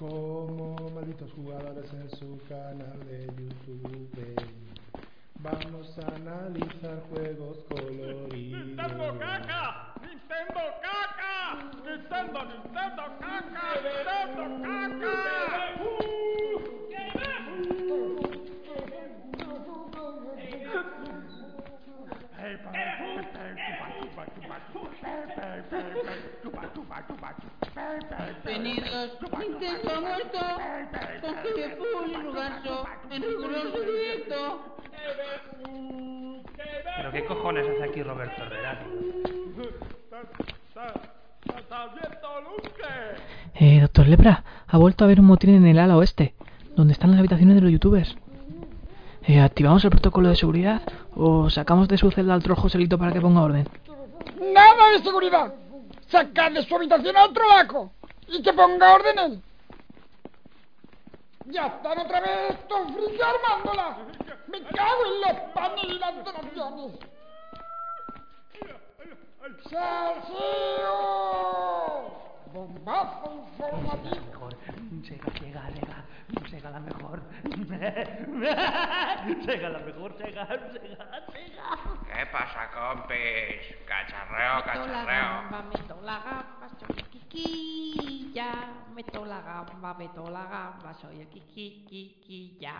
como 0.00 0.88
malditos 0.94 1.30
jugadores 1.32 1.92
en 1.92 2.08
su 2.08 2.40
canal 2.48 2.98
de 3.06 3.26
YouTube. 3.26 4.08
Vamos 5.40 5.98
a 5.98 6.16
analizar 6.16 7.02
juegos 7.10 7.58
coloridos. 7.68 8.64
¡Nintendo 8.64 9.18
caca! 9.18 9.94
¡Nintendo 10.00 10.60
caca! 10.80 11.70
¡Nintendo, 11.84 12.44
Nintendo 12.46 13.02
caca! 13.20 13.74
¡Nintendo 13.82 14.62
caca! 14.62 16.09
Bienvenidos, 28.44 29.10
Nintendo 29.38 29.90
ha 29.94 30.00
muerto, 30.00 30.38
con 31.20 31.34
que 31.54 31.76
Full 31.76 32.10
y 32.10 32.22
Rugaso 32.22 32.86
en 33.10 33.22
riguroso 33.22 33.80
directo. 33.80 34.76
¿Pero 36.96 37.12
qué 37.12 37.24
cojones 37.24 37.68
hace 37.68 37.84
aquí 37.84 38.02
Roberto 38.02 38.42
Herrera? 38.42 38.80
Eh, 43.54 43.80
doctor 43.80 44.08
Lepra, 44.08 44.44
ha 44.66 44.76
vuelto 44.76 45.04
a 45.04 45.06
haber 45.06 45.20
un 45.20 45.26
motín 45.26 45.54
en 45.54 45.66
el 45.66 45.78
ala 45.78 45.96
oeste, 45.96 46.34
donde 46.74 46.94
están 46.94 47.10
las 47.10 47.20
habitaciones 47.20 47.54
de 47.54 47.62
los 47.62 47.70
youtubers. 47.70 48.16
Eh, 49.22 49.40
¿Activamos 49.40 49.84
el 49.84 49.90
protocolo 49.90 50.30
de 50.30 50.36
seguridad 50.36 50.82
o 51.14 51.48
sacamos 51.48 51.86
de 51.86 51.98
su 51.98 52.10
celda 52.10 52.34
al 52.34 52.42
troll 52.42 52.58
Joselito 52.58 52.98
para 52.98 53.12
que 53.12 53.20
ponga 53.20 53.42
orden? 53.42 53.68
¡Nada 54.36 54.90
de 54.92 55.02
seguridad! 55.02 55.54
¡Sacad 56.08 56.52
de 56.52 56.64
su 56.64 56.74
habitación 56.76 57.16
a 57.16 57.24
otro 57.24 57.48
laco! 57.48 57.92
¡Y 58.26 58.42
que 58.42 58.52
ponga 58.52 58.94
orden 58.94 59.18
él! 59.18 59.42
¡Ya 61.46 61.66
están 61.66 61.98
otra 61.98 62.20
vez 62.20 62.58
estos 62.58 62.92
frikis 62.92 63.20
armándola! 63.22 63.98
¡Me 64.46 64.62
cago 64.62 65.06
en 65.06 65.20
los 65.20 65.36
panes 65.54 65.84
y 65.84 65.98
las 65.98 66.24
donaciones! 66.24 66.92
¡Salseo! 69.68 70.70
¡Bombazo 72.52 73.46
informativo! 73.58 74.26
Mejor. 74.26 74.56
Sega, 75.04 75.32
Sega, 75.38 75.70
Sega. 75.70 76.04
Sega 76.50 76.70
la 76.70 76.80
mejor. 76.80 77.20
Sega 79.44 79.68
la 79.68 79.78
mejor, 79.80 80.16
Sega, 80.18 80.46
Sega, 80.46 81.26
Sega. 81.32 81.78
¿Qué 82.06 82.26
pasa, 82.32 82.70
compis? 82.72 83.76
Cacharreo, 83.86 84.56
Meto 84.56 84.66
la 84.66 84.72
cacharreo. 84.72 85.22
gamba, 85.22 85.62
meto 85.62 86.00
la 86.02 86.18
gamba, 86.18 86.68
soy 86.78 86.96
el 86.98 87.08
Kikilla. 87.08 88.52
Meto 88.94 89.24
la 89.24 89.40
gamba, 89.40 89.94
meto 89.94 90.30
la 90.30 90.44
gamba, 90.44 90.94
soy 90.94 91.20
el 91.20 91.28
Kikilla. 91.28 92.74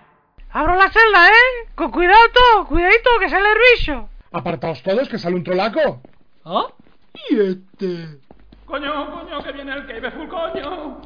¡Abro 0.52 0.74
la 0.74 0.90
celda, 0.90 1.28
eh! 1.28 1.68
Con 1.76 1.90
cuidado 1.92 2.22
todo, 2.34 2.66
cuidadito, 2.66 3.10
que 3.20 3.28
sale 3.28 3.46
el 3.52 3.58
bicho. 3.76 4.08
Apartaos 4.32 4.82
todos, 4.82 5.08
que 5.08 5.18
sale 5.18 5.36
un 5.36 5.44
trolaco. 5.44 6.00
¿Ah? 6.44 6.66
Y 7.30 7.38
este, 7.40 8.18
¡Coño, 8.70 9.10
coño, 9.10 9.42
que 9.42 9.50
viene 9.50 9.72
el 9.72 10.28
coño! 10.28 11.00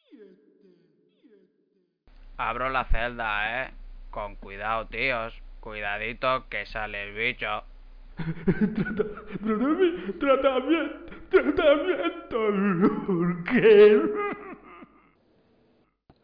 y 0.03 1.33
este. 1.33 1.47
Abro 2.37 2.69
la 2.69 2.85
celda, 2.85 3.63
eh. 3.63 3.71
Con 4.11 4.37
cuidado, 4.37 4.87
tíos. 4.89 5.33
Cuidadito 5.61 6.49
que 6.51 6.67
sale 6.67 7.03
el 7.05 7.15
bicho. 7.15 7.65
Tratamiento, 8.57 10.19
tratamiento, 10.19 11.13
tratamiento, 11.31 12.39
¿qué? 13.51 14.03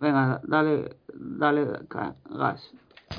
Venga, 0.00 0.41
dale, 0.44 0.97
dale 1.14 1.66
gas. 1.88 2.72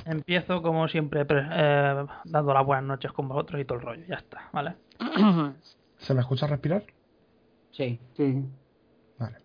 Empiezo 0.06 0.61
como 0.61 0.88
siempre 0.88 1.23
pre- 1.25 1.47
eh, 1.51 2.06
dando 2.25 2.53
las 2.53 2.66
buenas 2.66 2.84
noches 2.85 3.11
con 3.11 3.28
vosotros 3.28 3.61
y 3.61 3.66
todo 3.66 3.78
el 3.78 3.84
rollo. 3.85 4.06
Ya 4.07 4.16
está, 4.16 4.50
¿vale? 4.51 4.73
¿Se 5.97 6.13
me 6.13 6.22
escucha 6.22 6.47
respirar? 6.47 6.84
Sí. 7.72 8.00
Sí. 8.17 8.44
Vale. 9.19 9.38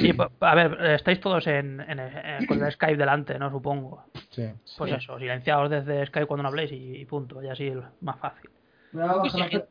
Sí, 0.00 0.12
pa- 0.12 0.30
a 0.40 0.54
ver, 0.54 0.80
estáis 0.92 1.20
todos 1.20 1.46
en, 1.48 1.80
en- 1.80 1.98
en- 1.98 2.46
con 2.46 2.62
el 2.64 2.72
Skype 2.72 2.96
delante, 2.96 3.38
¿no? 3.38 3.50
Supongo. 3.50 4.04
Sí. 4.30 4.46
Pues 4.76 4.92
eso, 4.92 5.18
silenciados 5.18 5.70
desde 5.70 6.06
Skype 6.06 6.26
cuando 6.26 6.42
no 6.42 6.48
habléis 6.50 6.70
y, 6.72 6.96
y 6.98 7.04
punto. 7.06 7.42
Y 7.42 7.48
así 7.48 7.68
es 7.68 7.76
más 8.00 8.18
fácil. 8.18 8.50
Voy 8.92 9.02
a 9.02 9.06
bajar 9.14 9.40
la, 9.40 9.48
per- 9.48 9.68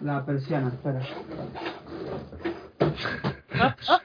la 0.00 0.24
persiana, 0.26 0.68
espera. 0.68 1.00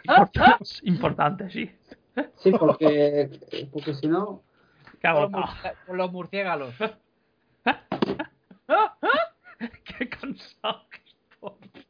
Importante, 0.04 0.66
importante, 0.84 1.50
sí. 1.50 1.72
Sí, 2.38 2.52
porque, 2.52 3.30
porque 3.72 3.94
si 3.96 4.08
no... 4.08 4.42
Cago 5.02 5.30
Con 5.30 5.42
los, 5.42 5.50
con 5.86 5.98
los 5.98 6.12
murciélagos. 6.12 6.74
Qué 9.98 10.10
cansado 10.10 10.82
que 10.90 10.98
estoy. 11.06 11.86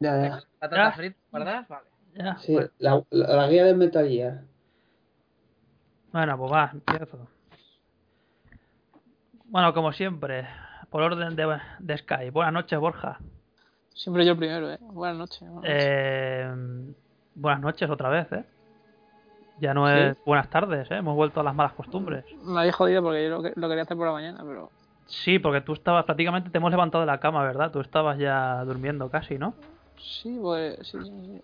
Ya, 0.00 0.22
ya. 0.22 0.40
Patatas 0.60 0.96
fritas, 0.96 1.22
¿verdad? 1.32 1.66
Vale. 1.68 1.86
Ya, 2.18 2.36
Sí, 2.38 2.52
bueno. 2.52 2.68
la, 2.78 3.02
la, 3.10 3.36
la 3.36 3.48
guía 3.48 3.64
del 3.64 3.76
Metal 3.76 4.06
Gear. 4.08 4.42
Bueno, 6.12 6.36
pues 6.36 6.52
va, 6.52 6.70
empiezo. 6.72 7.28
Bueno, 9.44 9.72
como 9.72 9.92
siempre, 9.92 10.46
por 10.90 11.02
orden 11.02 11.36
de, 11.36 11.58
de 11.78 11.98
Skype. 11.98 12.30
Buenas 12.30 12.52
noches, 12.52 12.78
Borja. 12.78 13.18
Siempre 13.94 14.24
yo 14.24 14.32
el 14.32 14.38
primero, 14.38 14.70
eh. 14.72 14.78
Buenas 14.80 15.16
noches. 15.16 15.40
buenas 15.40 15.54
noches. 15.62 15.74
Eh, 15.80 16.54
buenas 17.34 17.60
noches 17.60 17.88
otra 17.90 18.08
vez, 18.08 18.32
¿eh? 18.32 18.44
Ya 19.58 19.72
no 19.74 19.86
Sí. 19.88 19.94
es 19.96 20.24
buenas 20.24 20.50
tardes, 20.50 20.90
¿eh? 20.90 20.96
Hemos 20.96 21.14
vuelto 21.14 21.40
a 21.40 21.44
las 21.44 21.54
malas 21.54 21.72
costumbres. 21.74 22.24
Me 22.44 22.58
habéis 22.60 22.74
jodido 22.74 23.02
porque 23.02 23.24
yo 23.24 23.30
lo, 23.30 23.42
que- 23.42 23.52
lo 23.54 23.68
quería 23.68 23.84
hacer 23.84 23.96
por 23.96 24.06
la 24.06 24.12
mañana, 24.12 24.40
pero. 24.44 24.70
Sí, 25.06 25.38
porque 25.38 25.60
tú 25.60 25.72
estabas 25.72 26.04
prácticamente, 26.04 26.50
te 26.50 26.58
hemos 26.58 26.70
levantado 26.72 27.02
de 27.02 27.06
la 27.06 27.20
cama, 27.20 27.42
¿verdad? 27.44 27.70
Tú 27.70 27.80
estabas 27.80 28.18
ya 28.18 28.64
durmiendo 28.64 29.08
casi, 29.08 29.38
¿no? 29.38 29.54
Sí, 29.96 30.36
pues. 30.40 30.76
Sí, 30.86 30.98
sí, 31.02 31.10
sí. 31.10 31.42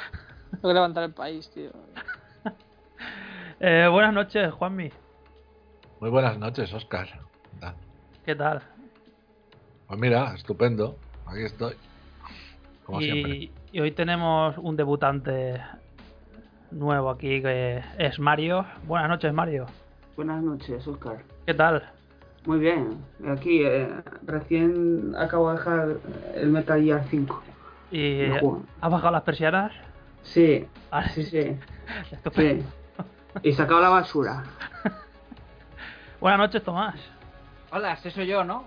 Tengo 0.50 0.68
que 0.68 0.74
levantar 0.74 1.04
el 1.04 1.12
país, 1.12 1.50
tío. 1.50 1.70
Eh, 3.60 3.88
buenas 3.90 4.14
noches, 4.14 4.52
Juanmi. 4.52 4.88
Muy 5.98 6.10
buenas 6.10 6.38
noches, 6.38 6.72
Oscar. 6.72 7.08
¿Qué 7.08 7.58
tal? 7.58 7.74
¿Qué 8.24 8.34
tal? 8.36 8.62
Pues 9.88 9.98
mira, 9.98 10.32
estupendo. 10.36 10.96
Aquí 11.26 11.42
estoy. 11.42 11.74
Como 12.84 13.00
siempre. 13.00 13.34
Y, 13.34 13.52
y 13.72 13.80
hoy 13.80 13.90
tenemos 13.90 14.56
un 14.58 14.76
debutante 14.76 15.60
nuevo 16.70 17.10
aquí 17.10 17.42
que 17.42 17.82
es 17.98 18.20
Mario. 18.20 18.64
Buenas 18.86 19.08
noches, 19.08 19.32
Mario. 19.32 19.66
Buenas 20.14 20.40
noches, 20.40 20.86
Oscar. 20.86 21.18
¿Qué 21.44 21.54
tal? 21.54 21.82
Muy 22.46 22.58
bien. 22.60 23.04
Aquí, 23.28 23.62
eh, 23.64 23.88
recién 24.24 25.14
acabo 25.16 25.50
de 25.50 25.58
dejar 25.58 25.96
el 26.34 26.48
Metal 26.50 26.82
Gear 26.82 27.04
5. 27.10 27.42
¿Y 27.90 28.22
has 28.80 28.90
bajado 28.90 29.10
las 29.10 29.22
persianas? 29.22 29.72
Sí, 30.22 30.66
Vale. 30.90 31.08
sí, 31.10 31.24
sí. 31.24 31.56
Y 33.42 33.52
sacado 33.52 33.80
la 33.80 33.88
basura. 33.88 34.42
Buenas 36.20 36.38
noches, 36.40 36.62
Tomás. 36.64 36.96
Hola, 37.70 37.92
ese 37.92 38.10
soy 38.10 38.26
yo, 38.26 38.42
¿no? 38.44 38.64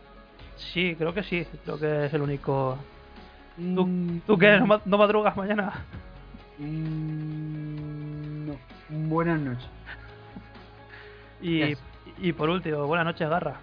Sí, 0.56 0.96
creo 0.98 1.14
que 1.14 1.24
sí. 1.24 1.46
Creo 1.66 1.78
que 1.80 2.06
es 2.06 2.14
el 2.14 2.22
único. 2.22 2.78
¿Tú, 3.58 3.86
Mm, 3.86 4.20
¿tú 4.26 4.38
qué? 4.38 4.60
¿No, 4.60 4.82
no 4.86 4.98
madrugas 4.98 5.36
mañana? 5.36 5.74
mm, 6.58 8.48
no. 8.48 8.56
Buenas 8.90 9.40
noches. 9.40 9.68
Y, 11.42 11.58
Yes. 11.70 11.80
y 12.20 12.34
por 12.34 12.50
último, 12.50 12.86
buenas 12.86 13.06
noches, 13.06 13.28
Garra. 13.28 13.56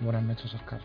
Buenas 0.00 0.22
noches, 0.22 0.52
Oscar. 0.54 0.80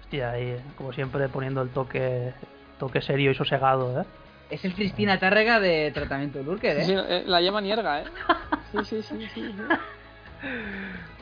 Hostia, 0.00 0.30
ahí, 0.30 0.56
como 0.76 0.92
siempre, 0.94 1.28
poniendo 1.28 1.60
el 1.62 1.68
toque 1.68 2.32
toque 2.78 3.02
serio 3.02 3.30
y 3.30 3.34
sosegado, 3.34 4.00
¿eh? 4.00 4.04
Es 4.50 4.64
el 4.64 4.74
Cristina 4.74 5.18
Tárrega 5.18 5.58
de 5.60 5.90
Tratamiento 5.92 6.42
Lurker, 6.42 6.82
Sí, 6.84 6.92
¿eh? 6.92 6.96
sí, 6.96 7.04
eh, 7.08 7.22
la 7.26 7.40
llama 7.40 7.60
nierga, 7.60 8.00
eh. 8.02 8.04
Sí, 8.72 8.78
sí, 8.84 9.02
sí, 9.02 9.28
sí. 9.34 9.52
sí. 9.52 9.62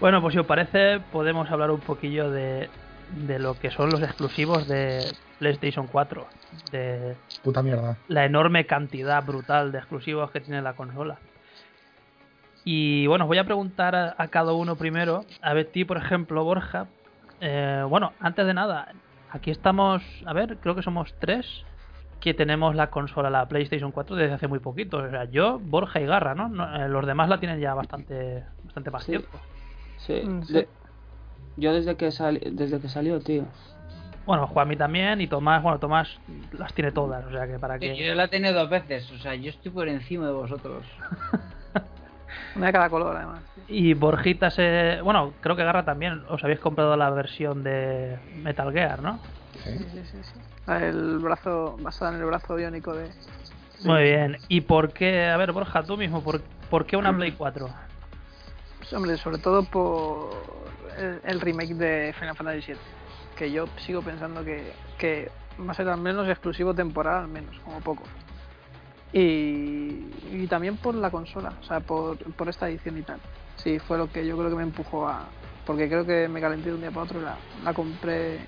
Bueno, 0.00 0.20
pues 0.20 0.32
si 0.32 0.38
os 0.40 0.46
parece, 0.46 1.00
podemos 1.12 1.50
hablar 1.50 1.70
un 1.70 1.80
poquillo 1.80 2.30
de, 2.30 2.68
de 3.26 3.38
lo 3.38 3.58
que 3.58 3.70
son 3.70 3.90
los 3.90 4.02
exclusivos 4.02 4.66
de 4.66 5.04
PlayStation 5.38 5.86
4. 5.86 6.26
De 6.72 7.14
Puta 7.42 7.62
mierda. 7.62 7.96
la 8.08 8.24
enorme 8.24 8.66
cantidad 8.66 9.22
brutal 9.24 9.70
de 9.72 9.78
exclusivos 9.78 10.30
que 10.30 10.40
tiene 10.40 10.60
la 10.62 10.72
consola. 10.74 11.18
Y 12.64 13.06
bueno, 13.06 13.24
os 13.24 13.28
voy 13.28 13.38
a 13.38 13.44
preguntar 13.44 13.94
a, 13.94 14.14
a 14.18 14.28
cada 14.28 14.52
uno 14.52 14.76
primero. 14.76 15.24
A 15.40 15.52
ver, 15.54 15.66
ti, 15.66 15.84
por 15.84 15.96
ejemplo, 15.98 16.44
Borja. 16.44 16.86
Eh, 17.40 17.84
bueno, 17.88 18.12
antes 18.20 18.46
de 18.46 18.54
nada, 18.54 18.88
aquí 19.30 19.50
estamos, 19.50 20.02
a 20.26 20.32
ver, 20.32 20.56
creo 20.58 20.74
que 20.74 20.82
somos 20.82 21.12
tres 21.18 21.46
que 22.22 22.34
tenemos 22.34 22.76
la 22.76 22.88
consola, 22.88 23.28
la 23.30 23.46
PlayStation 23.48 23.90
4, 23.90 24.14
desde 24.14 24.34
hace 24.34 24.46
muy 24.46 24.60
poquito. 24.60 24.98
O 24.98 25.10
sea, 25.10 25.24
yo, 25.24 25.58
Borja 25.58 26.00
y 26.00 26.06
Garra, 26.06 26.36
¿no? 26.36 26.48
No, 26.48 26.76
eh, 26.76 26.88
los 26.88 27.04
demás 27.04 27.28
la 27.28 27.40
tienen 27.40 27.58
ya 27.58 27.74
bastante, 27.74 28.44
bastante 28.62 28.90
más 28.92 29.02
Sí. 29.02 29.10
tiempo. 29.10 29.38
Sí. 29.98 30.22
Mm, 30.24 30.42
sí. 30.44 30.52
de- 30.52 30.68
yo 31.56 31.74
desde 31.74 31.96
que 31.96 32.12
sali- 32.12 32.40
desde 32.52 32.80
que 32.80 32.88
salió, 32.88 33.18
tío. 33.20 33.44
Bueno, 34.24 34.46
Juanmi 34.46 34.76
también 34.76 35.20
y 35.20 35.26
Tomás, 35.26 35.64
bueno, 35.64 35.80
Tomás 35.80 36.16
las 36.52 36.72
tiene 36.74 36.92
todas, 36.92 37.24
o 37.26 37.30
sea 37.32 37.46
que 37.48 37.58
para 37.58 37.76
que... 37.80 37.96
Yo 37.96 38.14
la 38.14 38.24
he 38.24 38.28
tenido 38.28 38.54
dos 38.54 38.70
veces, 38.70 39.10
o 39.10 39.18
sea, 39.18 39.34
yo 39.34 39.50
estoy 39.50 39.72
por 39.72 39.88
encima 39.88 40.26
de 40.26 40.32
vosotros. 40.32 40.86
Una 42.56 42.66
de 42.66 42.72
cada 42.72 42.88
color, 42.88 43.16
además. 43.16 43.42
Y 43.66 43.94
Borjita 43.94 44.50
se... 44.50 45.00
Bueno, 45.02 45.32
creo 45.40 45.56
que 45.56 45.64
Garra 45.64 45.84
también 45.84 46.22
os 46.28 46.42
habéis 46.44 46.60
comprado 46.60 46.96
la 46.96 47.10
versión 47.10 47.64
de 47.64 48.16
Metal 48.44 48.72
Gear, 48.72 49.02
¿no? 49.02 49.18
Sí, 49.64 49.76
sí, 49.92 50.04
sí. 50.04 50.18
sí. 50.22 50.40
El 50.68 51.18
brazo, 51.18 51.76
basada 51.80 52.12
en 52.12 52.20
el 52.20 52.26
brazo 52.26 52.54
biónico 52.54 52.94
de. 52.94 53.10
Muy 53.84 54.02
bien. 54.04 54.38
¿Y 54.48 54.60
por 54.60 54.92
qué? 54.92 55.26
A 55.26 55.36
ver, 55.36 55.52
Borja, 55.52 55.82
tú 55.82 55.96
mismo, 55.96 56.22
¿por, 56.22 56.40
por 56.70 56.86
qué 56.86 56.96
una 56.96 57.12
Play 57.16 57.32
4? 57.32 57.68
Pues, 58.78 58.92
hombre, 58.92 59.16
sobre 59.16 59.38
todo 59.38 59.64
por 59.64 60.30
el, 60.96 61.20
el 61.24 61.40
remake 61.40 61.74
de 61.74 62.14
Final 62.18 62.36
Fantasy 62.36 62.72
VII. 62.72 62.78
Que 63.36 63.50
yo 63.50 63.66
sigo 63.78 64.02
pensando 64.02 64.44
que, 64.44 64.72
que 64.98 65.30
va 65.60 65.72
a 65.72 65.74
ser 65.74 65.88
al 65.88 66.00
menos 66.00 66.28
exclusivo 66.28 66.74
temporal, 66.74 67.22
al 67.24 67.28
menos, 67.28 67.58
como 67.64 67.80
poco. 67.80 68.04
Y, 69.12 70.06
y 70.30 70.46
también 70.48 70.76
por 70.76 70.94
la 70.94 71.10
consola, 71.10 71.52
o 71.60 71.64
sea, 71.64 71.80
por, 71.80 72.18
por 72.34 72.48
esta 72.48 72.68
edición 72.68 72.98
y 72.98 73.02
tal. 73.02 73.18
Sí, 73.56 73.78
fue 73.78 73.98
lo 73.98 74.10
que 74.10 74.26
yo 74.26 74.36
creo 74.36 74.50
que 74.50 74.56
me 74.56 74.62
empujó 74.62 75.08
a. 75.08 75.26
Porque 75.66 75.88
creo 75.88 76.04
que 76.06 76.28
me 76.28 76.40
calenté 76.40 76.70
de 76.70 76.74
un 76.74 76.80
día 76.80 76.90
para 76.90 77.04
otro 77.04 77.20
y 77.20 77.24
la, 77.24 77.36
la 77.64 77.74
compré. 77.74 78.40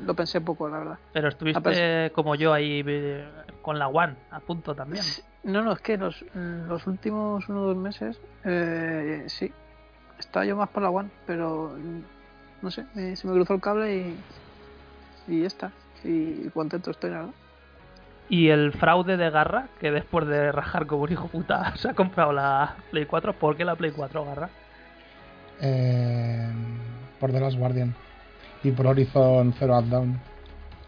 Lo 0.00 0.14
pensé 0.14 0.40
poco, 0.40 0.68
la 0.68 0.78
verdad. 0.78 0.98
Pero 1.12 1.28
estuviste 1.28 2.10
como 2.14 2.34
yo 2.34 2.52
ahí 2.52 2.82
eh, 2.86 3.28
con 3.62 3.78
la 3.78 3.88
One, 3.88 4.14
a 4.30 4.40
punto 4.40 4.74
también. 4.74 5.04
No, 5.44 5.62
no, 5.62 5.72
es 5.72 5.80
que 5.80 5.96
los, 5.96 6.24
los 6.34 6.86
últimos 6.86 7.48
uno 7.48 7.62
o 7.62 7.66
dos 7.68 7.76
meses, 7.76 8.20
eh, 8.44 9.24
sí, 9.26 9.50
estaba 10.18 10.44
yo 10.44 10.56
más 10.56 10.68
por 10.68 10.82
la 10.82 10.90
One, 10.90 11.10
pero 11.26 11.76
no 12.62 12.70
sé, 12.70 12.84
me- 12.94 13.16
se 13.16 13.26
me 13.26 13.34
cruzó 13.34 13.54
el 13.54 13.60
cable 13.60 13.96
y, 13.96 14.16
y 15.26 15.40
ya 15.42 15.46
está. 15.48 15.72
Y 16.04 16.48
contento 16.50 16.90
estoy, 16.90 17.10
la 17.10 17.16
verdad. 17.18 17.34
Y 18.28 18.48
el 18.48 18.72
fraude 18.72 19.16
de 19.16 19.30
Garra, 19.30 19.66
que 19.80 19.90
después 19.90 20.26
de 20.26 20.52
rajar 20.52 20.86
como 20.86 21.02
un 21.02 21.12
hijo 21.12 21.28
puta 21.28 21.74
se 21.76 21.88
ha 21.90 21.94
comprado 21.94 22.32
la 22.32 22.76
Play 22.90 23.04
4. 23.06 23.32
¿Por 23.34 23.56
qué 23.56 23.64
la 23.64 23.74
Play 23.76 23.90
4, 23.90 24.24
Garra? 24.24 24.48
Eh, 25.60 26.48
por 27.20 27.30
The 27.32 27.40
Last 27.40 27.56
Guardian. 27.58 27.94
Y 28.64 28.70
por 28.70 28.86
Horizon 28.86 29.52
Zero 29.58 29.82
Dawn. 29.82 30.20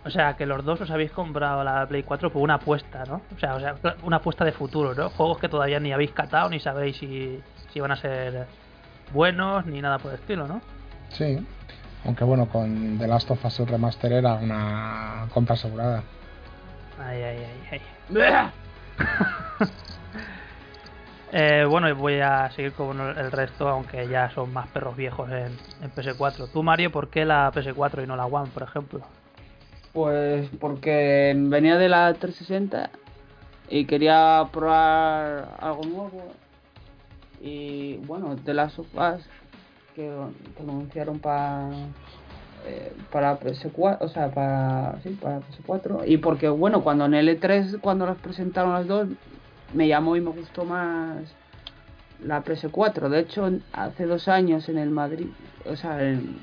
O 0.04 0.10
sea, 0.10 0.34
que 0.36 0.44
los 0.44 0.64
dos 0.64 0.80
os 0.82 0.90
habéis 0.90 1.10
comprado 1.12 1.64
la 1.64 1.86
Play 1.86 2.02
4 2.02 2.30
por 2.30 2.42
una 2.42 2.54
apuesta, 2.54 3.04
¿no? 3.06 3.22
O 3.34 3.38
sea, 3.38 3.54
o 3.54 3.60
sea, 3.60 3.74
una 4.02 4.16
apuesta 4.16 4.44
de 4.44 4.52
futuro, 4.52 4.94
¿no? 4.94 5.08
Juegos 5.10 5.38
que 5.38 5.48
todavía 5.48 5.80
ni 5.80 5.92
habéis 5.92 6.12
catado, 6.12 6.50
ni 6.50 6.60
sabéis 6.60 6.98
si, 6.98 7.40
si 7.72 7.80
van 7.80 7.92
a 7.92 7.96
ser 7.96 8.46
buenos, 9.12 9.64
ni 9.64 9.80
nada 9.80 9.98
por 9.98 10.12
el 10.12 10.18
estilo, 10.18 10.46
¿no? 10.46 10.60
Sí. 11.08 11.38
Aunque 12.04 12.24
bueno, 12.24 12.46
con 12.48 12.98
The 12.98 13.08
Last 13.08 13.30
of 13.30 13.44
Us 13.44 13.58
Remaster 13.60 14.12
era 14.12 14.34
una 14.34 15.26
compra 15.32 15.54
asegurada. 15.54 16.02
Ay, 16.98 17.22
ay, 17.22 17.38
ay, 17.70 17.80
ay. 18.20 19.68
Eh, 21.36 21.66
bueno, 21.68 21.92
voy 21.96 22.20
a 22.20 22.48
seguir 22.52 22.74
con 22.74 23.00
el 23.00 23.32
resto, 23.32 23.68
aunque 23.68 24.06
ya 24.06 24.30
son 24.30 24.52
más 24.52 24.68
perros 24.68 24.96
viejos 24.96 25.28
en, 25.30 25.58
en 25.82 25.90
PS4. 25.92 26.48
Tú, 26.52 26.62
Mario, 26.62 26.92
¿por 26.92 27.08
qué 27.08 27.24
la 27.24 27.50
PS4 27.50 28.04
y 28.04 28.06
no 28.06 28.14
la 28.14 28.26
One, 28.26 28.50
por 28.54 28.62
ejemplo? 28.62 29.00
Pues 29.92 30.48
porque 30.60 31.34
venía 31.36 31.76
de 31.76 31.88
la 31.88 32.14
360 32.14 32.88
y 33.68 33.84
quería 33.84 34.48
probar 34.52 35.56
algo 35.58 35.82
nuevo. 35.82 36.22
Y 37.40 37.96
bueno, 38.06 38.36
de 38.36 38.54
las 38.54 38.78
of 38.78 38.86
Us 38.94 39.28
que, 39.96 40.08
anunciaron 40.60 41.18
para 41.18 41.68
para 43.10 43.40
PS4, 43.40 43.98
o 44.00 44.08
sea, 44.08 44.30
para 44.30 45.00
sí, 45.02 45.10
para 45.20 45.40
PS4 45.40 46.04
y 46.06 46.16
porque 46.16 46.48
bueno, 46.48 46.84
cuando 46.84 47.06
en 47.06 47.14
el 47.14 47.28
E3 47.28 47.80
cuando 47.80 48.06
las 48.06 48.18
presentaron 48.18 48.72
las 48.72 48.86
dos 48.86 49.08
me 49.74 49.88
llamó 49.88 50.16
y 50.16 50.20
me 50.20 50.30
gustó 50.30 50.64
más 50.64 51.34
la 52.24 52.42
PS4. 52.42 53.08
De 53.08 53.20
hecho, 53.20 53.50
hace 53.72 54.06
dos 54.06 54.28
años 54.28 54.68
en 54.68 54.78
el 54.78 54.90
Madrid, 54.90 55.26
o 55.66 55.76
sea, 55.76 56.02
en- 56.02 56.38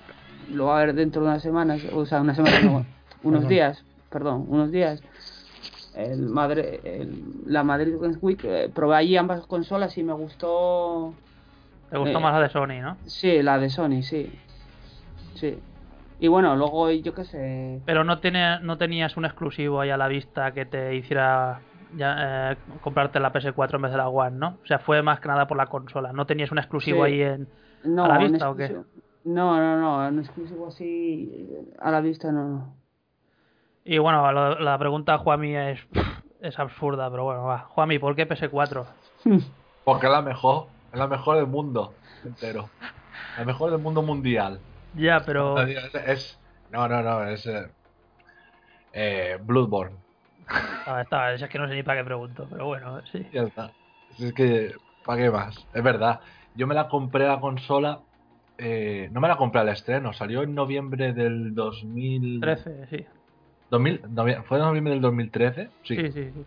lo 0.51 0.66
va 0.66 0.80
a 0.81 0.86
ver 0.86 0.94
dentro 0.95 1.22
de 1.22 1.30
unas 1.30 1.42
semanas, 1.42 1.81
o 1.94 2.06
sea, 2.06 2.22
una 2.22 2.36
semana, 2.36 2.60
no, 2.62 2.86
unos 3.24 3.42
Perdón. 3.42 3.48
días, 3.50 3.86
perdón, 4.10 4.45
unos 4.48 4.72
días. 4.72 5.01
El 5.95 6.19
Madrid, 6.30 6.63
el- 6.83 7.24
la 7.45 7.63
Madrid 7.63 7.95
Games 8.00 8.18
Week, 8.22 8.39
eh, 8.44 8.69
probé 8.74 8.95
allí 8.95 9.18
ambas 9.18 9.45
consolas 9.45 9.98
y 9.98 10.04
me 10.04 10.13
gustó. 10.13 11.13
¿Te 11.89 11.98
gustó 11.98 12.18
eh, 12.18 12.22
más 12.22 12.34
la 12.34 12.42
de 12.42 12.50
Sony, 12.50 12.81
no? 12.81 12.98
Sí, 13.06 13.42
la 13.42 13.57
de 13.57 13.69
Sony, 13.69 14.01
sí. 14.01 14.31
Sí. 15.36 15.57
Y 16.19 16.27
bueno, 16.27 16.56
luego 16.56 16.92
yo 16.92 17.13
qué 17.13 17.25
sé. 17.25 17.81
Pero 17.86 18.04
no, 18.04 18.19
tiene, 18.19 18.60
no 18.62 18.77
tenías 18.77 19.18
un 19.18 19.25
exclusivo 19.25 19.81
ahí 19.81 19.89
a 19.89 19.98
la 19.98 20.07
vista 20.07 20.51
que 20.54 20.66
te 20.66 20.95
hiciera 20.95 21.60
ya, 21.95 22.51
eh, 22.51 22.57
comprarte 22.81 23.19
la 23.19 23.31
PS4 23.33 23.75
en 23.75 23.81
vez 23.81 23.91
de 23.91 23.97
la 23.97 24.09
One, 24.09 24.38
¿no? 24.38 24.57
O 24.63 24.65
sea, 24.65 24.79
fue 24.79 25.01
más 25.01 25.19
que 25.19 25.27
nada 25.27 25.47
por 25.47 25.57
la 25.57 25.67
consola. 25.67 26.11
¿No 26.13 26.25
tenías 26.25 26.51
un 26.51 26.57
exclusivo 26.59 27.05
Sí. 27.05 27.11
ahí 27.13 27.21
en, 27.21 27.47
No, 27.83 28.05
a 28.05 28.07
la 28.09 28.17
vista 28.17 28.49
o 28.49 28.55
qué? 28.55 28.69
No, 29.23 29.57
no, 29.57 29.77
no, 29.77 30.07
un 30.09 30.19
exclusivo 30.19 30.67
así 30.67 31.49
a 31.79 31.91
la 31.91 32.01
vista 32.01 32.31
no, 32.31 32.47
no. 32.47 32.75
Y 33.83 33.97
bueno, 33.97 34.31
la 34.31 34.77
pregunta, 34.77 35.17
Juami, 35.17 35.55
es, 35.55 35.79
es 36.41 36.59
absurda, 36.59 37.09
pero 37.09 37.23
bueno, 37.23 37.43
va. 37.43 37.59
Juami, 37.69 37.99
¿por 37.99 38.15
qué 38.15 38.27
PS4? 38.27 38.85
Porque 39.83 40.05
es 40.05 40.11
la 40.11 40.21
mejor, 40.21 40.67
es 40.93 40.99
la 40.99 41.07
mejor 41.07 41.38
del 41.38 41.47
mundo 41.47 41.93
entero. 42.23 42.69
La 43.38 43.45
mejor 43.45 43.71
del 43.71 43.79
mundo 43.79 44.01
mundial. 44.03 44.59
Ya, 44.95 45.21
pero... 45.25 45.59
Es, 45.61 45.95
es- 46.07 46.39
no, 46.71 46.88
no, 46.88 47.01
no, 47.01 47.23
es 47.25 47.45
eh, 47.47 47.67
eh, 48.93 49.38
Bloodborne. 49.41 49.95
Ah, 50.86 51.01
está, 51.01 51.33
es 51.33 51.48
que 51.50 51.59
no 51.59 51.68
sé 51.68 51.75
ni 51.75 51.83
para 51.83 52.01
qué 52.01 52.06
pregunto, 52.06 52.48
pero 52.50 52.65
bueno, 52.68 53.01
sí. 53.06 53.25
Ya 53.31 53.44
está. 53.44 53.74
Si 54.12 54.25
Es 54.25 54.33
que, 54.33 54.71
¿para 55.06 55.21
qué 55.21 55.30
más? 55.31 55.56
Es 55.74 55.83
verdad. 55.83 56.19
Yo 56.56 56.68
me 56.68 56.75
la 56.75 56.88
compré 56.88 57.27
la 57.27 57.39
consola. 57.39 58.00
eh, 58.57 59.09
no 59.12 59.21
me 59.21 59.27
la 59.27 59.38
compré 59.38 59.62
al 59.62 59.69
estreno, 59.69 60.13
salió 60.13 60.44
en 60.44 60.53
noviembre 60.53 61.13
del 61.13 61.55
2000. 61.55 62.41
13, 62.41 62.88
sí. 62.88 63.05
2000 63.70 64.01
novie- 64.03 64.43
¿Fue 64.43 64.58
en 64.58 64.63
noviembre 64.65 64.93
del 64.93 65.01
2013? 65.01 65.70
Sí. 65.84 65.96
Sí, 65.96 66.12
sí, 66.12 66.31
sí. 66.31 66.46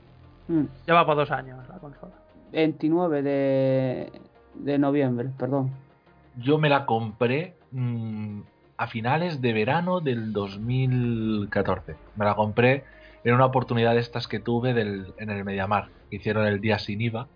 Mm. 0.53 0.67
Lleva 0.87 1.07
por 1.07 1.17
dos 1.17 1.31
años 1.31 1.67
la 1.69 1.79
consola. 1.79 2.13
29 2.53 3.23
de, 3.23 4.13
de 4.55 4.79
noviembre, 4.79 5.31
perdón. 5.39 5.71
Yo 6.37 6.59
me 6.59 6.69
la 6.69 6.85
compré 6.87 7.57
mm, 7.73 8.41
a 8.77 8.87
finales 8.89 9.41
de 9.41 9.53
verano 9.53 10.01
del 10.01 10.33
2014. 10.33 11.97
Me 12.17 12.25
la 12.25 12.35
compré 12.35 12.85
en 13.25 13.35
una 13.35 13.47
oportunidad 13.47 13.95
de 13.95 14.01
estas 14.01 14.29
que 14.29 14.39
tuve 14.39 14.75
del, 14.75 15.15
en 15.19 15.31
el 15.31 15.45
Mediamar, 15.45 15.89
que 16.11 16.17
hicieron 16.17 16.47
el 16.47 16.61
día 16.61 16.79
sin 16.79 17.01
IVA, 17.01 17.27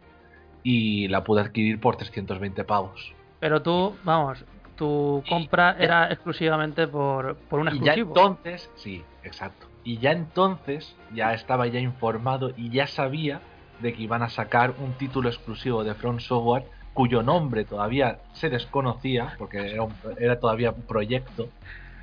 y 0.62 1.08
la 1.08 1.24
pude 1.24 1.40
adquirir 1.40 1.80
por 1.80 1.96
320 1.96 2.64
pavos. 2.64 3.12
Pero 3.40 3.62
tú, 3.62 3.94
vamos, 4.04 4.44
tu 4.76 5.22
compra 5.28 5.76
era 5.78 6.10
exclusivamente 6.10 6.86
por, 6.86 7.36
por 7.36 7.60
un 7.60 7.68
Y 7.68 7.70
ya 7.84 7.94
exclusivo. 7.94 8.08
entonces, 8.10 8.70
sí, 8.76 9.02
exacto. 9.24 9.66
Y 9.84 9.98
ya 9.98 10.12
entonces 10.12 10.94
ya 11.14 11.32
estaba 11.32 11.66
ya 11.66 11.80
informado 11.80 12.50
y 12.56 12.70
ya 12.70 12.86
sabía 12.86 13.40
de 13.80 13.92
que 13.92 14.02
iban 14.02 14.22
a 14.22 14.28
sacar 14.28 14.74
un 14.78 14.92
título 14.98 15.28
exclusivo 15.28 15.84
de 15.84 15.94
Front 15.94 16.20
Software 16.20 16.64
cuyo 16.94 17.22
nombre 17.22 17.64
todavía 17.64 18.18
se 18.32 18.50
desconocía 18.50 19.34
porque 19.38 19.58
era, 19.70 19.84
un- 19.84 19.94
era 20.18 20.38
todavía 20.40 20.72
un 20.72 20.82
proyecto, 20.82 21.48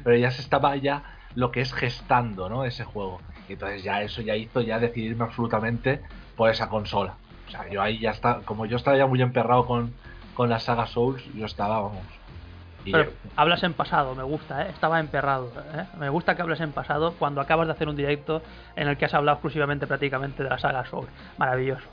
pero 0.04 0.16
ya 0.18 0.32
se 0.32 0.42
estaba 0.42 0.76
ya 0.78 1.04
lo 1.36 1.52
que 1.52 1.60
es 1.62 1.74
gestando, 1.74 2.48
¿no? 2.50 2.64
Ese 2.64 2.86
juego. 2.86 3.20
Y 3.48 3.54
entonces 3.54 3.84
ya 3.84 4.02
eso 4.02 4.22
ya 4.22 4.36
hizo 4.36 4.62
ya 4.62 4.80
decidirme 4.80 5.26
absolutamente 5.26 6.02
por 6.36 6.50
esa 6.50 6.70
consola. 6.70 7.16
O 7.48 7.52
sea, 7.52 7.70
yo 7.70 7.82
ahí 7.82 8.00
ya 8.00 8.12
está, 8.12 8.42
como 8.46 8.66
yo 8.66 8.78
estaba 8.78 8.98
ya 8.98 9.06
muy 9.06 9.22
emperrado 9.22 9.66
con, 9.66 9.94
con 10.34 10.50
la 10.50 10.60
saga 10.60 10.88
Souls, 10.88 11.24
yo 11.36 11.46
estaba, 11.46 11.80
vamos. 11.82 12.04
y 12.84 12.92
Pero 12.92 13.12
hablas 13.36 13.64
en 13.64 13.74
pasado, 13.74 14.16
me 14.16 14.24
gusta, 14.24 14.64
¿eh? 14.64 14.70
Estaba 14.70 15.00
emperrado. 15.00 15.52
¿eh? 15.74 15.86
Me 16.00 16.10
gusta 16.10 16.36
que 16.36 16.42
hables 16.42 16.60
en 16.62 16.72
pasado 16.72 17.14
cuando 17.14 17.42
acabas 17.42 17.68
de 17.68 17.74
hacer 17.74 17.88
un 17.88 17.96
directo 17.96 18.42
en 18.76 18.88
el 18.88 18.98
que 18.98 19.06
has 19.06 19.14
hablado 19.14 19.36
exclusivamente 19.36 19.88
prácticamente 19.88 20.44
de 20.44 20.50
la 20.50 20.58
saga 20.58 20.86
Soul. 20.86 21.08
Maravilloso. 21.38 21.88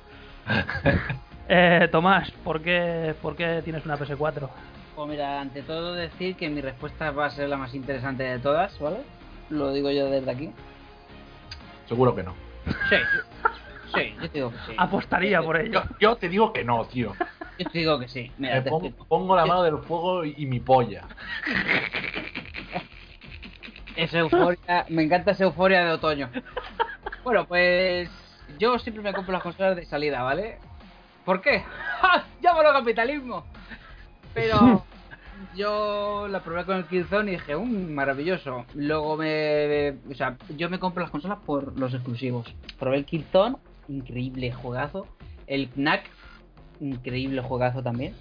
eh, 1.49 1.88
Tomás, 1.92 2.30
¿por 2.44 2.62
qué, 2.62 3.14
¿por 3.21 3.37
qué 3.37 3.61
tienes 3.62 3.85
una 3.85 3.99
PS4? 3.99 4.49
Pues 4.94 5.09
mira, 5.09 5.40
ante 5.40 5.62
todo 5.62 5.94
decir 5.94 6.37
que 6.37 6.50
mi 6.50 6.61
respuesta 6.61 7.11
va 7.12 7.26
a 7.26 7.30
ser 7.30 7.49
la 7.49 7.56
más 7.56 7.75
interesante 7.75 8.25
de 8.25 8.38
todas, 8.38 8.78
¿vale? 8.78 8.99
Lo 9.49 9.73
digo 9.73 9.90
yo 9.90 10.11
desde 10.11 10.30
aquí. 10.30 10.52
Seguro 11.87 12.15
que 12.15 12.23
no. 12.23 12.35
Sí, 12.89 12.97
sí, 13.95 14.15
yo 14.21 14.29
digo 14.29 14.51
que 14.51 14.57
sí. 14.67 14.75
Apostaría 14.77 15.43
por 15.43 15.57
ello. 15.57 15.83
Yo, 15.83 15.97
yo 16.01 16.17
te 16.17 16.29
digo 16.29 16.53
que 16.53 16.65
no, 16.65 16.85
tío. 16.87 17.15
Yo 17.59 17.67
te 17.69 17.79
digo 17.79 17.99
que 17.99 18.09
sí. 18.09 18.31
Mira, 18.39 18.57
Me 18.57 18.62
te 18.62 18.71
pongo, 18.71 18.87
explico. 18.87 19.09
pongo 19.09 19.37
la 19.37 19.47
mano 19.47 19.62
del 19.62 19.79
fuego 19.79 20.25
y, 20.25 20.35
y 20.39 20.47
mi 20.47 20.61
polla. 20.61 21.03
Esa 23.97 24.19
euforia, 24.21 24.87
me 24.89 25.03
encanta 25.03 25.33
esa 25.33 25.45
euforia 25.45 25.85
de 25.85 25.93
otoño. 25.93 26.31
Bueno, 27.25 27.45
pues 27.47 28.09
yo 28.59 28.79
siempre 28.79 29.03
me 29.03 29.12
compro 29.12 29.33
las 29.33 29.43
consolas 29.43 29.77
de 29.77 29.85
salida, 29.85 30.23
¿vale? 30.23 30.59
¿Por 31.25 31.41
qué? 31.43 31.61
¡Ja! 32.01 32.25
¡Llámalo 32.41 32.73
capitalismo! 32.73 33.45
Pero 34.35 34.85
yo 35.57 36.27
la 36.29 36.41
probé 36.41 36.65
con 36.65 36.77
el 36.77 36.85
Killzone 36.87 37.33
y 37.33 37.35
dije, 37.35 37.57
¡um, 37.57 37.91
maravilloso! 37.91 38.65
Luego 38.75 39.17
me... 39.17 39.91
O 40.11 40.15
sea, 40.15 40.37
yo 40.57 40.69
me 40.71 40.79
compro 40.79 41.03
las 41.03 41.11
consolas 41.11 41.39
por 41.45 41.79
los 41.79 41.95
exclusivos. 41.95 42.55
Probé 42.79 42.99
el 42.99 43.05
Killzone, 43.05 43.57
increíble 43.89 44.53
juegazo. 44.53 45.07
El 45.47 45.69
Knack, 45.71 46.05
increíble 46.81 47.41
juegazo 47.43 47.83
también. 47.83 48.15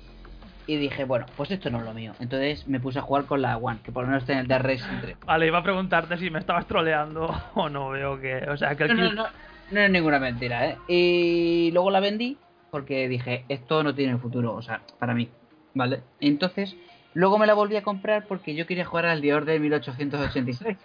Y 0.68 0.78
dije, 0.78 1.06
bueno, 1.06 1.26
pues 1.36 1.52
esto 1.52 1.70
no 1.70 1.80
es 1.80 1.86
lo 1.86 1.94
mío. 1.94 2.14
Entonces 2.20 2.68
me 2.68 2.80
puse 2.80 3.00
a 3.00 3.02
jugar 3.02 3.26
con 3.26 3.42
la 3.42 3.58
One, 3.58 3.80
que 3.84 3.92
por 3.92 4.04
lo 4.04 4.10
menos 4.10 4.26
tiene 4.26 4.42
el 4.42 4.48
de 4.48 4.60
Racing 4.60 5.02
3. 5.02 5.18
Vale, 5.26 5.48
iba 5.48 5.58
a 5.58 5.64
preguntarte 5.64 6.18
si 6.18 6.30
me 6.30 6.40
estabas 6.40 6.68
troleando 6.68 7.34
o 7.56 7.70
no. 7.70 7.90
Veo 7.90 8.20
que. 8.20 8.36
O 8.50 8.58
sea, 8.58 8.76
que 8.76 8.84
el 8.84 8.96
No, 8.96 9.04
no, 9.04 9.14
no, 9.14 9.26
no 9.72 9.80
es 9.80 9.92
ninguna 9.92 10.20
mentira, 10.20 10.68
¿eh? 10.68 10.78
Y 10.88 11.72
luego 11.72 11.90
la 11.90 12.00
vendí 12.00 12.38
porque 12.72 13.08
dije, 13.10 13.46
esto 13.50 13.84
no 13.84 13.94
tiene 13.94 14.18
futuro, 14.18 14.56
o 14.56 14.62
sea, 14.62 14.82
para 14.98 15.14
mí, 15.14 15.30
¿vale? 15.76 16.02
Entonces, 16.20 16.76
luego 17.14 17.38
me 17.38 17.48
la 17.48 17.54
volví 17.54 17.76
a 17.76 17.84
comprar 17.84 18.26
porque 18.28 18.56
yo 18.56 18.66
quería 18.68 18.86
jugar 18.86 19.06
al 19.06 19.22
The 19.22 19.34
Order 19.34 19.60
1886. 19.60 20.78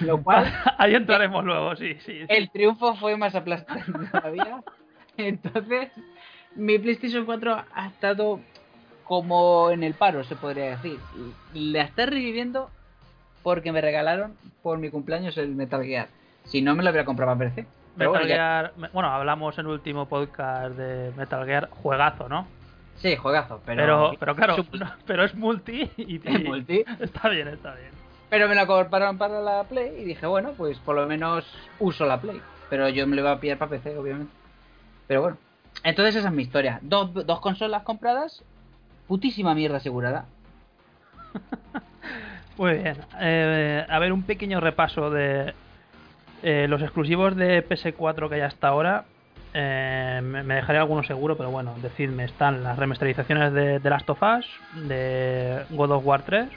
Lo 0.00 0.22
cual, 0.22 0.44
Ahí 0.78 0.94
entraremos 0.94 1.44
luego, 1.44 1.74
sí, 1.76 1.94
sí. 2.04 2.20
sí. 2.20 2.26
el 2.28 2.50
triunfo 2.50 2.94
fue 2.96 3.16
más 3.16 3.34
aplastante 3.34 4.06
todavía. 4.12 4.62
Entonces, 5.16 5.90
mi 6.54 6.78
PlayStation 6.78 7.24
4 7.26 7.64
ha 7.74 7.86
estado 7.88 8.40
como 9.04 9.70
en 9.70 9.82
el 9.82 9.94
paro, 9.94 10.22
se 10.24 10.36
podría 10.36 10.70
decir. 10.70 10.98
La 11.52 11.82
está 11.82 12.06
reviviendo 12.06 12.70
porque 13.42 13.72
me 13.72 13.80
regalaron 13.80 14.36
por 14.62 14.78
mi 14.78 14.88
cumpleaños 14.90 15.36
el 15.36 15.48
Metal 15.54 15.82
Gear. 15.84 16.06
Si 16.44 16.62
no, 16.62 16.74
me 16.76 16.82
lo 16.82 16.88
habría 16.88 17.04
comprado 17.04 17.36
para 17.36 17.50
PC. 17.50 17.66
Metal 17.96 18.08
bueno, 18.08 18.26
ya- 18.26 18.36
Gear. 18.36 18.72
Bueno, 18.92 19.08
hablamos 19.10 19.58
en 19.58 19.66
el 19.66 19.72
último 19.72 20.06
podcast 20.06 20.76
de 20.76 21.12
Metal 21.16 21.44
Gear, 21.44 21.68
juegazo, 21.70 22.28
¿no? 22.28 22.46
Sí, 23.02 23.16
juegazo, 23.16 23.60
pero... 23.66 23.82
Pero, 23.82 24.12
pero, 24.18 24.36
claro, 24.36 24.56
no, 24.72 24.92
pero 25.06 25.24
es 25.24 25.34
multi 25.34 25.90
y, 25.96 26.16
Es 26.24 26.40
y- 26.40 26.44
multi. 26.44 26.84
Está 27.00 27.28
bien, 27.28 27.48
está 27.48 27.74
bien. 27.74 27.90
Pero 28.30 28.48
me 28.48 28.54
la 28.54 28.66
compraron 28.66 29.18
para 29.18 29.40
la 29.40 29.64
Play 29.64 29.92
y 29.98 30.04
dije, 30.04 30.24
bueno, 30.26 30.52
pues 30.56 30.78
por 30.78 30.94
lo 30.96 31.06
menos 31.06 31.44
uso 31.80 32.06
la 32.06 32.20
Play. 32.20 32.40
Pero 32.70 32.88
yo 32.88 33.06
me 33.06 33.16
lo 33.16 33.22
iba 33.22 33.32
a 33.32 33.40
pillar 33.40 33.58
para 33.58 33.72
PC, 33.72 33.98
obviamente. 33.98 34.32
Pero 35.06 35.20
bueno. 35.20 35.36
Entonces 35.84 36.14
esa 36.16 36.28
es 36.28 36.34
mi 36.34 36.42
historia. 36.44 36.78
Dos, 36.80 37.12
dos 37.26 37.40
consolas 37.40 37.82
compradas, 37.82 38.42
putísima 39.08 39.54
mierda 39.54 39.78
asegurada. 39.78 40.26
Muy 42.56 42.74
bien. 42.74 42.96
Eh, 43.20 43.84
a 43.88 43.98
ver, 43.98 44.12
un 44.12 44.22
pequeño 44.22 44.60
repaso 44.60 45.10
de 45.10 45.54
eh, 46.42 46.66
los 46.68 46.80
exclusivos 46.82 47.34
de 47.36 47.66
PS4 47.68 48.28
que 48.28 48.36
hay 48.36 48.40
hasta 48.42 48.68
ahora. 48.68 49.04
Eh, 49.54 50.20
me 50.22 50.54
dejaré 50.54 50.78
algunos 50.78 51.06
seguro, 51.06 51.36
pero 51.36 51.50
bueno, 51.50 51.74
decidme. 51.82 52.24
Están 52.24 52.62
las 52.62 52.78
remasterizaciones 52.78 53.52
de 53.52 53.80
The 53.80 53.90
Last 53.90 54.08
of 54.10 54.22
Us, 54.22 54.46
de 54.88 55.64
God 55.70 55.90
of 55.90 56.06
War 56.06 56.22
3, 56.22 56.48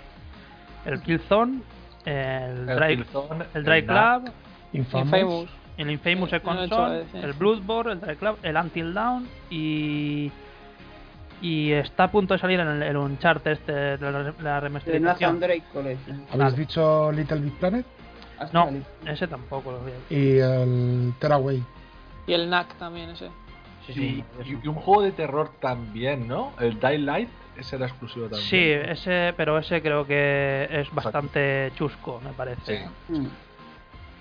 el 0.85 1.01
Killzone, 1.01 1.61
el, 2.05 2.69
El 2.69 2.75
Dry, 2.77 2.95
Killzone, 2.97 3.45
el 3.53 3.63
Dry 3.65 3.77
el 3.79 3.85
Club, 3.85 4.31
Infamous. 4.73 5.05
Infamous. 5.13 5.49
el 5.77 5.89
Infamous 5.91 6.29
Sí, 6.29 6.35
he 6.35 6.39
hecho 6.39 6.75
Son, 6.75 6.91
de 6.91 7.01
ese. 7.01 7.19
el 7.19 7.33
Bloodborne, 7.33 7.91
el 7.93 7.99
Dry 7.99 8.15
Club, 8.15 8.37
el 8.43 8.55
Until 8.55 8.93
Dawn 8.93 9.27
y. 9.49 10.31
Y 11.41 11.73
está 11.73 12.05
a 12.05 12.11
punto 12.11 12.33
de 12.33 12.39
salir 12.39 12.59
en 12.61 12.67
el, 12.67 12.81
el 12.81 12.95
Uncharted 12.95 13.51
este 13.51 13.71
de 13.73 13.97
la, 14.11 14.33
la 14.41 14.59
remasterización. 14.61 15.43
¿Habéis 15.43 15.59
Vale. 16.33 16.55
dicho 16.55 17.11
Little 17.11 17.39
Big 17.39 17.53
Planet? 17.59 17.85
Hasta 18.39 18.53
No, 18.65 18.71
ese 19.05 19.27
tampoco 19.27 19.73
lo 19.73 19.79
vi. 19.81 19.91
Y 20.15 20.37
el 20.39 21.13
Tearaway. 21.19 21.61
Y 22.27 22.33
el 22.33 22.49
NAC 22.49 22.75
también 22.77 23.09
ese. 23.09 23.29
Y, 23.87 23.91
y- 24.01 24.23
y 24.63 24.67
un 24.67 24.75
juego 24.75 25.03
de 25.03 25.11
terror 25.11 25.51
también, 25.59 26.27
¿no? 26.27 26.53
El 26.59 26.79
Daylight, 26.79 27.29
ese 27.55 27.75
era 27.75 27.85
exclusivo 27.85 28.25
también. 28.27 28.49
Sí, 28.49 28.57
ese, 28.91 29.33
pero 29.37 29.59
ese 29.59 29.81
creo 29.81 30.07
que 30.07 30.67
es 30.71 30.91
bastante 30.93 31.71
chusco, 31.75 32.19
me 32.23 32.31
parece. 32.31 32.89
Sí. 33.07 33.13
Mm. 33.13 33.27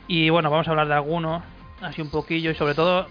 Y 0.07 0.29
bueno, 0.29 0.51
vamos 0.51 0.69
a 0.69 0.71
hablar 0.73 0.87
de 0.89 0.95
algunos, 0.95 1.43
así 1.81 2.03
un 2.03 2.11
poquillo, 2.11 2.51
y 2.51 2.55
sobre 2.55 2.75
todo 2.75 3.07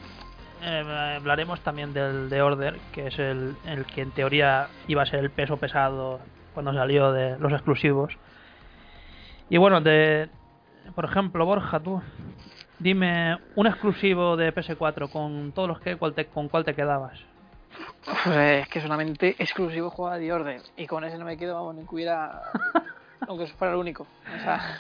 eh, 0.62 1.16
hablaremos 1.18 1.60
también 1.62 1.92
del 1.92 2.30
de 2.30 2.42
Order, 2.44 2.80
que 2.92 3.08
es 3.08 3.18
el, 3.18 3.56
el 3.66 3.86
que 3.88 4.02
en 4.02 4.12
teoría 4.12 4.68
iba 4.88 5.02
a 5.02 5.06
ser 5.08 5.22
el 5.22 5.32
peso 5.32 5.58
pesado 5.58 6.20
cuando 6.54 6.72
salió 6.72 7.12
de 7.12 7.40
los 7.40 7.52
exclusivos. 7.52 8.16
Y 9.50 9.58
bueno, 9.58 9.82
de 9.82 10.30
por 10.94 11.06
ejemplo, 11.06 11.46
Borja, 11.48 11.80
tú, 11.80 12.00
dime 12.84 13.38
un 13.56 13.66
exclusivo 13.68 14.36
de 14.38 14.54
PS4 14.54 15.10
con 15.10 15.52
todos 15.54 15.68
los 15.68 15.80
que, 15.80 15.96
cuál 15.98 16.14
te- 16.14 16.28
con 16.28 16.50
cuál 16.50 16.66
te 16.66 16.76
quedabas. 16.76 17.20
Pues 18.26 18.62
es 18.64 18.68
que 18.70 18.82
solamente 18.82 19.36
exclusivo 19.40 19.90
juega 19.90 20.18
de 20.18 20.32
Order. 20.32 20.62
Y 20.78 20.86
con 20.86 21.04
ese 21.04 21.18
no 21.18 21.26
me 21.26 21.38
quedo, 21.38 21.56
vamos, 21.56 21.76
ni 21.76 21.86
que 21.88 21.96
hubiera. 21.96 22.42
aunque 23.28 23.46
eso 23.46 23.56
fuera 23.56 23.74
el 23.74 23.80
único. 23.80 24.04
O 24.04 24.40
sea. 24.44 24.78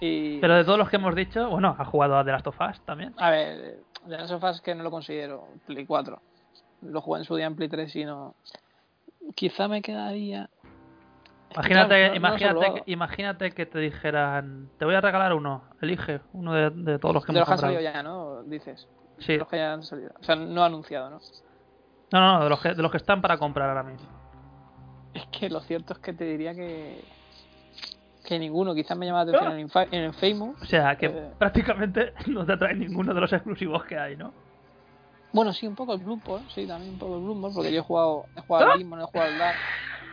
Y. 0.00 0.40
Pero 0.40 0.56
de 0.56 0.64
todos 0.64 0.78
los 0.78 0.88
que 0.90 0.96
hemos 0.96 1.14
dicho, 1.14 1.48
bueno, 1.48 1.76
ha 1.78 1.84
jugado 1.84 2.18
a 2.18 2.24
The 2.24 2.32
Last 2.32 2.46
of 2.48 2.60
Us 2.60 2.80
también. 2.80 3.14
A 3.18 3.30
ver, 3.30 3.76
de 4.06 4.16
las 4.18 4.28
sofás 4.28 4.60
que 4.60 4.74
no 4.74 4.82
lo 4.82 4.90
considero 4.90 5.46
Play 5.66 5.86
4. 5.86 6.20
Lo 6.82 7.00
jugué 7.00 7.20
en 7.20 7.24
su 7.24 7.36
día 7.36 7.46
en 7.46 7.54
Play 7.54 7.68
3 7.68 7.94
y 7.96 8.04
no. 8.04 8.34
Quizá 9.36 9.68
me 9.68 9.80
quedaría. 9.82 10.48
Imagínate, 11.54 12.02
no- 12.04 12.08
no 12.10 12.16
imagínate, 12.16 12.82
imagínate 12.86 13.50
que 13.52 13.66
te 13.66 13.78
dijeran, 13.78 14.70
te 14.78 14.84
voy 14.84 14.94
a 14.94 15.00
regalar 15.00 15.32
uno, 15.34 15.62
elige 15.80 16.20
uno 16.32 16.52
de, 16.54 16.70
de 16.70 16.98
todos 16.98 17.14
los 17.14 17.24
que 17.24 17.32
De 17.32 17.38
hemos 17.38 17.48
los 17.48 17.60
que 17.60 17.66
han 17.66 17.72
comprado. 17.72 17.74
salido 17.74 17.80
ya, 17.80 18.02
¿no? 18.02 18.42
Dices. 18.44 18.88
Sí. 19.18 19.32
De 19.34 19.38
los 19.38 19.48
que 19.48 19.56
ya 19.56 19.72
han 19.74 19.82
salido. 19.82 20.10
O 20.20 20.24
sea, 20.24 20.36
no 20.36 20.64
anunciado, 20.64 21.10
¿no? 21.10 21.20
No, 22.12 22.20
no, 22.20 22.38
no, 22.38 22.44
de 22.44 22.50
los 22.50 22.60
que, 22.60 22.74
de 22.74 22.82
los 22.82 22.90
que 22.90 22.96
están 22.98 23.20
para 23.22 23.38
comprar 23.38 23.68
ahora 23.68 23.82
mismo. 23.82 24.06
Es 25.14 25.26
que 25.26 25.48
lo 25.50 25.60
cierto 25.60 25.92
es 25.94 25.98
que 26.00 26.12
te 26.12 26.24
diría 26.24 26.54
que. 26.54 27.02
Que 28.24 28.38
ninguno. 28.38 28.74
Quizás 28.74 28.96
me 28.96 29.04
llama 29.06 29.24
la 29.24 29.30
atención 29.30 29.58
en, 29.58 29.68
Infa- 29.68 29.88
en 29.90 30.02
el 30.04 30.14
Famous. 30.14 30.60
O 30.62 30.64
sea, 30.66 30.96
que 30.96 31.06
Eh. 31.06 31.30
prácticamente 31.38 32.12
no 32.28 32.44
te 32.46 32.52
atrae 32.52 32.74
ninguno 32.74 33.12
de 33.14 33.20
los 33.20 33.32
exclusivos 33.32 33.84
que 33.84 33.98
hay, 33.98 34.16
¿no? 34.16 34.32
Bueno, 35.32 35.52
sí, 35.52 35.66
un 35.66 35.74
poco 35.74 35.94
el 35.94 36.00
Bloodborne, 36.00 36.46
sí, 36.54 36.66
también 36.66 36.92
un 36.92 36.98
poco 36.98 37.16
el 37.16 37.22
Bloodborne, 37.22 37.54
porque 37.54 37.72
yo 37.72 37.80
he 37.80 37.82
jugado, 37.82 38.26
he 38.36 38.40
jugado 38.42 38.72
al 38.72 38.78
Demon, 38.78 39.00
he 39.00 39.04
jugado 39.04 39.30
al 39.32 39.38
Dark. 39.38 39.56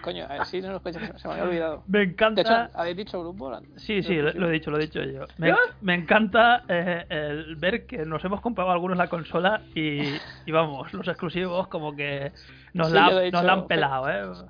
Coño, 0.02 0.26
a 0.26 0.28
ver, 0.30 0.46
sí, 0.46 0.62
no 0.62 0.70
lo 0.70 0.78
escuchas, 0.78 1.22
se 1.22 1.28
me 1.28 1.34
había 1.34 1.44
olvidado. 1.46 1.84
Me 1.88 2.00
De 2.00 2.04
hecho, 2.06 2.12
encanta... 2.14 2.72
¿habéis 2.74 2.98
dicho 2.98 3.20
Bloodborne? 3.20 3.68
Sí, 3.78 4.02
sí, 4.02 4.16
lo, 4.16 4.32
lo 4.32 4.50
he 4.50 4.54
dicho, 4.54 4.72
lo 4.72 4.78
he 4.78 4.82
dicho 4.82 5.02
yo. 5.04 5.26
Me, 5.38 5.54
me 5.82 5.94
encanta 5.96 6.64
eh, 6.70 7.06
el 7.10 7.56
ver 7.58 7.86
que 7.86 8.06
nos 8.06 8.24
hemos 8.24 8.40
comprado 8.42 8.72
algunos 8.72 8.98
la 8.98 9.08
consola 9.10 9.62
y, 9.76 10.02
y 10.46 10.52
vamos, 10.52 10.94
los 10.94 11.08
exclusivos 11.08 11.68
como 11.68 11.96
que 11.96 12.32
nos, 12.74 12.88
Sí, 12.88 12.94
la, 12.94 13.30
nos 13.32 13.44
la 13.44 13.54
han 13.54 13.68
pelado, 13.68 14.10
¿eh? 14.10 14.46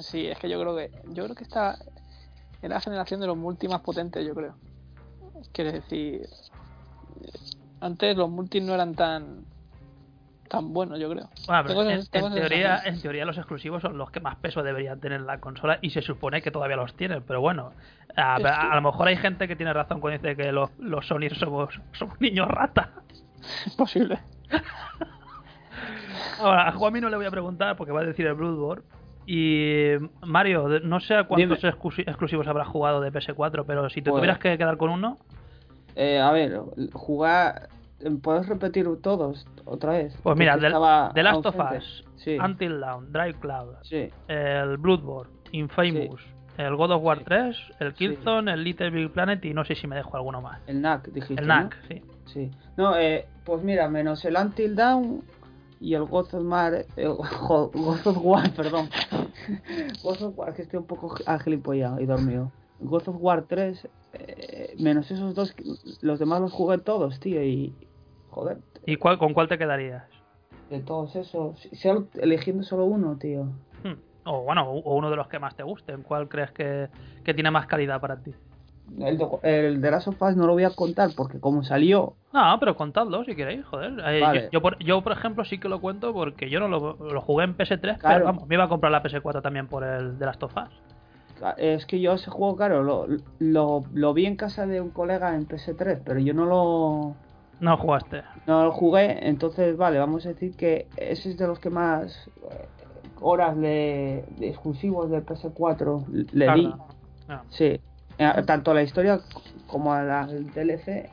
Sí, 0.00 0.26
es 0.28 0.38
que 0.38 0.48
yo 0.48 0.60
creo 0.60 0.76
que 0.76 0.90
yo 1.08 1.24
creo 1.24 1.34
que 1.34 1.44
esta 1.44 1.76
es 2.62 2.70
la 2.70 2.80
generación 2.80 3.20
de 3.20 3.26
los 3.26 3.36
multi 3.36 3.68
más 3.68 3.80
potentes, 3.80 4.24
yo 4.26 4.34
creo. 4.34 4.54
Quiere 5.52 5.72
decir, 5.72 6.28
antes 7.80 8.16
los 8.16 8.30
multis 8.30 8.62
no 8.62 8.74
eran 8.74 8.94
tan 8.94 9.44
tan 10.50 10.72
buenos, 10.74 10.98
yo 10.98 11.08
creo. 11.08 11.28
Bueno, 11.46 11.62
pero 11.66 11.82
en, 11.90 12.34
teoría, 12.34 12.80
en 12.84 13.00
teoría 13.00 13.24
los 13.24 13.38
exclusivos 13.38 13.80
son 13.82 13.96
los 13.96 14.10
que 14.10 14.20
más 14.20 14.36
peso 14.36 14.62
deberían 14.62 15.00
tener 15.00 15.20
en 15.20 15.26
la 15.26 15.40
consola 15.40 15.78
y 15.80 15.90
se 15.90 16.02
supone 16.02 16.42
que 16.42 16.50
todavía 16.50 16.76
los 16.76 16.94
tienen, 16.94 17.22
pero 17.22 17.40
bueno, 17.40 17.72
a, 18.16 18.36
Es 18.36 18.42
que- 18.42 18.48
a 18.48 18.74
lo 18.74 18.82
mejor 18.82 19.08
hay 19.08 19.16
gente 19.16 19.46
que 19.48 19.56
tiene 19.56 19.72
razón 19.72 20.00
cuando 20.00 20.18
dice 20.20 20.36
que 20.36 20.50
los, 20.52 20.70
los 20.78 21.06
Sony 21.06 21.30
somos, 21.32 21.80
somos 21.92 22.20
niños 22.20 22.48
rata. 22.48 22.90
Es 23.66 23.74
posible. 23.74 24.18
Ahora, 26.40 26.68
a 26.68 26.72
Juanmi 26.72 27.00
no 27.00 27.08
le 27.08 27.16
voy 27.16 27.26
a 27.26 27.30
preguntar 27.30 27.76
porque 27.76 27.92
va 27.92 28.00
a 28.00 28.04
decir 28.04 28.26
el 28.26 28.34
Bloodborne. 28.34 28.82
Y 29.26 29.92
Mario, 30.22 30.80
no 30.82 30.98
sé 31.00 31.14
a 31.14 31.24
cuántos 31.24 31.62
exclusi- 31.62 32.02
exclusivos 32.06 32.48
habrás 32.48 32.66
jugado 32.68 33.00
de 33.00 33.12
PS4, 33.12 33.64
pero 33.66 33.88
si 33.88 34.02
te 34.02 34.10
Pues- 34.10 34.20
tuvieras 34.20 34.38
que 34.38 34.56
quedar 34.58 34.76
con 34.76 34.90
uno, 34.90 35.18
Eh, 35.96 36.18
a 36.20 36.30
ver, 36.32 36.58
jugar. 36.92 37.68
¿Puedes 38.22 38.46
repetir 38.48 38.86
todos 39.02 39.46
otra 39.64 39.92
vez? 39.92 40.16
pues 40.22 40.36
mira, 40.36 40.58
The, 40.58 41.22
Last 41.22 41.46
of. 41.46 41.56
Us, 41.76 42.04
Sí. 42.16 42.36
Until 42.38 42.80
Dawn, 42.80 43.12
Drive 43.12 43.38
Cloud, 43.40 43.76
Sí. 43.82 44.10
el 44.28 44.76
Bloodborne, 44.76 45.30
Infamous, 45.52 46.20
el 46.58 46.76
God 46.76 46.90
of 46.92 47.02
War 47.02 47.24
3, 47.24 47.56
el 47.78 47.94
Killzone, 47.94 48.52
el 48.52 48.62
Little 48.62 48.90
Big 48.90 49.10
Planet 49.10 49.42
y 49.46 49.54
no 49.54 49.64
sé 49.64 49.74
si 49.74 49.86
me 49.86 49.96
dejo 49.96 50.16
alguno 50.16 50.42
más. 50.42 50.60
El 50.66 50.82
NAC, 50.82 51.08
dijiste. 51.12 51.40
El 51.40 51.48
¿no? 51.48 51.54
NAC, 51.54 51.76
sí. 51.88 52.02
Sí. 52.26 52.50
No, 52.76 52.96
eh, 52.96 53.26
pues 53.44 53.62
mira, 53.62 53.88
menos 53.88 54.22
el 54.26 54.36
Until 54.36 54.76
Down 54.76 55.22
y 55.80 55.94
el 55.94 56.04
God 56.04 56.26
of 56.34 56.44
War. 56.46 56.74
eh, 56.74 57.06
God 57.06 58.06
of 58.06 58.18
War, 58.22 58.50
perdón. 58.52 58.88
God 60.02 60.22
of 60.22 60.38
War, 60.38 60.52
que 60.54 60.62
estoy 60.62 60.78
un 60.78 60.86
poco 60.86 61.14
agilipollado 61.26 62.00
y 62.00 62.06
dormido. 62.06 62.52
God 62.80 63.08
of 63.08 63.16
War 63.18 63.44
3, 63.48 63.88
eh, 64.12 64.74
menos 64.78 65.10
esos 65.10 65.34
dos, 65.34 65.54
los 66.02 66.18
demás 66.18 66.40
los 66.40 66.52
jugué 66.52 66.78
todos, 66.78 67.18
tío, 67.20 67.42
y. 67.42 67.74
Joder. 68.30 68.58
¿Y 68.86 68.96
cuál, 68.96 69.18
con 69.18 69.34
cuál 69.34 69.48
te 69.48 69.58
quedarías? 69.58 70.04
de 70.70 70.78
todos 70.80 71.16
esos. 71.16 71.58
Solo, 71.72 72.06
eligiendo 72.14 72.62
solo 72.62 72.84
uno, 72.84 73.16
tío. 73.18 73.42
Hmm. 73.82 73.94
O 74.24 74.42
bueno, 74.44 74.70
o 74.70 74.94
uno 74.94 75.10
de 75.10 75.16
los 75.16 75.26
que 75.26 75.40
más 75.40 75.56
te 75.56 75.64
gusten. 75.64 76.02
¿Cuál 76.04 76.28
crees 76.28 76.52
que, 76.52 76.88
que 77.24 77.34
tiene 77.34 77.50
más 77.50 77.66
calidad 77.66 78.00
para 78.00 78.22
ti? 78.22 78.32
El 79.00 79.18
de, 79.18 79.26
el 79.42 79.80
de 79.80 79.90
Last 79.90 80.06
of 80.08 80.22
Us 80.22 80.36
no 80.36 80.46
lo 80.46 80.52
voy 80.52 80.62
a 80.64 80.70
contar 80.70 81.10
porque 81.16 81.40
como 81.40 81.62
salió, 81.64 82.14
No, 82.32 82.56
pero 82.60 82.76
contadlo 82.76 83.24
si 83.24 83.34
queréis, 83.34 83.64
joder. 83.64 83.94
Eh, 83.98 84.20
Vale. 84.20 84.42
yo, 84.44 84.50
yo 84.52 84.62
por, 84.62 84.78
yo, 84.78 85.02
por 85.02 85.12
ejemplo, 85.12 85.44
sí 85.44 85.58
que 85.58 85.68
lo 85.68 85.80
cuento 85.80 86.12
porque 86.12 86.48
yo 86.50 86.60
no 86.60 86.68
lo, 86.68 86.94
lo 86.94 87.20
jugué 87.20 87.44
en 87.44 87.56
PS3, 87.56 87.78
pero 87.80 87.98
Claro. 87.98 88.24
vamos, 88.26 88.46
me 88.48 88.54
iba 88.56 88.64
a 88.64 88.68
comprar 88.68 88.92
la 88.92 89.02
PS4 89.02 89.42
también 89.42 89.66
por 89.66 89.82
el 89.84 90.18
de 90.20 90.26
las 90.26 90.38
tofas. 90.38 90.70
es 91.56 91.86
que 91.86 92.00
yo 92.00 92.12
ese 92.14 92.30
juego, 92.30 92.56
claro, 92.56 92.82
lo, 92.82 93.06
lo, 93.38 93.84
lo 93.92 94.14
vi 94.14 94.26
en 94.26 94.36
casa 94.36 94.66
de 94.66 94.80
un 94.80 94.90
colega 94.90 95.34
en 95.34 95.46
PS3, 95.48 96.02
pero 96.04 96.20
yo 96.20 96.34
no 96.34 96.44
lo, 96.46 97.14
No 97.60 97.76
jugaste. 97.76 98.22
no 98.46 98.64
lo 98.64 98.72
jugué, 98.72 99.28
entonces 99.28 99.76
vale, 99.76 99.98
vamos 99.98 100.24
a 100.26 100.30
decir 100.30 100.56
que 100.56 100.88
ese 100.96 101.30
es 101.30 101.36
de 101.38 101.46
los 101.46 101.58
que 101.58 101.68
más 101.70 102.28
eh, 102.50 102.66
horas 103.20 103.56
de, 103.56 104.24
de 104.38 104.48
exclusivos 104.48 105.10
de 105.10 105.22
PS4 105.24 106.04
le 106.32 106.46
Tarda. 106.46 106.54
di. 106.62 106.74
Ah. 107.28 107.42
Sí, 107.50 107.80
Eh, 108.18 108.42
tanto 108.46 108.70
a 108.70 108.74
la 108.74 108.82
historia 108.82 109.20
como 109.66 109.92
a 109.92 110.02
la- 110.02 110.22
al 110.22 110.50
DLC 110.52 111.08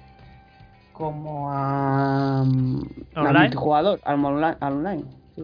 como 0.93 1.49
a 1.51 2.43
mm, 2.45 2.81
al 3.15 3.27
¿Online? 3.27 3.39
multijugador, 3.43 3.99
al, 4.03 4.25
onla- 4.25 4.57
al 4.59 4.73
online. 4.73 5.03
Sí. 5.35 5.43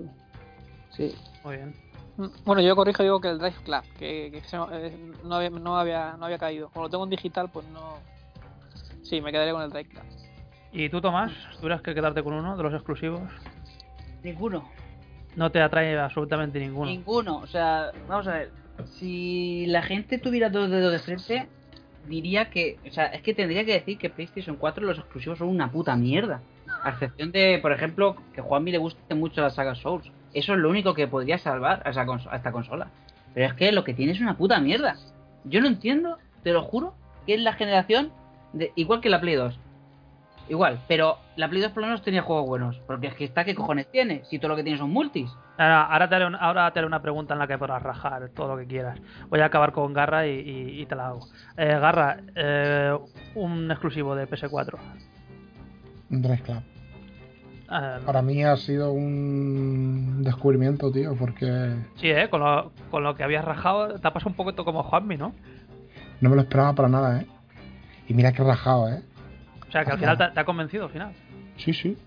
sí. 0.90 1.16
Muy 1.44 1.58
bien. 1.58 1.74
Mm, 2.18 2.26
Bueno, 2.46 2.62
yo 2.62 2.76
corrijo 2.76 3.04
digo 3.04 3.20
que 3.22 3.30
el 3.30 3.40
Drive 3.40 3.56
Club, 3.64 3.82
que, 4.00 4.30
que 4.32 4.42
se- 4.48 4.58
eh, 4.58 4.98
no, 5.24 5.36
había, 5.36 5.50
no, 5.52 5.78
había, 5.78 6.16
no 6.18 6.26
había 6.26 6.38
caído. 6.38 6.70
Como 6.70 6.84
lo 6.86 6.90
tengo 6.90 7.04
en 7.04 7.10
digital, 7.12 7.50
pues 7.52 7.66
no. 7.70 7.98
Sí, 9.04 9.22
me 9.22 9.32
quedaré 9.32 9.52
con 9.52 9.62
el 9.62 9.70
Drive 9.70 9.90
Club. 9.90 10.04
¿Y 10.74 10.89
tú, 10.89 11.01
Tomás? 11.01 11.32
¿Tuvieras 11.60 11.82
que 11.82 11.94
quedarte 11.94 12.24
con 12.24 12.34
uno 12.34 12.58
de 12.58 12.63
los 12.63 12.74
exclusivos? 12.74 13.22
Ninguno. 14.24 14.68
No 15.36 15.51
te 15.51 15.62
atrae 15.62 15.98
absolutamente 16.00 16.60
ninguno. 16.60 16.89
Ninguno. 16.89 17.38
O 17.38 17.48
sea, 17.48 17.92
vamos 18.08 18.27
a 18.27 18.34
ver. 18.34 18.51
Si 18.86 19.65
la 19.68 19.84
gente 19.84 20.18
tuviera 20.18 20.50
dos 20.50 20.70
dedos 20.70 20.92
de 20.92 21.00
frente, 21.00 21.48
diría 22.08 22.50
que. 22.50 22.77
O 22.88 22.92
sea, 22.92 23.06
es 23.08 23.22
que 23.22 23.34
tendría 23.34 23.65
que 23.65 23.74
decir 23.74 23.98
que 23.98 24.10
PlayStation 24.10 24.56
4 24.56 24.84
los 24.86 24.98
exclusivos 24.98 25.38
son 25.39 25.50
una 25.50 25.72
puta 25.72 25.96
mierda. 25.96 26.42
A 26.84 26.89
excepción 26.89 27.32
de, 27.32 27.60
por 27.62 27.72
ejemplo, 27.72 28.15
que 28.34 28.42
a 28.42 28.44
Juanmi 28.44 28.72
le 28.72 28.77
guste 28.80 29.13
mucho 29.15 29.42
la 29.42 29.50
saga 29.51 29.75
Souls. 29.75 30.12
Eso 30.34 30.53
es 30.53 30.60
lo 30.60 30.70
único 30.70 30.94
que 30.96 31.08
podría 31.08 31.38
salvar 31.38 31.84
a, 31.86 31.92
esa 31.92 32.06
conso- 32.06 32.30
a 32.32 32.36
esta 32.38 32.51
consola. 32.51 32.88
Pero 33.36 33.46
es 33.48 33.53
que 33.53 33.72
lo 33.72 33.84
que 33.84 33.94
tiene 33.94 34.12
es 34.13 34.20
una 34.22 34.38
puta 34.38 34.60
mierda. 34.60 34.96
Yo 35.44 35.62
no 35.62 35.68
entiendo, 35.68 36.18
te 36.44 36.51
lo 36.51 36.63
juro, 36.63 36.94
que 37.27 37.36
es 37.36 37.42
la 37.42 37.53
generación 37.53 38.12
de, 38.53 38.72
igual 38.75 39.01
que 39.01 39.10
la 39.10 39.22
Play 39.22 39.36
2. 39.36 39.60
Igual, 40.50 40.80
pero 40.90 41.18
la 41.38 41.48
Play 41.50 41.62
2 41.62 41.72
por 41.72 41.82
lo 41.82 41.88
menos 41.88 42.02
tenía 42.02 42.22
juegos 42.22 42.46
buenos. 42.46 42.78
Porque 42.86 43.08
es 43.08 43.16
que 43.16 43.24
está, 43.24 43.46
¿qué 43.46 43.56
cojones 43.56 43.90
tiene? 43.90 44.24
Si 44.26 44.40
todo 44.40 44.50
lo 44.50 44.56
que 44.58 44.64
tiene 44.64 44.78
son 44.78 44.90
multis. 44.92 45.32
Ahora, 45.58 45.84
ahora, 45.86 46.10
te 46.10 46.16
haré 46.16 46.26
un- 46.26 46.36
ahora 46.36 46.70
te 46.72 46.80
haré 46.80 46.86
una 46.88 47.02
pregunta 47.02 47.34
en 47.34 47.40
la 47.40 47.48
que 47.48 47.58
podrás 47.58 47.82
rajar 47.82 48.30
todo 48.36 48.50
lo 48.50 48.58
que 48.58 48.68
quieras. 48.68 49.00
Voy 49.30 49.40
a 49.40 49.46
acabar 49.46 49.72
con 49.72 49.94
Garra 49.94 50.28
y, 50.28 50.32
y- 50.40 50.82
y 50.82 50.86
te 50.86 50.96
la 50.96 51.08
hago. 51.08 51.28
Eh, 51.58 51.66
Garra, 51.80 52.18
eh, 52.36 52.98
un 53.36 53.72
exclusivo 53.72 54.16
de 54.16 54.28
PS4. 54.28 54.78
Drive 56.10 56.42
Club. 56.42 56.62
Eh, 57.72 58.00
Para 58.06 58.22
mí 58.22 58.44
ha 58.44 58.56
sido 58.58 58.92
un 58.92 60.22
descubrimiento, 60.24 60.92
tío, 60.92 61.16
porque 61.16 61.74
sí, 61.96 62.10
¿eh? 62.10 62.30
Con 62.30 62.42
lo, 62.42 62.72
con 62.92 63.04
lo 63.04 63.16
que 63.16 63.24
habías 63.24 63.46
rajado, 63.46 63.98
te 64.00 64.08
ha 64.08 64.12
pasado 64.14 64.30
un 64.32 64.36
poquito 64.36 64.66
como 64.66 64.84
Juanmi, 64.84 65.18
¿no? 65.18 65.34
no 66.22 66.30
me 66.30 66.36
lo 66.36 66.42
esperaba 66.44 66.74
para 66.74 66.88
nada, 66.90 67.22
¿eh? 67.22 67.28
Y 68.08 68.14
mira 68.14 68.32
que 68.32 68.42
he 68.42 68.46
rajado, 68.46 68.90
¿eh? 68.90 69.02
O 69.74 69.75
sea, 69.75 69.86
que 69.86 69.92
al 69.92 69.98
final 69.98 70.18
te, 70.20 70.27
te 70.30 70.39
ha 70.39 70.46
convencido, 70.46 70.84
al 70.86 70.92
final. 70.92 71.13
Sí, 71.58 71.74
sí. 71.74 71.98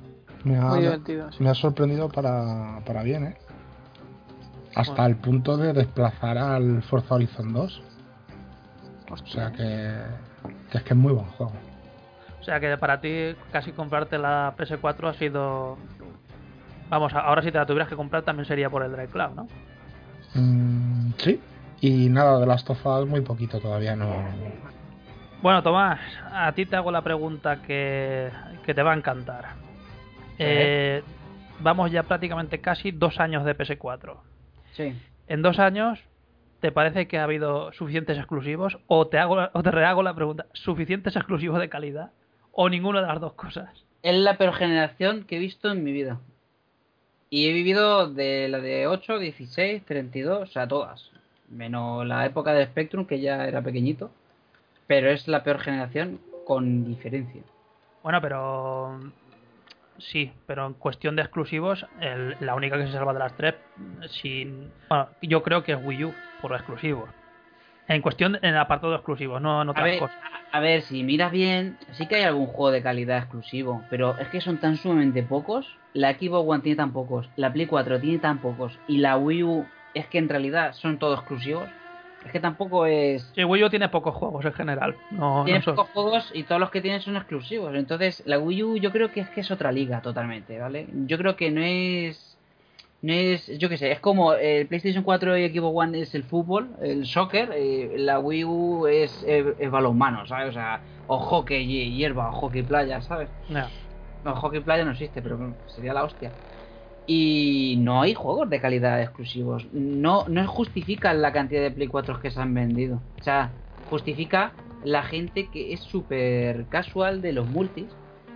Me 0.44 0.56
ha, 0.56 0.66
Muy 0.66 0.82
divertido, 0.82 1.32
sí. 1.32 1.42
me 1.42 1.50
ha 1.50 1.54
sorprendido 1.54 2.08
para, 2.08 2.78
para 2.86 3.02
bien, 3.02 3.24
¿eh? 3.24 3.36
Hasta 4.76 4.92
Bueno. 4.92 5.06
el 5.06 5.16
punto 5.16 5.56
de 5.56 5.72
desplazar 5.72 6.38
al 6.38 6.82
Forza 6.84 7.16
Horizon 7.16 7.52
2. 7.52 7.82
O 9.10 9.16
sea 9.26 9.50
que, 9.50 9.96
que 10.70 10.78
es 10.78 10.84
que 10.84 10.90
es 10.90 10.96
muy 10.96 11.12
buen 11.12 11.26
juego. 11.26 11.52
O 12.40 12.44
sea, 12.44 12.60
que 12.60 12.76
para 12.78 13.00
ti 13.00 13.34
casi 13.50 13.72
comprarte 13.72 14.16
la 14.16 14.54
PS4 14.56 15.08
ha 15.08 15.14
sido... 15.14 15.76
Vamos, 16.88 17.12
ahora 17.14 17.42
si 17.42 17.50
te 17.50 17.58
la 17.58 17.66
tuvieras 17.66 17.88
que 17.88 17.96
comprar 17.96 18.22
también 18.22 18.46
sería 18.46 18.70
por 18.70 18.84
el 18.84 18.92
Drive 18.92 19.08
Club, 19.08 19.30
¿no? 19.34 19.48
Mm, 20.34 21.14
sí. 21.18 21.40
Y 21.80 22.08
nada, 22.10 22.38
de 22.38 22.46
las 22.46 22.64
tofas 22.64 23.04
muy 23.06 23.22
poquito 23.22 23.58
todavía 23.58 23.96
no. 23.96 24.06
Bueno, 25.46 25.62
Tomás, 25.62 26.00
a 26.32 26.50
ti 26.56 26.66
te 26.66 26.74
hago 26.74 26.90
la 26.90 27.02
pregunta 27.02 27.62
que, 27.62 28.32
que 28.64 28.74
te 28.74 28.82
va 28.82 28.94
a 28.94 28.96
encantar. 28.96 29.54
Eh, 30.40 31.04
vamos 31.60 31.92
ya 31.92 32.02
prácticamente 32.02 32.60
casi 32.60 32.90
dos 32.90 33.20
años 33.20 33.44
de 33.44 33.56
PS4. 33.56 34.16
Sí. 34.72 34.92
En 35.28 35.42
dos 35.42 35.60
años, 35.60 36.00
¿te 36.58 36.72
parece 36.72 37.06
que 37.06 37.18
ha 37.18 37.22
habido 37.22 37.72
suficientes 37.74 38.18
exclusivos? 38.18 38.76
¿O 38.88 39.06
te, 39.06 39.18
hago, 39.18 39.36
o 39.52 39.62
te 39.62 39.70
rehago 39.70 40.02
la 40.02 40.16
pregunta, 40.16 40.46
¿suficientes 40.52 41.14
exclusivos 41.14 41.60
de 41.60 41.68
calidad? 41.68 42.10
¿O 42.50 42.68
ninguna 42.68 43.00
de 43.00 43.06
las 43.06 43.20
dos 43.20 43.34
cosas? 43.34 43.70
Es 44.02 44.16
la 44.16 44.38
peor 44.38 44.52
generación 44.52 45.26
que 45.28 45.36
he 45.36 45.38
visto 45.38 45.70
en 45.70 45.84
mi 45.84 45.92
vida. 45.92 46.18
Y 47.30 47.48
he 47.48 47.52
vivido 47.52 48.12
de 48.12 48.48
la 48.48 48.58
de 48.58 48.88
8, 48.88 49.20
16, 49.20 49.84
32, 49.84 50.42
o 50.42 50.46
sea, 50.52 50.66
todas. 50.66 51.08
Menos 51.48 52.04
la 52.04 52.26
época 52.26 52.52
del 52.52 52.66
Spectrum, 52.66 53.06
que 53.06 53.20
ya 53.20 53.46
era 53.46 53.62
pequeñito. 53.62 54.10
Pero 54.86 55.10
es 55.10 55.26
la 55.28 55.42
peor 55.42 55.58
generación 55.60 56.20
con 56.46 56.84
diferencia. 56.84 57.42
Bueno, 58.02 58.20
pero... 58.20 59.00
Sí, 59.98 60.30
pero 60.46 60.66
en 60.66 60.74
cuestión 60.74 61.16
de 61.16 61.22
exclusivos, 61.22 61.86
el- 62.00 62.36
la 62.40 62.54
única 62.54 62.76
que 62.76 62.86
se 62.86 62.92
salva 62.92 63.12
de 63.14 63.18
las 63.18 63.32
tres, 63.36 63.54
sin... 64.10 64.70
Bueno, 64.88 65.08
yo 65.22 65.42
creo 65.42 65.64
que 65.64 65.72
es 65.72 65.78
Wii 65.82 66.04
U, 66.04 66.14
por 66.42 66.52
exclusivos. 66.52 67.08
En 67.88 68.02
cuestión, 68.02 68.34
en 68.36 68.44
el 68.50 68.58
apartado 68.58 68.90
de 68.92 68.96
exclusivos, 68.98 69.40
no 69.40 69.62
en 69.62 69.68
A 69.68 69.70
otras 69.70 69.84
ver, 69.84 69.98
cosas. 70.00 70.16
a 70.52 70.60
ver, 70.60 70.82
si 70.82 71.02
miras 71.02 71.32
bien, 71.32 71.78
sí 71.92 72.06
que 72.06 72.16
hay 72.16 72.24
algún 72.24 72.46
juego 72.46 72.72
de 72.72 72.82
calidad 72.82 73.18
exclusivo, 73.18 73.82
pero 73.88 74.18
es 74.18 74.28
que 74.28 74.40
son 74.40 74.58
tan 74.58 74.76
sumamente 74.76 75.22
pocos. 75.22 75.66
La 75.94 76.12
Xbox 76.12 76.46
One 76.48 76.62
tiene 76.62 76.76
tan 76.76 76.92
pocos, 76.92 77.30
la 77.36 77.52
Play 77.52 77.66
4 77.66 77.98
tiene 78.00 78.18
tan 78.18 78.38
pocos, 78.40 78.78
y 78.88 78.98
la 78.98 79.16
Wii 79.16 79.42
U 79.44 79.66
es 79.94 80.06
que 80.08 80.18
en 80.18 80.28
realidad 80.28 80.74
son 80.74 80.98
todos 80.98 81.20
exclusivos. 81.20 81.68
Es 82.26 82.32
que 82.32 82.40
tampoco 82.40 82.86
es... 82.86 83.22
Sí, 83.34 83.44
Wii 83.44 83.64
U 83.64 83.70
tiene 83.70 83.88
pocos 83.88 84.14
juegos 84.14 84.44
en 84.44 84.52
general. 84.52 84.96
No, 85.10 85.44
Tiene 85.44 85.60
no 85.60 85.64
son- 85.64 85.76
pocos 85.76 85.90
juegos 85.92 86.30
y 86.34 86.42
todos 86.42 86.60
los 86.60 86.70
que 86.70 86.80
tienen 86.82 87.00
son 87.00 87.16
exclusivos. 87.16 87.74
Entonces, 87.74 88.22
la 88.26 88.38
Wii 88.38 88.62
U 88.64 88.76
yo 88.78 88.90
creo 88.92 89.10
que 89.12 89.20
es 89.20 89.30
que 89.30 89.40
es 89.40 89.50
otra 89.50 89.70
liga 89.72 90.00
totalmente, 90.02 90.58
¿vale? 90.58 90.88
Yo 91.06 91.18
creo 91.18 91.36
que 91.36 91.50
no 91.50 91.62
es. 91.62 92.36
No 93.02 93.12
es. 93.12 93.46
Yo 93.58 93.68
qué 93.68 93.76
sé, 93.76 93.92
es 93.92 94.00
como 94.00 94.32
el 94.34 94.66
PlayStation 94.66 95.04
4 95.04 95.38
y 95.38 95.48
Xbox 95.48 95.76
One 95.86 96.00
es 96.00 96.14
el 96.16 96.24
fútbol, 96.24 96.70
el 96.82 97.06
soccer, 97.06 97.50
eh, 97.54 97.94
la 97.98 98.18
Wii 98.18 98.44
U 98.44 98.86
es, 98.88 99.22
es 99.22 99.70
balonmano, 99.70 100.26
¿sabes? 100.26 100.48
O 100.50 100.52
sea, 100.52 100.82
o 101.06 101.18
hockey 101.18 101.62
y 101.62 101.96
hierba, 101.96 102.30
o 102.30 102.32
hockey 102.32 102.62
playa, 102.62 103.00
¿sabes? 103.02 103.28
Ya. 103.48 103.68
No, 104.24 104.34
hockey 104.34 104.60
playa 104.60 104.84
no 104.84 104.90
existe, 104.92 105.22
pero 105.22 105.54
sería 105.66 105.94
la 105.94 106.02
hostia. 106.02 106.32
Y 107.06 107.76
no 107.78 108.02
hay 108.02 108.14
juegos 108.14 108.50
de 108.50 108.60
calidad 108.60 109.00
exclusivos. 109.00 109.66
No, 109.72 110.26
no 110.28 110.46
justifican 110.48 111.22
la 111.22 111.32
cantidad 111.32 111.62
de 111.62 111.70
Play 111.70 111.86
4 111.86 112.20
que 112.20 112.30
se 112.30 112.40
han 112.40 112.52
vendido. 112.52 113.00
O 113.20 113.22
sea, 113.22 113.50
justifica 113.88 114.52
la 114.82 115.02
gente 115.02 115.48
que 115.48 115.72
es 115.72 115.80
súper 115.80 116.66
casual 116.66 117.22
de 117.22 117.32
los 117.32 117.48
multis. 117.48 117.86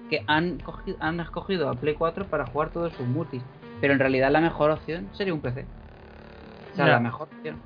Que 0.09 0.23
han, 0.27 0.59
cogido, 0.59 0.97
han 1.01 1.21
escogido 1.21 1.69
a 1.69 1.75
Play 1.75 1.95
4 1.95 2.27
para 2.27 2.47
jugar 2.47 2.71
todos 2.71 2.93
sus 2.93 3.07
multis. 3.07 3.43
Pero 3.81 3.93
en 3.93 3.99
realidad 3.99 4.31
la 4.31 4.41
mejor 4.41 4.71
opción 4.71 5.09
sería 5.13 5.35
un 5.35 5.41
PC. 5.41 5.67
O 6.73 6.77
sea, 6.77 6.87
la 6.87 7.01
mejor 7.01 7.29
opción. 7.33 7.57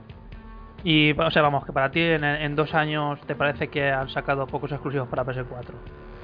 Y, 0.85 1.13
o 1.13 1.31
sea, 1.31 1.43
vamos, 1.43 1.65
que 1.65 1.73
para 1.73 1.91
ti 1.91 2.01
en, 2.01 2.25
en 2.25 2.57
dos 2.57 2.75
años 2.75 3.19
te 3.27 3.35
parece 3.35 3.69
que 3.69 3.91
han 3.91 4.09
sacado 4.11 4.47
pocos 4.47 4.71
exclusivos 4.71 5.09
para 5.09 5.25
PS4. 5.25 5.73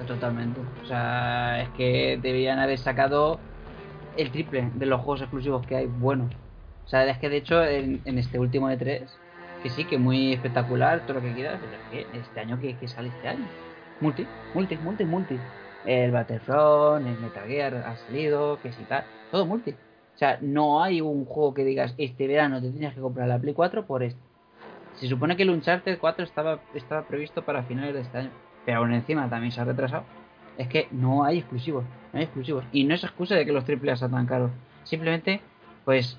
Totalmente. 0.06 0.60
O 0.82 0.86
sea, 0.86 1.62
es 1.62 1.68
que 1.70 2.18
deberían 2.20 2.58
haber 2.58 2.78
sacado 2.78 3.40
el 4.20 4.30
triple 4.30 4.70
de 4.74 4.86
los 4.86 5.00
juegos 5.00 5.22
exclusivos 5.22 5.66
que 5.66 5.76
hay 5.76 5.86
buenos. 5.86 6.32
O 6.84 6.88
sea, 6.88 7.04
es 7.08 7.18
que 7.18 7.28
de 7.28 7.38
hecho 7.38 7.62
en, 7.62 8.00
este 8.04 8.38
último 8.38 8.68
de 8.68 8.76
3, 8.76 9.18
que 9.62 9.70
sí, 9.70 9.84
que 9.84 9.98
muy 9.98 10.32
espectacular, 10.32 11.06
todo 11.06 11.14
lo 11.14 11.22
que 11.22 11.32
quieras, 11.32 11.60
pero 11.60 12.00
es 12.00 12.06
que 12.10 12.18
este 12.18 12.40
año 12.40 12.60
que, 12.60 12.76
que 12.76 12.88
sale 12.88 13.08
este 13.08 13.28
año. 13.28 13.46
Multi, 14.00 14.26
multi, 14.54 14.76
multi, 14.76 15.04
multi. 15.04 15.38
El 15.86 16.10
Battlefront, 16.10 17.06
el 17.06 17.18
Metal 17.18 17.46
Gear 17.46 17.74
ha 17.74 17.96
salido, 17.96 18.58
que 18.60 18.72
sí 18.72 18.84
tal, 18.88 19.04
todo 19.30 19.46
multi. 19.46 19.70
O 19.70 20.18
sea, 20.18 20.38
no 20.42 20.82
hay 20.82 21.00
un 21.00 21.24
juego 21.24 21.54
que 21.54 21.64
digas, 21.64 21.94
este 21.96 22.26
verano 22.26 22.60
te 22.60 22.70
tienes 22.70 22.94
que 22.94 23.00
comprar 23.00 23.28
la 23.28 23.38
Play 23.38 23.54
4 23.54 23.86
por 23.86 24.02
esto. 24.02 24.20
Se 24.96 25.06
supone 25.08 25.36
que 25.36 25.44
el 25.44 25.50
Uncharted 25.50 25.98
4 25.98 26.24
estaba, 26.24 26.60
estaba 26.74 27.02
previsto 27.02 27.42
para 27.42 27.62
finales 27.62 27.94
de 27.94 28.00
este 28.00 28.18
año, 28.18 28.30
pero 28.66 28.78
aún 28.78 28.92
encima 28.92 29.30
también 29.30 29.52
se 29.52 29.60
ha 29.60 29.64
retrasado. 29.64 30.04
Es 30.60 30.68
que 30.68 30.88
no 30.90 31.24
hay 31.24 31.38
exclusivos, 31.38 31.84
no 32.12 32.18
hay 32.18 32.24
exclusivos. 32.24 32.64
Y 32.70 32.84
no 32.84 32.94
es 32.94 33.02
excusa 33.02 33.34
de 33.34 33.46
que 33.46 33.52
los 33.52 33.64
AAA 33.66 33.96
sean 33.96 34.10
tan 34.10 34.26
caros. 34.26 34.50
Simplemente, 34.84 35.40
pues, 35.86 36.18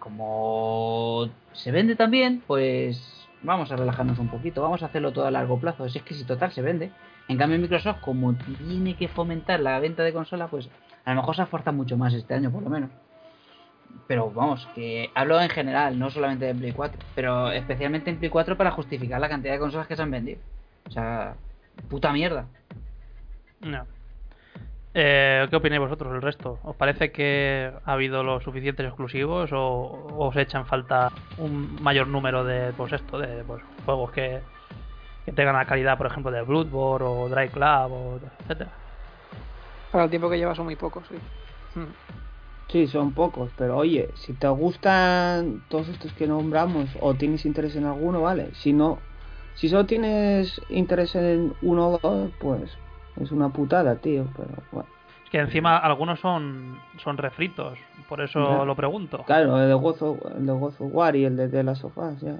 como 0.00 1.28
se 1.52 1.70
vende 1.70 1.94
también, 1.94 2.42
pues 2.48 3.28
vamos 3.44 3.70
a 3.70 3.76
relajarnos 3.76 4.18
un 4.18 4.26
poquito, 4.26 4.60
vamos 4.60 4.82
a 4.82 4.86
hacerlo 4.86 5.12
todo 5.12 5.24
a 5.24 5.30
largo 5.30 5.60
plazo. 5.60 5.88
Si 5.88 5.98
es 5.98 6.04
que 6.04 6.14
si 6.14 6.24
total 6.24 6.50
se 6.50 6.62
vende. 6.62 6.90
En 7.28 7.38
cambio 7.38 7.60
Microsoft, 7.60 8.00
como 8.00 8.34
tiene 8.34 8.96
que 8.96 9.06
fomentar 9.06 9.60
la 9.60 9.78
venta 9.78 10.02
de 10.02 10.12
consola, 10.12 10.48
pues 10.48 10.68
A 11.04 11.14
lo 11.14 11.20
mejor 11.20 11.36
se 11.36 11.42
esfuerza 11.42 11.70
mucho 11.70 11.96
más 11.96 12.12
este 12.12 12.34
año, 12.34 12.50
por 12.50 12.64
lo 12.64 12.70
menos. 12.70 12.90
Pero 14.08 14.32
vamos, 14.32 14.68
que 14.74 15.10
hablo 15.14 15.40
en 15.40 15.48
general, 15.48 15.96
no 15.96 16.10
solamente 16.10 16.46
de 16.46 16.56
Play 16.56 16.72
4, 16.72 16.98
pero 17.14 17.52
especialmente 17.52 18.10
en 18.10 18.18
Play 18.18 18.30
4 18.30 18.56
para 18.56 18.72
justificar 18.72 19.20
la 19.20 19.28
cantidad 19.28 19.52
de 19.52 19.60
consolas 19.60 19.86
que 19.86 19.94
se 19.94 20.02
han 20.02 20.10
vendido. 20.10 20.40
O 20.88 20.90
sea, 20.90 21.36
puta 21.88 22.12
mierda. 22.12 22.46
No. 23.60 23.86
Eh, 24.92 25.46
¿Qué 25.48 25.56
opináis 25.56 25.80
vosotros, 25.80 26.12
el 26.14 26.22
resto? 26.22 26.58
¿Os 26.64 26.74
parece 26.74 27.12
que 27.12 27.70
ha 27.84 27.92
habido 27.92 28.24
los 28.24 28.42
suficientes 28.42 28.86
exclusivos 28.86 29.52
o, 29.52 29.58
o 29.58 30.28
os 30.28 30.36
echan 30.36 30.66
falta 30.66 31.12
un 31.38 31.80
mayor 31.80 32.08
número 32.08 32.44
de 32.44 32.72
pues 32.72 32.92
esto, 32.92 33.18
de 33.18 33.44
pues, 33.44 33.62
juegos 33.84 34.10
que, 34.10 34.40
que 35.24 35.32
tengan 35.32 35.54
la 35.54 35.66
calidad, 35.66 35.96
por 35.96 36.06
ejemplo, 36.06 36.32
de 36.32 36.42
Bloodborne 36.42 37.06
o 37.06 37.28
Drive 37.28 37.50
Club, 37.50 37.92
o 37.92 38.20
etcétera? 38.40 38.70
Para 39.92 40.04
el 40.04 40.10
tiempo 40.10 40.28
que 40.28 40.38
lleva 40.38 40.54
son 40.54 40.64
muy 40.64 40.76
pocos, 40.76 41.06
sí. 41.08 41.16
Hmm. 41.78 41.92
Sí, 42.68 42.86
son 42.86 43.12
pocos, 43.12 43.50
pero 43.56 43.76
oye, 43.76 44.10
si 44.14 44.32
te 44.32 44.48
gustan 44.48 45.60
todos 45.68 45.88
estos 45.88 46.12
que 46.12 46.26
nombramos 46.26 46.88
o 47.00 47.14
tienes 47.14 47.44
interés 47.44 47.76
en 47.76 47.84
alguno, 47.84 48.22
vale. 48.22 48.54
Si 48.54 48.72
no, 48.72 49.00
si 49.54 49.68
solo 49.68 49.86
tienes 49.86 50.60
interés 50.68 51.14
en 51.16 51.52
uno 51.62 51.88
o 51.90 51.98
dos, 51.98 52.30
pues 52.38 52.78
es 53.20 53.30
una 53.32 53.48
putada, 53.50 53.96
tío, 53.96 54.26
pero 54.36 54.50
bueno. 54.72 54.88
Es 55.24 55.30
que 55.30 55.38
encima 55.38 55.76
algunos 55.78 56.18
son 56.20 56.78
son 56.98 57.16
refritos, 57.16 57.78
por 58.08 58.20
eso 58.20 58.58
Ya. 58.58 58.64
lo 58.64 58.74
pregunto. 58.74 59.22
Claro, 59.24 59.60
el 59.60 59.68
de 59.68 59.74
Gozo, 59.74 60.18
el 60.36 60.46
de 60.46 60.52
Gozo 60.52 60.84
War 60.84 61.14
y 61.16 61.24
el 61.24 61.36
de, 61.36 61.48
de 61.48 61.62
las 61.62 61.78
sofás, 61.78 62.20
ya. 62.20 62.36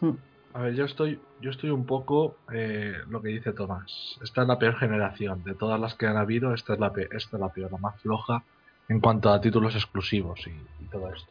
Hmm. 0.00 0.16
A 0.54 0.60
ver, 0.60 0.74
yo 0.74 0.86
estoy, 0.86 1.20
yo 1.42 1.50
estoy 1.50 1.68
un 1.70 1.84
poco 1.84 2.36
eh, 2.52 2.94
lo 3.08 3.20
que 3.20 3.28
dice 3.28 3.52
Tomás. 3.52 4.18
Esta 4.22 4.42
es 4.42 4.48
la 4.48 4.58
peor 4.58 4.76
generación. 4.78 5.42
De 5.44 5.54
todas 5.54 5.78
las 5.78 5.94
que 5.94 6.06
han 6.06 6.16
habido, 6.16 6.54
esta 6.54 6.72
es 6.74 6.80
la, 6.80 6.92
pe- 6.94 7.08
esta 7.12 7.36
es 7.36 7.40
la 7.40 7.50
peor, 7.50 7.70
la 7.72 7.78
más 7.78 8.00
floja 8.00 8.42
en 8.88 9.00
cuanto 9.00 9.30
a 9.30 9.40
títulos 9.40 9.74
exclusivos 9.74 10.46
y, 10.46 10.50
y 10.82 10.86
todo 10.88 11.12
esto. 11.12 11.30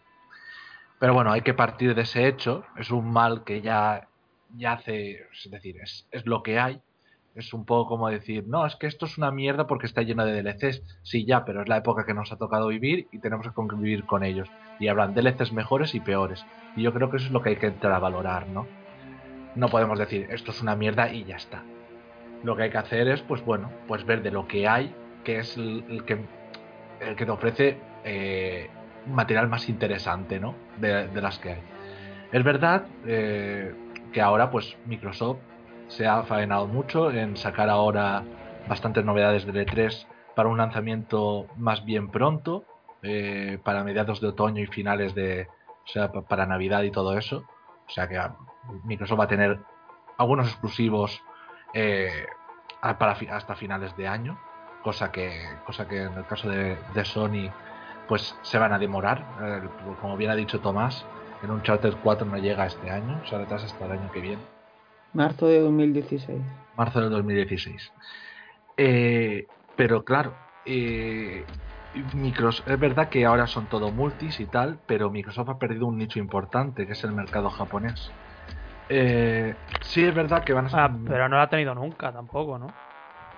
Pero 1.00 1.14
bueno, 1.16 1.32
hay 1.32 1.42
que 1.42 1.56
partir 1.56 1.96
de 1.96 2.04
ese 2.04 2.28
hecho. 2.28 2.66
Es 2.78 2.92
un 2.92 3.12
mal 3.12 3.44
que 3.44 3.62
ya, 3.62 4.08
ya 4.58 4.74
hace, 4.74 5.14
es 5.14 5.50
decir, 5.50 5.76
es, 5.82 6.08
es 6.12 6.26
lo 6.28 6.44
que 6.44 6.60
hay. 6.60 6.80
Es 7.36 7.54
un 7.54 7.66
poco 7.66 7.90
como 7.90 8.10
decir, 8.10 8.46
no, 8.48 8.66
es 8.66 8.78
que 8.78 8.88
esto 8.88 9.06
es 9.06 9.18
una 9.18 9.30
mierda 9.30 9.68
porque 9.68 9.88
está 9.88 10.02
lleno 10.02 10.26
de 10.26 10.42
DLCs. 10.42 10.82
Sí, 11.04 11.26
ya, 11.26 11.44
pero 11.44 11.62
es 11.62 11.68
la 11.68 11.78
época 11.78 12.06
que 12.06 12.14
nos 12.14 12.32
ha 12.32 12.38
tocado 12.38 12.70
vivir 12.70 13.10
y 13.12 13.20
tenemos 13.20 13.46
que 13.46 13.54
convivir 13.54 14.06
con 14.06 14.24
ellos. 14.24 14.50
Y 14.80 14.88
habrán 14.88 15.14
DLCs 15.14 15.52
mejores 15.52 15.96
y 15.96 16.00
peores. 16.00 16.46
Y 16.78 16.84
yo 16.84 16.94
creo 16.94 17.12
que 17.12 17.18
eso 17.18 17.26
es 17.26 17.34
lo 17.34 17.42
que 17.42 17.50
hay 17.50 17.56
que 17.58 17.68
entrar 17.68 17.92
a 17.92 18.00
valorar, 18.00 18.48
¿no? 18.48 18.66
No 19.56 19.68
podemos 19.68 20.00
decir, 20.00 20.28
esto 20.32 20.52
es 20.52 20.62
una 20.62 20.78
mierda 20.78 21.12
y 21.12 21.26
ya 21.26 21.36
está. 21.36 21.64
Lo 22.44 22.56
que 22.56 22.64
hay 22.64 22.70
que 22.70 22.78
hacer 22.78 23.10
es, 23.10 23.22
pues 23.22 23.44
bueno, 23.44 23.70
pues 23.86 24.06
ver 24.06 24.22
de 24.22 24.32
lo 24.32 24.48
que 24.48 24.68
hay, 24.68 24.96
que 25.26 25.40
es 25.40 25.58
el, 25.58 26.04
que, 26.06 26.20
el 27.02 27.18
que 27.18 27.26
te 27.26 27.32
ofrece 27.32 27.78
eh, 28.06 28.70
material 29.08 29.50
más 29.50 29.68
interesante, 29.68 30.40
¿no? 30.40 30.56
De, 30.78 31.10
de 31.10 31.22
las 31.22 31.38
que 31.40 31.52
hay. 31.52 31.62
Es 32.32 32.44
verdad 32.46 32.86
eh, 33.06 33.74
que 34.14 34.22
ahora, 34.22 34.52
pues 34.52 34.78
Microsoft 34.86 35.40
se 35.88 36.08
ha 36.08 36.24
faenado 36.24 36.68
mucho 36.68 37.12
en 37.12 37.38
sacar 37.38 37.70
ahora 37.70 38.24
bastantes 38.68 39.06
novedades 39.06 39.46
de 39.46 39.66
E3 39.66 40.08
para 40.36 40.50
un 40.50 40.58
lanzamiento 40.58 41.48
más 41.58 41.86
bien 41.86 42.10
pronto, 42.10 42.66
eh, 43.04 43.60
para 43.64 43.84
mediados 43.84 44.20
de 44.22 44.28
otoño 44.28 44.62
y 44.62 44.68
finales 44.68 45.14
de, 45.16 45.48
o 45.86 45.88
sea, 45.88 46.12
pa- 46.12 46.22
para 46.24 46.46
Navidad 46.46 46.84
y 46.84 46.92
todo 46.92 47.18
eso. 47.18 47.44
O 47.88 47.92
sea 47.92 48.08
que 48.08 48.18
ah, 48.18 48.36
Microsoft 48.84 49.20
va 49.20 49.26
a 49.26 49.28
tener 49.28 49.60
algunos 50.18 50.48
exclusivos 50.48 51.22
eh, 51.74 52.26
hasta 52.82 53.56
finales 53.56 53.96
de 53.96 54.08
año, 54.08 54.38
cosa 54.84 55.12
que, 55.12 55.32
cosa 55.66 55.88
que 55.88 56.04
en 56.04 56.14
el 56.14 56.26
caso 56.26 56.50
de, 56.50 56.78
de 56.94 57.06
Sony 57.06 57.52
pues 58.08 58.36
se 58.42 58.58
van 58.58 58.74
a 58.74 58.80
demorar. 58.80 59.26
Eh, 59.42 59.62
como 60.02 60.18
bien 60.18 60.32
ha 60.32 60.36
dicho 60.36 60.60
Tomás, 60.60 61.06
en 61.44 61.52
un 61.52 61.62
Charter 61.64 61.96
4 62.04 62.26
no 62.26 62.38
llega 62.38 62.66
este 62.66 62.90
año, 62.90 63.22
se 63.26 63.38
retrasa 63.38 63.66
hasta 63.68 63.86
el 63.86 63.92
año 63.94 64.12
que 64.12 64.22
viene 64.22 64.55
Marzo 65.16 65.48
de 65.48 65.60
2016. 65.62 66.46
marzo 66.74 67.02
del 67.02 67.10
2016. 67.10 67.94
Eh, 68.78 69.50
pero 69.76 70.04
claro, 70.04 70.40
eh, 70.66 71.48
Microsoft, 72.14 72.68
es 72.68 72.80
verdad 72.80 73.10
que 73.10 73.26
ahora 73.26 73.48
son 73.48 73.70
todo 73.70 73.92
multis 73.92 74.40
y 74.40 74.48
tal, 74.48 74.82
pero 74.86 75.10
Microsoft 75.12 75.50
ha 75.50 75.58
perdido 75.60 75.88
un 75.88 75.98
nicho 75.98 76.20
importante, 76.20 76.86
que 76.86 76.94
es 76.94 77.04
el 77.04 77.14
mercado 77.14 77.50
japonés. 77.50 78.10
Eh, 78.90 79.56
sí 79.82 80.04
es 80.04 80.14
verdad 80.14 80.44
que 80.44 80.54
van 80.54 80.66
a 80.66 80.70
ser... 80.70 80.80
Ah, 80.80 81.00
pero 81.08 81.30
no 81.30 81.38
la 81.38 81.44
ha 81.44 81.50
tenido 81.50 81.74
nunca 81.74 82.12
tampoco, 82.12 82.60
¿no? 82.60 82.74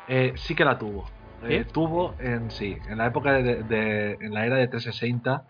Eh, 0.07 0.33
sí 0.37 0.55
que 0.55 0.65
la 0.65 0.77
tuvo. 0.77 1.09
Eh, 1.43 1.65
¿Sí? 1.65 1.71
tuvo 1.71 2.15
en 2.19 2.49
sí, 2.49 2.77
en 2.87 2.97
la 2.97 3.07
época 3.07 3.33
de, 3.33 3.63
de- 3.63 4.13
en 4.19 4.33
la 4.33 4.45
era 4.45 4.55
de 4.57 4.67
360 4.67 5.43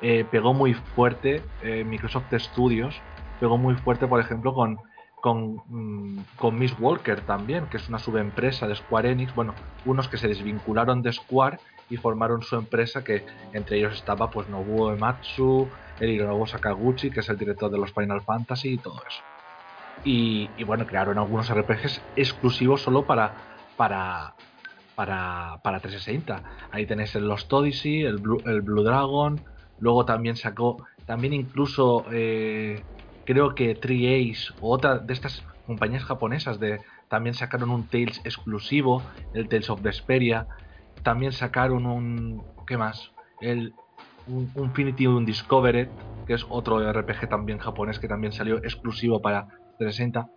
eh, 0.00 0.24
pegó 0.24 0.54
muy 0.54 0.72
fuerte 0.74 1.44
eh, 1.60 1.84
Microsoft 1.84 2.32
Studios, 2.38 3.04
pegó 3.38 3.58
muy 3.58 3.74
fuerte 3.76 4.08
por 4.08 4.20
ejemplo 4.20 4.54
con 4.54 4.78
con, 5.24 5.62
mm, 5.68 6.24
con 6.36 6.58
Miss 6.58 6.74
Walker 6.78 7.22
también, 7.22 7.64
que 7.68 7.78
es 7.78 7.88
una 7.88 7.98
subempresa 7.98 8.68
de 8.68 8.76
Square 8.76 9.10
Enix, 9.10 9.34
bueno, 9.34 9.54
unos 9.86 10.06
que 10.06 10.18
se 10.18 10.28
desvincularon 10.28 11.00
de 11.00 11.14
Square 11.14 11.60
y 11.88 11.96
formaron 11.96 12.42
su 12.42 12.56
empresa 12.56 13.02
que 13.02 13.24
entre 13.54 13.78
ellos 13.78 13.94
estaba 13.94 14.30
pues 14.30 14.50
Nobuo 14.50 14.92
Ematsu, 14.92 15.66
el 15.98 16.10
Hironobu 16.10 16.46
Sakaguchi, 16.46 17.10
que 17.10 17.20
es 17.20 17.28
el 17.30 17.38
director 17.38 17.70
de 17.70 17.78
los 17.78 17.90
Final 17.94 18.20
Fantasy 18.20 18.74
y 18.74 18.76
todo 18.76 18.96
eso. 18.96 19.22
Y, 20.04 20.50
y 20.58 20.64
bueno, 20.64 20.86
crearon 20.86 21.16
algunos 21.16 21.50
RPGs 21.50 22.02
exclusivos 22.16 22.82
solo 22.82 23.06
para 23.06 23.32
para 23.78 24.34
para, 24.94 25.58
para 25.62 25.80
360. 25.80 26.42
Ahí 26.70 26.84
tenéis 26.84 27.14
el 27.14 27.26
Lost 27.26 27.50
Odyssey, 27.50 28.02
el 28.02 28.18
Blue, 28.18 28.42
el 28.44 28.60
Blue 28.60 28.82
Dragon. 28.82 29.40
Luego 29.78 30.04
también 30.04 30.36
sacó, 30.36 30.86
también 31.06 31.32
incluso 31.32 32.04
eh, 32.12 32.82
creo 33.24 33.54
que 33.54 33.74
Tree 33.74 34.30
Ace 34.30 34.52
o 34.60 34.72
otra 34.72 34.98
de 34.98 35.12
estas 35.12 35.44
compañías 35.66 36.04
japonesas 36.04 36.60
de 36.60 36.80
también 37.08 37.34
sacaron 37.34 37.70
un 37.70 37.86
Tales 37.86 38.20
exclusivo, 38.24 39.02
el 39.34 39.48
Tales 39.48 39.70
of 39.70 39.82
Vesperia. 39.82 40.46
También 41.02 41.32
sacaron 41.32 41.86
un 41.86 42.42
¿qué 42.66 42.76
más? 42.76 43.12
El 43.40 43.74
un 44.26 44.50
Infinity 44.56 45.06
Undiscovered, 45.06 45.88
que 46.26 46.34
es 46.34 46.46
otro 46.48 46.80
RPG 46.92 47.28
también 47.28 47.58
japonés 47.58 47.98
que 47.98 48.08
también 48.08 48.32
salió 48.32 48.56
exclusivo 48.58 49.20
para 49.20 49.48
360. 49.78 50.28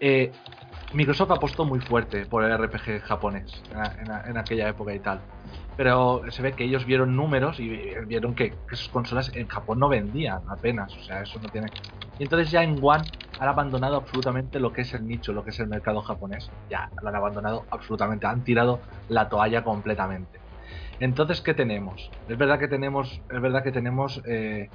Eh, 0.00 0.32
Microsoft 0.94 1.30
apostó 1.32 1.64
muy 1.64 1.80
fuerte 1.80 2.24
por 2.24 2.44
el 2.44 2.56
RPG 2.56 3.02
japonés 3.02 3.62
en, 4.26 4.38
aquella 4.38 4.68
época 4.68 4.94
y 4.94 5.00
tal. 5.00 5.20
Pero 5.76 6.22
se 6.30 6.42
ve 6.42 6.52
que 6.52 6.64
ellos 6.64 6.86
vieron 6.86 7.14
números 7.14 7.60
y 7.60 7.68
vieron 8.06 8.34
que, 8.34 8.54
que 8.68 8.76
sus 8.76 8.88
consolas 8.88 9.30
en 9.34 9.46
Japón 9.46 9.78
no 9.78 9.88
vendían 9.88 10.40
apenas. 10.48 10.96
O 10.96 11.02
sea, 11.02 11.22
eso 11.22 11.38
no 11.40 11.48
tiene. 11.48 11.68
Y 12.18 12.24
entonces 12.24 12.50
ya 12.50 12.62
en 12.62 12.78
One 12.82 13.04
han 13.38 13.48
abandonado 13.48 13.96
absolutamente 13.96 14.58
lo 14.58 14.72
que 14.72 14.80
es 14.80 14.94
el 14.94 15.06
nicho, 15.06 15.32
lo 15.32 15.44
que 15.44 15.50
es 15.50 15.60
el 15.60 15.68
mercado 15.68 16.00
japonés. 16.00 16.50
Ya 16.68 16.90
lo 17.00 17.08
han 17.08 17.14
abandonado 17.14 17.64
absolutamente. 17.70 18.26
Han 18.26 18.42
tirado 18.42 18.80
la 19.08 19.28
toalla 19.28 19.62
completamente. 19.62 20.40
Entonces, 21.00 21.40
¿qué 21.40 21.54
tenemos? 21.54 22.10
Es 22.28 22.36
verdad 22.36 22.58
que 22.58 22.66
tenemos, 22.66 23.20
es 23.30 23.40
verdad 23.40 23.62
que 23.62 23.70
tenemos 23.70 24.20
eh, 24.26 24.68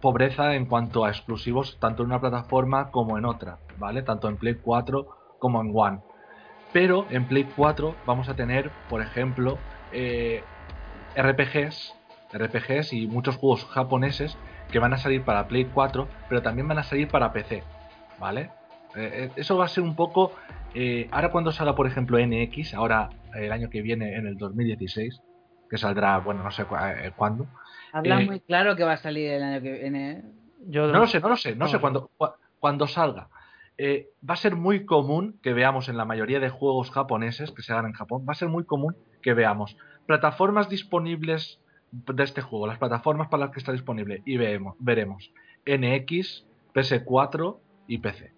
pobreza 0.00 0.54
en 0.54 0.66
cuanto 0.66 1.04
a 1.04 1.10
exclusivos, 1.10 1.78
tanto 1.80 2.02
en 2.02 2.08
una 2.10 2.20
plataforma 2.20 2.90
como 2.90 3.18
en 3.18 3.24
otra, 3.24 3.58
¿vale? 3.78 4.02
Tanto 4.02 4.28
en 4.28 4.36
Play 4.36 4.56
4 4.62 5.06
como 5.38 5.60
en 5.60 5.70
One. 5.74 6.00
Pero 6.72 7.06
en 7.10 7.26
Play 7.26 7.44
4 7.56 7.96
vamos 8.06 8.28
a 8.28 8.34
tener, 8.36 8.70
por 8.88 9.00
ejemplo, 9.02 9.58
eh, 9.92 10.44
RPGs, 11.14 11.94
RPGs 12.32 12.92
y 12.92 13.06
muchos 13.06 13.36
juegos 13.36 13.64
japoneses 13.66 14.36
que 14.70 14.78
van 14.78 14.92
a 14.92 14.98
salir 14.98 15.24
para 15.24 15.46
Play 15.46 15.66
4, 15.72 16.08
pero 16.28 16.42
también 16.42 16.68
van 16.68 16.78
a 16.78 16.82
salir 16.82 17.08
para 17.08 17.32
PC, 17.32 17.62
¿vale? 18.18 18.50
Eh, 18.96 19.10
eh, 19.24 19.30
eso 19.36 19.56
va 19.56 19.66
a 19.66 19.68
ser 19.68 19.82
un 19.84 19.94
poco. 19.96 20.32
ahora, 21.10 21.30
cuando 21.30 21.52
salga, 21.52 21.74
por 21.74 21.86
ejemplo, 21.86 22.18
NX, 22.18 22.74
ahora 22.74 23.08
el 23.34 23.50
año 23.52 23.68
que 23.70 23.80
viene, 23.80 24.14
en 24.16 24.26
el 24.26 24.36
2016, 24.36 25.22
que 25.70 25.78
saldrá, 25.78 26.18
bueno, 26.18 26.42
no 26.42 26.50
sé 26.50 26.64
cu- 26.64 26.76
cuándo. 27.14 27.46
Habla 27.92 28.20
Eh, 28.20 28.26
muy 28.26 28.40
claro 28.40 28.76
que 28.76 28.84
va 28.84 28.92
a 28.92 28.96
salir 28.98 29.30
el 29.30 29.42
año 29.42 29.62
que 29.62 29.72
viene. 29.72 30.10
¿eh? 30.12 30.22
Yo 30.68 30.86
no 30.88 31.00
lo 31.00 31.06
sé, 31.06 31.20
no 31.20 31.28
lo 31.28 31.36
sé, 31.36 31.54
no 31.54 31.66
sé 31.68 31.78
cuándo, 31.80 32.10
cua- 32.18 32.34
cuándo 32.58 32.86
salga. 32.86 33.28
Eh, 33.78 34.08
va 34.28 34.34
a 34.34 34.38
ser 34.38 34.56
muy 34.56 34.84
común 34.86 35.38
que 35.42 35.52
veamos 35.52 35.88
en 35.88 35.96
la 35.96 36.04
mayoría 36.06 36.40
de 36.40 36.48
juegos 36.48 36.90
japoneses 36.90 37.52
que 37.52 37.62
se 37.62 37.72
hagan 37.72 37.86
en 37.86 37.92
Japón, 37.92 38.24
va 38.28 38.32
a 38.32 38.36
ser 38.36 38.48
muy 38.48 38.64
común 38.64 38.96
que 39.22 39.34
veamos 39.34 39.76
plataformas 40.06 40.68
disponibles 40.68 41.60
de 41.92 42.22
este 42.24 42.40
juego, 42.42 42.66
las 42.66 42.78
plataformas 42.78 43.28
para 43.28 43.44
las 43.46 43.52
que 43.52 43.58
está 43.60 43.72
disponible, 43.72 44.22
y 44.24 44.36
veemos, 44.38 44.74
veremos 44.78 45.30
NX, 45.66 46.44
PS4 46.74 47.58
y 47.86 47.98
PC. 47.98 48.32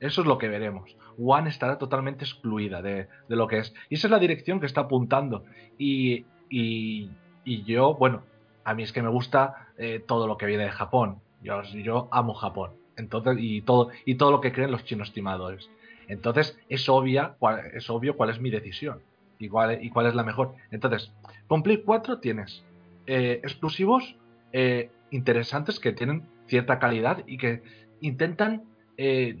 Eso 0.00 0.20
es 0.22 0.26
lo 0.26 0.38
que 0.38 0.48
veremos. 0.48 0.96
One 1.18 1.48
estará 1.50 1.76
totalmente 1.78 2.24
excluida 2.24 2.82
de, 2.82 3.08
de 3.28 3.36
lo 3.36 3.46
que 3.48 3.58
es. 3.58 3.74
Y 3.90 3.96
esa 3.96 4.06
es 4.06 4.10
la 4.12 4.18
dirección 4.20 4.60
que 4.60 4.66
está 4.66 4.82
apuntando. 4.82 5.44
Y, 5.76 6.24
y, 6.48 7.10
y 7.44 7.64
yo, 7.64 7.94
bueno, 7.94 8.22
a 8.64 8.74
mí 8.74 8.82
es 8.82 8.92
que 8.92 9.02
me 9.02 9.08
gusta 9.08 9.68
eh, 9.78 10.02
todo 10.06 10.26
lo 10.26 10.36
que 10.36 10.46
viene 10.46 10.64
de 10.64 10.70
Japón. 10.70 11.20
Yo, 11.42 11.62
yo 11.62 12.08
amo 12.10 12.34
Japón. 12.34 12.72
Entonces, 12.96 13.36
y 13.38 13.62
todo, 13.62 13.90
y 14.04 14.16
todo 14.16 14.30
lo 14.30 14.40
que 14.40 14.52
creen 14.52 14.70
los 14.70 14.84
chinos 14.84 15.08
estimadores. 15.08 15.70
Entonces, 16.08 16.58
es 16.68 16.88
obvia, 16.88 17.36
es 17.74 17.88
obvio 17.90 18.16
cuál 18.16 18.30
es 18.30 18.40
mi 18.40 18.50
decisión. 18.50 19.00
y 19.38 19.48
cuál, 19.48 19.82
y 19.84 19.90
cuál 19.90 20.06
es 20.06 20.14
la 20.14 20.24
mejor. 20.24 20.54
Entonces, 20.70 21.12
con 21.46 21.62
Play 21.62 21.82
4 21.84 22.18
tienes 22.18 22.64
eh, 23.06 23.40
exclusivos 23.42 24.16
eh, 24.52 24.90
interesantes 25.10 25.78
que 25.78 25.92
tienen 25.92 26.24
cierta 26.46 26.78
calidad 26.78 27.22
y 27.26 27.38
que 27.38 27.62
intentan 28.00 28.64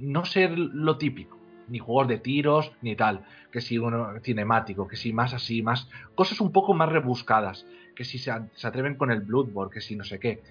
no 0.00 0.24
ser 0.24 0.56
lo 0.56 0.98
típico, 0.98 1.36
ni 1.68 1.78
juegos 1.78 2.08
de 2.08 2.18
tiros, 2.18 2.72
ni 2.82 2.96
tal, 2.96 3.24
que 3.52 3.60
si 3.60 3.78
uno 3.78 4.20
cinemático, 4.22 4.88
que 4.88 4.96
si 4.96 5.12
más 5.12 5.34
así, 5.34 5.62
más 5.62 5.88
cosas 6.14 6.40
un 6.40 6.52
poco 6.52 6.74
más 6.74 6.88
rebuscadas, 6.88 7.66
que 7.94 8.04
si 8.04 8.18
se, 8.18 8.32
se 8.54 8.66
atreven 8.66 8.96
con 8.96 9.10
el 9.10 9.20
Bloodborne, 9.20 9.72
que 9.72 9.80
si 9.80 9.96
no 9.96 10.04
sé 10.04 10.18
qué. 10.18 10.42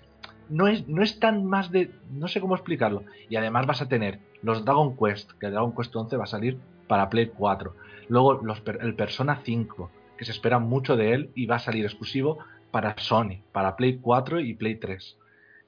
No 0.50 0.68
es, 0.68 0.88
no 0.88 1.04
es 1.04 1.20
tan 1.20 1.46
más 1.46 1.72
de. 1.72 1.92
No 2.12 2.28
sé 2.28 2.40
cómo 2.40 2.56
explicarlo. 2.56 3.04
Y 3.30 3.36
además 3.36 3.66
vas 3.66 3.82
a 3.82 3.90
tener 3.90 4.20
los 4.42 4.64
Dragon 4.64 4.96
Quest, 4.96 5.32
que 5.34 5.48
el 5.48 5.54
Dragon 5.54 5.76
Quest 5.76 5.96
11 5.96 6.18
va 6.18 6.24
a 6.24 6.28
salir 6.28 6.58
para 6.88 7.10
Play 7.10 7.32
4. 7.36 7.76
Luego 8.10 8.36
los, 8.44 8.64
el 8.80 8.96
Persona 8.96 9.42
5, 9.44 9.92
que 10.18 10.26
se 10.26 10.32
espera 10.32 10.60
mucho 10.60 10.96
de 10.96 11.14
él 11.14 11.32
y 11.36 11.46
va 11.46 11.56
a 11.56 11.60
salir 11.60 11.86
exclusivo 11.86 12.40
para 12.72 12.98
Sony, 12.98 13.42
para 13.52 13.76
Play 13.76 13.98
4 13.98 14.40
y 14.40 14.54
Play 14.54 14.76
3. 14.76 15.18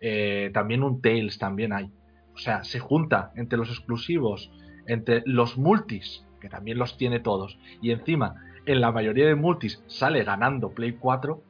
Eh, 0.01 0.51
también 0.53 0.83
un 0.83 1.01
Tales 1.01 1.37
también 1.37 1.73
hay. 1.73 1.91
O 2.33 2.37
sea, 2.37 2.63
se 2.63 2.79
junta 2.79 3.31
entre 3.35 3.57
los 3.57 3.69
exclusivos, 3.69 4.51
entre 4.89 5.23
los 5.25 5.57
multis, 5.57 6.25
que 6.41 6.49
también 6.49 6.77
los 6.77 6.97
tiene 6.97 7.19
todos, 7.19 7.57
y 7.81 7.91
encima 7.91 8.35
en 8.65 8.81
la 8.81 8.91
mayoría 8.91 9.25
de 9.27 9.35
multis 9.35 9.83
sale 9.87 10.23
ganando 10.23 10.71
Play 10.71 10.93
4, 10.93 11.41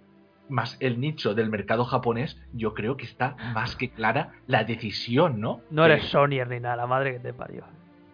más 0.49 0.77
el 0.79 0.99
nicho 0.99 1.35
del 1.35 1.49
mercado 1.49 1.85
japonés, 1.85 2.37
yo 2.53 2.73
creo 2.73 2.97
que 2.97 3.05
está 3.05 3.35
más 3.53 3.75
que 3.75 3.91
clara 3.91 4.31
la 4.47 4.63
decisión, 4.63 5.39
¿no? 5.39 5.61
No 5.69 5.85
eres 5.85 6.05
Sonyer 6.05 6.47
ni 6.47 6.59
nada, 6.59 6.75
la 6.75 6.87
madre 6.87 7.13
que 7.13 7.19
te 7.19 7.33
parió. 7.33 7.63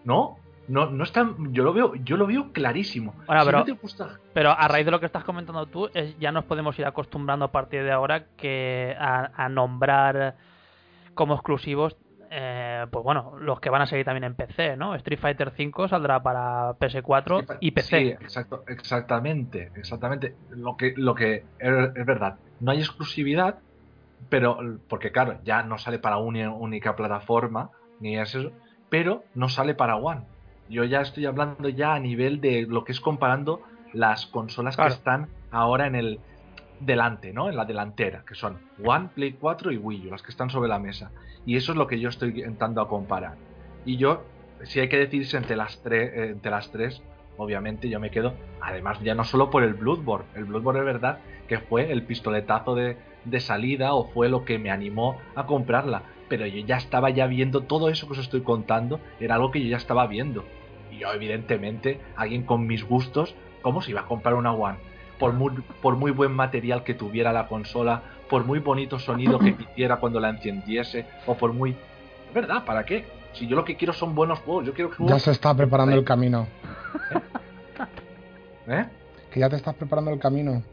no, 0.03 0.37
no, 0.67 0.87
no 0.89 1.03
está. 1.03 1.29
Yo 1.51 1.63
lo 1.63 1.73
veo, 1.73 1.93
yo 1.95 2.17
lo 2.17 2.25
veo 2.25 2.51
clarísimo. 2.51 3.13
Ahora, 3.27 3.41
Si 3.41 3.45
pero, 3.45 3.57
no 3.59 3.65
te 3.65 3.71
gusta, 3.73 4.19
pero 4.33 4.49
a 4.49 4.67
raíz 4.67 4.83
de 4.83 4.91
lo 4.91 4.99
que 4.99 5.05
estás 5.05 5.23
comentando 5.23 5.65
tú, 5.67 5.89
es- 5.93 6.17
ya 6.17 6.31
nos 6.31 6.43
podemos 6.45 6.77
ir 6.79 6.85
acostumbrando 6.85 7.45
a 7.45 7.51
partir 7.51 7.83
de 7.83 7.91
ahora 7.91 8.25
que 8.35 8.95
a, 8.99 9.29
a 9.45 9.47
nombrar 9.47 10.35
como 11.13 11.35
exclusivos, 11.35 11.95
eh, 12.37 12.85
pues 12.91 13.01
bueno, 13.03 13.33
los 13.39 13.61
que 13.61 13.69
van 13.69 13.81
a 13.81 13.85
seguir 13.85 14.03
también 14.03 14.25
en 14.25 14.35
PC, 14.35 14.75
¿no? 14.75 14.93
Street 14.95 15.19
Fighter 15.19 15.53
V 15.57 15.87
saldrá 15.87 16.21
para 16.21 16.73
PS4 16.73 17.57
y 17.61 17.71
PC. 17.71 17.99
Sí, 17.99 18.07
exacto, 18.09 18.65
exactamente, 18.67 19.71
exactamente. 19.75 20.35
Lo 20.49 20.75
que, 20.75 20.93
lo 20.97 21.15
que 21.15 21.45
es, 21.59 21.73
es 21.95 22.05
verdad, 22.05 22.35
no 22.59 22.71
hay 22.71 22.79
exclusividad, 22.79 23.59
pero 24.27 24.59
porque 24.89 25.11
claro, 25.13 25.39
ya 25.45 25.63
no 25.63 25.77
sale 25.77 25.97
para 25.97 26.17
una 26.17 26.51
única 26.51 26.97
plataforma, 26.97 27.69
ni 28.01 28.17
es 28.17 28.35
eso, 28.35 28.51
pero 28.89 29.23
no 29.33 29.47
sale 29.47 29.73
para 29.73 29.95
One. 29.95 30.23
Yo 30.67 30.83
ya 30.83 30.99
estoy 31.01 31.25
hablando 31.25 31.69
ya 31.69 31.93
a 31.93 31.99
nivel 31.99 32.41
de 32.41 32.65
lo 32.67 32.83
que 32.83 32.91
es 32.91 32.99
comparando 32.99 33.61
las 33.93 34.25
consolas 34.25 34.75
Claro. 34.75 34.89
que 34.89 34.95
están 34.95 35.27
ahora 35.51 35.87
en 35.87 35.95
el 35.95 36.19
delante, 36.79 37.33
¿no? 37.33 37.49
En 37.49 37.55
la 37.55 37.65
delantera, 37.65 38.23
que 38.27 38.35
son 38.35 38.59
One, 38.83 39.09
Play 39.13 39.33
4 39.33 39.71
y 39.71 39.77
Wii 39.77 40.07
U, 40.07 40.11
las 40.11 40.21
que 40.21 40.31
están 40.31 40.49
sobre 40.49 40.69
la 40.69 40.79
mesa. 40.79 41.11
Y 41.45 41.55
eso 41.55 41.71
es 41.71 41.77
lo 41.77 41.87
que 41.87 41.99
yo 41.99 42.09
estoy 42.09 42.29
intentando 42.29 42.81
a 42.81 42.87
comparar. 42.87 43.35
Y 43.85 43.97
yo, 43.97 44.23
si 44.63 44.79
hay 44.79 44.89
que 44.89 44.97
decidirse 44.97 45.37
entre 45.37 45.55
las 45.55 45.81
tres, 45.81 46.11
eh, 46.13 46.29
entre 46.31 46.51
las 46.51 46.71
tres, 46.71 47.01
obviamente 47.37 47.89
yo 47.89 47.99
me 47.99 48.11
quedo. 48.11 48.33
Además, 48.61 48.99
ya 49.01 49.15
no 49.15 49.23
solo 49.23 49.49
por 49.49 49.63
el 49.63 49.73
Bloodborne. 49.73 50.25
El 50.35 50.45
Bloodborne 50.45 50.79
es 50.79 50.85
verdad 50.85 51.19
que 51.47 51.59
fue 51.59 51.91
el 51.91 52.03
pistoletazo 52.03 52.75
de, 52.75 52.97
de 53.25 53.39
salida 53.39 53.93
o 53.93 54.09
fue 54.09 54.29
lo 54.29 54.45
que 54.45 54.57
me 54.57 54.71
animó 54.71 55.17
a 55.35 55.45
comprarla. 55.45 56.03
Pero 56.27 56.47
yo 56.47 56.65
ya 56.65 56.77
estaba 56.77 57.11
ya 57.11 57.27
viendo 57.27 57.61
todo 57.61 57.89
eso 57.89 58.07
que 58.07 58.13
os 58.13 58.19
estoy 58.19 58.41
contando, 58.41 58.99
era 59.19 59.35
algo 59.35 59.51
que 59.51 59.61
yo 59.61 59.69
ya 59.69 59.77
estaba 59.77 60.07
viendo. 60.07 60.43
Y 60.91 60.99
yo, 60.99 61.13
evidentemente, 61.13 61.99
alguien 62.15 62.43
con 62.43 62.65
mis 62.65 62.83
gustos, 62.83 63.35
¿cómo 63.61 63.81
se 63.81 63.91
iba 63.91 64.01
a 64.01 64.05
comprar 64.05 64.33
una 64.33 64.53
One? 64.53 64.79
Por 65.19 65.33
muy, 65.33 65.53
por 65.81 65.95
muy 65.95 66.11
buen 66.11 66.33
material 66.33 66.83
que 66.83 66.93
tuviera 66.93 67.31
la 67.31 67.47
consola, 67.47 68.01
por 68.29 68.45
muy 68.45 68.59
bonito 68.59 68.99
sonido 68.99 69.39
que 69.39 69.49
hiciera 69.71 69.97
cuando 69.97 70.19
la 70.19 70.29
encendiese, 70.29 71.05
o 71.25 71.35
por 71.35 71.53
muy... 71.53 71.71
Es 71.71 72.33
verdad, 72.33 72.65
¿para 72.65 72.85
qué? 72.85 73.05
Si 73.33 73.47
yo 73.47 73.55
lo 73.55 73.65
que 73.65 73.75
quiero 73.75 73.93
son 73.93 74.15
buenos 74.15 74.39
juegos, 74.39 74.65
yo 74.65 74.73
quiero 74.73 74.91
que 74.91 75.05
Ya 75.05 75.19
se 75.19 75.31
está 75.31 75.53
preparando 75.55 75.95
el 75.95 76.03
camino. 76.03 76.47
¿Eh? 78.67 78.85
Que 79.31 79.39
ya 79.41 79.49
te 79.49 79.57
estás 79.57 79.75
preparando 79.75 80.11
el 80.11 80.19
camino. 80.19 80.63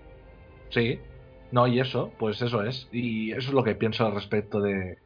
Sí. 0.71 1.01
No, 1.51 1.67
y 1.67 1.81
eso, 1.81 2.13
pues 2.19 2.41
eso 2.41 2.63
es. 2.63 2.89
Y 2.93 3.33
eso 3.33 3.49
es 3.49 3.53
lo 3.53 3.65
que 3.65 3.75
pienso 3.75 4.07
al 4.07 4.15
respecto 4.15 4.61
de, 4.61 4.99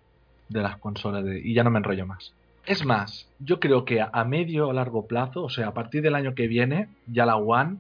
de 0.48 0.62
las 0.62 0.76
consolas. 0.76 1.24
De, 1.24 1.40
y 1.40 1.54
ya 1.54 1.64
no 1.64 1.70
me 1.70 1.78
enrollo 1.78 2.06
más. 2.06 2.34
Es 2.66 2.84
más, 2.84 3.28
yo 3.38 3.58
creo 3.58 3.84
que 3.84 4.00
a, 4.00 4.10
a 4.12 4.24
medio 4.24 4.68
o 4.68 4.72
largo 4.72 5.06
plazo, 5.06 5.44
o 5.44 5.50
sea, 5.50 5.68
a 5.68 5.74
partir 5.74 6.02
del 6.02 6.14
año 6.14 6.34
que 6.34 6.46
viene, 6.46 6.88
ya 7.06 7.24
la 7.24 7.36
One 7.36 7.78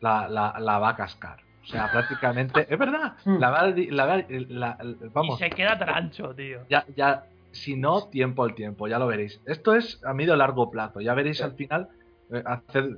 la, 0.00 0.28
la, 0.28 0.54
la 0.58 0.78
va 0.78 0.90
a 0.90 0.96
cascar. 0.96 1.38
O 1.62 1.66
sea, 1.66 1.88
prácticamente. 1.92 2.66
es 2.72 2.78
verdad. 2.78 3.14
La 3.24 3.50
va, 3.50 3.66
la 3.68 4.06
la- 4.06 4.24
la- 4.48 4.78
vamos. 5.12 5.40
Y 5.40 5.44
se 5.44 5.50
queda 5.50 5.78
trancho, 5.78 6.34
tío. 6.34 6.60
Ya, 6.68 6.84
ya, 6.96 7.24
si 7.52 7.76
no, 7.76 8.08
tiempo 8.08 8.44
al 8.44 8.54
tiempo, 8.54 8.88
ya 8.88 8.98
lo 8.98 9.06
veréis. 9.06 9.40
Esto 9.46 9.74
es 9.74 10.02
a 10.04 10.14
medio 10.14 10.36
largo 10.36 10.70
plazo, 10.70 11.00
ya 11.00 11.14
veréis 11.14 11.42
al 11.42 11.52
final, 11.54 11.88
eh, 12.32 12.42
hacer, 12.46 12.88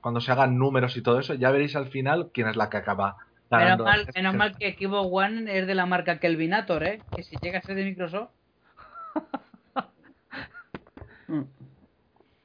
cuando 0.00 0.20
se 0.20 0.32
hagan 0.32 0.58
números 0.58 0.96
y 0.96 1.02
todo 1.02 1.18
eso, 1.18 1.34
ya 1.34 1.50
veréis 1.50 1.76
al 1.76 1.86
final 1.88 2.30
quién 2.32 2.48
es 2.48 2.56
la 2.56 2.70
que 2.70 2.76
acaba 2.78 3.16
Menos 3.50 3.80
mal, 3.80 4.06
menos 4.14 4.34
mal 4.34 4.56
que 4.56 4.72
Xbox 4.72 5.08
One 5.12 5.58
es 5.58 5.66
de 5.66 5.74
la 5.74 5.84
marca 5.84 6.18
Kelvinator, 6.18 6.82
¿eh? 6.84 7.02
Que 7.14 7.22
si 7.22 7.36
llega 7.36 7.58
a 7.58 7.62
ser 7.62 7.76
de 7.76 7.84
Microsoft. 7.84 8.30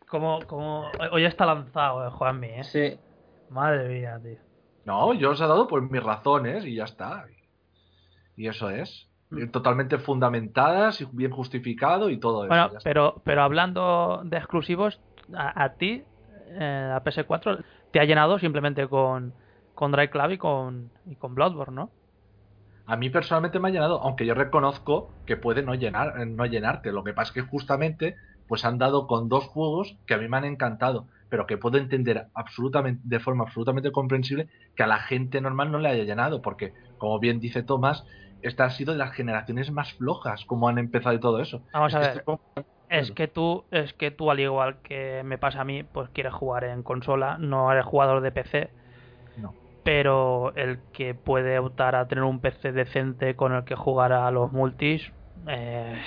Como, 0.07 0.39
como... 0.47 0.89
Hoy 1.11 1.25
está 1.25 1.45
lanzado, 1.45 2.07
eh, 2.07 2.11
Juanmi, 2.11 2.47
¿eh? 2.47 2.63
Sí. 2.63 2.97
Madre 3.49 3.87
mía, 3.87 4.19
tío. 4.21 4.37
No, 4.85 5.13
yo 5.13 5.31
os 5.31 5.41
he 5.41 5.47
dado 5.47 5.67
por 5.67 5.81
mis 5.89 6.03
razones 6.03 6.65
y 6.65 6.75
ya 6.75 6.85
está. 6.85 7.25
Y 8.35 8.47
eso 8.47 8.69
es. 8.69 9.07
Mm. 9.29 9.49
Totalmente 9.49 9.97
fundamentadas 9.97 11.01
y 11.01 11.07
bien 11.11 11.31
justificado 11.31 12.09
y 12.09 12.17
todo 12.17 12.45
eso. 12.45 12.47
Bueno, 12.47 12.69
pero, 12.83 13.21
pero 13.25 13.41
hablando 13.41 14.21
de 14.23 14.37
exclusivos, 14.37 15.01
a, 15.35 15.63
a 15.63 15.73
ti, 15.73 16.03
eh, 16.47 16.87
la 16.89 17.03
PS4, 17.03 17.63
te 17.91 17.99
ha 17.99 18.05
llenado 18.05 18.39
simplemente 18.39 18.87
con, 18.87 19.33
con 19.75 19.91
Drive 19.91 20.09
Club 20.09 20.31
y 20.31 20.37
con, 20.37 20.91
y 21.05 21.15
con 21.15 21.35
Bloodborne, 21.35 21.75
¿no? 21.75 21.91
A 22.85 22.95
mí 22.95 23.09
personalmente 23.09 23.59
me 23.59 23.67
ha 23.67 23.71
llenado, 23.71 24.01
aunque 24.01 24.25
yo 24.25 24.33
reconozco 24.33 25.11
que 25.25 25.35
puede 25.35 25.61
no 25.61 25.75
llenar, 25.75 26.25
no 26.25 26.45
llenarte. 26.45 26.93
Lo 26.93 27.03
que 27.03 27.13
pasa 27.13 27.31
es 27.31 27.33
que 27.33 27.41
justamente 27.41 28.15
pues 28.47 28.63
han 28.63 28.77
dado 28.77 29.07
con 29.07 29.27
dos 29.27 29.45
juegos 29.45 29.97
que 30.05 30.13
a 30.13 30.17
mí 30.17 30.29
me 30.29 30.37
han 30.37 30.45
encantado, 30.45 31.07
pero 31.29 31.45
que 31.45 31.57
puedo 31.57 31.77
entender 31.77 32.27
absolutamente, 32.33 33.01
de 33.03 33.19
forma 33.19 33.43
absolutamente 33.45 33.91
comprensible 33.91 34.47
que 34.75 34.83
a 34.83 34.87
la 34.87 34.99
gente 34.99 35.41
normal 35.41 35.71
no 35.71 35.79
le 35.79 35.89
haya 35.89 36.03
llenado, 36.03 36.41
porque 36.41 36.73
como 36.97 37.19
bien 37.19 37.39
dice 37.39 37.63
Tomás, 37.63 38.05
esta 38.41 38.65
ha 38.65 38.69
sido 38.69 38.93
de 38.93 38.99
las 38.99 39.13
generaciones 39.13 39.71
más 39.71 39.93
flojas, 39.93 40.45
como 40.45 40.69
han 40.69 40.77
empezado 40.77 41.15
y 41.15 41.19
todo 41.19 41.41
eso. 41.41 41.61
Vamos 41.73 41.93
a 41.95 42.01
Es 42.01 42.15
ver. 42.15 42.23
Es 42.89 43.11
que 43.11 43.27
tú, 43.27 43.65
es 43.71 43.93
que 43.93 44.11
tú 44.11 44.31
al 44.31 44.39
igual 44.39 44.77
que 44.81 45.21
me 45.25 45.37
pasa 45.37 45.61
a 45.61 45.65
mí, 45.65 45.83
pues 45.83 46.09
quieres 46.09 46.33
jugar 46.33 46.63
en 46.63 46.83
consola, 46.83 47.37
no 47.37 47.71
eres 47.71 47.85
jugador 47.85 48.21
de 48.21 48.31
PC. 48.31 48.69
No. 49.35 49.53
Pero 49.83 50.53
el 50.55 50.79
que 50.93 51.13
puede 51.13 51.59
optar 51.59 51.95
a 51.95 52.07
tener 52.07 52.23
un 52.23 52.39
PC 52.39 52.71
decente 52.71 53.35
con 53.35 53.53
el 53.53 53.63
que 53.63 53.75
jugar 53.75 54.13
a 54.13 54.29
los 54.31 54.51
multis, 54.51 55.11
eh, 55.47 56.01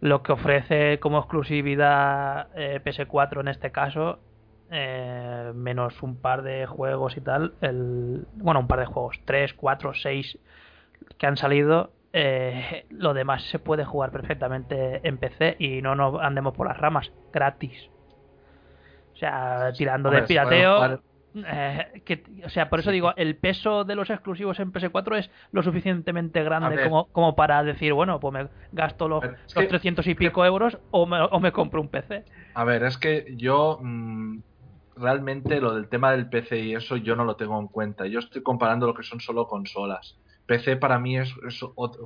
lo 0.00 0.22
que 0.22 0.32
ofrece 0.32 0.98
como 1.00 1.18
exclusividad 1.18 2.48
eh, 2.54 2.80
PS4 2.84 3.40
en 3.40 3.48
este 3.48 3.70
caso, 3.72 4.18
eh, 4.70 5.52
menos 5.54 6.02
un 6.02 6.16
par 6.20 6.42
de 6.42 6.66
juegos 6.66 7.16
y 7.16 7.20
tal, 7.20 7.54
el, 7.60 8.26
bueno, 8.34 8.60
un 8.60 8.66
par 8.68 8.80
de 8.80 8.86
juegos, 8.86 9.18
3, 9.24 9.54
4, 9.54 9.94
6 9.94 10.38
que 11.18 11.26
han 11.26 11.36
salido, 11.36 11.90
eh, 12.12 12.86
lo 12.90 13.14
demás 13.14 13.42
se 13.50 13.58
puede 13.58 13.84
jugar 13.84 14.10
perfectamente 14.10 15.06
en 15.06 15.18
PC 15.18 15.56
y 15.58 15.82
no 15.82 15.94
nos 15.94 16.20
andemos 16.20 16.54
por 16.54 16.66
las 16.66 16.78
ramas, 16.78 17.10
gratis. 17.32 17.90
O 19.14 19.18
sea, 19.18 19.72
tirando 19.76 20.08
Hombre, 20.08 20.22
de 20.22 20.26
se 20.26 20.32
pirateo. 20.34 20.74
jugar- 20.76 21.00
eh, 21.46 22.02
que, 22.04 22.22
o 22.44 22.48
sea, 22.48 22.68
por 22.70 22.80
eso 22.80 22.90
digo, 22.90 23.12
el 23.16 23.36
peso 23.38 23.84
de 23.84 23.94
los 23.94 24.10
exclusivos 24.10 24.58
en 24.60 24.72
PS4 24.72 25.16
es 25.16 25.30
lo 25.52 25.62
suficientemente 25.62 26.42
grande 26.44 26.76
ver. 26.76 26.84
como, 26.84 27.06
como 27.12 27.36
para 27.36 27.62
decir, 27.64 27.92
bueno, 27.92 28.20
pues 28.20 28.32
me 28.32 28.48
gasto 28.72 29.08
los, 29.08 29.24
es 29.24 29.54
los 29.54 29.64
que- 29.64 29.68
300 29.68 30.06
y 30.06 30.14
pico 30.14 30.44
euros 30.44 30.78
o 30.90 31.06
me, 31.06 31.20
o 31.22 31.40
me 31.40 31.52
compro 31.52 31.80
un 31.80 31.88
PC. 31.90 32.24
A 32.54 32.64
ver, 32.64 32.84
es 32.84 32.98
que 32.98 33.24
yo 33.36 33.78
mm, 33.82 34.40
realmente 34.96 35.60
lo 35.60 35.74
del 35.74 35.88
tema 35.88 36.12
del 36.12 36.28
PC 36.28 36.58
y 36.60 36.74
eso 36.74 36.96
yo 36.96 37.14
no 37.16 37.24
lo 37.24 37.36
tengo 37.36 37.58
en 37.60 37.68
cuenta. 37.68 38.06
Yo 38.06 38.18
estoy 38.20 38.42
comparando 38.42 38.86
lo 38.86 38.94
que 38.94 39.02
son 39.02 39.20
solo 39.20 39.46
consolas. 39.46 40.20
PC 40.46 40.76
para 40.76 40.98
mí 40.98 41.18
es, 41.18 41.32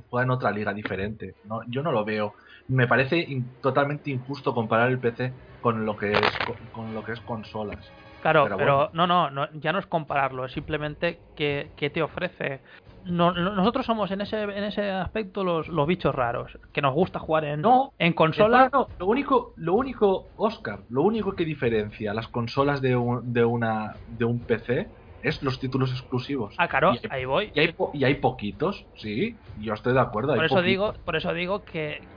juega 0.09 0.23
en 0.25 0.31
otra 0.31 0.51
liga 0.51 0.73
diferente. 0.73 1.37
No, 1.43 1.61
yo 1.67 1.83
no 1.83 1.91
lo 1.91 2.03
veo. 2.05 2.35
Me 2.67 2.87
parece 2.87 3.19
in- 3.19 3.57
totalmente 3.61 4.09
injusto 4.11 4.53
comparar 4.53 4.89
el 4.89 4.99
PC 4.99 5.37
con 5.59 5.85
lo 5.85 5.95
que 5.95 6.25
es 6.25 6.39
con, 6.39 6.67
con 6.69 6.93
lo 6.93 7.03
que 7.03 7.13
es 7.13 7.21
consolas. 7.21 7.95
Claro, 8.21 8.43
Pero 8.45 8.57
pero, 8.57 8.75
bueno. 8.77 8.89
no, 8.93 9.07
no, 9.07 9.29
no, 9.31 9.47
ya 9.59 9.73
no 9.73 9.79
es 9.79 9.87
compararlo, 9.87 10.45
es 10.45 10.51
simplemente 10.51 11.21
qué, 11.35 11.71
qué 11.75 11.89
te 11.89 12.01
ofrece. 12.03 12.61
No- 13.03 13.31
no- 13.33 13.55
nosotros 13.55 13.83
somos 13.85 14.11
en 14.11 14.21
ese 14.21 14.43
en 14.43 14.63
ese 14.63 14.91
aspecto 14.91 15.43
los, 15.43 15.67
los 15.67 15.87
bichos 15.87 16.13
raros, 16.13 16.51
que 16.71 16.81
nos 16.83 16.93
gusta 16.93 17.17
jugar 17.17 17.45
en, 17.45 17.61
No, 17.61 17.93
en 17.97 18.13
consola. 18.13 18.69
No, 18.71 18.89
lo 18.99 19.07
único, 19.07 19.53
lo 19.57 19.73
único, 19.73 20.27
Oscar, 20.35 20.83
lo 20.89 21.01
único 21.01 21.35
que 21.35 21.43
diferencia 21.45 22.13
las 22.13 22.27
consolas 22.27 22.79
de 22.79 22.95
un, 22.95 23.33
de 23.33 23.43
una 23.43 23.97
de 24.05 24.25
un 24.25 24.45
PC 24.45 24.91
es 25.23 25.41
los 25.41 25.59
títulos 25.59 25.91
exclusivos. 25.91 26.53
Ah, 26.59 26.67
claro, 26.67 26.91
hay- 26.91 26.99
ahí 27.09 27.25
voy. 27.25 27.51
Y 27.55 27.59
hay, 27.59 27.73
po- 27.73 27.91
y 27.93 28.03
hay 28.03 28.15
poquitos, 28.15 28.85
sí, 28.95 29.39
yo 29.55 29.73
estoy 29.73 29.93
de 29.93 29.99
acuerdo. 29.99 30.35
Por 30.35 30.45
eso 30.45 30.55
poquitos. 30.55 30.67
digo, 30.67 30.93
por 31.03 31.15
eso 31.15 31.33
digo 31.33 31.63
que 31.65 32.07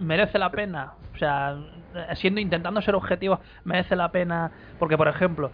merece 0.00 0.38
la 0.38 0.50
pena, 0.50 0.92
o 1.14 1.18
sea, 1.18 1.56
siendo 2.14 2.40
intentando 2.40 2.80
ser 2.82 2.94
objetivo, 2.94 3.40
merece 3.64 3.94
la 3.96 4.10
pena, 4.10 4.50
porque 4.78 4.96
por 4.96 5.08
ejemplo, 5.08 5.52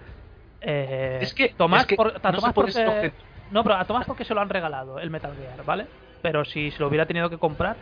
eh, 0.60 1.18
Es 1.22 1.34
que- 1.34 1.50
Tomás, 1.50 1.82
es 1.82 1.86
que 1.86 1.96
por- 1.96 2.08
a 2.22 2.30
no 2.32 2.38
Tomás 2.38 2.52
porque- 2.54 3.12
no, 3.50 3.62
pero 3.62 3.74
a 3.76 3.84
Tomás 3.84 4.06
porque 4.06 4.24
se 4.24 4.34
lo 4.34 4.40
han 4.40 4.48
regalado 4.48 4.98
el 4.98 5.10
Metal 5.10 5.34
Gear, 5.36 5.64
¿vale? 5.64 5.86
Pero 6.22 6.44
si 6.44 6.70
se 6.70 6.80
lo 6.80 6.88
hubiera 6.88 7.06
tenido 7.06 7.28
que 7.30 7.38
comprar, 7.38 7.76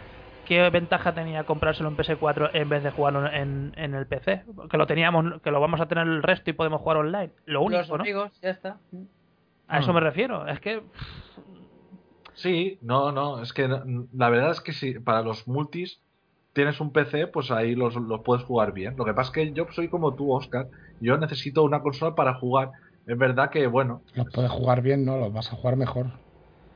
¿qué 0.46 0.68
ventaja 0.70 1.14
tenía 1.14 1.44
comprárselo 1.44 1.88
en 1.88 1.96
PS4 1.96 2.50
en 2.52 2.68
vez 2.68 2.82
de 2.82 2.90
jugarlo 2.90 3.26
en, 3.30 3.72
en 3.76 3.94
el 3.94 4.06
PC? 4.06 4.42
Que 4.70 4.76
lo 4.76 4.86
teníamos, 4.86 5.40
que 5.42 5.50
lo 5.50 5.60
vamos 5.60 5.80
a 5.80 5.86
tener 5.86 6.06
el 6.06 6.22
resto 6.22 6.50
y 6.50 6.52
podemos 6.54 6.80
jugar 6.82 6.98
online. 6.98 7.30
Lo 7.46 7.62
único, 7.62 7.78
Los 7.80 7.88
¿no? 7.90 7.94
amigos, 7.96 8.38
ya 8.42 8.50
está. 8.50 8.78
A 9.68 9.78
eso 9.78 9.92
Mm. 9.92 9.94
me 9.94 10.00
refiero. 10.00 10.46
Es 10.46 10.60
que 10.60 10.82
Sí, 12.34 12.78
no, 12.82 13.12
no, 13.12 13.40
es 13.42 13.52
que 13.52 13.68
no- 13.68 14.06
la 14.12 14.28
verdad 14.28 14.50
es 14.50 14.60
que 14.60 14.72
si 14.72 14.98
para 14.98 15.22
los 15.22 15.46
multis 15.46 16.00
tienes 16.54 16.80
un 16.80 16.92
PC, 16.92 17.26
pues 17.28 17.50
ahí 17.50 17.74
los, 17.74 17.94
los 17.96 18.22
puedes 18.24 18.44
jugar 18.44 18.72
bien. 18.72 18.94
Lo 18.96 19.04
que 19.04 19.14
pasa 19.14 19.28
es 19.30 19.34
que 19.34 19.52
yo 19.54 19.66
soy 19.72 19.88
como 19.90 20.14
tú, 20.14 20.32
Oscar. 20.32 20.68
Yo 21.00 21.18
necesito 21.18 21.62
una 21.64 21.82
consola 21.82 22.14
para 22.14 22.34
jugar. 22.34 22.70
Es 23.06 23.18
verdad 23.18 23.50
que, 23.50 23.66
bueno, 23.66 24.04
Los 24.14 24.26
puedes 24.32 24.50
jugar 24.50 24.82
bien, 24.82 25.04
¿no? 25.04 25.18
Los 25.18 25.32
vas 25.32 25.52
a 25.52 25.56
jugar 25.56 25.76
mejor. 25.76 26.06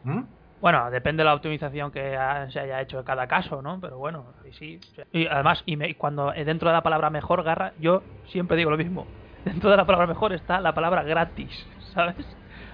¿Mm? 0.02 0.22
Bueno, 0.60 0.90
depende 0.90 1.20
de 1.20 1.24
la 1.26 1.34
optimización 1.34 1.92
que 1.92 2.16
ha- 2.16 2.50
se 2.50 2.58
haya 2.60 2.80
hecho 2.80 2.98
en 2.98 3.04
cada 3.04 3.28
caso, 3.28 3.62
¿no? 3.62 3.80
Pero 3.80 3.98
bueno, 3.98 4.34
y 4.44 4.52
sí. 4.52 4.80
Y 5.12 5.26
además, 5.26 5.62
y 5.66 5.76
me- 5.76 5.96
cuando 5.96 6.32
eh, 6.34 6.44
dentro 6.44 6.68
de 6.68 6.74
la 6.74 6.82
palabra 6.82 7.10
mejor, 7.10 7.44
Garra, 7.44 7.74
yo 7.78 8.02
siempre 8.24 8.56
digo 8.56 8.70
lo 8.70 8.76
mismo. 8.76 9.12
Dentro 9.44 9.70
de 9.70 9.76
la 9.76 9.86
palabra 9.86 10.08
mejor 10.08 10.32
está 10.32 10.60
la 10.60 10.74
palabra 10.74 11.04
gratis, 11.04 11.52
¿sabes? 11.94 12.16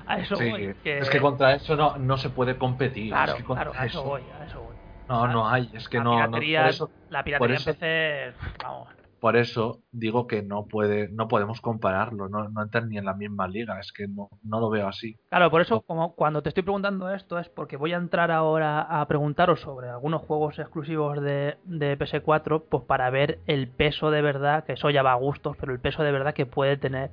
A 0.06 0.18
eso 0.18 0.36
Sí, 0.36 0.44
voy. 0.44 0.74
Que... 0.82 0.98
es 0.98 1.10
que 1.10 1.20
contra 1.20 1.54
eso 1.54 1.76
no, 1.76 1.98
no 1.98 2.16
se 2.16 2.30
puede 2.30 2.56
competir. 2.58 3.10
Claro, 3.10 3.32
es 3.32 3.38
que 3.38 3.44
contra 3.44 3.64
claro, 3.66 3.80
a 3.80 3.86
eso 3.86 3.98
eso- 4.00 4.08
voy, 4.08 4.22
a 4.30 4.44
eso 4.44 4.62
voy. 4.62 4.63
No, 5.08 5.26
no 5.28 5.48
hay, 5.48 5.70
es 5.74 5.88
que 5.88 5.98
la 5.98 6.04
no, 6.04 6.10
no- 6.12 6.26
piratería, 6.28 6.60
por 6.62 6.70
eso, 6.70 6.90
la 7.10 7.18
por 7.20 7.24
piratería 7.24 7.56
eso- 7.56 7.70
en 7.70 7.76
PC, 7.76 8.32
vamos. 8.62 8.88
por 9.20 9.36
eso 9.36 9.80
digo 9.92 10.26
que 10.26 10.42
no 10.42 10.66
puede, 10.66 11.08
no 11.08 11.28
podemos 11.28 11.60
compararlo, 11.60 12.28
no, 12.28 12.48
no 12.48 12.62
entran 12.62 12.88
ni 12.88 12.98
en 12.98 13.04
la 13.06 13.14
misma 13.14 13.46
liga, 13.48 13.78
es 13.80 13.90
que 13.92 14.06
no, 14.08 14.28
no 14.42 14.60
lo 14.60 14.68
veo 14.70 14.86
así. 14.88 15.16
Claro, 15.30 15.50
por 15.50 15.60
eso 15.62 15.80
como 15.82 16.14
cuando 16.14 16.42
te 16.42 16.48
estoy 16.50 16.62
preguntando 16.62 17.08
esto 17.12 17.38
es 17.38 17.48
porque 17.48 17.76
voy 17.76 17.92
a 17.92 17.96
entrar 17.96 18.30
ahora 18.30 18.80
a 18.82 19.06
preguntaros 19.06 19.60
sobre 19.60 19.88
algunos 19.88 20.22
juegos 20.22 20.58
exclusivos 20.58 21.20
de, 21.22 21.56
de 21.64 21.98
PS4, 21.98 22.64
pues 22.68 22.84
para 22.84 23.08
ver 23.10 23.38
el 23.46 23.68
peso 23.68 24.10
de 24.10 24.22
verdad, 24.22 24.64
que 24.64 24.72
eso 24.74 24.90
ya 24.90 25.02
va 25.02 25.12
a 25.12 25.16
gustos, 25.16 25.56
pero 25.58 25.72
el 25.72 25.80
peso 25.80 26.02
de 26.02 26.12
verdad 26.12 26.34
que 26.34 26.46
puede 26.46 26.76
tener 26.76 27.10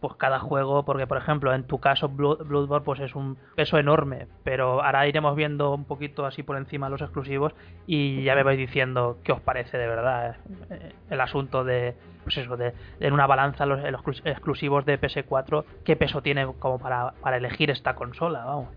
pues 0.00 0.14
cada 0.16 0.38
juego, 0.38 0.84
porque 0.84 1.06
por 1.06 1.18
ejemplo 1.18 1.52
en 1.54 1.64
tu 1.64 1.78
caso 1.80 2.08
Blood- 2.08 2.46
Bloodborne 2.46 2.84
pues 2.84 3.00
es 3.00 3.14
un 3.14 3.36
peso 3.56 3.78
enorme, 3.78 4.26
pero 4.44 4.82
ahora 4.82 5.06
iremos 5.06 5.34
viendo 5.36 5.74
un 5.74 5.84
poquito 5.84 6.24
así 6.26 6.42
por 6.42 6.56
encima 6.56 6.88
los 6.88 7.00
exclusivos 7.02 7.52
y 7.86 8.22
ya 8.22 8.34
me 8.34 8.42
vais 8.42 8.58
diciendo 8.58 9.18
qué 9.24 9.32
os 9.32 9.40
parece 9.40 9.76
de 9.78 9.86
verdad 9.86 10.36
eh, 10.70 10.92
el 11.10 11.20
asunto 11.20 11.64
de 11.64 11.94
pues 12.24 12.36
eso 12.38 12.56
de, 12.56 12.74
en 13.00 13.12
una 13.12 13.26
balanza 13.26 13.66
los, 13.66 13.80
los 13.80 14.00
exclus- 14.02 14.22
exclusivos 14.24 14.84
de 14.84 15.00
PS4 15.00 15.64
qué 15.84 15.96
peso 15.96 16.22
tiene 16.22 16.46
como 16.58 16.78
para, 16.78 17.12
para 17.20 17.36
elegir 17.38 17.70
esta 17.70 17.94
consola, 17.94 18.44
vamos. 18.44 18.68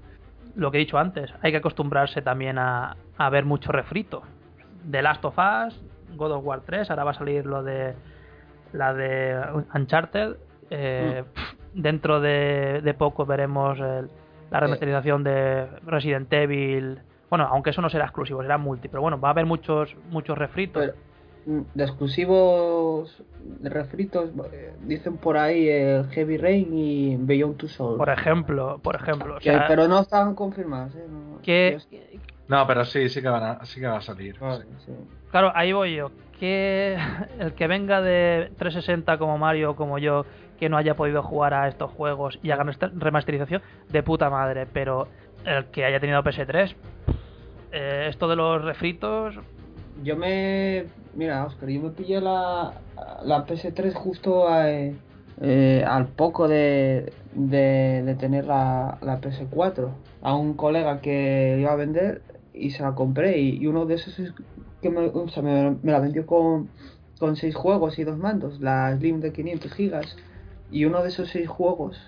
Lo 0.55 0.69
que 0.71 0.77
he 0.77 0.79
dicho 0.79 0.97
antes, 0.97 1.33
hay 1.41 1.51
que 1.51 1.57
acostumbrarse 1.57 2.21
también 2.21 2.57
a, 2.57 2.95
a 3.17 3.29
ver 3.29 3.45
mucho 3.45 3.71
refrito. 3.71 4.21
The 4.89 5.01
Last 5.01 5.23
of 5.23 5.37
Us, 5.37 5.81
God 6.17 6.31
of 6.31 6.45
War 6.45 6.61
3, 6.61 6.89
ahora 6.89 7.03
va 7.05 7.11
a 7.11 7.13
salir 7.13 7.45
lo 7.45 7.63
de 7.63 7.93
la 8.73 8.93
de 8.93 9.63
Uncharted. 9.73 10.35
Eh, 10.71 11.23
pf, 11.33 11.55
dentro 11.75 12.19
de, 12.21 12.81
de 12.81 12.93
poco 12.95 13.25
veremos 13.25 13.77
el- 13.79 14.09
la 14.49 14.59
remasterización 14.59 15.23
de 15.23 15.67
Resident 15.85 16.31
Evil. 16.33 16.99
Bueno, 17.29 17.47
aunque 17.49 17.69
eso 17.69 17.81
no 17.81 17.89
será 17.89 18.05
exclusivo, 18.05 18.41
será 18.41 18.57
multi, 18.57 18.87
pero 18.89 19.01
bueno, 19.01 19.19
va 19.19 19.29
a 19.29 19.31
haber 19.31 19.45
muchos 19.45 19.95
muchos 20.09 20.37
refritos. 20.37 20.81
Pero, 20.81 20.93
mm, 21.45 21.61
de 21.73 21.83
exclusivos 21.85 23.23
de 23.39 23.69
refritos, 23.69 24.29
eh, 24.51 24.73
dicen 24.81 25.17
por 25.17 25.37
ahí 25.37 25.69
el 25.69 26.07
Heavy 26.09 26.37
Rain 26.37 26.69
y 26.77 27.15
Beyond 27.17 27.57
Two 27.57 27.69
Souls. 27.69 27.97
por 27.97 28.09
ejemplo, 28.09 28.79
por 28.83 28.95
ejemplo, 28.95 29.35
o 29.35 29.37
Que- 29.37 29.51
sea, 29.51 29.67
pero 29.67 29.87
no 29.87 29.99
estaban 29.99 30.35
confirmados, 30.35 30.95
¿eh? 30.95 31.05
No- 31.09 31.41
que 31.41 31.77
No, 32.47 32.67
pero 32.67 32.83
sí, 32.83 33.07
sí 33.07 33.21
que, 33.21 33.29
van 33.29 33.43
a, 33.43 33.65
sí 33.65 33.79
que 33.79 33.87
va 33.87 33.97
a 33.97 34.01
salir. 34.01 34.37
Vale, 34.37 34.65
sí. 34.85 34.91
Claro, 35.31 35.53
ahí 35.55 35.71
voy 35.71 35.95
yo. 35.95 36.11
Que 36.37 36.97
el 37.39 37.53
que 37.53 37.67
venga 37.67 38.01
de 38.01 38.51
360 38.57 39.17
como 39.17 39.37
Mario 39.37 39.71
o 39.71 39.75
como 39.77 39.97
yo, 39.99 40.25
que 40.61 40.69
no 40.69 40.77
haya 40.77 40.95
podido 40.95 41.23
jugar 41.23 41.55
a 41.55 41.67
estos 41.67 41.89
juegos 41.89 42.37
y 42.43 42.51
hagan 42.51 42.69
esta 42.69 42.91
remasterización, 42.95 43.63
de 43.89 44.03
puta 44.03 44.29
madre. 44.29 44.67
Pero 44.71 45.07
el 45.43 45.65
que 45.71 45.83
haya 45.85 45.99
tenido 45.99 46.21
PS3, 46.23 46.75
eh, 47.71 48.05
esto 48.07 48.27
de 48.27 48.35
los 48.35 48.63
refritos, 48.63 49.33
Yo 50.03 50.15
me. 50.15 50.85
Mira, 51.15 51.43
Oscar, 51.47 51.67
yo 51.67 51.81
me 51.81 51.89
pillé 51.89 52.21
la, 52.21 52.73
la 53.23 53.43
PS3 53.47 53.91
justo 53.95 54.47
a- 54.47 54.69
eh, 54.69 55.83
al 55.87 56.05
poco 56.09 56.47
de, 56.47 57.11
de, 57.33 58.15
tener 58.19 58.45
la, 58.45 58.99
la 59.01 59.19
PS4 59.19 59.89
a 60.21 60.35
un 60.35 60.53
colega 60.53 61.01
que 61.01 61.57
iba 61.59 61.71
a 61.71 61.75
vender 61.75 62.21
y 62.53 62.69
se 62.69 62.83
la 62.83 62.93
compré. 62.93 63.39
Y, 63.39 63.65
uno 63.65 63.87
de 63.87 63.95
esos 63.95 64.19
es 64.19 64.31
que 64.79 64.91
me, 64.91 65.09
me 65.81 65.91
la 65.91 65.99
vendió 65.99 66.27
con, 66.27 66.69
con 67.17 67.35
seis 67.35 67.55
juegos 67.55 67.97
y 67.97 68.03
dos 68.03 68.19
mandos, 68.19 68.59
la 68.61 68.95
Slim 68.95 69.21
de 69.21 69.33
500 69.33 69.73
gigas. 69.73 70.15
Y 70.71 70.85
uno 70.85 71.03
de 71.03 71.09
esos 71.09 71.29
seis 71.29 71.47
juegos 71.47 72.01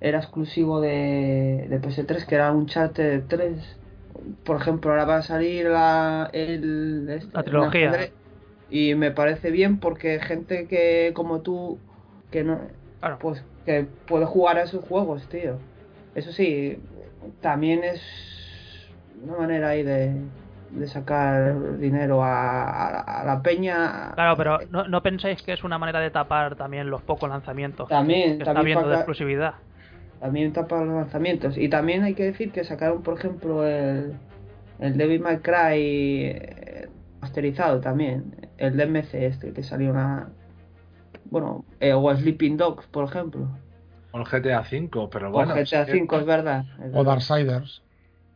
era 0.00 0.18
exclusivo 0.18 0.80
de, 0.80 1.66
de 1.68 1.80
PS3, 1.80 2.26
que 2.26 2.34
era 2.34 2.52
un 2.52 2.66
chat 2.66 2.94
3 2.94 3.76
por 4.44 4.60
ejemplo, 4.60 4.90
ahora 4.90 5.04
va 5.04 5.16
a 5.18 5.22
salir 5.22 5.66
la, 5.66 6.30
el, 6.32 7.06
este, 7.08 7.30
La 7.32 7.42
trilogía. 7.42 8.04
el 8.04 8.10
y 8.68 8.94
me 8.96 9.12
parece 9.12 9.52
bien 9.52 9.78
porque 9.78 10.18
gente 10.18 10.66
que 10.66 11.12
como 11.14 11.40
tú 11.40 11.78
que 12.32 12.42
no 12.42 12.58
pues 13.20 13.44
que 13.64 13.86
puede 14.06 14.24
jugar 14.26 14.58
a 14.58 14.62
esos 14.62 14.84
juegos, 14.84 15.28
tío. 15.28 15.58
Eso 16.16 16.32
sí, 16.32 16.78
también 17.40 17.84
es 17.84 18.02
una 19.22 19.38
manera 19.38 19.68
ahí 19.68 19.84
de, 19.84 20.16
de 20.70 20.86
sacar 20.88 21.78
dinero 21.78 22.22
a, 22.24 22.88
a- 23.00 23.22
a 23.22 23.24
la 23.24 23.42
peña. 23.42 24.12
claro, 24.14 24.36
pero 24.36 24.58
no, 24.70 24.86
no 24.88 25.02
pensáis 25.02 25.42
que 25.42 25.52
es 25.52 25.64
una 25.64 25.78
manera 25.78 26.00
de 26.00 26.10
tapar 26.10 26.56
también 26.56 26.90
los 26.90 27.02
pocos 27.02 27.28
lanzamientos 27.30 27.88
También, 27.88 28.36
que 28.38 28.42
está 28.42 28.54
también 28.54 28.76
viendo 28.78 28.88
de 28.88 28.96
exclusividad. 28.96 29.54
También 30.20 30.52
tapa 30.52 30.82
los 30.82 30.94
lanzamientos. 30.94 31.56
Y 31.58 31.68
también 31.68 32.02
hay 32.02 32.14
que 32.14 32.24
decir 32.24 32.50
que 32.50 32.64
sacaron, 32.64 33.02
por 33.02 33.18
ejemplo, 33.18 33.66
el, 33.66 34.14
el 34.80 34.96
Devil 34.96 35.20
May 35.20 35.38
Cry 35.38 36.30
eh, 36.34 36.88
masterizado 37.20 37.80
también. 37.80 38.34
El 38.58 38.76
DMC 38.76 39.14
este, 39.14 39.52
que 39.52 39.62
salió 39.62 39.90
una... 39.90 40.28
Bueno, 41.26 41.64
eh, 41.80 41.92
o 41.92 42.14
Sleeping 42.14 42.56
Dogs, 42.56 42.86
por 42.86 43.04
ejemplo. 43.04 43.48
O 44.12 44.18
el 44.18 44.24
GTA 44.24 44.60
V, 44.60 45.08
pero 45.12 45.28
O 45.28 45.32
bueno. 45.32 45.54
GTA 45.54 45.82
es 45.82 45.86
que- 45.86 46.02
V, 46.02 46.16
es 46.18 46.24
verdad. 46.26 46.64
es 46.78 46.86
O 46.94 46.98
verdad. 46.98 47.04
Darksiders. 47.04 47.82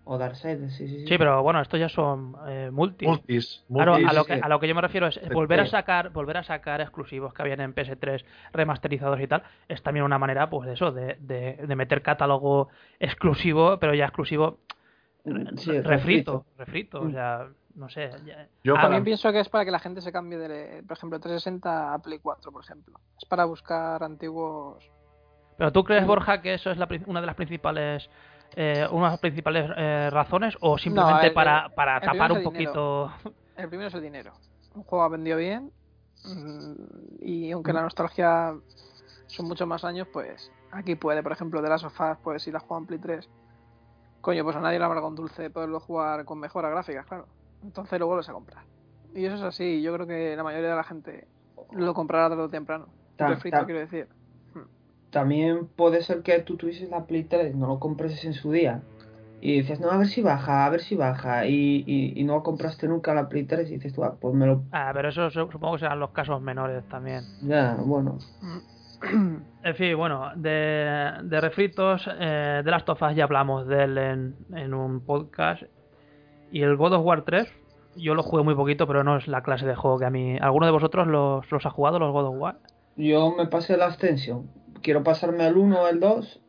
O 0.04 0.18
Darksiders, 0.18 0.74
sí, 0.74 0.88
sí, 0.88 0.98
sí. 1.00 1.06
Sí, 1.06 1.18
pero 1.18 1.42
bueno, 1.42 1.60
estos 1.60 1.78
ya 1.78 1.88
son 1.88 2.34
eh, 2.48 2.70
multis. 2.72 3.06
Multis, 3.08 3.64
Claro, 3.72 3.92
multis, 3.92 4.10
a 4.10 4.12
lo, 4.14 4.24
que, 4.24 4.32
a 4.34 4.48
lo 4.48 4.58
que 4.60 4.66
yo 4.68 4.74
me 4.74 4.80
refiero 4.80 5.06
es 5.06 5.20
volver 5.30 5.60
a 5.60 5.66
sacar 5.66 6.10
volver 6.10 6.38
a 6.38 6.42
sacar 6.42 6.80
exclusivos 6.80 7.32
que 7.34 7.42
habían 7.42 7.60
en 7.60 7.74
PS3 7.74 8.24
remasterizados 8.52 9.20
y 9.20 9.26
tal 9.26 9.42
es 9.68 9.82
también 9.82 10.04
una 10.04 10.18
manera 10.18 10.50
pues 10.50 10.66
de 10.66 10.74
eso 10.74 10.90
de, 10.90 11.16
de, 11.20 11.54
de 11.66 11.76
meter 11.76 12.02
catálogo 12.02 12.68
exclusivo 12.98 13.78
pero 13.78 13.94
ya 13.94 14.06
exclusivo 14.06 14.58
Sí, 15.56 15.80
refrito 15.80 15.82
refrito. 15.82 16.46
refrito 16.56 17.00
o 17.02 17.10
sea 17.10 17.46
no 17.74 17.88
sé 17.88 18.10
ya- 18.24 18.48
Yo 18.64 18.74
Ah, 18.76 18.80
También 18.82 19.04
pienso 19.04 19.30
que 19.32 19.40
es 19.40 19.48
para 19.48 19.64
que 19.64 19.70
la 19.70 19.78
gente 19.78 20.00
se 20.00 20.10
cambie 20.10 20.38
de, 20.38 20.82
por 20.82 20.96
ejemplo, 20.96 21.20
360 21.20 21.94
a 21.94 21.98
Play 22.00 22.18
4, 22.20 22.50
por 22.50 22.64
ejemplo. 22.64 22.98
Es 23.16 23.24
para 23.26 23.44
buscar 23.44 24.02
antiguos. 24.02 24.82
pero 25.56 25.70
tú 25.72 25.84
crees 25.84 26.02
Mm. 26.04 26.06
Borja 26.06 26.40
que 26.42 26.54
eso 26.54 26.70
es 26.70 26.78
la 26.78 26.88
una 27.06 27.20
de 27.20 27.26
las 27.26 27.36
principales 27.36 28.08
eh, 28.56 28.86
una 28.90 29.06
de 29.06 29.10
las 29.12 29.20
principales 29.20 29.70
eh, 29.76 30.08
razones 30.10 30.56
o 30.60 30.76
simplemente 30.78 31.28
el- 31.28 31.32
para, 31.34 31.68
para 31.74 31.96
el 31.98 32.02
tapar 32.02 32.32
un 32.32 32.42
poquito 32.42 33.12
El 33.56 33.68
primero 33.68 33.88
es 33.88 33.94
el 33.94 34.02
dinero. 34.02 34.32
Un 34.74 34.82
juego 34.84 35.04
ha 35.04 35.08
vendido 35.08 35.36
bien 35.38 35.72
mm, 36.24 36.72
y 37.20 37.50
aunque 37.52 37.72
la 37.72 37.82
nostalgia 37.82 38.54
son 39.26 39.46
muchos 39.46 39.66
más 39.68 39.84
años, 39.84 40.08
pues 40.12 40.52
aquí 40.70 40.94
puede, 40.96 41.22
por 41.22 41.32
ejemplo, 41.32 41.62
de 41.62 41.68
las 41.68 41.80
sofás, 41.82 42.18
pues 42.22 42.42
si 42.42 42.50
la 42.50 42.60
juega 42.60 42.80
en 42.80 42.86
Play 42.86 42.98
3, 43.00 43.28
coño, 44.20 44.44
pues 44.44 44.56
a 44.56 44.60
nadie 44.60 44.78
le 44.78 44.84
amarga 44.84 45.06
un 45.06 45.14
dulce 45.14 45.50
poderlo 45.50 45.80
jugar 45.80 46.24
con 46.24 46.38
mejoras 46.38 46.70
gráficas, 46.72 47.06
claro. 47.06 47.28
Entonces 47.62 47.98
lo 48.00 48.06
vuelves 48.06 48.28
a 48.28 48.32
comprar. 48.32 48.64
Y 49.14 49.24
eso 49.24 49.36
es 49.36 49.42
así, 49.42 49.82
yo 49.82 49.92
creo 49.94 50.06
que 50.06 50.34
la 50.36 50.42
mayoría 50.42 50.70
de 50.70 50.76
la 50.76 50.84
gente 50.84 51.28
lo 51.72 51.94
comprará 51.94 52.28
tarde 52.28 52.42
o 52.42 52.48
temprano. 52.50 52.94
Ta- 53.16 53.28
refrito, 53.28 53.58
ta- 53.58 53.64
quiero 53.66 53.80
decir. 53.80 54.08
También 55.10 55.66
puede 55.66 56.02
ser 56.02 56.22
que 56.22 56.38
tú 56.40 56.56
tuvieses 56.56 56.88
la 56.90 57.06
Play 57.06 57.24
3, 57.24 57.54
no 57.56 57.66
lo 57.66 57.78
comprases 57.78 58.24
en 58.24 58.34
su 58.34 58.52
día. 58.52 58.82
Y 59.42 59.60
dices, 59.60 59.80
no, 59.80 59.90
a 59.90 59.96
ver 59.96 60.06
si 60.06 60.20
baja, 60.20 60.66
a 60.66 60.70
ver 60.70 60.80
si 60.80 60.96
baja. 60.96 61.46
Y, 61.46 61.82
y, 61.86 62.12
y 62.20 62.24
no 62.24 62.42
compraste 62.42 62.86
nunca 62.88 63.14
la 63.14 63.28
Play 63.28 63.44
3 63.44 63.70
y 63.70 63.74
dices 63.74 63.94
tú, 63.94 64.04
ah, 64.04 64.16
pues 64.20 64.34
me 64.34 64.46
lo... 64.46 64.64
Ah, 64.70 64.90
pero 64.92 65.08
eso 65.08 65.30
su- 65.30 65.50
supongo 65.50 65.74
que 65.74 65.80
serán 65.80 65.98
los 65.98 66.10
casos 66.10 66.42
menores 66.42 66.84
también. 66.88 67.24
Ya, 67.42 67.76
bueno. 67.84 68.18
En 69.62 69.74
fin, 69.76 69.96
bueno, 69.96 70.30
de, 70.36 71.10
de 71.22 71.40
refritos, 71.40 72.06
eh, 72.18 72.60
de 72.62 72.70
las 72.70 72.84
tofas 72.84 73.16
ya 73.16 73.24
hablamos 73.24 73.66
de 73.66 73.84
él 73.84 73.96
en, 73.98 74.36
en 74.54 74.74
un 74.74 75.00
podcast. 75.00 75.62
Y 76.52 76.60
el 76.62 76.76
God 76.76 76.92
of 76.94 77.04
War 77.06 77.22
3, 77.22 77.46
yo 77.96 78.14
lo 78.14 78.22
jugué 78.22 78.42
muy 78.42 78.54
poquito, 78.54 78.86
pero 78.86 79.02
no 79.02 79.16
es 79.16 79.26
la 79.26 79.42
clase 79.42 79.66
de 79.66 79.74
juego 79.74 79.98
que 79.98 80.04
a 80.04 80.10
mí. 80.10 80.36
¿Alguno 80.38 80.66
de 80.66 80.72
vosotros 80.72 81.06
los, 81.06 81.50
los 81.50 81.64
ha 81.64 81.70
jugado, 81.70 81.98
los 81.98 82.12
God 82.12 82.26
of 82.26 82.34
War? 82.38 82.56
Yo 82.96 83.34
me 83.36 83.46
pasé 83.46 83.76
la 83.78 83.86
extensión. 83.86 84.50
Quiero 84.82 85.02
pasarme 85.02 85.46
el 85.46 85.56
1 85.56 85.82
o 85.82 85.88
el 85.88 86.00
2. 86.00 86.40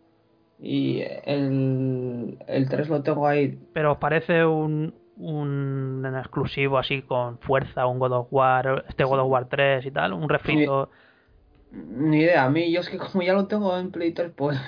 Y 0.64 1.02
el, 1.26 2.38
el 2.48 2.70
3 2.70 2.90
lo 2.90 3.02
tengo 3.02 3.28
ahí. 3.28 3.60
Pero 3.74 3.94
os 3.94 3.98
parece 3.98 4.46
un, 4.46 4.94
un 5.18 6.06
exclusivo 6.18 6.78
así 6.78 7.02
con 7.02 7.40
fuerza, 7.40 7.86
un 7.88 8.00
God 8.00 8.12
of 8.12 8.28
War, 8.32 8.86
este 8.88 9.04
God 9.04 9.20
of 9.22 9.32
War 9.32 9.48
3 9.48 9.86
y 9.86 9.92
tal, 9.92 10.14
un 10.14 10.30
refrito. 10.30 10.90
Ni 11.72 12.20
idea, 12.20 12.44
a 12.44 12.50
mí, 12.50 12.72
yo 12.72 12.82
es 12.82 12.90
que 12.90 12.98
como 12.98 13.24
ya 13.24 13.34
lo 13.34 13.48
tengo 13.48 13.78
en 13.78 13.92
Play 13.92 14.12
3, 14.12 14.32
pues. 14.36 14.60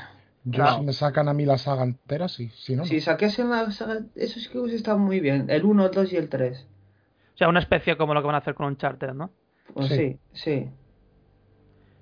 Yo 0.45 0.65
si 0.67 0.81
me 0.81 0.93
sacan 0.93 1.29
a 1.29 1.33
mí 1.33 1.45
la 1.45 1.57
saga 1.57 1.83
entera, 1.83 2.27
sí. 2.27 2.49
Si 2.49 2.75
no, 2.75 2.83
no. 2.83 2.85
Si 2.85 2.99
saquesen 2.99 3.49
la 3.49 3.69
saga, 3.71 4.01
eso 4.15 4.39
sí 4.39 4.49
que 4.49 4.59
hubiese 4.59 4.77
estado 4.77 4.97
muy 4.97 5.19
bien. 5.19 5.49
El 5.49 5.63
1, 5.63 5.85
el 5.85 5.91
2 5.91 6.13
y 6.13 6.17
el 6.17 6.29
3. 6.29 6.67
O 7.33 7.37
sea, 7.37 7.49
una 7.49 7.59
especie 7.59 7.97
como 7.97 8.13
lo 8.13 8.21
que 8.21 8.27
van 8.27 8.35
a 8.35 8.39
hacer 8.39 8.53
con 8.55 8.67
Uncharted, 8.67 9.13
¿no? 9.13 9.31
Pues 9.73 9.87
sí, 9.89 10.19
sí. 10.33 10.69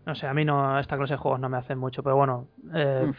No 0.05 0.15
sé, 0.15 0.27
a 0.27 0.33
mí 0.33 0.43
no, 0.45 0.79
esta 0.79 0.97
clase 0.97 1.13
de 1.13 1.17
juegos 1.19 1.39
no 1.39 1.49
me 1.49 1.57
hacen 1.57 1.77
mucho, 1.77 2.01
pero 2.03 2.15
bueno. 2.15 2.47
eh. 2.73 3.11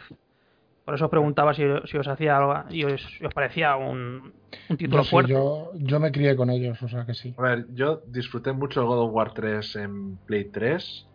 Por 0.85 0.95
eso 0.95 1.05
os 1.05 1.11
preguntaba 1.11 1.53
si, 1.53 1.63
si 1.85 1.97
os 1.97 2.07
hacía 2.09 2.35
algo 2.35 2.55
y 2.69 2.83
os, 2.83 3.01
si 3.01 3.23
os 3.25 3.33
parecía 3.33 3.77
un, 3.77 4.33
un 4.67 4.77
título 4.77 4.97
Yo, 4.97 5.03
sí, 5.05 5.09
fuerte. 5.11 5.31
yo, 5.31 5.71
yo 5.75 5.97
me 6.01 6.11
crié 6.11 6.35
con 6.35 6.49
ellos, 6.49 6.81
o 6.83 6.89
sea 6.89 7.05
que 7.05 7.13
sí. 7.13 7.33
A 7.37 7.41
ver, 7.41 7.67
yo 7.73 8.01
disfruté 8.07 8.51
mucho 8.51 8.81
el 8.81 8.87
God 8.87 8.99
of 9.05 9.13
War 9.13 9.33
3 9.33 9.77
en 9.77 10.17
Play 10.25 10.43
3 10.51 11.07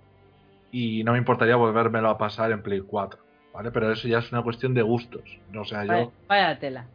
y 0.73 1.05
no 1.05 1.13
me 1.13 1.19
importaría 1.19 1.57
volvérmelo 1.57 2.09
a 2.09 2.17
pasar 2.17 2.51
en 2.51 2.63
Play 2.63 2.81
4, 2.81 3.21
¿vale? 3.53 3.71
Pero 3.71 3.93
eso 3.93 4.09
ya 4.09 4.21
es 4.21 4.33
una 4.33 4.41
cuestión 4.43 4.73
de 4.73 4.81
gustos. 4.81 5.39
O 5.55 5.65
sea, 5.67 5.81
Vaya, 5.85 6.05
yo... 6.05 6.13
vaya 6.27 6.59
tela. 6.59 6.87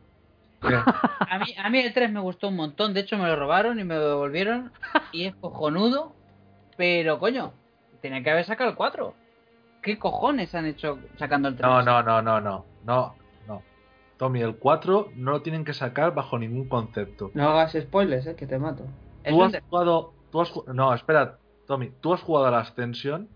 A 0.63 1.37
mí, 1.39 1.53
a 1.57 1.69
mí 1.69 1.77
el 1.79 1.93
3 1.93 2.11
me 2.11 2.21
gustó 2.21 2.47
un 2.47 2.55
montón, 2.55 2.95
de 2.95 3.01
hecho 3.01 3.17
me 3.19 3.27
lo 3.27 3.35
robaron 3.35 3.79
y 3.79 3.83
me 3.83 3.95
lo 3.95 4.07
devolvieron 4.09 4.71
y 5.11 5.25
es 5.25 5.35
cojonudo, 5.35 6.15
pero 6.77 7.19
coño, 7.19 7.53
tenía 8.03 8.21
que 8.21 8.29
haber 8.29 8.43
sacado 8.45 8.69
el 8.69 8.75
4. 8.75 9.13
¿Qué 9.81 9.97
cojones 9.97 10.53
han 10.53 10.65
hecho 10.65 10.99
sacando 11.17 11.47
el 11.47 11.55
3? 11.55 11.65
No, 11.65 11.81
no, 11.81 12.03
no, 12.03 12.21
no, 12.21 12.41
no, 12.41 12.65
no, 12.83 13.15
no. 13.47 13.63
Tommy, 14.17 14.41
el 14.41 14.57
4 14.57 15.11
no 15.15 15.31
lo 15.31 15.41
tienen 15.41 15.63
que 15.63 15.73
sacar 15.73 16.13
bajo 16.13 16.37
ningún 16.37 16.67
concepto. 16.67 17.31
No 17.33 17.49
hagas 17.49 17.71
spoilers, 17.81 18.27
eh, 18.27 18.35
que 18.35 18.45
te 18.45 18.59
mato. 18.59 18.83
Tú 19.25 19.41
has 19.41 19.57
jugado... 19.69 20.13
Tú 20.31 20.41
has 20.41 20.51
No, 20.67 20.93
espera, 20.93 21.37
Tommy, 21.65 21.91
¿tú 22.01 22.13
has 22.13 22.21
jugado 22.21 22.47
a 22.47 22.51
la 22.51 22.59
Ascension? 22.59 23.29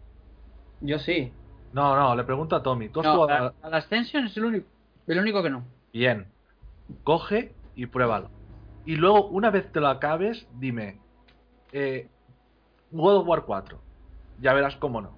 Yo 0.82 1.00
sí. 1.00 1.32
No, 1.72 1.96
no, 1.96 2.14
le 2.16 2.26
pregunto 2.26 2.56
a 2.58 2.62
Tommy, 2.62 2.90
¿tú 2.90 3.00
has 3.00 3.06
No, 3.06 3.16
jugado 3.16 3.38
a 3.38 3.54
la, 3.62 3.70
la 3.70 3.78
Ascension 3.78 4.26
es 4.26 4.36
el 4.36 4.46
único, 4.46 4.68
el 5.08 5.20
único 5.20 5.42
que 5.42 5.50
no. 5.50 5.64
Bien. 5.94 6.28
Coge 7.04 7.54
y 7.76 7.86
pruébalo. 7.86 8.30
Y 8.86 8.96
luego, 8.98 9.28
una 9.28 9.50
vez 9.50 9.72
te 9.72 9.80
lo 9.80 9.88
acabes, 9.88 10.46
dime. 10.60 11.00
Eh, 11.72 12.10
God 12.92 13.18
of 13.18 13.28
War 13.28 13.44
4. 13.44 13.87
Ya 14.40 14.54
verás 14.54 14.76
cómo 14.78 15.02
no. 15.02 15.18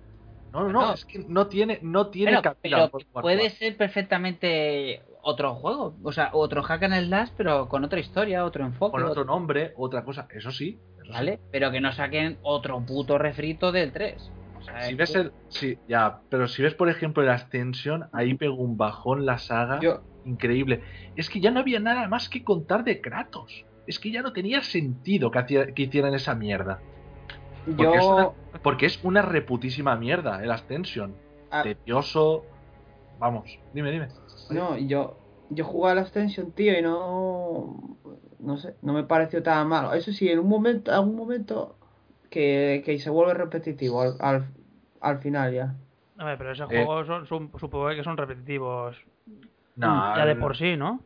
No, 0.52 0.64
no, 0.64 0.70
no, 0.70 0.94
es 0.94 1.06
que 1.06 1.20
no 1.28 1.46
tiene, 1.48 1.78
no 1.84 2.08
tiene 2.08 2.32
Bueno, 2.32 2.42
cabida 2.42 2.90
pero 2.90 3.22
puede 3.22 3.38
4. 3.40 3.58
ser 3.60 3.78
perfectamente 3.78 5.04
otro 5.22 5.54
juego, 5.56 5.96
o 6.04 6.12
sea, 6.12 6.32
otro 6.34 6.64
hack 6.64 6.84
and 6.84 7.06
slash, 7.08 7.30
pero 7.38 7.68
con 7.70 7.84
otra 7.84 8.00
historia, 8.00 8.44
otro 8.46 8.66
enfoque, 8.66 8.92
Con 8.94 9.02
otro 9.04 9.12
otro- 9.22 9.26
nombre, 9.26 9.74
otra 9.78 10.04
cosa. 10.04 10.28
Eso 10.34 10.52
sí. 10.52 10.80
eso 10.96 11.06
sí. 11.06 11.12
¿vale? 11.12 11.40
Pero 11.52 11.72
que 11.72 11.82
no 11.82 11.92
saquen 11.92 12.38
otro 12.42 12.84
puto 12.86 13.18
refrito 13.18 13.72
del 13.72 13.92
3. 13.92 14.32
O 14.60 14.62
sea, 14.64 14.82
Si 14.82 14.92
es 14.92 14.98
ves 14.98 15.12
que- 15.12 15.20
el. 15.20 15.32
Sí, 15.50 15.78
ya. 15.88 16.20
Pero 16.30 16.48
si 16.48 16.64
ves, 16.64 16.74
por 16.74 16.90
ejemplo, 16.90 17.22
el 17.24 17.30
Ascension, 17.30 18.08
ahí 18.12 18.34
pegó 18.34 18.56
un 18.56 18.76
bajón 18.78 19.26
la 19.26 19.38
saga. 19.38 19.80
Yo, 19.80 20.02
Increíble. 20.26 20.82
Es 21.16 21.30
que 21.30 21.40
ya 21.40 21.50
no 21.50 21.62
había 21.62 21.80
nada 21.80 22.08
más 22.08 22.28
que 22.28 22.44
contar 22.44 22.84
de 22.84 23.00
Kratos. 23.02 23.66
Es 23.88 24.00
que 24.00 24.12
ya 24.12 24.22
no 24.22 24.34
tenía 24.34 24.62
sentido 24.62 25.32
que, 25.32 25.40
hacía- 25.40 25.74
que 25.74 25.84
hicieran 25.84 26.14
esa 26.14 26.36
mierda. 26.36 26.80
Porque, 27.76 27.98
es 27.98 28.04
yo, 28.04 28.14
una, 28.14 28.30
porque 28.62 28.86
es 28.86 29.04
una 29.04 29.22
reputísima 29.22 29.96
mierda 29.96 30.44
el 30.44 30.52
Ascension. 30.52 31.16
ah, 31.52 31.64
Tedioso. 31.64 32.46
Vamos, 33.20 33.60
dime, 33.74 33.92
dime. 33.92 34.08
no, 34.50 34.78
yo, 34.78 35.18
yo 35.50 35.66
jugué 35.66 35.92
a 35.92 35.96
la 35.96 36.02
Extension, 36.02 36.52
tío, 36.54 36.78
y 36.78 36.82
no, 36.82 37.98
no 38.40 38.58
sé, 38.58 38.76
no 38.82 38.94
me 38.94 39.04
pareció 39.04 39.44
tan 39.44 39.68
malo. 39.68 39.94
Eso 39.94 40.12
sí, 40.14 40.30
en 40.30 40.40
un 40.40 40.48
momento, 40.48 40.94
algún 40.94 41.16
momento 41.16 41.78
que, 42.30 42.82
que 42.86 42.98
se 43.00 43.10
vuelve 43.10 43.34
repetitivo 43.34 44.02
al, 44.02 44.16
al, 44.20 44.48
al 45.02 45.20
final 45.20 45.54
ya. 45.54 45.76
A 46.18 46.26
ver, 46.26 46.38
pero 46.38 46.52
esos 46.52 46.72
Eh. 46.72 46.76
juegos 46.86 47.08
son, 47.08 47.26
son- 47.28 47.52
supongo 47.60 47.90
que 47.90 48.04
son 48.04 48.18
repetitivos 48.18 48.98
No, 49.76 50.16
ya 50.16 50.26
de 50.26 50.36
por 50.36 50.56
sí, 50.56 50.76
¿no? 50.78 51.02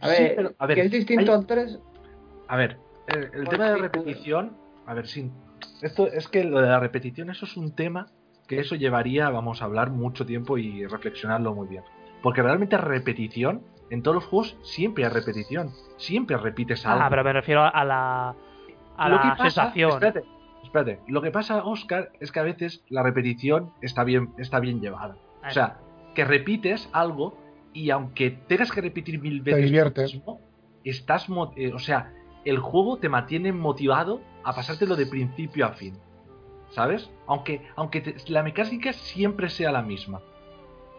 A 0.00 0.08
Sí, 0.08 0.22
ver, 0.22 0.36
pero, 0.36 0.52
a 0.58 0.66
ver, 0.66 0.74
que 0.76 0.82
es 0.82 0.90
distinto 0.90 1.32
hay- 1.32 1.38
al 1.38 1.46
3. 1.46 1.78
A 2.46 2.56
ver, 2.56 2.78
el, 3.08 3.30
el 3.34 3.48
tema 3.48 3.70
de 3.70 3.76
repetición. 3.78 4.56
A 4.86 4.94
ver, 4.94 5.06
sí. 5.06 5.30
Esto 5.82 6.06
es 6.06 6.28
que 6.28 6.44
lo 6.44 6.60
de 6.60 6.68
la 6.68 6.80
repetición, 6.80 7.30
eso 7.30 7.44
es 7.46 7.56
un 7.56 7.74
tema 7.74 8.06
que 8.46 8.58
eso 8.60 8.74
llevaría, 8.76 9.28
vamos 9.30 9.60
a 9.60 9.66
hablar 9.66 9.90
mucho 9.90 10.24
tiempo 10.24 10.56
y 10.58 10.86
reflexionarlo 10.86 11.54
muy 11.54 11.68
bien. 11.68 11.82
Porque 12.22 12.42
realmente 12.42 12.76
repetición, 12.78 13.62
en 13.90 14.02
todos 14.02 14.14
los 14.16 14.24
juegos 14.26 14.56
siempre 14.62 15.04
hay 15.04 15.10
repetición. 15.10 15.70
Siempre 15.98 16.36
repites 16.36 16.84
algo. 16.86 17.04
Ah, 17.04 17.10
pero 17.10 17.22
me 17.24 17.32
refiero 17.32 17.62
a 17.62 17.84
la, 17.84 18.34
a 18.96 19.08
Lo 19.08 19.16
la 19.16 19.22
que 19.22 19.28
pasa- 19.30 19.44
sensación. 19.64 19.90
Espérate, 19.92 20.22
espérate. 20.64 21.00
Lo 21.08 21.20
que 21.22 21.30
pasa, 21.30 21.62
Oscar, 21.64 22.10
es 22.20 22.32
que 22.32 22.40
a 22.40 22.42
veces 22.42 22.82
la 22.88 23.02
repetición 23.02 23.70
está 23.82 24.02
bien, 24.04 24.30
está 24.38 24.60
bien 24.60 24.80
llevada. 24.80 25.16
O 25.46 25.50
sea, 25.50 25.78
que 26.14 26.24
repites 26.24 26.88
algo 26.92 27.36
y 27.72 27.90
aunque 27.90 28.30
tengas 28.30 28.72
que 28.72 28.80
repetir 28.80 29.20
mil 29.20 29.40
veces 29.42 29.60
lo 29.60 29.66
diviertes. 29.66 30.14
mismo, 30.14 30.40
estás, 30.84 31.28
mo- 31.28 31.52
eh, 31.56 31.72
o 31.72 31.78
sea, 31.78 32.12
el 32.44 32.58
juego 32.58 32.96
te 32.98 33.08
mantiene 33.08 33.52
motivado 33.52 34.20
a 34.48 34.54
pasártelo 34.54 34.96
de 34.96 35.06
principio 35.06 35.66
a 35.66 35.70
fin. 35.72 35.94
¿Sabes? 36.70 37.10
Aunque, 37.26 37.66
aunque 37.76 38.00
te- 38.00 38.16
la 38.30 38.42
mecánica 38.42 38.92
siempre 38.92 39.48
sea 39.48 39.72
la 39.72 39.82
misma. 39.82 40.20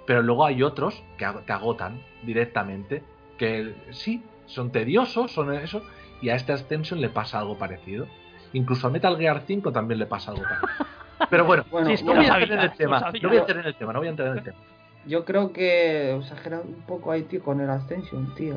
Pero 0.08 0.22
luego 0.24 0.46
hay 0.46 0.64
otros 0.64 1.04
que 1.18 1.26
te 1.46 1.54
agotan 1.54 2.02
directamente. 2.24 3.04
Que 3.38 3.76
sí, 3.92 4.24
son 4.48 4.72
tediosos, 4.72 5.32
son 5.32 5.54
eso. 5.54 5.82
Y 6.22 6.30
a 6.30 6.36
esta 6.36 6.54
extension 6.54 7.00
le 7.02 7.10
pasa 7.10 7.40
algo 7.40 7.58
parecido. 7.58 8.08
Incluso 8.54 8.88
a 8.88 8.90
Metal 8.90 9.16
Gear 9.18 9.44
5 9.46 9.72
también 9.72 10.00
le 10.00 10.06
pasa 10.08 10.32
algo 10.32 10.44
parecido. 10.44 10.86
Pero 11.30 11.46
bueno, 11.46 11.64
Sí, 11.96 12.04
no 12.04 12.14
voy 12.16 12.26
a 12.26 12.28
entrar 12.38 12.52
en 12.52 12.60
el 12.60 12.72
tema. 12.74 13.00
No 13.22 13.30
voy 13.30 13.38
a 13.38 13.40
entrar 13.42 13.60
en 13.60 13.66
el 13.66 13.76
tema, 13.76 13.94
no 13.94 14.00
voy 14.00 14.08
a 14.08 14.12
entrar 14.12 14.28
en 14.30 14.38
el 14.40 14.44
tema. 14.44 14.58
Yo 15.06 15.24
creo 15.26 15.54
que 15.54 16.16
exageran 16.16 16.62
un 16.66 16.82
poco 16.88 17.12
ahí, 17.12 17.24
tío, 17.24 17.42
con 17.44 17.62
el 17.62 17.70
Ascension, 17.70 18.34
tío. 18.36 18.56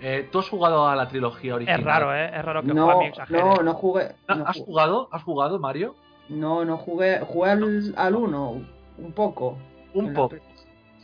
Eh, 0.00 0.28
¿Tú 0.32 0.38
has 0.38 0.48
jugado 0.48 0.88
a 0.88 0.96
la 0.96 1.08
trilogía 1.08 1.54
original? 1.56 1.78
Es 1.80 1.84
raro, 1.86 2.14
¿eh? 2.14 2.30
Es 2.34 2.44
raro 2.44 2.62
que 2.62 2.72
No, 2.72 3.02
exagere. 3.02 3.38
no, 3.42 3.56
no 3.62 3.74
jugué. 3.74 4.14
¿No- 4.28 4.34
No, 4.36 4.44
¿Has 4.46 4.56
ju- 4.56 4.64
jugado? 4.64 5.08
¿Has 5.12 5.22
jugado, 5.22 5.58
Mario? 5.58 5.94
no, 6.28 6.64
no 6.64 6.76
jugué. 6.78 7.20
Jugué 7.20 7.50
al, 7.50 7.94
al 7.96 8.14
1, 8.16 8.50
un 8.98 9.12
poco. 9.12 9.58
Un 9.94 10.06
la 10.08 10.12
poco. 10.14 10.28
pre- 10.30 10.42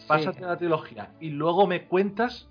Pásate 0.07 0.39
Sí. 0.39 0.45
a 0.45 0.49
la 0.49 0.57
trilogía 0.57 1.11
y 1.21 1.31
luego 1.31 1.67
me 1.67 1.87
cuentas 1.89 2.49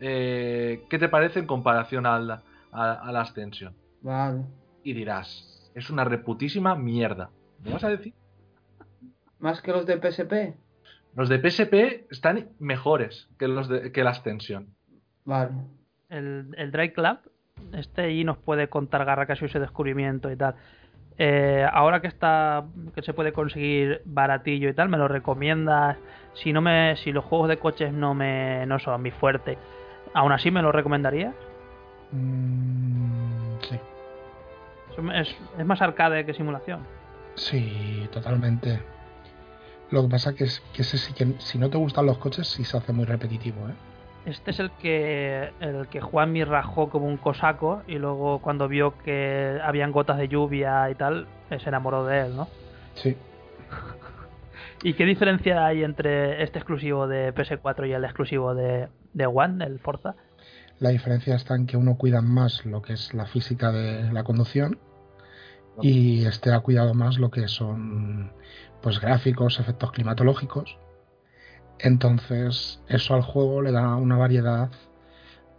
eh, 0.00 0.84
qué 0.90 0.98
te 0.98 1.08
parece 1.08 1.38
en 1.38 1.46
comparación 1.46 2.04
al, 2.04 2.30
a, 2.30 2.42
a 2.72 3.12
la 3.12 3.20
Ascension. 3.22 3.74
Vale. 4.02 4.42
Y 4.82 4.92
dirás, 4.92 5.70
es 5.74 5.88
una 5.88 6.04
reputísima 6.04 6.74
mierda. 6.74 7.30
¿Me 7.64 7.72
vas 7.72 7.84
a 7.84 7.88
decir? 7.88 8.12
Más 9.38 9.62
que 9.62 9.72
los 9.72 9.86
de 9.86 9.96
PSP. 9.98 10.56
Los 11.14 11.28
de 11.28 11.38
PSP 11.38 12.06
están 12.10 12.50
mejores 12.58 13.28
que 13.38 13.48
los 13.48 13.68
de 13.68 13.92
que 13.92 14.02
la 14.04 14.10
Ascension. 14.10 14.74
Vale. 15.24 15.52
El, 16.08 16.54
el 16.56 16.70
Drake 16.70 16.92
Club, 16.92 17.18
este 17.72 18.02
ahí 18.02 18.24
nos 18.24 18.36
puede 18.38 18.68
contar 18.68 19.04
Garra 19.04 19.26
que 19.26 19.32
ha 19.32 19.36
sido 19.36 19.46
ese 19.48 19.60
descubrimiento 19.60 20.30
y 20.30 20.36
tal. 20.36 20.54
Eh, 21.18 21.66
ahora 21.72 22.00
que 22.00 22.08
está 22.08 22.66
que 22.94 23.02
se 23.02 23.14
puede 23.14 23.32
conseguir 23.32 24.02
baratillo 24.04 24.68
y 24.68 24.74
tal, 24.74 24.88
me 24.88 24.98
lo 24.98 25.08
recomiendas. 25.08 25.96
Si 26.34 26.52
no 26.52 26.60
me, 26.60 26.96
si 26.96 27.12
los 27.12 27.24
juegos 27.24 27.48
de 27.48 27.58
coches 27.58 27.92
no 27.92 28.14
me 28.14 28.66
no 28.66 28.78
son 28.78 29.00
mi 29.02 29.10
fuerte, 29.10 29.58
aún 30.12 30.32
así 30.32 30.50
me 30.50 30.62
lo 30.62 30.72
recomendarías. 30.72 31.34
Mm, 32.10 33.58
sí, 33.62 33.80
Es, 35.14 35.36
es 35.58 35.66
más 35.66 35.82
arcade 35.82 36.24
que 36.26 36.34
simulación. 36.34 36.88
sí, 37.34 38.08
totalmente. 38.12 38.80
Lo 39.90 40.02
que 40.02 40.08
pasa 40.08 40.34
que 40.34 40.44
es 40.44 40.60
que 40.72 40.82
ese 40.82 40.98
sí 40.98 41.12
que 41.14 41.34
si 41.38 41.58
no 41.58 41.70
te 41.70 41.78
gustan 41.78 42.06
los 42.06 42.18
coches 42.18 42.46
sí 42.48 42.64
se 42.64 42.76
hace 42.76 42.92
muy 42.92 43.04
repetitivo, 43.04 43.68
¿eh? 43.68 43.74
Este 44.26 44.50
es 44.50 44.58
el 44.58 44.72
que 44.72 45.50
el 45.60 45.86
que 45.86 46.00
Juanmi 46.00 46.42
rajó 46.42 46.90
como 46.90 47.06
un 47.06 47.16
cosaco 47.16 47.82
y 47.86 47.94
luego 47.94 48.40
cuando 48.40 48.66
vio 48.66 48.98
que 48.98 49.60
habían 49.62 49.92
gotas 49.92 50.18
de 50.18 50.26
lluvia 50.26 50.90
y 50.90 50.96
tal, 50.96 51.28
eh, 51.48 51.60
se 51.60 51.68
enamoró 51.68 52.04
de 52.04 52.22
él, 52.22 52.36
¿no? 52.36 52.48
Sí. 52.94 53.16
¿Y 54.82 54.94
qué 54.94 55.04
diferencia 55.04 55.64
hay 55.64 55.84
entre 55.84 56.42
este 56.42 56.58
exclusivo 56.58 57.06
de 57.06 57.32
PS4 57.32 57.88
y 57.88 57.92
el 57.92 58.04
exclusivo 58.04 58.54
de, 58.54 58.88
de 59.14 59.26
One, 59.26 59.64
el 59.64 59.78
Forza? 59.78 60.16
La 60.80 60.90
diferencia 60.90 61.36
está 61.36 61.54
en 61.54 61.66
que 61.66 61.76
uno 61.76 61.96
cuida 61.96 62.20
más 62.20 62.66
lo 62.66 62.82
que 62.82 62.94
es 62.94 63.14
la 63.14 63.26
física 63.26 63.70
de 63.70 64.12
la 64.12 64.24
conducción 64.24 64.78
y 65.80 66.24
este 66.24 66.52
ha 66.52 66.60
cuidado 66.60 66.94
más 66.94 67.18
lo 67.18 67.30
que 67.30 67.48
son 67.48 68.32
pues 68.82 69.00
gráficos, 69.00 69.60
efectos 69.60 69.92
climatológicos. 69.92 70.78
Entonces, 71.78 72.80
eso 72.88 73.14
al 73.14 73.22
juego 73.22 73.62
le 73.62 73.72
da 73.72 73.96
una 73.96 74.16
variedad 74.16 74.70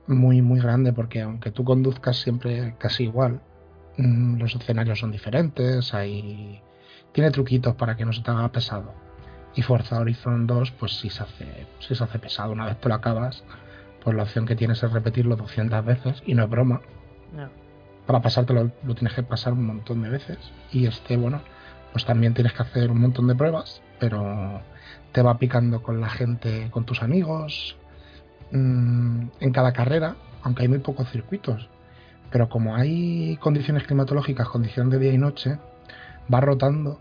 muy 0.07 0.41
muy 0.41 0.59
grande 0.59 0.93
porque 0.93 1.21
aunque 1.21 1.51
tú 1.51 1.63
conduzcas 1.63 2.17
siempre 2.17 2.75
casi 2.77 3.03
igual, 3.03 3.41
mm, 3.97 4.37
los 4.37 4.55
escenarios 4.55 4.99
son 4.99 5.11
diferentes, 5.11 5.93
hay 5.93 6.61
tiene 7.11 7.31
truquitos 7.31 7.75
para 7.75 7.95
que 7.97 8.05
no 8.05 8.13
se 8.13 8.21
te 8.21 8.31
haga 8.31 8.51
pesado. 8.51 8.93
Y 9.55 9.61
Forza 9.63 9.99
Horizon 9.99 10.47
2 10.47 10.71
pues 10.71 10.99
sí 10.99 11.09
se 11.09 11.23
hace 11.23 11.67
sí 11.79 11.95
se 11.95 12.03
hace 12.03 12.19
pesado 12.19 12.51
una 12.51 12.65
vez 12.65 12.79
te 12.79 12.89
lo 12.89 12.95
acabas, 12.95 13.43
pues 14.03 14.15
la 14.15 14.23
opción 14.23 14.45
que 14.45 14.55
tienes 14.55 14.81
es 14.83 14.91
repetirlo 14.91 15.35
200 15.35 15.85
veces 15.85 16.23
y 16.25 16.33
no 16.33 16.43
es 16.43 16.49
broma. 16.49 16.81
Ya. 17.35 17.49
Para 18.05 18.21
pasártelo 18.21 18.71
lo 18.83 18.95
tienes 18.95 19.13
que 19.13 19.23
pasar 19.23 19.53
un 19.53 19.65
montón 19.65 20.01
de 20.01 20.09
veces 20.09 20.37
y 20.71 20.85
este 20.87 21.17
bueno, 21.17 21.41
pues 21.91 22.05
también 22.05 22.33
tienes 22.33 22.53
que 22.53 22.63
hacer 22.63 22.91
un 22.91 23.01
montón 23.01 23.27
de 23.27 23.35
pruebas, 23.35 23.81
pero 23.99 24.61
te 25.11 25.21
va 25.21 25.37
picando 25.37 25.81
con 25.81 26.01
la 26.01 26.09
gente, 26.09 26.69
con 26.71 26.85
tus 26.85 27.01
amigos, 27.01 27.77
mm, 28.51 29.21
en 29.39 29.51
cada 29.51 29.73
carrera, 29.73 30.15
aunque 30.43 30.63
hay 30.63 30.67
muy 30.67 30.79
pocos 30.79 31.09
circuitos. 31.09 31.69
Pero 32.31 32.49
como 32.49 32.75
hay 32.75 33.37
condiciones 33.37 33.83
climatológicas, 33.83 34.49
condición 34.49 34.89
de 34.89 34.99
día 34.99 35.13
y 35.13 35.17
noche, 35.17 35.57
va 36.33 36.41
rotando 36.41 36.99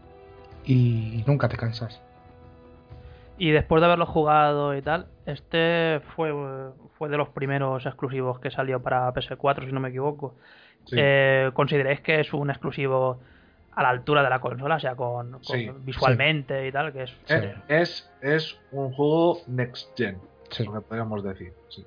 y 0.65 1.25
nunca 1.27 1.49
te 1.49 1.57
cansas. 1.57 2.01
Y 3.39 3.51
después 3.51 3.81
de 3.81 3.87
haberlo 3.87 4.07
jugado 4.07 4.75
y 4.75 4.83
tal, 4.83 5.09
este 5.27 6.01
fue, 6.15 6.33
fue 6.97 7.09
de 7.09 7.19
los 7.19 7.29
primeros 7.29 7.85
exclusivos 7.85 8.41
que 8.41 8.51
salió 8.51 8.81
para 8.83 9.13
PS4, 9.13 9.67
si 9.67 9.73
no 9.73 9.81
me 9.81 9.91
equivoco. 9.91 10.35
Sí. 10.87 10.97
Eh, 10.99 11.51
¿Consideráis 11.53 12.01
que 12.01 12.21
es 12.21 12.33
un 12.33 12.49
exclusivo 12.49 13.21
a 13.77 13.83
la 13.83 13.91
altura 13.91 14.23
de 14.25 14.31
la 14.31 14.41
consola? 14.41 14.75
O 14.77 14.81
sea, 14.81 14.97
con, 14.97 15.31
con- 15.33 15.45
Sí, 15.45 15.71
visualmente 15.81 16.67
y 16.67 16.73
tal, 16.73 16.93
que 16.93 17.05
es... 17.05 17.17
Eh, 17.29 17.55
Es, 17.69 18.11
es 18.21 18.59
un 18.73 18.93
juego 18.93 19.39
next 19.47 19.97
gen, 19.97 20.19
Sí. 20.51 20.65
lo 20.65 20.73
que 20.73 20.81
podríamos 20.81 21.23
decir. 21.23 21.53
sí. 21.69 21.87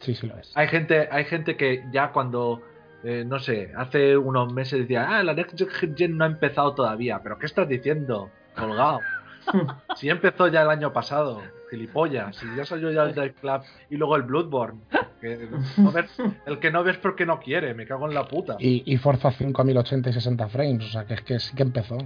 Sí, 0.00 0.14
sí 0.14 0.26
lo 0.26 0.36
es. 0.36 0.52
Hay 0.54 0.68
gente, 0.68 1.08
hay 1.10 1.24
gente 1.24 1.56
que 1.56 1.82
ya 1.90 2.12
cuando, 2.12 2.60
eh, 3.02 3.24
no 3.26 3.38
sé, 3.38 3.72
hace 3.76 4.16
unos 4.16 4.52
meses 4.52 4.80
decía, 4.80 5.06
ah, 5.08 5.22
la 5.22 5.32
Next 5.32 5.58
Gen 5.96 6.18
no 6.18 6.24
ha 6.24 6.26
empezado 6.26 6.74
todavía. 6.74 7.20
¿Pero 7.22 7.38
qué 7.38 7.46
estás 7.46 7.66
diciendo? 7.66 8.30
Colgado. 8.54 9.00
si 9.96 10.10
empezó 10.10 10.48
ya 10.48 10.62
el 10.62 10.70
año 10.70 10.92
pasado, 10.92 11.42
gilipollas. 11.70 12.36
Si 12.36 12.46
ya 12.54 12.64
salió 12.66 12.90
ya 12.92 13.04
el 13.04 13.14
Drive 13.14 13.34
Club 13.40 13.62
y 13.88 13.96
luego 13.96 14.16
el 14.16 14.22
Bloodborne. 14.22 14.80
Que 15.20 15.48
no 15.78 15.92
ves- 15.92 16.18
el 16.46 16.58
que 16.58 16.70
no 16.70 16.84
ves 16.84 16.98
porque 16.98 17.24
no 17.26 17.40
quiere, 17.40 17.74
me 17.74 17.86
cago 17.86 18.06
en 18.06 18.14
la 18.14 18.26
puta. 18.26 18.56
Y, 18.58 18.82
y 18.92 18.96
Forza 18.98 19.30
5 19.30 19.62
a 19.62 19.64
1080 19.64 20.10
y 20.10 20.12
60 20.12 20.48
frames, 20.48 20.84
o 20.84 20.88
sea 20.88 21.04
que 21.04 21.14
es 21.14 21.22
que 21.22 21.38
sí 21.40 21.54
que 21.56 21.62
empezó. 21.62 21.98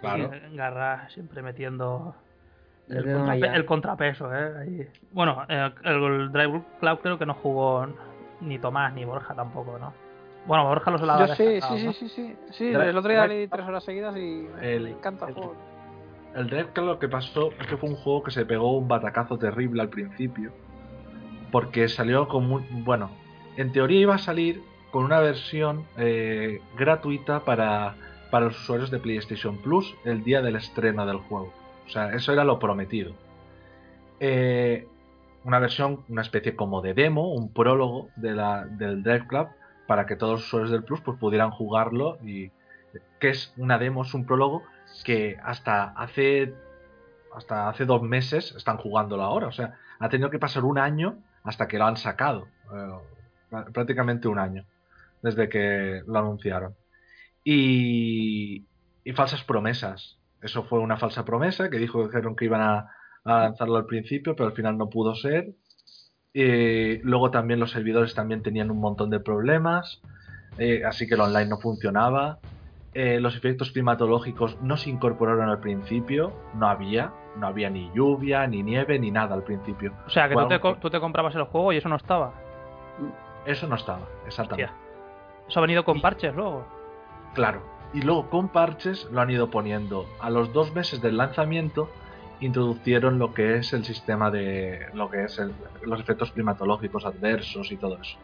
Claro. 0.00 0.30
Y 0.52 0.56
Garra 0.56 1.08
siempre 1.10 1.42
metiendo 1.42 2.14
El 2.88 3.04
contrape- 3.04 3.64
contrapeso, 3.64 4.34
¿eh? 4.34 4.52
Ahí. 4.60 4.88
Bueno, 5.12 5.44
el, 5.48 6.32
Drive 6.32 6.62
Cloud 6.80 6.98
creo 6.98 7.18
que 7.18 7.26
no 7.26 7.34
jugó 7.34 7.86
ni 8.40 8.58
Tomás 8.58 8.92
ni 8.94 9.04
Borja 9.04 9.34
tampoco, 9.34 9.78
¿no? 9.78 9.92
Bueno, 10.46 10.64
Borja 10.66 10.90
lo 10.90 10.98
solaba 10.98 11.26
Yo 11.26 11.34
sí, 11.36 11.60
sí, 11.60 11.78
sí, 11.78 11.92
sí, 11.92 12.08
sí, 12.08 12.36
sí. 12.50 12.72
Dra- 12.72 12.86
El 12.88 12.96
otro 12.98 13.12
día 13.12 13.26
leí 13.28 13.46
tres 13.46 13.64
horas 13.64 13.84
seguidas 13.84 14.16
y 14.16 14.48
me 14.56 14.74
El- 14.74 14.86
encanta 14.88 15.26
el 15.26 15.30
el- 15.30 15.34
juego. 15.36 15.54
El 16.34 16.46
Drive 16.48 16.68
Club 16.72 16.86
lo 16.86 16.98
que 16.98 17.08
pasó 17.08 17.52
es 17.60 17.66
que 17.68 17.76
fue 17.76 17.90
un 17.90 17.94
juego 17.96 18.22
que 18.24 18.30
se 18.32 18.44
pegó 18.44 18.76
un 18.76 18.88
batacazo 18.88 19.38
terrible 19.38 19.82
al 19.82 19.88
principio. 19.90 20.50
Porque 21.52 21.88
salió 21.88 22.26
con 22.26 22.48
muy. 22.48 22.64
Bueno, 22.70 23.10
en 23.56 23.70
teoría 23.70 24.00
iba 24.00 24.16
a 24.16 24.18
salir 24.18 24.62
con 24.90 25.04
una 25.04 25.20
versión 25.20 25.86
eh, 25.96 26.60
gratuita 26.76 27.44
para, 27.44 27.94
para 28.30 28.46
los 28.46 28.60
usuarios 28.60 28.90
de 28.90 28.98
PlayStation 28.98 29.58
Plus 29.58 29.94
el 30.04 30.24
día 30.24 30.42
del 30.42 30.56
estreno 30.56 31.06
del 31.06 31.18
juego. 31.18 31.52
O 31.86 31.90
sea, 31.90 32.12
eso 32.14 32.32
era 32.32 32.42
lo 32.42 32.58
prometido. 32.58 33.12
Eh, 34.18 34.88
una 35.44 35.58
versión, 35.58 36.04
una 36.08 36.22
especie 36.22 36.56
como 36.56 36.80
de 36.82 36.94
demo, 36.94 37.32
un 37.32 37.52
prólogo 37.52 38.08
de 38.16 38.32
la, 38.32 38.64
del 38.64 39.02
Drive 39.02 39.26
Club 39.26 39.48
para 39.86 40.06
que 40.06 40.16
todos 40.16 40.32
los 40.32 40.46
usuarios 40.46 40.70
del 40.70 40.84
Plus 40.84 41.00
pues, 41.00 41.18
pudieran 41.18 41.50
jugarlo. 41.50 42.18
y 42.24 42.50
que 43.18 43.30
es 43.30 43.52
una 43.56 43.78
demo? 43.78 44.02
Es 44.02 44.14
un 44.14 44.26
prólogo 44.26 44.62
que 45.04 45.38
hasta 45.42 45.84
hace 45.84 46.54
hasta 47.34 47.68
hace 47.68 47.86
dos 47.86 48.02
meses 48.02 48.54
están 48.56 48.76
jugándolo 48.76 49.22
ahora. 49.22 49.46
O 49.46 49.52
sea, 49.52 49.74
ha 49.98 50.08
tenido 50.08 50.30
que 50.30 50.38
pasar 50.38 50.64
un 50.64 50.78
año 50.78 51.16
hasta 51.44 51.68
que 51.68 51.78
lo 51.78 51.86
han 51.86 51.96
sacado. 51.96 52.48
Eh, 52.74 52.92
prá- 53.50 53.72
prácticamente 53.72 54.28
un 54.28 54.38
año 54.38 54.64
desde 55.22 55.48
que 55.48 56.02
lo 56.06 56.18
anunciaron. 56.18 56.74
Y, 57.44 58.66
y 59.04 59.12
falsas 59.12 59.44
promesas. 59.44 60.18
Eso 60.40 60.64
fue 60.64 60.80
una 60.80 60.96
falsa 60.96 61.24
promesa 61.24 61.70
que 61.70 61.78
dijo 61.78 62.04
dijeron 62.04 62.34
que 62.34 62.44
iban 62.46 62.60
a, 62.60 62.90
a 63.24 63.40
lanzarlo 63.42 63.76
al 63.76 63.86
principio, 63.86 64.34
pero 64.34 64.48
al 64.48 64.54
final 64.54 64.76
no 64.76 64.88
pudo 64.90 65.14
ser. 65.14 65.54
Eh, 66.34 67.00
luego 67.04 67.30
también 67.30 67.60
los 67.60 67.70
servidores 67.72 68.14
también 68.14 68.42
tenían 68.42 68.70
un 68.70 68.80
montón 68.80 69.10
de 69.10 69.20
problemas, 69.20 70.00
eh, 70.58 70.82
así 70.84 71.06
que 71.06 71.14
el 71.14 71.20
online 71.20 71.46
no 71.50 71.58
funcionaba. 71.58 72.40
Eh, 72.94 73.20
los 73.20 73.34
efectos 73.36 73.70
climatológicos 73.72 74.60
no 74.60 74.76
se 74.76 74.90
incorporaron 74.90 75.48
al 75.48 75.60
principio, 75.60 76.32
no 76.54 76.68
había, 76.68 77.12
no 77.36 77.46
había 77.46 77.70
ni 77.70 77.90
lluvia, 77.94 78.46
ni 78.46 78.62
nieve, 78.62 78.98
ni 78.98 79.10
nada 79.10 79.34
al 79.34 79.42
principio. 79.44 79.92
O 80.06 80.10
sea, 80.10 80.28
que 80.28 80.34
tú 80.34 80.48
te, 80.48 80.60
co- 80.60 80.76
tú 80.76 80.90
te 80.90 81.00
comprabas 81.00 81.34
el 81.34 81.44
juego 81.44 81.72
y 81.72 81.78
eso 81.78 81.88
no 81.88 81.96
estaba. 81.96 82.32
Eso 83.46 83.66
no 83.66 83.76
estaba, 83.76 84.02
exactamente. 84.26 84.70
Eso 85.48 85.58
ha 85.58 85.62
venido 85.62 85.84
con 85.84 86.00
parches 86.02 86.34
luego. 86.34 86.66
Claro. 87.34 87.62
Y 87.94 88.02
luego 88.02 88.28
con 88.28 88.48
parches 88.48 89.08
lo 89.10 89.20
han 89.22 89.30
ido 89.30 89.50
poniendo. 89.50 90.06
A 90.20 90.28
los 90.30 90.52
dos 90.52 90.74
meses 90.74 91.00
del 91.00 91.16
lanzamiento 91.16 91.88
introducieron 92.40 93.18
lo 93.18 93.32
que 93.34 93.56
es 93.56 93.72
el 93.72 93.84
sistema 93.84 94.30
de 94.30 94.86
lo 94.94 95.08
que 95.10 95.24
es 95.24 95.38
el- 95.38 95.54
los 95.82 95.98
efectos 96.00 96.32
climatológicos 96.32 97.06
adversos 97.06 97.70
y 97.72 97.76
todo 97.76 97.98
eso. 98.00 98.18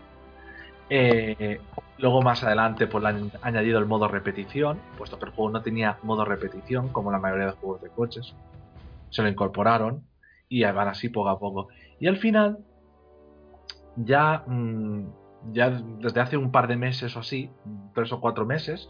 Eh, 0.90 1.60
luego 1.98 2.22
más 2.22 2.42
adelante 2.44 2.86
pues 2.86 3.02
le 3.02 3.10
han 3.10 3.32
añadido 3.42 3.78
el 3.78 3.86
modo 3.86 4.08
repetición, 4.08 4.78
puesto 4.96 5.18
que 5.18 5.26
el 5.26 5.32
juego 5.32 5.50
no 5.50 5.62
tenía 5.62 5.98
modo 6.02 6.24
repetición 6.24 6.88
como 6.88 7.10
la 7.10 7.18
mayoría 7.18 7.46
de 7.46 7.52
juegos 7.52 7.82
de 7.82 7.90
coches. 7.90 8.34
Se 9.10 9.22
lo 9.22 9.28
incorporaron 9.28 10.04
y 10.48 10.64
van 10.64 10.88
así 10.88 11.08
poco 11.08 11.28
a 11.28 11.38
poco. 11.38 11.68
Y 12.00 12.06
al 12.06 12.16
final, 12.16 12.58
ya, 13.96 14.44
mm, 14.46 15.04
ya 15.52 15.70
desde 15.70 16.20
hace 16.20 16.36
un 16.36 16.50
par 16.50 16.68
de 16.68 16.76
meses 16.76 17.16
o 17.16 17.20
así, 17.20 17.50
tres 17.94 18.12
o 18.12 18.20
cuatro 18.20 18.46
meses, 18.46 18.88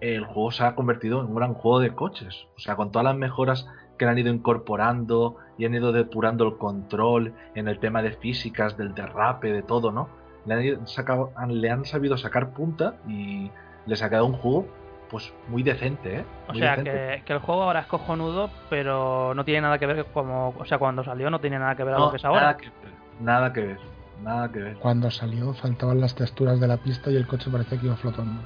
el 0.00 0.24
juego 0.24 0.50
se 0.50 0.64
ha 0.64 0.74
convertido 0.74 1.20
en 1.20 1.26
un 1.26 1.34
gran 1.34 1.54
juego 1.54 1.80
de 1.80 1.94
coches. 1.94 2.46
O 2.56 2.60
sea, 2.60 2.76
con 2.76 2.90
todas 2.90 3.04
las 3.04 3.16
mejoras 3.16 3.66
que 3.98 4.04
han 4.04 4.18
ido 4.18 4.32
incorporando 4.32 5.36
y 5.58 5.64
han 5.64 5.74
ido 5.74 5.92
depurando 5.92 6.46
el 6.46 6.56
control 6.56 7.34
en 7.54 7.68
el 7.68 7.78
tema 7.80 8.00
de 8.00 8.12
físicas, 8.12 8.76
del 8.76 8.94
derrape, 8.94 9.52
de 9.52 9.62
todo, 9.62 9.90
¿no? 9.90 10.08
Le 10.48 10.54
han, 10.54 10.62
ido- 10.64 10.86
sacado- 10.86 11.32
han- 11.36 11.60
le 11.60 11.70
han 11.70 11.84
sabido 11.84 12.16
sacar 12.16 12.50
punta 12.50 12.94
y 13.06 13.50
les 13.86 14.02
ha 14.02 14.08
quedado 14.08 14.26
un 14.26 14.32
juego 14.32 14.66
pues 15.10 15.32
muy 15.48 15.62
decente, 15.62 16.18
¿eh? 16.18 16.24
O 16.48 16.54
sea, 16.54 16.70
decente. 16.76 16.90
que, 17.18 17.22
que 17.24 17.32
el 17.32 17.38
juego 17.38 17.62
ahora 17.62 17.80
es 17.80 17.86
cojonudo, 17.86 18.50
pero 18.68 19.32
no 19.34 19.44
tiene 19.44 19.62
nada 19.62 19.78
que 19.78 19.86
ver 19.86 20.04
como... 20.12 20.54
O 20.58 20.64
sea, 20.66 20.76
cuando 20.78 21.02
salió 21.02 21.30
no 21.30 21.40
tiene 21.40 21.58
nada 21.58 21.74
que 21.76 21.84
ver 21.84 21.94
a 21.94 21.98
lo 21.98 22.10
que 22.10 22.18
es 22.18 22.24
ahora. 22.26 22.40
Nada 22.42 22.56
que 22.58 22.66
ver, 22.68 22.92
nada 23.20 23.52
que 23.52 23.60
ver, 23.62 23.78
nada 24.22 24.52
que 24.52 24.58
ver. 24.58 24.76
Cuando 24.76 25.10
salió 25.10 25.54
faltaban 25.54 26.00
las 26.00 26.14
texturas 26.14 26.60
de 26.60 26.66
la 26.68 26.76
pista 26.76 27.10
y 27.10 27.16
el 27.16 27.26
coche 27.26 27.50
parecía 27.50 27.78
que 27.80 27.86
iba 27.86 27.96
flotando. 27.96 28.42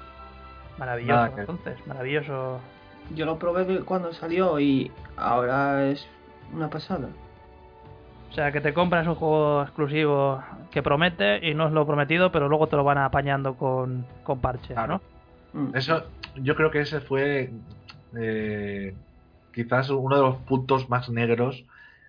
Maravilloso, 0.78 1.14
Nada 1.16 1.34
que- 1.34 1.40
entonces, 1.40 1.86
maravilloso. 1.86 2.60
Yo 3.14 3.26
lo 3.26 3.38
probé 3.38 3.80
cuando 3.84 4.12
salió 4.12 4.58
y 4.60 4.90
ahora 5.16 5.86
es 5.88 6.06
una 6.52 6.70
pasada. 6.70 7.08
O 8.32 8.34
sea, 8.34 8.50
que 8.50 8.62
te 8.62 8.72
compras 8.72 9.06
un 9.06 9.14
juego 9.14 9.60
exclusivo 9.60 10.42
que 10.70 10.82
promete 10.82 11.46
y 11.46 11.52
no 11.52 11.66
es 11.66 11.72
lo 11.74 11.86
prometido, 11.86 12.32
pero 12.32 12.48
luego 12.48 12.66
te 12.66 12.76
lo 12.76 12.82
van 12.82 12.96
apañando 12.96 13.58
con, 13.58 14.06
con 14.24 14.40
parches, 14.40 14.72
Claro. 14.72 15.02
¿no? 15.52 15.60
Mm. 15.60 15.76
Eso, 15.76 16.04
yo 16.36 16.56
creo 16.56 16.70
que 16.70 16.80
ese 16.80 17.02
fue 17.02 17.50
eh, 18.18 18.94
quizás 19.52 19.90
uno 19.90 20.16
de 20.16 20.22
los 20.22 20.36
puntos 20.36 20.88
más 20.88 21.10
negros 21.10 21.66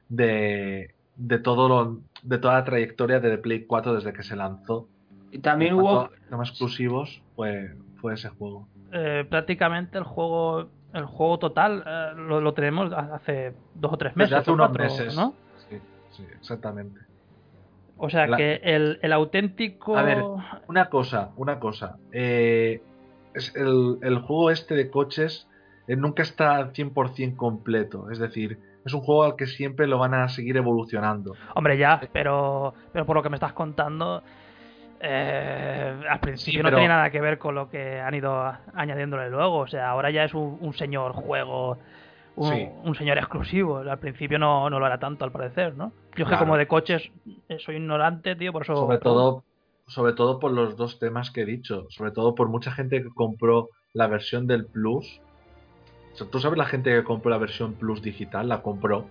de, 0.07 0.95
de 1.17 1.39
todo 1.39 1.67
lo, 1.67 1.99
de 2.21 2.37
toda 2.37 2.53
la 2.53 2.63
trayectoria 2.63 3.19
de 3.19 3.31
The 3.31 3.37
Play 3.39 3.65
4 3.65 3.95
desde 3.95 4.13
que 4.13 4.23
se 4.23 4.37
lanzó. 4.37 4.87
Y 5.29 5.39
también 5.39 5.73
hubo 5.73 6.09
temas 6.29 6.51
exclusivos, 6.51 7.21
fue, 7.35 7.75
fue 7.99 8.13
ese 8.13 8.29
juego. 8.29 8.65
Eh, 8.93 9.25
prácticamente 9.29 9.97
el 9.97 10.05
juego 10.05 10.69
el 10.93 11.05
juego 11.05 11.39
total 11.39 11.83
eh, 11.85 12.11
lo, 12.15 12.39
lo 12.39 12.53
tenemos 12.53 12.93
hace 12.93 13.53
dos 13.75 13.91
o 13.93 13.97
tres 13.97 14.15
meses. 14.15 14.29
Desde 14.29 14.41
hace 14.41 14.51
unos 14.51 14.67
cuatro, 14.67 14.83
meses. 14.85 15.15
¿no? 15.17 15.33
Sí, 16.13 16.25
exactamente. 16.39 16.99
O 17.97 18.09
sea 18.09 18.25
La- 18.27 18.37
que 18.37 18.55
el, 18.63 18.99
el 19.01 19.13
auténtico... 19.13 19.97
A 19.97 20.03
ver, 20.03 20.23
una 20.67 20.89
cosa, 20.89 21.31
una 21.37 21.59
cosa. 21.59 21.97
eh, 22.11 22.81
es 23.33 23.55
el, 23.55 23.97
el 24.01 24.19
juego 24.19 24.51
este 24.51 24.75
de 24.75 24.89
coches 24.89 25.47
eh, 25.87 25.95
nunca 25.95 26.21
está 26.23 26.55
al 26.55 26.71
100% 26.73 27.35
completo. 27.35 28.09
Es 28.11 28.19
decir, 28.19 28.59
es 28.85 28.93
un 28.93 29.01
juego 29.01 29.23
al 29.23 29.35
que 29.35 29.47
siempre 29.47 29.87
lo 29.87 29.97
van 29.97 30.13
a 30.13 30.27
seguir 30.29 30.55
evolucionando. 30.57 31.33
Hombre, 31.55 31.77
ya, 31.77 31.99
pero, 32.13 32.73
pero 32.91 33.05
por 33.05 33.15
lo 33.15 33.23
que 33.23 33.29
me 33.29 33.35
estás 33.37 33.53
contando, 33.53 34.21
eh, 34.99 36.01
al 36.09 36.19
principio 36.19 36.59
Sí, 36.59 36.63
no 36.63 36.69
tenía 36.71 36.87
nada 36.89 37.09
que 37.09 37.19
ver 37.21 37.37
con 37.37 37.55
lo 37.55 37.69
que 37.69 37.99
han 37.99 38.13
ido 38.13 38.53
añadiéndole 38.73 39.29
luego. 39.29 39.59
O 39.59 39.67
sea, 39.67 39.89
ahora 39.89 40.09
ya 40.11 40.23
es 40.23 40.33
un, 40.33 40.57
un 40.61 40.73
señor 40.73 41.13
juego, 41.13 41.77
un, 42.35 42.49
Sí. 42.53 42.67
un 42.83 42.95
señor 42.95 43.17
exclusivo. 43.17 43.77
Al 43.77 43.99
principio 43.99 44.39
no, 44.39 44.69
no 44.69 44.79
lo 44.79 44.85
era 44.87 44.99
tanto, 44.99 45.23
al 45.25 45.31
parecer, 45.31 45.75
¿no? 45.75 45.89
Yo 45.89 45.93
es 46.09 46.15
que 46.15 46.23
Claro. 46.25 46.39
como 46.39 46.57
de 46.57 46.67
coches 46.67 47.11
eh, 47.49 47.57
soy 47.59 47.75
ignorante, 47.75 48.35
tío, 48.35 48.51
por 48.51 48.63
eso... 48.63 48.75
Sobre 48.75 48.97
todo, 48.99 49.43
sobre 49.87 50.13
todo 50.13 50.39
por 50.39 50.51
los 50.51 50.75
dos 50.77 50.99
temas 50.99 51.29
que 51.31 51.41
he 51.41 51.45
dicho. 51.45 51.85
Sobre 51.89 52.11
todo 52.11 52.35
por 52.35 52.49
mucha 52.49 52.71
gente 52.71 53.01
que 53.03 53.09
compró 53.09 53.69
la 53.93 54.07
versión 54.07 54.47
del 54.47 54.65
Plus. 54.65 55.21
¿Tú 56.31 56.39
sabes 56.39 56.57
la 56.57 56.65
gente 56.65 56.91
que 56.91 57.03
compró 57.03 57.31
la 57.31 57.37
versión 57.37 57.73
Plus 57.73 58.01
digital? 58.01 58.47
La 58.47 58.61
compró. 58.61 59.05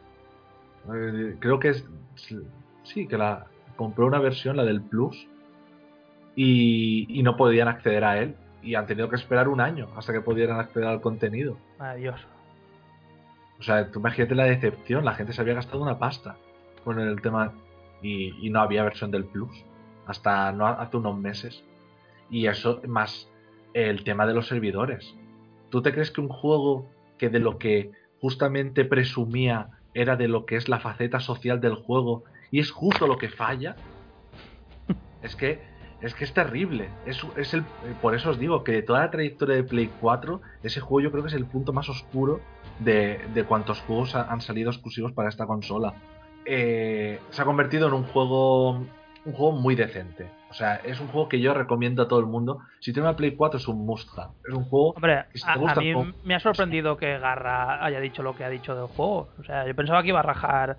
Eh, 0.95 1.37
creo 1.41 1.59
que 1.59 1.69
es. 1.71 1.89
Sí, 2.85 3.07
que 3.07 3.19
la 3.19 3.47
compró 3.77 4.07
una 4.07 4.19
versión, 4.21 4.57
la 4.57 4.65
del 4.65 4.83
Plus. 4.83 5.29
Y, 6.35 7.07
y 7.09 7.23
no 7.23 7.37
podían 7.37 7.69
acceder 7.69 8.05
a 8.05 8.19
él. 8.19 8.37
Y 8.63 8.77
han 8.77 8.87
tenido 8.87 9.09
que 9.09 9.17
esperar 9.17 9.49
un 9.49 9.61
año 9.61 9.89
hasta 9.97 10.13
que 10.13 10.21
pudieran 10.21 10.59
acceder 10.61 10.87
al 10.89 11.01
contenido. 11.01 11.57
Adiós. 11.81 12.21
O 13.63 13.65
sea, 13.65 13.93
tú 13.93 14.01
imagínate 14.01 14.35
la 14.35 14.47
decepción. 14.47 15.05
La 15.05 15.15
gente 15.15 15.33
se 15.33 15.41
había 15.41 15.55
gastado 15.55 15.81
una 15.81 15.97
pasta 15.97 16.35
con 16.83 16.99
el 16.99 17.23
tema. 17.23 17.53
Y, 18.03 18.35
y 18.45 18.51
no 18.51 18.61
había 18.61 18.83
versión 18.83 19.13
del 19.13 19.25
Plus. 19.25 19.65
Hasta 20.05 20.51
no 20.51 20.67
hace 20.67 20.97
unos 20.97 21.17
meses. 21.17 21.63
Y 22.29 22.49
eso, 22.49 22.83
más 22.89 23.31
el 23.73 24.03
tema 24.03 24.27
de 24.27 24.35
los 24.35 24.49
servidores. 24.49 25.15
¿Tú 25.71 25.81
te 25.81 25.93
crees 25.93 26.11
que 26.11 26.21
un 26.21 26.29
juego 26.29 26.91
que 27.19 27.29
de 27.29 27.39
lo 27.39 27.59
que 27.59 27.93
justamente 28.21 28.85
presumía 28.85 29.69
era 29.95 30.17
de 30.17 30.27
lo 30.27 30.45
que 30.45 30.57
es 30.57 30.69
la 30.69 30.81
faceta 30.81 31.21
social 31.21 31.61
del 31.61 31.77
juego 31.77 32.25
y 32.51 32.59
es 32.59 32.73
justo 32.73 33.07
lo 33.07 33.17
que 33.17 33.29
falla? 33.29 33.77
Es 35.23 35.37
que 35.37 35.61
es 36.01 36.17
que 36.17 36.25
es 36.25 36.35
terrible. 36.35 36.89
Es, 37.07 37.25
es 37.37 37.55
el, 37.55 37.63
por 38.03 38.17
eso 38.17 38.31
os 38.31 38.39
digo 38.41 38.65
que 38.65 38.73
de 38.73 38.83
toda 38.83 39.03
la 39.03 39.13
trayectoria 39.13 39.55
de 39.55 39.63
Play 39.63 39.89
4, 40.01 40.41
ese 40.65 40.81
juego 40.81 41.01
yo 41.01 41.13
creo 41.13 41.23
que 41.23 41.29
es 41.29 41.37
el 41.37 41.47
punto 41.47 41.73
más 41.73 41.89
oscuro 41.89 42.41
de, 42.79 43.21
de 43.35 43.45
cuantos 43.45 43.81
juegos 43.83 44.15
ha- 44.15 44.31
han 44.31 44.41
salido 44.41 44.71
exclusivos 44.71 45.13
para 45.13 45.29
esta 45.29 45.47
consola. 45.47 45.95
Eh, 46.45 47.21
se 47.31 47.43
ha 47.43 47.45
convertido 47.45 47.89
en 47.89 47.95
un 47.95 48.05
juego 48.05 48.85
un 49.25 49.33
juego 49.35 49.53
muy 49.53 49.77
decente. 49.77 50.27
O 50.51 50.55
sea, 50.55 50.77
es 50.77 50.99
un 51.01 51.07
juego 51.07 51.29
que 51.29 51.41
yo 51.41 51.55
recomiendo 51.55 52.03
a 52.03 52.09
todo 52.09 52.19
el 52.19 52.27
mundo. 52.27 52.59
Si 52.81 52.93
tiene 52.93 53.09
una 53.09 53.17
Play 53.17 53.37
4 53.37 53.59
es 53.61 53.69
un 53.69 53.87
must 53.87 54.09
have. 54.19 54.33
Es 54.47 54.53
un 54.53 54.65
juego 54.65 54.91
Hombre, 54.97 55.27
que 55.33 55.39
si 55.39 55.49
a, 55.49 55.53
te 55.53 55.59
gusta 55.61 55.81
a 55.81 55.83
mí 55.83 55.93
juego- 55.93 56.11
me 56.25 56.35
ha 56.35 56.41
sorprendido 56.41 56.97
que 56.97 57.19
Garra 57.19 57.85
haya 57.85 58.01
dicho 58.01 58.23
lo 58.25 58.35
que 58.35 58.45
ha 58.45 58.49
dicho 58.51 58.75
del 58.75 58.87
juego. 58.89 59.29
O 59.39 59.45
sea, 59.45 59.65
yo 59.67 59.75
pensaba 59.77 60.03
que 60.03 60.09
iba 60.09 60.19
a 60.19 60.25
rajar 60.25 60.77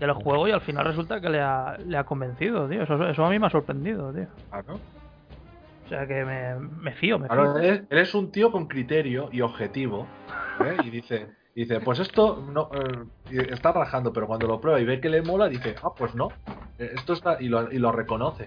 del 0.00 0.12
juego 0.14 0.48
y 0.48 0.52
al 0.52 0.62
final 0.62 0.86
resulta 0.86 1.20
que 1.20 1.28
le 1.28 1.40
ha, 1.42 1.76
le 1.86 1.98
ha 1.98 2.04
convencido, 2.04 2.66
tío. 2.66 2.82
Eso, 2.82 3.06
eso 3.06 3.24
a 3.26 3.28
mí 3.30 3.38
me 3.38 3.46
ha 3.46 3.50
sorprendido, 3.50 4.10
tío. 4.12 4.26
Claro. 4.48 4.80
O 5.90 5.92
sea 5.92 6.06
que 6.06 6.24
me, 6.24 6.54
me 6.54 6.92
fío, 6.92 7.18
me 7.18 7.26
Claro, 7.26 7.54
fío. 7.54 7.62
él, 7.62 7.64
es- 7.74 7.82
él 7.90 7.98
es 7.98 8.14
un 8.14 8.30
tío 8.30 8.52
con 8.52 8.66
criterio 8.68 9.28
y 9.32 9.40
objetivo. 9.40 10.06
¿eh? 10.64 10.76
Y 10.84 10.90
dice, 10.90 11.26
dice, 11.54 11.80
pues 11.80 11.98
esto 11.98 12.44
no 12.52 12.70
eh, 13.28 13.48
está 13.50 13.72
rajando, 13.72 14.12
pero 14.12 14.28
cuando 14.28 14.46
lo 14.46 14.60
prueba 14.60 14.78
y 14.80 14.84
ve 14.84 15.00
que 15.00 15.08
le 15.08 15.20
mola, 15.22 15.48
dice, 15.48 15.74
ah, 15.82 15.90
pues 15.96 16.14
no. 16.14 16.28
eh, 16.78 16.92
Esto 16.94 17.14
está. 17.14 17.38
Y 17.42 17.48
lo, 17.48 17.72
y 17.72 17.78
lo 17.78 17.90
reconoce. 17.90 18.46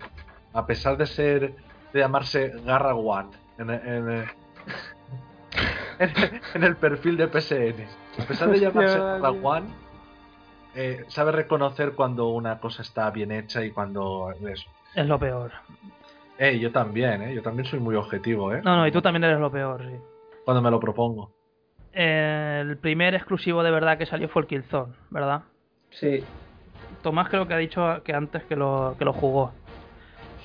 A 0.53 0.65
pesar 0.65 0.95
de 0.95 1.05
ser. 1.05 1.53
de 1.91 1.99
llamarse 1.99 2.53
Garra 2.65 2.95
Watt 2.95 3.33
en, 3.57 3.69
en, 3.71 4.09
en, 4.09 4.25
en 6.53 6.63
el 6.63 6.75
perfil 6.77 7.17
de 7.17 7.27
PSN. 7.27 7.85
A 8.21 8.25
pesar 8.25 8.49
de 8.51 8.59
llamarse. 8.59 8.99
Garra 8.99 9.31
One, 9.31 9.67
eh, 10.75 11.03
sabe 11.09 11.31
reconocer 11.33 11.93
cuando 11.93 12.29
una 12.29 12.59
cosa 12.59 12.81
está 12.83 13.09
bien 13.11 13.31
hecha 13.31 13.63
y 13.65 13.71
cuando 13.71 14.31
eso. 14.47 14.67
Es 14.95 15.05
lo 15.07 15.19
peor. 15.19 15.51
Eh, 16.37 16.59
yo 16.59 16.71
también, 16.71 17.21
eh. 17.21 17.35
Yo 17.35 17.41
también 17.41 17.65
soy 17.65 17.79
muy 17.79 17.95
objetivo, 17.95 18.53
eh. 18.53 18.61
No, 18.63 18.75
no, 18.75 18.87
y 18.87 18.91
tú 18.91 19.01
también 19.01 19.23
eres 19.23 19.39
lo 19.39 19.51
peor, 19.51 19.81
sí. 19.85 19.95
Cuando 20.45 20.61
me 20.61 20.71
lo 20.71 20.79
propongo. 20.79 21.31
El 21.91 22.77
primer 22.77 23.13
exclusivo 23.13 23.61
de 23.61 23.71
verdad 23.71 23.97
que 23.97 24.05
salió 24.05 24.27
fue 24.27 24.41
el 24.41 24.47
Killzone, 24.47 24.93
¿verdad? 25.11 25.43
Sí. 25.91 26.23
Tomás 27.03 27.29
creo 27.29 27.47
que 27.47 27.53
ha 27.53 27.57
dicho 27.57 28.01
que 28.03 28.13
antes 28.13 28.43
que 28.45 28.55
lo, 28.55 28.95
que 28.97 29.05
lo 29.05 29.13
jugó. 29.13 29.51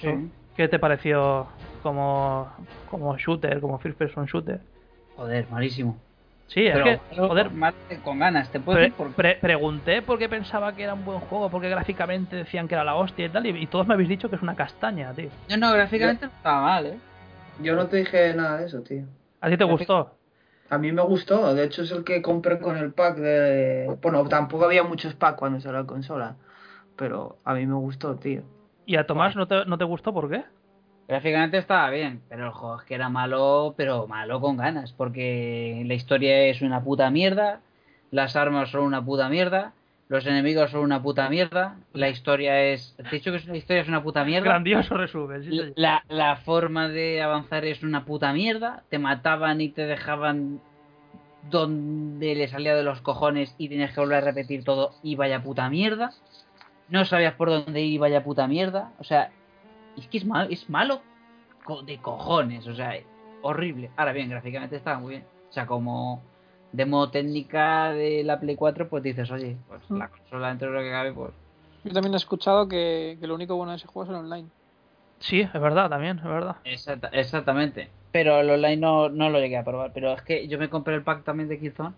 Sí. 0.01 0.09
¿Qué 0.57 0.68
te 0.68 0.78
pareció 0.78 1.47
como, 1.82 2.51
como 2.91 3.16
shooter, 3.16 3.61
como 3.61 3.78
first 3.78 3.97
person 3.97 4.26
shooter? 4.26 4.61
Joder, 5.16 5.47
malísimo. 5.51 5.99
Sí, 6.49 6.67
es 6.67 6.73
Pero, 6.73 6.85
que, 6.85 7.17
joder, 7.17 7.51
mal- 7.51 7.75
con 8.03 8.19
ganas, 8.19 8.51
te 8.51 8.59
puedo 8.59 8.77
pre- 8.77 8.85
decir 8.87 8.97
por 8.97 9.13
pre- 9.15 9.39
pregunté 9.41 10.03
por 10.03 10.19
qué 10.19 10.29
pensaba 10.29 10.75
que 10.75 10.83
era 10.83 10.95
un 10.95 11.05
buen 11.05 11.21
juego, 11.21 11.51
porque 11.51 11.69
gráficamente 11.69 12.37
decían 12.37 12.67
que 12.69 12.75
era 12.75 12.85
la 12.85 12.95
hostia 12.95 13.27
y 13.27 13.29
tal, 13.29 13.47
y, 13.47 13.51
y 13.51 13.67
todos 13.67 13.87
me 13.87 13.95
habéis 13.95 14.09
dicho 14.09 14.31
que 14.31 14.37
es 14.37 14.43
una 14.43 14.57
castaña, 14.57 15.13
tío. 15.13 15.29
No, 15.51 15.57
no, 15.59 15.73
gráficamente 15.73 16.27
no 16.27 16.33
estaba 16.33 16.63
mal, 16.63 16.87
¿eh? 16.87 16.99
Yo 17.61 17.77
no 17.77 17.87
te 17.87 17.99
dije 17.99 18.35
nada 18.35 18.59
de 18.59 18.67
eso, 18.67 18.81
tío. 18.81 19.05
¿A 19.41 19.51
ti 19.51 19.57
te 19.57 19.65
gustó? 19.65 20.15
A 20.71 20.79
mí 20.79 20.93
me 20.93 21.03
gustó, 21.03 21.55
de 21.55 21.65
hecho 21.65 21.83
es 21.83 21.91
el 21.93 22.05
que 22.05 22.21
compré 22.23 22.59
con 22.59 22.77
el 22.77 22.93
pack 22.93 23.17
de... 23.17 23.97
Bueno, 24.03 24.25
tampoco 24.29 24.65
había 24.65 24.83
muchos 24.83 25.15
packs 25.15 25.39
cuando 25.39 25.61
salió 25.61 25.81
la 25.81 25.87
consola, 25.87 26.37
pero 26.97 27.39
a 27.45 27.55
mí 27.55 27.67
me 27.67 27.75
gustó, 27.75 28.17
tío. 28.17 28.43
¿Y 28.87 28.97
a 28.97 29.07
Tomás 29.07 29.37
no 29.37 29.47
te, 29.47 29.65
no 29.67 29.77
te 29.79 29.85
gustó 29.85 30.13
por 30.13 30.29
qué? 30.31 30.45
Gráficamente 31.09 31.57
estaba 31.57 31.89
bien, 31.89 32.21
pero 32.29 32.47
el 32.47 32.53
juego 32.53 32.81
es 32.81 32.85
que 32.85 32.95
era 32.95 33.09
malo, 33.09 33.75
pero 33.77 34.07
malo 34.07 34.41
con 34.43 34.59
ganas, 34.59 34.93
porque 34.93 35.83
la 35.87 35.95
historia 35.95 36.43
es 36.43 36.61
una 36.61 36.85
puta 36.85 37.11
mierda, 37.11 37.61
las 38.11 38.37
armas 38.37 38.71
son 38.71 38.83
una 38.83 39.03
puta 39.03 39.31
mierda, 39.31 39.73
los 40.09 40.27
enemigos 40.27 40.71
son 40.71 40.81
una 40.81 41.03
puta 41.03 41.31
mierda, 41.31 41.77
la 41.95 42.11
historia 42.11 42.63
es... 42.63 42.95
¿Te 42.97 43.09
he 43.09 43.11
dicho 43.19 43.33
que 43.33 43.41
la 43.47 43.57
historia 43.57 43.83
es 43.83 43.89
una 43.89 44.03
puta 44.03 44.23
mierda? 44.25 44.49
Grandioso 44.49 44.97
resumen, 44.97 45.45
sí. 45.45 45.73
La, 45.77 46.05
la 46.09 46.37
forma 46.37 46.89
de 46.89 47.23
avanzar 47.23 47.65
es 47.65 47.83
una 47.83 48.05
puta 48.05 48.33
mierda. 48.33 48.85
Te 48.89 48.99
mataban 48.99 49.61
y 49.61 49.69
te 49.69 49.87
dejaban 49.87 50.61
donde 51.51 52.35
le 52.35 52.49
salía 52.49 52.75
de 52.75 52.83
los 52.83 53.03
cojones 53.03 53.55
y 53.59 53.69
tenías 53.69 53.93
que 53.93 54.01
volver 54.01 54.19
a 54.19 54.27
repetir 54.27 54.65
todo 54.65 54.93
y 55.03 55.17
vaya 55.17 55.43
puta 55.43 55.69
mierda. 55.69 56.11
No 56.89 57.05
sabías 57.05 57.35
por 57.35 57.51
dónde 57.51 57.83
ir 57.83 57.93
y 57.93 57.99
vaya 57.99 58.25
puta 58.25 58.47
mierda. 58.49 58.93
O 58.99 59.05
sea, 59.05 59.31
es 59.99 60.09
que 60.09 60.19
es 60.19 60.25
malo, 60.25 60.49
es 60.51 60.69
malo 60.71 61.01
co- 61.65 61.83
de 61.83 61.99
cojones. 61.99 62.67
O 62.67 62.75
sea, 62.75 62.95
horrible. 63.43 63.91
Ahora 63.97 64.13
bien, 64.13 64.29
gráficamente 64.31 64.77
estaba 64.77 64.99
muy 64.99 65.11
bien. 65.11 65.25
O 65.49 65.53
sea, 65.53 65.67
como 65.67 66.23
demo 66.73 67.11
técnica 67.11 67.91
de 67.93 68.23
la 68.25 68.39
Play 68.41 68.57
4, 68.57 68.89
pues 68.89 69.03
dices, 69.03 69.31
oye, 69.31 69.57
pues 69.69 69.81
la 69.91 70.09
consola 70.09 70.49
dentro 70.49 70.69
de 70.71 70.75
lo 70.77 70.83
que 70.83 70.91
cabe, 70.91 71.13
pues 71.13 71.33
Yo 71.85 71.93
también 71.93 72.15
he 72.15 72.19
escuchado 72.19 72.69
que, 72.69 73.17
que 73.21 73.27
lo 73.27 73.35
único 73.35 73.57
bueno 73.57 73.73
de 73.73 73.79
ese 73.79 73.87
juego 73.87 74.05
es 74.05 74.11
el 74.11 74.25
online. 74.25 74.49
Sí, 75.21 75.41
es 75.41 75.53
verdad, 75.53 75.89
también, 75.89 76.19
es 76.19 76.25
verdad. 76.25 76.57
Exacta- 76.65 77.09
exactamente. 77.13 77.89
Pero 78.13 78.39
el 78.41 78.51
online 78.51 78.77
no, 78.77 79.09
no 79.09 79.31
lo 79.31 79.39
llegué 79.41 79.57
a 79.57 79.65
probar. 79.65 79.93
Pero 79.93 80.13
es 80.13 80.23
que 80.23 80.47
yo 80.49 80.59
me 80.59 80.69
compré 80.71 80.95
el 80.95 81.03
pack 81.03 81.25
también 81.25 81.49
de 81.49 81.59
Killzone. 81.59 81.95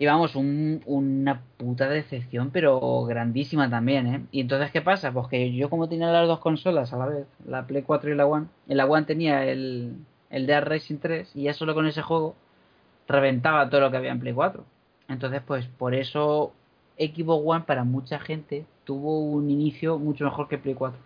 Y 0.00 0.06
vamos, 0.06 0.34
un- 0.34 0.82
una 0.86 1.42
puta 1.58 1.86
decepción, 1.88 2.50
pero 2.50 3.04
grandísima 3.04 3.68
también, 3.68 4.06
¿eh? 4.06 4.22
Y 4.32 4.40
entonces, 4.40 4.70
¿qué 4.72 4.80
pasa? 4.80 5.12
Pues 5.12 5.28
que 5.28 5.52
yo 5.52 5.68
como 5.68 5.90
tenía 5.90 6.10
las 6.10 6.26
dos 6.26 6.38
consolas 6.40 6.92
a 6.94 6.96
la 6.96 7.06
vez, 7.06 7.26
la 7.46 7.66
Play 7.66 7.82
4 7.82 8.10
y 8.10 8.14
la 8.16 8.26
One, 8.26 8.46
en 8.68 8.76
la 8.78 8.86
One 8.86 9.04
tenía 9.04 9.44
el, 9.44 9.94
el 10.30 10.46
Dead 10.46 10.64
Racing 10.64 10.96
3 11.00 11.30
y 11.36 11.42
ya 11.44 11.52
solo 11.54 11.74
con 11.74 11.86
ese 11.86 12.00
juego 12.02 12.34
reventaba 13.08 13.68
todo 13.68 13.82
lo 13.82 13.90
que 13.90 13.98
había 13.98 14.12
en 14.12 14.20
Play 14.20 14.32
4. 14.32 14.64
Entonces, 15.08 15.42
pues 15.46 15.66
por 15.66 15.94
eso 15.94 16.52
Xbox 16.98 17.42
One 17.46 17.64
para 17.66 17.84
mucha 17.84 18.18
gente 18.20 18.64
tuvo 18.84 19.20
un 19.20 19.50
inicio 19.50 19.98
mucho 19.98 20.24
mejor 20.24 20.48
que 20.48 20.58
Play 20.58 20.74
4. 20.74 20.98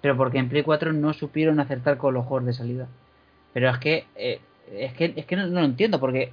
Pero 0.00 0.16
porque 0.16 0.38
en 0.38 0.48
Play 0.48 0.62
4 0.62 0.92
no 0.94 1.12
supieron 1.12 1.60
acertar 1.60 1.98
con 1.98 2.14
los 2.14 2.24
juegos 2.24 2.46
de 2.46 2.52
salida. 2.54 2.88
Pero 3.52 3.68
es 3.70 3.78
que 3.78 4.06
eh, 4.16 4.40
es 4.72 4.92
que 4.94 5.12
es 5.16 5.26
que 5.26 5.36
no, 5.36 5.46
no 5.48 5.60
lo 5.60 5.66
entiendo 5.66 6.00
porque 6.00 6.32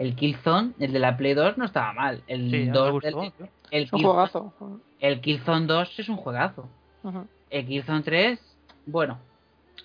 el 0.00 0.16
Killzone, 0.16 0.72
el 0.78 0.92
de 0.92 0.98
la 0.98 1.16
Play 1.16 1.34
2 1.34 1.58
no 1.58 1.66
estaba 1.66 1.92
mal. 1.92 2.22
El 2.26 2.50
Sí, 2.50 2.56
a 2.56 2.58
mí 2.60 2.66
me 2.66 2.72
2 2.72 2.90
gustó, 2.92 3.20
del- 3.20 3.32
el 3.70 3.82
Es 3.84 3.92
un 3.92 4.00
Killzone- 4.00 4.02
juegazo. 4.04 4.52
El 4.98 5.20
Killzone 5.20 5.66
2 5.66 5.98
es 5.98 6.08
un 6.08 6.16
juegazo. 6.16 6.68
Ujú. 7.02 7.26
El 7.50 7.66
Killzone 7.66 8.02
3, 8.02 8.56
bueno, 8.86 9.18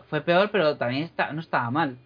fue 0.10 0.22
peor, 0.22 0.50
pero 0.52 0.78
también 0.78 1.04
está, 1.04 1.32
no 1.34 1.42
estaba 1.42 1.70
mal. 1.70 1.98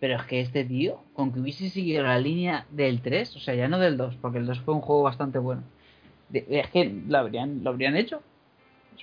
Pero 0.00 0.16
es 0.16 0.22
que 0.24 0.40
este 0.40 0.64
tío, 0.64 1.00
con 1.12 1.32
que 1.32 1.40
hubiese 1.40 1.68
seguido 1.70 2.04
la 2.04 2.18
línea 2.18 2.64
del 2.70 3.00
3, 3.02 3.34
o 3.36 3.40
sea, 3.40 3.54
ya 3.54 3.68
no 3.68 3.78
del 3.78 3.96
2, 3.96 4.16
porque 4.16 4.38
el 4.38 4.46
2 4.46 4.60
fue 4.60 4.74
un 4.74 4.80
juego 4.80 5.02
bastante 5.02 5.38
bueno. 5.38 5.62
De- 6.30 6.46
es 6.48 6.68
que 6.70 6.84
lo 7.06 7.18
habrían, 7.18 7.62
lo 7.64 7.70
habrían 7.70 7.96
hecho. 7.96 8.22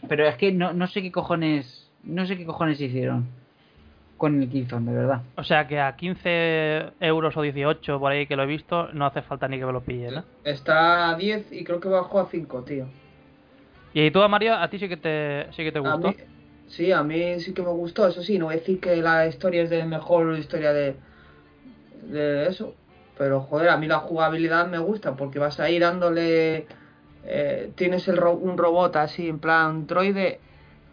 Pero 0.07 0.27
es 0.27 0.35
que 0.37 0.51
no, 0.51 0.73
no 0.73 0.87
sé 0.87 1.01
qué 1.01 1.11
cojones, 1.11 1.89
no 2.03 2.25
sé 2.25 2.35
qué 2.37 2.45
cojones 2.45 2.79
hicieron 2.81 3.27
con 4.25 4.41
el 4.41 4.49
Killzone, 4.49 4.91
de 4.91 4.97
verdad. 4.97 5.21
O 5.41 5.43
sea 5.49 5.67
que 5.67 5.77
a 5.79 5.95
15 5.95 6.33
euros 6.99 7.35
o 7.37 7.41
18 7.41 7.99
por 7.99 8.11
ahí 8.11 8.27
que 8.27 8.35
lo 8.35 8.43
he 8.43 8.45
visto, 8.57 8.91
no 8.93 9.05
hace 9.05 9.21
falta 9.21 9.47
ni 9.47 9.57
que 9.59 9.65
me 9.65 9.73
lo 9.73 9.83
pille, 9.85 10.11
¿no? 10.11 10.25
Está 10.45 11.09
a 11.09 11.15
10 11.17 11.51
y 11.51 11.65
creo 11.65 11.81
que 11.81 11.89
bajó 11.89 12.21
a 12.21 12.29
5, 12.29 12.63
tío. 12.63 12.85
Y 13.93 14.11
tú, 14.11 14.19
Mario, 14.29 14.55
a 14.55 14.69
ti 14.69 14.77
sí 14.79 14.87
que 14.89 14.97
te, 14.97 15.47
sí 15.53 15.63
que 15.63 15.71
te 15.71 15.79
A 15.83 15.95
gustó. 15.95 16.13
mí, 16.13 16.15
sí, 16.65 16.91
a 16.91 17.01
mí 17.03 17.39
sí 17.39 17.53
que 17.53 17.61
me 17.61 17.69
gustó, 17.69 18.07
eso 18.07 18.21
sí, 18.23 18.37
no 18.37 18.45
voy 18.45 18.55
a 18.55 18.57
decir 18.57 18.79
que 18.81 18.95
la 18.97 19.27
historia 19.27 19.63
es 19.63 19.69
de 19.69 19.85
mejor 19.85 20.37
historia 20.37 20.73
de, 20.73 20.99
de 21.91 22.47
eso, 22.47 22.75
Pero 23.17 23.41
joder, 23.41 23.69
a 23.69 23.77
mí 23.77 23.87
la 23.87 23.99
jugabilidad 23.99 24.67
me 24.67 24.77
gusta 24.79 25.15
porque 25.15 25.39
vas 25.39 25.59
a 25.59 25.69
ir 25.69 25.81
dándole. 25.81 26.67
eh, 27.23 27.73
tienes 27.77 28.07
el 28.09 28.17
ro- 28.17 28.35
un 28.37 28.57
robot 28.57 28.95
así 28.97 29.27
en 29.29 29.39
plan 29.39 29.87
droide 29.87 30.44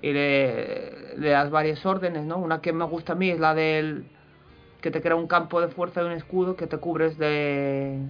y 0.03 0.12
le, 0.12 1.16
le 1.16 1.30
das 1.30 1.50
varias 1.50 1.84
órdenes, 1.86 2.24
¿no? 2.24 2.36
Una 2.38 2.61
que 2.61 2.72
me 2.72 2.84
gusta 2.84 3.12
a 3.12 3.16
mí 3.16 3.30
es 3.30 3.38
la 3.40 3.55
del 3.55 4.05
que 4.80 4.90
te 4.90 5.00
crea 5.00 5.14
un 5.14 5.28
campo 5.28 5.61
de 5.61 5.68
fuerza 5.68 6.03
y 6.03 6.07
un 6.07 6.12
escudo 6.12 6.57
que 6.57 6.66
te 6.66 6.76
cubres 6.78 7.16
de, 7.18 8.00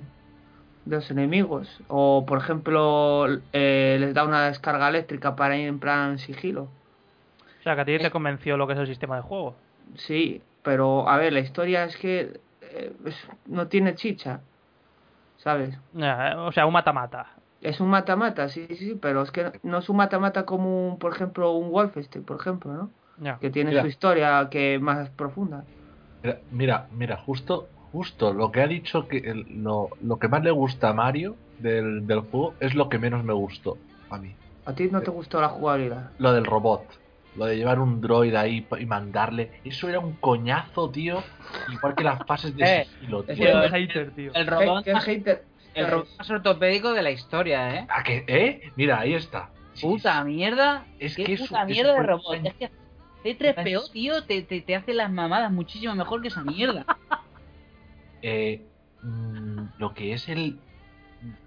de 0.87 0.97
los 0.97 1.11
enemigos. 1.11 1.69
O, 1.89 2.25
por 2.27 2.39
ejemplo, 2.39 3.27
eh, 3.53 3.99
les 4.01 4.15
da 4.15 4.25
una 4.25 4.47
descarga 4.47 4.89
eléctrica 4.89 5.37
para 5.37 5.57
ir 5.57 5.69
en 5.69 5.79
plan 5.79 6.19
sigilo. 6.19 6.63
O 6.63 7.63
sea, 7.63 7.75
que 7.75 7.83
a 7.83 7.85
ti 7.85 7.99
te 7.99 8.11
convenció 8.11 8.57
lo 8.57 8.67
que 8.67 8.73
es 8.73 8.79
el 8.79 8.87
sistema 8.87 9.17
de 9.17 9.23
juego. 9.23 9.55
Sí, 9.97 10.43
pero 10.63 11.09
a 11.09 11.19
ver, 11.19 11.33
la 11.35 11.41
historia 11.41 11.85
es 11.85 11.97
que 11.99 12.41
eh, 12.63 12.93
es- 13.05 13.29
no 13.47 13.69
tiene 13.69 13.95
chicha, 13.95 14.41
¿sabes? 15.37 15.79
Ya, 15.93 16.35
O 16.39 16.53
sea, 16.53 16.65
un 16.67 16.73
mata-mata. 16.73 17.27
Es 17.63 17.81
un 17.81 17.89
mata-mata, 17.91 18.49
sí, 18.49 18.67
sí, 18.69 18.77
sí, 18.77 18.95
pero 18.97 19.23
es 19.23 19.31
que 19.31 19.53
no 19.63 19.79
es 19.79 19.89
un 19.89 19.97
mata-mata 19.97 20.45
como, 20.47 20.89
un, 20.89 20.99
por 20.99 21.13
ejemplo, 21.15 21.53
un 21.53 21.71
Wolfenstein, 21.71 22.25
por 22.25 22.41
ejemplo, 22.41 22.73
¿no? 22.75 22.95
Que 23.41 23.51
tiene 23.51 23.71
Mira. 23.71 23.83
su 23.83 23.87
historia 23.87 24.49
que 24.51 24.79
más 24.81 25.11
profunda. 25.11 25.69
Mira, 26.23 26.43
mira, 26.51 26.89
mira, 26.91 27.17
justo, 27.17 27.71
justo 27.75 28.33
lo 28.33 28.51
que 28.53 28.61
ha 28.63 28.67
dicho 28.67 29.07
que 29.09 29.19
el- 29.19 29.45
lo, 29.63 29.91
lo 30.01 30.19
que 30.19 30.29
más 30.29 30.43
le 30.43 30.51
gusta 30.51 30.89
a 30.91 30.95
Mario 30.95 31.39
del, 31.57 32.07
del 32.07 32.21
juego 32.21 32.57
es 32.61 32.75
lo 32.75 32.89
que 32.89 32.99
menos 32.99 33.25
me 33.25 33.33
gustó 33.35 33.83
a 34.09 34.19
mí. 34.19 34.39
¿A 34.65 34.75
ti 34.75 34.89
no 34.91 35.03
te 35.05 35.13
gustó 35.13 35.41
la 35.41 35.49
jugabilidad? 35.51 36.17
Lo 36.19 36.33
del 36.33 36.45
robot. 36.45 36.93
Lo 37.35 37.47
de 37.47 37.57
llevar 37.57 37.81
un 37.81 38.01
droid 38.01 38.35
ahí 38.35 38.69
y 38.79 38.87
mandarle. 38.87 39.61
Eso 39.65 39.89
era 39.89 40.01
un 40.01 40.19
coñazo, 40.19 40.91
tío. 40.91 41.33
Igual 41.67 41.95
que 41.95 42.05
las 42.05 42.25
fases 42.27 42.55
de 42.57 42.67
Eh, 42.69 42.93
sigilo, 42.99 43.25
tío. 43.27 43.47
tío, 43.51 43.63
hater, 43.69 44.15
tío. 44.15 44.33
El 44.33 44.47
robot, 44.47 44.85
¿Qué, 44.85 44.93
qué 44.93 45.01
hater? 45.01 45.49
El 45.75 45.91
robot 45.91 46.09
más 46.19 46.31
ortopédico 46.31 46.93
de 46.93 47.03
la 47.03 47.11
historia, 47.11 47.75
¿eh? 47.77 47.87
¿A 47.89 48.03
qué? 48.03 48.25
¿Eh? 48.27 48.61
Mira, 48.77 49.01
ahí 49.01 49.15
está. 49.15 49.51
Puta 49.81 50.23
mierda. 50.25 50.87
Es 50.99 51.17
que 51.17 51.33
es 51.33 51.41
puta 51.41 51.65
un- 51.65 51.71
es 51.71 51.77
mierda 51.77 51.95
de 51.95 52.01
un- 52.01 52.07
robot. 52.07 52.39
Es 52.45 52.55
que 52.55 52.71
C3PO, 53.25 53.91
tío, 53.93 54.25
te, 54.25 54.43
te, 54.43 54.61
te 54.61 54.75
hace 54.77 54.93
las 54.95 55.11
mamadas 55.11 55.51
muchísimo 55.53 55.95
mejor 55.95 56.21
que 56.23 56.29
esa 56.29 56.43
mierda. 56.43 56.85
Eh, 58.23 58.65
mm, 59.03 59.65
lo 59.79 59.95
que 59.95 60.13
es 60.13 60.29
el. 60.29 60.61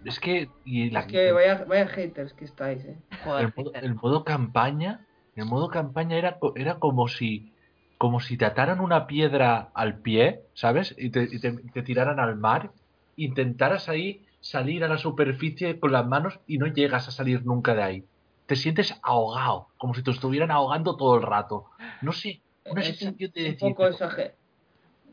Es 0.03 0.19
que. 0.19 0.49
Y 0.65 0.89
la, 0.89 1.01
Es 1.01 1.05
que 1.07 1.31
vaya, 1.31 1.63
vaya 1.67 1.87
haters 1.87 2.33
que 2.33 2.45
estáis, 2.45 2.83
¿eh? 2.83 2.97
el, 3.39 3.53
modo, 3.55 3.71
el 3.73 3.95
modo 3.95 4.23
campaña. 4.23 5.05
El 5.35 5.45
modo 5.45 5.69
campaña 5.69 6.17
era, 6.17 6.37
co- 6.39 6.53
era 6.55 6.75
como 6.79 7.07
si. 7.07 7.53
Como 7.97 8.19
si 8.19 8.35
te 8.37 8.43
ataran 8.45 8.81
una 8.81 9.07
piedra 9.07 9.69
al 9.73 9.99
pie, 9.99 10.41
¿sabes? 10.53 10.93
Y 10.97 11.11
te, 11.11 11.23
y 11.31 11.39
te- 11.39 11.53
te 11.73 11.81
tiraran 11.81 12.19
al 12.19 12.35
mar. 12.35 12.71
Intentaras 13.15 13.89
ahí 13.89 14.25
salir 14.39 14.83
a 14.83 14.87
la 14.87 14.97
superficie 14.97 15.79
con 15.79 15.91
las 15.91 16.05
manos 16.05 16.39
y 16.47 16.57
no 16.57 16.67
llegas 16.67 17.07
a 17.07 17.11
salir 17.11 17.45
nunca 17.45 17.73
de 17.75 17.83
ahí. 17.83 18.03
Te 18.45 18.55
sientes 18.55 18.99
ahogado, 19.01 19.69
como 19.77 19.93
si 19.95 20.03
te 20.03 20.11
estuvieran 20.11 20.51
ahogando 20.51 20.95
todo 20.97 21.15
el 21.15 21.23
rato. 21.23 21.65
No 22.01 22.11
sé, 22.11 22.41
una 22.65 22.81
Es 22.81 22.87
sensación 22.97 23.31
de 23.33 23.41
un 23.41 23.51
decir, 23.51 23.69
poco 23.69 23.87
exagerado. 23.87 24.35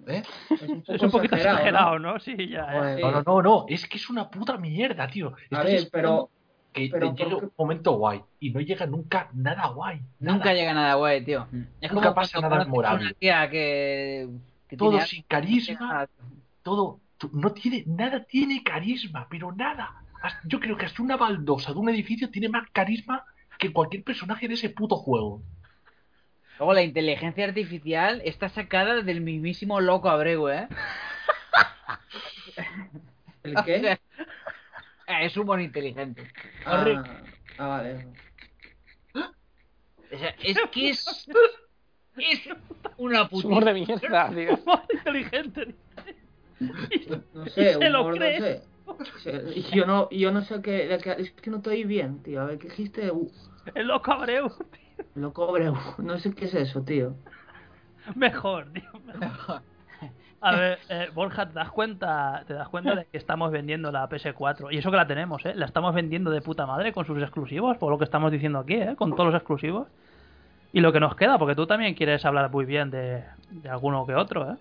¿eh? 0.07 0.23
Es 0.51 0.63
un 0.63 0.83
poco 0.83 0.93
Es 0.95 1.03
un 1.03 1.11
poquito 1.11 1.37
exagerado, 1.37 1.59
exagerado, 1.59 1.99
¿no? 1.99 2.13
¿no? 2.15 2.21
Sí, 2.21 2.37
ya. 2.49 2.61
eh. 2.65 2.79
Joder. 2.79 3.01
No, 3.01 3.11
no, 3.11 3.23
no, 3.23 3.43
no, 3.43 3.65
es 3.69 3.87
que 3.89 3.97
es 3.97 4.11
una 4.11 4.29
puta 4.29 4.59
mierda, 4.59 5.07
tío. 5.09 5.33
A 5.51 5.63
ver, 5.63 5.89
pero... 5.91 6.29
que 6.73 6.89
pero 6.93 7.13
te 7.15 7.23
llegue 7.23 7.35
¿por 7.37 7.45
un 7.45 7.53
momento 7.57 7.93
guay 7.93 8.21
y 8.41 8.51
no 8.51 8.61
llega 8.61 8.85
nunca 8.87 9.31
nada 9.33 9.69
guay. 9.69 10.01
nada. 10.21 10.37
Nunca 10.37 10.53
llega 10.53 10.75
nada 10.75 10.95
guay, 10.95 11.25
tío. 11.25 11.47
Es 11.81 11.91
Nunca 11.93 12.07
como 12.09 12.15
pasa 12.15 12.41
nada 12.41 12.49
conoces 12.51 12.67
a 12.67 12.71
memorable. 12.71 13.05
Una 13.07 13.15
tía 13.15 13.51
que, 13.51 14.29
que 14.69 14.77
Todo 14.77 14.91
tiene 14.91 15.07
sin 15.07 15.23
carisma, 15.23 16.07
todo 16.63 16.99
no 17.33 17.53
tiene 17.53 17.85
nada 17.87 18.25
tiene 18.25 18.63
carisma, 18.63 19.27
pero 19.31 19.53
nada. 19.53 20.03
Yo 20.45 20.61
creo 20.61 20.77
que 20.77 20.87
hasta 20.87 21.03
una 21.03 21.17
baldosa 21.17 21.73
de 21.73 21.79
un 21.79 21.89
edificio 21.89 22.31
tiene 22.31 22.49
más 22.49 22.69
carisma 22.71 23.25
que 23.59 23.73
cualquier 23.73 24.05
personaje 24.05 24.49
de 24.49 24.55
ese 24.55 24.71
puto 24.71 24.97
juego. 24.97 25.43
Luego 26.59 26.75
la 26.75 26.83
inteligencia 26.83 27.45
artificial 27.45 28.23
está 28.25 28.49
sacada 28.49 29.03
del 29.03 29.21
mismísimo 29.21 29.81
loco 29.81 30.11
Abreu, 30.11 30.49
¿eh? 30.49 30.69
¿El 33.43 33.57
O 33.59 33.65
qué? 33.65 33.81
sea, 33.81 33.99
es 35.23 35.37
humor 35.37 35.61
inteligente. 35.61 36.31
Ah, 36.65 36.85
ah, 37.59 37.67
vale. 37.67 38.07
O 39.15 40.19
sea, 40.19 40.35
es 40.43 40.59
que 40.71 40.91
es... 40.91 41.29
Es 42.17 42.41
una 42.99 43.23
Es 43.23 43.45
humor 43.45 43.65
de 43.65 43.75
mierda, 43.75 44.31
tío. 44.31 44.55
Humor 44.65 44.83
inteligente. 44.93 45.75
No 47.35 47.47
sé, 47.47 47.75
se 47.75 47.91
lo 47.91 48.01
humor, 48.03 48.13
no 48.15 48.19
cree. 48.19 48.41
sé. 48.41 48.63
Yo 49.75 49.87
no, 49.87 50.11
yo 50.11 50.33
no 50.33 50.43
sé 50.43 50.61
qué, 50.61 50.93
es 50.95 51.03
que 51.33 51.51
no 51.51 51.59
estoy 51.59 51.85
bien, 51.85 52.23
tío. 52.23 52.43
A 52.43 52.45
ver, 52.47 52.59
¿qué 52.59 52.69
dijiste? 52.69 53.11
Uh, 53.11 53.31
El 53.75 53.87
loco 53.87 54.13
Abreu. 54.13 54.51
uh, 55.17 56.03
no 56.03 56.19
sé 56.19 56.35
qué 56.35 56.45
es 56.47 56.55
eso, 56.55 56.83
tío. 56.83 57.15
Mejor, 58.17 58.73
tío. 58.73 58.91
mejor. 59.19 59.63
A 60.41 60.57
ver, 60.57 60.79
eh, 60.89 61.09
Borja, 61.15 61.47
¿te 61.47 61.55
das 61.55 61.71
cuenta 61.71 62.43
te 62.49 62.55
das 62.55 62.69
cuenta 62.69 62.97
de 62.97 63.07
que 63.07 63.17
estamos 63.17 63.53
vendiendo 63.53 63.93
la 63.93 64.09
PS4? 64.09 64.73
Y 64.73 64.79
eso 64.79 64.91
que 64.91 64.97
la 64.97 65.07
tenemos, 65.07 65.45
¿eh? 65.47 65.55
La 65.55 65.67
estamos 65.67 65.95
vendiendo 65.95 66.33
de 66.33 66.41
puta 66.41 66.67
madre 66.67 66.93
con 66.93 67.07
sus 67.07 67.23
exclusivos, 67.23 67.77
por 67.79 67.91
lo 67.93 67.99
que 67.99 68.05
estamos 68.05 68.33
diciendo 68.33 68.59
aquí, 68.59 68.75
¿eh? 68.75 68.97
Con 68.97 69.13
todos 69.13 69.27
los 69.27 69.35
exclusivos. 69.37 69.87
Y 70.73 70.81
lo 70.81 70.93
que 70.93 70.99
nos 70.99 71.15
queda, 71.15 71.39
porque 71.39 71.55
tú 71.55 71.67
también 71.67 71.95
quieres 71.95 72.25
hablar 72.25 72.51
muy 72.51 72.65
bien 72.65 72.91
de, 72.91 73.23
de 73.51 73.69
alguno 73.69 74.05
que 74.05 74.17
otro, 74.17 74.51
¿eh? 74.51 74.57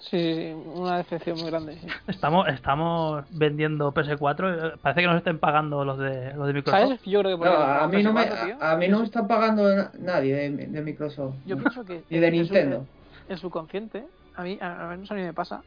Sí, 0.00 0.16
sí, 0.18 0.34
sí, 0.34 0.52
una 0.52 0.98
decepción 0.98 1.38
muy 1.38 1.50
grande. 1.50 1.76
sí. 1.80 1.86
Estamos, 2.06 2.46
estamos 2.48 3.24
vendiendo 3.30 3.92
PS4, 3.92 4.74
eh, 4.74 4.78
parece 4.80 5.00
que 5.00 5.06
nos 5.08 5.16
estén 5.16 5.38
pagando 5.40 5.84
los 5.84 5.98
de, 5.98 6.34
los 6.34 6.46
de 6.46 6.52
Microsoft. 6.54 6.80
¿Sabes? 6.80 7.02
Yo 7.04 7.20
creo 7.20 7.32
que 7.36 7.38
por 7.38 7.46
No, 7.48 7.54
ejemplo, 7.54 7.82
a 7.84 7.88
mí 7.88 8.02
no 8.02 8.12
me, 8.12 8.22
PS4, 8.30 8.44
tío, 8.44 8.56
a, 8.62 8.70
a 8.72 8.76
mí 8.76 8.88
no 8.88 8.98
me 9.00 9.04
está 9.04 9.26
pagando 9.26 9.74
na- 9.74 9.90
nadie 9.98 10.34
de, 10.34 10.50
de 10.68 10.82
Microsoft. 10.82 11.34
Yo 11.44 11.56
pienso 11.58 11.84
que 11.84 12.04
Ni 12.10 12.18
de 12.18 12.26
en 12.28 12.32
su- 12.46 12.52
Nintendo. 12.54 12.86
en 13.28 13.38
su 13.38 13.50
consciente, 13.50 14.06
a 14.36 14.42
mí, 14.42 14.56
a, 14.60 14.84
a 14.84 14.88
menos 14.88 15.10
a 15.10 15.14
mí 15.14 15.22
me 15.22 15.32
pasa. 15.34 15.62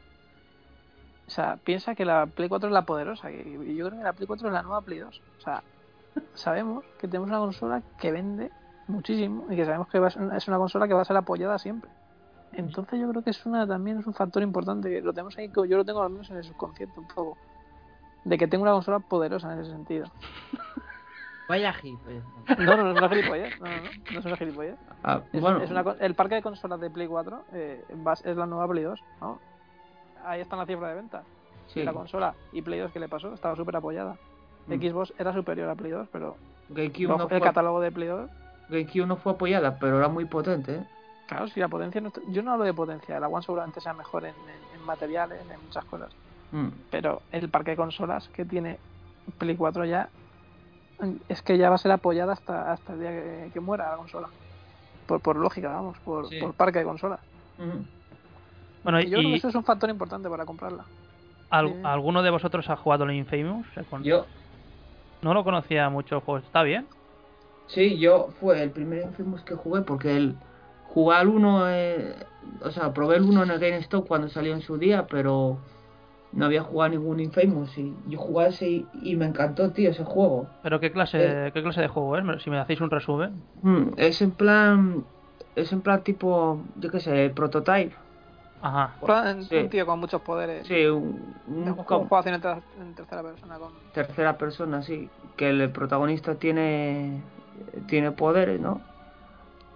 O 1.26 1.30
sea, 1.30 1.56
piensa 1.62 1.94
que 1.94 2.04
la 2.04 2.26
Play 2.26 2.48
4 2.48 2.68
es 2.68 2.72
la 2.72 2.82
poderosa. 2.82 3.30
Y 3.30 3.76
yo 3.76 3.86
creo 3.86 3.98
que 3.98 4.04
la 4.04 4.12
Play 4.12 4.26
4 4.26 4.48
es 4.48 4.52
la 4.52 4.62
nueva 4.62 4.80
Play 4.82 4.98
2. 4.98 5.20
O 5.38 5.40
sea, 5.42 5.62
sabemos 6.34 6.84
que 6.98 7.06
tenemos 7.06 7.28
una 7.28 7.38
consola 7.38 7.82
que 7.98 8.10
vende 8.12 8.50
muchísimo 8.88 9.46
y 9.50 9.56
que 9.56 9.64
sabemos 9.64 9.88
que 9.88 9.98
va 9.98 10.08
a 10.08 10.10
ser 10.10 10.22
una- 10.22 10.36
es 10.36 10.48
una 10.48 10.58
consola 10.58 10.88
que 10.88 10.94
va 10.94 11.02
a 11.02 11.04
ser 11.04 11.16
apoyada 11.16 11.58
siempre. 11.58 11.90
Entonces 12.54 13.00
yo 13.00 13.08
creo 13.10 13.22
que 13.22 13.30
es 13.30 13.46
una 13.46 13.66
también 13.66 13.98
es 13.98 14.06
un 14.06 14.14
factor 14.14 14.42
importante 14.42 14.90
que 14.90 15.00
lo 15.00 15.12
tenemos 15.12 15.36
ahí, 15.38 15.48
que 15.48 15.66
yo 15.68 15.76
lo 15.76 15.84
tengo 15.84 16.02
al 16.02 16.10
menos 16.10 16.30
en 16.30 16.36
el 16.36 16.44
subconsciente 16.44 16.98
un 17.00 17.06
poco. 17.06 17.38
De 18.24 18.38
que 18.38 18.46
tengo 18.46 18.62
una 18.62 18.72
consola 18.72 18.98
poderosa 19.00 19.52
en 19.52 19.60
ese 19.60 19.70
sentido. 19.70 20.06
Vaya 21.48 21.74
hip. 21.82 21.98
No, 22.58 22.76
no, 22.76 22.94
no, 22.94 23.04
es 23.06 23.10
gilipollez. 23.12 23.60
No, 23.60 23.66
no, 23.66 23.76
no, 23.76 23.90
no 24.12 24.18
es 24.20 24.24
una 24.24 24.36
gilipollez. 24.36 24.76
Ah, 25.02 25.20
Es- 25.32 25.40
bueno, 25.40 25.60
es 25.62 25.70
una 25.70 25.82
co- 25.84 25.96
el 25.98 26.14
parque 26.14 26.36
de 26.36 26.42
consolas 26.42 26.80
de 26.80 26.88
Play 26.90 27.06
4 27.08 27.44
eh, 27.52 27.84
es 28.24 28.36
la 28.36 28.46
nueva 28.46 28.68
Play 28.68 28.84
2. 28.84 29.00
¿no? 29.20 29.38
Ahí 30.24 30.40
está 30.40 30.56
la 30.56 30.66
cifra 30.66 30.88
de 30.88 30.94
ventas. 30.94 31.24
sí. 31.66 31.82
La 31.82 31.92
consola 31.92 32.34
y 32.52 32.62
Play 32.62 32.80
2 32.80 32.92
que 32.92 33.00
le 33.00 33.08
pasó 33.08 33.34
estaba 33.34 33.56
súper 33.56 33.76
apoyada. 33.76 34.16
Mm. 34.68 34.74
Xbox 34.74 35.12
era 35.18 35.32
superior 35.32 35.68
a 35.68 35.74
Play 35.74 35.90
2, 35.90 36.06
pero 36.12 36.36
GameCube 36.68 37.08
no, 37.08 37.22
el 37.24 37.28
fue, 37.28 37.40
catálogo 37.40 37.80
de 37.80 37.90
Play 37.90 38.08
2, 38.08 38.30
GameCube 38.68 39.06
no 39.06 39.16
fue 39.16 39.32
apoyada, 39.32 39.78
pero 39.80 39.98
era 39.98 40.08
muy 40.08 40.24
potente, 40.26 40.76
¿eh? 40.76 40.84
Claro, 41.32 41.48
si 41.48 41.60
la 41.60 41.68
potencia. 41.68 42.00
No, 42.00 42.08
está- 42.08 42.20
yo 42.28 42.42
no 42.42 42.52
hablo 42.52 42.64
de 42.64 42.74
potencia, 42.74 43.18
la 43.20 43.28
One 43.28 43.42
seguramente 43.42 43.80
sea 43.80 43.92
mejor 43.94 44.24
en, 44.24 44.30
en- 44.34 44.80
en 44.80 44.86
materiales, 44.86 45.40
en 45.50 45.60
muchas 45.64 45.84
cosas. 45.86 46.10
Mm. 46.52 46.68
Pero 46.90 47.22
el 47.32 47.48
parque 47.48 47.72
de 47.72 47.76
consolas 47.76 48.28
que 48.28 48.44
tiene 48.44 48.78
Play 49.38 49.56
4 49.56 49.84
ya 49.84 50.08
es 51.28 51.42
que 51.42 51.58
ya 51.58 51.68
va 51.68 51.76
a 51.76 51.78
ser 51.78 51.90
apoyada 51.92 52.32
hasta, 52.34 52.72
hasta 52.72 52.92
el 52.92 53.00
día 53.00 53.10
que, 53.10 53.50
que 53.52 53.60
muera 53.60 53.90
la 53.90 53.96
consola. 53.96 54.28
Por, 55.06 55.20
por 55.20 55.36
lógica, 55.36 55.68
vamos, 55.68 55.98
por, 56.00 56.28
Sí. 56.28 56.38
por 56.40 56.54
parque 56.54 56.78
de 56.80 56.84
consolas. 56.84 57.20
Mm. 57.58 57.82
Bueno, 58.84 59.00
Y 59.00 59.10
yo 59.10 59.18
creo 59.18 59.30
que 59.30 59.36
eso 59.36 59.48
es 59.48 59.54
un 59.54 59.64
factor 59.64 59.90
importante 59.90 60.28
para 60.28 60.44
comprarla. 60.44 60.84
al- 61.50 61.68
sí. 61.68 61.80
¿alguno 61.84 62.22
de 62.22 62.30
vosotros 62.30 62.68
ha 62.70 62.76
jugado 62.76 63.04
el 63.04 63.12
Infamous? 63.12 63.66
Con- 63.90 64.02
Yo, 64.04 64.26
No 65.22 65.34
lo 65.34 65.44
conocía 65.44 65.88
mucho 65.88 66.16
el 66.16 66.20
juego, 66.22 66.44
¿está 66.44 66.62
bien? 66.62 66.86
sí, 67.68 67.98
yo 67.98 68.28
fue 68.40 68.62
el 68.62 68.70
primer 68.70 69.02
Infamous 69.02 69.42
que 69.42 69.54
jugué 69.54 69.82
porque 69.82 70.16
el 70.16 70.36
al 71.12 71.28
1, 71.28 71.70
eh, 71.70 72.16
o 72.62 72.70
sea, 72.70 72.92
probé 72.92 73.16
el 73.16 73.22
1 73.22 73.42
en 73.42 73.50
el 73.50 73.58
GameStop 73.58 74.06
cuando 74.08 74.28
salió 74.28 74.52
en 74.52 74.60
su 74.62 74.78
día, 74.78 75.06
pero 75.06 75.58
no 76.32 76.46
había 76.46 76.62
jugado 76.62 76.90
ningún 76.90 77.20
Infamous 77.20 77.76
y 77.78 77.94
yo 78.08 78.18
jugué 78.18 78.48
ese 78.48 78.68
y, 78.68 78.86
y 79.02 79.16
me 79.16 79.26
encantó, 79.26 79.70
tío, 79.70 79.90
ese 79.90 80.04
juego. 80.04 80.46
¿Pero 80.62 80.80
qué 80.80 80.90
clase, 80.92 81.50
qué 81.52 81.62
clase 81.62 81.80
de 81.80 81.88
juego 81.88 82.16
es? 82.16 82.42
Si 82.42 82.50
me 82.50 82.58
hacéis 82.58 82.80
un 82.80 82.90
resumen. 82.90 83.42
Mm, 83.62 83.90
es 83.96 84.22
en 84.22 84.30
plan, 84.32 85.04
es 85.56 85.72
en 85.72 85.82
plan 85.82 86.02
tipo, 86.02 86.62
yo 86.76 86.90
qué 86.90 87.00
sé, 87.00 87.30
prototype. 87.34 87.94
Ajá. 88.62 88.96
Sí. 89.48 89.56
Un 89.56 89.68
tío 89.68 89.84
con 89.86 89.98
muchos 89.98 90.22
poderes. 90.22 90.66
Sí, 90.66 90.86
un, 90.86 91.34
un 91.48 91.74
juego 91.74 92.08
en, 92.24 92.40
ter- 92.40 92.62
en 92.80 92.94
tercera 92.94 93.22
persona 93.22 93.58
con 93.58 93.72
tercera 93.92 94.38
persona, 94.38 94.82
sí, 94.82 95.10
que 95.36 95.50
el 95.50 95.70
protagonista 95.72 96.36
tiene 96.36 97.22
tiene 97.88 98.12
poderes, 98.12 98.60
¿no? 98.60 98.80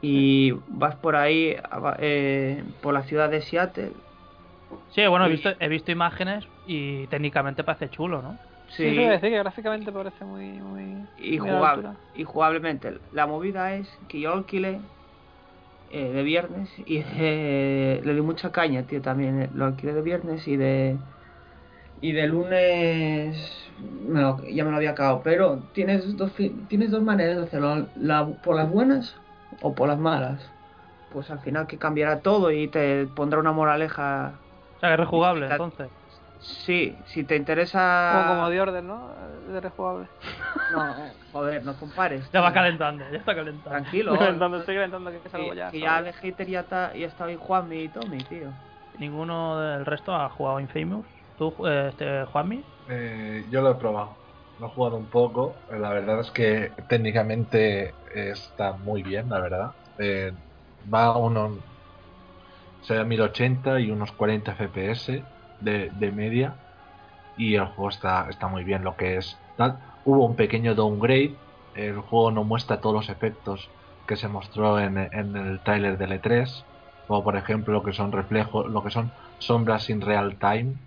Y 0.09 0.53
vas 0.69 0.97
por 0.97 1.17
ahí, 1.17 1.57
a- 1.71 1.97
eh, 2.01 2.65
por 2.81 2.95
la 2.95 3.05
ciudad 3.05 3.31
de 3.31 3.43
Seattle, 3.43 3.95
Sí, 4.89 5.07
bueno, 5.07 5.27
he 5.27 5.29
visto, 5.29 5.51
he 5.61 5.69
visto 5.69 5.93
imágenes 5.93 6.49
y 6.65 7.07
técnicamente 7.09 7.65
parece 7.65 7.91
chulo, 7.91 8.23
¿no? 8.23 8.41
Sí, 8.83 8.95
Sí, 8.95 8.95
decir 8.97 9.31
que 9.31 9.39
gráficamente 9.39 9.93
parece 9.93 10.25
muy. 10.25 10.61
muy 10.63 11.09
y, 11.17 11.39
muy 11.39 11.39
jugable, 11.39 11.91
y 12.13 12.25
jugablemente. 12.25 13.01
La 13.11 13.27
movida 13.27 13.75
es 13.77 13.99
que 14.09 14.21
yo 14.21 14.33
alquilé 14.33 14.89
eh, 15.89 16.13
de 16.13 16.23
viernes 16.23 16.73
y 16.79 16.99
eh, 17.05 18.01
le 18.05 18.15
di 18.15 18.21
mucha 18.23 18.53
caña, 18.53 18.87
tío, 18.87 19.01
también. 19.03 19.51
Lo 19.55 19.67
alquilé 19.67 19.93
de 19.95 20.03
viernes 20.03 20.47
y 20.49 20.57
de. 20.57 21.01
Y 22.01 22.13
de 22.13 22.27
lunes 22.29 23.73
me 23.79 24.21
lo- 24.21 24.39
ya 24.45 24.65
me 24.65 24.71
lo 24.71 24.77
había 24.77 24.91
acabado. 24.93 25.23
Pero 25.23 25.69
tienes 25.73 26.17
dos, 26.17 26.33
fi- 26.33 26.67
tienes 26.69 26.91
dos 26.91 27.03
maneras 27.03 27.37
de 27.39 27.43
hacerlo: 27.45 27.93
la- 27.95 28.29
por 28.37 28.57
las 28.57 28.71
buenas 28.71 29.17
o 29.63 29.75
por 29.75 29.89
las 29.89 29.99
malas. 29.99 30.41
Pues 31.13 31.31
al 31.31 31.39
final 31.41 31.67
que 31.67 31.79
cambiará 31.79 32.21
todo 32.21 32.51
y 32.51 32.69
te 32.69 33.07
pondrá 33.07 33.39
una 33.41 33.53
moraleja. 33.53 34.33
O 34.77 34.81
sea, 34.81 34.91
que 34.91 34.95
es 34.95 35.01
rejugable, 35.01 35.47
entonces. 35.51 35.89
Sí, 36.41 36.97
si 37.07 37.25
te 37.25 37.37
interesa. 37.37 38.13
Como, 38.27 38.35
como 38.35 38.51
de 38.51 38.61
Order, 38.61 38.85
¿no? 38.85 39.09
De 39.49 39.61
rejugable. 39.61 40.07
No, 40.73 40.85
joder, 41.33 41.65
no 41.65 41.75
compares. 41.75 42.29
Ya 42.33 42.41
va 42.41 42.53
calentando, 42.53 43.05
ya 43.13 43.19
está 43.19 43.37
calentando. 43.37 43.71
Tranquilo. 43.71 44.13
Estoy 44.15 44.27
calentando, 44.27 44.57
estoy 44.59 44.75
calentando 44.75 45.11
que 45.13 45.29
salgo 45.29 45.51
Que, 45.51 45.57
ya. 45.57 45.71
que 45.71 45.79
salgo 45.81 45.87
ya 45.87 46.03
de 46.03 46.13
hater 46.13 46.47
ya 46.49 46.61
está, 46.61 46.93
ya 46.93 47.07
está 47.07 47.25
ahí 47.27 47.37
Juanmi 47.37 47.77
y 47.83 47.89
Tommy, 47.89 48.19
tío. 48.25 48.49
Ninguno 48.99 49.61
del 49.61 49.87
resto 49.87 50.13
ha 50.13 50.29
jugado 50.29 50.59
Infamous. 50.59 51.07
¿Tú, 51.39 51.55
eh, 51.69 51.87
este, 51.91 52.25
Juanmi? 52.25 52.65
Eh, 52.89 53.45
yo 53.49 53.63
lo 53.63 53.71
he 53.71 53.75
probado. 53.77 54.11
Lo 54.59 54.67
he 54.67 54.71
jugado 54.71 54.97
un 54.97 55.07
poco. 55.07 55.55
Eh, 55.71 55.79
La 55.79 55.91
verdad 55.91 56.19
es 56.19 56.33
que 56.33 56.73
técnicamente 56.89 57.95
está 58.31 58.73
muy 58.75 59.03
bien, 59.03 59.29
la 59.29 59.41
verdad. 59.41 59.77
Eh, 59.99 60.33
va 60.93 61.07
a 61.07 61.17
unos. 61.19 61.65
Se 62.81 62.95
ve 62.95 63.01
a 63.01 63.05
1080 63.05 63.81
y 63.81 63.91
unos 63.91 64.13
40 64.13 64.53
FPS 64.53 65.29
de, 65.59 65.91
de 65.91 66.13
media. 66.13 66.63
Y 67.37 67.57
el 67.57 67.67
juego 67.67 67.91
está, 67.91 68.29
está 68.31 68.49
muy 68.49 68.65
bien, 68.65 68.85
lo 68.85 68.97
que 68.97 69.17
es 69.19 69.43
tal. 69.57 69.81
Hubo 70.05 70.27
un 70.27 70.37
pequeño 70.37 70.75
downgrade. 70.75 71.43
El 71.75 72.01
juego 72.01 72.31
no 72.33 72.45
muestra 72.45 72.81
todos 72.81 72.95
los 72.97 73.09
efectos 73.11 73.73
que 74.07 74.17
se 74.17 74.29
mostró 74.29 74.79
en, 74.81 74.99
en 74.99 75.37
el 75.37 75.63
tráiler 75.63 75.99
del 75.99 76.13
E3. 76.13 76.67
Como 77.07 77.25
por 77.25 77.37
ejemplo 77.37 77.75
lo 77.75 77.83
que 77.83 77.93
son 77.93 78.13
reflejos, 78.13 78.71
lo 78.71 78.83
que 78.83 78.91
son 78.91 79.15
sombras 79.39 79.91
in 79.91 80.01
real 80.03 80.39
time. 80.39 80.81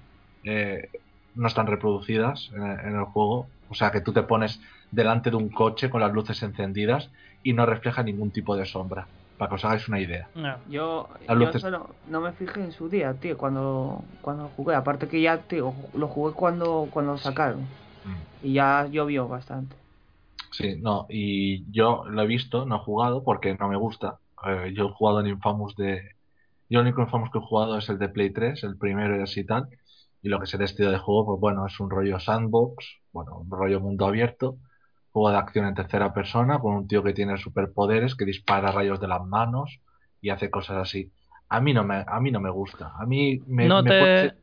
eh, 0.43 0.89
no 1.35 1.47
están 1.47 1.67
reproducidas 1.67 2.49
en 2.53 2.95
el 2.97 3.05
juego. 3.05 3.51
O 3.69 3.75
sea 3.75 3.91
que 3.91 4.01
tú 4.01 4.13
te 4.13 4.23
pones 4.23 4.61
delante 4.91 5.29
de 5.29 5.35
un 5.35 5.49
coche 5.49 5.89
con 5.89 6.01
las 6.01 6.11
luces 6.13 6.41
encendidas 6.43 7.09
y 7.43 7.53
no 7.53 7.65
refleja 7.65 8.03
ningún 8.03 8.31
tipo 8.31 8.55
de 8.55 8.65
sombra. 8.65 9.07
Para 9.37 9.49
que 9.49 9.55
os 9.55 9.65
hagáis 9.65 9.87
una 9.87 10.01
idea. 10.01 10.27
Yo, 10.69 11.07
Las 11.27 11.27
yo 11.27 11.33
luces- 11.35 11.55
eso 11.55 11.71
no, 11.71 11.87
no 12.09 12.19
me 12.21 12.33
fijé 12.33 12.61
en 12.61 12.73
su 12.73 12.89
día, 12.89 13.13
tío, 13.13 13.37
cuando, 13.37 14.03
cuando 14.21 14.49
jugué. 14.49 14.75
Aparte 14.75 15.07
que 15.07 15.21
ya, 15.21 15.37
tío, 15.37 15.73
lo 15.93 16.07
jugué 16.07 16.33
cuando, 16.33 16.87
cuando 16.91 17.13
lo 17.13 17.17
sacaron. 17.17 17.61
Mm. 17.61 18.45
Y 18.47 18.53
ya 18.53 18.87
llovió 18.91 19.27
bastante. 19.27 19.75
Sí, 20.51 20.75
no, 20.81 21.05
y 21.09 21.71
yo 21.71 22.03
lo 22.09 22.21
he 22.21 22.27
visto, 22.27 22.65
no 22.65 22.77
he 22.77 22.79
jugado 22.79 23.23
porque 23.23 23.55
no 23.55 23.69
me 23.69 23.77
gusta. 23.77 24.19
Eh, 24.45 24.73
yo 24.75 24.87
he 24.87 24.91
jugado 24.91 25.21
en 25.21 25.27
Infamous 25.27 25.75
de. 25.75 26.01
Yo 26.69 26.79
el 26.79 26.85
único 26.87 27.01
Infamous 27.01 27.29
que 27.31 27.37
he 27.39 27.41
jugado 27.41 27.77
es 27.77 27.87
el 27.89 27.99
de 27.99 28.09
Play 28.09 28.31
3, 28.31 28.63
el 28.63 28.77
primero 28.77 29.17
y 29.17 29.21
así 29.23 29.45
tal. 29.45 29.67
Y 30.21 30.29
lo 30.29 30.39
que 30.39 30.47
sé 30.47 30.57
de 30.57 30.65
estilo 30.65 30.91
de 30.91 30.97
juego, 30.99 31.25
pues 31.25 31.39
bueno, 31.39 31.65
es 31.65 31.79
un 31.79 31.89
rollo 31.89 32.19
sandbox, 32.19 32.85
bueno, 33.13 33.37
un 33.39 33.49
rollo 33.49 33.79
mundo 33.79 34.05
abierto, 34.05 34.57
juego 35.19 35.31
de 35.31 35.37
acción 35.37 35.65
en 35.65 35.75
tercera 35.75 36.13
persona, 36.13 36.59
con 36.59 36.73
un 36.75 36.87
tío 36.87 37.03
que 37.03 37.13
tiene 37.13 37.37
superpoderes, 37.37 38.15
que 38.15 38.25
dispara 38.25 38.71
rayos 38.71 38.99
de 38.99 39.07
las 39.07 39.25
manos 39.25 39.81
y 40.21 40.29
hace 40.29 40.49
cosas 40.51 40.77
así. 40.77 41.11
A 41.49 41.61
mí 41.61 41.73
no 41.73 41.83
me, 41.83 42.03
a 42.07 42.19
mí 42.19 42.31
no 42.31 42.39
me 42.41 42.49
gusta. 42.51 42.93
A 42.99 43.05
mí 43.05 43.43
me, 43.47 43.71
no 43.71 43.85
me 43.85 43.93
te... 43.93 43.93
puede- 43.93 44.35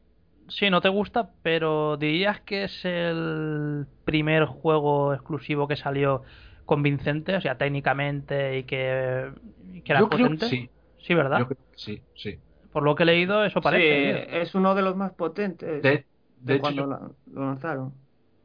Sí, 0.49 0.71
no 0.71 0.81
te 0.81 0.89
gusta, 0.89 1.33
pero 1.43 1.97
dirías 1.97 2.41
que 2.43 2.65
es 2.65 2.85
el 2.85 3.87
primer 4.05 4.45
juego 4.47 5.13
exclusivo 5.13 5.67
que 5.67 5.75
salió 5.77 6.23
convincente, 6.65 7.35
o 7.37 7.41
sea, 7.41 7.59
técnicamente 7.59 8.59
y 8.59 8.65
que, 8.65 9.33
y 9.73 9.83
que 9.83 9.93
era 9.93 10.01
Yo 10.01 10.09
creo 10.09 10.31
que 10.31 10.39
potente. 10.39 10.47
sí. 10.47 10.71
Sí, 10.99 11.15
¿verdad? 11.15 11.41
Yo 11.41 11.47
creo 11.47 11.59
que 11.59 11.79
sí, 11.79 12.07
sí. 12.15 12.43
Por 12.73 12.83
lo 12.83 12.95
que 12.95 13.03
he 13.05 13.07
leído, 13.07 13.45
eso 13.45 13.63
parece. 13.63 13.95
sí, 13.95 14.01
tío. 14.03 14.27
es 14.43 14.55
uno 14.55 14.75
de 14.75 14.83
los 14.83 14.97
más 14.97 15.13
potentes 15.15 15.83
De, 15.83 16.07
de 16.37 16.55
hecho, 16.57 16.61
cuando 16.61 16.83
yo- 16.83 17.17
lo 17.27 17.47
lanzaron. 17.47 17.95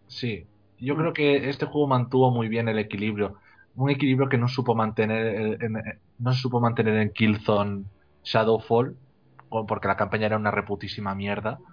Sí, 0.08 0.51
yo 0.82 0.96
creo 0.98 1.14
que 1.14 1.50
este 1.50 1.66
juego 1.66 1.88
mantuvo 1.88 2.32
muy 2.32 2.48
bien 2.50 2.68
el 2.70 2.80
equilibrio. 2.80 3.36
Un 3.76 3.90
equilibrio 3.92 4.30
que 4.30 4.38
no 4.38 4.48
supo 4.50 4.76
mantener 4.76 5.28
en, 5.62 5.78
en- 5.78 6.02
no 6.18 6.34
supo 6.34 6.60
mantener 6.62 6.98
en 6.98 7.14
Killzone 7.14 7.86
Shadowfall, 8.24 8.98
porque 9.68 9.88
la 9.88 9.98
campaña 9.98 10.28
era 10.28 10.38
una 10.38 10.52
reputísima 10.52 11.16
mierda. 11.16 11.64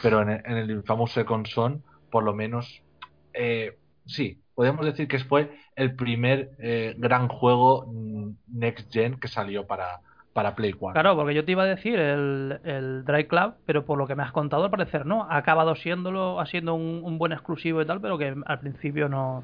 Pero 0.00 0.22
en, 0.22 0.30
el- 0.30 0.42
en 0.46 0.56
el 0.58 0.70
Infamous 0.70 1.12
Second 1.12 1.46
Son, 1.46 1.84
por 2.10 2.24
lo 2.24 2.34
menos, 2.34 2.84
eh, 3.32 3.78
sí, 4.06 4.42
podemos 4.54 4.84
decir 4.86 5.08
que 5.08 5.18
fue 5.18 5.50
el 5.76 5.96
primer 5.96 6.50
eh, 6.58 6.94
gran 6.98 7.28
juego 7.28 7.86
mm, 7.88 8.30
Next 8.48 8.92
Gen 8.92 9.18
que 9.20 9.28
salió 9.28 9.66
para, 9.66 10.00
para 10.38 10.54
Play 10.54 10.72
4. 10.72 11.02
Claro, 11.02 11.16
porque 11.16 11.34
yo 11.34 11.44
te 11.44 11.50
iba 11.50 11.64
a 11.64 11.66
decir 11.66 11.98
el, 11.98 12.60
el 12.62 13.04
Drive 13.04 13.26
Club, 13.26 13.54
pero 13.66 13.84
por 13.84 13.98
lo 13.98 14.06
que 14.06 14.14
me 14.14 14.22
has 14.22 14.30
contado, 14.30 14.62
al 14.62 14.70
parecer 14.70 15.04
no. 15.04 15.24
Ha 15.28 15.36
acabado 15.36 15.74
siéndolo, 15.74 16.38
siendo 16.46 16.74
un, 16.74 17.00
un 17.02 17.18
buen 17.18 17.32
exclusivo 17.32 17.82
y 17.82 17.86
tal, 17.86 18.00
pero 18.00 18.16
que 18.18 18.36
al 18.46 18.60
principio 18.60 19.08
no. 19.08 19.42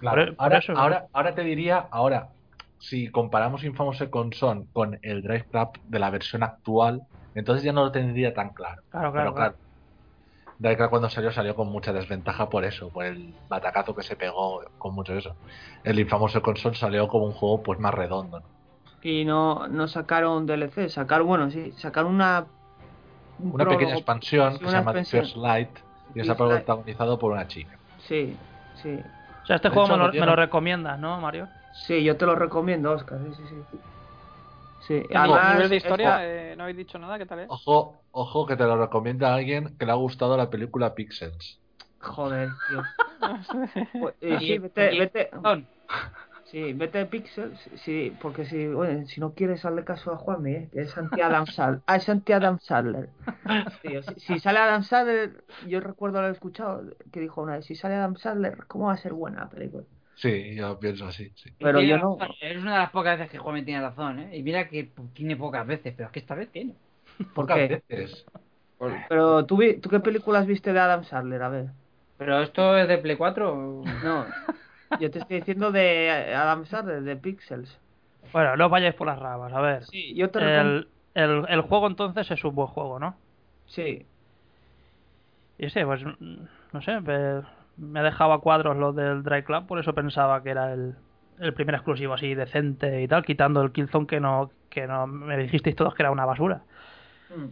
Claro, 0.00 0.26
Por- 0.26 0.36
por 0.36 0.44
ahora, 0.44 0.60
¿no? 0.74 0.80
ahora, 0.80 1.06
ahora 1.12 1.34
te 1.36 1.42
diría, 1.42 1.86
ahora, 1.92 2.28
si 2.80 3.08
comparamos 3.08 3.62
Infamous 3.62 3.98
Second 3.98 4.34
Son 4.34 4.66
con 4.72 4.98
el 5.00 5.22
Drive 5.22 5.46
Club 5.48 5.68
de 5.84 5.98
la 6.00 6.10
versión 6.10 6.42
actual, 6.42 7.02
entonces 7.36 7.62
ya 7.62 7.72
no 7.72 7.84
lo 7.84 7.92
tendría 7.92 8.34
tan 8.34 8.50
claro. 8.50 8.82
Claro, 8.90 9.12
claro, 9.12 9.12
Pero 9.12 9.34
claro. 9.36 9.52
claro, 9.52 9.62
Drive 10.58 10.76
Club 10.76 10.90
cuando 10.90 11.08
salió 11.08 11.30
salió 11.30 11.54
con 11.54 11.68
mucha 11.68 11.92
desventaja 11.92 12.48
por 12.48 12.64
eso, 12.64 12.90
por 12.90 13.04
el 13.04 13.32
batacazo 13.48 13.94
que 13.94 14.02
se 14.02 14.16
pegó 14.16 14.60
con 14.78 14.92
mucho 14.94 15.14
eso. 15.14 15.36
El 15.84 16.00
Infamous 16.00 16.32
Second 16.32 16.56
Son 16.56 16.74
salió 16.74 17.06
como 17.06 17.26
un 17.26 17.32
juego 17.32 17.62
pues 17.62 17.78
más 17.78 17.94
redondo. 17.94 18.40
¿no? 18.40 18.55
Y 19.08 19.24
no, 19.24 19.68
no 19.68 19.86
sacaron 19.86 20.46
DLC, 20.46 20.88
sacaron, 20.88 21.26
bueno, 21.28 21.50
sí, 21.50 21.72
sacaron 21.72 22.14
una... 22.14 22.46
un 23.38 23.52
Una 23.52 23.64
pequeña 23.68 23.94
expansión 23.94 24.52
sí, 24.52 24.58
que 24.58 24.68
una 24.68 24.70
se 24.70 24.76
llama. 24.78 24.94
First 25.04 25.36
Light 25.36 25.78
y 26.14 26.20
está 26.20 26.36
protagonizado 26.36 27.18
por 27.18 27.32
una 27.32 27.46
chica. 27.46 27.78
Sí, 28.08 28.32
sí. 28.74 29.00
O 29.42 29.46
sea, 29.46 29.56
este 29.56 29.68
De 29.68 29.74
juego 29.74 29.88
hecho, 29.88 29.92
me 29.96 29.98
lo, 30.06 30.12
me 30.12 30.26
lo 30.26 30.36
recomiendas, 30.36 30.98
¿no, 30.98 31.20
Mario? 31.20 31.48
Sí, 31.72 32.02
yo 32.02 32.16
te 32.16 32.26
lo 32.26 32.34
recomiendo, 32.34 32.90
Oscar, 32.92 33.18
sí, 33.22 33.34
sí, 33.46 33.64
sí. 33.70 33.78
Sí, 34.78 35.02
A 35.14 35.18
además... 35.18 35.52
nivel 35.52 35.68
de 35.70 35.76
historia, 35.76 36.18
eh, 36.52 36.56
no 36.56 36.62
habéis 36.64 36.76
dicho 36.78 36.98
nada, 36.98 37.18
¿qué 37.18 37.26
tal 37.26 37.40
es? 37.40 37.48
Ojo, 37.48 38.04
ojo 38.12 38.46
que 38.46 38.56
te 38.56 38.64
lo 38.64 38.76
recomienda 38.76 39.34
alguien 39.34 39.76
que 39.78 39.86
le 39.86 39.92
ha 39.92 39.94
gustado 39.96 40.36
la 40.36 40.50
película 40.50 40.94
Pixels. 40.94 41.60
Joder, 42.00 42.54
tío. 42.66 42.86
Pues, 43.98 44.14
eh, 44.20 44.38
Y- 44.40 44.46
sí, 44.46 44.58
vete, 44.58 44.94
vete. 44.94 45.30
Sí, 46.50 46.72
vete 46.72 46.98
de 46.98 47.06
Pixels, 47.06 47.68
sí, 47.74 48.16
porque 48.20 48.44
si, 48.44 48.68
bueno, 48.68 49.04
si 49.06 49.20
no 49.20 49.34
quieres 49.34 49.62
darle 49.62 49.84
caso 49.84 50.12
a 50.12 50.16
Juanmi, 50.16 50.52
¿eh? 50.54 50.68
que 50.72 50.82
es 50.82 50.96
anti-Adam 50.96 51.46
Sandler. 51.48 51.82
Ah, 51.86 51.96
es 51.96 52.08
anti-Adam 52.08 52.58
Sandler. 52.60 53.12
Tío, 53.80 54.02
si, 54.02 54.18
si 54.20 54.38
sale 54.38 54.58
Adam 54.60 54.82
Sandler, 54.82 55.44
yo 55.60 55.80
recuerdo 55.80 56.18
haber 56.18 56.32
escuchado 56.32 56.82
que 57.12 57.20
dijo 57.20 57.42
una 57.42 57.56
vez, 57.56 57.66
si 57.66 57.74
sale 57.74 57.94
Adam 57.96 58.16
Sandler, 58.16 58.66
¿cómo 58.68 58.86
va 58.86 58.92
a 58.94 58.96
ser 58.96 59.12
buena 59.12 59.40
la 59.40 59.48
película? 59.50 59.84
Sí, 60.14 60.54
yo 60.54 60.78
pienso 60.80 61.06
así, 61.06 61.30
sí. 61.36 61.50
Pero 61.60 61.82
yo 61.82 61.98
no... 61.98 62.18
Es 62.40 62.56
una 62.56 62.72
de 62.74 62.78
las 62.78 62.90
pocas 62.90 63.18
veces 63.18 63.30
que 63.30 63.38
Juan 63.38 63.64
tiene 63.64 63.82
razón, 63.82 64.18
¿eh? 64.20 64.36
Y 64.36 64.42
mira 64.42 64.68
que 64.68 64.92
tiene 65.12 65.36
pocas 65.36 65.66
veces, 65.66 65.94
pero 65.96 66.06
es 66.06 66.12
que 66.12 66.20
esta 66.20 66.34
vez 66.34 66.50
tiene. 66.50 66.78
¿Por 67.34 67.48
Pocas 67.48 67.66
qué? 67.68 67.82
veces. 67.88 68.26
Pero 69.08 69.44
¿tú, 69.46 69.56
vi- 69.56 69.80
¿tú 69.80 69.88
qué 69.90 70.00
películas 70.00 70.46
viste 70.46 70.72
de 70.72 70.80
Adam 70.80 71.04
Sandler? 71.04 71.42
A 71.42 71.48
ver. 71.48 71.66
¿Pero 72.16 72.40
esto 72.42 72.76
es 72.78 72.88
de 72.88 72.98
Play 72.98 73.16
4? 73.16 73.52
o- 73.54 73.98
No, 74.00 74.38
yo 75.00 75.10
te 75.10 75.18
estoy 75.18 75.38
diciendo 75.38 75.72
de 75.72 76.34
Adam 76.34 76.64
Sandler, 76.64 77.02
de 77.02 77.16
Pixels. 77.16 77.78
Bueno, 78.32 78.56
no 78.56 78.68
vayáis 78.68 78.94
por 78.94 79.06
las 79.06 79.18
ramas, 79.18 79.52
a 79.52 79.60
ver. 79.60 79.84
Sí, 79.84 80.14
yo 80.14 80.30
te 80.30 80.38
el, 80.38 80.88
el, 81.14 81.44
el 81.48 81.60
juego 81.62 81.86
entonces 81.86 82.30
es 82.30 82.44
un 82.44 82.54
buen 82.54 82.68
juego, 82.68 82.98
¿no? 82.98 83.16
Sí. 83.66 84.06
Y 85.58 85.70
sí, 85.70 85.84
pues 85.84 86.02
no 86.72 86.82
sé, 86.82 87.00
me, 87.00 87.42
me 87.76 88.02
dejaba 88.02 88.36
a 88.36 88.38
cuadros 88.38 88.76
lo 88.76 88.92
del 88.92 89.22
Dry 89.22 89.42
Club, 89.42 89.66
por 89.66 89.78
eso 89.78 89.94
pensaba 89.94 90.42
que 90.42 90.50
era 90.50 90.72
el, 90.72 90.96
el 91.38 91.54
primer 91.54 91.74
exclusivo 91.74 92.14
así 92.14 92.34
decente 92.34 93.02
y 93.02 93.08
tal, 93.08 93.24
quitando 93.24 93.62
el 93.62 93.72
Killzone 93.72 94.06
que 94.06 94.20
no, 94.20 94.50
que 94.68 94.86
no 94.86 95.06
me 95.06 95.36
dijisteis 95.38 95.76
todos 95.76 95.94
que 95.94 96.02
era 96.02 96.10
una 96.10 96.26
basura. 96.26 96.62
Mm. 97.30 97.46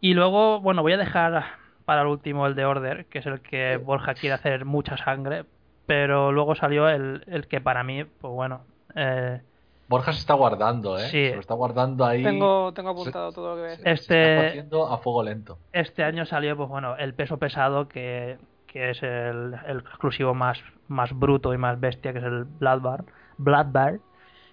Y 0.00 0.14
luego, 0.14 0.60
bueno, 0.60 0.82
voy 0.82 0.94
a 0.94 0.98
dejar 0.98 1.44
para 1.84 2.02
el 2.02 2.08
último 2.08 2.46
el 2.46 2.54
de 2.54 2.64
Order, 2.64 3.06
que 3.06 3.18
es 3.18 3.26
el 3.26 3.40
que 3.40 3.76
Borja 3.76 4.14
quiere 4.14 4.34
hacer 4.34 4.64
mucha 4.64 4.96
sangre, 4.96 5.44
pero 5.92 6.32
luego 6.32 6.54
salió 6.54 6.88
el, 6.88 7.22
el 7.26 7.46
que 7.48 7.60
para 7.60 7.84
mí, 7.84 8.02
pues 8.04 8.32
bueno, 8.32 8.62
eh, 8.94 9.42
Borja 9.88 10.14
se 10.14 10.20
está 10.20 10.32
guardando, 10.32 10.98
¿eh? 10.98 11.02
Sí. 11.10 11.28
Se 11.28 11.34
lo 11.34 11.40
está 11.40 11.52
guardando 11.52 12.06
ahí. 12.06 12.22
Tengo, 12.22 12.72
tengo 12.72 12.88
apuntado 12.88 13.30
todo 13.30 13.50
lo 13.50 13.54
que 13.56 13.60
voy 13.60 13.68
a 13.68 13.70
decir. 13.72 13.84
Se 13.84 13.92
está 13.92 14.14
este, 14.14 14.48
haciendo 14.48 14.86
a 14.86 14.96
fuego 14.96 15.22
lento. 15.22 15.58
este 15.70 16.02
año 16.02 16.24
salió, 16.24 16.56
pues 16.56 16.70
bueno, 16.70 16.96
el 16.96 17.12
peso 17.12 17.36
pesado, 17.36 17.88
que, 17.88 18.38
que 18.66 18.88
es 18.88 19.02
el, 19.02 19.54
el 19.66 19.80
exclusivo 19.80 20.32
más, 20.32 20.64
más 20.88 21.12
bruto 21.12 21.52
y 21.52 21.58
más 21.58 21.78
bestia, 21.78 22.14
que 22.14 22.20
es 22.20 22.24
el 22.24 22.44
Bloodbar, 22.44 23.04
Bloodbar 23.36 23.98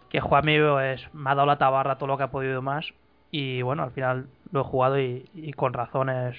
que 0.09 0.19
Juanmi 0.19 0.59
pues, 0.59 1.07
me 1.13 1.29
ha 1.29 1.35
dado 1.35 1.45
la 1.45 1.57
tabarra 1.57 1.97
todo 1.97 2.07
lo 2.07 2.17
que 2.17 2.23
ha 2.23 2.31
podido 2.31 2.61
más. 2.61 2.93
Y 3.31 3.61
bueno, 3.61 3.83
al 3.83 3.91
final 3.91 4.27
lo 4.51 4.59
he 4.59 4.63
jugado 4.65 4.99
y, 4.99 5.29
y 5.33 5.53
con 5.53 5.71
razón 5.71 6.09
es, 6.09 6.35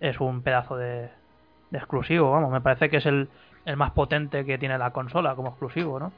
es 0.00 0.20
un 0.20 0.42
pedazo 0.42 0.76
de, 0.76 1.08
de 1.70 1.78
exclusivo, 1.78 2.30
vamos, 2.30 2.50
me 2.50 2.60
parece 2.60 2.90
que 2.90 2.98
es 2.98 3.06
el, 3.06 3.28
el 3.66 3.76
más 3.76 3.90
potente 3.90 4.44
que 4.46 4.56
tiene 4.58 4.78
la 4.78 4.90
consola 4.90 5.34
como 5.34 5.48
exclusivo, 5.50 6.00
¿no? 6.00 6.12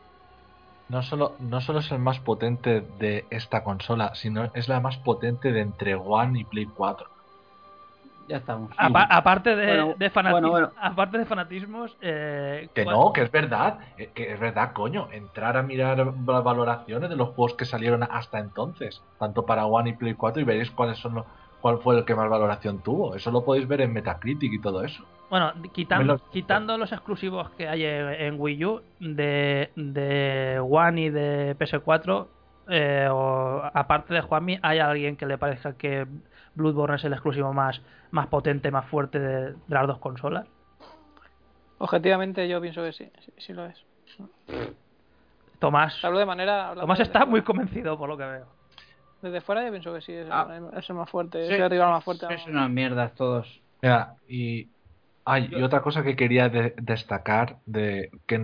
No 0.89 1.03
solo, 1.03 1.33
no 1.41 1.61
solo 1.61 1.81
es 1.81 1.91
el 1.91 1.99
más 1.99 2.19
potente 2.21 2.83
de 2.99 3.27
esta 3.31 3.65
consola, 3.65 4.15
sino 4.15 4.51
es 4.55 4.69
la 4.69 4.81
más 4.81 4.97
potente 4.99 5.53
de 5.53 5.61
entre 5.61 5.95
One 5.95 6.41
y 6.41 6.45
Play 6.45 6.67
4. 6.67 7.07
Ya 8.27 8.37
estamos. 8.37 8.71
Apa- 8.77 9.09
aparte 9.11 9.57
de, 9.57 9.67
Bueno, 9.67 9.95
de 9.99 10.11
bueno, 10.31 10.51
bueno. 10.51 10.71
aparte 10.81 11.17
de 11.19 11.25
fanatismos, 11.25 11.97
eh, 12.03 12.69
Que 12.75 12.85
no, 12.85 13.13
que 13.13 13.23
es 13.23 13.31
verdad, 13.31 13.79
eh, 13.97 14.11
que 14.15 14.33
es 14.33 14.39
verdad, 14.39 14.73
coño. 14.75 15.09
Entrar 15.13 15.57
a 15.57 15.63
mirar 15.63 15.99
las 15.99 16.45
valoraciones 16.45 17.09
de 17.09 17.17
los 17.17 17.31
juegos 17.31 17.55
que 17.55 17.65
salieron 17.65 18.03
hasta 18.03 18.39
entonces, 18.39 19.03
tanto 19.19 19.47
para 19.47 19.65
One 19.67 19.91
y 19.91 19.93
Play 19.95 20.15
4, 20.15 20.43
y 20.43 20.45
veréis 20.45 20.71
cuáles 20.71 20.99
son 20.99 21.15
los, 21.15 21.25
cuál 21.63 21.79
fue 21.79 21.97
el 21.97 22.05
que 22.05 22.15
más 22.15 22.29
valoración 22.29 22.81
tuvo. 22.83 23.15
Eso 23.15 23.31
lo 23.31 23.45
podéis 23.45 23.67
ver 23.67 23.81
en 23.81 23.95
Metacritic 23.95 24.53
y 24.53 24.61
todo 24.61 24.85
eso. 24.85 25.03
Bueno, 25.31 25.53
quitando 26.33 26.79
los 26.79 26.91
exclusivos 26.93 27.51
que 27.51 27.69
hay 27.69 27.85
en, 27.85 28.09
en 28.09 28.41
Wii 28.41 28.65
U, 28.65 28.83
de, 28.99 29.71
de 29.77 30.59
One 30.61 31.01
y 31.03 31.11
de 31.11 31.57
PS4, 31.59 32.27
eh, 32.71 33.09
o- 33.11 33.63
aparte 33.75 34.15
de 34.15 34.23
Juanmi, 34.23 34.59
¿hay 34.63 34.79
alguien 34.79 35.17
que 35.17 35.27
le 35.27 35.37
parezca 35.37 35.75
que 35.77 36.07
Bloodborne 36.55 36.97
es 36.97 37.05
el 37.05 37.13
exclusivo 37.13 37.53
más, 37.53 37.81
más 38.11 38.27
potente, 38.29 38.71
más 38.71 38.87
fuerte 38.87 39.19
de, 39.19 39.53
de 39.53 39.57
las 39.69 39.87
dos 39.87 39.99
consolas? 39.99 40.47
Objetivamente 41.79 42.49
yo 42.49 42.61
pienso 42.61 42.83
que 42.83 42.93
sí, 42.93 43.11
sí, 43.21 43.33
sí 43.37 43.53
lo 43.53 43.67
es. 43.67 43.85
Tomás, 45.59 46.03
Hablo 46.05 46.19
de 46.21 46.27
manera... 46.27 46.73
Tomás 46.75 47.01
está 47.01 47.27
muy 47.27 47.43
convencido 47.43 47.99
por 47.99 48.09
lo 48.09 48.17
que 48.17 48.25
veo. 48.25 48.47
Desde 49.23 49.41
fuera 49.41 49.65
yo 49.65 49.71
pienso 49.73 49.93
que 49.93 50.01
sí, 50.01 50.13
es, 50.13 50.29
Ah. 50.31 50.47
el, 50.57 50.79
es 50.79 50.89
el 50.89 50.97
más 50.97 51.11
fuerte, 51.11 51.47
Sí. 51.49 51.55
es 51.55 51.61
el 51.61 51.71
rival 51.71 51.91
más 51.91 52.05
fuerte. 52.05 52.27
Sois 52.27 52.47
unas 52.47 52.71
mierdas 52.71 53.13
todos. 53.15 53.61
Mira, 53.83 54.15
y, 54.29 54.69
ay, 55.31 55.49
y 55.51 55.63
otra 55.63 55.83
cosa 55.83 56.03
que 56.03 56.17
quería 56.17 56.49
de- 56.49 56.75
destacar, 56.83 57.59
de 57.67 58.11
que 58.27 58.37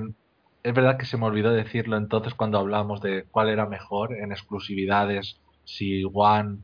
es 0.63 0.75
verdad 0.75 0.99
que 0.99 1.07
se 1.07 1.17
me 1.19 1.27
olvidó 1.27 1.53
decirlo 1.53 1.97
entonces 1.97 2.35
cuando 2.35 2.59
hablábamos 2.59 3.01
de 3.01 3.27
cuál 3.31 3.49
era 3.51 3.67
mejor 3.69 4.15
en 4.17 4.33
exclusividades, 4.33 5.41
si 5.65 6.05
One, 6.13 6.61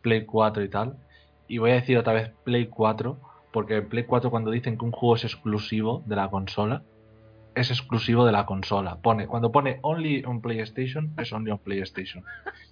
Play 0.00 0.26
4 0.26 0.62
y 0.64 0.70
tal. 0.70 0.98
Y 1.46 1.58
voy 1.58 1.72
a 1.72 1.74
decir 1.74 1.98
otra 1.98 2.12
vez 2.14 2.32
Play 2.44 2.68
4, 2.68 3.20
porque 3.52 3.76
en 3.76 3.88
Play 3.88 4.04
4 4.06 4.30
cuando 4.30 4.50
dicen 4.50 4.78
que 4.78 4.84
un 4.84 4.92
juego 4.92 5.16
es 5.16 5.24
exclusivo 5.24 6.02
de 6.06 6.16
la 6.16 6.30
consola, 6.30 6.84
es 7.54 7.70
exclusivo 7.70 8.24
de 8.26 8.32
la 8.32 8.46
consola. 8.46 8.96
Pone, 8.96 9.26
cuando 9.26 9.52
pone 9.52 9.78
only 9.82 10.22
on 10.24 10.40
PlayStation, 10.40 11.12
es 11.18 11.32
only 11.32 11.50
on 11.50 11.58
PlayStation. 11.58 12.24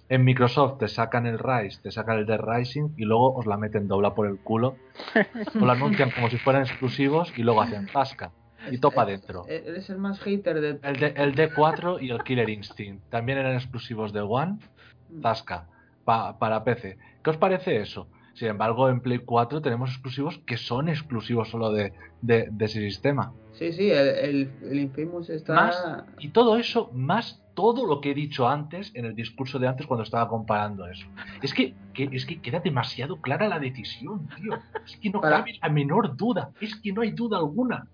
En 0.09 0.23
Microsoft 0.25 0.79
te 0.79 0.87
sacan 0.87 1.25
el 1.25 1.39
Rise, 1.39 1.81
te 1.81 1.91
sacan 1.91 2.19
el 2.19 2.25
Dead 2.25 2.39
Rising 2.41 2.89
y 2.97 3.05
luego 3.05 3.33
os 3.35 3.45
la 3.45 3.57
meten 3.57 3.87
dobla 3.87 4.13
por 4.13 4.27
el 4.27 4.37
culo. 4.39 4.75
Os 5.47 5.55
lo 5.55 5.71
anuncian 5.71 6.11
como 6.11 6.29
si 6.29 6.37
fueran 6.37 6.63
exclusivos 6.63 7.31
y 7.37 7.43
luego 7.43 7.61
hacen 7.61 7.87
tasca. 7.87 8.31
Y 8.71 8.77
topa 8.77 9.05
dentro. 9.05 9.45
Eh, 9.47 9.63
Eres 9.67 9.89
el 9.89 9.97
más 9.97 10.19
hater 10.21 10.61
de... 10.61 10.69
El, 10.83 11.03
el 11.03 11.35
D4 11.35 12.01
y 12.01 12.11
el 12.11 12.23
Killer 12.23 12.49
Instinct 12.49 13.09
también 13.09 13.37
eran 13.37 13.55
exclusivos 13.55 14.13
de 14.13 14.21
One, 14.21 14.57
tasca, 15.21 15.67
pa- 16.05 16.37
para 16.39 16.63
PC. 16.63 16.97
¿Qué 17.23 17.29
os 17.29 17.37
parece 17.37 17.81
eso? 17.81 18.07
Sin 18.35 18.47
embargo, 18.47 18.89
en 18.89 18.99
Play 19.01 19.19
4 19.19 19.61
tenemos 19.61 19.91
exclusivos 19.91 20.39
que 20.45 20.57
son 20.57 20.89
exclusivos 20.89 21.49
solo 21.49 21.71
de, 21.71 21.93
de- 22.21 22.47
de 22.51 22.65
ese 22.65 22.79
sistema. 22.79 23.33
Sí, 23.53 23.71
sí, 23.71 23.89
el, 23.91 24.07
el, 24.07 24.51
el 24.63 24.79
Infamous 24.79 25.29
está... 25.29 25.53
Más, 25.53 25.83
y 26.19 26.29
todo 26.29 26.57
eso, 26.57 26.89
más 26.93 27.39
todo 27.53 27.85
lo 27.85 28.01
que 28.01 28.11
he 28.11 28.13
dicho 28.15 28.47
antes 28.47 28.91
en 28.95 29.05
el 29.05 29.13
discurso 29.15 29.59
de 29.59 29.67
antes 29.67 29.85
cuando 29.85 30.03
estaba 30.03 30.27
comparando 30.27 30.87
eso. 30.87 31.05
Es 31.43 31.53
que, 31.53 31.75
que- 31.93 32.09
es 32.11 32.25
que 32.25 32.41
queda 32.41 32.59
demasiado 32.61 33.21
clara 33.21 33.47
la 33.47 33.59
decisión, 33.59 34.27
tío. 34.41 34.53
Es 34.85 34.97
que 34.97 35.11
no 35.11 35.21
Para- 35.21 35.37
cabe 35.39 35.59
la 35.61 35.69
menor 35.69 36.17
duda. 36.17 36.49
Es 36.59 36.75
que 36.81 36.91
no 36.91 37.01
hay 37.01 37.11
duda 37.11 37.37
alguna. 37.37 37.85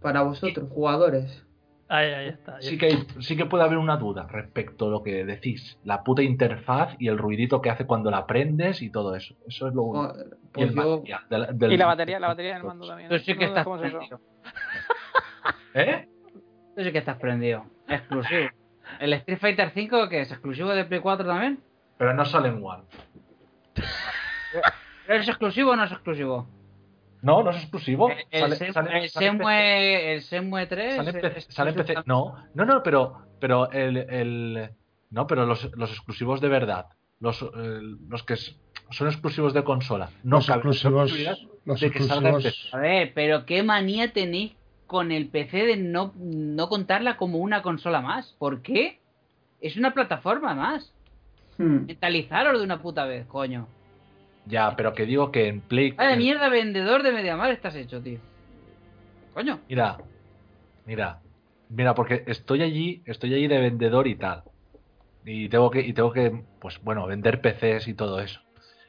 Para 0.00 0.22
vosotros, 0.22 0.68
jugadores. 0.70 1.44
Ahí, 1.88 2.06
ahí 2.10 2.28
está. 2.28 2.56
ahí 2.56 2.62
Sí 2.62 2.74
está. 2.76 2.86
que, 2.86 2.86
hay- 2.94 3.06
sí 3.22 3.36
que 3.36 3.44
puede 3.44 3.64
haber 3.64 3.76
una 3.76 3.98
duda 3.98 4.26
respecto 4.30 4.86
a 4.86 4.90
lo 4.90 5.02
que 5.02 5.26
decís. 5.26 5.76
La 5.84 6.02
puta 6.02 6.22
interfaz 6.22 6.94
y 6.98 7.08
el 7.08 7.18
ruidito 7.18 7.60
que 7.60 7.68
hace 7.68 7.84
cuando 7.84 8.10
la 8.10 8.26
prendes 8.26 8.80
y 8.80 8.88
todo 8.88 9.14
eso. 9.14 9.34
Eso 9.46 9.68
es 9.68 9.74
lo 9.74 9.82
único. 9.82 10.14
Oh, 10.14 10.18
y 10.18 10.38
Pues 10.52 10.70
el 10.70 10.74
yo... 10.74 11.02
del- 11.28 11.58
del- 11.58 11.72
Y 11.72 11.76
la 11.76 11.84
batería, 11.86 12.18
la 12.18 12.28
batería 12.28 12.54
del 12.54 12.64
mando 12.64 12.86
también. 12.86 13.10
Tú 13.10 13.18
sí 13.18 13.36
que 13.36 13.44
estás. 13.44 13.66
¿Eh? 15.74 16.08
Tú 16.76 16.82
sí 16.82 16.92
que 16.92 16.98
estás 16.98 17.18
prendido. 17.18 17.64
Exclusivo. 17.88 18.48
¿El 19.00 19.12
Street 19.14 19.38
Fighter 19.38 19.70
5 19.74 20.08
que 20.08 20.20
es 20.22 20.30
exclusivo 20.32 20.70
de 20.70 20.84
Play 20.84 21.00
4 21.00 21.26
también? 21.26 21.60
Pero 21.98 22.14
no 22.14 22.24
sale 22.24 22.48
en 22.48 22.62
One. 22.64 22.82
¿Pero 25.06 25.20
¿Es 25.20 25.28
exclusivo 25.28 25.70
o 25.72 25.76
no 25.76 25.84
es 25.84 25.92
exclusivo? 25.92 26.48
No, 27.22 27.42
no 27.42 27.50
es 27.50 27.56
exclusivo. 27.58 28.10
El, 28.10 28.18
el, 28.30 28.40
Sale- 28.56 28.66
el 28.66 28.72
sale 28.72 28.90
PC. 29.00 29.08
Semue, 29.18 30.14
el 30.14 30.22
Semue 30.22 30.66
3. 30.66 30.96
Sale 30.96 31.12
PC. 31.12 31.26
en 31.28 31.32
PC. 31.74 31.92
exclusivo 31.92 32.02
No, 32.06 32.36
no, 32.54 32.64
no, 32.64 32.82
pero, 32.82 33.22
pero 33.40 33.70
el, 33.70 33.96
el- 33.96 34.70
No, 35.10 35.26
pero 35.26 35.46
los, 35.46 35.70
los 35.76 35.90
exclusivos 35.90 36.40
de 36.40 36.48
verdad. 36.48 36.86
Los, 37.20 37.40
los 38.08 38.22
que 38.24 38.34
son 38.36 39.06
exclusivos 39.08 39.54
de 39.54 39.62
consola. 39.62 40.10
No 40.24 40.36
los 40.38 40.48
exclusivos, 40.48 41.12
los 41.64 41.82
exclusivos, 41.82 42.42
PC. 42.42 42.56
A 42.72 42.78
ver, 42.78 43.12
pero 43.14 43.46
qué 43.46 43.62
manía 43.62 44.12
tenéis 44.12 44.56
con 44.92 45.10
el 45.10 45.26
PC 45.28 45.66
de 45.66 45.76
no, 45.76 46.12
no 46.16 46.68
contarla 46.68 47.16
como 47.16 47.38
una 47.38 47.62
consola 47.62 48.00
más. 48.00 48.36
¿Por 48.38 48.62
qué? 48.62 49.00
Es 49.60 49.76
una 49.76 49.92
plataforma 49.94 50.54
más. 50.54 50.92
Hmm. 51.58 51.86
Mentalizaros 51.86 52.58
de 52.58 52.64
una 52.64 52.80
puta 52.80 53.04
vez, 53.06 53.26
coño. 53.26 53.66
Ya, 54.46 54.76
pero 54.76 54.92
que 54.92 55.06
digo 55.06 55.32
que 55.32 55.48
en 55.48 55.60
Play. 55.60 55.90
Vaya 55.92 56.12
en- 56.12 56.18
mierda 56.18 56.48
vendedor 56.48 57.02
de 57.02 57.10
Mediamar 57.12 57.50
estás 57.50 57.74
hecho, 57.74 58.00
tío. 58.00 58.20
Coño. 59.34 59.58
Mira, 59.68 59.96
mira, 60.86 61.20
mira, 61.68 61.94
porque 61.94 62.22
estoy 62.26 62.62
allí, 62.62 63.02
estoy 63.06 63.34
allí 63.34 63.48
de 63.48 63.60
vendedor 63.60 64.06
y 64.06 64.14
tal. 64.16 64.42
Y 65.24 65.48
tengo 65.48 65.70
que, 65.70 65.80
y 65.80 65.92
tengo 65.92 66.12
que, 66.12 66.42
pues 66.60 66.80
bueno, 66.82 67.06
vender 67.06 67.40
PCs 67.40 67.88
y 67.88 67.94
todo 67.94 68.20
eso. 68.20 68.40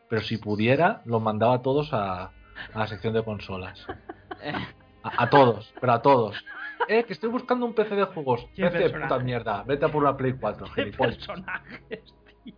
Pero 0.10 0.22
si 0.22 0.38
pudiera, 0.38 1.02
los 1.06 1.22
mandaba 1.22 1.56
a 1.56 1.62
todos 1.62 1.94
a, 1.94 2.24
a 2.26 2.32
la 2.76 2.88
sección 2.88 3.14
de 3.14 3.24
consolas. 3.24 3.86
A, 5.04 5.24
a 5.24 5.30
todos, 5.30 5.74
pero 5.80 5.94
a 5.94 6.02
todos. 6.02 6.36
Eh, 6.90 7.06
que 7.06 7.14
estoy 7.14 7.30
buscando 7.30 7.66
un 7.66 7.74
PC 7.74 7.96
de 7.96 8.04
juegos. 8.04 8.46
Qué 8.56 8.64
PC, 8.64 8.78
personaje. 8.90 9.08
puta 9.08 9.20
mierda. 9.24 9.64
Vete 9.64 9.86
a 9.86 9.88
por 9.90 10.04
una 10.04 10.18
Play 10.18 10.34
4. 10.34 10.66
Qué 10.76 10.88
personajes, 10.88 12.14
tío. 12.44 12.56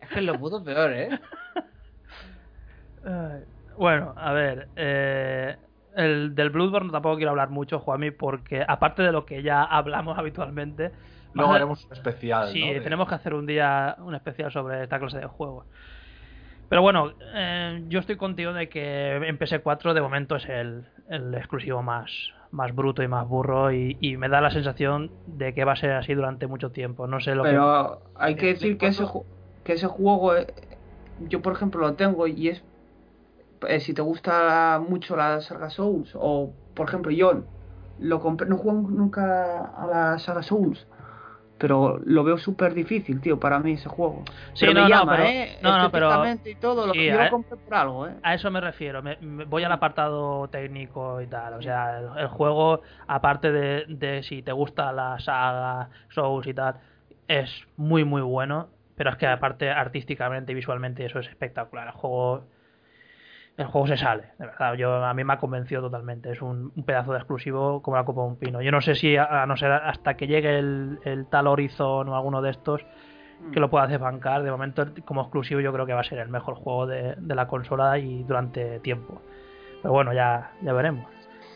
Es 0.00 0.08
que 0.08 0.18
es 0.20 0.24
lo 0.24 0.38
puto 0.38 0.64
peor, 0.64 0.90
¿eh? 0.94 1.20
Ay, 3.04 3.44
Bueno, 3.76 4.14
a 4.16 4.32
ver, 4.32 4.68
eh, 4.76 5.56
el 5.96 6.34
del 6.34 6.48
Bloodborne 6.48 6.90
tampoco 6.90 7.16
quiero 7.16 7.30
hablar 7.32 7.50
mucho, 7.50 7.78
Juanmi, 7.78 8.10
porque 8.12 8.64
aparte 8.66 9.02
de 9.02 9.12
lo 9.12 9.26
que 9.26 9.42
ya 9.42 9.62
hablamos 9.64 10.16
habitualmente, 10.18 10.92
Luego 11.34 11.52
haremos 11.52 11.84
un 11.86 11.92
especial. 11.92 12.52
sí, 12.52 12.60
¿no? 12.60 12.72
De- 12.74 12.80
tenemos 12.80 13.08
que 13.08 13.14
hacer 13.14 13.34
un 13.34 13.44
día 13.46 13.96
un 13.98 14.14
especial 14.14 14.50
sobre 14.52 14.82
esta 14.84 14.98
clase 14.98 15.18
de 15.18 15.26
juegos. 15.26 15.66
Pero 16.72 16.80
bueno, 16.82 17.12
eh, 17.34 17.84
yo 17.88 17.98
estoy 18.00 18.16
contigo 18.16 18.52
de 18.54 18.68
que 18.70 19.16
en 19.16 19.36
PS4 19.38 19.92
de 19.92 20.00
momento 20.00 20.36
es 20.36 20.48
el, 20.48 20.88
el 21.08 21.34
exclusivo 21.34 21.82
más, 21.82 22.10
más 22.50 22.74
bruto 22.74 23.02
y 23.02 23.08
más 23.08 23.28
burro 23.28 23.72
y, 23.72 23.98
y 24.00 24.16
me 24.16 24.28
da 24.30 24.40
la 24.40 24.50
sensación 24.50 25.12
de 25.26 25.52
que 25.54 25.64
va 25.64 25.72
a 25.72 25.76
ser 25.76 25.92
así 25.92 26.14
durante 26.14 26.46
mucho 26.46 26.72
tiempo. 26.72 27.06
No 27.06 27.20
sé 27.20 27.34
lo 27.34 27.46
que... 27.46 27.60
Pero 27.60 28.02
hay 28.14 28.36
que 28.36 28.46
decir 28.46 28.78
que 28.78 28.86
ese, 28.88 29.04
ju- 29.04 29.26
que 29.64 29.74
ese 29.74 29.86
juego, 29.88 30.36
eh, 30.36 30.46
yo 31.16 31.42
por 31.42 31.52
ejemplo 31.54 31.80
lo 31.80 31.96
tengo 31.96 32.26
y 32.26 32.48
es, 32.48 32.64
eh, 33.68 33.80
si 33.80 33.94
te 33.94 34.02
gusta 34.02 34.80
mucho 34.80 35.16
la 35.16 35.40
saga 35.40 35.70
Souls, 35.70 36.12
o 36.14 36.56
por 36.74 36.88
ejemplo 36.88 37.10
yo 37.12 37.48
lo 37.96 38.20
compré, 38.20 38.48
no 38.48 38.58
juego 38.58 38.90
nunca 38.90 39.62
a 39.66 39.86
la 39.86 40.18
saga 40.18 40.42
Souls, 40.42 40.88
pero 41.62 42.00
lo 42.04 42.24
veo 42.24 42.36
súper 42.38 42.74
difícil, 42.74 43.20
tío, 43.20 43.38
para 43.38 43.60
mí 43.60 43.72
ese 43.74 43.88
juego. 43.88 44.24
Sí, 44.52 44.66
pero 44.66 44.80
no, 44.82 44.88
me 44.88 44.94
no, 44.96 45.06
pero- 45.06 45.22
¿eh? 45.22 45.58
no, 45.62 45.78
no, 45.78 45.90
pero- 45.92 46.10
y 46.44 46.54
todo, 46.56 46.86
lo, 46.88 46.92
sí, 46.92 47.06
yo 47.06 47.20
a- 47.22 47.30
compré 47.30 47.56
por 47.56 47.74
algo, 47.74 48.08
¿eh? 48.08 48.14
A 48.24 48.34
eso 48.34 48.50
me 48.50 48.60
refiero, 48.60 49.00
me- 49.00 49.16
me- 49.20 49.44
voy 49.44 49.62
al 49.62 49.70
apartado 49.70 50.48
técnico 50.48 51.20
y 51.20 51.28
tal. 51.28 51.54
O 51.54 51.62
sea, 51.62 52.00
el, 52.00 52.08
el 52.18 52.26
juego, 52.26 52.82
aparte 53.06 53.52
de, 53.52 53.84
de 53.86 54.24
si 54.24 54.42
te 54.42 54.50
gusta 54.50 54.92
la 54.92 55.18
saga, 55.20 55.88
Souls 56.10 56.46
y 56.48 56.52
tal, 56.52 56.74
es 57.28 57.48
muy, 57.76 58.04
muy 58.04 58.22
bueno. 58.22 58.68
Pero 58.96 59.10
es 59.10 59.16
que 59.16 59.26
aparte, 59.26 59.70
artísticamente 59.70 60.52
y 60.52 60.54
visualmente, 60.54 61.04
eso 61.06 61.18
es 61.20 61.28
espectacular. 61.28 61.86
El 61.86 61.92
juego, 61.94 62.44
el 63.56 63.66
juego 63.66 63.86
se 63.86 63.96
sale, 63.96 64.24
de 64.38 64.46
verdad. 64.46 64.74
Yo, 64.74 65.04
a 65.04 65.12
mí 65.14 65.24
me 65.24 65.32
ha 65.34 65.38
convencido 65.38 65.82
totalmente. 65.82 66.30
Es 66.30 66.40
un, 66.40 66.72
un 66.74 66.84
pedazo 66.84 67.12
de 67.12 67.18
exclusivo 67.18 67.82
como 67.82 67.96
la 67.96 68.04
copa 68.04 68.22
de 68.22 68.28
un 68.28 68.36
pino. 68.36 68.62
Yo 68.62 68.70
no 68.70 68.80
sé 68.80 68.94
si, 68.94 69.16
a, 69.16 69.42
a 69.42 69.46
no 69.46 69.56
ser 69.56 69.72
hasta 69.72 70.14
que 70.14 70.26
llegue 70.26 70.58
el, 70.58 70.98
el 71.04 71.26
tal 71.26 71.46
Horizon 71.46 72.08
o 72.08 72.16
alguno 72.16 72.40
de 72.40 72.50
estos, 72.50 72.84
que 73.52 73.60
lo 73.60 73.68
pueda 73.70 73.84
hacer 73.84 73.98
bancar. 73.98 74.42
De 74.42 74.50
momento, 74.50 74.86
como 75.04 75.22
exclusivo, 75.22 75.60
yo 75.60 75.72
creo 75.72 75.84
que 75.84 75.92
va 75.92 76.00
a 76.00 76.04
ser 76.04 76.18
el 76.18 76.28
mejor 76.28 76.54
juego 76.54 76.86
de, 76.86 77.14
de 77.16 77.34
la 77.34 77.46
consola 77.46 77.98
y 77.98 78.22
durante 78.22 78.80
tiempo. 78.80 79.20
Pero 79.82 79.92
bueno, 79.92 80.12
ya, 80.12 80.52
ya 80.62 80.72
veremos. 80.72 81.06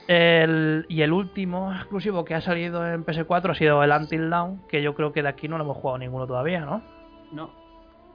El, 0.09 0.87
y 0.89 1.03
el 1.03 1.13
último 1.13 1.73
exclusivo 1.73 2.25
que 2.25 2.35
ha 2.35 2.41
salido 2.41 2.87
en 2.87 3.05
PS4 3.05 3.51
ha 3.51 3.55
sido 3.55 3.83
el 3.83 3.91
Until 3.91 4.31
Dawn, 4.31 4.63
que 4.69 4.83
yo 4.83 4.95
creo 4.95 5.13
que 5.13 5.23
de 5.23 5.29
aquí 5.29 5.49
no 5.49 5.59
lo 5.59 5.65
hemos 5.65 5.77
jugado 5.79 5.99
ninguno 5.99 6.27
todavía, 6.27 6.61
¿no? 6.61 6.83
No. 7.33 7.51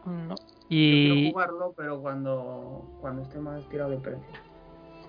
No. 0.06 0.36
Quiero 0.72 1.15
Y, 1.15 1.32
jugarlo, 1.32 1.74
pero 1.76 1.99
cuando, 2.01 2.86
cuando 3.01 3.24
esté 3.24 3.39
más 3.39 3.61
tirado 3.69 3.89
de 3.91 3.97
precio. 3.97 4.24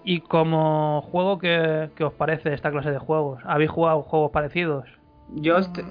y 0.05 0.21
como 0.21 1.03
juego, 1.03 1.39
¿qué, 1.39 1.91
qué 1.95 2.03
os 2.05 2.13
parece 2.15 2.53
esta 2.53 2.71
clase 2.73 2.91
de 2.91 2.99
juegos? 2.99 3.41
¿Habéis 3.45 3.71
jugado 3.71 4.03
juegos 4.03 4.33
parecidos? 4.33 4.85
Yo 5.31 5.59
este... 5.59 5.85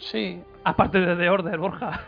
Sí. 0.00 0.42
Aparte 0.64 0.98
de 1.00 1.14
The 1.16 1.28
Order, 1.28 1.58
Borja. 1.58 2.00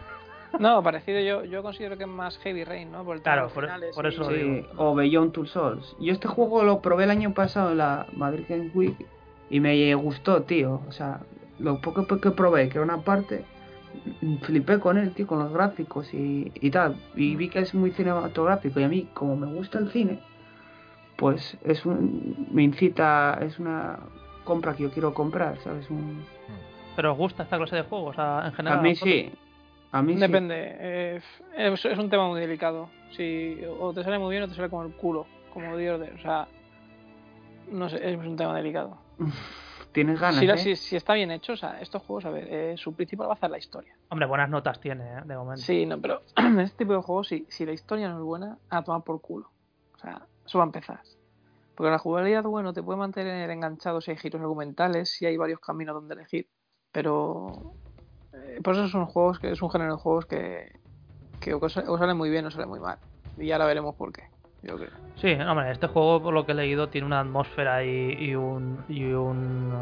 No, 0.59 0.83
parecido 0.83 1.21
yo, 1.21 1.45
yo 1.45 1.63
considero 1.63 1.99
que 1.99 2.05
es 2.05 2.09
más 2.09 2.39
Heavy 2.39 2.63
Rain, 2.65 2.91
¿no? 2.93 3.05
Por 3.05 3.17
el 3.17 3.23
Claro, 3.23 3.49
por- 3.53 3.65
finales 3.65 3.95
por 3.95 4.05
y- 4.07 4.09
eso 4.09 4.21
lo 4.23 4.29
Sí, 4.31 4.35
digo. 4.37 4.67
o 4.77 4.95
Beyond 4.95 5.33
Two 5.33 5.47
Souls. 5.47 5.97
Yo 6.01 6.13
este 6.13 6.29
juego 6.29 6.63
lo 6.63 6.81
probé 6.81 7.05
el 7.05 7.11
año 7.11 7.35
pasado 7.35 7.73
en 7.73 7.79
la 7.79 8.07
Madrid 8.17 8.45
Games 8.49 8.75
Week 8.75 8.97
y 9.51 9.61
me 9.61 9.95
gustó, 9.97 10.43
tío. 10.45 10.81
O 10.89 10.93
sea, 10.93 11.21
lo 11.59 11.81
poco 11.81 12.07
que 12.07 12.31
probé, 12.31 12.69
que 12.69 12.79
era 12.79 12.85
una 12.85 13.03
parte, 13.03 13.45
flipé 14.43 14.79
con 14.81 14.99
él, 14.99 15.13
tío, 15.13 15.27
con 15.27 15.39
los 15.39 15.53
gráficos 15.53 16.13
y, 16.15 16.53
y 16.55 16.71
tal. 16.71 16.97
Y 17.15 17.37
vi 17.37 17.49
que 17.49 17.61
es 17.61 17.75
muy 17.75 17.91
cinematográfico 17.93 18.81
y 18.81 18.85
a 18.85 18.89
mí, 18.89 19.09
como 19.15 19.37
me 19.37 19.47
gusta 19.47 19.79
el 19.79 19.91
cine, 19.91 20.21
pues 21.17 21.57
es 21.65 21.85
un, 21.87 22.49
me 22.51 22.63
incita, 22.63 23.39
es 23.43 23.59
una 23.59 23.99
compra 24.45 24.75
que 24.75 24.85
yo 24.85 24.91
quiero 24.91 25.15
comprar, 25.15 25.59
¿sabes? 25.61 25.89
Un, 25.91 26.25
¿Pero 26.97 27.13
os 27.13 27.19
gusta 27.19 27.43
esta 27.43 27.57
clase 27.57 27.77
de 27.77 27.83
juegos 27.83 28.11
o 28.11 28.15
sea, 28.15 28.43
en 28.47 28.53
general? 28.53 28.79
a 28.79 28.83
mí 28.83 28.95
sí. 28.95 29.33
A 29.93 30.03
mí 30.03 30.15
sí. 30.15 30.21
Depende. 30.21 30.55
eh, 30.57 31.21
es, 31.57 31.85
es 31.85 31.99
un 31.99 32.11
tema 32.11 32.27
muy 32.29 32.41
delicado. 32.41 32.89
Si 33.13 33.59
o 33.81 33.93
te 33.93 34.03
sale 34.03 34.19
muy 34.19 34.31
bien 34.31 34.43
o 34.43 34.49
te 34.49 34.55
sale 34.55 34.69
como 34.69 34.83
el 34.83 34.93
culo, 34.93 35.27
como 35.53 35.77
Dios 35.77 36.01
de, 36.01 36.11
o 36.11 36.19
sea, 36.19 36.49
no 37.71 37.89
sé, 37.89 38.13
es 38.13 38.19
un 38.19 38.37
tema 38.37 38.57
delicado. 38.57 38.99
Tienes 39.95 40.21
ganas, 40.21 40.41
si, 40.41 40.47
¿eh? 40.47 40.57
si, 40.59 40.77
si 40.77 40.97
está 40.97 41.15
bien 41.15 41.31
hecho, 41.31 41.53
o 41.53 41.57
sea, 41.57 41.81
estos 41.81 42.03
juegos, 42.03 42.25
a 42.27 42.31
ver, 42.31 42.49
eh, 42.53 42.75
su 42.77 42.95
principal 42.95 43.29
base 43.29 43.47
es 43.47 43.51
la 43.53 43.59
historia. 43.59 43.97
Hombre, 44.11 44.27
buenas 44.27 44.51
notas 44.51 44.81
tiene, 44.81 45.05
¿eh? 45.05 45.23
de 45.25 45.37
momento. 45.37 45.63
Sí, 45.63 45.87
no, 45.87 46.01
pero 46.01 46.23
en 46.37 46.59
este 46.61 46.79
tipo 46.79 46.95
de 46.95 47.01
juegos, 47.01 47.29
si, 47.29 47.47
si 47.49 47.65
la 47.65 47.73
historia 47.73 48.09
no 48.09 48.19
es 48.19 48.25
buena, 48.25 48.59
a 48.69 48.83
tomar 48.83 49.03
por 49.05 49.21
culo. 49.21 49.53
O 49.95 49.99
sea, 49.99 50.27
eso 50.45 50.59
va 50.59 50.65
a 50.65 50.67
empezar. 50.67 51.01
Porque 51.77 51.91
la 51.91 51.99
jugabilidad, 51.99 52.43
bueno, 52.43 52.73
te 52.73 52.83
puede 52.83 52.99
mantener 52.99 53.49
enganchado 53.51 54.01
si 54.01 54.11
hay 54.11 54.17
giros 54.17 54.41
argumentales, 54.43 55.11
si 55.11 55.27
hay 55.27 55.37
varios 55.37 55.61
caminos 55.61 55.95
donde 55.95 56.15
elegir. 56.15 56.49
Pero 56.93 57.53
eh, 58.33 58.61
por 58.63 58.75
eso 58.75 58.89
son 58.89 59.07
juegos 59.07 59.39
que 59.39 59.53
es 59.53 59.63
un 59.63 59.71
género 59.71 59.93
de 59.95 59.99
juegos 60.01 60.27
que, 60.27 60.73
que 61.41 61.55
o, 61.55 61.69
sa- 61.69 61.85
o 61.89 61.99
sale 61.99 62.15
muy 62.15 62.31
bien 62.31 62.47
o 62.47 62.51
sale 62.51 62.67
muy 62.67 62.81
mal. 62.81 62.99
Y 63.39 63.53
ahora 63.53 63.67
veremos 63.67 63.95
por 63.95 64.13
qué. 64.13 64.23
Yo 64.65 64.77
creo. 64.77 64.91
Sí, 65.17 65.33
hombre, 65.33 65.71
este 65.71 65.87
juego, 65.87 66.23
por 66.23 66.35
lo 66.35 66.45
que 66.45 66.53
he 66.53 66.55
leído, 66.55 66.89
tiene 66.89 67.07
una 67.07 67.21
atmósfera 67.21 67.85
y, 67.85 68.17
y 68.19 68.35
un. 68.35 68.79
y 68.89 69.05
un. 69.13 69.73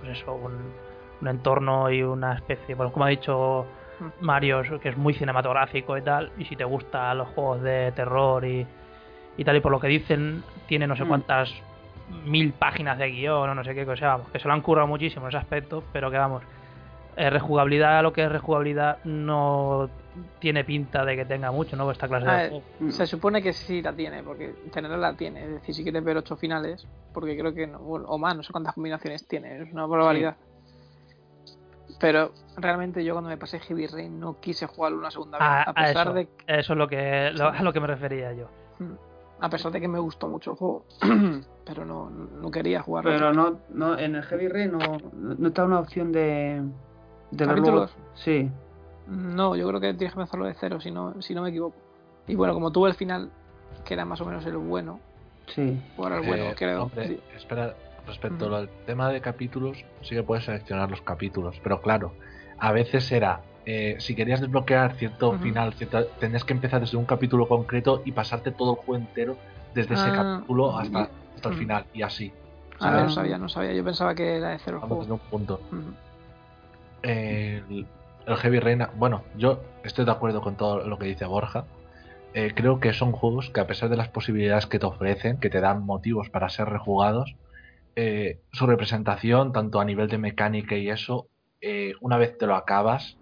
pues 0.00 0.18
eso, 0.18 0.34
un, 0.34 0.72
un 1.20 1.28
entorno 1.28 1.90
y 1.90 2.02
una 2.02 2.34
especie. 2.34 2.74
Bueno, 2.74 2.92
como 2.92 3.04
ha 3.04 3.08
dicho 3.08 3.66
Mario, 4.20 4.62
que 4.80 4.88
es 4.88 4.96
muy 4.96 5.14
cinematográfico 5.14 5.98
y 5.98 6.02
tal. 6.02 6.30
Y 6.38 6.44
si 6.46 6.56
te 6.56 6.64
gustan 6.64 7.18
los 7.18 7.28
juegos 7.28 7.60
de 7.62 7.92
terror 7.92 8.44
y, 8.44 8.66
y 9.36 9.44
tal, 9.44 9.56
y 9.56 9.60
por 9.60 9.72
lo 9.72 9.80
que 9.80 9.88
dicen, 9.88 10.42
tiene 10.66 10.86
no 10.86 10.96
sé 10.96 11.04
Mm. 11.04 11.08
cuántas 11.08 11.52
mil 12.26 12.52
páginas 12.52 12.98
de 12.98 13.10
guion 13.10 13.48
o 13.50 13.54
no 13.54 13.64
sé 13.64 13.74
qué 13.74 13.84
cosa, 13.86 14.08
vamos, 14.08 14.28
que 14.30 14.38
se 14.38 14.46
lo 14.46 14.54
han 14.54 14.60
currado 14.60 14.86
muchísimo 14.86 15.26
en 15.26 15.28
ese 15.30 15.38
aspecto, 15.38 15.82
pero 15.92 16.10
que 16.10 16.18
vamos. 16.18 16.42
eh, 17.16 17.30
rejugabilidad, 17.30 18.02
lo 18.02 18.12
que 18.12 18.24
es 18.24 18.30
rejugabilidad, 18.32 18.98
no 19.04 19.88
tiene 20.38 20.64
pinta 20.64 21.04
de 21.04 21.16
que 21.16 21.24
tenga 21.24 21.50
mucho, 21.50 21.76
¿no? 21.76 21.90
Esta 21.90 22.06
clase 22.08 22.26
Ah, 22.28 22.36
de 22.42 22.48
juego. 22.50 22.64
se 22.92 23.06
supone 23.06 23.42
que 23.42 23.52
sí 23.52 23.82
la 23.82 23.92
tiene, 23.92 24.22
porque 24.22 24.54
tenerla 24.72 24.96
la 24.96 25.16
tiene. 25.16 25.44
Es 25.44 25.50
decir, 25.54 25.74
si 25.74 25.82
quieres 25.82 26.04
ver 26.04 26.16
ocho 26.16 26.36
finales, 26.36 26.86
porque 27.12 27.36
creo 27.36 27.52
que 27.54 27.66
no, 27.66 27.78
bueno, 27.80 28.06
o 28.08 28.18
más, 28.18 28.36
no 28.36 28.42
sé 28.42 28.52
cuántas 28.52 28.74
combinaciones 28.74 29.26
tiene, 29.26 29.62
es 29.62 29.72
una 29.72 29.86
barbaridad. 29.86 30.36
Pero 32.00 32.32
realmente 32.56 33.04
yo 33.04 33.14
cuando 33.14 33.30
me 33.30 33.36
pasé 33.36 33.60
Heavy 33.60 33.86
Rain 33.86 34.18
no 34.18 34.40
quise 34.40 34.66
jugarlo 34.66 34.98
una 34.98 35.10
segunda 35.10 35.38
vez, 35.38 35.46
A- 35.46 35.62
a 35.62 35.70
a 35.70 35.74
pesar 35.74 36.06
eso, 36.08 36.12
de 36.14 36.28
eso 36.46 36.72
es 36.72 36.78
lo 36.78 36.88
que 36.88 37.30
lo- 37.34 37.48
a 37.48 37.62
lo 37.62 37.72
que 37.72 37.80
me 37.80 37.86
refería 37.86 38.32
yo. 38.32 38.48
a 39.40 39.48
pesar 39.50 39.70
de 39.72 39.80
que 39.80 39.88
me 39.88 39.98
gustó 39.98 40.28
mucho 40.28 40.52
el 40.52 40.56
juego, 40.56 40.86
pero 41.66 41.84
no, 41.84 42.08
no 42.10 42.50
quería 42.50 42.80
jugarlo. 42.82 43.10
Pero 43.10 43.32
no, 43.32 43.60
no, 43.68 43.98
en 43.98 44.16
el 44.16 44.22
Heavy 44.22 44.48
Rain 44.48 44.72
no, 44.72 44.98
no 45.12 45.48
está 45.48 45.64
una 45.64 45.78
opción 45.80 46.12
de. 46.12 46.62
de 47.30 47.46
verlo. 47.46 47.54
¿Capítulos? 47.62 47.96
Sí. 48.14 48.50
No, 49.06 49.54
yo 49.56 49.68
creo 49.68 49.80
que 49.80 49.94
tienes 49.94 50.14
que 50.14 50.20
empezarlo 50.20 50.46
de 50.46 50.54
cero, 50.54 50.80
si 50.80 50.90
no, 50.90 51.20
si 51.20 51.34
no 51.34 51.42
me 51.42 51.50
equivoco. 51.50 51.76
Y 52.26 52.34
bueno, 52.34 52.54
como 52.54 52.70
tuve 52.72 52.88
el 52.88 52.94
final, 52.96 53.30
que 53.84 53.94
era 53.94 54.04
más 54.04 54.20
o 54.20 54.24
menos 54.26 54.44
el 54.46 54.56
bueno, 54.56 55.00
Sí. 55.48 55.78
jugar 55.96 56.14
al 56.14 56.22
bueno, 56.22 56.44
Eh, 56.44 56.54
creo. 56.56 56.84
hombre, 56.84 57.08
sí. 57.08 57.20
espera, 57.36 57.74
respecto 58.06 58.54
al 58.54 58.68
tema 58.86 59.10
de 59.10 59.20
capítulos, 59.20 59.84
sí 60.02 60.14
que 60.14 60.22
puedes 60.22 60.44
seleccionar 60.44 60.90
los 60.90 61.02
capítulos, 61.02 61.60
pero 61.62 61.80
claro, 61.82 62.14
a 62.58 62.72
veces 62.72 63.10
era, 63.12 63.40
eh, 63.66 63.96
si 63.98 64.14
querías 64.14 64.40
desbloquear 64.40 64.94
cierto 64.96 65.34
final, 65.38 65.74
cierta, 65.74 66.04
tenías 66.18 66.44
que 66.44 66.52
empezar 66.54 66.80
desde 66.80 66.96
un 66.96 67.04
capítulo 67.04 67.46
concreto 67.46 68.00
y 68.06 68.12
pasarte 68.12 68.52
todo 68.52 68.72
el 68.72 68.76
juego 68.86 68.96
entero 69.04 69.36
desde 69.74 69.94
ese 69.94 70.08
Ah, 70.10 70.12
capítulo 70.38 70.78
hasta, 70.78 71.08
hasta 71.34 71.48
el 71.50 71.54
final, 71.56 71.86
y 71.92 72.02
así. 72.02 72.32
Ah, 72.80 72.90
no 73.04 73.10
sabía, 73.10 73.38
no 73.38 73.48
sabía. 73.48 73.72
Yo 73.72 73.84
pensaba 73.84 74.14
que 74.14 74.36
era 74.36 74.50
de 74.50 74.58
cero 74.58 74.78
el 74.78 74.82
Vamos 74.82 74.88
juego. 74.88 75.02
desde 75.02 75.12
un 75.12 75.30
punto. 75.30 75.60
Ujú. 75.70 75.94
El, 78.26 78.36
Heavy 78.36 78.60
Rain, 78.60 78.86
bueno, 78.96 79.24
yo 79.36 79.62
estoy 79.84 80.04
de 80.04 80.10
acuerdo 80.10 80.40
con 80.40 80.56
todo 80.56 80.86
lo 80.86 80.98
que 80.98 81.06
dice 81.06 81.24
Borja. 81.24 81.66
Eh, 82.34 82.52
creo 82.54 82.80
que 82.80 82.92
son 82.92 83.12
juegos 83.12 83.50
que 83.50 83.60
a 83.60 83.66
pesar 83.66 83.88
de 83.88 83.96
las 83.96 84.08
posibilidades 84.08 84.66
que 84.66 84.78
te 84.78 84.86
ofrecen, 84.86 85.38
que 85.38 85.50
te 85.50 85.60
dan 85.60 85.84
motivos 85.84 86.30
para 86.30 86.48
ser 86.48 86.68
rejugados, 86.68 87.36
eh, 87.96 88.40
su 88.52 88.66
representación, 88.66 89.52
tanto 89.52 89.80
a 89.80 89.84
nivel 89.84 90.08
de 90.08 90.18
mecánica 90.18 90.76
y 90.76 90.90
eso, 90.90 91.28
eh, 91.60 91.94
una 92.00 92.16
vez 92.16 92.36
te 92.36 92.46
lo 92.46 92.56
acabas, 92.56 93.16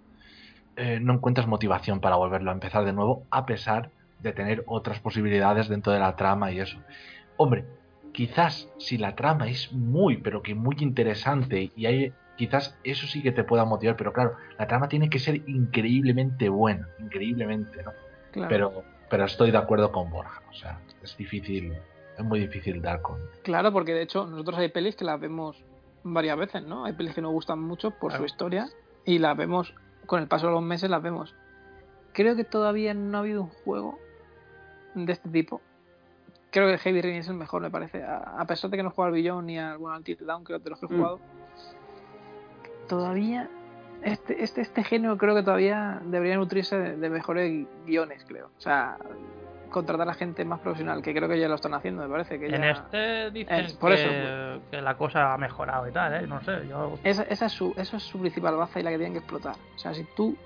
no 0.74 1.12
encuentras 1.12 1.46
motivación 1.46 2.00
para 2.00 2.16
volverlo 2.16 2.50
a 2.50 2.54
empezar 2.54 2.86
de 2.86 2.94
nuevo, 2.94 3.26
a 3.30 3.44
pesar 3.44 3.90
de 4.20 4.32
tener 4.32 4.64
otras 4.66 5.00
posibilidades 5.00 5.68
dentro 5.68 5.92
de 5.92 5.98
la 5.98 6.16
trama 6.16 6.50
y 6.50 6.60
eso. 6.60 6.78
Hombre, 7.36 7.66
quizás 8.12 8.68
si 8.78 8.98
la 8.98 9.14
trama 9.14 9.48
es 9.48 9.72
muy, 9.72 10.18
pero 10.18 10.42
que 10.42 10.54
muy 10.54 10.76
interesante 10.80 11.70
y 11.76 11.86
hay, 11.86 12.12
quizás 12.46 12.76
eso 12.82 13.06
sí 13.06 13.22
que 13.22 13.30
te 13.30 13.44
pueda 13.44 13.64
motivar, 13.64 13.96
pero 13.96 14.12
claro, 14.12 14.34
la 14.58 14.66
trama 14.66 14.88
tiene 14.88 15.08
que 15.08 15.20
ser 15.20 15.36
increíblemente 15.48 16.48
buena, 16.48 16.88
increíblemente, 16.98 17.82
¿no? 17.84 17.92
Claro. 18.32 18.48
Pero, 18.48 18.82
pero 19.08 19.24
estoy 19.26 19.52
de 19.52 19.58
acuerdo 19.58 19.92
con 19.92 20.10
Borja, 20.10 20.42
o 20.50 20.52
sea, 20.52 20.80
es 21.04 21.16
difícil, 21.16 21.72
es 22.18 22.24
muy 22.24 22.40
difícil 22.40 22.82
dar 22.82 23.00
con. 23.00 23.18
Claro, 23.44 23.72
porque 23.72 23.94
de 23.94 24.02
hecho 24.02 24.26
nosotros 24.26 24.58
hay 24.58 24.70
pelis 24.70 24.96
que 24.96 25.04
las 25.04 25.20
vemos 25.20 25.62
varias 26.02 26.36
veces, 26.36 26.64
¿no? 26.64 26.84
Hay 26.84 26.94
pelis 26.94 27.14
que 27.14 27.22
nos 27.22 27.30
gustan 27.30 27.60
mucho 27.60 27.92
por 27.92 28.12
su 28.12 28.24
historia 28.24 28.68
y 29.04 29.18
las 29.20 29.36
vemos, 29.36 29.72
con 30.06 30.20
el 30.20 30.26
paso 30.26 30.48
de 30.48 30.52
los 30.54 30.62
meses 30.62 30.90
las 30.90 31.00
vemos. 31.02 31.34
Creo 32.12 32.34
que 32.34 32.42
todavía 32.44 32.92
no 32.92 33.18
ha 33.18 33.20
habido 33.20 33.42
un 33.42 33.50
juego 33.50 33.98
de 34.96 35.12
este 35.12 35.28
tipo. 35.28 35.60
Creo 36.50 36.66
que 36.66 36.72
el 36.74 36.78
Heavy 36.80 37.00
Rain 37.00 37.16
es 37.16 37.28
el 37.28 37.34
mejor, 37.36 37.62
me 37.62 37.70
parece. 37.70 38.02
A, 38.02 38.18
a 38.40 38.44
pesar 38.46 38.68
de 38.70 38.76
que 38.76 38.82
no 38.82 38.90
he 38.90 38.92
jugado 38.92 39.06
al 39.08 39.12
Beyond 39.14 39.46
ni 39.46 39.58
al 39.58 39.78
bueno, 39.78 39.94
al 39.96 40.04
Till 40.04 40.18
Down, 40.18 40.44
creo 40.44 40.58
que 40.58 40.64
de 40.64 40.70
los 40.70 40.80
que 40.80 40.86
he 40.86 40.88
Mm. 40.90 40.96
jugado. 40.98 41.20
Todavía, 42.92 43.48
este, 44.02 44.44
este, 44.44 44.60
este 44.60 44.84
género 44.84 45.16
creo 45.16 45.34
que 45.34 45.42
todavía 45.42 45.98
debería 46.04 46.36
nutrirse 46.36 46.76
de, 46.78 46.96
de 46.98 47.08
mejores 47.08 47.50
gui- 47.50 47.66
guiones, 47.86 48.22
creo. 48.28 48.48
O 48.58 48.60
sea, 48.60 48.98
contratar 49.70 50.06
a 50.10 50.12
gente 50.12 50.44
más 50.44 50.60
profesional, 50.60 51.00
que 51.00 51.14
creo 51.14 51.26
que 51.26 51.40
ya 51.40 51.48
lo 51.48 51.54
están 51.54 51.72
haciendo, 51.72 52.02
me 52.02 52.10
parece. 52.10 52.38
Que 52.38 52.54
En 52.54 52.60
ya... 52.60 52.70
este 52.72 53.30
dicen 53.30 53.64
por 53.80 53.94
que, 53.94 54.02
eso, 54.02 54.62
que 54.70 54.82
la 54.82 54.94
cosa 54.98 55.32
ha 55.32 55.38
mejorado 55.38 55.88
y 55.88 55.92
tal, 55.92 56.22
¿eh? 56.22 56.26
No 56.26 56.42
sé, 56.42 56.68
yo... 56.68 56.98
Esa, 57.02 57.22
esa 57.22 57.46
es 57.46 57.52
su, 57.52 57.72
eso 57.78 57.96
es 57.96 58.02
su 58.02 58.18
principal 58.20 58.56
baza 58.56 58.78
y 58.78 58.82
la 58.82 58.90
que 58.90 58.96
tienen 58.98 59.14
que 59.14 59.20
explotar. 59.20 59.54
O 59.74 59.78
sea, 59.78 59.94
si 59.94 60.04
tú 60.14 60.36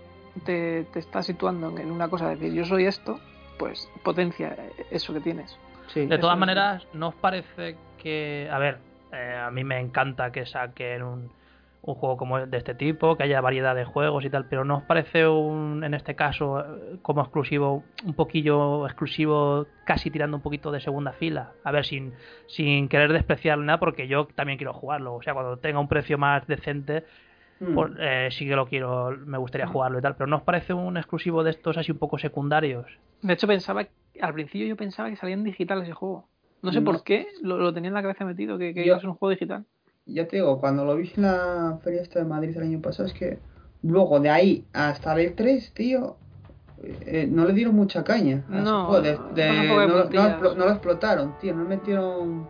te, 0.44 0.84
te 0.92 1.00
estás 1.00 1.26
situando 1.26 1.76
en- 1.76 1.90
una 1.90 2.06
cosa 2.06 2.28
de 2.28 2.36
decir 2.36 2.52
yo 2.52 2.64
soy 2.64 2.86
esto, 2.86 3.18
pues 3.58 3.90
potencia 4.04 4.54
eso 4.92 5.12
que 5.12 5.18
tienes. 5.20 5.58
Sí. 5.88 6.06
De 6.06 6.18
todas 6.18 6.38
maneras, 6.38 6.86
¿no 6.92 7.08
os 7.08 7.14
parece 7.16 7.74
que... 8.00 8.48
A 8.52 8.58
ver, 8.60 8.78
eh, 9.12 9.36
a 9.36 9.50
mí 9.50 9.64
me 9.64 9.80
encanta 9.80 10.30
que 10.30 10.46
saquen 10.46 11.02
un, 11.02 11.30
un 11.86 11.94
juego 11.94 12.16
como 12.16 12.44
de 12.44 12.56
este 12.58 12.74
tipo, 12.74 13.16
que 13.16 13.22
haya 13.22 13.40
variedad 13.40 13.74
de 13.74 13.84
juegos 13.84 14.24
y 14.24 14.30
tal, 14.30 14.46
pero 14.46 14.64
¿no 14.64 14.78
os 14.78 14.82
parece 14.82 15.26
un, 15.26 15.84
en 15.84 15.94
este 15.94 16.14
caso, 16.16 16.60
eh, 16.60 16.98
como 17.00 17.20
exclusivo, 17.22 17.84
un 18.04 18.14
poquillo 18.14 18.84
exclusivo, 18.86 19.66
casi 19.84 20.10
tirando 20.10 20.36
un 20.36 20.42
poquito 20.42 20.70
de 20.72 20.80
segunda 20.80 21.12
fila? 21.12 21.52
A 21.64 21.70
ver, 21.70 21.84
sin, 21.84 22.12
sin 22.48 22.88
querer 22.88 23.12
despreciar 23.12 23.56
nada, 23.58 23.78
porque 23.78 24.08
yo 24.08 24.26
también 24.34 24.58
quiero 24.58 24.72
jugarlo. 24.74 25.14
O 25.14 25.22
sea, 25.22 25.32
cuando 25.32 25.58
tenga 25.58 25.78
un 25.80 25.88
precio 25.88 26.18
más 26.18 26.46
decente, 26.46 27.04
Mm. 27.58 27.74
por- 27.74 27.96
eh, 27.98 28.28
sí 28.32 28.46
que 28.46 28.54
lo 28.54 28.66
quiero, 28.66 29.16
me 29.24 29.38
gustaría 29.38 29.66
jugarlo 29.66 29.98
y 29.98 30.02
tal, 30.02 30.14
pero 30.14 30.26
¿no 30.26 30.36
os 30.36 30.42
parece 30.42 30.74
un 30.74 30.98
exclusivo 30.98 31.42
de 31.42 31.52
estos 31.52 31.78
así 31.78 31.90
un 31.90 31.98
poco 31.98 32.18
secundarios? 32.18 32.84
De 33.22 33.32
hecho, 33.32 33.46
pensaba, 33.46 33.86
al 34.20 34.34
principio 34.34 34.66
yo 34.66 34.76
pensaba 34.76 35.08
que 35.08 35.16
salía 35.16 35.34
en 35.36 35.44
digital 35.44 35.80
ese 35.82 35.92
juego. 35.92 36.28
No 36.62 36.70
sé 36.72 36.80
No. 36.80 36.84
por 36.92 37.02
qué, 37.02 37.28
lo, 37.42 37.56
lo 37.56 37.72
tenía 37.72 37.88
en 37.88 37.94
la 37.94 38.02
cabeza 38.02 38.24
metido, 38.26 38.58
que, 38.58 38.74
que 38.74 38.80
Yo- 38.80 38.86
iba 38.88 38.96
a 38.96 39.00
ser 39.00 39.08
un 39.08 39.14
juego 39.16 39.30
digital. 39.30 39.64
Ya 40.06 40.26
te 40.28 40.36
digo, 40.36 40.60
cuando 40.60 40.84
lo 40.84 40.96
vi 40.96 41.12
en 41.16 41.22
la 41.22 41.78
feria 41.82 42.00
esta 42.02 42.20
de 42.20 42.24
Madrid 42.24 42.56
el 42.56 42.62
año 42.62 42.80
pasado, 42.80 43.08
es 43.08 43.14
que 43.14 43.38
luego 43.82 44.20
de 44.20 44.30
ahí 44.30 44.64
hasta 44.72 45.20
el 45.20 45.34
3, 45.34 45.72
tío, 45.74 46.16
eh, 46.82 47.26
no 47.30 47.44
le 47.44 47.52
dieron 47.52 47.74
mucha 47.74 48.04
caña. 48.04 48.44
No, 48.48 48.86
juego, 48.86 49.02
de- 49.02 49.18
no, 49.88 50.04
no 50.04 50.04
explo- 50.38 50.56
no 50.56 50.64
lo 50.64 50.70
explotaron, 50.70 51.34
tío, 51.40 51.54
no 51.54 51.64
metieron 51.64 52.46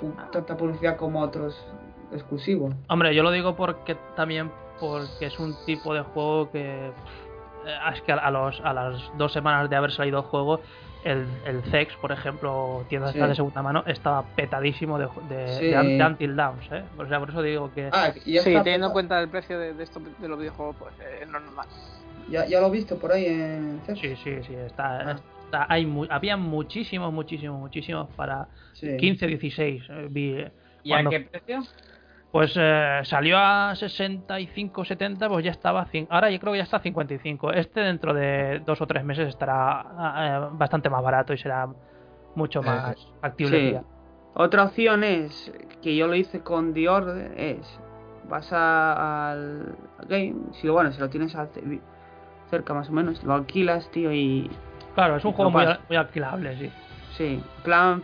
pu- 0.00 0.30
tanta 0.30 0.56
publicidad 0.56 0.96
como 0.96 1.20
otros 1.22 1.56
exclusivos. 2.12 2.74
Hombre, 2.88 3.14
yo 3.14 3.22
lo 3.22 3.30
digo 3.30 3.56
porque 3.56 3.96
también 4.14 4.50
porque 4.78 5.26
es 5.26 5.38
un 5.38 5.56
tipo 5.64 5.94
de 5.94 6.02
juego 6.02 6.50
que 6.50 6.88
eh, 6.88 6.92
es 7.94 8.02
que 8.02 8.12
a, 8.12 8.30
los, 8.30 8.60
a 8.60 8.72
las 8.74 9.10
dos 9.16 9.32
semanas 9.32 9.68
de 9.70 9.76
haber 9.76 9.90
salido 9.90 10.18
el 10.18 10.24
juego, 10.24 10.60
el, 11.04 11.26
el 11.46 11.62
CEX, 11.70 11.94
por 11.96 12.12
ejemplo, 12.12 12.84
tiendas 12.88 13.12
Sí. 13.12 13.18
de 13.20 13.34
segunda 13.34 13.62
mano, 13.62 13.84
estaba 13.86 14.22
petadísimo 14.34 14.98
de, 14.98 15.08
de, 15.28 15.48
Sí. 15.54 15.64
de, 15.66 15.82
de 15.96 16.04
Until 16.04 16.36
Downs, 16.36 16.70
¿eh? 16.72 16.82
O 16.98 17.06
sea, 17.06 17.18
por 17.20 17.30
eso 17.30 17.42
digo 17.42 17.72
que... 17.72 17.88
Ah, 17.92 18.12
y 18.24 18.38
Sí, 18.38 18.54
teniendo 18.62 18.88
en 18.88 18.92
cuenta 18.92 19.20
el 19.20 19.28
precio 19.28 19.58
de, 19.58 19.74
de, 19.74 19.84
esto, 19.84 20.00
de 20.18 20.28
los 20.28 20.38
videojuegos, 20.38 20.76
pues 20.78 20.94
eh, 21.00 21.20
es 21.22 21.28
normal. 21.28 21.66
ya, 22.28 22.44
ya 22.46 22.60
lo 22.60 22.66
he 22.66 22.70
visto 22.70 22.98
por 22.98 23.12
ahí 23.12 23.26
en. 23.26 23.80
Sí, 23.86 24.14
sí, 24.16 24.36
sí, 24.42 24.54
está, 24.54 25.10
Ah. 25.12 25.16
está- 25.44 25.66
hay 25.68 25.86
mu- 25.86 26.06
había 26.10 26.36
muchísimos, 26.36 27.12
muchísimos, 27.12 27.58
muchísimos 27.60 28.08
para 28.16 28.48
Sí. 28.74 28.96
15, 28.98 29.26
16. 29.26 29.82
eh, 29.88 30.08
vi, 30.10 30.32
eh, 30.32 30.52
¿Y 30.82 30.92
a 30.92 31.02
qué 31.08 31.20
precio? 31.20 31.62
Pues 32.30 32.52
eh, 32.56 33.00
salió 33.04 33.38
a 33.38 33.74
65, 33.74 34.84
70, 34.84 35.28
pues 35.28 35.44
ya 35.44 35.50
estaba. 35.50 35.86
Ahora 36.10 36.30
yo 36.30 36.38
creo 36.38 36.52
que 36.52 36.58
ya 36.58 36.64
está 36.64 36.76
a 36.76 36.80
55. 36.80 37.52
Este 37.52 37.80
dentro 37.80 38.12
de 38.12 38.60
dos 38.66 38.80
o 38.82 38.86
tres 38.86 39.02
meses 39.02 39.28
estará 39.28 39.84
eh, 40.18 40.48
bastante 40.52 40.90
más 40.90 41.02
barato 41.02 41.32
y 41.32 41.38
será 41.38 41.66
mucho 42.34 42.62
más 42.62 43.08
factible. 43.20 43.70
Sí. 43.80 43.86
Otra 44.34 44.64
opción 44.64 45.04
es, 45.04 45.52
que 45.82 45.96
yo 45.96 46.06
lo 46.06 46.14
hice 46.14 46.42
con 46.42 46.74
The 46.74 46.88
Order, 46.88 47.32
es, 47.40 47.80
vas 48.28 48.52
a- 48.52 49.30
al 49.30 49.74
game, 50.06 50.34
si 50.52 50.68
bueno, 50.68 50.92
si 50.92 51.00
lo 51.00 51.08
tienes 51.08 51.36
cerca 52.50 52.74
más 52.74 52.88
o 52.90 52.92
menos, 52.92 53.24
lo 53.24 53.34
alquilas, 53.34 53.90
tío, 53.90 54.12
y... 54.12 54.50
Claro, 54.94 55.16
es 55.16 55.24
un 55.24 55.32
y 55.32 55.34
juego 55.34 55.50
muy, 55.50 55.64
muy 55.88 55.96
alquilable, 55.96 56.56
sí. 56.56 56.70
Sí, 57.16 57.42
plan 57.64 58.02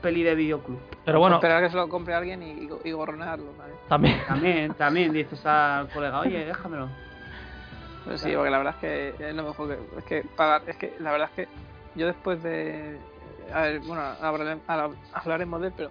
peli 0.00 0.22
de 0.22 0.34
videoclub. 0.34 0.78
Pero 1.04 1.18
bueno, 1.20 1.36
Esperar 1.36 1.62
que 1.62 1.70
se 1.70 1.76
lo 1.76 1.88
compre 1.88 2.14
alguien 2.14 2.42
y, 2.42 2.50
y, 2.52 2.68
y 2.84 2.92
gorronearlo, 2.92 3.52
¿vale? 3.58 3.74
también. 3.88 4.20
También, 4.26 4.74
también 4.78 5.12
dices 5.12 5.44
al 5.46 5.88
colega, 5.88 6.20
oye, 6.20 6.44
déjamelo. 6.44 6.88
Pues 8.04 8.20
sí, 8.22 8.32
porque 8.34 8.50
la 8.50 8.58
verdad 8.58 8.74
es 8.76 8.80
que 9.16 9.28
es 9.28 9.34
lo 9.34 9.42
mejor 9.44 9.68
que. 9.68 9.98
Es 9.98 10.04
que 10.04 10.28
pagar. 10.36 10.62
Es 10.66 10.76
que 10.76 10.94
la 11.00 11.12
verdad 11.12 11.28
es 11.36 11.46
que 11.46 11.52
yo 11.94 12.06
después 12.06 12.42
de. 12.42 12.98
A 13.52 13.62
ver, 13.62 13.80
bueno, 13.80 14.00
hablaremos 14.20 15.60
de 15.60 15.66
él, 15.68 15.74
pero 15.76 15.90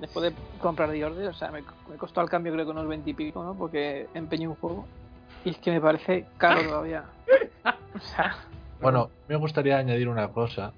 después 0.00 0.24
de 0.32 0.40
comprar 0.60 0.90
The 0.90 1.04
Order, 1.04 1.28
o 1.28 1.34
sea, 1.34 1.50
me, 1.50 1.62
me 1.90 1.96
costó 1.96 2.20
al 2.20 2.30
cambio 2.30 2.52
creo 2.52 2.64
que 2.64 2.70
unos 2.70 2.86
20 2.88 3.10
y 3.10 3.14
pico, 3.14 3.42
¿no? 3.44 3.54
Porque 3.54 4.06
empeñé 4.14 4.48
un 4.48 4.54
juego. 4.56 4.86
Y 5.44 5.50
es 5.50 5.58
que 5.58 5.72
me 5.72 5.80
parece 5.80 6.26
caro 6.38 6.62
todavía. 6.68 7.04
O 7.94 7.98
sea, 8.00 8.36
Bueno, 8.80 9.10
me 9.28 9.36
gustaría 9.36 9.76
añadir 9.78 10.08
una 10.08 10.28
cosa. 10.28 10.72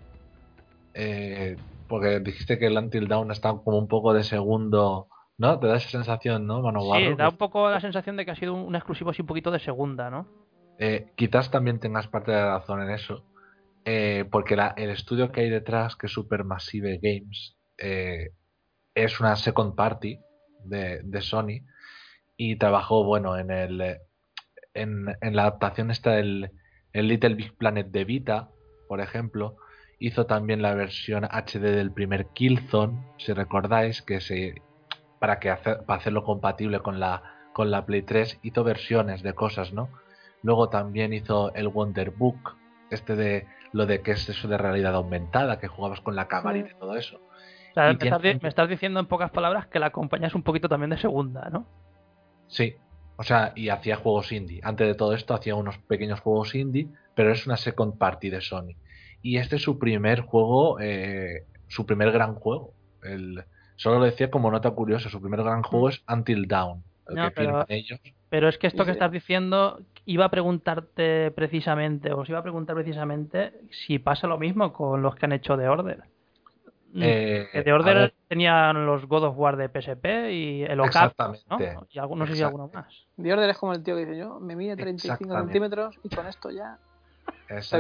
eh, 0.95 1.57
porque 1.89 2.21
dijiste 2.21 2.59
que 2.59 2.67
el 2.67 2.77
Until 2.79 3.09
Dawn 3.09 3.31
está 3.31 3.51
como 3.51 3.79
un 3.79 3.89
poco 3.89 4.13
de 4.13 4.25
segundo. 4.25 5.09
¿No? 5.37 5.59
Te 5.59 5.67
da 5.67 5.77
esa 5.77 5.89
sensación, 5.89 6.47
¿no, 6.47 6.63
Sí, 6.95 7.15
da 7.17 7.29
un 7.29 7.37
poco 7.37 7.69
la 7.69 7.81
sensación 7.81 8.17
de 8.17 8.25
que 8.25 8.31
ha 8.31 8.37
sido 8.37 8.55
un, 8.55 8.77
exclusivo 8.77 9.11
así 9.11 9.23
un 9.23 9.27
poquito 9.27 9.51
de 9.51 9.59
segunda, 9.59 10.09
¿no? 10.09 10.29
Eh, 10.79 11.11
quizás 11.17 11.51
también 11.51 11.81
tengas 11.81 12.07
parte 12.07 12.31
de 12.31 12.37
la 12.37 12.59
razón 12.61 12.83
en 12.83 12.91
eso. 12.91 13.25
eh, 13.85 14.25
porque 14.31 14.55
la- 14.57 14.73
el 14.77 14.91
estudio 14.91 15.31
que 15.33 15.41
hay 15.43 15.51
detrás, 15.51 15.97
que 15.97 16.07
es 16.07 16.13
Supermassive 16.13 17.01
Games, 17.03 17.57
eh, 17.79 18.31
es 18.95 19.21
una 19.21 19.37
second 19.37 19.75
party 19.75 20.21
de, 20.65 21.01
de 21.03 21.21
Sony 21.21 21.67
y 22.37 22.57
trabajó, 22.57 23.05
bueno, 23.05 23.37
en 23.37 23.51
el 23.51 23.99
en, 24.73 25.07
en 25.21 25.37
la 25.37 25.43
adaptación 25.43 25.91
está 25.91 26.19
el, 26.19 26.51
el 26.93 27.09
Little 27.09 27.35
Big 27.35 27.57
Planet 27.57 27.89
de 27.89 28.05
Vita, 28.05 28.49
por 28.89 29.01
ejemplo. 29.01 29.57
Hizo 29.99 30.27
también 30.27 30.63
la 30.63 30.75
versión 30.75 31.25
HD 31.25 31.73
del 31.73 31.93
primer 31.93 32.27
Killzone, 32.29 32.99
si 33.19 33.33
recordáis, 33.33 34.03
que 34.03 34.21
se 34.21 34.63
para 35.19 35.39
que 35.41 35.51
hacer, 35.51 35.85
para 35.87 35.99
hacerlo 36.01 36.25
compatible 36.25 36.81
con 36.81 37.01
la 37.01 37.23
con 37.53 37.71
la 37.71 37.87
Play 37.87 38.03
3 38.03 38.39
hizo 38.43 38.65
versiones 38.65 39.23
de 39.23 39.33
cosas, 39.35 39.73
¿no? 39.73 39.89
Luego 40.43 40.69
también 40.71 41.13
hizo 41.13 41.55
el 41.55 41.69
Wonder 41.69 42.11
Book, 42.11 42.57
este 42.91 43.15
de 43.17 43.47
lo 43.73 43.87
de 43.87 44.03
que 44.03 44.13
es 44.13 44.29
eso 44.29 44.49
de 44.49 44.59
realidad 44.59 44.95
aumentada, 44.95 45.59
que 45.61 45.69
jugabas 45.69 46.01
con 46.01 46.17
la 46.17 46.27
cámara 46.29 46.59
y 46.59 46.63
de 46.65 46.75
todo 46.75 46.97
eso. 46.97 47.19
O 47.71 47.75
sea, 47.75 47.93
me, 47.95 48.05
estás, 48.05 48.21
tiene- 48.23 48.41
me 48.43 48.49
estás 48.49 48.69
diciendo 48.69 49.01
en 49.01 49.07
pocas 49.07 49.31
palabras 49.31 49.67
que 49.69 49.79
la 49.79 49.91
compañía 49.91 50.29
es 50.29 50.35
un 50.35 50.43
poquito 50.43 50.69
también 50.69 50.91
de 50.91 50.99
segunda, 50.99 51.49
¿no? 51.51 51.67
Sí, 52.47 52.75
o 53.17 53.23
sea, 53.23 53.53
y 53.55 53.69
hacía 53.69 53.97
juegos 53.97 54.33
indie. 54.33 54.61
Antes 54.65 54.87
de 54.87 54.95
todo 54.95 55.15
esto 55.15 55.35
hacía 55.35 55.55
unos 55.57 55.79
pequeños 55.79 56.21
juegos 56.21 56.55
indie, 56.55 56.89
pero 57.15 57.33
es 57.33 57.47
una 57.47 57.57
second 57.57 57.97
party 57.99 58.31
de 58.31 58.41
Sony. 58.41 58.77
Y 59.25 59.39
este 59.39 59.57
es 59.57 59.63
su 59.63 59.79
primer 59.79 60.21
juego, 60.21 60.79
eh, 60.81 61.45
su 61.69 61.87
primer 61.87 62.13
gran 62.13 62.35
juego. 62.35 62.73
El, 63.03 63.43
solo 63.77 63.99
lo 63.99 64.05
decía 64.05 64.31
como 64.31 64.51
nota 64.51 64.71
curiosa, 64.73 65.09
su 65.09 65.19
primer 65.21 65.43
gran 65.43 65.63
juego 65.63 65.89
es 65.89 66.05
Until 66.07 66.47
Dawn, 66.47 66.85
el 67.09 67.15
No, 67.15 67.25
que 67.25 67.31
pero- 67.31 67.47
firman 67.49 67.67
ellos. 67.71 68.01
Pero 68.29 68.49
es 68.49 68.59
que 68.59 68.67
esto 68.67 68.85
que 68.85 68.91
estás 68.91 69.11
diciendo 69.11 69.81
iba 70.05 70.27
a 70.27 70.31
preguntarte 70.31 71.31
precisamente, 71.31 72.13
os 72.13 72.29
iba 72.29 72.41
a 72.41 72.43
preguntar 72.43 72.77
precisamente 72.77 73.53
si 73.71 73.99
pasa 73.99 74.27
lo 74.27 74.37
mismo 74.39 74.73
con 74.75 75.01
los 75.03 75.15
que 75.15 75.25
han 75.25 75.33
hecho 75.33 75.57
The 75.57 75.69
Order. 75.69 76.03
Mm, 76.93 77.01
Eh, 77.03 77.49
que 77.51 77.63
The 77.63 77.73
Order 77.73 78.13
tenían 78.29 78.85
los 78.87 79.07
God 79.07 79.25
of 79.25 79.39
War 79.39 79.57
de 79.57 79.69
PSP 79.69 80.33
y 80.33 80.63
el 80.65 80.81
Ocap, 80.81 81.15
¿no? 81.19 81.33
Exactamente. 81.33 81.87
Y 81.93 81.99
algo- 81.99 82.15
no 82.17 82.27
sé 82.27 82.35
si 82.37 82.43
alguno 82.43 82.71
más. 82.75 83.07
The 83.17 83.33
Order 83.33 83.49
es 83.51 83.57
como 83.59 83.73
el 83.73 83.83
tío 83.83 83.95
que 83.97 84.05
dice 84.05 84.19
yo, 84.19 84.39
me 84.39 84.55
mide 84.55 84.77
35 84.77 85.15
Exactamente. 85.15 85.53
centímetros 85.53 85.99
y 86.03 86.15
con 86.15 86.27
esto 86.27 86.51
ya 86.51 86.79
O 87.51 87.63
sea, 87.63 87.79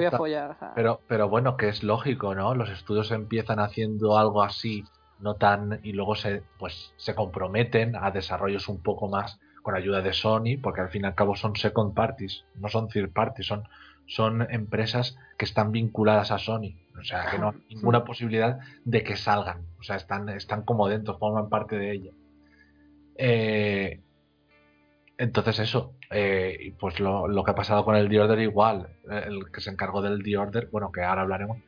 Pero, 0.75 1.01
pero 1.09 1.29
bueno, 1.29 1.57
que 1.57 1.69
es 1.69 1.83
lógico, 1.83 2.35
¿no? 2.35 2.55
Los 2.55 2.71
estudios 2.71 3.11
empiezan 3.11 3.59
haciendo 3.59 4.19
algo 4.19 4.43
así, 4.43 4.85
no 5.21 5.35
tan, 5.35 5.81
y 5.83 5.93
luego 5.93 6.15
se, 6.15 6.43
pues, 6.59 6.93
se 6.97 7.15
comprometen 7.15 7.97
a 7.97 8.11
desarrollos 8.11 8.69
un 8.69 8.83
poco 8.83 9.09
más 9.09 9.41
con 9.63 9.75
ayuda 9.75 10.03
de 10.03 10.13
Sony, 10.13 10.59
porque 10.63 10.83
al 10.83 10.91
fin 10.91 11.03
y 11.03 11.07
al 11.07 11.15
cabo 11.15 11.35
son 11.35 11.57
second 11.57 11.95
parties, 11.95 12.45
no 12.57 12.69
son 12.69 12.89
third 12.89 13.13
parties, 13.13 13.47
son, 13.47 13.65
son 14.07 14.47
empresas 14.51 15.17
que 15.39 15.47
están 15.47 15.73
vinculadas 15.73 16.31
a 16.31 16.39
Sony. 16.39 16.77
O 17.01 17.03
sea, 17.03 17.27
que 17.31 17.39
no 17.39 17.49
hay 17.49 17.75
ninguna 17.75 18.05
posibilidad 18.05 18.59
de 18.85 19.03
que 19.03 19.17
salgan. 19.17 19.67
O 19.81 19.83
sea, 19.83 19.97
están, 19.97 20.29
están 20.29 20.63
como 20.63 20.89
dentro, 20.89 21.19
forman 21.19 21.49
parte 21.49 21.77
de 21.77 21.93
ella. 21.93 22.11
Eh, 23.17 24.01
entonces 25.19 25.59
eso, 25.61 25.95
eh, 26.11 26.57
y 26.61 26.71
pues 26.73 26.99
lo, 27.01 27.29
lo 27.29 27.45
que 27.45 27.51
ha 27.53 27.55
pasado 27.55 27.85
con 27.85 27.95
el 27.97 28.09
The 28.09 28.21
Order 28.21 28.39
igual, 28.41 28.89
el 29.11 29.51
que 29.53 29.61
se 29.61 29.71
encargó 29.71 30.03
del 30.03 30.23
The 30.23 30.37
Order, 30.37 30.69
bueno, 30.73 30.91
que 30.93 31.03
ahora 31.03 31.23
hablaremos, 31.23 31.59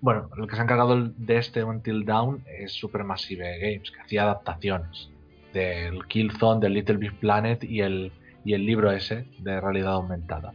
bueno, 0.00 0.30
el 0.36 0.46
que 0.46 0.54
se 0.54 0.60
ha 0.60 0.64
encargado 0.64 0.96
de 0.96 1.36
este 1.38 1.64
Until 1.64 2.04
Dawn 2.04 2.44
es 2.46 2.72
Supermassive 2.72 3.58
Games, 3.58 3.90
que 3.90 4.00
hacía 4.00 4.22
adaptaciones 4.22 5.10
del 5.52 6.04
Killzone, 6.06 6.60
del 6.60 6.74
Little 6.74 6.98
Big 6.98 7.18
Planet 7.18 7.64
y 7.64 7.80
el, 7.80 8.12
y 8.44 8.54
el 8.54 8.64
libro 8.64 8.92
ese 8.92 9.26
de 9.38 9.60
realidad 9.60 9.94
aumentada. 9.94 10.52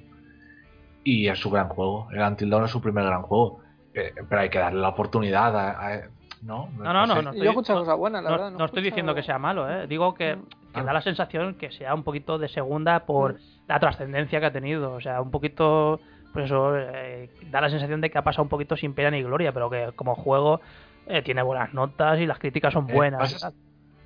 Y 1.04 1.28
es 1.28 1.40
su 1.40 1.50
gran 1.50 1.68
juego, 1.68 2.08
el 2.12 2.22
Until 2.22 2.50
Dawn 2.50 2.66
es 2.66 2.72
su 2.72 2.80
primer 2.82 3.04
gran 3.06 3.24
juego, 3.24 3.60
eh, 3.94 4.14
pero 4.30 4.42
hay 4.42 4.50
que 4.50 4.60
darle 4.60 4.80
la 4.82 4.90
oportunidad 4.90 5.58
a... 5.58 5.88
a- 5.96 6.02
¿no? 6.42 6.70
No, 6.78 6.92
no, 6.94 7.06
no, 7.08 7.22
no 7.22 7.34
yo 7.34 7.44
he 7.44 7.48
escuchado 7.50 7.80
no- 7.80 7.86
cosas 7.86 7.98
buenas, 7.98 8.22
la 8.24 8.30
no- 8.30 8.36
verdad. 8.38 8.52
no 8.52 8.66
estoy 8.66 8.82
he 8.82 8.86
diciendo 8.86 9.16
que 9.16 9.24
sea 9.24 9.40
malo, 9.40 9.70
¿eh? 9.70 9.88
Digo 9.88 10.14
que, 10.14 10.38
que 10.74 10.80
Ah. 10.80 10.84
da 10.84 10.94
la 10.94 11.02
sensación 11.02 11.56
que 11.56 11.72
sea 11.72 11.94
un 11.94 12.04
poquito 12.04 12.38
de 12.38 12.48
segunda 12.50 13.06
por 13.06 13.40
la 13.68 13.80
trascendencia 13.80 14.40
que 14.40 14.46
ha 14.48 14.52
tenido. 14.52 14.94
O 14.94 15.02
sea, 15.02 15.22
un 15.22 15.32
poquito, 15.32 16.00
pues 16.34 16.46
eso, 16.46 16.76
eh, 16.78 17.30
da 17.52 17.62
la 17.62 17.70
sensación 17.70 18.02
de 18.02 18.10
que 18.10 18.18
ha 18.18 18.24
pasado 18.24 18.44
un 18.44 18.50
poquito 18.50 18.76
sin 18.76 18.94
pena 18.94 19.12
ni 19.12 19.22
gloria, 19.22 19.52
pero 19.52 19.70
que 19.70 19.92
como 19.96 20.16
juego 20.16 20.62
eh, 21.08 21.22
tiene 21.22 21.42
buenas 21.44 21.74
notas 21.74 22.20
y 22.20 22.26
las 22.26 22.40
críticas 22.40 22.74
son 22.74 22.90
Eh, 22.90 22.94
buenas. 22.94 23.20
pasa, 23.34 23.54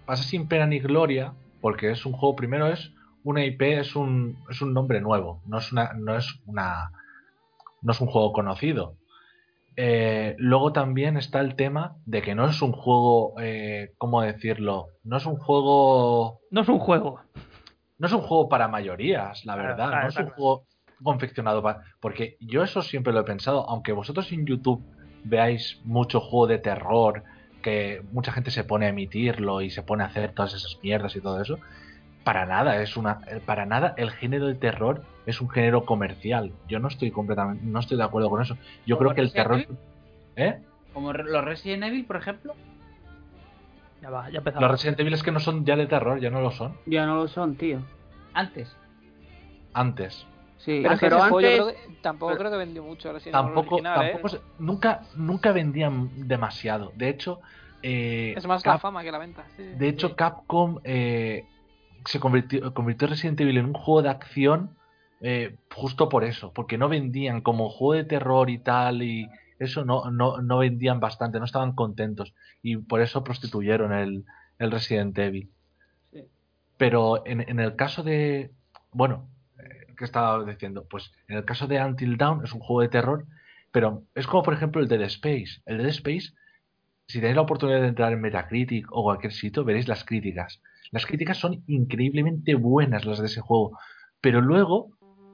pasa 0.06 0.23
sin 0.23 0.48
pena 0.48 0.65
ni 0.65 0.80
gloria, 0.80 1.34
porque 1.61 1.91
es 1.91 2.06
un 2.06 2.14
juego, 2.14 2.35
primero 2.35 2.68
es 2.68 2.91
una 3.23 3.44
IP, 3.45 3.61
es 3.80 3.95
un, 3.95 4.38
es 4.49 4.61
un 4.61 4.73
nombre 4.73 4.99
nuevo, 5.02 5.41
no 5.45 5.57
es 5.60 5.72
una, 5.72 5.94
no 5.94 6.15
es 6.18 6.39
una, 6.48 6.91
no 7.81 7.91
es 7.91 8.02
un 8.02 8.07
juego 8.07 8.34
conocido. 8.34 8.95
Eh, 9.79 10.35
luego 10.39 10.73
también 10.73 11.17
está 11.17 11.39
el 11.39 11.55
tema 11.55 11.97
de 12.05 12.23
que 12.23 12.33
no 12.33 12.49
es 12.49 12.61
un 12.63 12.71
juego, 12.71 13.35
eh, 13.39 13.91
¿cómo 13.99 14.21
decirlo? 14.23 14.87
No 15.03 15.17
es 15.17 15.25
un 15.27 15.35
juego, 15.37 16.39
No 16.49 16.61
es 16.61 16.67
un 16.67 16.79
juego. 16.79 17.19
no 17.99 18.07
es 18.07 18.13
un 18.13 18.21
juego 18.21 18.49
para 18.49 18.67
mayorías, 18.67 19.45
la 19.45 19.53
Claro, 19.53 19.69
verdad. 19.69 19.87
claro, 19.89 20.01
no 20.03 20.09
es 20.09 20.15
un 20.17 20.23
claro. 20.23 20.35
juego 20.35 20.65
confeccionado 21.03 21.61
para. 21.61 21.83
Porque 21.99 22.37
yo 22.39 22.63
eso 22.63 22.81
siempre 22.81 23.13
lo 23.13 23.19
he 23.19 23.23
pensado, 23.23 23.69
aunque 23.69 23.91
vosotros 23.91 24.31
en 24.31 24.47
YouTube 24.47 24.83
veáis 25.23 25.79
mucho 25.83 26.21
juego 26.21 26.47
de 26.47 26.57
terror, 26.57 27.23
que 27.61 28.01
mucha 28.11 28.31
gente 28.31 28.49
se 28.49 28.63
pone 28.63 28.87
a 28.87 28.89
emitirlo 28.89 29.61
y 29.61 29.69
se 29.69 29.83
pone 29.83 30.03
a 30.03 30.07
hacer 30.07 30.33
todas 30.33 30.53
esas 30.55 30.79
mierdas 30.81 31.15
y 31.15 31.21
todo 31.21 31.39
eso. 31.39 31.59
Para 32.27 32.45
nada, 32.45 32.81
es 32.81 32.97
una. 32.97 33.19
Para 33.45 33.65
nada 33.65 33.93
el 33.95 34.11
género 34.11 34.47
de 34.47 34.55
terror 34.55 35.01
es 35.25 35.39
un 35.39 35.47
género 35.49 35.85
comercial. 35.85 36.51
Yo 36.67 36.77
no 36.79 36.89
estoy 36.89 37.09
completamente. 37.09 37.63
no 37.65 37.79
estoy 37.79 37.95
de 37.95 38.03
acuerdo 38.03 38.29
con 38.29 38.41
eso. 38.41 38.57
Yo 38.85 38.97
creo 38.97 39.15
que 39.15 39.21
el 39.21 39.31
terror. 39.31 39.65
¿Eh? 40.35 40.59
Como 40.93 41.13
los 41.13 41.45
Resident 41.45 41.85
Evil, 41.85 42.03
por 42.03 42.17
ejemplo. 42.17 42.53
Ya 44.01 44.09
va, 44.09 44.29
ya 44.29 44.39
empezamos. 44.39 44.61
Los 44.61 44.71
Resident 44.71 44.99
Evil 44.99 45.13
es 45.13 45.23
que 45.23 45.31
no 45.31 45.39
son 45.39 45.63
ya 45.65 45.77
de 45.77 45.87
terror, 45.87 46.19
ya 46.19 46.29
no 46.29 46.41
lo 46.41 46.51
son. 46.51 46.75
Ya 46.85 47.05
no 47.05 47.15
lo 47.15 47.29
son, 47.29 47.55
tío. 47.55 47.79
Antes. 48.33 48.75
Antes. 49.73 50.27
Sí, 50.57 50.83
Pero, 50.99 51.17
juego 51.19 51.39
yo 51.39 51.47
antes... 51.47 51.53
creo 51.53 51.67
que 51.67 52.01
tampoco 52.01 52.31
pero- 52.31 52.39
creo 52.39 52.51
que 52.51 52.57
vendió 52.57 52.83
mucho 52.83 53.13
Resident 53.13 53.35
Evil 53.37 53.45
tampoco, 53.55 53.75
original, 53.75 54.05
¿eh? 54.05 54.09
tampoco 54.11 54.27
se- 54.29 54.41
nunca, 54.59 55.01
nunca 55.15 55.51
vendían 55.53 56.27
demasiado. 56.27 56.91
De 56.95 57.07
hecho, 57.07 57.39
eh, 57.81 58.33
Es 58.35 58.45
más 58.45 58.65
la 58.65 58.73
Cap- 58.73 58.81
fama 58.81 59.01
que 59.01 59.11
la 59.13 59.17
venta. 59.17 59.45
sí. 59.55 59.63
de 59.63 59.87
hecho 59.87 60.13
Capcom 60.17 60.79
eh, 60.83 61.45
se 62.06 62.19
convirtió, 62.19 62.74
convirtió 62.74 63.07
Resident 63.07 63.40
Evil 63.41 63.57
en 63.57 63.65
un 63.65 63.74
juego 63.74 64.02
de 64.02 64.10
acción 64.10 64.78
eh, 65.22 65.56
justo 65.74 66.10
por 66.10 66.24
eso, 66.24 66.53
porque 66.53 66.78
no 66.78 66.90
vendían 66.90 67.41
como 67.41 67.69
juego 67.69 67.94
de 67.94 68.03
terror 68.03 68.49
y 68.49 68.60
tal, 68.60 69.02
y 69.02 69.30
eso 69.60 69.84
no, 69.84 70.11
no, 70.11 70.41
no 70.41 70.60
vendían 70.60 70.99
bastante, 70.99 71.40
no 71.40 71.45
estaban 71.45 71.74
contentos, 71.74 72.34
y 72.61 72.78
por 72.78 73.02
eso 73.02 73.24
prostituyeron 73.24 73.94
el, 73.94 74.26
el 74.60 74.72
Resident 74.72 75.18
Evil. 75.18 75.49
Pero 76.78 77.26
en, 77.26 77.41
en 77.41 77.60
el 77.60 77.76
caso 77.76 78.03
de, 78.03 78.52
bueno, 78.91 79.28
eh, 79.57 79.94
¿qué 79.98 80.06
estaba 80.06 80.44
diciendo? 80.44 80.86
Pues 80.88 81.11
en 81.28 81.38
el 81.38 81.45
caso 81.45 81.65
de 81.65 81.84
Until 81.84 82.18
Dawn 82.18 82.44
es 82.44 82.53
un 82.53 82.60
juego 82.60 82.82
de 82.82 82.90
terror, 82.90 83.26
pero 83.72 84.03
es 84.14 84.28
como 84.28 84.44
por 84.44 84.53
ejemplo 84.53 84.82
el 84.82 84.88
Dead 84.88 85.02
Space. 85.02 85.61
El 85.65 85.80
Dead 85.80 85.90
Space, 85.90 86.34
si 87.07 87.19
tenéis 87.19 87.36
la 87.36 87.41
oportunidad 87.41 87.82
de 87.82 87.88
entrar 87.88 88.14
en 88.14 88.22
Metacritic 88.22 88.88
o 88.91 89.03
cualquier 89.03 89.34
sitio, 89.34 89.64
veréis 89.64 89.88
las 89.88 90.03
críticas. 90.03 90.61
Las 90.91 91.05
críticas 91.05 91.38
son 91.38 91.64
increíblemente 91.68 92.55
buenas 92.55 93.05
las 93.05 93.19
de 93.19 93.26
ese 93.26 93.41
juego, 93.41 93.77
pero 94.22 94.41
luego 94.41 94.89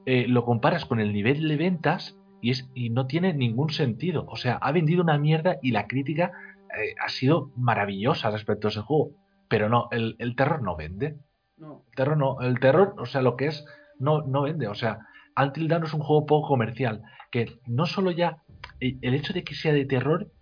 eh, 0.05 0.27
lo 0.27 0.43
comparas 0.45 0.85
con 0.85 0.99
el 0.99 1.13
nivel 1.13 1.47
de 1.47 1.57
ventas 1.57 2.17
y, 2.41 2.51
es, 2.51 2.69
y 2.73 2.89
no 2.89 3.07
tiene 3.07 3.34
ningún 3.34 3.69
sentido. 3.69 4.25
O 4.27 4.35
sea, 4.35 4.55
ha 4.55 4.71
vendido 4.71 5.01
una 5.01 5.17
mierda 5.17 5.57
y 5.61 5.71
la 5.71 5.88
crítica 5.88 6.31
eh, 6.77 6.95
ha 7.03 7.09
sido 7.09 7.51
maravillosa 7.55 8.31
respecto 8.31 8.67
a 8.67 8.71
ese 8.71 8.81
juego. 8.81 9.11
Pero 9.47 9.69
no, 9.69 9.88
el, 9.91 10.15
el 10.19 10.35
terror 10.35 10.61
no 10.61 10.75
vende. 10.75 11.17
No. 11.57 11.84
El 11.89 11.95
terror 11.95 12.17
no, 12.17 12.41
el 12.41 12.59
terror, 12.59 12.95
o 12.97 13.05
sea, 13.05 13.21
lo 13.21 13.38
que 13.38 13.47
es, 13.47 13.65
no, 13.99 14.23
no 14.23 14.41
vende. 14.41 14.67
O 14.67 14.75
sea, 14.75 14.99
Until 15.38 15.67
Dawn 15.67 15.84
es 15.84 15.93
un 15.93 16.01
juego 16.01 16.25
poco 16.25 16.47
comercial, 16.47 17.03
que 17.31 17.59
no 17.65 17.85
solo 17.85 18.11
ya 18.11 18.43
el, 18.80 18.97
el 19.01 19.13
hecho 19.13 19.34
de 19.34 19.43
que 19.43 19.55
sea 19.55 19.73
de 19.73 19.85
terror 19.85 20.23
eh, 20.23 20.34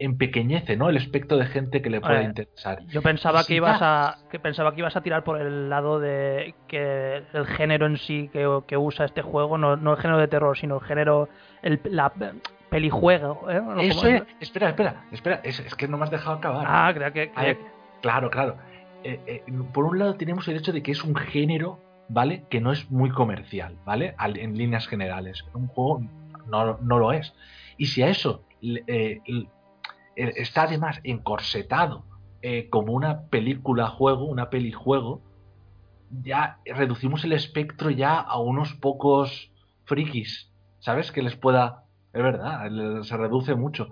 empequeñece, 0.00 0.76
¿no? 0.76 0.88
El 0.88 0.96
espectro 0.96 1.36
de 1.36 1.46
gente 1.46 1.80
que 1.82 1.90
le 1.90 2.00
pueda 2.00 2.20
Eh, 2.22 2.24
interesar. 2.24 2.84
Yo 2.86 3.00
pensaba 3.02 3.42
Si 3.42 3.48
que 3.48 3.54
ibas 3.54 3.78
a 3.80 4.18
que 4.30 4.38
pensaba 4.38 4.72
que 4.74 4.80
ibas 4.80 4.96
a 4.96 5.00
tirar 5.02 5.22
por 5.24 5.40
el 5.40 5.70
lado 5.70 6.00
de 6.00 6.54
que 6.66 7.22
el 7.32 7.46
género 7.46 7.86
en 7.86 7.96
sí 7.96 8.28
que, 8.32 8.60
que 8.66 8.76
usa 8.76 9.04
este 9.06 9.22
juego 9.22 9.56
no, 9.58 9.76
no 9.76 9.92
el 9.92 9.98
género 9.98 10.18
de 10.18 10.28
terror, 10.28 10.56
sino 10.58 10.76
el 10.76 10.84
género 10.84 11.28
el, 11.62 11.80
la 11.84 12.12
pelijuego, 12.70 13.48
¿eh? 13.50 13.60
¿No? 13.62 13.80
Eso 13.80 14.00
¿Cómo 14.02 14.08
es, 14.14 14.22
espera, 14.40 14.68
espera, 14.70 15.04
espera, 15.12 15.40
es, 15.42 15.60
es 15.60 15.74
que 15.74 15.88
no 15.88 15.96
me 15.96 16.04
has 16.04 16.10
dejado 16.10 16.36
acabar. 16.36 16.66
Ah, 16.68 16.90
creo 16.94 17.12
que, 17.12 17.30
ver, 17.36 17.58
claro, 18.02 18.30
claro. 18.30 18.56
Eh, 19.04 19.20
eh, 19.26 19.42
por 19.72 19.84
un 19.84 19.98
lado 19.98 20.14
tenemos 20.16 20.46
el 20.48 20.56
hecho 20.56 20.72
de 20.72 20.82
que 20.82 20.90
es 20.90 21.02
un 21.04 21.14
género, 21.14 21.78
¿vale? 22.08 22.42
Que 22.50 22.60
no 22.60 22.72
es 22.72 22.90
muy 22.90 23.10
comercial, 23.10 23.76
¿vale? 23.84 24.14
Al- 24.18 24.38
en 24.38 24.58
líneas 24.58 24.86
generales. 24.88 25.44
Un 25.54 25.68
juego 25.68 26.02
no, 26.46 26.78
no 26.82 26.98
lo 26.98 27.12
es. 27.12 27.32
Y 27.76 27.86
si 27.86 28.02
a 28.02 28.08
eso 28.08 28.42
eh, 28.60 28.82
eh, 28.86 29.20
está 30.18 30.62
además 30.62 31.00
encorsetado 31.04 32.04
eh, 32.42 32.68
como 32.68 32.92
una 32.92 33.28
película-juego, 33.28 34.24
una 34.24 34.50
peli-juego, 34.50 35.22
ya 36.10 36.58
reducimos 36.64 37.24
el 37.24 37.32
espectro 37.32 37.90
ya 37.90 38.18
a 38.18 38.40
unos 38.40 38.74
pocos 38.74 39.52
frikis, 39.84 40.52
¿sabes? 40.80 41.12
Que 41.12 41.22
les 41.22 41.36
pueda... 41.36 41.84
Es 42.12 42.22
verdad, 42.22 42.68
se 43.02 43.16
reduce 43.16 43.54
mucho. 43.54 43.88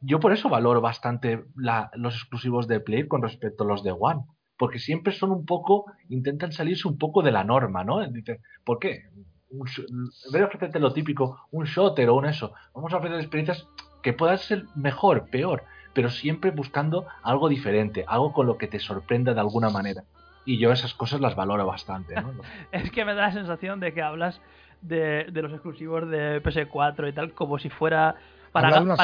Yo 0.00 0.20
por 0.20 0.32
eso 0.32 0.48
valoro 0.48 0.80
bastante 0.80 1.44
los 1.54 2.14
exclusivos 2.14 2.66
de 2.66 2.80
Play 2.80 3.06
con 3.06 3.22
respecto 3.22 3.64
a 3.64 3.66
los 3.66 3.82
de 3.82 3.92
One. 3.92 4.24
Porque 4.56 4.78
siempre 4.78 5.12
son 5.12 5.30
un 5.30 5.44
poco, 5.44 5.84
intentan 6.08 6.50
salirse 6.50 6.88
un 6.88 6.98
poco 6.98 7.22
de 7.22 7.30
la 7.30 7.44
norma, 7.44 7.84
¿no? 7.84 8.04
Dice, 8.08 8.40
¿por 8.64 8.78
qué? 8.78 9.02
Un 9.50 9.68
en 9.68 10.32
vez 10.32 10.40
de 10.40 10.44
ofrecerte 10.44 10.80
lo 10.80 10.92
típico, 10.92 11.46
un 11.52 11.64
shooter 11.64 12.08
o 12.08 12.16
un 12.16 12.26
eso, 12.26 12.52
vamos 12.74 12.92
a 12.92 12.96
ofrecer 12.96 13.18
experiencias 13.18 13.66
que 14.02 14.12
puedan 14.12 14.38
ser 14.38 14.64
mejor, 14.74 15.26
peor, 15.30 15.64
pero 15.94 16.10
siempre 16.10 16.50
buscando 16.50 17.06
algo 17.22 17.48
diferente, 17.48 18.04
algo 18.06 18.32
con 18.32 18.46
lo 18.46 18.58
que 18.58 18.68
te 18.68 18.78
sorprenda 18.78 19.34
de 19.34 19.40
alguna 19.40 19.70
manera. 19.70 20.04
Y 20.44 20.58
yo 20.58 20.72
esas 20.72 20.94
cosas 20.94 21.20
las 21.20 21.34
valoro 21.34 21.66
bastante, 21.66 22.14
¿no? 22.14 22.32
Es 22.72 22.90
que 22.90 23.04
me 23.04 23.14
da 23.14 23.22
la 23.22 23.32
sensación 23.32 23.80
de 23.80 23.92
que 23.92 24.02
hablas 24.02 24.40
de, 24.80 25.24
de 25.24 25.42
los 25.42 25.52
exclusivos 25.52 26.08
de 26.08 26.42
PS4 26.42 27.08
y 27.08 27.12
tal 27.12 27.32
como 27.32 27.58
si 27.58 27.68
fuera 27.68 28.14
para, 28.52 28.70
ga- 28.80 28.96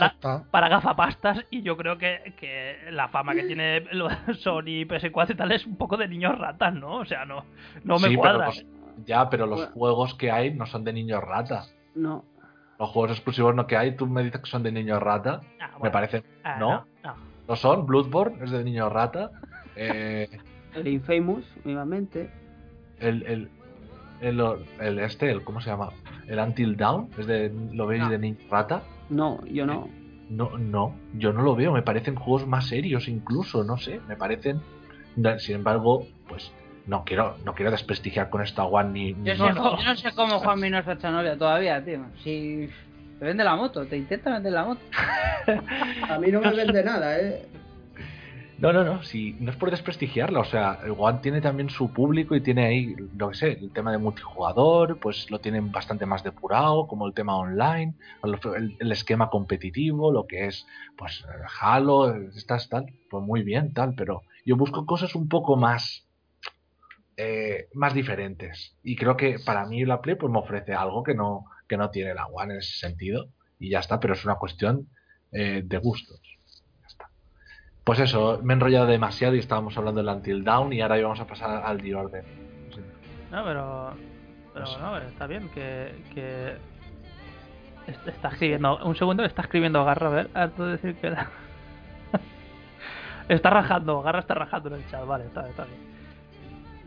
para, 0.50 0.68
gafapastas 0.68 1.44
y 1.50 1.62
yo 1.62 1.76
creo 1.76 1.98
que, 1.98 2.32
que 2.38 2.76
la 2.90 3.08
fama 3.08 3.34
que 3.34 3.42
tiene 3.42 3.80
lo- 3.92 4.08
Sony 4.38 4.86
PS4 4.88 5.32
y 5.32 5.34
tal 5.36 5.52
es 5.52 5.66
un 5.66 5.76
poco 5.76 5.96
de 5.96 6.08
niños 6.08 6.38
ratas, 6.38 6.72
¿no? 6.74 6.96
O 6.98 7.04
sea, 7.04 7.24
no, 7.26 7.44
no 7.82 7.98
me 7.98 8.08
Sí, 8.08 8.16
pero 8.16 8.38
los- 8.38 8.64
ya, 9.04 9.28
pero 9.28 9.46
los 9.46 9.66
juegos 9.70 10.14
que 10.14 10.30
hay 10.30 10.54
no 10.54 10.64
son 10.66 10.84
de 10.84 10.92
niños 10.92 11.22
rata. 11.22 11.64
No. 11.94 12.24
Los 12.84 12.92
juegos 12.92 13.12
exclusivos 13.12 13.54
no 13.54 13.66
que 13.66 13.76
hay, 13.78 13.96
tú 13.96 14.06
me 14.06 14.22
dices 14.22 14.40
que 14.42 14.50
son 14.50 14.62
de 14.62 14.70
niños 14.70 15.02
rata. 15.02 15.40
Me 15.82 15.90
parece. 15.90 16.22
Ah, 16.44 16.56
¿No? 16.60 16.70
no, 16.70 16.86
no. 17.02 17.14
¿No 17.48 17.56
son? 17.56 17.86
Bloodborne 17.86 18.44
es 18.44 18.50
de 18.50 18.62
niños 18.64 18.92
rata. 18.92 19.30
Eh, 19.76 20.28
El 20.74 20.86
Infamous, 20.86 21.44
vivamente. 21.64 22.30
el, 23.00 23.24
el, 23.24 23.48
el, 24.20 24.40
el 24.78 24.98
este, 25.00 25.28
el, 25.30 25.42
¿cómo 25.42 25.60
se 25.60 25.68
llama? 25.70 25.88
El 26.28 26.38
Until 26.38 26.76
Dawn 26.76 27.08
es 27.18 27.26
de. 27.26 27.52
¿Lo 27.72 27.86
veis 27.88 28.02
No. 28.04 28.08
de 28.10 28.18
niños 28.18 28.38
rata? 28.48 28.82
No, 29.08 29.44
yo 29.46 29.66
no. 29.66 29.88
No, 30.30 30.56
no, 30.58 30.94
yo 31.16 31.32
no 31.32 31.42
lo 31.42 31.56
veo. 31.56 31.72
Me 31.72 31.82
parecen 31.82 32.14
juegos 32.14 32.46
más 32.46 32.68
serios, 32.68 33.08
incluso, 33.08 33.64
no 33.64 33.76
sé. 33.78 34.00
Me 34.06 34.14
parecen. 34.16 34.60
Sin 35.38 35.56
embargo, 35.56 36.06
pues 36.28 36.52
no 36.86 37.04
quiero, 37.04 37.36
no 37.44 37.54
quiero 37.54 37.70
desprestigiar 37.70 38.30
con 38.30 38.42
esta 38.42 38.64
One 38.64 38.90
ni. 38.92 39.12
ni- 39.14 39.30
Yo, 39.30 39.36
sé, 39.36 39.54
yo 39.54 39.84
no 39.84 39.96
sé 39.96 40.12
cómo 40.14 40.38
Juan 40.38 40.60
no 40.70 40.82
se 40.82 40.90
ha 40.90 40.94
hecho 40.94 41.10
novia 41.10 41.36
todavía, 41.38 41.84
tío. 41.84 42.04
Si 42.22 42.68
te 43.18 43.24
vende 43.24 43.44
la 43.44 43.56
moto, 43.56 43.86
te 43.86 43.96
intenta 43.96 44.32
vender 44.32 44.52
la 44.52 44.64
moto. 44.64 44.80
A 46.08 46.18
mí 46.18 46.30
no 46.30 46.40
me 46.40 46.54
vende 46.54 46.82
nada, 46.84 47.18
¿eh? 47.18 47.46
No, 48.56 48.72
no, 48.72 48.84
no, 48.84 49.02
si 49.02 49.32
no 49.40 49.50
es 49.50 49.56
por 49.56 49.70
desprestigiarla, 49.72 50.38
o 50.38 50.44
sea, 50.44 50.78
el 50.84 50.94
One 50.96 51.18
tiene 51.20 51.40
también 51.40 51.68
su 51.70 51.92
público 51.92 52.36
y 52.36 52.40
tiene 52.40 52.64
ahí, 52.66 52.94
lo 53.16 53.30
que 53.30 53.34
sé, 53.34 53.52
el 53.52 53.72
tema 53.72 53.90
de 53.90 53.98
multijugador, 53.98 55.00
pues 55.00 55.28
lo 55.28 55.40
tienen 55.40 55.72
bastante 55.72 56.06
más 56.06 56.22
depurado, 56.22 56.86
como 56.86 57.06
el 57.08 57.14
tema 57.14 57.36
online, 57.36 57.94
el, 58.22 58.38
el- 58.78 58.92
esquema 58.92 59.28
competitivo, 59.28 60.12
lo 60.12 60.26
que 60.28 60.46
es, 60.46 60.66
pues, 60.96 61.24
Halo, 61.60 62.14
estas 62.14 62.68
tal, 62.68 62.86
pues 63.10 63.24
muy 63.24 63.42
bien, 63.42 63.72
tal, 63.74 63.94
pero 63.96 64.22
yo 64.46 64.56
busco 64.56 64.86
cosas 64.86 65.16
un 65.16 65.28
poco 65.28 65.56
más, 65.56 66.06
eh, 67.16 67.68
más 67.74 67.94
diferentes. 67.94 68.76
Y 68.82 68.96
creo 68.96 69.16
que 69.16 69.36
para 69.44 69.66
mí 69.66 69.84
la 69.84 70.00
Play, 70.00 70.16
pues 70.16 70.32
me 70.32 70.38
ofrece 70.38 70.74
algo 70.74 71.02
que 71.02 71.14
no, 71.14 71.44
que 71.68 71.76
no 71.76 71.90
tiene 71.90 72.14
la 72.14 72.26
One 72.26 72.54
en 72.54 72.58
ese 72.60 72.78
sentido, 72.78 73.28
y 73.58 73.70
ya 73.70 73.80
está, 73.80 74.00
pero 74.00 74.14
es 74.14 74.24
una 74.24 74.36
cuestión 74.36 74.88
eh, 75.32 75.62
de 75.64 75.78
gustos. 75.78 76.20
Pues 77.84 78.00
eso, 78.00 78.40
me 78.42 78.54
he 78.54 78.56
enrollado 78.56 78.86
demasiado 78.86 79.34
y 79.34 79.40
estábamos 79.40 79.76
hablando 79.76 80.00
del 80.02 80.08
Until 80.08 80.42
Down 80.42 80.72
y 80.72 80.80
ahora 80.80 80.98
íbamos 80.98 81.20
a 81.20 81.26
pasar 81.26 81.62
al 81.64 81.82
The 81.82 81.94
Order. 81.94 82.24
No, 83.30 83.44
pero. 83.44 83.94
Pero 84.54 84.78
no, 84.78 84.96
está 84.98 85.26
bien 85.26 85.50
que. 85.50 85.94
que 86.14 86.56
est- 87.86 88.08
está 88.08 88.28
escribiendo. 88.28 88.78
Un 88.86 88.96
segundo 88.96 89.22
está 89.24 89.42
escribiendo 89.42 89.84
Garra, 89.84 90.06
a 90.06 90.10
ver, 90.10 90.30
de 90.54 90.64
decir 90.66 90.94
que. 90.96 91.14
está 93.28 93.50
rajando, 93.50 94.02
Garra 94.02 94.20
está 94.20 94.34
rajando 94.34 94.68
en 94.70 94.74
el 94.82 94.90
chat, 94.90 95.04
vale, 95.06 95.26
está, 95.26 95.48
está 95.48 95.64
bien. 95.64 95.93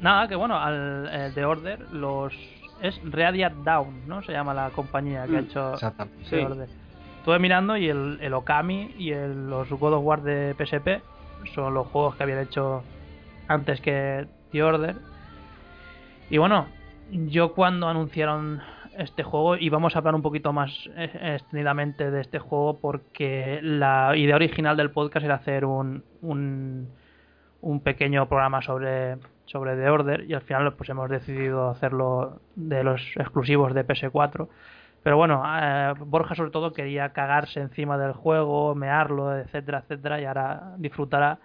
Nada, 0.01 0.27
que 0.27 0.35
bueno, 0.35 0.57
al 0.59 1.09
eh, 1.11 1.31
The 1.33 1.45
Order, 1.45 1.91
los. 1.91 2.33
Es 2.81 2.99
Radiant 3.11 3.63
Down, 3.63 4.07
¿no? 4.07 4.21
Se 4.21 4.31
llama 4.31 4.53
la 4.53 4.69
compañía 4.69 5.25
que 5.25 5.37
ha 5.37 5.41
Mm, 5.41 5.45
hecho 5.45 5.73
exactamente. 5.73 6.19
The 6.29 6.37
Sí. 6.39 6.43
Order. 6.45 6.69
Estuve 7.19 7.39
mirando 7.39 7.75
y 7.75 7.89
el, 7.89 8.19
el 8.21 8.33
Okami 8.35 8.93
y 8.97 9.11
el- 9.11 9.49
los 9.49 9.69
God 9.69 9.93
of 9.93 10.03
War 10.05 10.21
de 10.21 10.53
PSP 10.55 11.01
son 11.55 11.73
los 11.73 11.87
juegos 11.87 12.15
que 12.15 12.23
habían 12.23 12.39
hecho 12.39 12.83
antes 13.47 13.81
que 13.81 14.27
The 14.51 14.63
Order. 14.63 14.95
Y 16.29 16.37
bueno, 16.37 16.67
yo 17.11 17.53
cuando 17.53 17.87
anunciaron 17.87 18.61
este 18.97 19.23
juego, 19.23 19.55
y 19.57 19.69
vamos 19.69 19.95
a 19.95 19.99
hablar 19.99 20.15
un 20.15 20.21
poquito 20.21 20.53
más 20.53 20.71
eh, 20.95 21.35
extendidamente 21.35 22.11
de 22.11 22.21
este 22.21 22.39
juego, 22.39 22.79
porque 22.79 23.59
la 23.63 24.15
idea 24.15 24.35
original 24.35 24.75
del 24.77 24.91
podcast 24.91 25.25
era 25.25 25.35
hacer 25.35 25.65
un, 25.65 26.03
un, 26.21 26.89
un 27.61 27.79
pequeño 27.81 28.27
programa 28.27 28.61
sobre, 28.61 29.17
sobre 29.47 29.75
The 29.75 29.89
Order, 29.89 30.29
y 30.29 30.33
al 30.33 30.41
final 30.41 30.73
pues 30.73 30.89
hemos 30.89 31.09
decidido 31.09 31.69
hacerlo 31.69 32.41
de 32.55 32.83
los 32.83 33.01
exclusivos 33.15 33.73
de 33.73 33.85
PS4. 33.85 34.47
Pero 35.03 35.17
bueno, 35.17 35.43
eh, 35.45 35.93
Borja 35.99 36.35
sobre 36.35 36.51
todo 36.51 36.73
quería 36.73 37.13
cagarse 37.13 37.61
encima 37.61 37.97
del 37.97 38.13
juego, 38.13 38.75
mearlo, 38.75 39.37
etcétera, 39.37 39.79
etcétera, 39.79 40.21
y 40.21 40.25
ahora 40.25 40.73
disfrutará. 40.77 41.39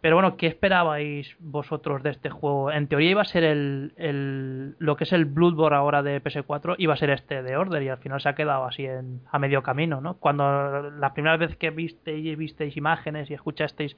Pero 0.00 0.16
bueno, 0.16 0.36
¿qué 0.36 0.46
esperabais 0.46 1.36
vosotros 1.38 2.02
de 2.02 2.10
este 2.10 2.30
juego? 2.30 2.72
En 2.72 2.86
teoría 2.86 3.10
iba 3.10 3.22
a 3.22 3.26
ser 3.26 3.44
el, 3.44 3.92
el 3.96 4.74
lo 4.78 4.96
que 4.96 5.04
es 5.04 5.12
el 5.12 5.26
Bloodborne 5.26 5.76
ahora 5.76 6.02
de 6.02 6.22
PS4, 6.22 6.76
iba 6.78 6.94
a 6.94 6.96
ser 6.96 7.10
este 7.10 7.42
de 7.42 7.56
Order 7.56 7.82
y 7.82 7.90
al 7.90 7.98
final 7.98 8.20
se 8.20 8.30
ha 8.30 8.34
quedado 8.34 8.64
así 8.64 8.86
en, 8.86 9.20
a 9.30 9.38
medio 9.38 9.62
camino, 9.62 10.00
¿no? 10.00 10.14
Cuando 10.14 10.90
la 10.90 11.12
primera 11.12 11.36
vez 11.36 11.54
que 11.56 11.70
visteis, 11.70 12.36
visteis 12.38 12.76
imágenes 12.78 13.30
y 13.30 13.34
escuchasteis 13.34 13.94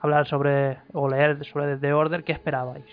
hablar 0.00 0.26
sobre 0.26 0.78
o 0.92 1.08
leer 1.08 1.44
sobre 1.46 1.76
The 1.76 1.92
Order, 1.92 2.24
¿qué 2.24 2.32
esperabais? 2.32 2.86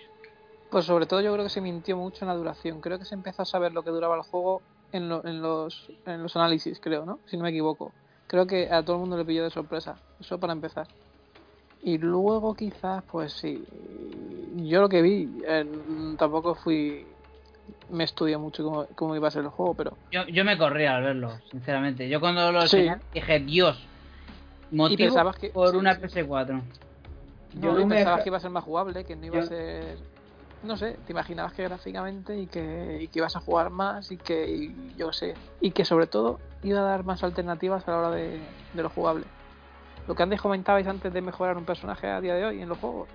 Pues 0.70 0.86
sobre 0.86 1.06
todo 1.06 1.22
yo 1.22 1.32
creo 1.34 1.46
que 1.46 1.50
se 1.50 1.62
mintió 1.62 1.96
mucho 1.98 2.26
en 2.26 2.30
la 2.30 2.36
duración. 2.36 2.82
Creo 2.82 3.00
que 3.00 3.06
se 3.06 3.16
empezó 3.16 3.42
a 3.42 3.46
saber 3.46 3.72
lo 3.72 3.84
que 3.84 3.90
duraba 3.92 4.16
el 4.16 4.22
juego 4.24 4.62
en, 4.92 5.08
lo- 5.08 5.26
en, 5.26 5.42
los, 5.42 5.88
en 6.06 6.22
los 6.24 6.36
análisis, 6.36 6.80
creo, 6.82 7.06
¿no? 7.06 7.20
Si 7.26 7.38
no 7.38 7.44
me 7.44 7.50
equivoco. 7.50 7.94
Creo 8.28 8.46
que 8.46 8.70
a 8.70 8.84
todo 8.84 8.98
el 8.98 9.02
mundo 9.02 9.18
le 9.18 9.24
pilló 9.26 9.44
de 9.44 9.50
sorpresa. 9.50 9.98
Eso 10.20 10.38
para 10.40 10.52
empezar. 10.54 10.86
Y 11.82 11.98
luego 11.98 12.54
quizás, 12.54 13.04
pues 13.10 13.32
sí, 13.34 13.64
yo 14.56 14.82
lo 14.82 14.90
que 14.90 15.02
vi, 15.02 15.30
eh, 15.48 15.66
tampoco 16.18 16.56
fui 16.56 17.06
me 17.90 18.04
estudié 18.04 18.38
mucho 18.38 18.64
cómo, 18.64 18.88
cómo 18.96 19.16
iba 19.16 19.28
a 19.28 19.32
ser 19.32 19.44
el 19.44 19.50
juego, 19.50 19.74
pero 19.76 19.98
Yo, 20.12 20.26
yo 20.28 20.44
me 20.44 20.58
corría 20.58 20.96
al 20.98 21.04
verlo, 21.04 21.32
sinceramente. 21.50 22.10
Yo 22.10 22.20
cuando 22.20 22.52
lo 22.52 22.62
Sí. 22.68 22.78
enseñé 22.80 22.98
dije, 23.14 23.40
Dios, 23.40 23.88
motivo 24.72 24.98
pensabas 24.98 25.38
que- 25.38 25.50
por 25.50 25.72
sí, 25.72 25.78
una 25.78 25.96
sí. 25.96 26.02
PS4. 26.02 26.62
Yo 27.54 27.62
Yo 27.62 27.74
me 27.74 27.96
pensaba 27.96 28.16
deja- 28.18 28.24
que 28.24 28.30
iba 28.30 28.38
a 28.38 28.42
ser 28.42 28.50
más 28.52 28.64
jugable, 28.64 29.04
que 29.04 29.16
no 29.16 29.26
iba 29.26 29.40
a 29.40 29.44
ser... 29.48 29.98
No 30.64 30.76
sé, 30.76 30.98
te 31.06 31.12
imaginabas 31.14 31.54
que 31.54 31.64
gráficamente 31.64 32.36
y 32.38 32.48
que, 32.48 33.00
y 33.02 33.08
que 33.10 33.20
ibas 33.20 33.36
a 33.36 33.40
jugar 33.40 33.70
más 33.70 34.12
y 34.12 34.18
que, 34.18 34.50
y 34.50 34.96
yo 34.98 35.14
sé, 35.14 35.36
y 35.62 35.70
que 35.72 35.86
sobre 35.86 36.08
todo 36.08 36.40
iba 36.64 36.80
a 36.80 36.84
dar 36.84 37.04
más 37.04 37.24
alternativas 37.24 37.88
a 37.88 37.92
la 37.92 37.98
hora 38.00 38.12
de, 38.12 38.40
de 38.74 38.84
lo 38.84 38.90
jugable. 38.90 39.26
Lo 40.08 40.16
que 40.16 40.24
antes 40.24 40.42
comentabais 40.42 40.88
antes 40.88 41.14
de 41.14 41.22
mejorar 41.22 41.58
un 41.58 41.66
personaje 41.66 42.08
a 42.08 42.20
día 42.22 42.34
de 42.34 42.44
hoy 42.46 42.62
en 42.62 42.70
los 42.70 42.78
juegos. 42.80 43.08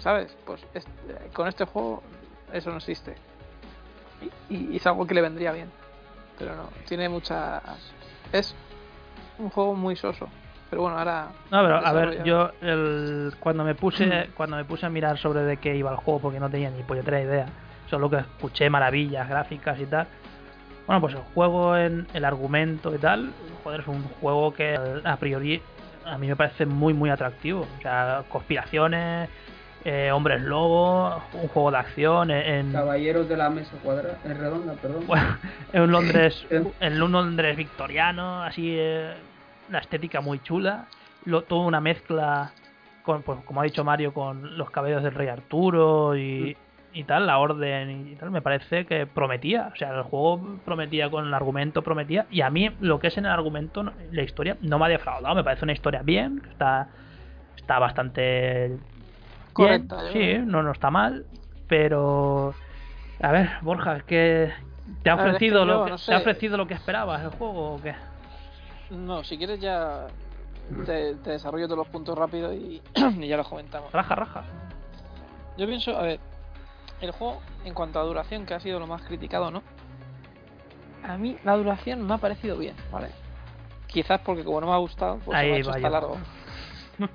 ¿Sabes? 0.00 0.34
Pues 0.46 0.64
es- 0.74 0.86
con 1.34 1.46
este 1.46 1.64
juego 1.66 2.02
eso 2.52 2.70
no 2.70 2.78
existe. 2.78 3.14
Y, 4.48 4.72
y 4.72 4.76
es 4.76 4.86
algo 4.86 5.06
que 5.06 5.14
le 5.14 5.20
vendría 5.20 5.52
bien. 5.52 5.70
Pero 6.38 6.56
no, 6.56 6.68
tiene 6.88 7.08
muchas... 7.08 7.62
Es 8.32 8.54
un 9.38 9.50
juego 9.50 9.74
muy 9.74 9.94
soso. 9.96 10.26
Pero 10.72 10.84
bueno, 10.84 10.98
ahora... 10.98 11.26
No, 11.50 11.62
pero 11.62 11.86
a 11.86 11.92
ver, 11.92 12.24
yo 12.24 12.50
el, 12.62 13.34
cuando 13.40 13.62
me 13.62 13.74
puse 13.74 14.30
cuando 14.34 14.56
me 14.56 14.64
puse 14.64 14.86
a 14.86 14.88
mirar 14.88 15.18
sobre 15.18 15.42
de 15.42 15.58
qué 15.58 15.76
iba 15.76 15.90
el 15.90 15.98
juego 15.98 16.18
porque 16.18 16.40
no 16.40 16.48
tenía 16.48 16.70
ni 16.70 16.82
puñetera 16.82 17.20
idea, 17.20 17.46
solo 17.90 18.08
que 18.08 18.16
escuché 18.16 18.70
maravillas 18.70 19.28
gráficas 19.28 19.78
y 19.78 19.84
tal. 19.84 20.06
Bueno, 20.86 21.02
pues 21.02 21.12
el 21.12 21.20
juego 21.34 21.76
en 21.76 22.06
el 22.14 22.24
argumento 22.24 22.94
y 22.94 22.96
tal, 22.96 23.32
joder, 23.62 23.80
es 23.80 23.86
un 23.86 24.02
juego 24.02 24.54
que 24.54 24.78
a 25.04 25.16
priori 25.18 25.60
a 26.06 26.16
mí 26.16 26.26
me 26.26 26.36
parece 26.36 26.64
muy 26.64 26.94
muy 26.94 27.10
atractivo. 27.10 27.66
O 27.78 27.82
sea, 27.82 28.24
conspiraciones, 28.30 29.28
eh, 29.84 30.10
hombres 30.10 30.40
lobo, 30.40 31.22
un 31.34 31.48
juego 31.48 31.70
de 31.70 31.76
acción 31.76 32.30
en, 32.30 32.72
Caballeros 32.72 33.28
de 33.28 33.36
la 33.36 33.50
mesa 33.50 33.76
cuadrada, 33.84 34.16
es 34.24 34.38
redonda, 34.38 34.72
perdón. 34.80 35.04
bueno, 35.06 35.36
en 35.74 35.82
un 35.82 35.92
Londres, 35.92 36.46
en 36.80 37.02
un 37.02 37.12
Londres 37.12 37.58
victoriano, 37.58 38.42
así 38.42 38.74
eh, 38.74 39.12
la 39.72 39.80
estética 39.80 40.20
muy 40.20 40.40
chula, 40.40 40.86
lo, 41.24 41.42
toda 41.42 41.66
una 41.66 41.80
mezcla 41.80 42.52
con, 43.02 43.22
pues, 43.22 43.40
como 43.44 43.60
ha 43.60 43.64
dicho 43.64 43.84
Mario, 43.84 44.14
con 44.14 44.56
los 44.56 44.70
cabellos 44.70 45.02
del 45.02 45.14
rey 45.14 45.28
Arturo 45.28 46.16
y, 46.16 46.56
y 46.92 47.04
tal, 47.04 47.26
la 47.26 47.38
orden 47.38 48.08
y 48.08 48.16
tal, 48.16 48.30
me 48.30 48.42
parece 48.42 48.86
que 48.86 49.06
prometía, 49.06 49.70
o 49.72 49.76
sea, 49.76 49.90
el 49.90 50.02
juego 50.02 50.58
prometía 50.64 51.10
con 51.10 51.26
el 51.26 51.34
argumento, 51.34 51.82
prometía, 51.82 52.26
y 52.30 52.42
a 52.42 52.50
mí 52.50 52.70
lo 52.80 53.00
que 53.00 53.08
es 53.08 53.16
en 53.16 53.26
el 53.26 53.32
argumento, 53.32 53.84
la 54.12 54.22
historia, 54.22 54.56
no 54.60 54.78
me 54.78 54.86
ha 54.86 54.88
defraudado, 54.88 55.34
me 55.34 55.42
parece 55.42 55.64
una 55.64 55.72
historia 55.72 56.02
bien, 56.02 56.42
está, 56.50 56.88
está 57.56 57.78
bastante 57.78 58.68
bien, 58.68 58.80
Correcta, 59.52 60.08
sí, 60.12 60.38
no, 60.44 60.62
no 60.62 60.72
está 60.72 60.90
mal, 60.90 61.26
pero 61.66 62.54
a 63.20 63.32
ver, 63.32 63.50
Borja, 63.62 64.00
¿qué 64.06 64.52
te 65.02 65.10
ha 65.10 65.16
ver, 65.16 65.26
es 65.26 65.30
que 65.30 65.36
ofrecido 65.36 65.64
lo 65.64 65.72
yo 65.72 65.84
que 65.84 65.90
no 65.92 65.96
te 65.96 66.14
ha 66.14 66.18
ofrecido 66.18 66.56
lo 66.56 66.66
que 66.66 66.74
esperabas 66.74 67.22
el 67.22 67.30
juego 67.30 67.74
o 67.74 67.82
qué? 67.82 67.94
No, 68.92 69.24
si 69.24 69.38
quieres 69.38 69.58
ya 69.60 70.06
te, 70.86 71.14
te 71.16 71.30
desarrollo 71.30 71.66
todos 71.66 71.78
los 71.78 71.88
puntos 71.88 72.16
rápido 72.16 72.52
y, 72.52 72.82
y 73.18 73.26
ya 73.26 73.36
los 73.36 73.48
comentamos. 73.48 73.90
Raja, 73.92 74.14
raja. 74.14 74.44
Yo 75.56 75.66
pienso, 75.66 75.96
a 75.96 76.02
ver, 76.02 76.20
el 77.00 77.10
juego 77.12 77.40
en 77.64 77.74
cuanto 77.74 77.98
a 78.00 78.04
duración, 78.04 78.46
que 78.46 78.54
ha 78.54 78.60
sido 78.60 78.78
lo 78.78 78.86
más 78.86 79.02
criticado, 79.02 79.50
¿no? 79.50 79.62
A 81.04 81.16
mí 81.16 81.36
la 81.44 81.56
duración 81.56 82.06
me 82.06 82.14
ha 82.14 82.18
parecido 82.18 82.56
bien, 82.56 82.76
¿vale? 82.90 83.08
Quizás 83.86 84.20
porque 84.20 84.44
como 84.44 84.60
no 84.60 84.66
me 84.68 84.72
ha 84.72 84.78
gustado, 84.78 85.18
pues 85.24 85.38
se 85.38 85.44
me 85.46 85.52
ha 85.52 85.54
Ahí 85.54 85.60
hecho 85.60 85.70
hasta 85.70 85.90
largo. 85.90 86.16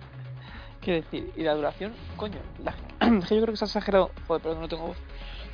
Quiero 0.82 1.02
decir, 1.02 1.34
y 1.36 1.44
la 1.44 1.54
duración, 1.56 1.94
coño, 2.16 2.38
la- 2.64 2.76
es 3.20 3.28
que 3.28 3.36
yo 3.36 3.42
creo 3.42 3.54
que 3.54 3.58
se 3.58 3.66
ha 3.66 3.68
exagerado. 3.68 4.12
Joder, 4.28 4.42
perdón, 4.42 4.62
no 4.62 4.68
tengo 4.68 4.88
voz. 4.88 4.98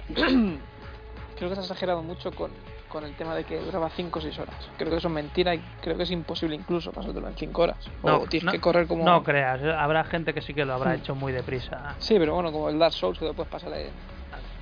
creo 0.14 1.50
que 1.50 1.56
se 1.56 1.62
ha 1.62 1.64
exagerado 1.64 2.02
mucho 2.04 2.32
con, 2.32 2.52
con 2.94 3.04
el 3.04 3.16
tema 3.16 3.34
de 3.34 3.44
que 3.44 3.58
duraba 3.60 3.90
5 3.90 4.20
o 4.20 4.22
6 4.22 4.38
horas. 4.38 4.56
Creo 4.78 4.92
que 4.92 4.98
eso 4.98 5.08
es 5.08 5.14
mentira 5.14 5.56
y 5.56 5.60
creo 5.82 5.98
que 5.98 6.04
es 6.04 6.12
imposible 6.12 6.56
incluso 6.56 6.92
pasártelo 6.92 7.28
en 7.28 7.36
5 7.36 7.62
horas. 7.64 7.78
o 8.04 8.20
tienes 8.28 8.52
que 8.54 8.62
correr 8.62 8.86
como. 8.88 9.04
no 9.04 9.24
creas, 9.24 9.60
eh, 9.64 9.74
habrá 9.74 10.04
gente 10.04 10.32
que 10.32 10.44
sí 10.44 10.54
que 10.54 10.64
lo 10.64 10.76
habrá 10.76 10.92
Mm. 10.92 11.00
hecho 11.00 11.16
muy 11.16 11.32
deprisa. 11.34 11.96
Sí, 11.98 12.20
pero 12.20 12.36
bueno, 12.36 12.52
como 12.52 12.70
el 12.70 12.78
Dark 12.78 12.94
Souls 12.94 13.18
que 13.18 13.26
lo 13.26 13.34
puedes 13.34 13.52
pasar 13.52 13.74
en... 13.74 13.90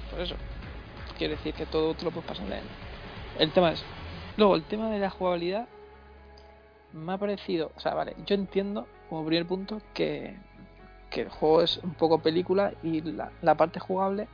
Por 0.09 0.21
eso. 0.21 0.35
Quiere 1.17 1.35
decir 1.35 1.53
que 1.53 1.65
todo 1.65 1.93
te 1.93 2.05
lo 2.05 2.11
puedes 2.11 2.29
pasar 2.29 2.45
en... 2.47 2.63
El 3.37 3.51
tema 3.51 3.73
es... 3.73 3.83
Luego, 4.37 4.55
el 4.55 4.63
tema 4.63 4.89
de 4.89 4.99
la 4.99 5.09
jugabilidad 5.09 5.67
me 6.93 7.11
ha 7.11 7.17
parecido... 7.17 7.73
O 7.75 7.81
sea, 7.81 7.93
vale, 7.93 8.15
yo 8.25 8.33
entiendo, 8.35 8.87
como 9.09 9.25
primer 9.25 9.45
punto, 9.45 9.81
que, 9.93 10.37
que 11.09 11.21
el 11.23 11.29
juego 11.29 11.61
es 11.63 11.79
un 11.83 11.95
poco 11.95 12.19
película 12.19 12.71
y 12.81 13.01
la, 13.01 13.29
la 13.41 13.55
parte 13.55 13.81
jugable, 13.81 14.29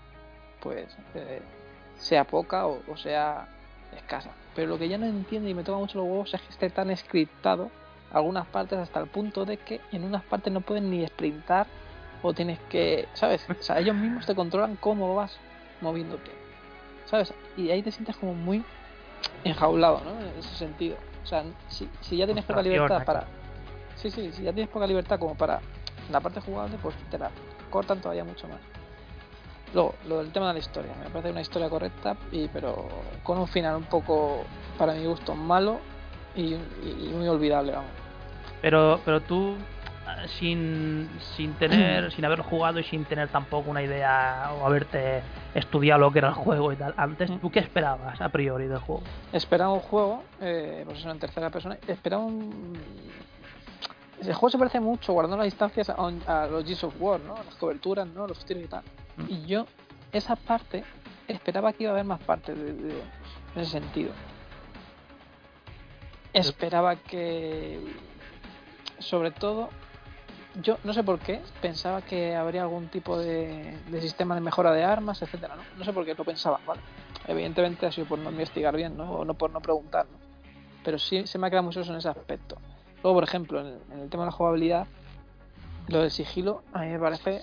pues, 0.62 0.86
eh, 1.16 1.42
sea 1.98 2.26
poca 2.26 2.68
o, 2.68 2.80
o 2.92 2.96
sea 2.96 3.48
escasa. 3.96 4.32
Pero 4.56 4.68
lo 4.68 4.78
que 4.78 4.90
ya 4.90 4.98
no 4.98 5.06
entiendo 5.06 5.50
y 5.50 5.54
me 5.54 5.64
toca 5.64 5.78
mucho 5.78 6.00
los 6.00 6.08
huevos 6.08 6.34
es 6.34 6.42
que 6.42 6.50
esté 6.50 6.70
tan 6.70 6.96
scriptado 6.96 7.70
algunas 8.12 8.48
partes 8.48 8.80
hasta 8.80 9.00
el 9.00 9.08
punto 9.08 9.46
de 9.46 9.58
que 9.58 9.82
en 9.92 10.04
unas 10.04 10.24
partes 10.24 10.52
no 10.52 10.62
pueden 10.62 10.90
ni 10.90 11.06
sprintar 11.06 11.68
o 12.22 12.34
tienes 12.34 12.60
que, 12.70 13.08
¿sabes? 13.14 13.46
O 13.50 13.62
sea, 13.62 13.80
ellos 13.80 13.96
mismos 13.96 14.26
te 14.26 14.34
controlan 14.34 14.76
cómo 14.78 15.14
vas 15.16 15.38
moviéndote, 15.82 16.32
¿sabes? 17.06 17.34
Y 17.56 17.70
ahí 17.70 17.84
te 17.84 17.92
sientes 17.92 18.16
como 18.18 18.34
muy 18.34 18.64
enjaulado, 19.44 20.02
¿no? 20.04 20.20
En 20.22 20.40
ese 20.40 20.56
sentido. 20.56 20.98
O 21.24 21.28
sea, 21.28 21.44
si, 21.68 21.90
si 22.02 22.18
ya 22.18 22.26
tienes 22.26 22.46
poca 22.46 22.62
libertad 22.62 23.04
para... 23.06 23.28
Sí, 23.96 24.10
sí, 24.12 24.32
si 24.32 24.44
ya 24.44 24.54
tienes 24.54 24.70
poca 24.72 24.88
libertad 24.88 25.20
como 25.20 25.36
para 25.36 25.60
la 26.12 26.22
parte 26.22 26.40
jugable, 26.40 26.78
pues 26.82 26.96
te 27.12 27.18
la 27.18 27.30
cortan 27.70 28.00
todavía 28.00 28.24
mucho 28.24 28.48
más. 28.48 28.60
Luego, 29.74 29.96
lo 30.08 30.20
del 30.20 30.32
tema 30.32 30.48
de 30.48 30.54
la 30.54 30.60
historia. 30.60 30.92
Me 31.04 31.10
parece 31.10 31.32
una 31.32 31.42
historia 31.42 31.70
correcta, 31.70 32.16
y, 32.32 32.48
pero 32.48 32.88
con 33.24 33.38
un 33.38 33.48
final 33.48 33.76
un 33.76 33.84
poco, 33.84 34.46
para 34.78 34.94
mi 34.94 35.06
gusto, 35.06 35.36
malo 35.36 35.80
y, 36.36 36.56
muy 37.14 37.28
olvidable, 37.28 37.74
vamos. 37.74 37.92
Pero, 38.62 39.00
pero 39.04 39.22
tú, 39.22 39.56
sin, 40.40 41.10
sin 41.36 41.54
tener, 41.56 42.12
sin 42.14 42.24
haber 42.24 42.42
jugado 42.42 42.80
y 42.80 42.84
sin 42.84 43.04
tener 43.06 43.28
tampoco 43.28 43.70
una 43.70 43.84
idea 43.84 44.52
o 44.58 44.66
haberte 44.66 45.22
estudiado 45.54 46.00
lo 46.00 46.12
que 46.12 46.20
era 46.20 46.30
el 46.30 46.36
juego 46.36 46.72
y 46.72 46.78
tal, 46.78 46.94
antes, 46.96 47.30
¿tú 47.42 47.52
qué 47.52 47.60
esperabas 47.60 48.22
a 48.22 48.30
priori 48.30 48.68
del 48.68 48.80
juego? 48.80 49.04
Esperaba 49.34 49.74
un 49.74 49.82
juego, 49.82 50.24
eh, 50.40 50.84
pues 50.86 51.00
eso 51.00 51.12
en 51.12 51.20
tercera 51.20 51.50
persona, 51.50 51.78
esperaba 51.88 52.24
un... 52.24 52.74
El 54.20 54.34
juego 54.34 54.50
se 54.50 54.58
parece 54.58 54.80
mucho, 54.80 55.14
guardando 55.14 55.38
las 55.38 55.46
distancias 55.46 55.90
a, 55.90 55.96
a 55.96 56.48
los 56.48 56.64
Gears 56.64 56.86
of 56.86 56.96
War, 57.00 57.20
¿no? 57.20 57.36
Las 57.36 57.54
coberturas, 57.56 58.08
¿no? 58.08 58.26
Los 58.26 58.44
tiros 58.46 58.64
y 58.64 58.68
tal. 58.68 58.82
Y 59.28 59.46
yo, 59.46 59.66
esa 60.12 60.36
parte, 60.36 60.84
esperaba 61.28 61.74
que 61.74 61.84
iba 61.84 61.92
a 61.92 61.96
haber 61.96 62.06
más 62.06 62.22
partes 62.22 62.58
de, 62.58 62.74
de- 62.74 63.02
en 63.56 63.62
ese 63.62 63.72
sentido. 63.72 64.12
Esperaba 66.34 66.96
que, 66.98 67.80
sobre 69.00 69.32
todo, 69.32 69.70
yo 70.62 70.78
no 70.84 70.94
sé 70.94 71.04
por 71.04 71.20
qué, 71.20 71.42
pensaba 71.62 72.02
que 72.02 72.36
habría 72.36 72.62
algún 72.64 72.90
tipo 72.90 73.18
de, 73.18 73.76
de 73.90 74.02
sistema 74.02 74.36
de 74.36 74.42
mejora 74.42 74.72
de 74.72 74.84
armas, 74.84 75.22
etcétera, 75.22 75.56
¿no? 75.56 75.64
No 75.78 75.84
sé 75.86 75.94
por 75.94 76.06
qué 76.06 76.14
lo 76.14 76.24
pensaba, 76.24 76.60
¿vale? 76.68 76.82
Evidentemente 77.28 77.86
ha 77.86 77.92
sido 77.92 78.08
por 78.08 78.20
no 78.20 78.30
investigar 78.30 78.76
bien, 78.76 78.96
¿no? 78.98 79.12
O 79.12 79.26
no 79.26 79.34
por 79.34 79.50
no 79.52 79.62
preguntar, 79.62 80.06
¿no? 80.12 80.18
Pero 80.84 81.00
sí 81.00 81.26
se 81.26 81.38
me 81.40 81.48
ha 81.48 81.50
quedado 81.50 81.64
mucho 81.64 81.82
eso 81.82 81.92
en 81.92 81.98
ese 81.98 82.10
aspecto. 82.10 82.58
Luego, 83.04 83.18
por 83.18 83.24
ejemplo, 83.24 83.60
en 83.62 83.68
el, 83.68 83.80
en 83.94 84.00
el 84.02 84.10
tema 84.10 84.24
de 84.24 84.28
la 84.28 84.32
jugabilidad, 84.32 84.88
lo 85.88 86.02
del 86.02 86.12
sigilo, 86.12 86.62
a 86.74 86.80
mí 86.82 86.88
me 86.88 87.00
parece 87.00 87.42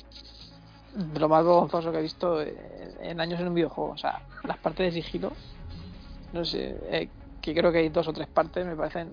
lo 1.15 1.29
más 1.29 1.45
vergonzoso 1.45 1.91
que 1.91 1.99
he 1.99 2.03
visto 2.03 2.41
en, 2.41 3.21
años 3.21 3.41
en 3.41 3.49
un 3.49 3.55
videojuego. 3.55 3.93
O 3.93 3.99
sea, 3.99 4.23
las 4.45 4.59
partes 4.59 4.93
de 4.93 5.03
sigilo, 5.03 5.33
no 6.33 6.45
sé, 6.45 6.77
eh, 6.91 7.09
que 7.41 7.55
creo 7.55 7.73
que 7.73 7.79
hay 7.79 7.89
dos 7.89 8.09
o 8.09 8.13
tres 8.13 8.29
partes, 8.29 8.65
me 8.65 8.77
parecen 8.77 9.13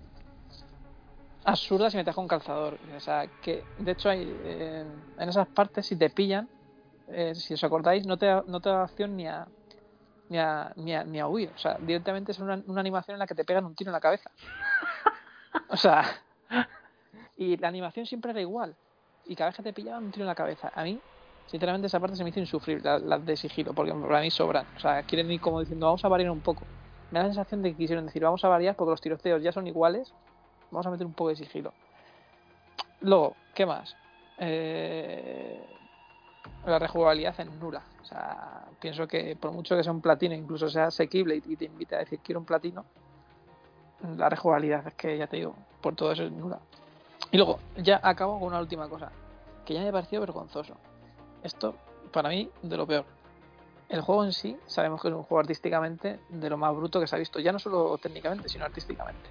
absurdas 1.44 1.94
y 1.94 1.98
me 1.98 2.06
con 2.06 2.28
calzador. 2.28 2.78
O 2.96 3.00
sea, 3.00 3.28
que 3.42 3.64
de 3.80 3.92
hecho 3.92 4.10
hay 4.10 4.22
en 5.18 5.30
esas 5.30 5.48
partes, 5.48 5.86
si 5.86 5.96
te 5.96 6.10
pillan, 6.10 6.48
eh, 7.08 7.36
si 7.36 7.54
os 7.54 7.64
acordáis, 7.64 8.06
no 8.06 8.18
te, 8.18 8.28
no 8.48 8.60
te 8.60 8.70
da 8.70 8.84
opción 8.84 9.18
ni 9.18 9.28
a, 9.28 9.48
ni 10.30 10.38
a, 10.38 10.72
ni 10.76 10.94
a, 10.94 11.04
ni 11.04 11.20
a 11.20 11.28
huir. 11.28 11.52
O 11.56 11.58
sea, 11.58 11.78
directamente 11.80 12.32
es 12.32 12.40
una, 12.40 12.62
una 12.68 12.80
animación 12.80 13.16
en 13.16 13.20
la 13.20 13.28
que 13.28 13.36
te 13.36 13.44
pegan 13.44 13.66
un 13.66 13.76
tiro 13.76 13.90
en 13.90 13.94
la 13.94 14.00
cabeza. 14.00 14.32
O 15.68 15.78
sea, 15.78 16.04
y 17.38 17.58
la 17.58 17.68
animación 17.68 18.06
siempre 18.06 18.32
era 18.32 18.42
igual. 18.42 18.76
Y 19.26 19.36
cada 19.36 19.50
vez 19.50 19.58
que 19.58 19.64
te 19.64 19.74
pillaban 19.74 20.06
un 20.06 20.12
tiro 20.12 20.24
en 20.24 20.30
la 20.30 20.36
cabeza. 20.36 20.72
A 20.74 20.84
mí, 20.84 21.00
sinceramente, 21.52 21.88
esa 21.88 22.00
parte 22.00 22.16
se 22.16 22.24
me 22.24 22.30
hizo 22.30 22.40
insufrible, 22.40 22.82
la- 22.84 22.98
las 22.98 23.26
de 23.26 23.36
sigilo, 23.36 23.74
porque 23.74 23.94
para 23.94 24.22
mí 24.22 24.32
sobran. 24.32 24.66
O 24.78 24.80
sea, 24.80 25.04
quieren 25.04 25.30
ir 25.30 25.42
como 25.42 25.60
diciendo, 25.60 25.86
vamos 25.86 26.04
a 26.04 26.08
variar 26.08 26.32
un 26.32 26.40
poco. 26.40 26.66
Me 27.12 27.20
da 27.20 27.26
la 27.28 27.34
sensación 27.34 27.62
de 27.62 27.72
que 27.72 27.78
quisieron 27.78 28.06
decir, 28.06 28.24
vamos 28.24 28.44
a 28.46 28.48
variar 28.48 28.76
porque 28.76 28.92
los 28.92 29.02
tiroteos 29.02 29.44
ya 29.44 29.52
son 29.52 29.68
iguales, 29.68 30.14
vamos 30.72 30.88
a 30.88 30.92
meter 30.92 31.06
un 31.06 31.14
poco 31.14 31.30
de 31.30 31.36
sigilo. 31.36 31.74
Luego, 33.02 33.36
¿qué 33.54 33.66
más? 33.66 33.96
Eh, 34.38 35.62
la 36.66 36.80
rejugabilidad 36.80 37.38
es 37.38 37.52
nula. 37.60 37.84
O 38.02 38.06
sea, 38.06 38.64
pienso 38.80 39.08
que 39.08 39.36
por 39.36 39.52
mucho 39.52 39.76
que 39.76 39.84
sea 39.84 39.92
un 39.92 40.02
platino, 40.02 40.34
incluso 40.34 40.70
sea 40.70 40.86
asequible 40.86 41.36
y 41.36 41.56
te 41.58 41.66
invite 41.66 41.96
a 41.96 42.00
decir 42.00 42.20
quiero 42.24 42.40
un 42.40 42.46
platino, 42.46 42.86
la 44.18 44.30
rejugabilidad 44.30 44.88
es 44.88 44.94
que 44.94 45.18
ya 45.18 45.28
te 45.28 45.38
digo, 45.38 45.54
por 45.82 45.96
todo 45.96 46.12
eso 46.14 46.24
es 46.24 46.32
nula. 46.32 46.60
Y 47.32 47.38
luego, 47.38 47.60
ya 47.78 48.00
acabo 48.02 48.40
con 48.40 48.48
una 48.50 48.60
última 48.60 48.88
cosa, 48.88 49.12
que 49.66 49.74
ya 49.74 49.82
me 49.82 49.92
pareció 49.92 50.20
vergonzoso. 50.20 50.76
Esto, 51.44 51.76
para 52.12 52.30
mí, 52.30 52.50
de 52.62 52.78
lo 52.78 52.86
peor. 52.88 53.06
el 53.90 54.02
juego 54.02 54.24
en 54.24 54.32
sí, 54.32 54.58
sabemos 54.68 55.02
que 55.02 55.10
es 55.10 55.14
un 55.14 55.24
juego 55.24 55.40
artísticamente 55.42 56.20
de 56.30 56.50
lo 56.50 56.58
más 56.58 56.74
bruto 56.76 57.00
que 57.00 57.08
se 57.08 57.16
ha 57.16 57.20
visto, 57.20 57.40
ya 57.40 57.52
no 57.52 57.60
solo 57.60 57.98
técnicamente, 57.98 58.48
sino 58.48 58.64
artísticamente. 58.66 59.30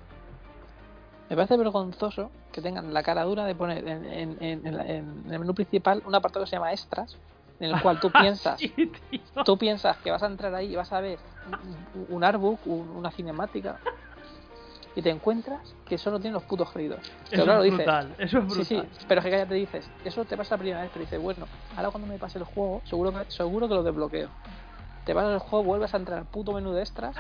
Me 1.31 1.37
parece 1.37 1.57
vergonzoso 1.57 2.31
que 2.53 2.61
tengan 2.61 2.93
la 2.93 3.03
cara 3.03 3.23
dura 3.25 3.45
de 3.45 3.55
poner 3.55 3.87
en, 3.87 4.05
en- 4.05 4.43
en- 4.43 4.67
en 4.67 4.77
la- 4.77 4.85
en 4.87 5.25
el 5.31 5.39
menú 5.39 5.55
principal 5.55 6.03
un 6.05 6.15
apartado 6.15 6.45
que 6.45 6.51
se 6.51 6.57
llama 6.57 6.73
extras, 6.73 7.17
en 7.61 7.71
el 7.71 7.81
cual 7.81 8.01
tú 8.01 8.11
piensas, 8.13 8.59
Sí, 8.59 8.69
tío. 8.69 9.45
tú 9.45 9.57
piensas 9.57 9.97
que 9.99 10.11
vas 10.11 10.23
a 10.23 10.27
entrar 10.27 10.55
ahí 10.55 10.73
y 10.73 10.77
vas 10.77 10.93
a 10.93 11.01
ver 11.01 11.21
un, 11.95 12.07
un 12.09 12.25
artbook, 12.25 12.67
un- 12.67 12.91
una 12.91 13.11
cinemática, 13.13 13.79
y 14.97 15.03
te 15.03 15.11
encuentras 15.11 15.61
que 15.87 15.97
solo 15.99 16.19
tiene 16.19 16.35
los 16.35 16.43
putos 16.43 16.71
créditos. 16.73 16.99
Pero 17.31 17.43
Eso 17.43 17.45
claro, 17.45 17.61
es 17.63 17.65
dices, 17.71 17.79
brutal, 17.87 18.15
eso 18.19 18.39
es 18.39 18.55
Sí, 18.55 18.65
sí, 18.65 18.75
brutal. 18.77 18.99
pero 19.09 19.21
es 19.21 19.25
que 19.25 19.31
ya 19.31 19.47
te 19.47 19.55
dices, 19.55 19.91
eso 20.05 20.25
te 20.25 20.37
pasa 20.37 20.55
la 20.55 20.59
primera 20.59 20.81
vez, 20.83 20.91
pero 20.93 21.05
dices, 21.05 21.21
bueno, 21.21 21.47
ahora 21.77 21.91
cuando 21.91 22.09
me 22.09 22.19
pase 22.19 22.39
el 22.39 22.45
juego, 22.45 22.83
seguro 22.85 23.13
que, 23.13 23.31
seguro 23.31 23.69
que 23.69 23.75
lo 23.75 23.83
desbloqueo. 23.83 24.29
Te 25.05 25.15
pasas 25.15 25.33
el 25.33 25.39
juego, 25.39 25.65
vuelves 25.65 25.95
a 25.95 25.97
entrar 25.97 26.19
al 26.19 26.25
puto 26.27 26.53
menú 26.53 26.73
de 26.73 26.81
extras 26.83 27.17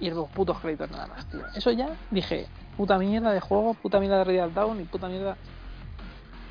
y 0.00 0.10
los 0.10 0.28
putos 0.30 0.58
créditos 0.60 0.90
nada 0.90 1.06
más, 1.06 1.24
tío. 1.26 1.40
Eso 1.54 1.70
ya 1.72 1.88
dije, 2.10 2.46
puta 2.76 2.98
mierda 2.98 3.32
de 3.32 3.40
juego, 3.40 3.74
puta 3.74 3.98
mierda 3.98 4.18
de 4.18 4.24
Real 4.24 4.52
Down 4.52 4.80
y 4.80 4.84
puta 4.84 5.08
mierda. 5.08 5.36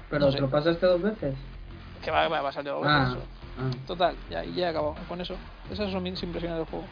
Pero 0.09 0.25
No 0.25 0.31
sé. 0.31 0.37
te 0.37 0.41
lo 0.41 0.49
pasaste 0.49 0.85
dos 0.85 1.01
veces. 1.01 1.35
Que 2.03 2.11
va, 2.11 2.27
va, 2.27 2.41
va 2.41 2.49
a 2.49 2.51
salir 2.51 2.69
algo 2.71 2.83
Ah, 2.85 3.07
eso. 3.11 3.19
ah. 3.59 3.71
Total, 3.87 4.15
ya, 4.29 4.43
y 4.43 4.53
ya 4.55 4.67
he 4.67 4.69
acabado 4.69 4.95
con 5.07 5.21
eso. 5.21 5.35
Esas 5.71 5.91
son 5.91 6.03
mis 6.03 6.21
impresiones 6.21 6.57
del 6.57 6.67
juego. 6.67 6.85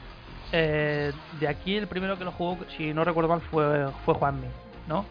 Eh, 0.52 1.12
de 1.40 1.48
aquí 1.48 1.76
el 1.78 1.88
primero 1.88 2.18
que 2.18 2.26
lo 2.26 2.32
jugó, 2.32 2.58
si 2.76 2.94
no 2.94 3.04
recuerdo 3.04 3.30
mal, 3.30 3.42
fue, 3.42 3.88
fue 4.06 4.14
Juanmi, 4.16 4.48
¿no? 4.88 5.06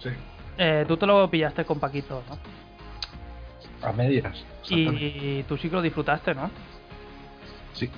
Sí. 0.00 0.10
Eh, 0.58 0.84
tú 0.88 0.96
te 0.96 1.06
lo 1.06 1.28
pillaste 1.30 1.64
con 1.64 1.78
Paquito, 1.78 2.22
¿no? 2.28 2.38
A 3.88 3.92
medias. 3.92 4.44
exactamente. 4.62 5.04
Y 5.04 5.42
tú 5.44 5.56
sí 5.56 5.68
que 5.68 5.76
lo 5.76 5.82
disfrutaste, 5.82 6.34
¿no? 6.34 6.50
Sí, 7.74 7.90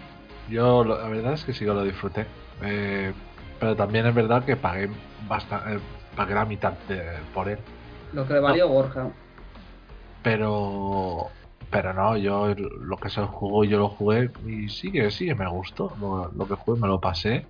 yo 0.51 0.85
lo- 0.85 1.01
la 1.01 1.09
verdad 1.09 1.35
es 1.35 1.45
que 1.45 1.53
sí 1.53 1.61
que 1.65 1.73
lo 1.73 1.85
disfruté. 1.85 2.27
Eh, 2.63 3.13
pero 3.61 3.77
también 3.77 4.07
es 4.07 4.15
verdad 4.15 4.45
que 4.45 4.57
pagué 4.57 4.91
bastante, 5.29 5.79
pagué 6.17 6.35
la 6.35 6.45
mitad 6.45 6.73
de- 6.89 7.19
por 7.35 7.49
él. 7.49 7.59
Lo 8.13 8.27
que 8.27 8.35
le 8.35 8.41
valió 8.41 8.69
Borja. 8.69 9.09
Pero 10.23 11.29
pero 11.71 11.93
no, 11.93 12.17
yo 12.17 12.55
lo 12.55 12.97
que 12.97 13.09
es 13.09 13.17
el 13.19 13.27
juego 13.27 13.65
yo 13.65 13.79
lo 13.79 13.89
jugué 13.89 14.31
y 14.47 14.69
sí 14.69 14.91
que 14.93 15.11
sí 15.11 15.27
que 15.27 15.35
me 15.35 15.49
gustó. 15.49 15.95
Lo, 16.01 16.31
lo 16.33 16.47
que 16.49 16.55
jugué 16.55 16.81
me 16.81 16.89
lo 16.89 17.01
pasé 17.01 17.45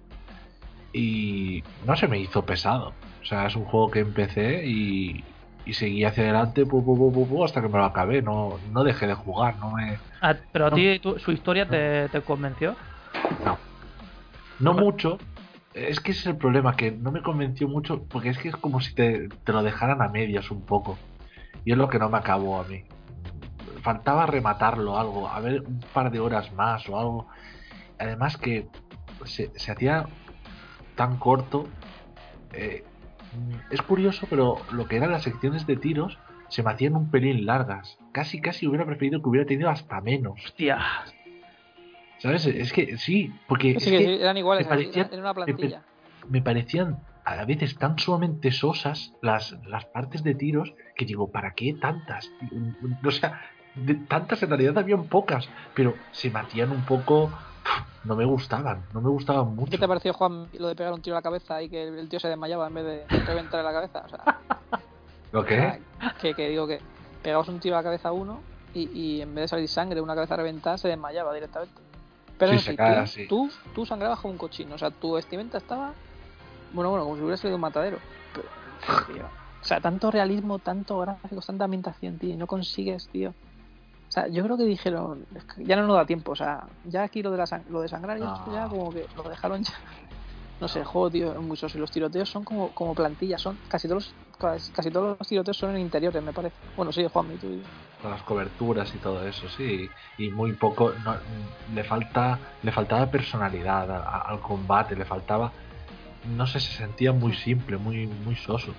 y 0.93 1.63
no 1.87 1.97
se 1.97 2.09
me 2.09 2.19
hizo 2.19 2.45
pesado. 2.45 2.95
O 3.23 3.25
sea, 3.27 3.47
es 3.47 3.57
un 3.57 3.65
juego 3.65 3.91
que 3.91 4.01
empecé 4.01 4.67
y, 4.67 5.25
y 5.65 5.73
seguí 5.75 6.05
hacia 6.05 6.25
adelante 6.25 6.65
pu, 6.65 6.85
pu, 6.85 6.97
pu, 6.97 7.13
pu, 7.13 7.29
pu, 7.29 7.45
hasta 7.45 7.61
que 7.61 7.69
me 7.69 7.79
lo 7.79 7.85
acabé. 7.85 8.23
No, 8.23 8.59
no 8.73 8.85
dejé 8.85 9.07
de 9.07 9.15
jugar, 9.15 9.57
no 9.59 9.71
me, 9.73 9.99
Ah, 10.23 10.35
pero 10.51 10.67
a 10.67 10.71
No. 10.71 10.77
ti 10.77 10.99
tu- 10.99 11.19
su 11.19 11.31
historia 11.33 11.69
te, 11.69 12.09
te 12.09 12.21
convenció. 12.23 12.75
No 14.59 14.73
mucho. 14.73 15.19
Es 15.75 16.01
que 16.01 16.13
ese 16.13 16.21
es 16.21 16.27
el 16.29 16.37
problema, 16.39 16.75
que 16.75 16.91
no 16.91 17.13
me 17.13 17.21
convenció 17.21 17.69
mucho, 17.69 18.03
porque 18.05 18.31
es 18.31 18.39
que 18.39 18.49
es 18.49 18.57
como 18.57 18.81
si 18.81 18.95
te, 18.95 19.29
te 19.29 19.53
lo 19.53 19.63
dejaran 19.63 20.01
a 20.01 20.09
medias 20.09 20.51
un 20.51 20.63
poco. 20.63 20.97
Y 21.67 21.73
es 21.73 21.77
lo 21.79 21.89
que 21.91 21.99
no 21.99 22.09
me 22.09 22.17
acabó 22.17 22.59
a 22.61 22.65
mí. 22.65 22.83
Faltaba 23.91 24.27
rematarlo 24.27 24.99
algo, 24.99 25.29
a 25.29 25.39
ver 25.39 25.61
un 25.63 25.79
par 25.95 26.11
de 26.11 26.19
horas 26.19 26.53
más 26.53 26.89
o 26.89 26.99
algo. 26.99 27.29
Además 28.01 28.37
que 28.37 28.67
se, 29.27 29.57
se 29.57 29.71
hacía 29.71 30.07
tan 30.97 31.19
corto. 31.19 31.69
eh, 32.53 32.83
es 33.71 33.81
curioso, 33.83 34.27
pero 34.29 34.57
lo 34.73 34.89
que 34.89 34.97
eran 34.97 35.13
las 35.13 35.23
secciones 35.23 35.69
de 35.69 35.77
tiros 35.77 36.19
se 36.49 36.65
me 36.65 36.73
hacían 36.73 36.97
un 36.97 37.13
pelín 37.13 37.47
largas. 37.47 37.97
Casi, 38.11 38.41
casi 38.41 38.67
hubiera 38.67 38.85
preferido 38.85 39.23
que 39.23 39.29
hubiera 39.29 39.47
tenido 39.47 39.71
hasta 39.71 40.01
menos. 40.01 40.35
Hostia. 40.45 40.79
¿Sabes? 42.19 42.45
Es 42.47 42.73
que 42.73 42.97
sí, 42.99 43.33
porque 43.47 43.71
Sí, 43.71 43.77
es 43.77 43.85
que 43.85 43.91
que 43.99 43.99
sí, 44.17 44.21
eran 44.21 44.37
iguales, 44.37 44.67
me 44.67 44.71
parecían- 44.71 45.09
era 45.13 45.21
una 45.21 45.33
me- 45.33 45.45
plantilla. 45.45 45.83
me 46.29 46.43
parecían 46.43 46.97
a 47.25 47.45
veces 47.45 47.79
tan 47.79 47.97
sumamente 48.01 48.51
sosas 48.51 49.13
las, 49.23 49.57
las 49.69 49.85
partes 49.85 50.25
de 50.25 50.35
tiros 50.35 50.73
que 50.97 51.05
digo, 51.05 51.31
¿para 51.31 51.53
qué 51.55 51.73
tantas? 51.81 52.33
O 53.05 53.11
sea, 53.13 53.41
de 53.77 53.95
tantas 53.95 54.43
en 54.43 54.49
realidad 54.49 54.79
habían 54.79 55.05
pocas, 55.05 55.49
pero 55.75 55.95
se 56.13 56.31
me 56.31 56.41
hacían 56.41 56.71
un 56.71 56.85
poco... 56.85 57.31
No 58.05 58.15
me 58.15 58.25
gustaban, 58.25 58.85
no 58.95 59.01
me 59.01 59.09
gustaban 59.09 59.57
mucho. 59.57 59.73
¿Qué 59.73 59.79
te 59.79 59.89
pareció, 59.89 60.13
Juan, 60.13 60.47
lo 60.59 60.69
de 60.69 60.77
pegar 60.77 60.93
un 60.93 61.03
tiro 61.03 61.17
a 61.17 61.19
la 61.19 61.23
cabeza 61.23 61.61
y 61.61 61.69
que 61.69 61.89
el, 61.89 62.09
tío 62.09 62.21
se 62.21 62.29
desmayaba 62.29 62.69
en 62.69 62.75
vez 62.75 62.85
de 62.85 63.05
reventarle 63.25 63.65
la 63.65 63.73
cabeza? 63.73 64.05
O 64.05 64.09
sea, 64.09 64.39
¿Lo 65.33 65.45
qué? 65.45 65.81
que, 66.21 66.35
que 66.35 66.49
digo 66.49 66.69
que 66.69 66.79
pegabas 67.25 67.49
un 67.49 67.59
tiro 67.59 67.75
a 67.75 67.81
la 67.81 67.83
cabeza 67.83 68.11
a 68.11 68.13
uno 68.13 68.39
y, 68.73 68.89
y 68.97 69.23
en 69.23 69.35
vez 69.35 69.45
de 69.45 69.49
salir 69.49 69.69
sangre, 69.69 70.01
una 70.01 70.15
cabeza 70.15 70.37
reventada, 70.37 70.79
se 70.79 70.87
desmayaba 70.87 71.35
directamente. 71.35 71.75
Pero 72.39 72.59
Sí, 72.59 72.77
no, 72.79 73.07
se 73.07 73.13
sí, 73.13 73.27
tú, 73.27 73.49
tú, 73.49 73.73
tú 73.75 73.87
sangrabas 73.87 74.21
como 74.21 74.33
un 74.33 74.39
cochino, 74.39 74.77
o 74.77 74.79
sea, 74.79 74.91
tu 74.91 75.15
vestimenta 75.15 75.59
estaba, 75.59 75.93
bueno, 76.73 76.91
bueno, 76.91 77.05
como 77.05 77.17
si 77.17 77.23
hubiera 77.23 77.37
sido 77.39 77.57
un 77.57 77.61
matadero. 77.61 77.99
Pero, 78.33 78.49
tío, 79.07 79.25
o 79.25 79.65
sea, 79.65 79.81
tanto 79.81 80.11
realismo, 80.13 80.61
tanto 80.61 81.01
gráficos, 81.01 81.47
tanta 81.47 81.65
ambientación, 81.65 82.19
tío, 82.19 82.31
y 82.31 82.37
no 82.37 82.47
consigues, 82.47 83.09
tío. 83.09 83.35
O 84.09 84.11
sea, 84.13 84.29
yo 84.29 84.43
creo 84.45 84.57
que 84.57 84.65
dijeron, 84.65 85.27
"Es 85.35 85.45
que 85.45 85.65
ya 85.65 85.77
no 85.77 85.87
nos 85.87 85.97
da 85.97 86.07
tiempo, 86.07 86.33
o 86.33 86.37
sea, 86.37 86.69
ya 86.85 87.03
aquí 87.03 87.23
lo 87.23 87.31
de, 87.31 87.39
la 87.39 87.63
lo 87.69 87.81
de 87.81 87.89
sangrar, 87.89 88.19
ya, 88.19 88.35
ya 88.53 88.69
como 88.69 88.93
que 88.93 89.07
lo 89.15 89.23
dejaron 89.25 89.63
ya. 89.63 89.73
No 90.59 90.69
sé, 90.69 90.79
el 90.79 90.85
juego, 90.87 91.11
tío, 91.11 91.33
es 91.33 91.39
muy 91.41 91.57
soso. 91.59 91.77
Y 91.77 91.81
los 91.83 91.91
tiroteos 91.91 92.31
son 92.31 92.43
como, 92.43 92.73
como 92.73 92.95
plantillas, 92.95 93.43
son 93.43 93.59
casi 93.69 93.89
todos, 93.89 94.15
los, 94.41 94.71
casi, 94.73 94.91
todos 94.91 95.19
los 95.19 95.29
tiroteos 95.29 95.59
son 95.59 95.75
en 95.77 95.83
interiores, 95.83 96.23
me 96.23 96.33
parece. 96.33 96.57
Bueno, 96.77 96.93
sí, 96.93 97.05
Juan, 97.13 97.37
tú 97.39 97.51
y 97.53 97.63
Con 98.01 98.11
las 98.11 98.23
coberturas 98.23 98.95
y 98.95 98.99
todo 98.99 99.27
eso, 99.27 99.49
sí. 99.51 99.91
Y 100.17 100.31
muy 100.31 100.55
poco... 100.55 100.93
no- 101.05 101.17
le 101.75 101.85
falta 101.85 102.39
le 102.63 102.73
faltaba 102.73 103.11
personalidad 103.11 103.91
a- 103.91 103.99
a- 103.99 104.21
al 104.31 104.41
combate, 104.41 104.97
le 104.97 105.05
faltaba... 105.05 105.53
No 106.35 106.47
sé, 106.47 106.59
se 106.61 106.73
sentía 106.73 107.13
muy 107.13 107.35
simple, 107.35 107.77
muy, 107.77 108.07
muy 108.07 108.35
soso. 108.37 108.73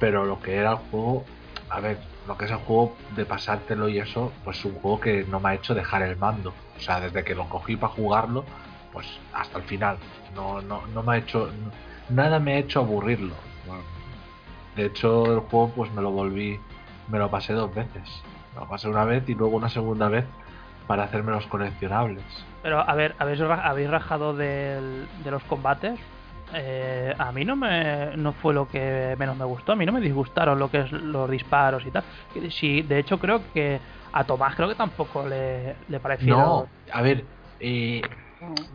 Pero 0.00 0.24
lo 0.24 0.40
que 0.40 0.56
era 0.56 0.72
el 0.72 0.78
juego... 0.78 1.24
A 1.70 1.80
ver, 1.80 1.98
lo 2.26 2.36
que 2.38 2.46
es 2.46 2.50
el 2.50 2.58
juego 2.58 2.96
de 3.14 3.24
pasártelo 3.24 3.88
y 3.88 3.98
eso, 3.98 4.32
pues 4.44 4.58
es 4.58 4.64
un 4.64 4.74
juego 4.74 5.00
que 5.00 5.24
no 5.24 5.38
me 5.40 5.50
ha 5.50 5.54
hecho 5.54 5.74
dejar 5.74 6.02
el 6.02 6.16
mando. 6.16 6.54
O 6.76 6.80
sea, 6.80 7.00
desde 7.00 7.24
que 7.24 7.34
lo 7.34 7.48
cogí 7.48 7.76
para 7.76 7.92
jugarlo, 7.92 8.44
pues 8.92 9.06
hasta 9.32 9.58
el 9.58 9.64
final. 9.64 9.98
No, 10.34 10.60
no, 10.62 10.86
no 10.88 11.02
me 11.02 11.14
ha 11.14 11.16
hecho... 11.18 11.50
Nada 12.08 12.38
me 12.38 12.54
ha 12.54 12.58
hecho 12.58 12.80
aburrirlo. 12.80 13.34
De 14.76 14.86
hecho, 14.86 15.34
el 15.34 15.40
juego 15.40 15.72
pues 15.74 15.92
me 15.92 16.02
lo 16.02 16.10
volví... 16.10 16.58
Me 17.08 17.18
lo 17.18 17.30
pasé 17.30 17.52
dos 17.52 17.74
veces. 17.74 18.22
Me 18.54 18.60
lo 18.60 18.68
pasé 18.68 18.88
una 18.88 19.04
vez 19.04 19.28
y 19.28 19.34
luego 19.34 19.56
una 19.56 19.68
segunda 19.68 20.08
vez 20.08 20.24
para 20.86 21.04
hacerme 21.04 21.32
los 21.32 21.46
coleccionables. 21.46 22.24
Pero 22.62 22.80
a 22.80 22.94
ver, 22.94 23.14
habéis, 23.18 23.40
habéis 23.40 23.90
rajado 23.90 24.34
de 24.34 25.06
los 25.24 25.42
combates. 25.44 25.98
Eh, 26.54 27.14
a 27.16 27.30
mí 27.32 27.44
no 27.44 27.56
me 27.56 28.16
no 28.16 28.32
fue 28.32 28.54
lo 28.54 28.68
que 28.68 29.14
menos 29.18 29.36
me 29.36 29.44
gustó. 29.44 29.72
A 29.72 29.76
mí 29.76 29.84
no 29.84 29.92
me 29.92 30.00
disgustaron 30.00 30.58
lo 30.58 30.70
que 30.70 30.80
es 30.80 30.92
los 30.92 31.30
disparos 31.30 31.84
y 31.86 31.90
tal. 31.90 32.04
Sí, 32.50 32.82
de 32.82 32.98
hecho 32.98 33.18
creo 33.18 33.40
que 33.52 33.80
a 34.12 34.24
Tomás 34.24 34.54
creo 34.54 34.68
que 34.68 34.74
tampoco 34.74 35.26
le, 35.26 35.76
le 35.88 36.00
pareció. 36.00 36.36
No, 36.36 36.66
a 36.92 37.02
ver, 37.02 37.24
eh, 37.60 38.02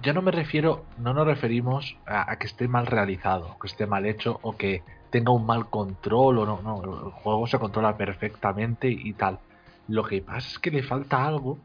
yo 0.02 0.14
no 0.14 0.22
me 0.22 0.32
refiero, 0.32 0.86
no 0.98 1.14
nos 1.14 1.26
referimos 1.26 1.98
a, 2.06 2.32
a 2.32 2.38
que 2.38 2.48
esté 2.48 2.68
mal 2.68 2.86
realizado, 2.86 3.58
que 3.60 3.68
esté 3.68 3.88
mal 3.88 4.06
hecho 4.06 4.40
o 4.42 4.56
que 4.56 4.84
tenga 5.10 5.32
un 5.32 5.46
mal 5.46 5.70
control 5.70 6.40
o 6.40 6.46
no, 6.46 6.62
no, 6.62 6.84
el 6.84 7.12
juego 7.12 7.48
se 7.48 7.60
controla 7.60 7.96
perfectamente 7.98 8.88
y 8.90 9.14
tal. 9.14 9.40
Lo 9.88 10.04
que 10.04 10.22
pasa 10.22 10.48
es 10.48 10.60
que 10.60 10.72
le 10.72 10.82
falta 10.82 11.26
algo, 11.26 11.60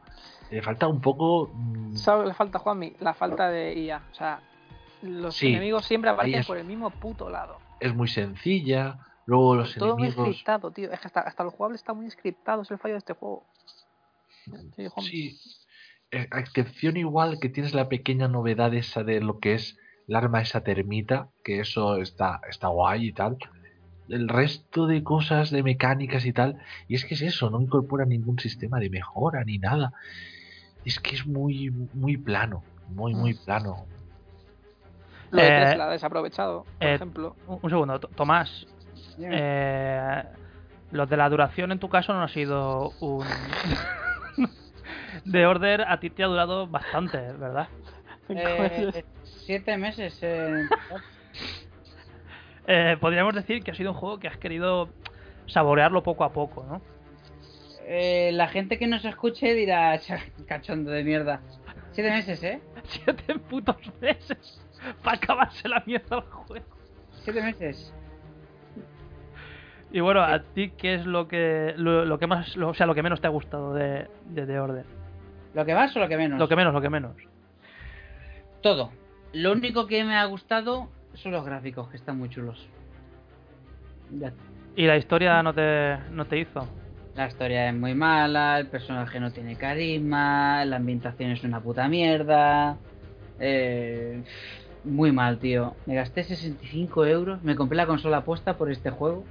le 0.50 0.62
falta 0.62 0.86
un 0.86 1.00
poco... 1.00 1.50
mm, 1.54 1.94
¿Sabes 1.94 2.18
lo 2.18 2.24
que 2.24 2.28
le 2.28 2.34
falta, 2.34 2.58
Juanmi? 2.58 2.94
La 3.00 3.14
falta 3.14 3.48
de 3.48 3.74
IA. 3.78 4.02
O 4.10 4.14
sea, 4.14 4.40
los 5.02 5.36
Sí, 5.36 5.48
enemigos 5.48 5.84
siempre 5.86 6.10
aparecen 6.10 6.40
es- 6.40 6.46
por 6.46 6.56
el 6.58 6.64
mismo 6.64 6.90
puto 6.90 7.28
lado. 7.30 7.58
es 7.80 7.94
muy 7.94 8.08
sencilla, 8.08 8.98
luego 9.26 9.54
los 9.54 9.74
Todo 9.74 9.96
muy 9.96 10.08
enemigos... 10.08 10.26
scriptado, 10.28 10.70
tío. 10.70 10.90
Es 10.92 11.00
que 11.00 11.06
hasta, 11.06 11.20
hasta 11.20 11.44
lo 11.44 11.50
jugable 11.50 11.76
está 11.76 11.92
muy 11.94 12.10
scriptado, 12.10 12.62
es 12.62 12.70
el 12.70 12.78
fallo 12.78 12.94
de 12.94 12.98
este 12.98 13.14
juego. 13.14 13.44
Sí, 14.98 15.38
eh, 16.10 16.26
a 16.30 16.40
excepción 16.40 16.96
igual 16.96 17.38
que 17.40 17.48
tienes 17.48 17.74
la 17.74 17.88
pequeña 17.88 18.28
novedad 18.28 18.74
esa 18.74 19.04
de 19.04 19.20
lo 19.20 19.38
que 19.38 19.54
es 19.54 19.76
el 20.06 20.16
arma 20.16 20.40
esa 20.40 20.62
termita, 20.62 21.28
que 21.44 21.60
eso 21.60 21.96
está, 21.96 22.40
está 22.48 22.68
guay 22.68 23.08
y 23.08 23.12
tal. 23.12 23.36
El 24.08 24.28
resto 24.28 24.86
de 24.86 25.04
cosas, 25.04 25.50
de 25.50 25.62
mecánicas 25.62 26.24
y 26.24 26.32
tal, 26.32 26.58
y 26.88 26.94
es 26.94 27.04
que 27.04 27.12
es 27.14 27.20
eso, 27.20 27.50
no 27.50 27.60
incorpora 27.60 28.06
ningún 28.06 28.38
sistema 28.38 28.80
de 28.80 28.88
mejora 28.88 29.44
ni 29.44 29.58
nada. 29.58 29.92
Es 30.86 30.98
que 30.98 31.14
es 31.14 31.26
muy, 31.26 31.70
muy 31.92 32.16
plano, 32.16 32.64
muy, 32.88 33.14
muy 33.14 33.34
plano. 33.34 33.86
Lo 35.30 35.42
de 35.42 35.48
Eh, 35.48 35.64
Tesla 35.64 35.88
desaprovechado, 35.88 36.64
por 36.78 36.88
eh, 36.88 36.94
ejemplo. 36.94 37.36
Un, 37.46 37.58
un 37.62 37.70
segundo, 37.70 37.98
Tomás. 38.00 38.66
Eh, 39.20 40.22
lo 40.92 41.06
de 41.06 41.16
la 41.16 41.28
duración 41.28 41.72
en 41.72 41.78
tu 41.78 41.88
caso 41.88 42.12
no 42.14 42.22
ha 42.22 42.28
sido 42.28 42.92
un. 43.00 43.26
de 45.24 45.46
Order 45.46 45.82
a 45.82 45.98
ti 46.00 46.10
te 46.10 46.22
ha 46.24 46.26
durado 46.26 46.66
bastante, 46.66 47.18
¿verdad? 47.32 47.68
Eh, 48.30 49.04
siete 49.24 49.76
meses. 49.76 50.18
eh, 50.22 50.62
Eh, 52.70 52.98
podríamos 53.00 53.34
decir 53.34 53.62
que 53.62 53.70
ha 53.70 53.74
sido 53.74 53.92
un 53.92 53.96
juego 53.96 54.18
que 54.18 54.28
has 54.28 54.36
querido 54.36 54.90
saborearlo 55.46 56.02
poco 56.02 56.22
a 56.24 56.32
poco, 56.34 56.64
¿no? 56.68 56.82
eh, 57.86 58.30
la 58.34 58.48
gente 58.48 58.78
que 58.78 58.86
nos 58.86 59.02
escuche 59.06 59.54
dirá, 59.54 59.98
"Cha, 59.98 60.18
cachondo 60.46 60.90
de 60.90 61.02
mierda. 61.02 61.40
Siete 61.92 62.10
meses, 62.10 62.42
¿eh? 62.42 62.60
Siete 62.84 63.38
putos 63.38 63.76
meses 64.02 64.60
para 65.02 65.16
acabarse 65.16 65.68
la 65.68 65.82
mierda 65.86 66.16
el 66.16 66.22
juego. 66.22 66.64
Siete 67.24 67.42
meses. 67.42 67.92
Y 69.90 70.00
bueno, 70.00 70.20
a 70.22 70.40
ti 70.42 70.70
qué 70.76 70.94
es 70.94 71.06
lo 71.06 71.28
que 71.28 71.72
lo, 71.76 72.04
lo 72.04 72.18
que 72.18 72.26
más, 72.26 72.56
lo- 72.56 72.68
o 72.70 72.74
sea, 72.74 72.86
lo 72.86 72.94
que 72.94 73.02
menos 73.02 73.20
te 73.20 73.26
ha 73.26 73.30
gustado 73.30 73.72
de, 73.74 74.06
de 74.26 74.46
The 74.46 74.60
Order. 74.60 74.84
¿Lo 75.54 75.64
que 75.64 75.74
más 75.74 75.96
o 75.96 76.00
lo 76.00 76.08
que 76.08 76.16
menos? 76.18 76.38
Lo 76.38 76.46
que 76.48 76.56
menos, 76.56 76.74
lo 76.74 76.80
que 76.82 76.90
menos. 76.90 77.16
Todo. 78.62 78.90
Lo 79.32 79.52
único 79.52 79.86
que 79.86 80.04
me 80.04 80.14
ha 80.16 80.24
gustado 80.26 80.88
son 81.14 81.32
los 81.32 81.44
gráficos, 81.44 81.88
que 81.88 81.96
están 81.96 82.18
muy 82.18 82.28
chulos. 82.28 82.66
Ya. 84.10 84.32
Y 84.76 84.86
la 84.86 84.96
historia 84.96 85.42
no 85.42 85.54
te 85.54 85.96
no 86.12 86.26
te 86.26 86.38
hizo. 86.38 86.68
La 87.14 87.26
historia 87.26 87.68
es 87.68 87.74
muy 87.74 87.94
mala, 87.94 88.58
el 88.58 88.66
personaje 88.68 89.18
no 89.18 89.32
tiene 89.32 89.56
carisma, 89.56 90.64
la 90.66 90.76
ambientación 90.76 91.30
es 91.32 91.42
una 91.44 91.60
puta 91.60 91.88
mierda. 91.88 92.76
Eh, 93.40 94.22
muy 94.84 95.12
mal, 95.12 95.38
tío. 95.38 95.74
Me 95.86 95.94
gasté 95.94 96.24
65 96.24 97.06
euros, 97.06 97.42
me 97.42 97.56
compré 97.56 97.76
la 97.76 97.86
consola 97.86 98.24
puesta 98.24 98.56
por 98.56 98.70
este 98.70 98.90
juego. 98.90 99.24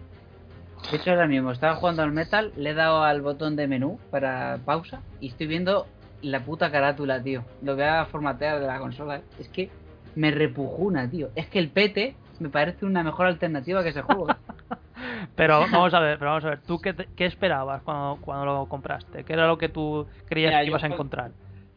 De 0.92 0.98
hecho, 0.98 1.12
ahora 1.12 1.28
mismo 1.28 1.52
estaba 1.52 1.76
jugando 1.76 2.04
al 2.04 2.12
Metal, 2.12 2.52
le 2.56 2.70
he 2.70 2.74
dado 2.74 3.04
al 3.04 3.22
botón 3.22 3.56
de 3.56 3.68
menú 3.68 4.00
para 4.12 4.60
pausa 4.64 5.02
y 5.20 5.30
estoy 5.30 5.48
viendo 5.48 5.88
la 6.22 6.42
puta 6.42 6.72
carátula, 6.72 7.22
tío. 7.22 7.44
Lo 7.62 7.76
voy 7.76 7.84
a 7.84 8.06
formatear 8.06 8.60
de 8.60 8.68
la 8.68 8.80
consola. 8.80 9.18
¿eh? 9.18 9.22
Es 9.40 9.50
que 9.50 9.70
me 10.16 10.32
repujuna, 10.32 11.10
tío. 11.10 11.30
Es 11.36 11.48
que 11.48 11.60
el 11.60 11.70
PT 11.70 12.16
me 12.40 12.50
parece 12.50 12.86
una 12.86 13.04
mejor 13.04 13.26
alternativa 13.28 13.84
que 13.84 13.90
ese 13.90 14.02
juego. 14.02 14.30
¿eh? 14.30 14.36
Pero 15.36 15.60
vamos 15.60 15.94
a 15.94 16.00
ver, 16.00 16.18
pero 16.18 16.32
vamos 16.32 16.46
a 16.46 16.50
ver, 16.50 16.62
¿tú 16.62 16.80
qué, 16.80 16.96
qué 17.16 17.26
esperabas 17.26 17.84
cuando, 17.84 18.18
cuando 18.22 18.46
lo 18.46 18.66
compraste? 18.66 19.24
¿Qué 19.24 19.34
era 19.34 19.46
lo 19.46 19.58
que 19.58 19.70
tú 19.70 20.08
creías 20.26 20.50
Mira, 20.50 20.62
que 20.62 20.68
ibas 20.68 20.84
a 20.84 20.88
encontrar? 20.88 21.32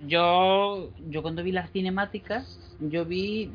Yo, 0.06 0.90
yo 1.10 1.22
cuando 1.22 1.42
vi 1.42 1.52
las 1.52 1.70
cinemáticas, 1.70 2.58
yo 2.80 3.04
vi 3.04 3.50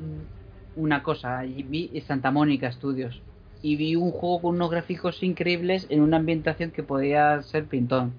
una 0.76 1.02
cosa, 1.02 1.42
vi 1.42 1.90
Santa 2.06 2.30
Mónica 2.30 2.72
Studios 2.72 3.22
y 3.62 3.78
vi 3.78 3.96
un 3.96 4.12
juego 4.12 4.42
con 4.42 4.56
unos 4.56 4.70
gráficos 4.70 5.24
increíbles 5.24 5.88
en 5.90 6.02
una 6.02 6.18
ambientación 6.18 6.70
que 6.70 6.84
podía 6.84 7.42
ser 7.42 7.66
pintón, 7.66 8.14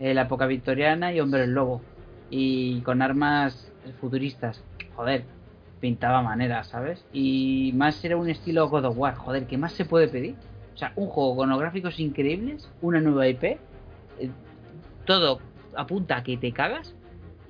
la 0.00 0.22
época 0.22 0.46
victoriana 0.46 1.12
y 1.12 1.20
Hombre 1.20 1.44
el 1.44 1.52
Lobo 1.52 1.80
y 2.30 2.80
con 2.80 3.00
armas 3.00 3.70
futuristas, 4.00 4.64
joder, 4.96 5.24
pintaba 5.80 6.22
manera, 6.22 6.64
¿sabes? 6.64 7.04
Y 7.12 7.72
más 7.76 8.04
era 8.04 8.16
un 8.16 8.28
estilo 8.28 8.68
God 8.68 8.86
of 8.86 8.98
War, 8.98 9.14
joder, 9.14 9.46
¿qué 9.46 9.56
más 9.56 9.72
se 9.72 9.84
puede 9.84 10.08
pedir? 10.08 10.34
O 10.74 10.78
sea, 10.78 10.92
un 10.96 11.06
juego 11.06 11.36
con 11.36 11.50
los 11.50 11.60
gráficos 11.60 12.00
increíbles, 12.00 12.68
una 12.80 13.00
nueva 13.00 13.28
IP, 13.28 13.44
eh, 13.44 13.58
todo 15.04 15.40
apunta 15.76 16.16
a 16.16 16.22
que 16.22 16.36
te 16.36 16.52
cagas 16.52 16.94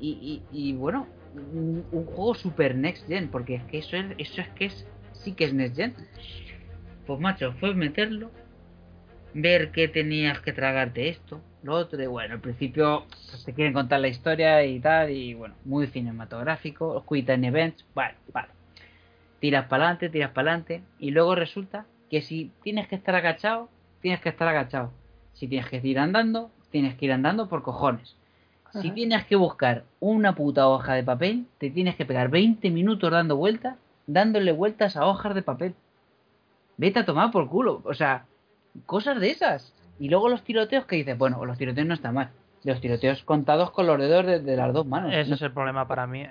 y, 0.03 0.43
y, 0.53 0.71
y, 0.71 0.73
bueno, 0.73 1.07
un, 1.35 1.85
un 1.93 2.05
juego 2.05 2.35
super 2.35 2.75
next 2.75 3.07
gen, 3.07 3.29
porque 3.29 3.55
es 3.55 3.65
que 3.65 3.79
eso 3.79 3.97
es, 3.97 4.07
eso 4.19 4.41
es 4.41 4.49
que 4.49 4.65
es, 4.67 4.87
sí 5.13 5.33
que 5.33 5.45
es 5.45 5.55
next 5.55 5.77
gen. 5.77 5.95
Pues 7.07 7.21
macho, 7.21 7.53
fue 7.61 7.73
meterlo, 7.75 8.33
ver 9.33 9.71
que 9.71 9.87
tenías 9.87 10.41
que 10.41 10.53
tragarte 10.53 11.09
esto, 11.09 11.41
lo 11.63 11.75
otro, 11.77 12.03
y 12.03 12.07
bueno, 12.07 12.35
al 12.35 12.41
principio 12.41 13.07
pues, 13.31 13.45
te 13.45 13.55
quieren 13.55 13.73
contar 13.73 14.01
la 14.01 14.09
historia 14.09 14.65
y 14.65 14.81
tal, 14.81 15.11
y 15.11 15.35
bueno, 15.35 15.55
muy 15.65 15.87
cinematográfico, 15.87 17.05
quick 17.09 17.27
time 17.27 17.47
events, 17.47 17.87
vale, 17.95 18.17
vale. 18.33 18.49
Tiras 19.39 19.67
para 19.67 19.85
adelante, 19.85 20.09
tiras 20.09 20.33
para 20.33 20.51
adelante, 20.51 20.83
y 20.99 21.13
luego 21.13 21.37
resulta 21.37 21.87
que 22.11 22.23
si 22.23 22.51
tienes 22.65 22.89
que 22.89 22.97
estar 22.97 23.15
agachado, 23.15 23.71
tienes 24.01 24.21
que 24.21 24.31
estar 24.31 24.49
agachado. 24.49 24.93
Si 25.33 25.47
tienes 25.47 25.71
que 25.71 25.81
ir 25.83 25.99
andando, 26.01 26.51
tienes 26.71 26.97
que 26.97 27.07
ir 27.07 27.13
andando 27.13 27.49
por 27.49 27.63
cojones. 27.63 28.17
Si 28.81 28.91
tienes 28.91 29.25
que 29.27 29.37
buscar 29.37 29.85
una 30.01 30.35
puta 30.35 30.67
hoja 30.69 30.95
de 30.95 31.03
papel, 31.03 31.47
te 31.59 31.71
tienes 31.71 31.95
que 31.97 32.07
pegar 32.07 32.29
20 32.31 32.71
minutos 32.71 33.11
dando 33.11 33.37
vueltas, 33.37 33.77
dándole 34.07 34.53
vueltas 34.53 34.97
a 34.97 35.07
hojas 35.07 35.35
de 35.35 35.43
papel. 35.43 35.75
Vete 36.79 37.01
a 37.01 37.05
tomar 37.05 37.31
por 37.31 37.49
culo. 37.49 37.83
O 37.85 37.95
sea, 37.95 38.25
cosas 38.87 39.21
de 39.21 39.31
esas. 39.31 39.75
Y 39.99 40.09
luego 40.09 40.29
los 40.29 40.43
tiroteos 40.43 40.87
que 40.87 40.97
dices, 40.97 41.17
bueno, 41.19 41.45
los 41.45 41.59
tiroteos 41.59 41.87
no 41.87 41.95
están 41.95 42.15
mal. 42.15 42.31
Los 42.65 42.81
tiroteos 42.81 43.23
contados 43.25 43.71
con 43.73 43.87
los 43.87 43.99
dedos 43.99 44.25
de, 44.25 44.41
de 44.41 44.57
las 44.57 44.73
dos 44.73 44.87
manos. 44.87 45.13
Ese 45.13 45.29
No- 45.31 45.37
es 45.37 45.43
el 45.43 45.53
problema 45.53 45.87
para 45.87 46.07
mí. 46.07 46.25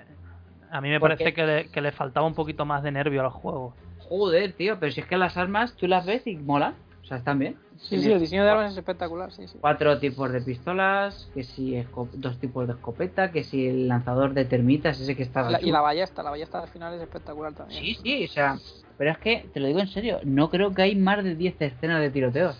A 0.70 0.80
mí 0.80 0.88
me 0.88 0.98
¿Por 0.98 1.10
parece 1.10 1.32
que 1.34 1.46
le, 1.46 1.68
que 1.68 1.80
le 1.80 1.92
faltaba 1.92 2.26
un 2.26 2.34
poquito 2.34 2.64
más 2.64 2.82
de 2.82 2.90
nervio 2.90 3.20
al 3.22 3.28
juego. 3.30 3.74
Joder, 4.08 4.52
tío, 4.54 4.78
pero 4.80 4.90
si 4.90 5.00
es 5.00 5.06
que 5.06 5.16
las 5.16 5.36
armas 5.36 5.74
tú 5.74 5.86
las 5.86 6.04
ves 6.06 6.26
y 6.26 6.36
molan. 6.36 6.74
O 7.02 7.06
sea, 7.06 7.16
están 7.16 7.38
bien. 7.38 7.56
Sí, 7.78 8.00
sí, 8.00 8.12
el 8.12 8.20
diseño 8.20 8.44
de 8.44 8.50
armas 8.50 8.72
es 8.72 8.78
espectacular, 8.78 9.32
sí, 9.32 9.48
sí. 9.48 9.58
Cuatro 9.60 9.98
tipos 9.98 10.30
de 10.32 10.40
pistolas, 10.40 11.28
que 11.34 11.42
si 11.42 11.84
dos 12.14 12.38
tipos 12.38 12.66
de 12.66 12.74
escopeta, 12.74 13.32
que 13.32 13.42
si 13.42 13.66
el 13.66 13.88
lanzador 13.88 14.34
de 14.34 14.44
termitas, 14.44 15.00
ese 15.00 15.16
que 15.16 15.24
está 15.24 15.50
La- 15.50 15.60
y 15.60 15.70
la 15.72 15.80
ballesta, 15.80 16.22
la 16.22 16.30
ballesta 16.30 16.62
al 16.62 16.68
final 16.68 16.94
es 16.94 17.02
espectacular 17.02 17.52
también. 17.52 17.80
Sí, 17.82 17.94
sí, 18.02 18.24
o 18.24 18.28
sea, 18.28 18.58
pero 18.96 19.10
es 19.10 19.18
que, 19.18 19.48
te 19.52 19.60
lo 19.60 19.66
digo 19.66 19.80
en 19.80 19.88
serio, 19.88 20.20
no 20.24 20.48
creo 20.48 20.72
que 20.72 20.82
hay 20.82 20.94
más 20.94 21.22
de 21.24 21.34
10 21.34 21.60
escenas 21.60 22.00
de 22.00 22.10
tiroteos. 22.10 22.56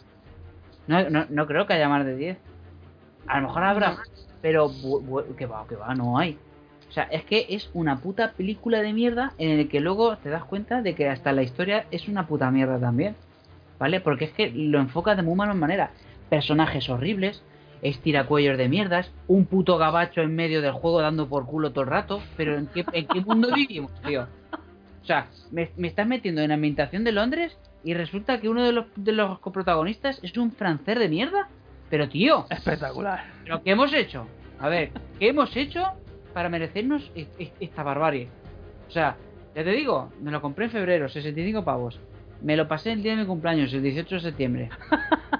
No, 0.88 1.08
no, 1.08 1.26
no 1.30 1.46
creo 1.46 1.66
que 1.66 1.74
haya 1.74 1.88
más 1.88 2.04
de 2.04 2.16
10. 2.16 2.38
A 3.28 3.40
lo 3.40 3.46
mejor 3.46 3.62
habrá 3.62 3.90
más, 3.92 4.10
pero 4.40 4.70
que 5.38 5.46
va, 5.46 5.64
que 5.68 5.76
va, 5.76 5.94
no 5.94 6.18
hay. 6.18 6.36
O 6.90 6.92
sea, 6.92 7.04
es 7.04 7.24
que 7.24 7.46
es 7.48 7.70
una 7.72 8.00
puta 8.00 8.32
película 8.32 8.82
de 8.82 8.92
mierda 8.92 9.32
en 9.38 9.50
el 9.58 9.68
que 9.68 9.80
luego 9.80 10.16
te 10.18 10.28
das 10.28 10.44
cuenta 10.44 10.82
de 10.82 10.94
que 10.94 11.08
hasta 11.08 11.32
la 11.32 11.42
historia 11.42 11.86
es 11.90 12.08
una 12.08 12.26
puta 12.26 12.50
mierda 12.50 12.78
también. 12.78 13.16
¿Vale? 13.82 14.00
Porque 14.00 14.26
es 14.26 14.30
que 14.30 14.48
lo 14.48 14.78
enfoca 14.78 15.16
de 15.16 15.22
muy 15.22 15.34
mala 15.34 15.54
manera. 15.54 15.90
Personajes 16.30 16.88
horribles, 16.88 17.42
estiracuellos 17.82 18.56
de 18.56 18.68
mierdas, 18.68 19.10
un 19.26 19.44
puto 19.44 19.76
gabacho 19.76 20.20
en 20.20 20.36
medio 20.36 20.62
del 20.62 20.70
juego 20.70 21.00
dando 21.00 21.28
por 21.28 21.46
culo 21.46 21.72
todo 21.72 21.82
el 21.82 21.90
rato. 21.90 22.22
Pero 22.36 22.56
¿en 22.56 22.68
qué, 22.68 22.84
en 22.92 23.08
qué 23.08 23.20
mundo 23.22 23.48
vivimos, 23.52 23.90
tío? 24.02 24.28
O 25.02 25.04
sea, 25.04 25.26
me, 25.50 25.68
me 25.76 25.88
estás 25.88 26.06
metiendo 26.06 26.42
en 26.42 26.50
la 26.50 26.54
ambientación 26.54 27.02
de 27.02 27.10
Londres 27.10 27.58
y 27.82 27.94
resulta 27.94 28.40
que 28.40 28.48
uno 28.48 28.62
de 28.62 28.70
los, 28.70 28.86
de 28.94 29.10
los 29.10 29.40
coprotagonistas 29.40 30.20
es 30.22 30.36
un 30.36 30.52
francés 30.52 31.00
de 31.00 31.08
mierda. 31.08 31.48
Pero 31.90 32.08
tío, 32.08 32.46
Espectacular. 32.50 33.24
¿pero 33.42 33.64
qué 33.64 33.72
hemos 33.72 33.92
hecho? 33.92 34.28
A 34.60 34.68
ver, 34.68 34.92
¿qué 35.18 35.30
hemos 35.30 35.56
hecho 35.56 35.82
para 36.32 36.48
merecernos 36.48 37.10
esta 37.58 37.82
barbarie? 37.82 38.28
O 38.86 38.92
sea, 38.92 39.16
ya 39.56 39.64
te 39.64 39.72
digo, 39.72 40.12
me 40.20 40.30
lo 40.30 40.40
compré 40.40 40.66
en 40.66 40.70
febrero, 40.70 41.08
65 41.08 41.64
pavos. 41.64 41.98
Me 42.42 42.56
lo 42.56 42.66
pasé 42.68 42.92
el 42.92 43.02
día 43.02 43.12
de 43.12 43.22
mi 43.22 43.26
cumpleaños, 43.26 43.72
el 43.72 43.82
18 43.82 44.16
de 44.16 44.20
septiembre. 44.20 44.70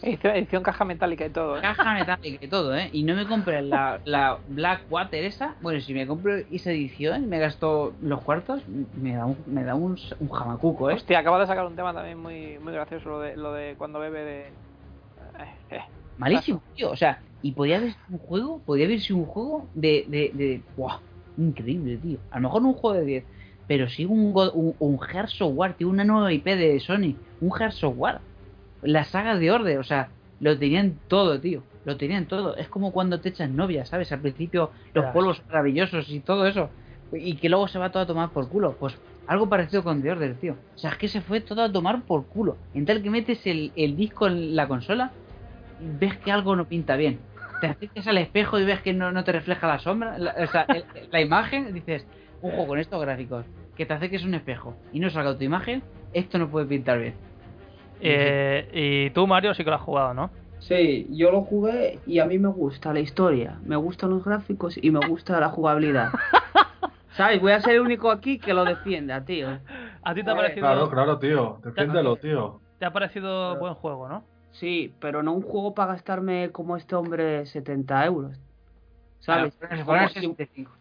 Edición, 0.00 0.36
edición 0.36 0.62
caja 0.62 0.84
metálica 0.84 1.26
y 1.26 1.30
todo, 1.30 1.58
¿eh? 1.58 1.60
Caja 1.60 1.94
metálica 1.94 2.44
y 2.44 2.48
todo, 2.48 2.76
¿eh? 2.76 2.88
Y 2.92 3.02
no 3.02 3.16
me 3.16 3.26
compré 3.26 3.62
la, 3.62 4.00
la 4.04 4.38
Blackwater 4.48 5.24
esa. 5.24 5.56
Bueno, 5.60 5.80
si 5.80 5.92
me 5.92 6.06
compro 6.06 6.36
esa 6.36 6.70
edición 6.70 7.24
y 7.24 7.26
me 7.26 7.40
gasto 7.40 7.94
los 8.00 8.20
cuartos, 8.20 8.62
me 8.94 9.16
da 9.16 9.26
un, 9.26 9.36
me 9.46 9.64
da 9.64 9.74
un, 9.74 9.98
un 10.20 10.28
jamacuco, 10.28 10.88
¿eh? 10.88 10.94
Hostia, 10.94 11.18
acabas 11.18 11.40
de 11.40 11.46
sacar 11.48 11.66
un 11.66 11.74
tema 11.74 11.92
también 11.92 12.16
muy, 12.16 12.60
muy 12.60 12.72
gracioso, 12.72 13.08
lo 13.08 13.20
de, 13.20 13.36
lo 13.36 13.52
de 13.52 13.74
cuando 13.76 13.98
bebe 13.98 14.22
de... 14.22 14.40
Eh, 14.42 14.52
eh. 15.70 15.80
Malísimo, 16.16 16.62
tío. 16.76 16.92
O 16.92 16.96
sea, 16.96 17.20
y 17.42 17.52
podía 17.52 17.78
haber 17.78 17.90
sido 17.90 18.04
un 18.10 18.18
juego, 18.18 18.60
podía 18.64 18.86
haber 18.86 19.00
sido 19.00 19.18
un 19.18 19.26
juego 19.26 19.68
de, 19.74 20.04
de, 20.06 20.30
de 20.32 20.62
¡buah! 20.76 20.98
Increíble, 21.36 21.96
tío. 21.96 22.18
A 22.30 22.36
lo 22.36 22.42
mejor 22.42 22.62
no 22.62 22.68
un 22.68 22.74
juego 22.74 22.96
de 22.96 23.04
10, 23.04 23.24
pero 23.68 23.88
sí 23.88 24.04
un, 24.06 24.32
God- 24.32 24.52
un, 24.54 24.76
Gears 25.00 25.40
tío, 25.76 25.88
una 25.90 26.04
nueva 26.04 26.32
IP 26.32 26.56
de 26.56 26.80
Sony. 26.80 27.22
Un 27.40 27.52
Gears 27.52 27.84
of 27.84 27.94
War. 27.96 28.26
La 28.82 29.04
saga 29.04 29.36
de 29.36 29.50
Order, 29.52 29.78
o 29.78 29.84
sea, 29.84 30.16
lo 30.40 30.58
tenían 30.58 31.02
todo, 31.08 31.40
tío. 31.40 31.68
Lo 31.84 31.96
tenían 31.98 32.28
todo. 32.28 32.56
Es 32.56 32.68
como 32.68 32.92
cuando 32.92 33.20
te 33.20 33.30
echas 33.30 33.50
novia, 33.50 33.86
¿sabes? 33.86 34.12
Al 34.12 34.20
principio 34.22 34.72
los 34.94 35.06
polvos 35.12 35.42
maravillosos 35.48 36.08
y 36.10 36.22
todo 36.22 36.46
eso. 36.46 36.76
Y 37.12 37.38
que 37.38 37.48
luego 37.48 37.68
se 37.68 37.78
va 37.78 37.90
todo 37.92 38.02
a 38.04 38.06
tomar 38.06 38.32
por 38.32 38.48
culo. 38.50 38.78
Pues 38.78 39.00
algo 39.26 39.48
parecido 39.48 39.82
con 39.84 40.02
The 40.02 40.10
Order, 40.12 40.38
tío. 40.38 40.54
O 40.54 40.78
sea, 40.78 40.90
es 40.92 40.98
que 40.98 41.08
se 41.08 41.22
fue 41.22 41.40
todo 41.40 41.62
a 41.62 41.72
tomar 41.72 42.06
por 42.06 42.28
culo. 42.28 42.62
En 42.72 42.86
tal 42.86 43.02
que 43.02 43.10
metes 43.10 43.46
el, 43.46 43.72
el 43.76 43.96
disco 43.96 44.26
en 44.28 44.56
la 44.56 44.68
consola 44.68 45.16
ves 45.78 46.18
que 46.18 46.32
algo 46.32 46.56
no 46.56 46.68
pinta 46.68 46.96
bien. 46.96 47.26
Te 47.60 47.68
acercas 47.68 48.06
al 48.06 48.18
espejo 48.18 48.58
y 48.60 48.64
ves 48.64 48.82
que 48.82 48.92
no, 48.94 49.12
no 49.12 49.24
te 49.24 49.32
refleja 49.32 49.66
la 49.66 49.78
sombra, 49.80 50.18
la, 50.18 50.34
o 50.38 50.46
sea, 50.46 50.62
el- 50.70 50.86
la 51.10 51.20
imagen, 51.20 51.72
dices, 51.74 52.08
un 52.40 52.50
juego 52.50 52.66
con 52.68 52.78
estos 52.78 53.00
gráficos, 53.00 53.44
que 53.76 53.86
te 53.86 53.92
acerques 53.94 54.22
a 54.22 54.26
un 54.26 54.34
espejo 54.34 54.74
y 54.92 55.00
no 55.00 55.10
salga 55.10 55.36
tu 55.36 55.44
imagen, 55.44 55.82
esto 56.12 56.38
no 56.38 56.48
puede 56.48 56.66
pintar 56.66 56.98
bien. 56.98 57.14
Eh, 58.00 58.68
y 59.08 59.10
tú, 59.10 59.26
Mario, 59.26 59.54
sí 59.54 59.64
que 59.64 59.70
lo 59.70 59.76
has 59.76 59.82
jugado, 59.82 60.14
¿no? 60.14 60.30
Sí, 60.60 61.06
yo 61.10 61.30
lo 61.30 61.42
jugué 61.42 61.98
y 62.06 62.18
a 62.18 62.26
mí 62.26 62.38
me 62.38 62.48
gusta 62.48 62.92
la 62.92 63.00
historia, 63.00 63.58
me 63.64 63.76
gustan 63.76 64.10
los 64.10 64.24
gráficos 64.24 64.78
y 64.82 64.90
me 64.90 65.00
gusta 65.06 65.38
la 65.40 65.48
jugabilidad. 65.48 66.10
¿Sabes? 67.12 67.40
Voy 67.40 67.52
a 67.52 67.60
ser 67.60 67.74
el 67.74 67.80
único 67.80 68.10
aquí 68.10 68.38
que 68.38 68.54
lo 68.54 68.64
defienda, 68.64 69.24
tío. 69.24 69.48
¿A 70.02 70.14
ti 70.14 70.22
te 70.22 70.30
ha 70.30 70.36
parecido, 70.36 70.66
Claro, 70.66 70.90
claro, 70.90 71.18
tío. 71.18 71.58
Defiéndelo, 71.64 72.16
tío. 72.16 72.60
te 72.78 72.84
ha 72.84 72.92
parecido 72.92 73.56
buen 73.58 73.74
juego, 73.74 74.08
no? 74.08 74.22
Sí, 74.52 74.92
pero 75.00 75.22
no 75.22 75.32
un 75.32 75.42
juego 75.42 75.74
para 75.74 75.92
gastarme 75.94 76.50
como 76.52 76.76
este 76.76 76.94
hombre 76.94 77.46
70 77.46 78.04
euros. 78.06 78.36
¿Sabes? 79.20 79.54
Claro, 79.56 79.76
se 79.76 79.84
Como 79.84 80.08
si- 80.08 80.14
65. 80.14 80.72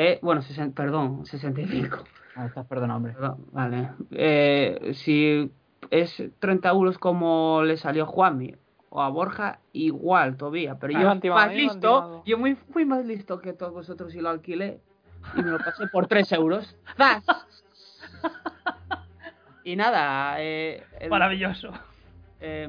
Eh, 0.00 0.20
bueno, 0.22 0.42
sesen- 0.42 0.72
perdón, 0.72 1.26
65. 1.26 2.04
Ah, 2.36 2.46
estás 2.46 2.64
perdona, 2.66 2.94
hombre. 2.94 3.14
Perdón, 3.14 3.46
Vale. 3.50 3.90
Eh, 4.12 4.92
si 4.94 5.50
es 5.90 6.22
30 6.38 6.68
euros 6.68 6.98
como 6.98 7.62
le 7.64 7.76
salió 7.76 8.06
Juanmi, 8.06 8.54
o 8.90 9.02
a 9.02 9.08
Borja 9.08 9.58
igual 9.72 10.36
todavía, 10.36 10.76
pero 10.78 10.92
Ah, 10.96 11.00
yo 11.00 11.06
me 11.06 11.12
han 11.12 11.20
timado, 11.20 11.46
más 11.46 11.52
listo, 11.56 12.22
yo 12.24 12.38
muy, 12.38 12.54
fui 12.54 12.84
más 12.84 13.04
listo 13.04 13.40
que 13.40 13.52
todos 13.54 13.72
vosotros 13.72 14.14
y 14.14 14.20
lo 14.20 14.28
alquilé 14.28 14.80
y 15.34 15.42
me 15.42 15.50
lo 15.50 15.58
pasé 15.58 15.88
por 15.88 16.06
3 16.06 16.30
euros. 16.30 16.76
¡Zas! 16.96 17.24
Y 19.64 19.74
nada, 19.74 20.36
eh, 20.38 20.84
el- 21.00 21.10
Maravilloso. 21.10 21.70
eh, 22.40 22.68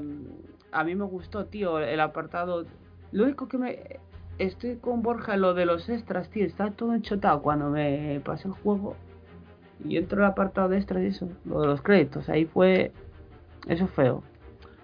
a 0.72 0.84
mí 0.84 0.96
me 0.96 1.06
gustó, 1.06 1.46
tío, 1.46 1.78
el 1.80 2.00
apartado. 2.00 2.66
Lo 3.12 3.24
único 3.26 3.48
que 3.48 3.58
me. 3.60 4.00
Estoy 4.40 4.78
con 4.78 5.02
Borja 5.02 5.36
en 5.36 5.42
lo 5.42 5.54
de 5.54 5.66
los 5.66 5.88
extras, 5.90 6.30
tío. 6.30 6.46
Está 6.46 6.72
todo 6.72 6.94
enchotado 6.96 7.42
cuando 7.42 7.70
me 7.70 8.22
pasé 8.24 8.48
el 8.48 8.54
juego. 8.56 8.96
Y 9.86 9.98
entro 9.98 10.24
al 10.26 10.32
apartado 10.32 10.70
de 10.70 10.78
extras 10.78 11.04
y 11.04 11.08
eso. 11.08 11.30
Lo 11.46 11.62
de 11.62 11.68
los 11.68 11.82
créditos. 11.82 12.28
Ahí 12.30 12.46
fue. 12.46 12.92
Eso 13.68 13.86
es 13.86 13.92
feo. 13.92 14.24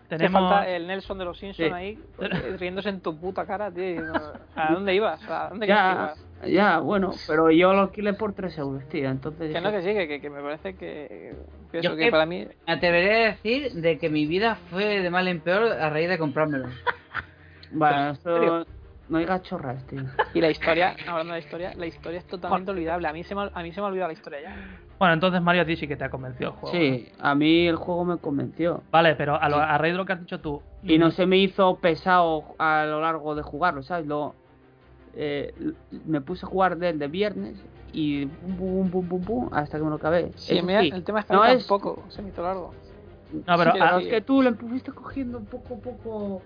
Te 0.09 0.17
Tenemos- 0.17 0.49
falta 0.51 0.69
el 0.69 0.85
Nelson 0.85 1.17
de 1.17 1.25
los 1.25 1.37
Simpsons 1.39 1.67
Sí. 1.69 1.73
ahí 1.73 1.99
eh, 2.19 2.57
riéndose 2.59 2.89
en 2.89 2.99
tu 3.01 3.17
puta 3.17 3.45
cara, 3.45 3.71
tío. 3.71 4.03
¿A 4.55 4.73
dónde 4.73 4.93
ibas? 4.93 5.19
¿A 5.27 5.49
dónde 5.49 5.65
Ya, 5.67 5.91
ibas? 5.93 6.25
ya, 6.53 6.79
bueno, 6.79 7.11
pero 7.27 7.49
yo 7.49 7.73
lo 7.73 7.81
alquilé 7.81 8.13
por 8.13 8.33
3 8.33 8.55
euros, 8.59 8.87
tío. 8.89 9.09
Entonces. 9.09 9.51
Que 9.51 9.61
no, 9.61 9.71
que 9.71 9.81
sí, 9.81 9.93
que, 10.07 10.21
que, 10.21 10.29
me 10.29 10.41
parece 10.41 10.75
que, 10.75 11.33
que 11.71 11.81
Yo 11.81 11.89
eso, 11.89 11.95
que 11.97 12.05
que- 12.05 12.11
para 12.11 12.25
mí... 12.27 12.47
Me 12.67 12.73
atreveré 12.73 13.15
a 13.23 13.27
decir 13.31 13.71
de 13.73 13.97
que 13.97 14.09
mi 14.09 14.27
vida 14.27 14.55
fue 14.69 15.01
de 15.01 15.09
mal 15.09 15.27
en 15.27 15.39
peor 15.39 15.71
a 15.71 15.89
raíz 15.89 16.07
de 16.09 16.19
comprármelo. 16.19 16.67
Vale, 17.71 18.09
¿En 18.09 18.15
serio? 18.17 18.59
esto. 18.61 18.71
No 19.09 19.19
digas 19.19 19.41
chorras, 19.43 19.85
tío. 19.87 20.01
Y 20.33 20.41
la 20.41 20.49
historia, 20.49 20.95
hablando 21.07 21.33
de 21.33 21.39
la 21.39 21.45
historia, 21.45 21.73
la 21.77 21.85
historia 21.85 22.19
es 22.19 22.25
totalmente 22.25 22.71
olvidable. 22.71 23.07
A 23.07 23.13
mí 23.13 23.23
se 23.23 23.35
me, 23.35 23.49
a 23.53 23.63
mí 23.63 23.71
se 23.71 23.79
me 23.79 23.85
ha 23.85 23.89
olvidado 23.89 24.09
la 24.09 24.13
historia 24.13 24.41
ya. 24.41 24.55
Bueno, 24.97 25.13
entonces 25.13 25.41
Mario 25.41 25.61
a 25.61 25.65
ti 25.65 25.75
sí 25.75 25.87
que 25.87 25.95
te 25.95 26.03
ha 26.05 26.09
convencido 26.09 26.49
el 26.51 26.55
juego. 26.55 26.75
Sí, 26.75 27.07
a 27.19 27.35
mí 27.35 27.67
el 27.67 27.75
juego 27.75 28.05
me 28.05 28.17
convenció. 28.17 28.81
Vale, 28.91 29.15
pero 29.15 29.39
a, 29.39 29.47
lo- 29.49 29.57
a 29.57 29.77
raíz 29.77 29.93
de 29.93 29.97
lo 29.97 30.05
que 30.05 30.13
has 30.13 30.19
dicho 30.21 30.39
tú. 30.39 30.61
Y 30.83 30.97
no 30.97 31.11
se 31.11 31.25
me 31.25 31.37
hizo 31.37 31.77
pesado 31.77 32.55
a 32.57 32.85
lo 32.85 33.01
largo 33.01 33.35
de 33.35 33.41
jugarlo, 33.43 33.83
¿sabes? 33.83 34.07
Lo, 34.07 34.35
eh, 35.13 35.53
me 36.05 36.21
puse 36.21 36.45
a 36.45 36.49
jugar 36.49 36.77
desde 36.77 37.07
viernes 37.07 37.57
y 37.93 38.25
pum, 38.25 38.89
pum, 38.91 39.07
pum, 39.07 39.23
pum, 39.23 39.49
hasta 39.51 39.77
que 39.77 39.83
me 39.83 39.89
lo 39.89 39.95
acabé. 39.97 40.31
Sí, 40.35 40.57
Eso 40.57 40.65
mira, 40.65 40.81
sí, 40.81 40.89
el 40.93 41.03
tema 41.03 41.19
es 41.21 41.25
que 41.25 41.33
a 41.33 41.35
no 41.37 41.45
es, 41.45 41.67
tampoco 41.67 42.03
se 42.09 42.21
me 42.21 42.29
hizo 42.29 42.41
largo. 42.41 42.73
No, 43.47 43.57
pero, 43.57 43.71
Sí, 43.73 43.79
ah, 43.81 43.97
es 44.01 44.07
que 44.07 44.21
tú 44.21 44.41
le 44.41 44.53
fuiste 44.53 44.91
cogiendo 44.91 45.39
poco 45.41 45.75
a 45.75 45.77
poco, 45.77 46.41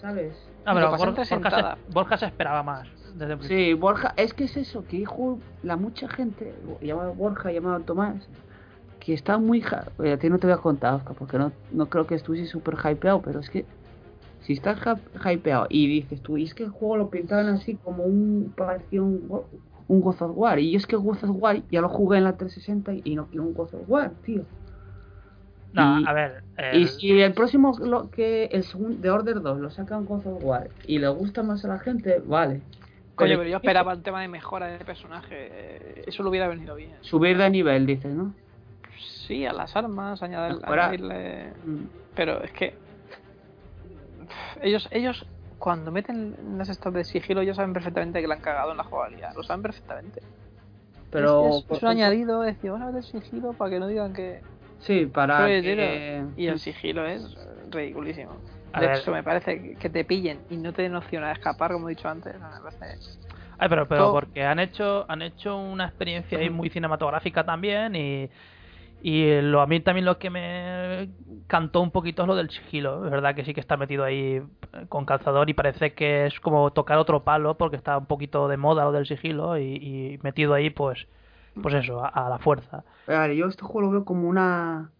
¿sabes? 0.00 0.34
No, 0.66 0.74
pero 0.74 0.90
Bor- 0.96 1.08
entre 1.08 1.24
Borja, 1.36 1.50
se, 1.86 1.92
Borja 1.92 2.16
se 2.18 2.26
esperaba 2.26 2.62
más. 2.62 2.88
Desde 3.14 3.32
el 3.32 3.38
principio. 3.38 3.64
Sí, 3.66 3.74
Borja, 3.74 4.14
es 4.16 4.32
que 4.34 4.44
es 4.44 4.56
eso, 4.56 4.84
que 4.86 4.96
hijo, 4.98 5.38
la 5.62 5.76
mucha 5.76 6.08
gente, 6.08 6.52
llamado 6.80 7.14
Borja, 7.14 7.50
llamado 7.52 7.80
Tomás, 7.80 8.26
que 9.00 9.14
está 9.14 9.38
muy... 9.38 9.64
Oye, 9.98 10.12
a 10.12 10.18
ti 10.18 10.30
no 10.30 10.38
te 10.38 10.46
voy 10.46 10.54
a 10.54 10.58
contar, 10.58 10.94
Oscar, 10.94 11.16
porque 11.18 11.38
no, 11.38 11.52
no 11.72 11.86
creo 11.86 12.06
que 12.06 12.14
estuviese 12.14 12.50
súper 12.50 12.76
hypeado, 12.76 13.20
pero 13.20 13.40
es 13.40 13.50
que 13.50 13.64
si 14.42 14.52
estás 14.54 14.78
hy- 14.80 15.34
hypeado 15.34 15.66
y 15.68 15.86
dices 15.88 16.20
tú, 16.22 16.36
y 16.36 16.44
es 16.44 16.54
que 16.54 16.64
el 16.64 16.70
juego 16.70 16.96
lo 16.96 17.10
pintaban 17.10 17.48
así 17.48 17.76
como 17.76 18.04
un... 18.04 18.52
parecía 18.56 19.02
un, 19.02 19.28
un 19.88 20.00
God 20.00 20.22
of 20.22 20.32
War, 20.36 20.58
y 20.58 20.74
es 20.76 20.86
que 20.86 20.96
God 20.96 21.24
of 21.24 21.30
War 21.42 21.62
ya 21.70 21.80
lo 21.80 21.88
jugué 21.88 22.18
en 22.18 22.24
la 22.24 22.36
360 22.36 22.92
y 23.04 23.14
no 23.16 23.26
quiero 23.26 23.44
un 23.44 23.52
God 23.54 23.74
of 23.74 23.88
War, 23.88 24.12
tío. 24.24 24.42
No, 25.72 26.00
Y- 26.00 26.04
a 26.06 26.12
ver. 26.12 26.42
Y 26.74 26.86
si 26.86 27.20
el 27.20 27.32
próximo, 27.32 27.76
lo 27.80 28.10
que 28.10 28.44
el 28.46 28.62
segundo 28.64 28.98
de 29.00 29.10
Order 29.10 29.40
2 29.40 29.58
lo 29.58 29.70
sacan 29.70 30.04
God 30.04 30.26
of 30.26 30.44
War 30.44 30.68
y 30.86 30.98
le 30.98 31.08
gusta 31.08 31.42
más 31.42 31.64
a 31.64 31.68
la 31.68 31.78
gente, 31.78 32.22
vale. 32.24 32.60
Coño, 33.14 33.36
pero 33.38 33.48
yo 33.50 33.56
esperaba 33.56 33.92
el 33.92 34.02
tema 34.02 34.20
de 34.22 34.28
mejora 34.28 34.66
de 34.66 34.78
personaje. 34.84 35.28
eh, 35.32 36.04
Eso 36.06 36.22
lo 36.22 36.30
hubiera 36.30 36.48
venido 36.48 36.74
bien. 36.74 36.92
Subir 37.02 37.36
de 37.38 37.48
nivel, 37.50 37.86
dices, 37.86 38.12
¿no? 38.14 38.34
Sí, 39.26 39.46
a 39.46 39.52
las 39.52 39.74
armas, 39.76 40.22
añadir, 40.22 40.56
Mejora. 40.60 40.84
añadirle... 40.88 41.52
Mm. 41.64 41.84
Pero 42.14 42.42
es 42.42 42.52
que... 42.52 42.74
Ellos, 44.62 44.88
ellos 44.90 45.26
cuando 45.58 45.90
meten 45.92 46.36
las 46.58 46.68
estas 46.68 46.92
de 46.92 47.04
sigilo, 47.04 47.40
ellos 47.40 47.56
saben 47.56 47.72
perfectamente 47.72 48.20
que 48.20 48.26
la 48.26 48.34
han 48.34 48.40
cagado 48.40 48.72
en 48.72 48.76
la 48.78 48.84
jugabilidad. 48.84 49.34
Lo 49.36 49.42
saben 49.42 49.62
perfectamente. 49.62 50.20
Pero, 51.10 51.48
es, 51.50 51.56
es- 51.56 51.62
por 51.64 51.76
es 51.76 51.82
un 51.82 51.88
añadido, 51.90 52.44
es 52.44 52.56
decir, 52.56 52.70
vamos 52.70 52.88
a 52.88 52.92
meter 52.92 53.04
sigilo 53.04 53.52
para 53.52 53.70
que 53.70 53.78
no 53.78 53.86
digan 53.86 54.12
que... 54.12 54.40
Sí, 54.82 55.06
para 55.06 55.46
que... 55.46 56.24
tío, 56.34 56.42
Y 56.42 56.46
el 56.48 56.58
sigilo 56.58 57.06
es 57.06 57.22
eh, 57.22 57.38
ridiculísimo. 57.70 58.32
A 58.72 58.80
de 58.80 58.86
ver. 58.86 58.98
hecho, 58.98 59.12
me 59.12 59.22
parece 59.22 59.76
que- 59.76 59.90
te 59.90 60.04
pillen 60.04 60.40
y 60.50 60.56
no 60.56 60.72
te 60.72 60.82
den 60.82 60.94
opción 60.96 61.24
a 61.24 61.32
escapar, 61.32 61.72
como 61.72 61.88
he 61.88 61.94
dicho 61.94 62.08
antes. 62.08 62.34
me 62.34 62.70
parece... 62.78 62.98
Ay, 63.58 63.68
pero, 63.68 63.86
pero 63.86 64.00
todo- 64.04 64.12
porque 64.12 64.44
han 64.44 64.58
hecho 64.58 65.04
han 65.08 65.22
hecho 65.22 65.56
una 65.56 65.84
experiencia 65.86 66.38
ahí 66.38 66.50
muy 66.50 66.68
cinematográfica 66.70 67.44
también 67.44 67.94
y, 67.94 68.28
y 69.02 69.40
lo, 69.42 69.60
a 69.60 69.66
mí 69.66 69.80
también 69.80 70.04
lo 70.04 70.18
que 70.18 70.30
me 70.30 71.10
cantó 71.46 71.80
un 71.80 71.90
poquito 71.90 72.22
es 72.22 72.28
lo 72.28 72.34
del 72.36 72.50
sigilo. 72.50 73.04
Es 73.04 73.10
verdad 73.10 73.34
que 73.34 73.44
sí 73.44 73.52
que 73.54 73.60
está 73.60 73.76
metido 73.76 74.04
ahí 74.04 74.36
eh, 74.72 74.86
con 74.88 75.04
calzador 75.04 75.48
y 75.50 75.54
parece 75.54 75.92
que 75.94 76.26
es 76.26 76.40
como 76.40 76.72
tocar 76.72 76.98
otro 76.98 77.22
palo 77.24 77.56
porque 77.56 77.76
está 77.76 77.98
un 77.98 78.06
poquito 78.06 78.48
de 78.48 78.56
moda 78.56 78.84
lo 78.84 78.92
del 78.92 79.06
sigilo 79.06 79.58
y, 79.58 79.76
y 79.76 80.18
metido 80.22 80.54
ahí 80.54 80.70
pues 80.70 81.06
pues 81.60 81.74
eso, 81.74 82.04
a, 82.04 82.08
a 82.08 82.28
la 82.28 82.38
fuerza. 82.38 82.84
Yo 83.06 83.46
este 83.46 83.62
juego 83.62 83.82
lo 83.82 83.90
veo 83.90 84.04
como 84.04 84.28
una... 84.28 84.90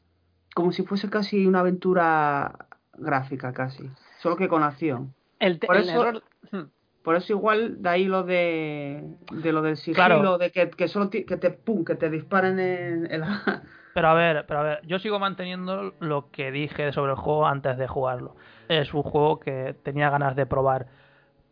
Como 0.54 0.72
si 0.72 0.82
fuese 0.82 1.08
casi 1.08 1.46
una 1.46 1.60
aventura 1.60 2.66
gráfica, 2.98 3.52
casi. 3.52 3.90
Solo 4.18 4.36
que 4.36 4.48
con 4.48 4.62
acción. 4.62 5.14
El, 5.38 5.58
Por 5.58 5.76
el 5.76 5.82
eso- 5.88 6.00
error... 6.08 6.22
Hmm. 6.50 6.68
Por 7.02 7.16
eso 7.16 7.32
igual 7.32 7.82
de 7.82 7.88
ahí 7.88 8.04
lo 8.04 8.22
de... 8.22 9.02
De 9.32 9.52
lo 9.52 9.62
del 9.62 9.76
sigilo, 9.76 9.96
Claro. 9.96 10.38
de 10.38 10.50
que, 10.52 10.70
que 10.70 10.88
solo 10.88 11.10
que 11.10 11.22
te... 11.24 11.50
Pum, 11.50 11.84
que 11.84 11.94
te 11.96 12.10
disparen 12.10 12.58
en... 12.60 13.10
en 13.10 13.20
la- 13.22 13.62
Pero 13.94 14.08
a 14.08 14.14
ver, 14.14 14.46
pero 14.46 14.60
a 14.60 14.62
ver, 14.62 14.80
yo 14.86 14.98
sigo 14.98 15.18
manteniendo 15.18 15.92
lo 16.00 16.30
que 16.30 16.50
dije 16.50 16.92
sobre 16.92 17.12
el 17.12 17.18
juego 17.18 17.46
antes 17.46 17.76
de 17.76 17.86
jugarlo. 17.86 18.36
Es 18.68 18.94
un 18.94 19.02
juego 19.02 19.38
que 19.38 19.74
tenía 19.82 20.08
ganas 20.08 20.34
de 20.34 20.46
probar 20.46 20.86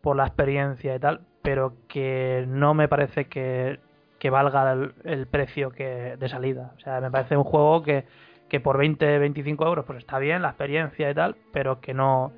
por 0.01 0.17
la 0.17 0.25
experiencia 0.27 0.95
y 0.95 0.99
tal, 0.99 1.21
pero 1.43 1.75
que 1.87 2.47
no 2.49 2.73
me 2.73 2.89
parece 2.89 3.27
que, 3.27 3.79
que 4.21 4.31
valga 4.31 4.73
el, 5.05 5.27
precio 5.27 5.71
que 5.71 6.17
de 6.17 6.29
salida. 6.29 6.75
O 6.77 6.81
sea, 6.81 7.01
me 7.01 7.11
parece 7.11 7.37
un 7.37 7.43
juego 7.43 7.83
que, 7.83 8.05
que 8.49 8.61
por 8.61 8.77
20, 8.77 9.19
25 9.19 9.67
euros 9.67 9.85
pues 9.87 9.99
está 9.99 10.19
bien 10.19 10.43
la 10.43 10.51
experiencia 10.51 11.11
y 11.11 11.15
tal, 11.15 11.37
pero 11.53 11.81
que 11.81 11.95
no 11.95 12.33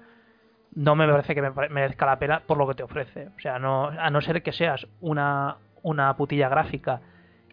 no 0.75 0.97
me 0.97 1.07
parece 1.07 1.35
que 1.35 1.43
me 1.43 1.51
merezca 1.69 2.07
la 2.07 2.19
pena 2.19 2.45
por 2.47 2.57
lo 2.57 2.67
que 2.67 2.75
te 2.75 2.83
ofrece. 2.83 3.29
O 3.37 3.41
sea, 3.41 3.59
no 3.59 3.89
a 3.89 4.09
no 4.09 4.23
ser 4.23 4.43
que 4.43 4.53
seas 4.53 4.87
una 5.01 5.59
una 5.83 6.17
putilla 6.17 6.49
gráfica 6.49 7.01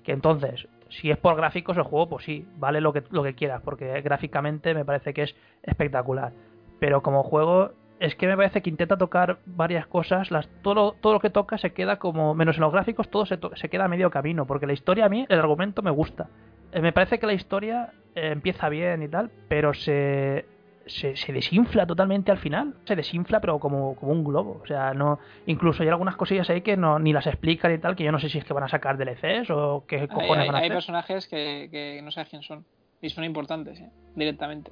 que 0.03 0.11
entonces 0.11 0.67
si 0.89 1.09
es 1.09 1.17
por 1.17 1.35
gráficos 1.35 1.75
el 1.75 1.83
juego 1.83 2.09
pues 2.09 2.25
sí 2.25 2.47
vale 2.57 2.81
lo 2.81 2.93
que 2.93 3.03
lo 3.09 3.23
que 3.23 3.33
quieras 3.33 3.61
porque 3.63 3.99
gráficamente 4.01 4.75
me 4.75 4.85
parece 4.85 5.13
que 5.13 5.23
es 5.23 5.35
espectacular 5.63 6.31
pero 6.79 7.01
como 7.01 7.23
juego 7.23 7.71
es 7.99 8.15
que 8.15 8.27
me 8.27 8.35
parece 8.37 8.61
que 8.61 8.69
intenta 8.69 8.97
tocar 8.97 9.39
varias 9.45 9.85
cosas 9.87 10.31
las 10.31 10.47
todo 10.61 10.73
lo, 10.73 10.91
todo 10.93 11.13
lo 11.13 11.19
que 11.19 11.29
toca 11.29 11.57
se 11.57 11.71
queda 11.73 11.97
como 11.97 12.33
menos 12.33 12.55
en 12.55 12.61
los 12.61 12.71
gráficos 12.71 13.09
todo 13.09 13.25
se, 13.25 13.37
to- 13.37 13.55
se 13.55 13.69
queda 13.69 13.85
a 13.85 13.87
medio 13.89 14.09
camino 14.09 14.45
porque 14.45 14.65
la 14.67 14.73
historia 14.73 15.05
a 15.05 15.09
mí 15.09 15.25
el 15.29 15.39
argumento 15.39 15.81
me 15.81 15.91
gusta 15.91 16.27
Eh, 16.71 16.81
me 16.81 16.93
parece 16.93 17.17
que 17.19 17.25
la 17.27 17.33
historia 17.33 17.91
eh, 18.15 18.29
empieza 18.31 18.69
bien 18.69 19.01
y 19.03 19.07
tal 19.07 19.29
pero 19.47 19.73
se 19.73 20.45
se, 20.85 21.15
se 21.15 21.31
desinfla 21.31 21.85
totalmente 21.85 22.31
al 22.31 22.39
final. 22.39 22.73
Se 22.85 22.95
desinfla, 22.95 23.39
pero 23.39 23.59
como, 23.59 23.95
como 23.95 24.11
un 24.11 24.23
globo. 24.23 24.59
O 24.63 24.65
sea, 24.65 24.91
no. 24.95 25.19
Incluso 25.45 25.83
hay 25.83 25.89
algunas 25.89 26.15
cosillas 26.15 26.49
ahí 26.49 26.61
que 26.61 26.77
no, 26.77 26.97
ni 26.97 27.13
las 27.13 27.27
explican 27.27 27.71
y 27.71 27.77
tal, 27.77 27.95
que 27.95 28.03
yo 28.03 28.11
no 28.11 28.17
sé 28.17 28.27
si 28.27 28.39
es 28.39 28.43
que 28.43 28.53
van 28.55 28.63
a 28.63 28.69
sacar 28.69 28.97
DLCs 28.97 29.51
o 29.51 29.83
qué 29.87 29.97
Hay, 29.99 30.07
cojones 30.07 30.39
hay- 30.39 30.47
van 30.47 30.55
a 30.55 30.57
hay 30.57 30.63
hacer. 30.65 30.77
personajes 30.77 31.27
que, 31.27 31.67
que 31.69 32.01
no 32.03 32.09
sabes 32.09 32.29
quién 32.29 32.41
son. 32.41 32.65
Y 33.03 33.09
son 33.11 33.23
importantes, 33.23 33.79
¿eh? 33.79 33.91
directamente. 34.15 34.71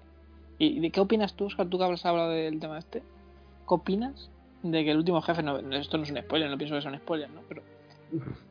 ¿Y 0.58 0.80
de 0.80 0.90
qué 0.90 0.99
opinas 1.02 1.36
tú, 1.36 1.45
Oscar? 1.45 1.68
Tú 1.68 1.78
que 1.78 1.84
has 1.84 2.04
hablado 2.04 2.32
del 2.32 2.60
tema 2.60 2.80
este. 2.80 3.04
¿Qué 3.68 3.73
opinas 3.73 4.30
de 4.64 4.84
que 4.84 4.91
el 4.91 4.98
último 4.98 5.22
jefe, 5.22 5.44
no, 5.44 5.57
esto 5.57 5.98
no 5.98 6.03
es 6.03 6.11
un 6.11 6.18
spoiler, 6.18 6.49
no 6.49 6.57
pienso 6.57 6.76
que 6.76 6.81
sea 6.81 6.91
un 6.91 6.98
spoiler, 6.98 7.30
¿no? 7.30 7.41
Pero 7.48 7.61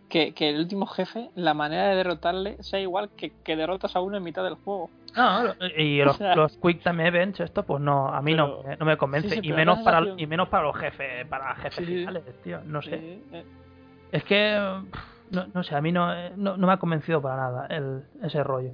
que, 0.08 0.34
que 0.34 0.50
el 0.50 0.58
último 0.60 0.86
jefe, 0.86 1.30
la 1.34 1.54
manera 1.54 1.88
de 1.88 1.96
derrotarle 1.96 2.62
sea 2.62 2.78
igual 2.80 3.10
que, 3.16 3.32
que 3.42 3.56
derrotas 3.56 3.96
a 3.96 4.00
uno 4.00 4.16
en 4.18 4.22
mitad 4.22 4.44
del 4.44 4.54
juego. 4.54 4.90
No, 5.16 5.54
y 5.76 6.00
O 6.02 6.04
los, 6.04 6.16
sea- 6.16 6.36
los 6.36 6.56
Quick 6.58 6.82
Time 6.82 7.06
Events, 7.08 7.40
esto, 7.40 7.64
pues 7.64 7.80
no, 7.80 8.08
a 8.08 8.20
mí 8.22 8.34
no, 8.34 8.58
Pero- 8.58 8.68
me- 8.68 8.76
no 8.76 8.86
me 8.86 8.96
convence. 8.96 9.28
Sí, 9.30 9.34
sí, 9.36 9.48
y, 9.48 9.52
menos 9.52 9.78
para, 9.80 9.98
sensación- 9.98 10.20
y 10.20 10.26
menos 10.26 10.48
para 10.48 10.64
los 10.64 10.76
jefes, 10.76 11.26
para 11.26 11.54
jefes 11.56 11.84
Sí, 11.86 11.96
finales, 11.96 12.22
tío. 12.42 12.60
No 12.64 12.82
sé. 12.82 12.94
Eh, 13.32 13.44
Es 14.12 14.22
que, 14.24 14.56
no, 15.30 15.46
no 15.52 15.62
sé, 15.64 15.74
a 15.74 15.80
mí 15.80 15.90
no, 15.90 16.12
eh, 16.14 16.32
no, 16.36 16.56
no 16.56 16.66
me 16.66 16.72
ha 16.74 16.76
convencido 16.76 17.20
para 17.20 17.36
nada 17.36 17.66
el, 17.68 18.02
ese 18.22 18.44
rollo. 18.44 18.72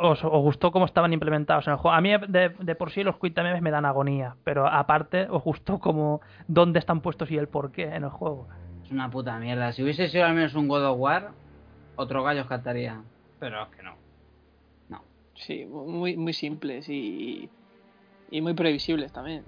¿Os, 0.00 0.22
os 0.24 0.42
gustó 0.42 0.70
cómo 0.70 0.84
estaban 0.84 1.12
implementados 1.12 1.66
en 1.66 1.72
el 1.72 1.78
juego? 1.78 1.96
A 1.96 2.00
mí 2.00 2.10
de, 2.28 2.50
de 2.50 2.74
por 2.76 2.90
sí 2.92 3.02
los 3.02 3.16
Quick 3.18 3.34
Time 3.34 3.48
Events 3.48 3.62
me 3.64 3.70
dan 3.70 3.84
agonía, 3.84 4.36
pero 4.44 4.66
aparte 4.66 5.26
os 5.28 5.42
gustó 5.42 5.80
como 5.80 6.20
dónde 6.46 6.78
están 6.78 7.00
puestos 7.00 7.30
y 7.30 7.36
el 7.36 7.48
por 7.48 7.72
qué 7.72 7.84
en 7.84 8.04
el 8.04 8.10
juego. 8.10 8.46
Es 8.84 8.92
una 8.92 9.10
puta 9.10 9.38
mierda. 9.38 9.72
Si 9.72 9.82
hubiese 9.82 10.08
sido 10.08 10.24
al 10.24 10.34
menos 10.34 10.54
un 10.54 10.68
God 10.68 10.84
of 10.86 10.98
War, 10.98 11.30
otro 11.96 12.22
gallo 12.22 12.46
cantaría. 12.46 13.02
Pero 13.40 13.64
es 13.64 13.68
que 13.70 13.82
no. 13.82 14.08
Sí, 15.38 15.64
muy, 15.66 16.16
muy 16.16 16.32
simples 16.32 16.88
y, 16.88 17.48
y 18.30 18.40
muy 18.40 18.54
previsibles 18.54 19.12
también. 19.12 19.44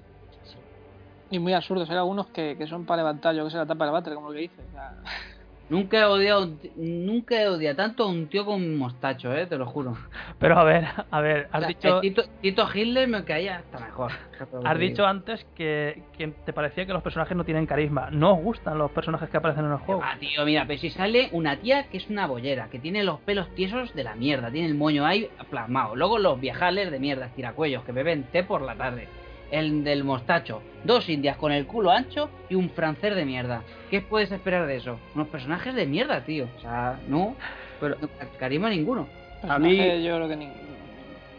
Y 1.31 1.39
muy 1.39 1.52
absurdos. 1.52 1.90
Hay 1.90 1.97
algunos 1.97 2.28
que, 2.28 2.56
que 2.56 2.66
son 2.66 2.86
para 2.86 2.98
levantar, 2.98 3.35
yo 3.35 3.44
que 3.44 3.51
sé, 3.51 3.56
la 3.56 3.66
tapa 3.66 3.85
del 3.85 3.93
váter, 3.93 4.14
como 4.14 4.28
lo 4.28 4.35
que 4.35 4.40
dices. 4.40 4.64
o 4.68 4.72
sea, 4.72 4.94
Nunca 5.70 6.01
he 6.01 6.05
odiado, 6.05 6.51
nunca 6.74 7.40
he 7.40 7.47
odiado 7.47 7.76
tanto 7.76 8.02
a 8.02 8.09
un 8.09 8.26
tío 8.26 8.44
con 8.44 8.56
un 8.56 8.76
mostacho, 8.76 9.32
eh, 9.32 9.47
te 9.47 9.56
lo 9.56 9.66
juro. 9.66 9.97
Pero 10.40 10.59
a 10.59 10.64
ver, 10.64 10.84
a 11.10 11.20
ver, 11.20 11.48
has 11.52 11.59
O 11.59 11.60
sea, 11.60 11.68
dicho, 11.68 12.01
Tito, 12.01 12.22
Tito 12.42 12.68
Hitler 12.74 13.06
me 13.06 13.24
caía 13.24 13.59
hasta 13.59 13.78
mejor. 13.78 14.10
has 14.64 14.78
dicho 14.78 15.06
antes 15.06 15.47
que, 15.55 16.02
que 16.18 16.26
te 16.44 16.52
parecía 16.52 16.86
que 16.86 16.92
los 16.92 17.05
personajes 17.05 17.36
no 17.36 17.44
tienen 17.44 17.66
carisma. 17.66 18.10
¿No 18.10 18.32
os 18.32 18.42
gustan 18.42 18.78
los 18.78 18.90
personajes 18.90 19.30
que 19.30 19.36
aparecen 19.36 19.64
en 19.64 19.70
el 19.70 19.78
juego? 19.78 20.02
Ah, 20.05 20.16
tío, 20.18 20.44
mira, 20.44 20.64
pero 20.66 20.80
si 20.80 20.90
sale 20.90 21.28
una 21.30 21.56
tía 21.56 21.84
que 21.84 21.98
es 21.98 22.10
una 22.10 22.26
bollera, 22.26 22.68
que 22.68 22.80
tiene 22.80 23.05
los 23.05 23.20
pelos 23.20 23.48
tiesos 23.55 23.94
de 23.94 24.02
la 24.02 24.16
mierda, 24.16 24.51
tiene 24.51 24.66
el 24.66 24.74
moño 24.74 25.06
ahí 25.06 25.30
plasmado. 25.51 25.94
Luego 25.94 26.18
los 26.18 26.40
viajales 26.40 26.90
de 26.90 26.98
mierda, 26.98 27.28
tiracuellos, 27.28 27.84
que 27.84 27.92
beben 27.92 28.24
té 28.24 28.42
por 28.42 28.62
la 28.62 28.74
tarde. 28.74 29.06
El 29.51 29.82
del 29.85 30.05
mostacho, 30.05 30.62
dos 30.85 31.09
indias 31.09 31.36
con 31.36 31.51
el 31.52 31.66
culo 31.66 31.90
ancho 31.90 32.31
y 32.48 32.55
un 32.55 32.70
francés 32.70 33.14
de 33.16 33.24
mierda. 33.24 33.62
¿Qué 33.90 34.01
puedes 34.01 34.31
esperar 34.31 34.66
de 34.66 34.77
eso? 34.77 34.98
Unos 35.14 35.28
personajes 35.28 35.74
de 35.74 35.86
mierda, 35.86 36.20
tío. 36.24 36.47
O 36.56 36.60
sea, 36.60 37.01
no, 37.09 37.35
Pero 37.81 37.97
no, 38.01 38.09
carisma 38.39 38.70
ninguno. 38.70 39.09
a 39.48 39.59
mí, 39.59 39.77
yo 40.05 40.16
creo 40.16 40.28
que 40.28 40.36
ni- 40.36 40.52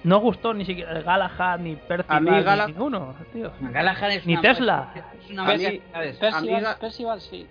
No 0.03 0.19
gustó 0.19 0.53
ni 0.53 0.65
siquiera 0.65 0.91
el 0.97 1.03
Galahad, 1.03 1.59
ni 1.59 1.75
Percival, 1.75 2.17
A 2.17 2.19
mí 2.19 2.31
ni 2.31 2.41
Gala- 2.43 2.67
ninguno, 2.67 3.13
tío. 3.31 3.51
Galahad 3.61 4.11
es 4.11 4.25
Ni 4.25 4.33
una 4.33 4.41
Tesla. 4.41 4.93
Es 5.23 5.29
una 5.29 5.43
mí- 5.55 5.81
¿sabes? 5.91 6.17
Percival, 6.17 7.21
sí. 7.21 7.47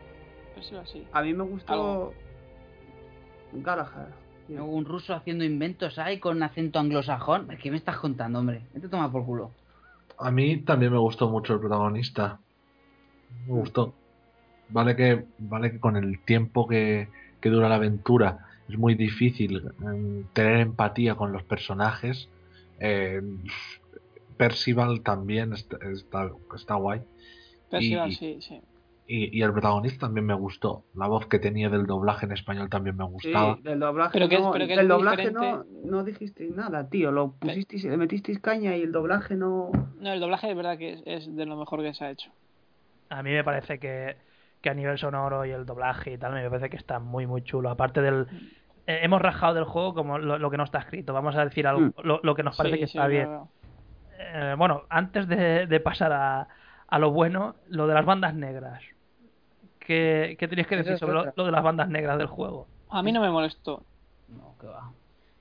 Percival 0.55 0.87
sí. 0.87 1.07
a 1.13 1.23
mí 1.23 1.33
me 1.33 1.45
gustó 1.45 1.73
Algo. 1.73 2.15
Galahad. 3.53 4.09
Un 4.49 4.85
ruso 4.85 5.15
haciendo 5.15 5.45
inventos 5.45 5.97
ahí 5.99 6.19
con 6.19 6.43
acento 6.43 6.81
anglosajón. 6.81 7.49
¿Qué 7.63 7.71
me 7.71 7.77
estás 7.77 7.97
contando, 7.99 8.41
hombre? 8.41 8.63
Vete 8.75 8.89
a 8.89 8.91
tomar 8.91 9.11
por 9.13 9.25
culo. 9.25 9.53
A 10.21 10.31
mí 10.31 10.59
también 10.59 10.93
me 10.93 10.99
gustó 10.99 11.29
mucho 11.29 11.55
el 11.55 11.61
protagonista. 11.61 12.39
Me 13.47 13.55
gustó. 13.55 13.95
Vale 14.69 14.95
que, 14.95 15.25
vale 15.39 15.73
que 15.73 15.81
con 15.81 15.97
el 15.97 16.21
tiempo 16.25 16.69
que, 16.69 17.09
que 17.41 17.49
dura 17.49 17.69
la 17.69 17.77
aventura 17.77 18.47
es 18.69 18.79
muy 18.79 18.95
difícil 18.95 19.63
mm, 19.79 20.33
tener 20.33 20.61
empatía 20.61 21.15
con 21.15 21.33
los 21.33 21.43
personajes. 21.45 22.29
Eh, 22.79 23.21
Percival 24.37 25.03
también 25.03 25.53
está, 25.53 25.77
está, 25.93 26.31
está 26.57 26.75
guay. 26.75 27.01
Percival 27.71 28.11
Y- 28.11 28.15
sí, 28.15 28.37
sí. 28.41 28.61
Y, 29.13 29.37
y 29.37 29.43
el 29.43 29.51
protagonista 29.53 30.07
también 30.07 30.25
me 30.25 30.35
gustó. 30.35 30.85
La 30.95 31.09
voz 31.09 31.27
que 31.27 31.41
tenía 31.41 31.69
del 31.69 31.85
doblaje 31.85 32.27
en 32.27 32.33
español 32.33 32.71
también 32.71 32.97
me 32.97 33.05
Sí, 33.07 33.11
gustaba. 33.11 33.59
del 33.61 33.81
doblaje, 33.81 34.11
Pero 34.13 34.29
que 34.29 34.37
es- 34.37 34.41
no, 34.41 34.53
pero 34.53 34.67
que 34.69 34.77
del 34.77 34.87
doblaje 34.87 35.33
no, 35.33 35.41
diferente. 35.41 35.69
no 35.91 36.05
dijisteis 36.05 36.55
nada, 36.55 36.89
tío. 36.89 37.11
Lo 37.11 37.33
pusisteis, 37.33 37.85
le 37.87 37.97
metisteis 37.97 38.39
caña 38.39 38.77
y 38.77 38.83
el 38.83 38.93
doblaje 38.93 39.35
no. 39.35 39.73
No, 39.99 40.13
el 40.13 40.21
doblaje 40.21 40.51
es 40.51 40.57
verdad 40.57 40.79
que 40.79 40.93
es, 40.93 41.03
es 41.07 41.35
de 41.37 41.45
lo 41.45 41.57
mejor 41.57 41.83
que 41.83 41.93
se 41.93 42.05
ha 42.05 42.11
hecho. 42.13 42.31
A 43.09 43.25
mí 43.25 43.33
me 43.33 43.43
parece 43.43 43.81
que, 43.81 44.17
que 44.61 44.71
a 44.71 44.75
nivel 44.75 44.97
sonoro 44.97 45.45
y 45.45 45.51
el 45.51 45.67
doblaje 45.67 46.13
y 46.13 46.19
tal, 46.19 46.33
me 46.33 46.49
parece 46.49 46.71
que 46.71 46.77
está 46.77 47.01
muy, 47.01 47.27
muy 47.27 47.43
chulo. 47.43 47.69
Aparte 47.69 48.01
del... 48.03 48.29
eh, 48.87 49.01
hemos 49.03 49.21
rajado 49.21 49.55
del 49.55 49.65
juego 49.65 49.93
como 49.93 50.19
lo, 50.19 50.39
lo 50.39 50.51
que 50.53 50.57
no 50.57 50.63
está 50.63 50.79
escrito. 50.79 51.13
Vamos 51.13 51.35
a 51.35 51.45
decir 51.45 51.67
algo, 51.67 51.81
Mm. 51.87 51.93
lo, 52.05 52.21
lo 52.23 52.35
que 52.37 52.45
nos 52.45 52.57
parece 52.57 52.77
Sí, 52.77 52.81
que 52.83 52.87
sí, 52.87 52.97
está 52.99 53.09
bien. 53.09 53.29
Eh, 54.21 54.55
bueno, 54.57 54.83
antes 54.89 55.27
de, 55.27 55.67
de 55.67 55.81
pasar 55.81 56.13
a, 56.13 56.47
a 56.87 56.99
lo 57.01 57.11
bueno, 57.11 57.57
lo 57.67 57.89
de 57.89 57.95
las 57.95 58.05
bandas 58.05 58.37
negras. 58.37 58.81
¿Qué, 59.81 60.37
qué 60.39 60.49
tenéis 60.49 60.67
que 60.69 60.77
decir 60.77 60.99
sobre 60.99 61.15
lo, 61.15 61.45
de 61.45 61.51
las 61.53 61.63
bandas 61.63 61.89
negras 61.89 62.19
del 62.19 62.27
juego? 62.29 62.67
A 62.89 63.03
mí 63.03 63.13
no 63.13 63.21
me 63.21 63.31
molestó. 63.31 63.83
No, 64.29 64.55
que 64.61 64.67
va. 64.67 64.93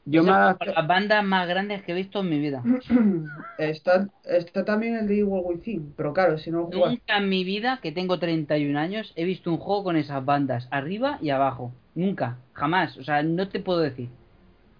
Yo 0.06 0.24
de 0.24 0.32
las 0.32 0.88
bandas 0.88 1.24
más 1.24 1.48
grandes 1.48 1.84
que 1.84 1.92
he 1.92 1.96
visto 1.96 2.22
en 2.22 2.30
mi 2.30 2.40
vida. 2.40 2.64
está, 3.60 4.08
está 4.24 4.66
también 4.66 4.96
el 4.96 5.08
de 5.08 5.20
Evil 5.20 5.42
Within, 5.44 5.94
pero 5.96 6.14
claro, 6.14 6.38
si 6.40 6.50
no 6.50 6.66
juegas. 6.66 6.92
Nunca 6.92 7.18
en 7.18 7.30
mi 7.30 7.44
vida, 7.44 7.80
que 7.82 7.92
tengo 7.92 8.18
31 8.18 8.80
años, 8.80 9.14
he 9.16 9.26
visto 9.26 9.52
un 9.52 9.58
juego 9.58 9.84
con 9.84 9.98
esas 9.98 10.26
bandas, 10.26 10.68
arriba 10.72 11.20
y 11.22 11.30
abajo. 11.30 11.72
Nunca, 11.94 12.38
jamás. 12.54 12.98
O 12.98 13.04
sea, 13.04 13.22
no 13.22 13.50
te 13.50 13.60
puedo 13.60 13.80
decir. 13.80 14.10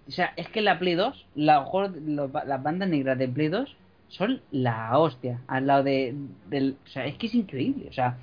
O 0.08 0.12
sea, 0.12 0.34
es 0.38 0.50
que 0.50 0.62
la 0.62 0.80
Play 0.80 0.96
2, 0.96 1.28
la, 1.36 1.60
mejor- 1.60 1.96
los 2.02 2.32
las 2.34 2.64
bandas 2.64 2.90
negras 2.90 3.18
de 3.20 3.28
Play 3.28 3.50
2 3.50 3.78
son 4.08 4.42
la 4.52 4.98
hostia. 4.98 5.42
Al 5.48 5.68
lado 5.68 5.84
de, 5.84 6.16
del. 6.48 6.78
O 6.86 6.90
sea, 6.90 7.06
es 7.06 7.18
que 7.18 7.28
es 7.28 7.36
increíble. 7.36 7.88
O 7.90 7.94
sea, 7.94 8.18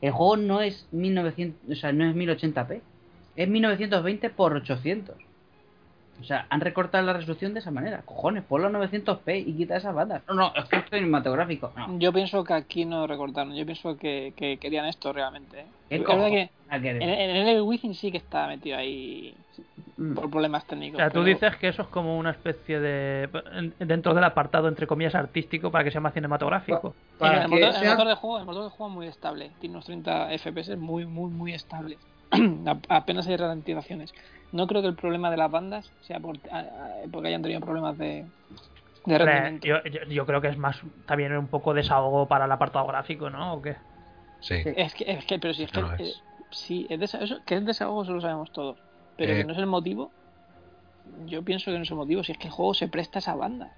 el 0.00 0.12
juego 0.12 0.36
no 0.36 0.60
es 0.60 0.86
1900, 0.92 1.70
o 1.70 1.74
sea, 1.80 1.92
no 1.92 2.08
es 2.08 2.14
1080p. 2.14 2.80
Es 3.36 3.48
1920 3.48 4.30
por 4.30 4.54
800. 4.54 5.16
O 6.20 6.24
sea, 6.24 6.46
han 6.50 6.60
recortado 6.60 7.04
la 7.06 7.12
resolución 7.12 7.54
de 7.54 7.60
esa 7.60 7.70
manera. 7.70 8.02
Cojones, 8.04 8.42
ponlo 8.44 8.68
a 8.68 8.70
900p 8.70 9.44
y 9.46 9.52
quita 9.54 9.76
esas 9.76 9.94
bandas. 9.94 10.22
No, 10.28 10.34
no, 10.34 10.52
es 10.54 10.64
justo 10.64 10.90
cinematográfico. 10.96 11.72
No. 11.76 11.98
Yo 11.98 12.12
pienso 12.12 12.42
que 12.44 12.54
aquí 12.54 12.84
no 12.84 13.06
recortaron. 13.06 13.54
Yo 13.54 13.64
pienso 13.64 13.96
que, 13.96 14.32
que 14.36 14.56
querían 14.58 14.86
esto 14.86 15.12
realmente. 15.12 15.60
¿eh? 15.60 15.66
¿Qué 15.88 15.96
Es 15.96 16.04
que 16.04 16.50
en, 16.70 17.02
en 17.02 17.48
el 17.48 17.62
Within 17.62 17.94
sí 17.94 18.10
que 18.10 18.18
está 18.18 18.46
metido 18.46 18.76
ahí 18.78 19.34
Mm. 19.96 20.14
por 20.14 20.30
problemas 20.30 20.62
O 20.62 20.66
técnicos. 20.68 20.96
sea, 20.98 21.08
tú 21.08 21.14
pero- 21.14 21.24
dices 21.24 21.56
que 21.56 21.66
eso 21.66 21.82
es 21.82 21.88
como 21.88 22.16
una 22.18 22.30
especie 22.30 22.78
de... 22.78 23.28
en- 23.52 23.74
dentro 23.80 24.14
del 24.14 24.22
apartado, 24.22 24.68
entre 24.68 24.86
comillas, 24.86 25.16
artístico 25.16 25.72
para 25.72 25.82
que 25.82 25.90
sea 25.90 26.00
más 26.00 26.14
cinematográfico. 26.14 26.94
Para 27.18 27.42
el, 27.42 27.50
que 27.50 27.56
motor, 27.56 27.68
el 27.70 27.74
sea- 27.74 27.90
motor 27.90 28.06
de 28.06 28.14
juego, 28.14 28.38
el 28.38 28.44
motor 28.44 28.62
de 28.64 28.70
juego 28.70 28.92
es 28.92 28.96
muy 28.96 29.06
estable. 29.08 29.50
Tiene 29.60 29.74
unos 29.74 29.86
30 29.86 30.28
FPS 30.38 30.76
muy, 30.76 31.04
muy, 31.04 31.32
muy 31.32 31.52
estables. 31.52 31.98
Apenas 32.88 33.26
hay 33.26 33.36
ralentizaciones. 33.36 34.14
No 34.52 34.66
creo 34.66 34.80
que 34.82 34.88
el 34.88 34.94
problema 34.94 35.30
de 35.30 35.36
las 35.36 35.50
bandas 35.50 35.92
sea 36.00 36.20
por, 36.20 36.36
a- 36.50 36.58
a- 36.60 36.92
porque 37.12 37.28
hayan 37.28 37.42
tenido 37.42 37.60
problemas 37.60 37.98
de, 37.98 38.26
de 39.04 39.18
rendimiento. 39.18 39.66
yo, 39.66 39.82
yo, 39.84 40.00
yo 40.08 40.26
creo 40.26 40.40
que 40.40 40.48
es 40.48 40.56
más 40.56 40.80
también 41.06 41.36
un 41.36 41.48
poco 41.48 41.74
desahogo 41.74 42.26
para 42.28 42.46
el 42.46 42.52
apartado 42.52 42.86
gráfico, 42.86 43.28
¿no? 43.30 43.54
¿O 43.54 43.62
qué? 43.62 43.76
Sí. 44.40 44.54
Es 44.64 44.94
que, 44.94 45.04
es 45.10 45.24
que, 45.26 45.38
pero 45.38 45.52
si 45.52 45.64
es 45.64 45.70
que, 45.72 45.80
Eso 45.80 45.92
eh, 45.94 45.96
es. 46.00 46.22
sí, 46.50 46.86
es 46.88 46.98
desa- 47.00 47.20
eso- 47.22 47.40
que 47.44 47.56
es 47.56 47.64
desahogo, 47.66 48.02
eso 48.04 48.12
lo 48.12 48.20
sabemos 48.20 48.50
todos. 48.52 48.78
Pero 49.16 49.32
Eh. 49.32 49.36
que 49.38 49.44
no 49.44 49.52
es 49.52 49.58
el 49.58 49.66
motivo, 49.66 50.10
yo 51.26 51.42
pienso 51.42 51.70
que 51.70 51.76
no 51.76 51.82
es 51.82 51.90
el 51.90 51.96
motivo. 51.96 52.22
Si 52.24 52.32
es 52.32 52.38
que 52.38 52.46
el 52.48 52.52
juego 52.52 52.72
se 52.74 52.88
presta 52.88 53.18
a 53.18 53.20
esa 53.20 53.34
banda. 53.34 53.70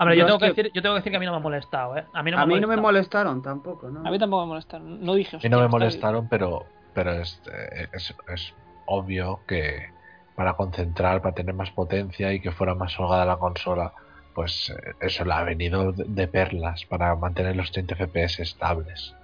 Hombre, 0.00 0.16
Yo 0.16 0.20
yo, 0.22 0.26
tengo 0.26 0.38
que 0.38 0.46
que- 0.54 0.62
decir, 0.62 0.72
yo 0.74 0.82
tengo 0.82 0.94
que 0.94 1.00
decir 1.00 1.10
que 1.12 1.16
a 1.16 1.20
mí 1.20 1.26
no 1.26 1.32
me 1.32 1.38
ha 1.38 1.40
molestado, 1.40 1.96
¿eh? 1.96 2.04
A 2.12 2.22
mí 2.22 2.30
no 2.30 2.36
me, 2.36 2.42
a 2.42 2.46
mí 2.46 2.60
no 2.60 2.76
molestaron 2.82 3.42
tampoco, 3.42 3.88
¿no? 3.90 4.06
A 4.06 4.10
mí 4.10 4.18
tampoco 4.18 4.42
me 4.42 4.48
molestaron. 4.48 5.04
No 5.04 5.14
dije. 5.14 5.36
A 5.36 5.40
mí 5.40 5.48
no 5.48 5.58
me 5.58 5.64
"Hostia, 5.64 5.66
está 5.66 5.78
molestaron, 5.78 6.28
pero, 6.28 6.66
pero 6.94 7.12
es, 7.14 7.40
eh, 7.52 7.88
es, 7.92 8.14
es 8.32 8.54
obvio 8.88 9.40
que 9.46 9.90
para 10.34 10.54
concentrar, 10.54 11.20
para 11.20 11.34
tener 11.34 11.54
más 11.54 11.70
potencia 11.70 12.32
y 12.32 12.40
que 12.40 12.52
fuera 12.52 12.74
más 12.74 12.98
holgada 12.98 13.24
la 13.24 13.36
consola, 13.38 13.92
pues 14.34 14.70
eh, 14.70 14.94
eso 15.00 15.24
le 15.24 15.32
ha 15.34 15.42
venido 15.42 15.92
de, 15.92 16.28
perlas 16.28 16.84
para 16.86 17.14
mantener 17.16 17.56
los 17.56 17.70
30 17.72 17.94
FPS 17.96 18.42
estables. 18.42 19.14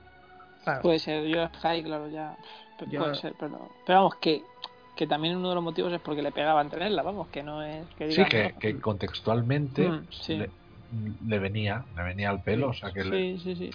Claro. 0.65 0.83
Puede 0.83 0.99
ser, 0.99 1.25
yo 1.27 1.49
high, 1.63 1.83
claro, 1.85 2.09
ya. 2.09 2.37
Yo- 2.89 3.01
Puede 3.01 3.15
ser, 3.15 3.35
pero. 3.39 3.71
Pero 3.87 3.99
vamos, 4.01 4.17
que, 4.17 4.43
que 4.97 5.07
también 5.07 5.37
uno 5.37 5.51
de 5.51 5.55
los 5.55 5.65
motivos 5.65 5.93
es 5.93 6.01
porque 6.01 6.23
le 6.23 6.33
pegaban 6.33 6.69
tenerla, 6.69 7.03
vamos, 7.03 7.29
que 7.29 7.43
no 7.43 7.63
es. 7.63 7.87
Que 7.97 8.11
Sí, 8.11 8.25
que, 8.25 8.53
"No". 8.53 8.59
que 8.59 8.81
contextualmente 8.81 9.89
Mm, 9.89 10.07
sí. 10.11 10.37
le, 10.37 10.51
le 11.27 11.39
venía, 11.39 11.85
le 11.97 12.03
venía 12.03 12.31
al 12.31 12.43
pelo, 12.43 12.71
o 12.71 12.75
sea 12.75 12.91
que 12.93 13.05
le- 13.05 13.39
Sí, 13.39 13.55
sí, 13.55 13.57
sí. 13.57 13.71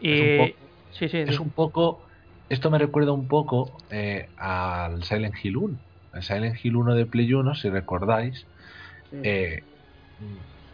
Y... 0.00 0.12
es 0.12 0.20
un 0.20 0.38
poco- 0.38 0.66
Sí, 0.92 1.08
sí, 1.10 1.18
es 1.18 1.40
un 1.40 1.50
poco 1.50 2.06
esto 2.48 2.70
me 2.70 2.78
recuerda 2.78 3.12
un 3.12 3.28
poco 3.28 3.78
eh, 3.90 4.28
al 4.36 5.02
Silent 5.04 5.34
Hill 5.42 5.56
1 5.56 5.78
el 6.12 6.22
Silent 6.22 6.56
Hill 6.64 6.76
1 6.76 6.94
de 6.94 7.06
Play 7.06 7.32
1 7.34 7.54
si 7.54 7.68
recordáis 7.70 8.46
Sí. 9.10 9.16
eh, 9.22 9.64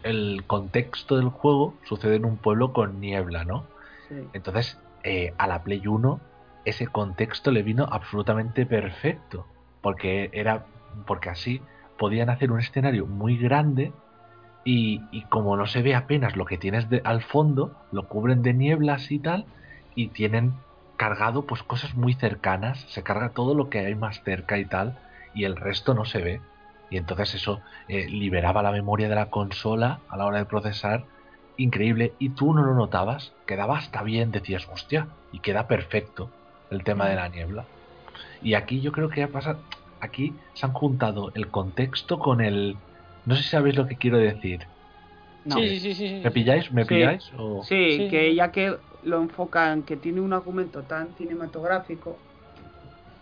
el 0.03 0.45
contexto 0.47 1.17
del 1.17 1.29
juego 1.29 1.79
sucede 1.85 2.17
en 2.17 2.25
un 2.25 2.39
pueblo 2.39 2.73
con 2.73 3.01
niebla 3.01 3.45
no 3.45 3.69
Sí. 4.09 4.15
entonces 4.33 4.79
eh, 5.05 5.35
a 5.39 5.47
la 5.47 5.63
Play 5.63 5.87
1 5.87 6.21
ese 6.65 6.87
contexto 6.87 7.51
le 7.51 7.63
vino 7.63 7.87
absolutamente 7.91 8.67
perfecto 8.67 9.47
porque 9.83 10.31
era 10.33 10.67
porque 11.07 11.31
así 11.31 11.61
podían 11.99 12.31
hacer 12.31 12.51
un 12.53 12.61
escenario 12.61 13.07
muy 13.07 13.37
grande 13.39 13.93
y, 14.65 15.01
y 15.13 15.23
como 15.29 15.57
no 15.57 15.67
se 15.67 15.83
ve 15.83 15.95
apenas 15.95 16.37
lo 16.37 16.45
que 16.45 16.59
tienes 16.59 16.89
de- 16.89 17.03
al 17.05 17.23
fondo, 17.23 17.77
lo 17.93 18.09
cubren 18.09 18.43
de 18.43 18.55
nieblas 18.55 19.11
y 19.11 19.19
tal, 19.21 19.47
y 19.95 20.11
tienen 20.11 20.55
cargado 21.03 21.47
pues 21.47 21.63
cosas 21.65 21.95
muy 21.95 22.15
cercanas, 22.15 22.85
se 22.89 23.03
carga 23.03 23.33
todo 23.35 23.55
lo 23.55 23.69
que 23.71 23.81
hay 23.81 23.95
más 23.97 24.23
cerca 24.25 24.59
y 24.59 24.69
tal, 24.69 24.95
y 25.33 25.45
el 25.45 25.57
resto 25.57 25.95
no 25.95 26.05
se 26.05 26.21
ve. 26.23 26.45
Y 26.89 26.97
entonces 26.99 27.35
eso 27.35 27.63
eh, 27.89 28.07
liberaba 28.09 28.63
la 28.63 28.73
memoria 28.73 29.09
de 29.09 29.15
la 29.17 29.31
consola 29.31 30.03
a 30.09 30.17
la 30.17 30.27
hora 30.27 30.39
de 30.39 30.47
procesar, 30.47 31.07
increíble, 31.57 32.15
y 32.19 32.35
tú 32.35 32.55
no 32.55 32.63
lo 32.65 32.75
notabas, 32.75 33.37
quedaba 33.47 33.79
hasta 33.79 34.03
bien, 34.03 34.31
decías, 34.31 34.67
hostia, 34.69 35.09
y 35.31 35.41
queda 35.41 35.67
perfecto 35.67 36.35
el 36.71 36.85
tema 36.85 37.09
de 37.09 37.17
la 37.17 37.29
niebla. 37.29 37.69
Y 38.41 38.55
aquí 38.55 38.81
yo 38.83 38.93
creo 38.93 39.09
que 39.09 39.23
ha 39.23 39.29
pasado, 39.29 39.65
aquí 40.01 40.39
se 40.55 40.67
han 40.67 40.73
juntado 40.73 41.33
el 41.35 41.51
contexto 41.51 42.19
con 42.19 42.41
el... 42.41 42.79
No 43.25 43.37
sé 43.37 43.43
si 43.43 43.49
sabéis 43.51 43.77
lo 43.77 43.87
que 43.87 43.99
quiero 43.99 44.19
decir. 44.19 44.69
No. 45.45 45.57
Sí, 45.57 45.69
sí, 45.69 45.81
sí, 45.81 45.95
sí, 45.95 46.09
sí. 46.09 46.21
¿Me 46.25 46.31
pilláis? 46.31 46.73
¿Me 46.73 46.83
Sí. 46.85 46.89
pilláis? 46.89 47.31
O- 47.37 47.63
Sí, 47.69 47.97
Sí. 47.99 48.09
que 48.11 48.35
ya 48.35 48.51
que 48.53 48.77
lo 49.03 49.19
enfocan, 49.23 49.85
que 49.85 49.97
tiene 49.99 50.21
un 50.23 50.33
argumento 50.33 50.87
tan 50.87 51.15
cinematográfico, 51.17 52.25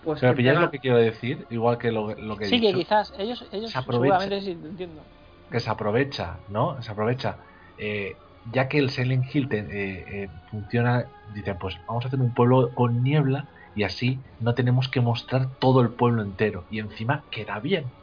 pues... 0.00 0.22
¿Me 0.22 0.34
que 0.34 0.36
pilláis 0.36 0.58
pega- 0.58 0.60
lo 0.60 0.70
que 0.70 0.78
quiero 0.80 0.98
decir? 0.98 1.46
Igual 1.50 1.78
que 1.78 1.90
lo, 1.92 2.14
lo 2.16 2.36
que 2.36 2.44
he 2.44 2.48
Sí, 2.48 2.60
que 2.60 2.74
quizás 2.74 3.12
ellos, 3.16 3.46
ellos 3.50 3.74
seguramente 3.94 4.40
sí, 4.42 4.50
entiendo. 4.50 5.08
que 5.50 5.60
se 5.60 5.70
aprovecha, 5.70 6.42
¿no? 6.46 6.80
Se 6.82 6.92
aprovecha. 6.92 7.38
Eh, 7.76 8.20
ya 8.44 8.68
que 8.68 8.78
el 8.78 8.90
Silent 8.90 9.24
Hill 9.34 9.48
te- 9.48 9.58
eh, 9.60 10.24
eh, 10.24 10.30
funciona, 10.50 11.10
dicen, 11.24 11.58
pues 11.58 11.76
vamos 11.86 12.04
a 12.04 12.08
hacer 12.08 12.20
un 12.20 12.32
pueblo 12.34 12.72
con 12.74 13.02
niebla 13.02 13.48
y 13.74 13.82
así 13.84 14.22
no 14.38 14.54
tenemos 14.54 14.88
que 14.88 15.00
mostrar 15.00 15.48
todo 15.58 15.80
el 15.82 15.94
pueblo 15.94 16.22
entero 16.22 16.66
y 16.68 16.78
encima 16.80 17.26
queda 17.30 17.60
bien. 17.60 17.94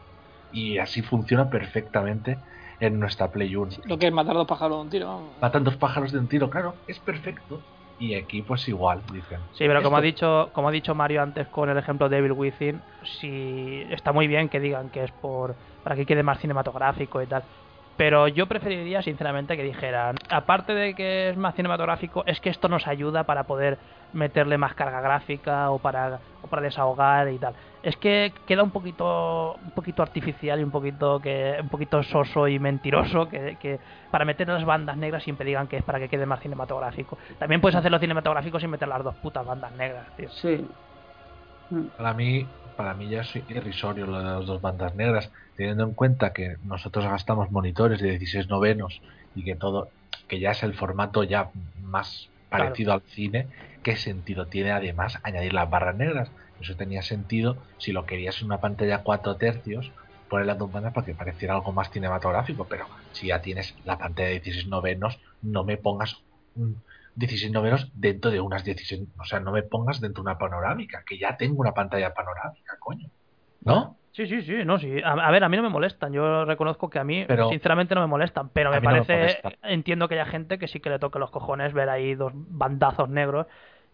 Y 0.51 0.77
así 0.79 1.01
funciona 1.03 1.49
perfectamente 1.49 2.43
en 2.79 2.99
nuestra 2.99 3.29
Play 3.29 3.55
1. 3.55 3.77
Lo 3.85 3.97
que 3.97 4.07
es 4.07 4.13
matar 4.13 4.35
dos 4.35 4.47
pájaros 4.47 4.77
de 4.77 4.81
un 4.81 4.89
tiro, 4.89 5.07
vamos. 5.07 5.31
Matan 5.41 5.63
dos 5.63 5.75
pájaros 5.77 6.11
de 6.11 6.19
un 6.19 6.27
tiro, 6.27 6.49
claro, 6.49 6.75
es 6.87 6.99
perfecto. 6.99 7.59
Y 7.99 8.13
aquí 8.13 8.43
pues 8.43 8.67
igual, 8.67 9.01
dicen. 9.11 9.39
Sí, 9.53 9.65
pero 9.65 9.81
como 9.81 9.97
ha 9.97 10.01
dicho, 10.01 10.51
como 10.53 10.69
ha 10.69 10.71
dicho 10.71 10.93
Mario 10.93 11.23
antes 11.23 11.47
con 11.47 11.67
el 11.69 11.77
ejemplo 11.77 12.09
de 12.09 12.17
Evil 12.17 12.33
Within, 12.33 12.79
sí 13.19 13.83
está 13.89 14.11
muy 14.11 14.27
bien 14.27 14.49
que 14.49 14.59
digan 14.59 14.89
que 14.89 15.03
es 15.03 15.11
por 15.11 15.55
para 15.83 15.95
que 15.95 16.05
quede 16.05 16.21
más 16.21 16.39
cinematográfico 16.39 17.21
y 17.21 17.27
tal. 17.27 17.43
Pero 17.97 18.27
yo 18.27 18.45
preferiría 18.45 19.01
sinceramente 19.01 19.57
que 19.57 19.63
dijeran, 19.63 20.17
aparte 20.29 20.73
de 20.73 20.93
que 20.93 21.29
es 21.31 21.37
más 21.37 21.55
cinematográfico, 21.55 22.23
es 22.27 22.39
que 22.39 22.51
esto 22.51 22.69
nos 22.69 22.87
ayuda 22.87 23.23
para 23.23 23.45
poder 23.45 23.79
meterle 24.13 24.57
más 24.57 24.75
carga 24.75 25.01
gráfica 25.01 25.71
o 25.71 25.79
para 25.79 26.19
o 26.43 26.47
para 26.47 26.61
desahogar 26.61 27.29
y 27.29 27.39
tal. 27.39 27.55
Es 27.81 27.97
que 27.97 28.33
queda 28.45 28.61
un 28.61 28.69
poquito 28.69 29.55
un 29.55 29.71
poquito 29.71 30.03
artificial 30.03 30.59
y 30.59 30.63
un 30.63 30.69
poquito 30.69 31.19
que 31.19 31.57
un 31.59 31.69
poquito 31.69 32.03
soso 32.03 32.47
y 32.47 32.59
mentiroso 32.59 33.27
que, 33.27 33.57
que 33.59 33.79
para 34.11 34.25
meter 34.25 34.47
las 34.47 34.63
bandas 34.63 34.95
negras 34.95 35.23
siempre 35.23 35.47
digan 35.47 35.67
que 35.67 35.77
es 35.77 35.83
para 35.83 35.99
que 35.99 36.07
quede 36.07 36.27
más 36.27 36.39
cinematográfico. 36.41 37.17
También 37.39 37.61
puedes 37.61 37.75
hacerlo 37.75 37.97
cinematográfico 37.97 38.59
sin 38.59 38.69
meter 38.69 38.87
las 38.87 39.03
dos 39.03 39.15
putas 39.15 39.43
bandas 39.43 39.71
negras, 39.71 40.05
tío. 40.15 40.29
Sí. 40.29 40.67
Para 41.97 42.13
mí, 42.13 42.47
para 42.77 42.93
mí 42.93 43.09
ya 43.09 43.21
es 43.21 43.35
irrisorio 43.35 44.05
lo 44.05 44.19
de 44.19 44.23
las 44.23 44.45
dos 44.45 44.61
bandas 44.61 44.95
negras, 44.95 45.31
teniendo 45.55 45.83
en 45.83 45.93
cuenta 45.93 46.31
que 46.31 46.57
nosotros 46.63 47.03
gastamos 47.05 47.51
monitores 47.51 47.99
de 47.99 48.11
16 48.11 48.47
novenos 48.47 49.01
y 49.35 49.43
que 49.43 49.55
todo, 49.55 49.89
que 50.27 50.39
ya 50.39 50.51
es 50.51 50.63
el 50.63 50.75
formato 50.75 51.23
ya 51.23 51.49
más 51.81 52.29
parecido 52.49 52.93
al 52.93 53.01
cine, 53.01 53.47
¿qué 53.83 53.97
sentido 53.97 54.45
tiene 54.45 54.71
además 54.71 55.19
añadir 55.23 55.53
las 55.53 55.69
barras 55.69 55.95
negras? 55.95 56.29
Eso 56.61 56.75
tenía 56.75 57.01
sentido 57.01 57.57
si 57.77 57.91
lo 57.91 58.05
querías 58.05 58.39
en 58.39 58.45
una 58.45 58.59
pantalla 58.59 59.03
4 59.03 59.35
tercios, 59.35 59.91
poner 60.29 60.45
las 60.45 60.57
dos 60.57 60.71
bandas 60.71 60.93
para 60.93 61.05
que 61.05 61.13
pareciera 61.13 61.55
algo 61.55 61.71
más 61.71 61.89
cinematográfico, 61.89 62.65
pero 62.69 62.85
si 63.11 63.27
ya 63.27 63.41
tienes 63.41 63.75
la 63.85 63.97
pantalla 63.97 64.29
de 64.29 64.39
16 64.39 64.67
novenos, 64.67 65.19
no 65.41 65.63
me 65.63 65.77
pongas 65.77 66.17
un 66.55 66.81
16 67.17 67.51
novenos 67.51 67.91
dentro 67.95 68.31
de 68.31 68.39
unas 68.39 68.63
16, 68.63 69.07
o 69.19 69.23
sea, 69.25 69.39
no 69.39 69.51
me 69.51 69.63
pongas 69.63 69.99
dentro 69.99 70.23
de 70.23 70.29
una 70.29 70.37
panorámica, 70.37 71.03
que 71.05 71.17
ya 71.17 71.35
tengo 71.35 71.59
una 71.59 71.73
pantalla 71.73 72.13
panorámica, 72.13 72.77
coño. 72.79 73.09
¿No? 73.61 73.97
Sí, 74.11 74.25
sí, 74.27 74.41
sí, 74.43 74.63
no, 74.65 74.79
sí. 74.79 74.99
A, 75.03 75.11
a 75.13 75.31
ver, 75.31 75.43
a 75.43 75.49
mí 75.49 75.57
no 75.57 75.63
me 75.63 75.69
molestan. 75.69 76.11
Yo 76.13 76.45
reconozco 76.45 76.89
que 76.89 76.97
a 76.99 77.03
mí, 77.03 77.25
Pero- 77.27 77.49
sinceramente, 77.49 77.93
no 77.93 78.01
me 78.01 78.07
molestan. 78.07 78.49
Pero 78.49 78.71
me 78.71 78.79
mí 78.79 78.87
no 78.87 78.93
me 78.93 79.03
parece, 79.03 79.41
entiendo 79.63 80.07
que 80.07 80.15
haya 80.15 80.25
gente 80.25 80.57
que 80.57 80.67
sí 80.67 80.79
que 80.79 80.89
le 80.89 80.97
toque 80.99 81.19
los 81.19 81.29
cojones 81.29 81.73
ver 81.73 81.89
ahí 81.89 82.15
dos 82.15 82.31
bandazos 82.33 83.09
negros 83.09 83.45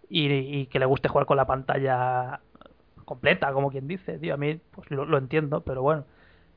y, 0.09 0.27
y 0.31 0.65
que 0.67 0.79
le 0.79 0.85
guste 0.85 1.09
jugar 1.09 1.25
con 1.25 1.35
la 1.37 1.45
pantalla 1.45 2.39
completa, 3.05 3.51
como 3.51 3.69
quien 3.71 3.87
dice, 3.87 4.17
tío. 4.19 4.33
A 4.33 4.37
mí, 4.37 4.59
pues 4.71 4.89
lo, 4.91 5.05
lo 5.05 5.17
entiendo, 5.17 5.61
pero 5.61 5.81
bueno. 5.81 6.05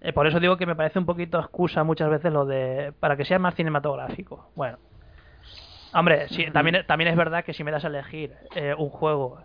Eh, 0.00 0.12
por 0.12 0.26
eso 0.26 0.38
digo 0.38 0.56
que 0.56 0.66
me 0.66 0.76
parece 0.76 0.98
un 0.98 1.06
poquito 1.06 1.38
excusa 1.40 1.82
muchas 1.82 2.10
veces 2.10 2.32
lo 2.32 2.44
de. 2.44 2.92
para 3.00 3.16
que 3.16 3.24
sea 3.24 3.38
más 3.38 3.54
cinematográfico. 3.54 4.50
Bueno. 4.54 4.78
Hombre, 5.92 6.28
sí, 6.28 6.46
también, 6.52 6.84
también 6.86 7.10
es 7.10 7.16
verdad 7.16 7.44
que 7.44 7.52
si 7.52 7.64
me 7.64 7.70
das 7.70 7.84
a 7.84 7.88
elegir 7.88 8.34
eh, 8.54 8.74
un 8.76 8.90
juego 8.90 9.38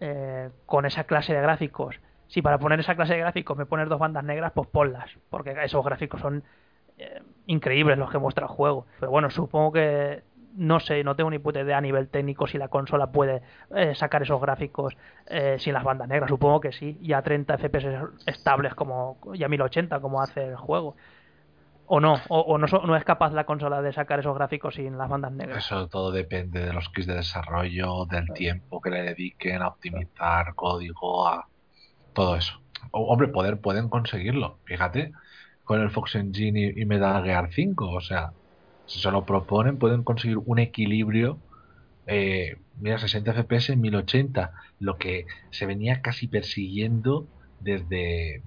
eh, 0.00 0.50
con 0.66 0.86
esa 0.86 1.04
clase 1.04 1.34
de 1.34 1.40
gráficos, 1.40 2.00
si 2.26 2.42
para 2.42 2.58
poner 2.58 2.80
esa 2.80 2.96
clase 2.96 3.14
de 3.14 3.20
gráficos 3.20 3.56
me 3.56 3.66
pones 3.66 3.88
dos 3.88 3.98
bandas 3.98 4.24
negras, 4.24 4.52
pues 4.54 4.68
ponlas, 4.68 5.10
porque 5.30 5.54
esos 5.62 5.84
gráficos 5.84 6.20
son 6.20 6.42
eh, 6.98 7.22
increíbles 7.46 7.98
los 7.98 8.10
que 8.10 8.18
muestra 8.18 8.46
el 8.46 8.50
juego. 8.50 8.86
Pero 8.98 9.10
bueno, 9.10 9.30
supongo 9.30 9.72
que 9.72 10.22
no 10.56 10.78
sé, 10.80 11.02
no 11.02 11.16
tengo 11.16 11.30
ni 11.30 11.38
puta 11.38 11.60
idea 11.60 11.78
a 11.78 11.80
nivel 11.80 12.08
técnico 12.08 12.46
si 12.46 12.58
la 12.58 12.68
consola 12.68 13.10
puede 13.10 13.42
eh, 13.74 13.94
sacar 13.94 14.22
esos 14.22 14.40
gráficos 14.40 14.96
eh, 15.26 15.56
sin 15.58 15.74
las 15.74 15.84
bandas 15.84 16.08
negras. 16.08 16.28
Supongo 16.28 16.60
que 16.60 16.72
sí, 16.72 16.96
y 17.00 17.12
a 17.12 17.22
30 17.22 17.58
FPS 17.58 17.86
estables 18.26 18.74
como 18.74 19.18
y 19.34 19.42
a 19.42 19.48
1080 19.48 20.00
como 20.00 20.22
hace 20.22 20.48
el 20.48 20.56
juego. 20.56 20.96
O 21.86 22.00
no, 22.00 22.14
o, 22.28 22.38
o 22.40 22.58
no, 22.58 22.66
so- 22.68 22.82
no 22.86 22.96
es 22.96 23.04
capaz 23.04 23.32
la 23.32 23.44
consola 23.44 23.82
de 23.82 23.92
sacar 23.92 24.20
esos 24.20 24.34
gráficos 24.34 24.74
sin 24.74 24.96
las 24.98 25.08
bandas 25.08 25.32
negras. 25.32 25.64
Eso 25.64 25.88
todo 25.88 26.10
depende 26.10 26.60
de 26.64 26.72
los 26.72 26.88
kits 26.88 27.06
de 27.06 27.14
desarrollo, 27.16 28.06
del 28.06 28.32
tiempo 28.32 28.80
que 28.80 28.90
le 28.90 29.02
dediquen 29.02 29.62
a 29.62 29.68
optimizar 29.68 30.54
código, 30.54 31.28
a 31.28 31.48
todo 32.12 32.36
eso. 32.36 32.54
O- 32.92 33.12
hombre, 33.12 33.28
poder 33.28 33.60
pueden 33.60 33.88
conseguirlo. 33.88 34.60
Fíjate, 34.64 35.12
con 35.64 35.80
el 35.82 35.90
Fox 35.90 36.16
Engine 36.16 36.72
y, 36.76 36.82
y 36.82 36.86
Metal 36.86 37.24
Gear 37.24 37.50
5, 37.52 37.90
o 37.90 38.00
sea, 38.00 38.32
si 38.86 39.00
se 39.00 39.10
lo 39.10 39.24
proponen, 39.26 39.78
pueden 39.78 40.04
conseguir 40.04 40.38
un 40.44 40.58
equilibrio. 40.58 41.42
Eh, 42.06 42.56
mira, 42.74 42.98
60 42.98 43.32
FPS 43.32 43.72
en 43.72 43.80
1080, 43.80 44.52
lo 44.78 44.98
que 44.98 45.26
se 45.50 45.66
venía 45.66 46.02
casi 46.02 46.28
persiguiendo 46.28 47.28
desde. 47.58 48.44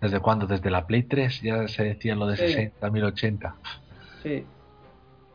¿Desde 0.00 0.20
cuándo? 0.20 0.46
Desde 0.46 0.70
la 0.70 0.86
Play 0.86 1.02
3 1.04 1.40
ya 1.42 1.66
se 1.68 1.84
decía 1.84 2.14
lo 2.14 2.26
de 2.26 2.36
Sí. 2.36 2.42
60 2.48 2.90
1080. 2.90 3.54
Sí. 4.22 4.44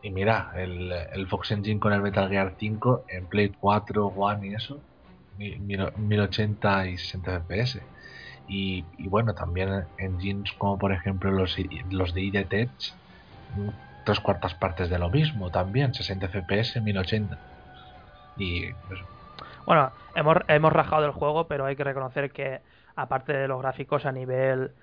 Y 0.02 0.10
mira, 0.10 0.52
el, 0.56 0.92
el 1.12 1.26
Fox 1.28 1.50
Engine 1.50 1.80
con 1.80 1.92
el 1.92 2.00
Metal 2.02 2.28
Gear 2.28 2.54
5 2.58 3.04
en 3.08 3.26
Play 3.26 3.52
4, 3.58 4.06
One 4.06 4.48
y 4.48 4.54
eso, 4.54 4.78
mi- 5.38 5.56
mil- 5.56 5.92
1080 5.96 6.86
y 6.88 6.98
60 6.98 7.36
FPS. 7.40 7.80
Y, 8.48 8.84
y 8.98 9.08
bueno, 9.08 9.34
también 9.34 9.84
engines 9.98 10.52
como 10.58 10.78
por 10.78 10.92
ejemplo 10.92 11.30
los, 11.30 11.58
i- 11.58 11.68
los 11.90 12.12
de 12.12 12.20
ID 12.22 12.44
Tech, 12.46 12.68
tres 14.04 14.20
cuartas 14.20 14.54
partes 14.54 14.90
de 14.90 14.98
lo 14.98 15.08
mismo 15.08 15.50
también, 15.50 15.94
60 15.94 16.26
FPS, 16.28 16.80
1080. 16.82 17.38
Y 18.36 18.66
pues, 18.88 19.00
Bueno, 19.64 19.90
hemos, 20.14 20.36
hemos 20.48 20.72
rajado 20.72 21.04
el 21.06 21.12
juego, 21.12 21.48
pero 21.48 21.66
hay 21.66 21.76
que 21.76 21.84
reconocer 21.84 22.32
que 22.32 22.62
aparte 22.96 23.32
de 23.32 23.48
los 23.48 23.60
gráficos 23.60 24.06
a 24.06 24.12
nivel 24.12 24.74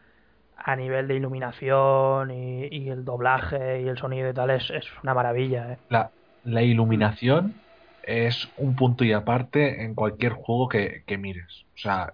a 0.58 0.76
nivel 0.76 1.08
de 1.08 1.16
iluminación 1.16 2.32
y, 2.32 2.68
y 2.72 2.90
el 2.90 3.06
doblaje 3.06 3.82
y 3.82 3.88
el 3.90 3.98
sonido 3.98 4.30
y 4.30 4.34
tal 4.34 4.52
es, 4.52 4.70
es 4.72 4.86
una 5.03 5.14
maravilla, 5.16 5.74
¿eh? 5.74 5.80
la, 5.90 6.14
la 6.44 6.64
iluminación 6.64 7.64
es 8.02 8.52
un 8.56 8.76
punto 8.76 9.03
y 9.03 9.14
aparte 9.14 9.84
en 9.84 9.95
cualquier 9.95 10.34
juego 10.34 10.68
que, 10.70 11.03
que 11.06 11.18
mires. 11.18 11.66
O 11.76 11.78
sea, 11.78 12.14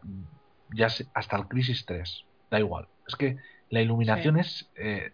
ya 0.69 0.89
se- 0.89 1.09
hasta 1.13 1.37
el 1.37 1.47
Crisis 1.47 1.85
3, 1.85 2.25
da 2.51 2.59
igual. 2.59 2.89
Es 3.07 3.15
que 3.15 3.37
la 3.69 3.81
iluminación 3.81 4.37
es 4.37 4.71
eh, 4.75 5.13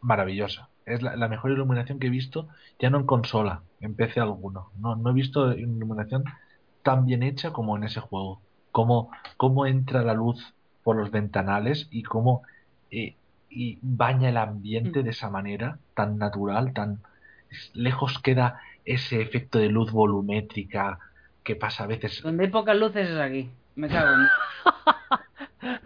maravillosa. 0.00 0.70
Es 0.86 1.02
la, 1.02 1.16
la 1.16 1.28
mejor 1.28 1.52
iluminación 1.52 1.98
que 1.98 2.08
he 2.08 2.10
visto, 2.10 2.48
ya 2.80 2.90
no 2.90 2.98
en 3.00 3.06
consola, 3.06 3.64
en 3.80 3.96
PC 3.96 4.20
alguno. 4.20 4.72
No, 4.76 4.96
no 4.96 5.10
he 5.10 5.14
visto 5.14 5.52
iluminación 5.54 6.24
tan 6.86 7.04
bien 7.04 7.24
hecha 7.24 7.50
como 7.50 7.76
en 7.76 7.82
ese 7.82 7.98
juego. 7.98 8.40
Cómo, 8.70 9.10
cómo 9.36 9.66
entra 9.66 10.02
la 10.02 10.14
luz 10.14 10.54
por 10.84 10.94
los 10.94 11.10
ventanales 11.10 11.88
y 11.90 12.04
cómo 12.04 12.42
eh, 12.92 13.16
y 13.50 13.80
baña 13.82 14.28
el 14.28 14.36
ambiente 14.36 15.02
de 15.02 15.10
esa 15.10 15.28
manera 15.28 15.78
tan 15.94 16.16
natural, 16.16 16.72
tan 16.74 17.00
lejos 17.74 18.20
queda 18.20 18.60
ese 18.84 19.20
efecto 19.20 19.58
de 19.58 19.68
luz 19.68 19.90
volumétrica 19.90 21.00
que 21.42 21.56
pasa 21.56 21.82
a 21.82 21.86
veces. 21.88 22.22
Donde 22.22 22.44
hay 22.44 22.50
pocas 22.50 22.76
luces 22.76 23.10
es 23.10 23.18
aquí. 23.18 23.50
Me 23.74 23.88
cago 23.88 24.06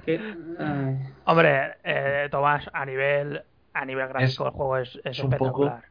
en... 0.07 0.21
Hombre, 1.25 1.77
eh, 1.83 2.29
Tomás, 2.31 2.69
a 2.75 2.85
nivel 2.85 3.43
a 3.73 3.85
nivel 3.87 4.07
gráfico 4.07 4.45
el 4.45 4.51
juego 4.51 4.77
es, 4.77 4.97
es 4.97 5.19
es 5.19 5.25
un 5.25 5.31
poco 5.31 5.65
espectacular. 5.65 5.85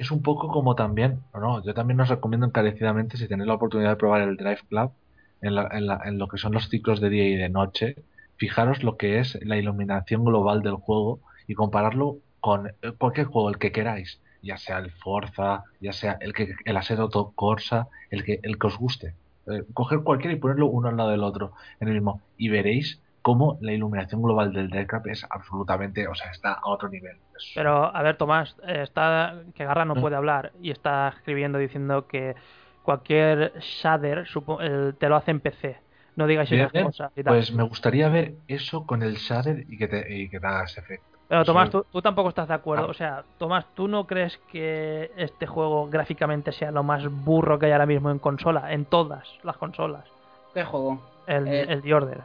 Es 0.00 0.10
un 0.10 0.22
poco 0.22 0.48
como 0.48 0.74
también, 0.74 1.20
no, 1.34 1.62
yo 1.64 1.74
también 1.74 2.00
os 2.00 2.08
recomiendo 2.08 2.46
encarecidamente 2.46 3.16
si 3.16 3.28
tenéis 3.28 3.48
la 3.48 3.54
oportunidad 3.54 3.90
de 3.90 3.96
probar 3.96 4.22
el 4.22 4.36
Drive 4.36 4.60
Club 4.68 4.92
en, 5.40 5.54
la- 5.54 5.68
en, 5.72 5.86
la- 5.86 6.00
en 6.04 6.18
lo 6.18 6.28
que 6.28 6.38
son 6.38 6.52
los 6.54 6.68
ciclos 6.68 7.00
de 7.00 7.10
día 7.10 7.28
y 7.28 7.36
de 7.36 7.48
noche, 7.48 7.96
fijaros 8.36 8.82
lo 8.82 8.96
que 8.96 9.18
es 9.20 9.38
la 9.42 9.56
iluminación 9.58 10.24
global 10.24 10.62
del 10.62 10.74
juego 10.76 11.20
y 11.46 11.54
compararlo 11.54 12.18
con 12.40 12.68
eh, 12.68 12.92
cualquier 12.98 13.26
juego, 13.26 13.50
el 13.50 13.58
que 13.58 13.72
queráis, 13.72 14.20
ya 14.42 14.56
sea 14.56 14.78
el 14.78 14.90
Forza, 14.92 15.64
ya 15.80 15.92
sea 15.92 16.16
el 16.20 16.32
que 16.32 16.54
el 16.64 16.76
Assetto 16.76 17.32
Corsa, 17.34 17.88
el 18.10 18.24
que 18.24 18.40
el 18.42 18.58
que 18.58 18.66
os 18.68 18.78
guste. 18.78 19.14
Eh, 19.46 19.64
coger 19.74 20.00
cualquiera 20.02 20.34
y 20.34 20.38
ponerlo 20.40 20.66
uno 20.68 20.88
al 20.88 20.96
lado 20.96 21.10
del 21.10 21.22
otro 21.24 21.52
en 21.80 21.88
el 21.88 21.94
mismo 21.94 22.22
y 22.36 22.48
veréis 22.48 23.02
cómo 23.22 23.58
la 23.60 23.72
iluminación 23.72 24.22
global 24.22 24.52
del 24.52 24.86
Club 24.86 25.02
es 25.08 25.26
absolutamente, 25.28 26.08
o 26.08 26.14
sea, 26.14 26.30
está 26.30 26.54
a 26.54 26.68
otro 26.68 26.88
nivel. 26.88 27.16
Es- 27.36 27.52
Pero, 27.54 27.94
a 27.94 28.02
ver, 28.02 28.16
Tomás, 28.16 28.56
eh, 28.66 28.80
está 28.82 29.34
que 29.54 29.64
Garra 29.64 29.84
no 29.84 29.94
Mm. 29.96 30.00
puede 30.00 30.16
hablar 30.16 30.52
y 30.60 30.70
está 30.70 31.08
escribiendo 31.08 31.58
diciendo 31.58 32.06
que 32.06 32.34
cualquier 32.82 33.52
shader 33.60 34.26
supo- 34.26 34.60
el- 34.60 34.94
te 34.98 35.08
lo 35.08 35.16
hace 35.16 35.30
en 35.32 35.40
PC. 35.40 35.78
No 36.16 36.26
digáis 36.26 36.50
Bien, 36.50 36.66
esas 36.72 36.82
cosas 36.84 37.12
y 37.16 37.22
tal. 37.22 37.34
Pues 37.34 37.52
me 37.52 37.62
gustaría 37.62 38.08
ver 38.08 38.34
eso 38.48 38.84
con 38.86 39.02
el 39.02 39.14
shader 39.16 39.64
y 39.68 39.78
que 39.78 39.86
te, 39.88 40.14
y 40.14 40.28
que 40.28 40.40
te 40.40 40.46
haga 40.46 40.64
ese 40.64 40.80
efecto. 40.80 41.06
Pero 41.28 41.44
Tomás, 41.44 41.70
tú 41.70 42.02
tampoco 42.02 42.30
estás 42.30 42.48
de 42.48 42.54
acuerdo. 42.54 42.86
Ah. 42.86 42.90
O 42.90 42.94
sea, 42.94 43.22
Tomás, 43.38 43.64
¿tú 43.74 43.86
no 43.86 44.04
crees 44.06 44.36
que 44.50 45.12
este 45.16 45.46
juego 45.46 45.88
gráficamente 45.88 46.50
sea 46.50 46.72
lo 46.72 46.82
más 46.82 47.06
burro 47.08 47.58
que 47.58 47.66
hay 47.66 47.72
ahora 47.72 47.86
mismo 47.86 48.10
en 48.10 48.18
consola? 48.18 48.72
En 48.72 48.84
todas 48.84 49.28
las 49.44 49.56
consolas. 49.56 50.04
¿Qué 50.52 50.64
juego? 50.64 51.00
El, 51.28 51.46
Eh. 51.46 51.66
el 51.68 51.82
The 51.82 51.94
Order. 51.94 52.20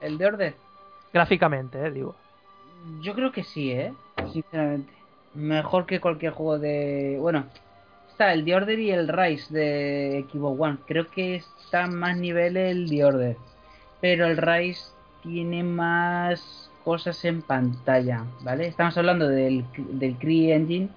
¿El 0.00 0.18
de 0.18 0.26
Order? 0.26 0.54
Gráficamente, 1.12 1.78
eh, 1.86 1.90
digo. 1.90 2.14
Yo 3.02 3.14
creo 3.14 3.32
que 3.32 3.44
sí, 3.44 3.70
¿eh? 3.72 3.92
Sinceramente. 4.32 4.92
Mejor 5.34 5.86
que 5.86 6.00
cualquier 6.00 6.32
juego 6.32 6.58
de... 6.58 7.18
Bueno, 7.20 7.44
está 8.10 8.32
el 8.32 8.44
The 8.44 8.54
Order 8.54 8.78
y 8.78 8.90
el 8.90 9.08
Rise 9.08 9.52
de 9.52 10.26
Xbox 10.30 10.60
One. 10.60 10.78
Creo 10.86 11.08
que 11.08 11.36
está 11.36 11.86
más 11.86 12.16
nivel 12.16 12.56
el 12.56 12.88
The 12.88 13.04
Order. 13.04 13.36
Pero 14.00 14.26
el 14.26 14.36
Rise 14.36 14.92
tiene 15.22 15.62
más 15.62 16.70
cosas 16.84 17.24
en 17.24 17.42
pantalla, 17.42 18.24
¿vale? 18.40 18.66
Estamos 18.66 18.96
hablando 18.96 19.28
del, 19.28 19.64
del 19.76 20.16
Cree 20.16 20.54
Engine 20.54 20.88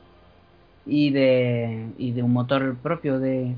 y 0.86 1.12
de, 1.12 1.90
y 1.98 2.12
de 2.12 2.24
un 2.24 2.34
motor 2.34 2.76
propio 2.78 3.20
de... 3.20 3.56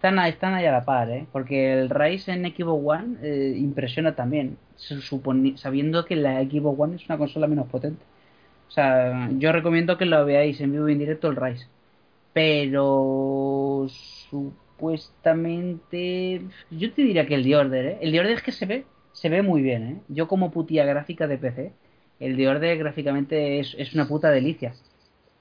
Están, 0.00 0.18
están 0.20 0.54
ahí 0.54 0.64
a 0.64 0.72
la 0.72 0.86
par, 0.86 1.10
¿eh? 1.10 1.26
Porque 1.30 1.74
el 1.74 1.90
Rise 1.90 2.32
en 2.32 2.46
Xbox 2.46 2.82
One 2.86 3.18
eh, 3.22 3.54
impresiona 3.58 4.14
también, 4.16 4.56
sabiendo 5.56 6.06
que 6.06 6.16
la 6.16 6.40
Xbox 6.42 6.80
One 6.80 6.96
es 6.96 7.04
una 7.06 7.18
consola 7.18 7.46
menos 7.46 7.68
potente. 7.68 8.02
O 8.68 8.70
sea, 8.70 9.28
yo 9.38 9.52
recomiendo 9.52 9.98
que 9.98 10.06
lo 10.06 10.24
veáis 10.24 10.58
en 10.62 10.72
vivo 10.72 10.88
y 10.88 10.92
en 10.92 11.00
directo 11.00 11.28
el 11.28 11.36
Rise. 11.36 11.66
Pero 12.32 13.86
supuestamente 13.90 16.42
yo 16.70 16.92
te 16.94 17.02
diría 17.02 17.26
que 17.26 17.34
el 17.34 17.44
The 17.44 17.56
Order, 17.56 17.86
¿eh? 17.86 17.98
El 18.00 18.12
The 18.12 18.20
Order 18.20 18.36
es 18.36 18.42
que 18.42 18.52
se 18.52 18.64
ve, 18.66 18.86
se 19.12 19.28
ve 19.28 19.42
muy 19.42 19.60
bien, 19.62 19.82
¿eh? 19.86 20.00
Yo 20.08 20.28
como 20.28 20.50
putía 20.50 20.84
gráfica 20.86 21.26
de 21.26 21.36
PC, 21.38 21.72
el 22.20 22.36
The 22.36 22.48
Order 22.48 22.78
gráficamente 22.78 23.60
es, 23.60 23.74
es 23.78 23.94
una 23.94 24.08
puta 24.08 24.30
delicia. 24.30 24.74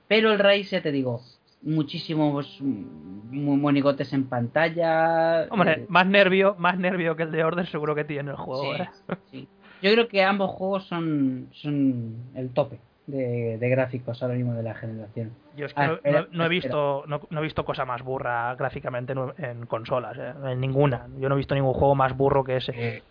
Pero 0.07 0.31
el 0.34 0.40
Rise, 0.40 0.77
ya 0.77 0.81
te 0.84 0.91
digo, 0.91 1.22
muchísimos 1.61 2.57
monigotes 2.61 4.11
en 4.14 4.27
pantalla. 4.27 5.48
Hombre, 5.49 5.73
eh, 5.73 5.86
más 5.90 6.06
nervio, 6.07 6.56
más 6.57 6.77
nervio 6.77 7.15
que 7.15 7.23
el 7.23 7.31
de 7.31 7.44
Order 7.44 7.68
seguro 7.68 7.95
que 7.95 8.03
tiene 8.06 8.31
el 8.31 8.38
juego, 8.38 8.76
Sí, 8.76 8.81
¿eh? 8.81 8.90
sí. 9.31 9.48
Yo 9.81 9.91
creo 9.94 10.07
que 10.07 10.23
ambos 10.23 10.52
juegos 10.52 10.86
son, 10.86 11.48
son 11.53 12.15
el 12.36 12.49
tope 12.49 12.80
de, 13.07 13.57
de 13.57 13.69
gráficos 13.69 14.22
ahora 14.22 14.36
mismo 14.36 14.53
de 14.53 14.64
la 14.64 14.73
generación. 14.76 15.31
Yo 15.56 15.65
es 15.65 15.73
que 15.73 15.81
Ah, 15.81 15.88
no, 15.88 15.94
espera, 15.94 16.22
no- 16.22 16.27
no 16.31 16.45
he 16.45 16.49
visto 16.49 17.03
no, 17.07 17.22
no 17.30 17.40
he 17.40 17.44
visto 17.44 17.65
cosa 17.65 17.86
más 17.86 18.02
burra 18.03 18.56
gráficamente 18.56 19.14
en, 19.14 19.19
en 19.44 19.65
consolas, 19.65 20.18
¿eh? 20.18 20.34
en 20.52 20.60
ninguna. 20.60 21.07
Yo 21.19 21.27
no 21.30 21.36
he 21.36 21.38
visto 21.38 21.56
ningún 21.56 21.73
juego 21.73 21.95
más 21.95 22.15
burro 22.15 22.44
que 22.44 22.57
ese. 22.57 23.03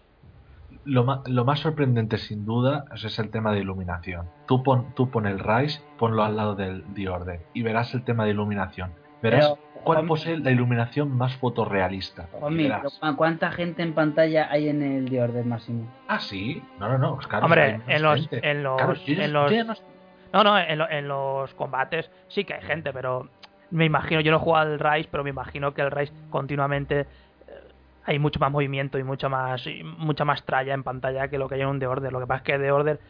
Lo, 0.88 1.04
ma- 1.04 1.22
lo 1.26 1.44
más 1.44 1.60
sorprendente, 1.60 2.16
sin 2.18 2.44
duda, 2.46 2.84
es 2.94 3.18
el 3.18 3.30
tema 3.30 3.52
de 3.52 3.60
iluminación. 3.60 4.26
Tú 4.46 4.62
pon, 4.62 4.94
tú 4.94 5.10
pon 5.10 5.26
el 5.26 5.38
Rise, 5.38 5.82
ponlo 5.98 6.22
al 6.24 6.36
lado 6.36 6.54
del 6.54 6.82
The 6.94 7.08
Order 7.08 7.40
y 7.52 7.62
verás 7.62 7.92
el 7.94 8.04
tema 8.04 8.24
de 8.24 8.30
iluminación. 8.30 8.92
Verás 9.22 9.48
Pero, 9.48 9.58
cuál 9.84 9.98
Juan- 9.98 10.06
posee 10.08 10.38
la 10.38 10.50
iluminación 10.50 11.10
más 11.16 11.36
fotorrealista. 11.36 12.28
Juanmi, 12.32 12.62
verás. 12.64 12.98
pero 13.00 13.12
¿cu- 13.12 13.16
¿cuánta 13.18 13.50
gente 13.50 13.82
en 13.82 13.92
pantalla 13.92 14.48
hay 14.50 14.68
en 14.68 14.82
el 14.82 15.10
The 15.10 15.22
Order 15.22 15.44
máximo? 15.44 15.92
Ah, 16.08 16.20
sí. 16.20 16.62
No, 16.80 16.88
no, 16.88 16.98
no. 16.98 17.14
pues 17.16 17.26
claro, 17.26 17.44
Hombre, 17.44 17.80
en 17.86 18.02
los, 18.02 18.20
gente. 18.28 18.50
en 18.50 18.62
los, 18.62 18.76
Claro, 18.76 18.94
en 19.06 19.32
los- 19.66 19.82
no- 20.32 20.44
no, 20.44 20.44
no, 20.44 20.58
en, 20.58 20.78
lo- 20.78 20.88
en 20.90 21.08
los 21.08 21.52
combates 21.54 22.10
sí 22.28 22.44
que 22.44 22.54
hay 22.54 22.62
gente, 22.62 22.92
pero 22.92 23.28
me 23.70 23.84
imagino, 23.84 24.20
yo 24.22 24.30
no 24.30 24.38
he 24.38 24.40
jugado 24.40 24.72
al 24.72 24.78
Rise, 24.78 25.08
pero 25.10 25.22
me 25.24 25.30
imagino 25.30 25.74
que 25.74 25.82
el 25.82 25.90
Rise 25.90 26.12
continuamente 26.30 27.06
hay 28.08 28.18
mucho 28.18 28.40
más 28.40 28.50
movimiento 28.50 28.98
y 28.98 29.04
mucha 29.04 29.28
más 29.28 29.66
y 29.66 29.82
mucha 29.84 30.24
más 30.24 30.42
tralla 30.44 30.74
en 30.74 30.82
pantalla 30.82 31.28
que 31.28 31.38
lo 31.38 31.48
que 31.48 31.56
hay 31.56 31.60
en 31.60 31.68
un 31.68 31.78
The 31.78 31.86
Order. 31.86 32.12
Lo 32.12 32.20
que 32.20 32.26
pasa 32.26 32.38
es 32.38 32.42
que 32.44 32.58
The 32.58 32.72
Order 32.72 33.00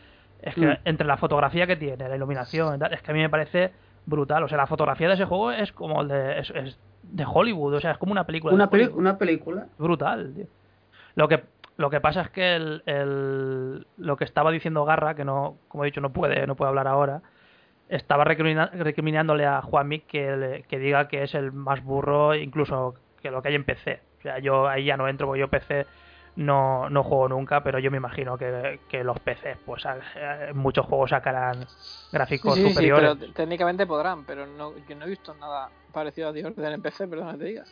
es 0.42 0.54
que 0.54 0.66
Mm. 0.66 0.76
entre 0.84 1.06
la 1.06 1.16
fotografía 1.16 1.66
que 1.66 1.76
tiene, 1.76 2.08
la 2.08 2.16
iluminación, 2.16 2.76
y 2.76 2.78
tal, 2.78 2.92
es 2.92 3.02
que 3.02 3.10
a 3.10 3.14
mí 3.14 3.20
me 3.20 3.28
parece 3.30 3.72
brutal. 4.06 4.42
O 4.44 4.48
sea, 4.48 4.56
la 4.58 4.66
fotografía 4.66 5.08
de 5.08 5.14
ese 5.14 5.24
juego 5.24 5.52
es 5.52 5.72
como 5.72 6.02
el 6.02 6.08
de, 6.08 6.38
es, 6.40 6.50
es 6.50 6.78
de 7.02 7.24
Hollywood, 7.26 7.74
o 7.74 7.80
sea, 7.80 7.92
es 7.92 7.98
como 7.98 8.12
una 8.12 8.24
película. 8.24 8.54
Una, 8.54 8.68
peli- 8.70 8.90
una 8.94 9.16
película. 9.18 9.66
brutal, 9.78 10.32
tío. 10.34 10.46
Lo 11.14 11.28
que 11.28 11.44
lo 11.76 11.90
que 11.90 12.00
pasa 12.00 12.22
es 12.22 12.30
que 12.30 12.56
el, 12.56 12.82
el- 12.86 13.86
lo 13.98 14.16
que 14.16 14.24
estaba 14.24 14.50
diciendo 14.50 14.84
Garra, 14.84 15.14
que 15.14 15.24
no, 15.24 15.58
como 15.68 15.84
he 15.84 15.86
dicho, 15.86 16.00
no 16.00 16.12
puede, 16.12 16.44
no 16.48 16.56
puede 16.56 16.70
hablar 16.70 16.88
ahora, 16.88 17.22
estaba 17.88 18.24
recrimina- 18.24 18.70
recriminándole 18.72 19.46
a 19.46 19.62
Juanmi 19.62 20.00
que, 20.00 20.64
que 20.68 20.78
diga 20.80 21.06
que 21.08 21.22
es 21.22 21.34
el 21.36 21.52
más 21.52 21.82
burro 21.84 22.34
incluso 22.34 22.94
que 23.22 23.30
lo 23.30 23.42
que 23.42 23.48
hay 23.48 23.54
en 23.54 23.64
PC. 23.64 24.00
O 24.28 24.30
sea, 24.30 24.38
yo 24.40 24.68
ahí 24.68 24.84
ya 24.84 24.96
no 24.98 25.08
entro 25.08 25.26
porque 25.26 25.40
yo 25.40 25.48
PC 25.48 25.86
no, 26.36 26.90
no 26.90 27.02
juego 27.02 27.28
nunca, 27.30 27.62
pero 27.62 27.78
yo 27.78 27.90
me 27.90 27.96
imagino 27.96 28.36
que, 28.36 28.78
que 28.88 29.02
los 29.02 29.18
PCs, 29.20 29.56
pues 29.64 29.84
eh, 30.16 30.50
muchos 30.54 30.84
juegos 30.86 31.10
sacarán 31.10 31.64
gráficos 32.12 32.54
Sí, 32.54 32.60
sí, 32.60 32.66
sí, 32.68 32.74
superiores. 32.74 33.10
pero 33.16 33.26
t- 33.26 33.32
técnicamente 33.32 33.86
podrán, 33.86 34.24
pero 34.24 34.46
no, 34.46 34.74
yo 34.86 34.96
no 34.96 35.06
he 35.06 35.08
visto 35.08 35.34
nada 35.34 35.70
parecido 35.92 36.28
a 36.28 36.32
The 36.34 36.44
Order 36.46 36.72
en 36.74 36.82
PC, 36.82 37.08
perdona 37.08 37.32
que 37.32 37.38
te 37.38 37.44
diga. 37.46 37.64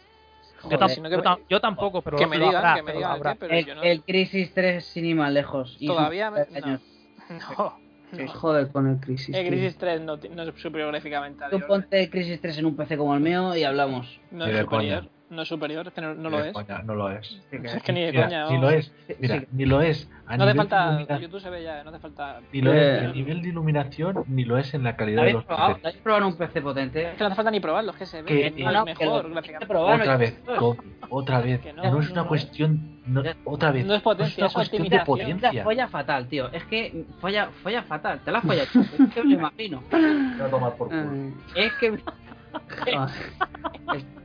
yo, 0.65 0.71
yo 0.71 0.79
me- 0.79 1.11
tam- 1.11 1.41
yo 1.49 1.61
tampoco, 1.61 2.01
pero 2.03 2.17
que 2.17 2.27
me 2.27 2.39
digan, 2.39 2.57
habrá, 2.57 2.75
que 2.77 2.83
me 2.83 2.87
pero 2.93 3.01
lo 3.01 3.15
digan 3.15 3.33
qué, 3.35 3.39
pero 3.39 3.55
el, 3.55 3.65
yo 3.67 3.75
no. 3.75 3.83
el 3.83 4.03
Crisis 4.03 4.55
3 4.55 4.85
sin 4.87 5.05
ir 5.05 5.17
más 5.17 5.31
lejos. 5.33 5.77
Todavía 5.87 6.31
me- 6.31 6.47
años. 6.55 6.81
No, 7.59 7.79
no. 8.13 8.29
Joder 8.33 8.71
con 8.71 8.89
el 8.89 8.99
Crisis. 9.01 9.35
El. 9.35 9.49
Crisis 9.49 9.77
3 9.79 10.01
no, 10.01 10.17
no 10.17 10.43
es 10.45 10.55
superior 10.61 10.91
gráficamente 10.93 11.45
a 11.45 11.51
Tú 11.51 11.61
ponte 11.67 12.01
el 12.01 12.09
Crisis 12.09 12.41
3 12.41 12.59
en 12.59 12.67
un 12.67 12.77
PC 12.77 12.97
como 12.97 13.13
el 13.15 13.21
mío 13.21 13.55
y 13.57 13.65
hablamos. 13.65 14.21
No 14.31 14.47
es 14.47 14.61
superior. 14.61 15.09
No 15.29 15.43
es 15.43 15.49
superior, 15.49 15.85
es 15.89 15.93
que 15.93 16.01
no, 16.01 16.15
no 16.15 16.31
Ni 16.31 16.37
lo 16.37 16.45
es. 16.45 16.53
coña, 16.53 16.83
no 16.85 16.95
lo 16.95 17.11
es. 17.11 17.43
Es 17.51 17.83
que 17.83 17.93
ni 17.93 18.03
de 18.05 18.13
Mira, 18.13 18.25
coña. 18.27 18.45
ni 18.45 18.55
vamos. 18.57 18.61
lo 18.63 18.71
es. 18.71 18.93
Mira, 19.19 19.41
sí. 19.41 19.47
ni 19.51 19.65
lo 19.65 19.83
es. 19.83 20.09
A 20.29 20.37
No 20.37 20.45
hace 20.45 20.55
falta. 20.55 21.19
YouTube 21.19 21.41
se 21.41 21.51
ve 21.51 21.65
ya, 21.65 21.83
no 21.83 21.91
hace 21.91 21.99
falta. 21.99 22.41
Ni 22.53 22.61
lo 22.63 22.73
es 22.73 23.03
Eh. 23.03 23.07
a 23.07 23.13
nivel 23.13 23.43
de 23.43 23.49
iluminación, 23.49 24.23
ni 24.29 24.45
lo 24.45 24.57
es 24.57 24.73
en 24.75 24.85
la 24.85 24.93
¿Lo 24.93 24.97
calidad 24.97 25.25
de 25.25 25.33
los 25.33 25.45
probado? 25.45 25.75
PCs. 25.75 25.83
¿Lo 25.83 25.89
habéis 25.89 26.03
probado 26.03 26.29
un 26.29 26.37
PC 26.37 26.63
potente? 26.63 27.03
Es 27.11 27.15
que 27.15 27.21
no 27.25 27.27
hace 27.27 27.35
falta 27.35 27.51
ni 27.51 27.59
probarlo, 27.59 27.91
es 27.91 27.97
que 27.97 28.07
se 28.07 28.23
ve 28.23 28.29
Que- 28.29 28.53
que 28.55 28.63
no, 28.63 28.71
es 28.71 28.77
no, 28.77 28.85
que 28.85 28.91
mejor 29.05 29.25
lo- 29.25 29.31
gráficamente. 29.35 29.67
que. 29.67 29.77
Otra 29.77 30.17
vez, 30.17 30.43
Kobe, 30.59 30.79
otra 31.11 31.41
vez. 31.41 31.61
Que 31.61 31.73
No, 31.73 31.83
no, 31.83 31.89
es 31.89 31.93
no, 32.07 32.13
una 32.13 32.23
no. 32.23 32.29
cuestión. 32.29 33.01
no- 33.07 33.23
otra 33.45 33.73
vez. 33.73 33.85
No 33.85 33.95
es 33.95 34.03
potencia, 34.03 34.45
una 34.45 34.47
es 34.47 34.55
cuestión 34.55 34.83
de 34.83 34.87
optimización. 34.97 35.19
La 35.19 35.27
potencia. 35.41 35.65
folla 35.65 35.89
fatal, 35.89 36.29
tío. 36.29 36.53
Es 36.53 36.63
que 36.67 37.05
folla, 37.21 37.49
folla 37.65 37.83
fatal. 37.83 38.21
Te 38.25 38.31
la 38.31 38.39
has 38.39 38.45
follado. 38.45 38.69
Es 39.09 39.15
que 39.15 39.23
me 39.25 39.31
lo 39.31 39.35
imagino. 39.41 39.83
Voy 39.91 40.41
a 40.41 40.49
tomar 40.51 40.77
por 40.77 40.87
culo. 40.89 41.11
Ay, 41.57 41.65
Es 41.65 41.73
que. 41.81 41.99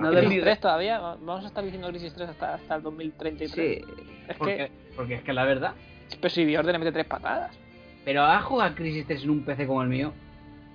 No 0.00 0.10
Crisis 0.10 0.28
le 0.36 0.40
3 0.42 0.60
todavía, 0.60 0.98
vamos 0.98 1.44
a 1.44 1.48
estar 1.48 1.62
diciendo 1.64 1.88
Crisis 1.88 2.12
3 2.14 2.28
hasta, 2.30 2.54
hasta 2.54 2.74
el 2.76 2.82
2033. 2.82 3.50
Sí. 3.50 3.84
Es 4.28 4.36
Porque, 4.36 4.56
que, 4.56 4.70
porque 4.96 5.14
es 5.14 5.22
que 5.22 5.32
la 5.32 5.44
verdad. 5.44 5.72
pero 6.20 6.30
si 6.34 6.56
Order 6.56 6.72
le 6.74 6.78
mete 6.78 6.92
tres 6.92 7.06
patadas. 7.06 7.56
Pero 8.04 8.22
¿has 8.24 8.44
jugado 8.44 8.74
Crisis 8.74 9.06
3 9.06 9.24
en 9.24 9.30
un 9.30 9.44
PC 9.44 9.66
como 9.66 9.82
el 9.82 9.88
mío? 9.88 10.12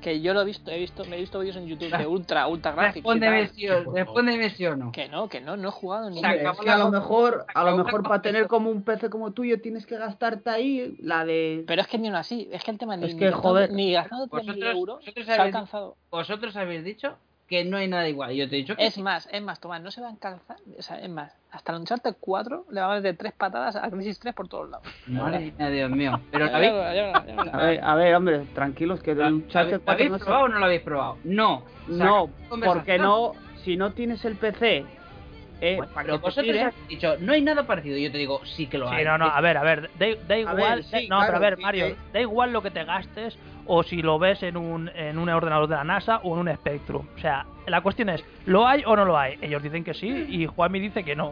Que 0.02 0.22
yo 0.22 0.34
lo 0.35 0.41
he 0.41 0.45
visto, 0.45 0.69
he 0.69 0.77
visto, 0.77 1.03
me 1.06 1.18
he 1.18 1.19
visto 1.19 1.39
vídeos 1.39 1.56
en 1.57 1.65
YouTube 1.65 1.89
de 1.98 2.06
ultra, 2.07 2.48
ultra 2.48 2.72
gráficos. 2.72 3.11
Respóndeme 3.15 3.48
si, 3.48 3.68
o- 3.68 3.91
respóndeme 3.91 4.53
o 4.68 4.76
no. 4.76 4.91
Que 4.91 5.10
no, 5.10 5.27
que 5.27 5.41
no, 5.41 5.57
no 5.57 5.69
he 5.69 5.72
jugado 5.72 6.10
ni 6.11 6.19
Se 6.19 6.26
Hombre, 6.26 6.39
acabó 6.41 6.60
es 6.60 6.65
que 6.65 6.72
a 6.72 6.77
lo 6.77 6.91
mejor, 6.91 7.45
a 7.53 7.64
lo 7.64 7.77
mejor 7.77 8.03
para 8.03 8.22
tener 8.22 8.48
como 8.48 8.69
un 8.69 8.84
PC 8.84 9.10
como 9.10 9.31
tuyo 9.31 9.60
tienes 9.60 9.88
que 9.88 9.98
gastarte 9.98 10.52
ahí 10.52 10.95
la 11.02 11.26
de. 11.26 11.64
Pero 11.65 11.81
es 11.81 11.88
que 11.88 11.98
ni 11.98 12.07
aún 12.10 12.15
así, 12.15 12.48
es 12.52 12.64
que 12.64 12.69
el 12.72 12.77
tema 12.77 12.95
ni, 12.95 13.07
Es 13.07 13.14
ni 13.15 13.19
que, 13.19 13.26
gastando- 13.31 13.41
joder. 13.49 13.72
ni 13.73 13.91
gastando 13.94 14.27
3.000 14.27 14.30
Vosotros, 14.30 14.76
euros 14.76 14.95
vosotros 14.99 15.26
se 15.26 15.31
ha 15.31 15.35
habéis, 15.35 15.56
alcanzado. 15.56 15.95
vosotros 16.11 16.56
habéis 16.56 16.84
dicho 16.84 17.18
que 17.48 17.64
no 17.64 17.78
hay 17.78 17.88
nada 17.88 18.07
igual. 18.10 18.34
Yo 18.34 18.48
te 18.49 18.56
he 18.56 18.60
dicho 18.60 18.76
que 18.76 18.86
Es 18.86 18.98
más, 18.98 19.28
es 19.32 19.41
más, 19.41 19.60
Tomás, 19.60 19.82
no 19.82 19.90
se 19.91 20.02
va 20.02 20.07
a 20.07 20.11
alcanzar, 20.11 20.57
o 20.78 20.82
sea, 20.82 20.99
es 20.99 21.10
más, 21.10 21.34
hasta 21.52 21.72
el 21.72 21.80
Uncharted 21.80 22.15
4 22.19 22.65
le 22.72 22.82
va 22.82 22.91
a 22.91 22.95
meter 22.95 23.15
tres 23.15 23.34
patadas 23.34 23.76
a 23.78 23.90
Crisis 23.90 24.19
3 24.19 24.36
por 24.36 24.48
todos 24.49 24.69
lados. 24.69 24.86
Madre 25.07 25.53
mía, 25.57 25.69
Dios 25.69 25.90
mío. 25.91 26.19
Pero 26.32 26.45
¿lo 26.45 26.56
habéis. 26.56 26.74
A 27.53 27.57
ver, 27.57 27.84
a 27.84 27.95
ver, 27.95 28.15
hombre, 28.15 28.40
tranquilos, 28.53 29.02
que 29.02 29.15
¿lo 29.15 29.24
del 29.24 29.34
Uncharted 29.36 29.76
habéis- 29.76 29.84
4 29.86 29.94
habéis 29.94 30.11
no 30.11 30.18
probado 30.19 30.44
o 30.44 30.48
no 30.49 30.60
lo 30.60 30.65
habéis 30.65 30.82
probado? 30.82 31.18
No. 31.24 31.64
No, 31.88 32.30
Conversación. 32.49 32.61
porque 32.74 32.98
no, 32.99 33.32
si 33.64 33.78
no 33.78 33.94
tienes 33.94 34.26
el 34.26 34.36
PC, 34.36 34.86
eh, 35.60 35.76
Bueno, 35.78 35.91
pero 35.95 36.19
vosotros 36.19 36.49
habéis 36.49 36.88
dicho, 36.90 37.15
no 37.19 37.32
hay 37.34 37.41
nada 37.41 37.65
parecido. 37.65 37.98
Yo 37.98 38.11
te 38.11 38.18
digo, 38.18 38.41
sí 38.45 38.68
que 38.68 38.78
lo 38.78 38.90
hay. 38.90 38.99
Sí, 38.99 39.06
no, 39.06 39.18
no, 39.18 39.26
a 39.26 39.40
ver, 39.41 39.57
a 39.57 39.64
ver, 39.64 39.90
da, 39.98 40.06
da 40.28 40.38
igual, 40.38 40.56
ver, 40.57 40.84
sí, 40.84 41.07
no, 41.10 41.19
pero 41.22 41.32
claro, 41.32 41.38
a 41.38 41.40
ver, 41.40 41.56
sí, 41.56 41.61
Mario, 41.64 41.88
sí. 41.88 41.95
da 42.14 42.19
igual 42.22 42.52
lo 42.53 42.61
que 42.61 42.72
te 42.72 42.84
gastes 42.84 43.38
o 43.68 43.84
si 43.84 44.02
lo 44.02 44.18
ves 44.19 44.41
en 44.44 44.57
un, 44.57 44.89
en 44.95 45.18
un 45.18 45.30
ordenador 45.30 45.68
de 45.68 45.76
la 45.76 45.84
NASA 45.84 46.18
o 46.23 46.34
en 46.39 46.48
un 46.48 46.56
Spectrum. 46.56 47.06
O 47.15 47.19
sea, 47.19 47.45
la 47.68 47.81
cuestión 47.81 48.10
es, 48.10 48.23
¿lo 48.45 48.68
hay 48.68 48.84
o 48.85 48.95
no 48.95 49.06
lo 49.06 49.18
hay? 49.18 49.38
Ellos 49.41 49.61
dicen 49.61 49.84
que 49.84 49.94
sí 49.94 50.07
y 50.30 50.45
Juanmi 50.48 50.80
dice 50.80 51.03
que 51.03 51.15
no. 51.15 51.30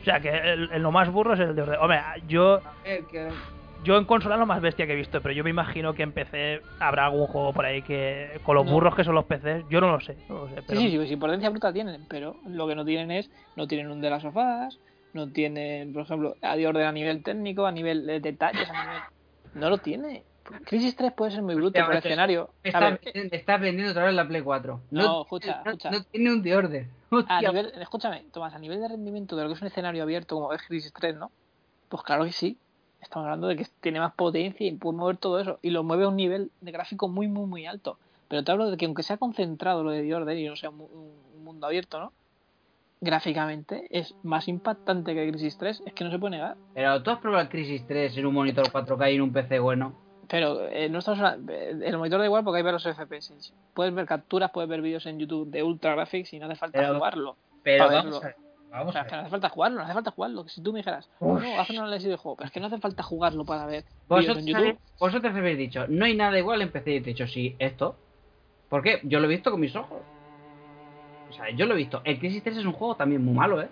O 0.00 0.04
sea, 0.04 0.20
que 0.20 0.28
el, 0.30 0.70
el 0.72 0.82
lo 0.82 0.92
más 0.92 1.10
burro 1.10 1.34
es 1.34 1.40
el 1.40 1.54
de 1.56 1.62
orden. 1.62 1.78
Hombre, 1.80 2.00
yo, 2.28 2.60
yo 3.84 3.96
en 3.96 4.04
consola 4.04 4.34
es 4.34 4.38
lo 4.40 4.46
más 4.46 4.60
bestia 4.60 4.86
que 4.86 4.92
he 4.92 4.96
visto, 4.96 5.20
pero 5.20 5.34
yo 5.34 5.44
me 5.44 5.50
imagino 5.50 5.94
que 5.94 6.02
en 6.02 6.12
PC 6.12 6.60
habrá 6.80 7.06
algún 7.06 7.26
juego 7.26 7.52
por 7.52 7.64
ahí 7.64 7.82
que, 7.82 8.40
con 8.44 8.54
los 8.56 8.64
No. 8.66 8.72
burros 8.72 8.94
que 8.94 9.04
son 9.04 9.14
los 9.14 9.24
PCs, 9.24 9.68
yo 9.68 9.80
no 9.80 9.90
lo 9.92 10.00
sé. 10.00 10.16
no 10.28 10.40
lo 10.40 10.48
sé, 10.48 10.56
Sí, 10.56 10.62
pero- 10.66 10.80
sí, 10.80 10.90
sí, 10.90 11.06
sí, 11.08 11.16
potencia 11.16 11.50
bruta 11.50 11.72
tienen, 11.72 12.06
pero 12.08 12.36
lo 12.46 12.66
que 12.66 12.74
no 12.74 12.84
tienen 12.84 13.10
es, 13.10 13.30
no 13.56 13.66
tienen 13.66 13.90
un 13.90 14.00
de 14.00 14.10
las 14.10 14.22
sofás, 14.22 14.78
no 15.14 15.30
tienen, 15.30 15.92
por 15.92 16.02
ejemplo, 16.02 16.34
a 16.42 16.56
de 16.56 16.66
orden 16.66 16.86
a 16.86 16.92
nivel 16.92 17.22
técnico, 17.22 17.66
a 17.66 17.72
nivel 17.72 18.06
de 18.06 18.20
detalles, 18.20 18.68
a 18.68 18.84
nivel... 18.84 19.02
No 19.54 19.70
lo 19.70 19.78
tiene. 19.78 20.24
Crisis 20.64 20.96
3 20.96 21.12
puede 21.12 21.30
ser 21.32 21.42
muy 21.42 21.54
bruto 21.54 21.80
por 21.84 21.92
el 21.92 21.98
escenario. 21.98 22.50
Me 22.64 22.70
está, 22.70 22.80
ver, 22.80 23.00
vendiendo- 23.04 23.30
me 23.30 23.36
está 23.36 23.56
vendiendo 23.56 23.90
otra 23.92 24.04
vez 24.04 24.14
la 24.14 24.26
Play 24.28 24.42
4. 24.42 24.80
No, 24.90 25.22
escucha, 25.22 25.62
no, 25.64 25.70
escucha. 25.72 25.90
no 25.90 26.02
tiene 26.04 26.32
un 26.32 26.42
de 26.42 26.56
orden. 26.56 26.90
a 27.28 27.40
nivel, 27.40 27.72
escúchame, 27.80 28.24
Tomás, 28.32 28.54
a 28.54 28.58
nivel 28.58 28.80
de 28.80 28.88
rendimiento 28.88 29.36
de 29.36 29.42
lo 29.42 29.48
que 29.48 29.54
es 29.54 29.60
un 29.62 29.68
escenario 29.68 30.02
abierto 30.02 30.34
como 30.36 30.52
es 30.52 30.62
Crisis 30.62 30.92
3, 30.92 31.16
¿no? 31.16 31.30
Pues 31.88 32.02
claro 32.02 32.24
que 32.24 32.32
sí. 32.32 32.58
Estamos 33.00 33.26
hablando 33.26 33.46
de 33.46 33.56
que 33.56 33.66
tiene 33.80 34.00
más 34.00 34.12
potencia 34.14 34.66
y 34.66 34.72
puede 34.72 34.96
mover 34.98 35.16
todo 35.18 35.38
eso. 35.40 35.58
Y 35.62 35.70
lo 35.70 35.84
mueve 35.84 36.04
a 36.04 36.08
un 36.08 36.16
nivel 36.16 36.50
de 36.60 36.72
gráfico 36.72 37.08
muy, 37.08 37.28
muy, 37.28 37.46
muy 37.46 37.64
alto. 37.66 37.96
Pero 38.28 38.42
te 38.44 38.50
hablo 38.52 38.70
de 38.70 38.76
que 38.76 38.86
aunque 38.86 39.02
sea 39.04 39.16
concentrado 39.16 39.84
lo 39.84 39.90
de 39.92 40.02
The 40.02 40.14
Order 40.14 40.36
y 40.36 40.46
no 40.48 40.56
sea 40.56 40.70
un, 40.70 40.80
un 40.80 41.44
mundo 41.44 41.66
abierto, 41.66 42.00
¿no? 42.00 42.12
Gráficamente 43.00 43.86
es 43.90 44.14
más 44.24 44.48
impactante 44.48 45.14
que 45.14 45.30
Crisis 45.30 45.56
3. 45.56 45.82
Es 45.86 45.92
que 45.94 46.02
no 46.04 46.10
se 46.10 46.18
puede 46.18 46.32
negar. 46.32 46.56
Pero 46.74 47.00
tú 47.02 47.10
has 47.12 47.18
probado 47.20 47.42
el 47.42 47.48
Crisis 47.48 47.86
3 47.86 48.16
en 48.18 48.26
un 48.26 48.34
monitor 48.34 48.66
4K 48.70 49.12
y 49.12 49.14
en 49.14 49.22
un 49.22 49.32
PC 49.32 49.60
bueno. 49.60 49.94
Pero 50.28 50.68
eh, 50.68 50.88
no 50.90 50.98
estamos 50.98 51.20
eh, 51.48 51.74
el 51.82 51.96
monitor 51.96 52.18
da 52.20 52.26
igual 52.26 52.44
porque 52.44 52.58
hay 52.58 52.62
ver 52.62 52.74
los 52.74 52.84
FPS. 52.84 53.52
Puedes 53.74 53.94
ver 53.94 54.04
capturas, 54.06 54.50
puedes 54.50 54.68
ver 54.68 54.82
vídeos 54.82 55.06
en 55.06 55.18
YouTube 55.18 55.50
de 55.50 55.62
Ultra 55.62 55.94
Graphics 55.94 56.32
y 56.34 56.38
no 56.38 56.46
hace 56.46 56.56
falta 56.56 56.78
Pero- 56.80 56.94
jugarlo. 56.96 57.36
Pero 57.62 57.84
vamos 57.86 58.04
verlo. 58.04 58.16
a 58.18 58.20
ver. 58.20 58.36
Vamos 58.70 58.88
O 58.88 58.92
sea, 58.92 59.00
a 59.00 59.04
ver. 59.04 59.10
que 59.10 59.16
no 59.16 59.22
hace 59.22 59.30
falta 59.30 59.48
jugarlo, 59.48 59.78
no 59.78 59.84
hace 59.84 59.94
falta 59.94 60.10
jugarlo. 60.10 60.48
Si 60.48 60.60
tú 60.62 60.72
me 60.74 60.80
dijeras, 60.80 61.08
Uf. 61.20 61.42
no, 61.42 61.58
haz 61.60 61.70
un 61.70 61.78
análisis 61.78 62.08
de 62.10 62.16
juego, 62.16 62.36
pero 62.36 62.46
es 62.48 62.52
que 62.52 62.60
no 62.60 62.66
hace 62.66 62.78
falta 62.78 63.02
jugarlo 63.02 63.44
para 63.46 63.64
ver 63.64 63.84
Vosotros, 64.06 64.38
en 64.38 64.46
YouTube. 64.46 64.78
vosotros 65.00 65.34
habéis 65.34 65.56
dicho, 65.58 65.86
no 65.88 66.04
hay 66.04 66.14
nada 66.14 66.38
igual 66.38 66.60
en 66.60 66.70
PC 66.70 66.90
y 66.92 66.96
he 66.96 67.00
dicho, 67.00 67.26
sí, 67.26 67.56
esto. 67.58 67.96
¿Por 68.68 68.82
qué? 68.82 69.00
Yo 69.04 69.20
lo 69.20 69.24
he 69.24 69.28
visto 69.30 69.50
con 69.50 69.60
mis 69.60 69.74
ojos. 69.74 70.02
O 71.30 71.32
sea, 71.32 71.48
yo 71.50 71.64
lo 71.64 71.72
he 71.72 71.76
visto. 71.78 72.02
El 72.04 72.18
Crisis 72.18 72.42
3 72.42 72.58
es 72.58 72.64
un 72.66 72.72
juego 72.72 72.94
también 72.96 73.24
muy 73.24 73.34
malo, 73.34 73.62
¿eh? 73.62 73.68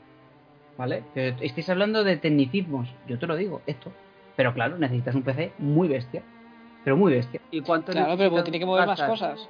¿Vale? 0.78 1.04
Pero 1.14 1.36
estáis 1.42 1.68
hablando 1.68 2.02
de 2.04 2.16
tecnicismos. 2.16 2.88
Yo 3.06 3.18
te 3.18 3.26
lo 3.26 3.36
digo, 3.36 3.60
esto. 3.66 3.92
Pero 4.36 4.52
claro, 4.54 4.78
necesitas 4.78 5.14
un 5.14 5.22
PC 5.22 5.52
muy 5.58 5.88
bestia. 5.88 6.22
Pero 6.86 6.96
muy 6.96 7.14
bestia. 7.14 7.40
¿Y 7.50 7.62
cuánto 7.62 7.90
Claro, 7.90 8.10
pero 8.10 8.30
necesitas 8.30 8.44
tiene 8.44 8.58
que 8.60 8.64
mover 8.66 8.86
más 8.86 9.02
cosas. 9.02 9.48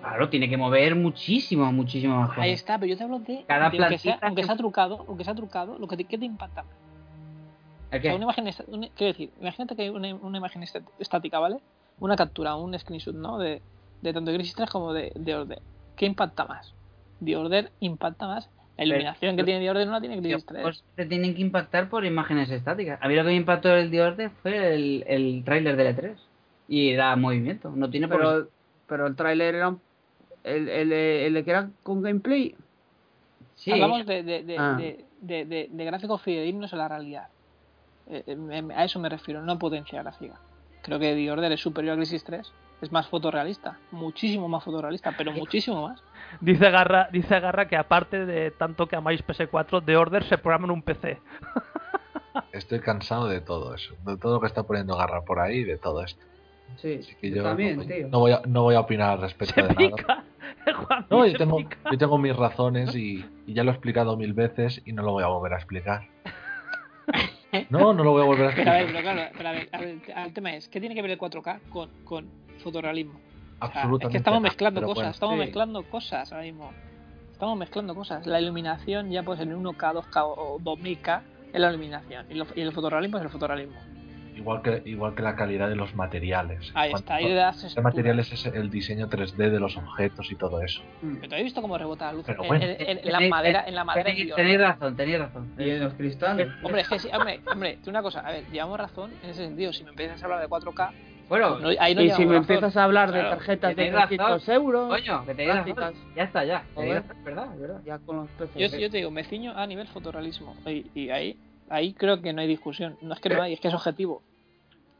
Claro, 0.00 0.30
tiene 0.30 0.48
que 0.48 0.56
mover 0.56 0.94
muchísimo, 0.96 1.70
muchísimo 1.72 2.16
más. 2.18 2.30
Ahí 2.30 2.36
cosas. 2.36 2.48
está, 2.52 2.78
pero 2.78 2.88
yo 2.88 2.96
te 2.96 3.04
hablo 3.04 3.18
de, 3.18 3.44
Cada 3.46 3.68
de 3.68 3.76
aunque, 3.76 3.98
sea, 3.98 4.18
aunque 4.22 4.42
sea 4.44 4.56
trucado, 4.56 5.04
aunque 5.08 5.24
sea 5.24 5.34
trucado, 5.34 5.78
lo 5.78 5.86
que 5.86 5.98
te, 5.98 6.04
¿qué 6.04 6.16
te 6.16 6.24
impacta? 6.24 6.64
¿El 7.90 7.98
O 7.98 8.00
qué? 8.00 8.08
sea, 8.08 8.14
una 8.14 8.24
imagen, 8.24 8.48
una- 8.68 8.88
quiero 8.96 9.12
decir, 9.12 9.30
imagínate 9.38 9.76
que 9.76 9.82
hay 9.82 9.88
una, 9.90 10.14
una 10.14 10.38
imagen 10.38 10.62
estática, 10.98 11.38
¿vale? 11.38 11.58
Una 12.00 12.16
captura, 12.16 12.56
un 12.56 12.78
screenshot, 12.78 13.14
¿no? 13.14 13.36
De, 13.36 13.60
de 14.00 14.12
tanto 14.14 14.30
de 14.30 14.38
Crisis 14.38 14.54
3 14.54 14.70
como 14.70 14.94
de, 14.94 15.12
de 15.16 15.34
Order. 15.34 15.60
¿Qué 15.96 16.06
impacta 16.06 16.46
más? 16.46 16.72
The 17.22 17.36
Order 17.36 17.72
impacta 17.80 18.26
más. 18.26 18.48
La 18.76 18.84
iluminación 18.84 19.36
que 19.36 19.44
tiene 19.44 19.60
The 19.60 19.70
Order 19.70 19.86
no 19.86 19.92
la 19.94 20.00
tiene 20.00 20.18
Crisis 20.20 20.44
3. 20.46 20.62
Pues 20.62 20.84
te 20.96 21.06
tienen 21.06 21.34
que 21.34 21.40
impactar 21.40 21.88
por 21.88 22.04
imágenes 22.04 22.50
estáticas. 22.50 22.98
A 23.02 23.08
mí 23.08 23.14
lo 23.14 23.22
que 23.22 23.28
me 23.28 23.34
impactó 23.36 23.74
el 23.74 23.90
The 23.90 24.02
Order 24.02 24.30
fue 24.42 24.74
el, 24.74 25.04
el 25.06 25.42
tráiler 25.44 25.76
del 25.76 25.96
E3. 25.96 26.14
Y 26.68 26.94
da 26.94 27.14
movimiento. 27.16 27.70
No 27.74 27.88
tiene 27.88 28.06
por 28.08 28.18
Pero, 28.18 28.48
pero 28.88 29.06
el 29.06 29.16
tráiler 29.16 29.54
era 29.54 29.68
un- 29.70 29.80
el, 30.44 30.68
el, 30.68 30.92
el, 30.92 31.36
el 31.36 31.44
que 31.44 31.50
era 31.50 31.70
con 31.82 32.02
gameplay. 32.02 32.54
Sí. 33.54 33.72
Hablamos 33.72 34.04
de, 34.06 34.22
de, 34.22 34.42
de, 34.42 34.56
Ah. 34.58 34.76
de, 34.78 35.04
de, 35.22 35.44
de- 35.46 35.68
de 35.72 35.84
gráficos 35.84 36.20
fidedignos 36.22 36.72
a 36.72 36.76
la 36.76 36.88
realidad. 36.88 37.28
Eh, 38.08 38.22
eh, 38.26 38.68
a 38.74 38.84
eso 38.84 39.00
me 39.00 39.08
refiero, 39.08 39.42
no 39.42 39.58
potencia 39.58 40.02
gráfica. 40.02 40.38
Creo 40.82 40.98
que 40.98 41.14
The 41.14 41.30
Order 41.30 41.50
es 41.52 41.60
superior 41.60 41.94
a 41.94 41.96
Crisis 41.96 42.22
3. 42.24 42.52
Es 42.82 42.92
más 42.92 43.08
fotorrealista. 43.08 43.78
Muchísimo 43.90 44.48
más 44.48 44.62
fotorrealista, 44.62 45.14
pero 45.16 45.32
muchísimo 45.32 45.88
más. 45.88 46.02
Dice 46.40 46.70
Garra, 46.70 47.08
dice 47.10 47.40
Garra 47.40 47.68
que 47.68 47.76
aparte 47.76 48.26
de 48.26 48.50
tanto 48.50 48.86
que 48.86 48.96
amáis 48.96 49.24
PS4, 49.26 49.84
The 49.84 49.96
Order 49.96 50.24
se 50.24 50.36
programa 50.38 50.66
en 50.66 50.70
un 50.72 50.82
PC. 50.82 51.18
Estoy 52.52 52.80
cansado 52.80 53.28
de 53.28 53.40
todo 53.40 53.74
eso, 53.74 53.94
de 54.04 54.16
todo 54.18 54.34
lo 54.34 54.40
que 54.40 54.46
está 54.46 54.62
poniendo 54.64 54.96
Garra 54.96 55.22
por 55.22 55.40
ahí, 55.40 55.64
de 55.64 55.78
todo 55.78 56.02
esto. 56.04 56.22
Sí, 56.76 57.00
Que 57.20 57.30
yo 57.30 57.36
yo 57.36 57.42
también, 57.44 57.78
no, 57.78 57.84
tío. 57.84 58.08
no 58.08 58.18
voy 58.18 58.32
a, 58.32 58.42
no 58.46 58.62
voy 58.64 58.74
a 58.74 58.80
opinar 58.80 59.10
al 59.12 59.20
respecto 59.22 59.54
Se 59.54 59.62
de 59.62 59.90
nada. 59.90 60.24
No, 61.10 61.24
yo 61.24 61.38
tengo, 61.38 61.58
pica. 61.58 61.78
yo 61.92 61.96
tengo 61.98 62.18
mis 62.18 62.34
razones 62.36 62.94
y, 62.96 63.24
y 63.46 63.54
ya 63.54 63.62
lo 63.62 63.70
he 63.70 63.74
explicado 63.74 64.16
mil 64.16 64.32
veces 64.34 64.82
y 64.84 64.92
no 64.92 65.02
lo 65.02 65.12
voy 65.12 65.22
a 65.22 65.28
volver 65.28 65.54
a 65.54 65.56
explicar. 65.56 66.02
No, 67.70 67.94
no 67.94 68.04
lo 68.04 68.10
voy 68.10 68.22
a 68.22 68.26
volver 68.26 68.50
a 68.50 68.54
Pero 68.54 68.70
a 68.70 68.74
ver, 68.74 68.82
explicar. 68.82 69.14
pero 69.14 69.14
claro, 69.14 69.30
pero 69.38 69.48
a 69.48 69.52
ver, 69.52 69.68
a 69.72 69.80
ver, 69.80 70.26
el 70.26 70.32
tema 70.34 70.54
es, 70.54 70.68
¿qué 70.68 70.78
tiene 70.78 70.94
que 70.94 71.00
ver 71.00 71.12
el 71.12 71.18
4K 71.18 71.60
con, 71.70 71.88
con 72.04 72.28
fotorrealismo? 72.58 73.14
O 73.58 73.66
sea, 73.66 73.82
Absolutamente 73.82 74.06
es 74.06 74.10
que 74.12 74.18
estamos 74.18 74.40
mezclando 74.42 74.80
cosas, 74.82 74.94
bueno. 74.96 75.10
estamos 75.10 75.34
Sí. 75.34 75.38
mezclando 75.40 75.82
cosas 75.84 76.32
ahora 76.32 76.44
mismo. 76.44 76.72
Estamos 77.32 77.58
mezclando 77.58 77.94
cosas. 77.94 78.26
La 78.26 78.40
iluminación 78.40 79.10
ya 79.10 79.22
puede 79.22 79.38
ser 79.38 79.48
en 79.48 79.56
1K, 79.56 79.92
2K 79.92 80.24
o 80.24 80.58
2000K 80.60 81.22
es 81.52 81.60
la 81.60 81.68
iluminación. 81.70 82.26
Y, 82.30 82.34
lo- 82.34 82.46
y 82.54 82.60
el 82.60 82.72
fotorrealismo 82.72 83.18
es 83.18 83.24
el 83.24 83.30
fotorrealismo. 83.30 83.76
Igual 84.34 84.60
que, 84.60 84.82
igual 84.84 85.14
que 85.14 85.22
la 85.22 85.34
calidad 85.34 85.66
de 85.70 85.76
los 85.76 85.94
materiales. 85.94 86.70
Ahí 86.74 86.90
Cuando- 86.90 86.98
está, 86.98 87.14
ahí 87.14 87.32
das 87.32 87.56
estructura. 87.56 87.82
materiales 87.84 88.32
es 88.32 88.44
el 88.44 88.68
diseño 88.70 89.08
3D 89.08 89.48
de 89.50 89.58
los 89.58 89.78
objetos 89.78 90.30
y 90.30 90.34
todo 90.34 90.60
eso. 90.60 90.82
Pero 91.00 91.28
¿te 91.30 91.36
has 91.36 91.42
visto 91.42 91.62
cómo 91.62 91.78
rebota 91.78 92.06
la 92.06 92.12
luz? 92.12 92.24
Pero 92.26 92.42
En- 92.42 92.48
bueno. 92.48 92.64
en, 92.66 92.70
en- 92.78 92.98
en 93.02 93.12
la 93.12 93.20
madera, 93.30 93.64
en 93.66 93.74
la 93.74 93.84
madera 93.84 94.04
tenéis, 94.36 94.60
razón, 94.60 94.94
tenéis 94.96 95.18
razón. 95.20 95.52
Y 95.58 95.70
en 95.70 95.80
los 95.84 95.94
cristales. 95.94 96.48
Hombre, 96.62 96.82
es 96.82 96.88
que 96.90 96.98
sí, 96.98 97.08
hombre, 97.14 97.40
hombre, 97.50 97.78
tú 97.82 97.88
una 97.88 98.02
cosa, 98.02 98.20
a 98.20 98.30
ver, 98.32 98.44
llevamos 98.52 98.78
razón 98.78 99.10
en 99.22 99.30
ese 99.30 99.42
sentido. 99.46 99.72
Si 99.72 99.84
me 99.84 99.90
empiezas 99.90 100.20
a 100.22 100.26
hablar 100.26 100.40
de 100.42 100.48
4K, 100.48 100.90
Bueno, 101.28 101.58
no- 101.58 101.68
ahí 101.80 101.94
no 101.94 102.02
y 102.02 102.10
si 102.10 102.20
me 102.24 102.34
razón. 102.36 102.36
empiezas 102.36 102.76
a 102.76 102.84
hablar 102.84 103.10
de 103.10 103.20
tarjetas 103.22 103.70
de 103.70 103.74
tenéis 103.74 103.94
razón. 103.94 104.08
300 104.16 104.48
euros, 104.48 104.88
coño. 104.88 105.24
Ya 106.14 106.22
está, 106.22 106.44
ya. 106.44 106.58
Razón, 106.76 106.84
verdad, 107.24 107.48
es 107.54 107.60
verdad. 107.60 107.80
ya 107.84 107.98
con 107.98 108.16
los 108.18 108.28
Yo, 108.38 108.46
PCs. 108.46 108.78
yo 108.78 108.90
te 108.90 108.96
digo, 108.98 109.10
me 109.10 109.24
ciño 109.24 109.52
a 109.56 109.66
nivel 109.66 109.88
fotorrealismo. 109.88 110.54
Y, 110.66 110.86
y 110.94 111.10
ahí, 111.10 111.36
ahí 111.68 111.94
creo 111.94 112.22
que 112.22 112.32
no 112.32 112.42
hay 112.42 112.46
discusión. 112.48 112.96
No 113.02 113.14
es 113.14 113.20
que 113.20 113.28
no 113.28 113.42
hay, 113.42 113.54
es 113.54 113.60
que 113.60 113.68
es 113.68 113.74
objetivo. 113.74 114.22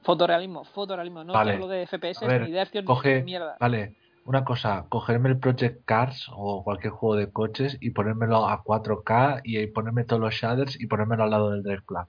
Fotorrealismo, 0.02 0.64
fotorrealismo. 0.64 1.24
No 1.24 1.32
Vale. 1.32 1.52
te 1.52 1.54
hablo 1.54 1.68
de 1.68 1.86
FPS 1.86 2.24
A 2.24 2.28
ver, 2.28 2.42
ni 2.42 2.50
de 2.52 2.66
ni 2.72 2.84
coge, 2.84 3.14
de 3.16 3.22
mierda. 3.22 3.56
vale, 3.60 3.94
una 4.24 4.44
cosa, 4.44 4.86
cogerme 4.88 5.28
el 5.28 5.38
Project 5.38 5.84
Cars 5.84 6.26
o 6.32 6.64
cualquier 6.64 6.92
juego 6.92 7.14
de 7.16 7.30
coches 7.30 7.76
y 7.80 7.90
ponérmelo 7.90 8.48
a 8.48 8.62
4K 8.64 9.40
y 9.44 9.66
ponerme 9.68 10.04
todos 10.04 10.20
los 10.20 10.34
shaders 10.34 10.80
y 10.80 10.86
ponérmelo 10.86 11.22
al 11.24 11.30
lado 11.30 11.50
del 11.50 11.62
Drive 11.62 11.82
Club. 11.86 12.06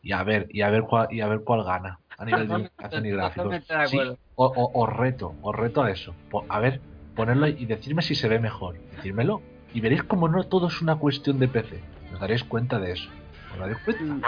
Y 0.00 0.12
a 0.12 0.22
ver, 0.24 0.46
y 0.50 0.62
a 0.62 0.70
ver 0.70 0.82
cuál, 0.82 1.08
y 1.12 1.20
a 1.20 1.28
ver 1.28 1.42
cuál 1.44 1.62
gana 1.64 1.98
a 2.18 2.24
nivel 2.24 2.48
de 2.48 2.54
y 3.08 3.10
gráficos. 3.10 3.44
totalmente 3.44 3.74
de 3.76 3.86
Sí, 3.88 3.96
acuerdo. 3.96 4.18
o, 4.36 4.46
o- 4.46 4.82
os 4.84 4.88
reto, 4.96 5.34
os 5.42 5.56
reto 5.56 5.82
a 5.82 5.90
eso. 5.90 6.14
A 6.48 6.60
ver, 6.60 6.80
ponerlo 7.16 7.48
y 7.48 7.64
decirme 7.66 8.02
si 8.02 8.14
se 8.14 8.28
ve 8.28 8.38
mejor. 8.38 8.76
Decírmelo. 8.96 9.40
Y 9.74 9.80
veréis 9.80 10.02
como 10.02 10.28
no 10.28 10.44
todo 10.44 10.68
es 10.68 10.82
una 10.82 10.96
cuestión 10.96 11.38
de 11.38 11.48
PC. 11.48 11.80
Os 12.12 12.20
daréis 12.20 12.44
cuenta 12.44 12.78
de 12.78 12.92
eso. 12.92 13.08
¿Os 13.54 13.58
daréis 13.58 13.78
cuenta? 13.78 14.02
Mm. 14.04 14.22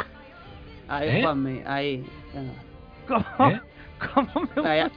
Ahí, 0.88 1.08
¿Eh? 1.08 1.22
Juanmi, 1.22 1.62
ahí. 1.66 2.04
Venga. 2.34 2.52
¿Cómo, 3.36 3.50
¿Eh? 3.50 3.60
cómo 4.14 4.48
me, 4.56 4.68
Ahí, 4.68 4.90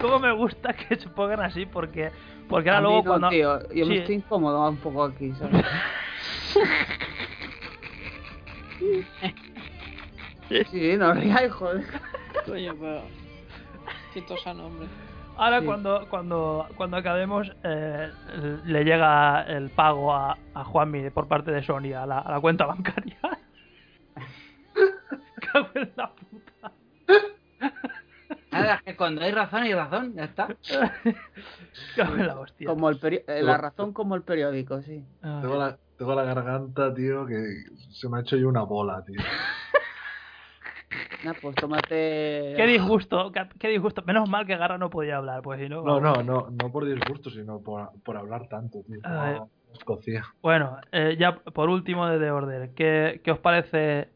cómo 0.00 0.18
me 0.18 0.32
gusta 0.32 0.72
que 0.74 0.96
se 0.96 1.08
pongan 1.08 1.40
así? 1.40 1.64
Porque, 1.66 2.10
porque 2.48 2.70
a 2.70 2.74
ahora 2.76 2.82
luego 2.88 3.02
no, 3.02 3.10
cuando... 3.10 3.28
tío, 3.30 3.72
yo 3.72 3.86
me 3.86 3.96
estoy 3.98 4.16
incómodo 4.16 4.68
un 4.68 4.76
poco 4.76 5.04
aquí, 5.04 5.32
¿sabes? 5.38 5.64
Sí, 10.48 10.96
no 10.96 11.12
ríais, 11.14 11.52
joder. 11.52 11.84
Coño, 12.46 12.74
pero. 12.78 13.02
Siento 14.12 14.36
sano, 14.38 14.66
hombre. 14.66 14.86
Ahora 15.36 15.58
Sí. 15.60 15.66
cuando, 15.66 16.06
cuando, 16.08 16.66
cuando 16.76 16.96
acabemos 16.96 17.50
eh, 17.64 18.08
le 18.66 18.84
llega 18.84 19.42
el 19.42 19.68
pago 19.70 20.14
a, 20.14 20.38
a 20.54 20.64
Juanmi 20.64 21.10
por 21.10 21.26
parte 21.26 21.50
de 21.50 21.62
Sony 21.64 21.92
a 21.92 22.06
la, 22.06 22.20
a 22.20 22.30
la 22.32 22.40
cuenta 22.40 22.66
bancaria. 22.66 23.18
Cago 25.52 25.68
en 25.74 25.92
la 25.96 26.10
puta. 26.12 26.72
Nada, 28.52 28.74
es 28.76 28.82
que 28.82 28.96
cuando 28.96 29.22
hay 29.22 29.32
razón, 29.32 29.62
hay 29.64 29.74
razón, 29.74 30.14
ya 30.14 30.24
está. 30.24 30.46
Cago 31.96 32.14
en 32.14 32.26
la 32.28 32.38
hostia. 32.38 32.68
Como 32.68 32.88
el 32.88 33.00
peri- 33.00 33.24
eh, 33.26 33.42
la 33.42 33.56
razón 33.56 33.92
como 33.92 34.14
el 34.14 34.22
periódico, 34.22 34.80
sí. 34.82 35.04
Ah. 35.22 35.40
Tengo 35.42 35.56
la, 35.56 35.76
tengo 35.98 36.14
la 36.14 36.22
garganta, 36.22 36.94
tío, 36.94 37.26
que 37.26 37.64
se 37.90 38.08
me 38.08 38.18
ha 38.18 38.20
hecho 38.20 38.36
yo 38.36 38.48
una 38.48 38.62
bola, 38.62 39.02
tío. 39.04 39.20
Nah, 41.24 41.34
pues 41.40 41.54
tómate. 41.56 42.54
Qué 42.56 42.66
disgusto, 42.66 43.32
qué, 43.58 43.68
disgusto. 43.68 44.02
Menos 44.02 44.28
mal 44.28 44.46
que 44.46 44.56
Garra 44.56 44.78
no 44.78 44.90
podía 44.90 45.16
hablar, 45.16 45.42
pues 45.42 45.60
si 45.60 45.68
no... 45.68 45.82
No, 45.82 46.00
no, 46.00 46.22
no, 46.22 46.48
no 46.50 46.72
por 46.72 46.84
disgusto, 46.84 47.30
sino 47.30 47.60
por, 47.60 47.90
por 48.02 48.16
hablar 48.16 48.48
tanto, 48.48 48.82
tío. 48.82 49.00
Escocia. 49.72 50.24
Bueno, 50.40 50.78
eh, 50.92 51.16
ya 51.18 51.34
por 51.36 51.68
último 51.68 52.06
de 52.06 52.18
The 52.18 52.30
Order, 52.30 52.74
¿qué, 52.74 53.20
qué 53.24 53.32
os 53.32 53.38
parece 53.38 54.08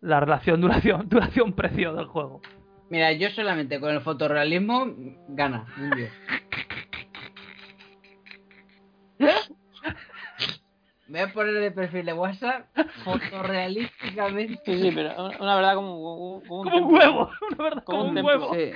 la 0.00 0.20
relación 0.20 0.60
duración 0.60 1.08
duración 1.08 1.52
precio 1.54 1.94
del 1.94 2.06
juego? 2.06 2.40
Mira, 2.90 3.12
yo 3.12 3.30
solamente 3.30 3.78
con 3.78 3.90
el 3.90 4.00
fotorrealismo 4.00 4.86
gana. 5.28 5.66
un 5.78 5.90
diez. 5.90 6.12
Voy 11.10 11.20
a 11.20 11.32
poner 11.32 11.54
de 11.54 11.70
perfil 11.72 12.06
de 12.06 12.12
WhatsApp 12.12 12.66
fotorrealísticamente. 13.04 14.60
Sí, 14.64 14.80
sí, 14.82 14.92
pero 14.94 15.14
una 15.40 15.56
verdad 15.56 15.74
como, 15.74 16.40
como, 16.46 16.62
Como 16.64 16.76
un 16.86 16.94
huevo, 16.94 17.30
una 17.50 17.64
verdad 17.64 17.84
Como 17.84 17.98
como 17.98 18.10
un 18.10 18.18
un 18.18 18.24
huevo. 18.24 18.54
Sí. 18.54 18.72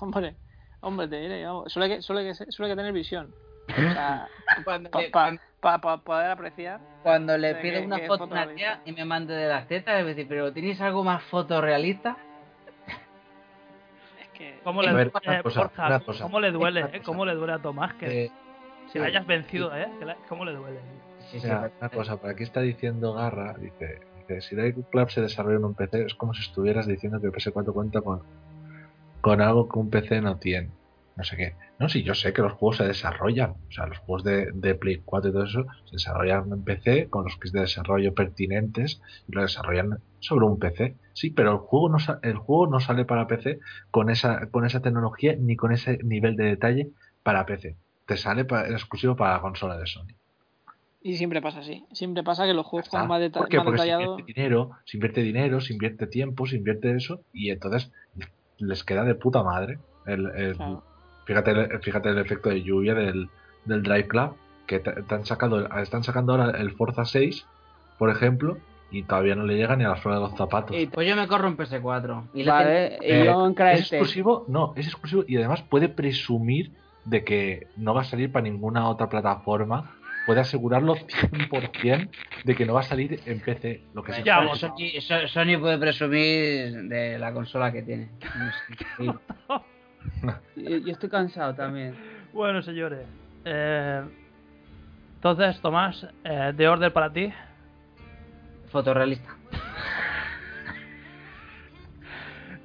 Hombre, 0.00 0.34
hombre, 0.80 1.08
te 1.08 1.20
diré, 1.20 1.44
vamos. 1.44 1.72
Solo 1.72 1.84
hay 1.84 1.92
que, 1.96 2.02
solo 2.02 2.18
hay 2.20 2.26
que, 2.26 2.34
solo 2.34 2.66
hay 2.66 2.72
que 2.72 2.76
tener 2.76 2.92
visión. 2.92 3.32
O 3.68 3.92
sea, 3.92 4.28
Cuando 4.64 4.90
para 4.90 5.32
le, 5.32 5.98
poder 6.04 6.30
apreciar. 6.30 6.80
cuando 7.02 7.38
le 7.38 7.54
pido 7.54 7.80
que- 7.80 7.86
una 7.86 8.00
que 8.00 8.06
foto 8.06 8.24
a 8.34 8.46
tía 8.48 8.82
y 8.84 8.92
me 8.92 9.04
mande 9.06 9.34
de 9.34 9.48
las 9.48 9.66
tetas, 9.66 10.00
es 10.00 10.06
decir, 10.06 10.26
pero 10.28 10.52
¿tenéis 10.52 10.78
algo 10.82 11.02
más 11.02 11.22
fotorrealista? 11.24 12.16
Es 14.20 14.28
que. 14.34 14.60
¿Cómo 14.62 14.82
le, 14.82 14.92
ver, 14.92 15.06
eh, 15.06 15.40
cosa, 15.42 15.70
Borja. 15.72 16.00
¿cómo 16.22 16.40
le 16.40 16.50
duele, 16.50 16.80
eh? 16.92 17.00
¿Cómo 17.02 17.24
le 17.24 17.34
duele 17.34 17.54
a 17.54 17.58
Tomás 17.58 17.94
que 17.94 18.24
Eh, 18.26 18.30
la 18.94 19.06
hayas 19.06 19.26
vencido, 19.26 19.74
eh? 19.74 19.88
Que 19.98 20.04
la- 20.04 20.16
¿Cómo 20.28 20.44
le 20.44 20.52
duele? 20.52 20.80
Sí, 21.34 21.40
sí, 21.40 21.46
mira, 21.48 21.72
una 21.80 21.88
cosa, 21.88 22.16
por 22.16 22.30
aquí 22.30 22.44
está 22.44 22.60
diciendo 22.60 23.12
Garra, 23.14 23.56
dice, 23.58 23.98
dice 24.20 24.40
si 24.40 24.54
Drive 24.54 24.84
Club 24.88 25.10
se 25.10 25.20
desarrolla 25.20 25.56
en 25.56 25.64
un 25.64 25.74
PC, 25.74 26.04
es 26.04 26.14
como 26.14 26.32
si 26.32 26.42
estuvieras 26.42 26.86
diciendo 26.86 27.20
que 27.20 27.26
el 27.26 27.32
PS4 27.32 27.72
cuenta 27.72 28.00
con, 28.02 28.22
con 29.20 29.40
algo 29.40 29.68
que 29.68 29.78
un 29.80 29.90
PC 29.90 30.20
no 30.20 30.36
tiene. 30.38 30.70
no 31.16 31.24
sé 31.24 31.36
qué. 31.36 31.56
No, 31.80 31.88
sí, 31.88 32.04
yo 32.04 32.14
sé 32.14 32.32
que 32.32 32.40
los 32.40 32.52
juegos 32.52 32.76
se 32.76 32.84
desarrollan. 32.84 33.50
O 33.50 33.72
sea, 33.72 33.86
los 33.86 33.98
juegos 33.98 34.22
de, 34.22 34.52
de 34.52 34.76
Play 34.76 35.02
4 35.04 35.30
y 35.30 35.32
todo 35.32 35.42
eso 35.42 35.66
se 35.86 35.96
desarrollan 35.96 36.52
en 36.52 36.62
PC 36.62 37.08
con 37.10 37.24
los 37.24 37.36
kits 37.36 37.52
de 37.52 37.62
desarrollo 37.62 38.14
pertinentes 38.14 39.02
y 39.26 39.32
lo 39.32 39.42
desarrollan 39.42 39.98
sobre 40.20 40.46
un 40.46 40.60
PC. 40.60 40.94
Sí, 41.14 41.30
pero 41.30 41.50
el 41.50 41.58
juego 41.58 41.88
no, 41.88 41.98
el 42.22 42.36
juego 42.36 42.68
no 42.68 42.78
sale 42.78 43.04
para 43.04 43.26
PC 43.26 43.58
con 43.90 44.08
esa, 44.08 44.46
con 44.52 44.64
esa 44.64 44.82
tecnología 44.82 45.34
ni 45.36 45.56
con 45.56 45.72
ese 45.72 45.98
nivel 46.04 46.36
de 46.36 46.44
detalle 46.44 46.90
para 47.24 47.44
PC. 47.44 47.76
Te 48.06 48.16
sale 48.16 48.44
para, 48.44 48.68
exclusivo 48.68 49.16
para 49.16 49.32
la 49.32 49.40
consola 49.40 49.76
de 49.76 49.86
Sony. 49.88 50.14
Y 51.06 51.18
siempre 51.18 51.42
pasa 51.42 51.60
así. 51.60 51.84
Siempre 51.92 52.22
pasa 52.22 52.46
que 52.46 52.54
los 52.54 52.64
juegos 52.64 52.88
con 52.88 53.06
más, 53.06 53.20
deta- 53.20 53.40
¿Por 53.40 53.48
qué? 53.50 53.58
más 53.58 53.66
Porque 53.66 53.82
se 53.82 53.90
invierte 53.90 54.22
dinero, 54.26 54.70
se 54.86 54.96
invierte 54.96 55.20
dinero, 55.22 55.60
se 55.60 55.72
invierte 55.74 56.06
tiempo, 56.06 56.46
se 56.46 56.56
invierte 56.56 56.96
eso 56.96 57.20
y 57.30 57.50
entonces 57.50 57.92
les 58.56 58.82
queda 58.84 59.04
de 59.04 59.14
puta 59.14 59.42
madre. 59.42 59.78
El, 60.06 60.26
el- 60.34 60.56
Claro. 60.56 60.82
fíjate, 61.26 61.50
el, 61.50 61.80
fíjate 61.82 62.08
el 62.08 62.18
efecto 62.18 62.48
de 62.48 62.62
lluvia 62.62 62.94
del, 62.94 63.28
del 63.66 63.82
Drive 63.82 64.08
Club 64.08 64.34
que 64.66 64.82
han 65.10 65.26
sacado, 65.26 65.68
están 65.78 66.04
sacando 66.04 66.32
ahora 66.32 66.58
el 66.58 66.72
Forza 66.72 67.04
6, 67.04 67.46
por 67.98 68.08
ejemplo, 68.08 68.56
y 68.90 69.02
todavía 69.02 69.34
no 69.34 69.44
le 69.44 69.56
llega 69.56 69.76
ni 69.76 69.84
a 69.84 69.90
la 69.90 69.96
suela 69.98 70.16
de 70.16 70.24
los 70.24 70.36
zapatos. 70.38 70.74
Pues 70.90 71.06
yo 71.06 71.16
me 71.16 71.28
corro 71.28 71.48
un 71.48 71.58
PS4. 71.58 72.28
Y 72.32 72.44
le 72.44 72.50
Vale, 72.50 72.98
y 73.02 73.24
yo 73.26 73.46
en 73.46 73.66
es 73.68 73.80
exclusivo, 73.80 74.46
no, 74.48 74.72
es 74.74 74.86
exclusivo 74.86 75.22
y 75.28 75.36
además 75.36 75.60
puede 75.62 75.90
presumir 75.90 76.72
de 77.04 77.24
que 77.24 77.66
no 77.76 77.92
va 77.92 78.00
a 78.00 78.04
salir 78.04 78.32
para 78.32 78.44
ninguna 78.44 78.88
otra 78.88 79.10
plataforma. 79.10 79.96
Puede 80.26 80.40
asegurarlo 80.40 80.94
100% 80.96 82.08
de 82.44 82.54
que 82.54 82.64
no 82.64 82.74
va 82.74 82.80
a 82.80 82.84
salir 82.84 83.20
en 83.26 83.40
PC. 83.40 83.82
Lo 83.92 84.02
que 84.02 84.12
se 84.14 84.22
Ya, 84.22 84.40
pues, 84.46 84.58
Sony, 84.60 85.00
So- 85.00 85.28
Sony 85.28 85.58
puede 85.60 85.76
presumir 85.78 86.84
de 86.88 87.18
la 87.18 87.32
consola 87.32 87.70
que 87.72 87.82
tiene. 87.82 88.08
Yo 90.56 90.76
yo 90.78 90.92
estoy 90.92 91.08
cansado 91.08 91.54
también. 91.54 91.94
Bueno, 92.32 92.62
señores. 92.62 93.06
eh, 93.44 94.02
entonces, 95.16 95.58
Tomás, 95.60 96.06
eh, 96.24 96.52
de 96.54 96.68
order 96.68 96.92
para 96.92 97.10
ti. 97.12 97.32
Fotorrealista. 98.70 99.28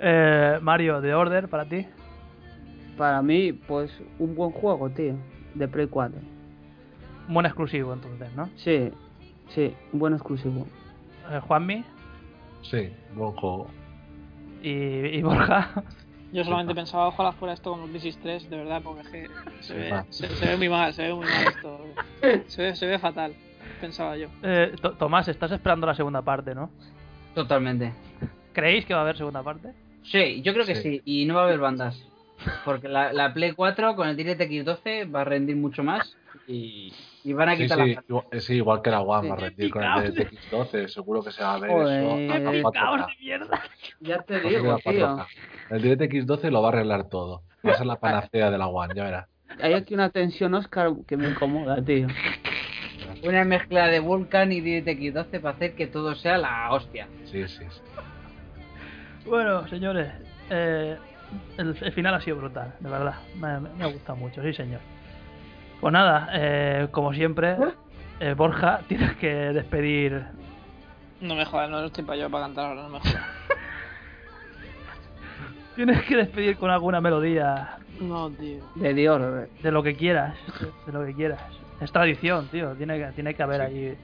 Eh, 0.02 0.60
Mario, 0.62 1.02
de 1.02 1.14
order 1.14 1.50
para 1.50 1.66
ti. 1.66 1.86
Para 2.98 3.22
mí, 3.22 3.52
pues 3.52 3.92
un 4.18 4.34
buen 4.34 4.52
juego, 4.52 4.90
tío. 4.90 5.16
De 5.56 5.68
Play 5.68 5.88
4. 5.88 6.18
Buen 7.30 7.46
exclusivo, 7.46 7.94
entonces, 7.94 8.34
¿no? 8.36 8.50
Sí, 8.58 8.92
sí, 9.50 9.74
buen 9.92 10.14
exclusivo. 10.14 10.68
Eh, 11.32 11.40
Juanmi 11.48 11.84
Sí, 12.64 12.90
buen 13.14 13.32
juego. 13.34 13.68
y, 14.62 14.70
y 14.72 15.22
Borja. 15.22 15.84
Yo 16.32 16.44
solamente 16.44 16.76
pensaba, 16.76 17.08
ojalá 17.08 17.32
fuera 17.32 17.54
esto 17.54 17.72
como 17.72 17.88
Crisis 17.88 18.18
3, 18.22 18.50
de 18.50 18.58
verdad, 18.58 18.82
porque 18.84 19.02
es 19.02 19.08
que 19.08 19.28
se 19.62 19.74
ve, 19.76 20.04
se, 20.10 20.28
se 20.36 20.46
ve 20.46 20.58
muy 20.58 20.70
mal, 20.70 20.94
se 20.94 21.04
ve 21.04 21.14
muy 21.14 21.26
mal 21.28 21.48
esto. 21.48 21.80
Se 22.48 22.62
ve, 22.64 22.76
se 22.76 22.86
ve 22.86 23.00
fatal, 23.00 23.34
pensaba 23.82 24.16
yo. 24.18 24.28
Eh, 24.44 24.76
To- 24.82 24.92
Tomás, 24.94 25.28
estás 25.28 25.52
esperando 25.52 25.88
la 25.88 25.96
segunda 25.96 26.22
parte, 26.22 26.54
¿no? 26.54 26.70
Totalmente. 27.34 27.94
¿Creéis 28.54 28.86
que 28.86 28.94
va 28.94 29.00
a 29.00 29.04
haber 29.04 29.18
segunda 29.18 29.42
parte? 29.42 29.74
Sí, 30.04 30.42
yo 30.44 30.54
creo 30.54 30.66
que 30.66 30.76
sí. 30.76 31.02
Y 31.06 31.26
no 31.26 31.36
va 31.36 31.42
a 31.42 31.44
haber 31.46 31.60
bandas. 31.60 32.04
Porque 32.64 32.88
la, 32.88 33.12
la 33.14 33.34
Play 33.34 33.54
4 33.54 33.96
con 33.96 34.08
el 34.08 34.16
DirectX 34.16 34.66
12 34.66 35.06
va 35.06 35.22
a 35.22 35.26
rendir 35.26 35.56
mucho 35.56 35.84
más. 35.84 36.16
Y, 36.48 36.94
y 37.24 37.34
van 37.34 37.50
a 37.50 37.56
Sí, 37.58 37.64
quitar 37.64 37.78
sí, 37.80 37.94
la 37.96 38.04
igual, 38.08 38.26
sí, 38.42 38.54
igual 38.56 38.82
que 38.82 38.92
la 38.92 39.02
One 39.02 39.28
va 39.30 39.34
a 39.34 39.38
rendir 39.38 39.70
con 39.72 39.84
el 39.84 40.14
DTX 40.14 40.50
12, 40.50 40.88
seguro 40.88 41.24
que 41.24 41.32
se 41.32 41.44
va 41.44 41.56
a 41.56 41.58
ver 41.60 41.70
Joder. 41.72 42.02
eso. 42.04 42.12
a- 42.12 42.36
a 42.36 42.52
¡Qué 42.52 42.62
4K. 42.64 42.72
caos 42.74 43.08
de 43.08 43.14
mierda! 43.24 43.62
Ya 44.00 44.22
te 44.22 44.40
digo, 44.40 44.78
tío. 44.78 45.18
4K. 45.18 45.28
El 45.70 45.82
DTX 45.82 46.26
12 46.26 46.52
lo 46.52 46.62
va 46.62 46.70
a 46.70 46.72
arreglar 46.72 47.10
todo. 47.10 47.44
Va 47.68 47.72
a 47.74 47.78
ser 47.78 47.86
la 47.86 47.98
panacea 48.00 48.50
de 48.50 48.58
la 48.58 48.68
One, 48.68 48.94
ya 48.96 49.04
verás. 49.04 49.28
Hay 49.62 49.74
aquí 49.74 49.94
una 49.94 50.10
tensión, 50.10 50.54
Oscar, 50.54 50.92
que 51.08 51.18
me 51.18 51.28
incomoda, 51.28 51.84
tío. 51.84 52.08
Una 53.24 53.44
mezcla 53.44 53.88
de 53.88 54.00
Vulkan 54.00 54.52
y 54.54 54.62
DirectX 54.62 55.14
12 55.14 55.40
para 55.42 55.56
hacer 55.56 55.76
que 55.76 55.88
todo 55.88 56.16
sea 56.16 56.38
la 56.38 56.72
hostia. 56.72 57.08
Sí, 57.26 57.46
sí, 57.50 57.66
sí. 57.70 57.82
Bueno, 59.26 59.68
señores, 59.68 60.12
eh, 60.50 60.98
el, 61.58 61.76
el 61.82 61.92
final 61.92 62.14
ha 62.16 62.22
sido 62.22 62.38
brutal, 62.38 62.74
de 62.80 62.90
verdad. 62.90 63.16
Me, 63.36 63.60
me- 63.60 63.70
me 63.76 63.84
ha 63.84 63.88
gustado 63.88 64.18
mucho, 64.18 64.42
sí, 64.42 64.54
señor. 64.54 64.80
Pues 65.80 65.94
nada, 65.94 66.30
eh, 66.34 66.88
como 66.92 67.14
siempre, 67.14 67.56
eh, 68.20 68.34
Borja, 68.34 68.82
tienes 68.88 69.16
que 69.18 69.28
despedir. 69.30 70.24
No 71.22 71.36
me 71.36 71.46
jodas, 71.46 71.70
no 71.70 71.84
estoy 71.84 72.04
para 72.04 72.18
yo 72.18 72.30
para 72.30 72.46
cantar 72.46 72.66
ahora, 72.68 72.84
no 72.84 72.90
me 72.90 73.00
jodas. 73.00 73.16
Tienes 75.76 76.02
que 76.04 76.18
despedir 76.18 76.58
con 76.58 76.70
alguna 76.72 77.00
melodía 77.00 77.78
No, 78.02 78.30
tío. 78.32 78.62
De 78.76 78.94
Dior. 78.94 79.48
de 79.64 79.72
lo 79.72 79.82
que 79.82 79.96
quieras, 79.96 80.36
de 80.86 80.92
lo 80.92 81.06
que 81.06 81.14
quieras. 81.14 81.42
Es 81.80 81.90
tradición, 81.92 82.50
tío. 82.50 82.76
Tiene 82.76 82.98
que, 82.98 83.06
tiene 83.14 83.34
que 83.34 83.44
haber 83.44 83.62
ahí 83.62 83.98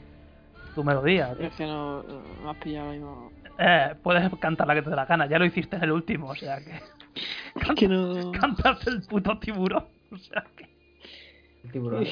tu 0.73 0.85
melodía. 0.85 1.34
tío. 1.35 1.47
Es 1.47 1.53
que 1.56 1.65
no, 1.65 2.02
me 2.43 2.49
has 2.49 2.56
pillado 2.57 2.91
ahí, 2.91 2.99
no. 2.99 3.30
Eh, 3.57 3.93
puedes 4.03 4.30
cantar 4.39 4.68
la 4.68 4.76
que 4.76 4.84
te 4.84 4.89
dé 4.89 4.95
la 4.95 5.06
gana. 5.06 5.26
Ya 5.26 5.38
lo 5.38 5.43
hiciste 5.43 5.76
en 5.76 5.84
el 5.84 5.91
último, 5.91 6.30
o 6.30 6.35
sea 6.35 6.60
que. 6.60 6.80
que 7.76 7.88
no. 7.89 8.31
Cantas 8.39 8.88
el 8.88 9.02
puto 9.02 9.38
tiburón. 9.39 9.85
O 10.11 10.18
sea 10.18 10.45
que. 10.56 10.74
Tiburón. 11.71 12.05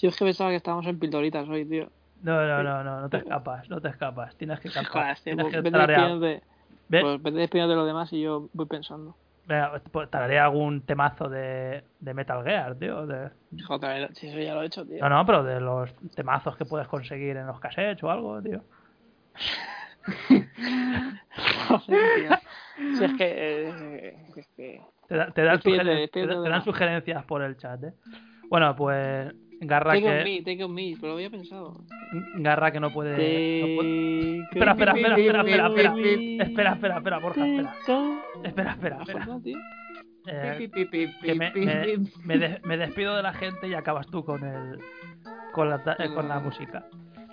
Yo 0.00 0.08
es 0.08 0.16
que 0.16 0.24
pensaba 0.24 0.50
que 0.50 0.56
estábamos 0.56 0.86
en 0.86 0.98
pildoritas 0.98 1.48
hoy, 1.48 1.64
tío. 1.64 1.90
No, 2.22 2.46
no, 2.46 2.62
no, 2.62 2.84
no, 2.84 3.00
no 3.02 3.08
te 3.08 3.18
escapas, 3.18 3.68
no 3.68 3.80
te 3.80 3.88
escapas. 3.88 4.36
Tienes 4.36 4.60
que 4.60 4.70
tío, 4.70 4.82
tienes 5.22 5.46
pues 5.46 5.54
que 5.64 5.70
tararear. 5.70 6.42
Pues 6.88 7.22
vete 7.22 7.38
despidiendo 7.38 7.74
de 7.74 7.76
lo 7.80 7.86
demás 7.86 8.12
y 8.12 8.22
yo 8.22 8.48
voy 8.52 8.66
pensando. 8.66 9.16
Venga, 9.44 9.80
pues 9.92 10.10
tararé 10.10 10.38
algún 10.40 10.84
temazo 10.84 11.28
de, 11.28 11.84
de 12.00 12.14
Metal 12.14 12.42
Gear, 12.42 12.76
tío. 12.76 13.06
de- 13.06 13.30
Joder, 13.64 14.12
si 14.14 14.26
eso 14.28 14.38
ya 14.40 14.54
lo 14.54 14.62
he 14.62 14.66
hecho, 14.66 14.84
tío. 14.84 14.98
No, 15.00 15.08
no, 15.08 15.24
pero 15.24 15.44
de 15.44 15.60
los 15.60 15.94
temazos 16.14 16.56
que 16.56 16.64
puedes 16.64 16.88
conseguir 16.88 17.36
en 17.36 17.46
los 17.46 17.60
cassettes 17.60 18.02
o 18.02 18.10
algo, 18.10 18.42
tío. 18.42 18.64
Joder, 21.68 22.14
tío. 22.16 22.30
Si 22.96 23.04
es 23.04 23.12
que. 23.14 23.34
eh, 23.36 24.32
es 24.36 24.48
que... 24.56 24.80
Te, 25.08 25.16
da- 25.16 25.30
te 25.30 25.42
dan, 25.42 25.60
te 25.60 25.70
de 25.84 26.08
te 26.08 26.26
dan 26.26 26.62
sugerencias 26.64 27.24
por 27.24 27.42
el 27.42 27.56
chat, 27.56 27.82
¿eh? 27.84 27.92
Bueno, 28.48 28.74
pues 28.76 29.32
Garra 29.60 29.92
Take 29.94 30.06
on 30.06 30.18
que, 30.18 30.24
me, 30.24 30.42
take 30.42 30.64
on 30.64 30.74
me, 30.74 30.94
pero 31.00 31.08
lo 31.08 31.14
había 31.14 31.30
pensado. 31.30 31.72
Garra 32.36 32.70
que 32.72 32.80
no 32.80 32.92
puede... 32.92 33.60
no 33.60 33.76
puede- 33.76 34.38
Espera, 34.42 34.72
espera, 34.72 34.92
espera, 34.92 35.16
espera, 35.16 35.40
espera, 35.42 35.66
espera. 35.68 36.44
Espera, 36.44 36.72
espera, 36.72 36.96
espera, 36.98 37.18
Borja, 37.18 37.46
espera. 37.46 37.74
Espera, 38.44 38.70
espera, 38.72 38.98
espera. 39.02 39.26
Eh, 40.28 40.70
que 41.22 41.34
me, 41.36 41.52
me- 41.54 41.98
me 42.24 42.38
des- 42.38 42.64
me 42.64 42.76
despido 42.76 43.14
de 43.16 43.22
la 43.22 43.32
gente 43.32 43.68
y 43.68 43.74
acabas 43.74 44.08
tú 44.08 44.24
con 44.24 44.42
el 44.44 44.80
con 45.52 45.70
la, 45.70 45.82
ta- 45.84 45.96
eh, 46.00 46.12
con 46.12 46.28
la 46.28 46.40
Mm. 46.40 46.44
música. 46.44 46.84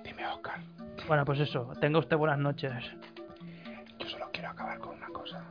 Dime, 0.03 0.27
Oscar. 0.27 0.59
Bueno, 1.07 1.25
pues 1.25 1.39
eso. 1.39 1.71
Tenga 1.81 1.97
usted 1.99 2.15
buenas 2.17 2.37
noches. 2.37 2.71
Yo 3.99 4.07
solo 4.07 4.27
quiero 4.31 4.49
acabar 4.49 4.77
con 4.79 4.95
una 4.95 5.07
cosa. 5.07 5.43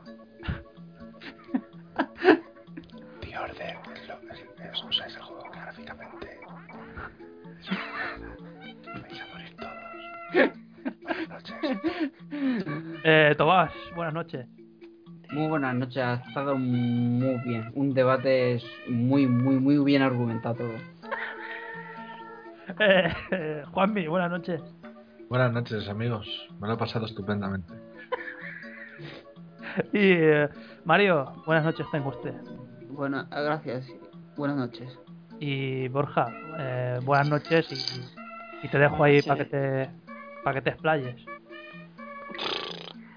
Eh, 13.05 13.35
Tomás, 13.37 13.71
buenas 13.95 14.13
noches. 14.13 14.47
Muy 15.31 15.47
buenas 15.47 15.75
noches, 15.75 15.97
ha 15.97 16.13
estado 16.27 16.55
muy 16.57 17.37
bien. 17.43 17.71
Un 17.75 17.93
debate 17.93 18.55
es 18.55 18.65
muy, 18.87 19.27
muy, 19.27 19.55
muy 19.55 19.77
bien 19.83 20.01
argumentado 20.01 20.55
todo. 20.55 20.73
Eh, 22.79 23.13
eh, 23.31 23.63
Juanmi, 23.71 24.07
buenas 24.07 24.31
noches. 24.31 24.61
Buenas 25.29 25.51
noches, 25.51 25.87
amigos. 25.89 26.25
Me 26.61 26.67
lo 26.67 26.75
he 26.75 26.77
pasado 26.77 27.05
estupendamente. 27.05 27.73
Y 29.91 30.13
eh, 30.13 30.49
Mario, 30.85 31.33
buenas 31.45 31.65
noches 31.65 31.85
tengo 31.91 32.09
usted. 32.09 32.33
Bueno, 32.89 33.27
gracias. 33.29 33.87
Buenas 34.37 34.57
noches. 34.57 34.97
Y 35.39 35.87
Borja, 35.89 36.27
eh, 36.57 36.99
buenas 37.03 37.29
noches 37.29 37.67
y, 37.71 38.65
y 38.65 38.69
te 38.69 38.79
dejo 38.79 39.03
ahí 39.03 39.21
para 39.21 39.43
que 39.43 39.45
te 39.45 39.89
para 40.43 40.55
que 40.55 40.61
te 40.61 40.69
explayes. 40.71 41.32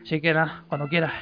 Así 0.07 0.21
que 0.21 0.33
nada, 0.33 0.65
cuando 0.69 0.87
quieras. 0.89 1.13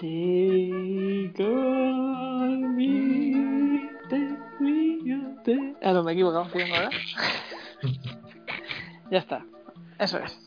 Take 0.00 1.34
on 1.38 2.74
me, 2.74 3.90
take 4.08 4.38
me, 4.60 5.36
take- 5.44 5.76
Ah, 5.82 5.92
no, 5.92 6.02
me 6.02 6.12
he 6.12 6.14
equivocado, 6.14 6.44
estoy 6.46 6.62
ahora. 6.62 6.90
ya 9.10 9.18
está. 9.18 9.44
Eso 9.98 10.18
es. 10.18 10.38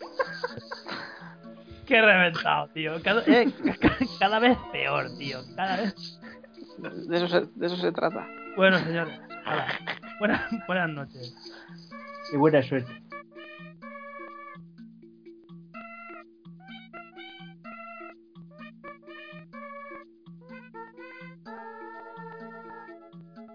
Qué 1.85 2.01
reventado, 2.01 2.67
tío. 2.69 3.01
Cada, 3.03 3.21
eh, 3.27 3.51
ca- 3.80 3.97
cada 4.19 4.39
vez 4.39 4.57
peor, 4.71 5.07
tío. 5.17 5.39
Cada 5.55 5.77
vez. 5.77 6.19
De 7.07 7.17
eso 7.17 7.27
se, 7.27 7.41
de 7.41 7.65
eso 7.67 7.76
se 7.77 7.91
trata. 7.91 8.27
Bueno, 8.55 8.77
señores. 8.80 9.19
Buenas, 10.19 10.41
buenas 10.67 10.89
noches. 10.89 11.35
Y 12.34 12.38
buena 12.38 12.61
suerte. 12.63 12.91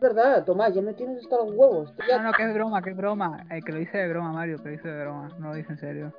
Verdad, 0.04 0.44
Tomás, 0.44 0.72
ya 0.74 0.80
me 0.82 0.92
tienes 0.94 1.22
hasta 1.22 1.36
los 1.36 1.50
huevos. 1.54 1.92
Ya- 2.08 2.18
No, 2.18 2.24
no, 2.24 2.32
que 2.32 2.44
es 2.44 2.54
broma, 2.54 2.82
que 2.82 2.90
es 2.90 2.96
broma. 2.96 3.44
El 3.50 3.64
que 3.64 3.72
lo 3.72 3.78
dice 3.78 3.98
de 3.98 4.08
broma, 4.08 4.32
Mario, 4.32 4.58
que 4.58 4.64
lo 4.64 4.70
dice 4.70 4.88
de 4.88 5.00
broma. 5.02 5.28
No 5.38 5.48
lo 5.48 5.54
dice 5.54 5.72
en 5.72 5.78
serio. 5.78 6.12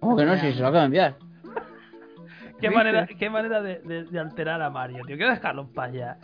¿Cómo 0.00 0.16
que 0.16 0.24
no? 0.24 0.34
Si 0.36 0.52
se 0.52 0.60
lo 0.60 0.68
acabo 0.68 0.78
de 0.80 0.84
enviar. 0.86 1.16
¿Qué 2.60 2.68
¿Viste? 2.68 2.70
manera, 2.70 3.06
qué 3.06 3.30
manera 3.30 3.60
de, 3.62 3.80
de- 3.80 4.04
de 4.04 4.18
alterar 4.18 4.62
a 4.62 4.70
Mario, 4.70 5.04
tío? 5.06 5.16
Quiero 5.16 5.30
dejarlo 5.32 5.66
para 5.72 5.88
allá. 5.92 6.18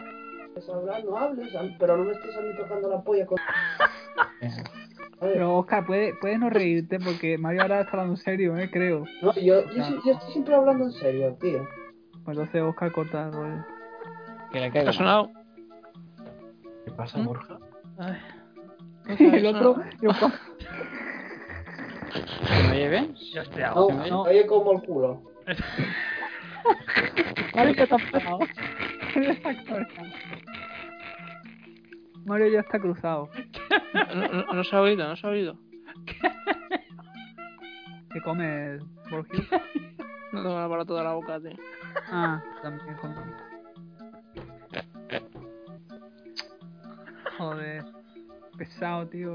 Estás 0.57 0.69
hablando, 0.75 1.11
no 1.11 1.19
hables, 1.19 1.53
pero 1.79 1.97
no 1.99 2.05
me 2.05 2.13
estés 2.13 2.37
a 2.37 2.41
mí 2.41 2.49
tocando 2.57 2.89
la 2.89 3.03
polla 3.03 3.27
con... 3.27 3.37
Pero 5.21 5.57
Oscar, 5.59 5.87
puede, 5.87 6.15
puedes 6.21 6.39
no 6.39 6.51
reírte 6.51 6.99
porque 7.01 7.39
Mario 7.39 7.63
ahora 7.63 7.81
está 7.81 7.93
hablando 7.93 8.15
en 8.15 8.19
serio, 8.19 8.57
¿eh? 8.59 8.71
Creo. 8.71 9.05
No, 9.23 9.33
yo, 9.35 9.65
yo, 9.71 9.83
yo 10.05 10.13
estoy 10.13 10.33
siempre 10.33 10.55
hablando 10.55 10.85
en 10.85 10.93
serio, 10.93 11.37
tío. 11.41 11.67
Pues 12.25 12.37
entonces 12.37 12.63
Oscar 12.63 12.93
corta 12.93 13.25
el 13.27 13.33
rollo. 13.33 13.65
Que 14.53 14.61
le 14.61 14.71
¿Te 14.71 14.81
ha 14.81 14.93
sonado? 14.93 15.31
¿Qué 16.87 16.91
pasa, 16.93 17.19
¿Mm? 17.19 17.27
Borja? 17.27 17.59
el 19.19 19.47
otro... 19.47 19.77
yo- 20.01 20.11
¿Me 22.69 22.71
oye 22.71 22.89
bien? 22.89 23.15
Yo 23.35 23.43
estoy 23.43 23.61
No, 23.63 23.69
agotado. 23.69 24.07
no. 24.11 24.23
oye 24.23 24.47
como 24.47 24.73
el 24.73 24.81
culo. 24.83 25.23
Mario. 27.55 27.75
Mario 27.75 27.75
ya 27.75 27.83
está 27.85 27.97
cruzado. 27.99 28.39
Mario 32.25 32.49
ya 32.49 32.61
está 32.61 32.79
cruzado. 32.81 33.29
No, 34.15 34.29
no, 34.29 34.53
no 34.53 34.65
se 34.65 34.77
ha 34.77 34.81
oído, 34.81 35.07
no 35.09 35.17
se 35.17 35.27
ha 35.27 35.31
oído. 35.31 35.59
¿Qué 38.13 38.21
comes, 38.23 38.81
Borgio? 39.11 39.45
No 40.33 40.43
tengo 40.43 40.59
el 40.59 40.65
aparato 40.65 40.95
de 40.97 41.05
la 41.05 41.13
boca, 41.15 41.41
tío. 41.41 41.57
Ah, 42.11 42.41
también 42.63 42.97
come. 42.97 43.15
Joder. 47.39 47.85
Pesado, 48.57 49.07
tío. 49.09 49.35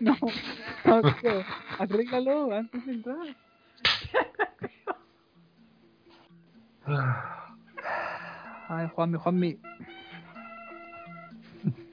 No, 0.00 0.16
no, 0.84 1.02
tío. 1.02 1.44
Arréglalo 1.78 2.54
antes 2.54 2.86
de 2.86 2.92
entrar. 2.92 3.36
Ay, 8.68 8.88
Juanmi, 8.94 9.18
Juanmi. 9.18 9.58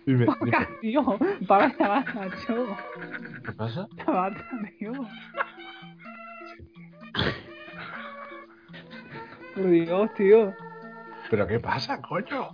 Dime, 0.05 0.25
dime, 0.43 0.67
tío. 0.81 1.17
Para 1.47 1.67
bata, 1.69 2.03
macho. 2.13 2.77
¿Qué 3.45 3.51
pasa? 3.53 3.87
Bata, 4.05 4.45
tío. 4.77 4.91
Por 9.53 9.69
Dios, 9.69 10.13
tío. 10.15 10.53
¿Pero 11.29 11.47
qué 11.47 11.59
pasa, 11.59 12.01
coño? 12.01 12.49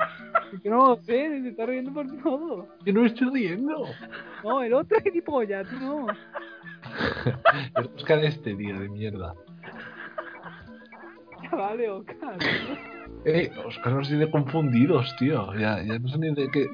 Es 0.54 0.62
que 0.62 0.70
no 0.70 0.90
lo 0.90 0.96
sé, 0.98 1.42
se 1.42 1.50
está 1.50 1.66
riendo 1.66 1.92
por 1.94 2.08
todo. 2.22 2.68
Yo 2.86 2.94
no 2.94 3.02
me 3.02 3.08
estoy 3.08 3.30
riendo. 3.32 3.86
No, 4.44 4.62
el 4.62 4.74
otro 4.74 4.98
es 4.98 5.04
gilipollas, 5.04 5.68
tú 5.68 5.76
no. 5.80 6.08
Es 7.78 7.86
Oscar 7.96 8.24
este, 8.24 8.56
tío, 8.56 8.80
de 8.80 8.90
mierda. 8.90 9.34
Ya 11.44 11.56
vale, 11.58 11.90
Oscar. 11.90 12.38
Eh, 13.26 13.52
Oscar 13.66 13.94
nos 13.94 14.08
tiene 14.08 14.30
confundidos, 14.30 15.16
tío. 15.18 15.54
Ya, 15.56 15.82
ya 15.84 16.00
no 16.00 16.08
sé 16.08 16.18
ni 16.18 16.34
de 16.34 16.50
qué. 16.50 16.68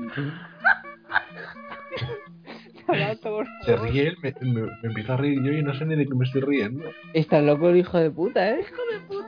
Se 3.65 3.76
ríe 3.77 4.07
él, 4.10 4.18
me, 4.22 4.34
me, 4.41 4.61
me 4.61 4.69
empiezo 4.84 5.14
a 5.14 5.18
reír 5.18 5.41
yo 5.41 5.52
y 5.52 5.64
no 5.64 5.73
sé 5.73 5.85
ni 5.85 5.95
de 5.95 6.06
qué 6.06 6.14
me 6.14 6.26
estoy 6.26 6.41
riendo. 6.41 6.85
Está 7.14 7.41
loco 7.41 7.69
el 7.69 7.77
hijo 7.77 7.97
de 7.97 8.11
puta, 8.11 8.52
¿eh? 8.52 8.64
Ya. 8.64 9.24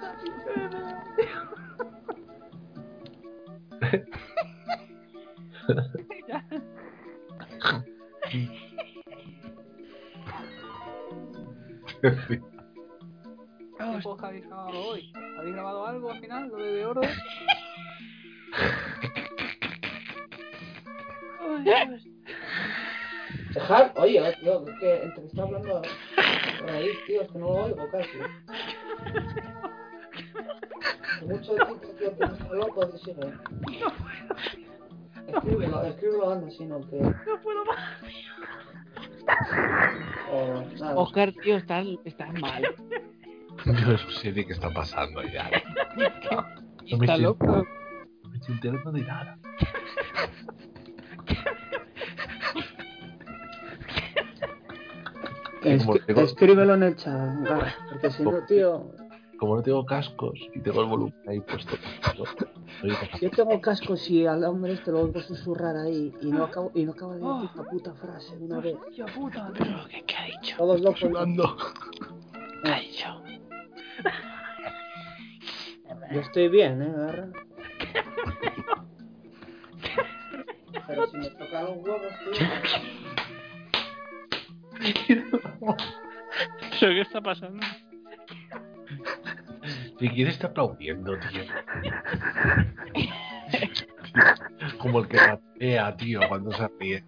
¿Qué 12.08 14.00
poca 14.02 14.28
habéis 14.28 14.46
grabado 14.46 14.80
hoy? 14.80 15.12
¿Habéis 15.38 15.56
grabado 15.56 15.86
algo 15.86 16.12
al 16.12 16.20
final? 16.22 16.48
¿Lo 16.48 16.58
de, 16.58 16.72
de 16.72 16.86
oro? 16.86 17.02
Dejar, 23.54 23.94
oye, 23.98 24.36
tío, 24.40 24.68
es 24.68 24.80
que 24.80 25.04
entre 25.04 25.22
que 25.22 25.28
está 25.28 25.42
hablando 25.42 25.82
raíz, 26.66 27.06
tío, 27.08 27.22
es 27.22 27.32
que 27.32 27.40
no 27.40 27.48
lo 27.48 27.66
oigo 27.66 27.90
casi. 27.92 28.18
Mucho 31.26 31.54
de 31.54 31.66
ti, 31.66 31.88
tío, 31.98 32.18
que 32.18 32.24
está 32.24 32.54
loco, 32.54 32.86
de 32.86 32.98
sigue. 33.00 33.34
Escríbelo, 35.28 35.84
escríbelo 35.84 36.32
anda, 36.32 36.52
si 36.52 36.66
no, 36.66 36.80
que... 36.90 37.02
No 37.02 37.42
puedo 37.44 37.66
más. 37.66 38.02
O. 40.32 41.02
Oscar, 41.02 41.32
tío, 41.44 41.58
estás, 41.58 41.86
estás 42.06 42.34
mal. 42.40 42.64
Yo 43.66 43.74
no 43.74 43.98
sé 44.12 44.32
de 44.32 44.46
qué 44.46 44.54
está 44.54 44.70
pasando 44.72 45.22
ya. 45.24 45.50
No 46.90 46.98
me 47.00 47.06
Está 47.06 47.18
loco. 47.18 47.46
No 48.24 48.30
me 48.30 48.38
estoy 48.38 48.56
enterando 48.56 48.92
de 48.94 49.02
nada. 49.02 49.38
Es- 55.64 55.86
Escríbelo 56.08 56.76
en 56.76 56.84
el 56.84 56.96
chat, 56.96 57.30
porque 57.90 58.12
si 58.12 58.24
no, 58.24 58.46
tío... 58.46 58.92
Como 59.38 59.56
no 59.56 59.62
tengo 59.62 59.86
cascos 59.86 60.40
y 60.56 60.60
tengo 60.62 60.82
el 60.82 60.88
volumen 60.88 61.14
ahí 61.28 61.40
puesto. 61.42 61.76
yo- 62.16 62.24
oigo 62.84 62.98
Yo 63.22 63.30
tengo 63.32 63.62
cascos 63.62 64.10
y 64.10 64.26
al 64.26 64.44
hombre 64.44 64.74
este 64.74 64.92
lo 64.92 65.02
oigo 65.02 65.22
susurrar 65.22 65.76
ahí 65.78 66.12
y 66.22 66.32
no 66.32 66.46
acabo, 66.46 66.72
y 66.74 66.86
no 66.86 66.94
acaba 66.94 67.16
de 67.16 67.20
decir 67.22 67.50
la 67.56 67.64
puta 67.64 67.94
frase 67.94 68.36
de 68.38 68.46
una 68.46 68.60
vez. 68.60 68.76
Hostia 68.88 69.06
puta, 69.06 69.54
tío. 69.54 69.88
¿Qué, 69.90 70.04
qué 70.06 70.16
ha 70.16 70.24
dicho? 70.26 70.58
Todos 70.58 70.82
locos. 70.82 71.00
sudando. 71.00 71.56
¿Qué 72.64 72.70
ha 72.72 72.80
dicho? 72.80 73.22
Yo 76.14 76.20
estoy 76.22 76.48
bien, 76.50 76.82
eh, 76.82 76.92
Garra. 76.96 77.28
Pero 80.88 81.08
si 81.08 81.18
me 81.18 81.30
tocan 81.32 81.66
los 81.66 81.78
huevos, 81.78 82.14
tío... 82.24 82.32
¿Pero 86.80 86.94
qué 86.94 87.02
está 87.02 87.20
pasando? 87.22 87.66
Si 90.00 90.10
quién 90.10 90.28
está 90.28 90.48
aplaudiendo, 90.48 91.18
tío. 91.20 91.44
Como 94.80 95.00
el 95.00 95.08
que 95.08 95.18
patea, 95.18 95.96
tío, 95.98 96.20
cuando 96.28 96.52
se 96.52 96.68
ríe. 96.80 97.04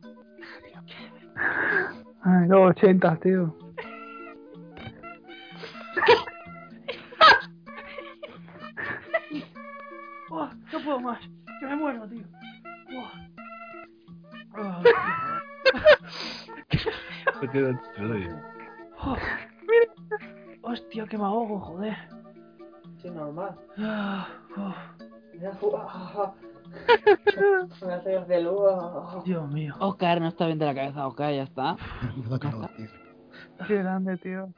Ay, 2.22 2.48
los 2.48 2.72
80, 2.72 3.16
tío. 3.18 3.56
Oh, 10.32 10.50
no 10.72 10.80
puedo 10.84 11.00
más. 11.00 11.20
Que 11.60 11.66
me 11.66 11.76
muero, 11.76 12.08
tío. 12.08 12.24
Oh. 12.96 13.12
Oh, 14.58 14.84
chulo, 17.96 18.20
oh. 19.00 19.18
Hostia, 20.70 21.06
que 21.08 21.18
me 21.18 21.24
ahogo, 21.26 21.60
joder. 21.60 21.96
Sí, 23.02 23.10
normal. 23.10 23.56
Ah, 23.78 24.28
fu- 25.60 25.76
ah, 25.76 25.88
ah, 25.88 26.12
ah. 26.18 26.34
Me 27.86 27.94
hace 27.94 28.20
de 28.26 28.42
luz. 28.44 28.60
ah. 28.70 29.22
Dios 29.26 29.50
mío. 29.52 29.74
Oscar 29.80 30.22
no 30.22 30.28
está 30.28 30.46
bien 30.46 30.60
de 30.60 30.66
la 30.66 30.76
cabeza, 30.76 31.08
Oscar, 31.08 31.34
ya 31.34 31.44
está. 31.44 31.76
Calor, 32.42 32.70
tío. 32.76 32.88
Qué 33.68 33.76
grande, 33.78 34.18
tío. 34.18 34.50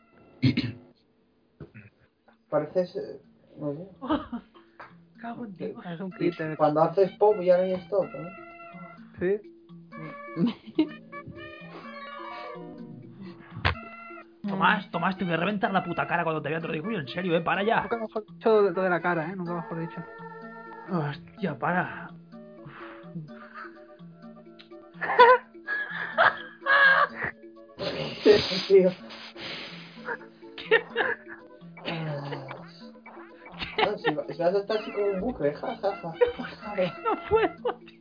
Pareces... 2.49 2.95
eh, 2.95 3.21
No 3.57 3.73
sé. 3.73 3.87
Cago 5.21 5.45
en 5.45 5.55
ti. 5.55 5.73
Es 5.85 5.99
un 6.01 6.09
critter. 6.09 6.57
Cuando 6.57 6.81
haces 6.81 7.11
pop 7.17 7.39
ya 7.41 7.57
no 7.57 7.63
hay 7.63 7.73
stop, 7.73 8.05
¿eh? 8.05 8.29
Sí. 9.19 9.39
Tomás, 14.47 14.89
Tomás, 14.91 15.17
te 15.17 15.23
voy 15.23 15.33
a 15.33 15.37
reventar 15.37 15.71
la 15.71 15.83
puta 15.83 16.07
cara 16.07 16.23
cuando 16.23 16.41
te 16.41 16.49
vea. 16.49 16.59
Te 16.59 16.67
lo 16.67 16.73
digo 16.73 16.89
en 16.91 17.07
serio, 17.07 17.35
eh. 17.35 17.41
Para 17.41 17.63
ya. 17.63 17.81
Nunca 17.81 17.97
mejor 17.97 18.25
dicho 18.25 18.63
de, 18.63 18.81
de 18.81 18.89
la 18.89 19.01
cara, 19.01 19.29
¿eh? 19.29 19.35
Nunca 19.35 19.53
mejor 19.53 19.79
dicho. 19.79 20.03
Hostia, 20.91 21.57
para. 21.57 22.09
tío. 28.67 28.91
Ah, 33.83 33.95
si, 33.97 34.13
va- 34.13 34.25
si 34.29 34.37
vas 34.41 34.55
a 34.55 34.59
estar 34.59 34.77
así 34.77 34.91
como 34.91 35.05
un 35.07 35.21
bucle, 35.21 35.53
ja, 35.53 35.75
ja, 35.77 35.95
ja. 35.95 36.13
No 37.03 37.15
puedo, 37.29 37.75
tío. 37.85 37.95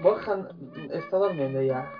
Borja 0.00 0.36
está 0.92 1.16
durmiendo 1.16 1.62
ya. 1.62 1.90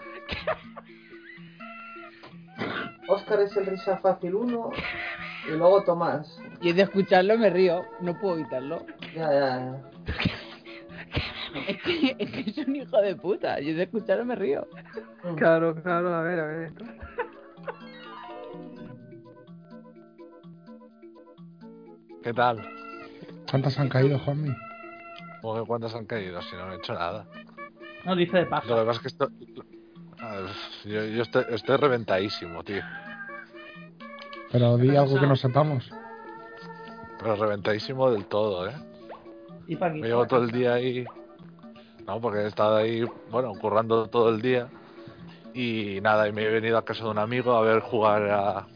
Oscar 3.09 3.41
es 3.41 3.57
el 3.57 3.67
risa 3.67 3.99
fácil 3.99 4.35
1 4.35 4.71
y 5.49 5.51
luego 5.53 5.83
Tomás. 5.83 6.39
y 6.61 6.73
de 6.73 6.83
escucharlo 6.83 7.39
me 7.39 7.51
río, 7.51 7.83
no 8.01 8.19
puedo 8.19 8.35
evitarlo. 8.35 8.85
Ya, 9.15 9.33
ya, 9.33 9.59
ya. 9.59 9.91
Es 11.67 11.83
que, 11.83 12.17
es 12.19 12.31
que 12.31 12.51
es 12.51 12.59
un 12.59 12.77
hijo 12.77 12.99
de 13.01 13.17
puta, 13.17 13.59
yo 13.61 13.75
de 13.75 13.85
escucharlo 13.85 14.25
me 14.25 14.35
río. 14.35 14.67
Claro, 15.37 15.75
claro, 15.83 16.15
a 16.15 16.23
ver, 16.23 16.41
a 16.41 16.47
ver. 16.47 16.63
esto. 16.69 16.85
¿Qué 22.23 22.35
tal? 22.35 22.63
¿Cuántas 23.51 23.79
han 23.79 23.89
caído, 23.89 24.19
Juanmi? 24.19 24.55
¿Cómo 25.41 25.55
que 25.55 25.67
¿Cuántas 25.67 25.95
han 25.95 26.05
caído? 26.05 26.43
Si 26.43 26.57
no, 26.57 26.67
no 26.67 26.73
he 26.75 26.77
hecho 26.77 26.93
nada. 26.93 27.27
No 28.05 28.15
dice 28.15 28.39
de 28.39 28.47
paja. 28.47 28.69
Lo 28.69 28.81
que 28.81 28.87
pasa 28.87 28.97
es 28.97 29.01
que 29.01 29.09
esto... 29.09 29.29
yo, 30.85 31.05
yo 31.05 31.23
estoy, 31.23 31.45
estoy 31.51 31.77
reventadísimo, 31.77 32.63
tío. 32.65 32.83
Pero 34.51 34.77
di 34.77 34.97
algo 34.97 35.21
que 35.21 35.27
no 35.27 35.37
sepamos. 35.37 35.91
Pero 37.19 37.37
reventadísimo 37.37 38.11
del 38.11 38.27
todo, 38.27 38.69
¿eh? 38.69 38.75
Y 39.67 39.77
pa' 39.77 39.89
aquí. 39.89 40.01
Me 40.01 40.09
llevo 40.09 40.27
todo 40.27 40.45
el 40.45 40.51
día 40.51 40.75
ahí. 40.75 41.05
No, 42.07 42.21
porque 42.21 42.41
he 42.41 42.47
estado 42.47 42.77
ahí, 42.77 43.05
bueno, 43.31 43.53
currando 43.61 44.07
todo 44.09 44.31
el 44.31 44.41
día. 44.41 44.69
Y 45.53 46.01
nada, 46.01 46.29
y 46.29 46.33
me 46.33 46.45
he 46.45 46.49
venido 46.49 46.79
a 46.79 46.85
casa 46.85 47.05
de 47.05 47.11
un 47.11 47.19
amigo 47.19 47.53
a 47.53 47.61
ver 47.61 47.81
jugar 47.81 48.31
a. 48.31 48.67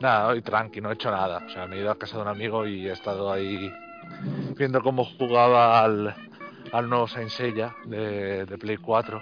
Nada, 0.00 0.28
hoy 0.28 0.42
tranqui, 0.42 0.80
no 0.80 0.90
he 0.90 0.94
hecho 0.94 1.10
nada. 1.10 1.42
O 1.46 1.50
sea, 1.50 1.66
me 1.66 1.76
he 1.76 1.80
ido 1.80 1.90
a 1.90 1.98
casa 1.98 2.16
de 2.16 2.22
un 2.22 2.28
amigo 2.28 2.66
y 2.66 2.88
he 2.88 2.92
estado 2.92 3.30
ahí 3.30 3.70
viendo 4.56 4.80
cómo 4.80 5.04
jugaba 5.04 5.82
al, 5.82 6.14
al 6.72 6.88
nuevo 6.88 7.06
Saint 7.06 7.30
Seiya 7.30 7.74
de, 7.84 8.46
de 8.46 8.58
Play 8.58 8.78
4. 8.78 9.20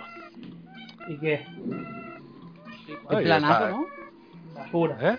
¿Y 1.10 1.18
qué? 1.18 1.44
Qué 2.86 2.98
Oye, 3.16 3.24
planazo, 3.24 3.68
¿no? 3.68 3.86
Basura. 4.54 4.96
¿Eh? 5.14 5.18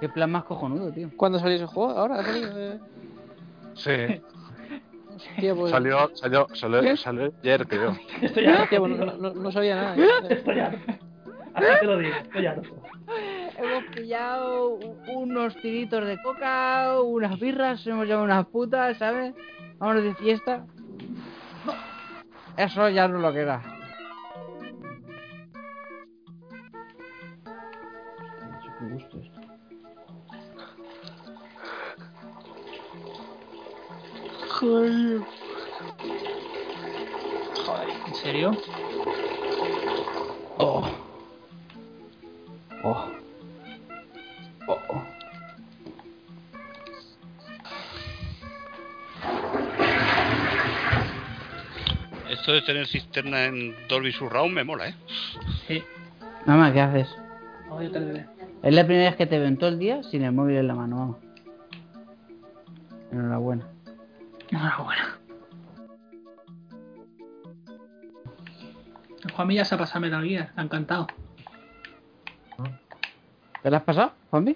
Qué 0.00 0.08
plan 0.10 0.30
más 0.30 0.44
cojonudo, 0.44 0.92
tío. 0.92 1.08
¿Cuándo 1.16 1.38
salió 1.38 1.56
ese 1.56 1.66
juego? 1.66 1.90
¿Ahora? 1.92 2.22
Eh, 2.26 2.78
Sí, 3.76 3.90
hostia, 5.16 5.54
pues, 5.54 5.70
salió, 5.70 6.10
salió, 6.14 6.46
salió, 6.54 6.96
salió 6.96 7.32
ayer, 7.42 7.66
creo. 7.66 7.96
Estoy 8.20 8.46
harto. 8.46 8.62
hostia, 8.64 8.78
pues 8.80 8.98
no, 8.98 9.06
no- 9.16 9.34
no 9.34 9.52
sabía 9.52 9.76
nada. 9.76 9.96
Estoy 10.28 10.58
harto. 10.60 10.78
Así 11.54 11.66
te 11.80 11.86
lo 11.86 11.98
digo, 11.98 12.14
estoy 12.22 12.46
harto. 12.46 12.68
Hemos 13.56 13.84
pillado 13.94 14.78
unos 15.14 15.56
tiritos 15.56 16.04
de 16.06 16.20
coca, 16.22 17.00
unas 17.00 17.38
birras, 17.40 17.86
hemos 17.86 18.06
llevado 18.06 18.24
unas 18.24 18.46
putas, 18.46 18.98
¿sabes? 18.98 19.34
Vámonos 19.78 20.02
de 20.02 20.14
fiesta. 20.16 20.66
Eso 22.56 22.88
ya 22.90 23.08
no 23.08 23.16
es 23.16 23.22
lo 23.22 23.32
que 23.32 23.44
Joder. 34.64 35.20
¿en 38.06 38.14
serio? 38.14 38.56
Oh. 40.56 40.88
Oh. 42.82 43.10
Oh, 44.66 44.78
oh. 44.88 45.02
Esto 52.30 52.52
de 52.52 52.62
tener 52.62 52.86
cisterna 52.86 53.44
en 53.44 53.74
Dolby 53.86 54.12
Surround 54.12 54.54
me 54.54 54.64
mola, 54.64 54.88
¿eh? 54.88 54.94
Sí. 55.68 55.82
Mamá, 56.46 56.72
¿qué 56.72 56.80
haces? 56.80 57.08
Audio 57.68 57.90
3D. 57.92 58.26
Es 58.62 58.74
la 58.74 58.86
primera 58.86 59.10
vez 59.10 59.16
que 59.16 59.26
te 59.26 59.38
veo 59.38 59.46
en 59.46 59.58
todo 59.58 59.68
el 59.68 59.78
día 59.78 60.02
sin 60.04 60.22
el 60.22 60.32
móvil 60.32 60.56
en 60.56 60.68
la 60.68 60.74
mano, 60.74 60.96
vamos. 60.96 61.16
Enhorabuena. 63.12 63.73
Enhorabuena. 64.54 65.18
El 69.24 69.32
Juanmi 69.32 69.54
ya 69.56 69.64
se 69.64 69.74
ha 69.74 69.78
pasado 69.78 70.00
Metal 70.00 70.22
Gear, 70.24 70.44
está 70.46 70.62
encantado. 70.62 71.06
¿Te 73.62 73.70
la 73.70 73.78
has 73.78 73.82
pasado, 73.82 74.12
Juanmi? 74.30 74.54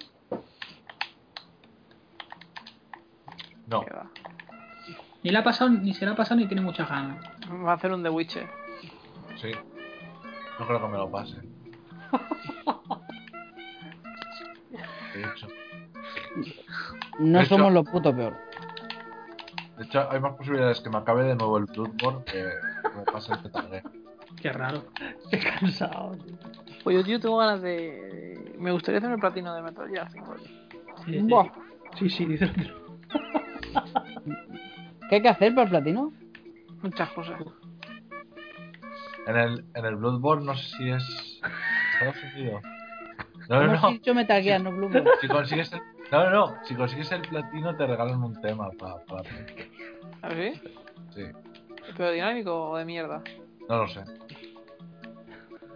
No. 3.66 3.84
Ni 5.24 5.30
la 5.30 5.40
ha 5.40 5.42
pasado, 5.42 5.70
ni 5.70 5.92
se 5.94 6.04
la 6.06 6.12
ha 6.12 6.16
pasado, 6.16 6.38
ni 6.40 6.46
tiene 6.46 6.62
muchas 6.62 6.88
ganas. 6.88 7.24
Va 7.50 7.72
a 7.72 7.74
hacer 7.74 7.92
un 7.92 8.02
The 8.04 8.10
Witcher. 8.10 8.48
Sí. 9.40 9.50
No 10.60 10.66
creo 10.66 10.80
que 10.80 10.88
me 10.88 10.96
lo 10.98 11.10
pase. 11.10 11.36
De 15.14 15.22
hecho, 15.24 15.48
No 17.18 17.38
De 17.38 17.44
hecho- 17.44 17.56
somos 17.56 17.72
lo 17.72 17.82
puto 17.82 18.14
peor. 18.14 18.36
De 19.78 19.84
hecho, 19.84 20.10
hay 20.10 20.20
más 20.20 20.34
posibilidades 20.34 20.80
que 20.80 20.90
me 20.90 20.98
acabe 20.98 21.24
de 21.24 21.36
nuevo 21.36 21.56
el 21.58 21.66
Bloodborne 21.66 22.24
que 22.24 22.48
me 22.96 23.02
pase 23.04 23.32
el 23.32 23.38
Gear. 23.38 23.82
Qué 24.40 24.52
raro. 24.52 24.84
Qué 25.30 25.38
cansado. 25.38 26.16
tío. 26.16 26.36
Pues 26.82 26.96
yo, 26.96 27.04
tío, 27.04 27.20
tengo 27.20 27.38
ganas 27.38 27.62
de. 27.62 28.54
Me 28.58 28.72
gustaría 28.72 28.98
hacer 28.98 29.10
el 29.10 29.18
platino 29.18 29.54
de 29.54 29.62
Metal 29.62 29.88
Gear 29.88 30.10
5. 30.10 30.36
Sí, 30.38 31.12
sí. 31.12 31.18
Buah. 31.20 31.46
Sí, 31.98 32.10
sí, 32.10 32.24
dice. 32.26 32.50
¿Qué 35.08 35.16
hay 35.16 35.22
que 35.22 35.28
hacer 35.28 35.54
para 35.54 35.64
el 35.64 35.70
platino? 35.70 36.12
Muchas 36.82 37.10
cosas. 37.12 37.40
En 39.26 39.36
el, 39.36 39.64
en 39.74 39.84
el 39.84 39.96
Bloodborne 39.96 40.44
no 40.44 40.54
sé 40.56 40.76
si 40.76 40.90
es 40.90 41.40
Estados 41.94 42.16
Unidos. 42.34 42.62
No, 43.48 43.56
no, 43.56 43.62
Hemos 43.64 43.82
no. 43.82 43.90
dicho 43.90 44.14
Metal 44.14 44.42
Gear, 44.42 44.60
no 44.60 44.72
Bloodborne. 44.72 45.10
Si 45.20 45.28
consigues 45.28 45.72
el, 45.72 45.80
no, 46.12 46.24
no, 46.24 46.30
no. 46.30 46.56
Si 46.64 46.74
consigues 46.74 47.10
el 47.12 47.22
platino 47.22 47.76
te 47.76 47.86
regalan 47.86 48.22
un 48.22 48.40
tema 48.40 48.70
para, 48.78 48.96
para 49.04 49.22
¿Ah, 50.22 50.30
sí? 50.34 50.60
Sí, 51.14 51.22
¿Pero 51.96 52.10
dinámico 52.12 52.70
o 52.70 52.76
de 52.76 52.84
mierda? 52.84 53.22
no 53.68 53.76
lo 53.82 53.88
sé. 53.88 54.02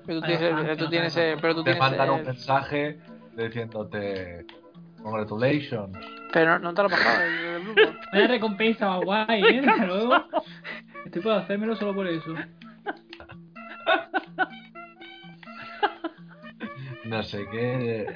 Pero 0.07 0.21
tú 0.21 0.27
tienes, 0.27 0.43
el- 0.43 0.77
tú 0.77 0.89
tienes, 0.91 1.13
ojalá. 1.17 1.27
el- 1.33 1.41
pero 1.41 1.55
tú 1.55 1.63
Te 1.65 1.73
tienes 1.73 1.81
mandan 1.91 2.11
un 2.11 2.25
mensaje 2.25 2.99
diciéndote 3.37 4.47
congratulations. 5.03 5.97
Pero 6.33 6.53
no, 6.53 6.59
no 6.61 6.75
te 6.75 6.83
lo 6.83 6.89
bajado 6.89 7.25
el, 7.25 7.33
el 7.35 7.63
Bloodborne. 7.63 7.99
Una 8.13 8.27
recompensa 8.27 8.97
guay, 8.97 9.43
¿eh? 9.45 9.61
Desde 9.63 9.87
luego. 9.87 10.15
Estoy 11.05 11.23
por 11.23 11.33
hacérmelo 11.33 11.77
solo 11.77 11.95
por 11.95 12.07
eso. 12.09 12.35
No 17.05 17.23
sé 17.23 17.45
qué. 17.51 18.07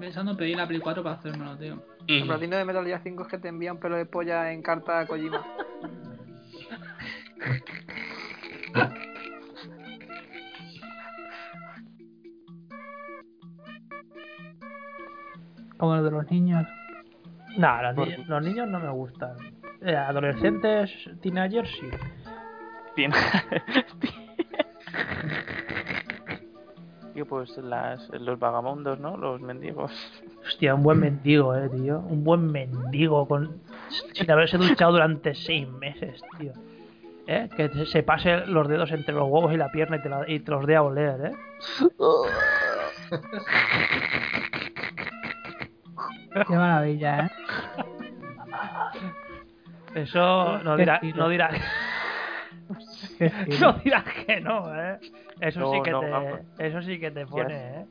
Pensando 0.00 0.32
en 0.32 0.36
pedir 0.36 0.56
la 0.56 0.66
Play 0.66 0.80
4 0.80 1.02
para 1.02 1.16
hacérmelo, 1.16 1.56
tío. 1.56 1.82
El 2.08 2.26
platino 2.26 2.56
de 2.56 2.64
Metal 2.64 2.84
Gear 2.84 3.00
5 3.02 3.22
es 3.22 3.28
que 3.28 3.38
te 3.38 3.48
envía 3.48 3.72
un 3.72 3.78
pelo 3.78 3.96
de 3.96 4.06
polla 4.06 4.50
en 4.52 4.62
carta 4.62 5.00
a 5.00 5.06
Kojima. 5.06 5.44
Como 15.76 15.94
el 15.94 16.04
de 16.04 16.10
los 16.10 16.30
niños. 16.30 16.66
No, 17.56 17.82
los, 17.82 17.96
niños, 17.96 18.28
los 18.28 18.42
niños 18.42 18.68
no 18.68 18.80
me 18.80 18.90
gustan. 18.90 19.36
Eh, 19.82 19.96
adolescentes, 19.96 20.90
teenagers, 21.22 21.70
sí. 21.70 21.88
Tiene... 22.94 23.14
Tío, 27.14 27.26
pues 27.26 27.56
las, 27.58 28.08
los 28.10 28.38
vagamundos, 28.38 28.98
¿no? 29.00 29.16
Los 29.16 29.40
mendigos. 29.40 29.92
Hostia, 30.46 30.74
un 30.74 30.82
buen 30.82 31.00
mendigo, 31.00 31.54
eh, 31.56 31.68
tío. 31.68 31.98
Un 32.00 32.22
buen 32.24 32.50
mendigo 32.50 33.26
con 33.26 33.60
sin 34.14 34.30
haberse 34.30 34.56
duchado 34.58 34.92
durante 34.92 35.34
seis 35.34 35.68
meses, 35.68 36.20
tío. 36.38 36.52
¿Eh? 37.26 37.48
Que 37.56 37.68
se 37.86 38.02
pase 38.02 38.46
los 38.46 38.68
dedos 38.68 38.90
entre 38.92 39.14
los 39.14 39.28
huevos 39.28 39.52
y 39.52 39.56
la 39.56 39.70
pierna 39.70 39.96
y 39.96 40.02
te, 40.02 40.08
la- 40.08 40.28
y 40.28 40.40
te 40.40 40.50
los 40.50 40.66
dé 40.66 40.76
a 40.76 40.82
oler, 40.82 41.26
¿eh? 41.26 41.32
Qué 46.46 46.54
maravilla, 46.56 47.26
¿eh? 47.26 47.30
Eso 49.94 50.58
no 50.62 50.76
dirá, 50.76 51.00
no 51.16 51.28
dirá, 51.28 51.50
no 53.60 53.72
dirás 53.84 54.04
que 54.26 54.40
no, 54.40 54.74
¿eh? 54.74 54.98
Eso 55.40 55.60
No, 55.60 55.72
sí 55.72 55.82
que 55.82 55.90
no, 55.90 56.00
te, 56.00 56.10
vamos. 56.10 56.40
eso 56.58 56.82
sí 56.82 56.98
que 56.98 57.10
te 57.10 57.26
pone, 57.26 57.54
¿eh? 57.80 57.86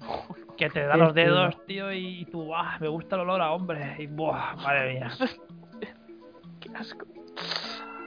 Que 0.56 0.70
te 0.70 0.86
da 0.86 0.96
los 0.96 1.12
dedos, 1.14 1.64
tío, 1.66 1.90
y 1.92 2.26
tú, 2.30 2.44
¡buah! 2.44 2.78
Me 2.78 2.86
gusta 2.86 3.16
el 3.16 3.22
olor 3.22 3.40
a 3.42 3.50
hombre. 3.52 3.96
Y, 3.98 4.06
¡buah! 4.06 4.54
Madre 4.56 4.94
mía. 4.94 5.10
Qué 6.60 6.70
asco. 6.76 7.06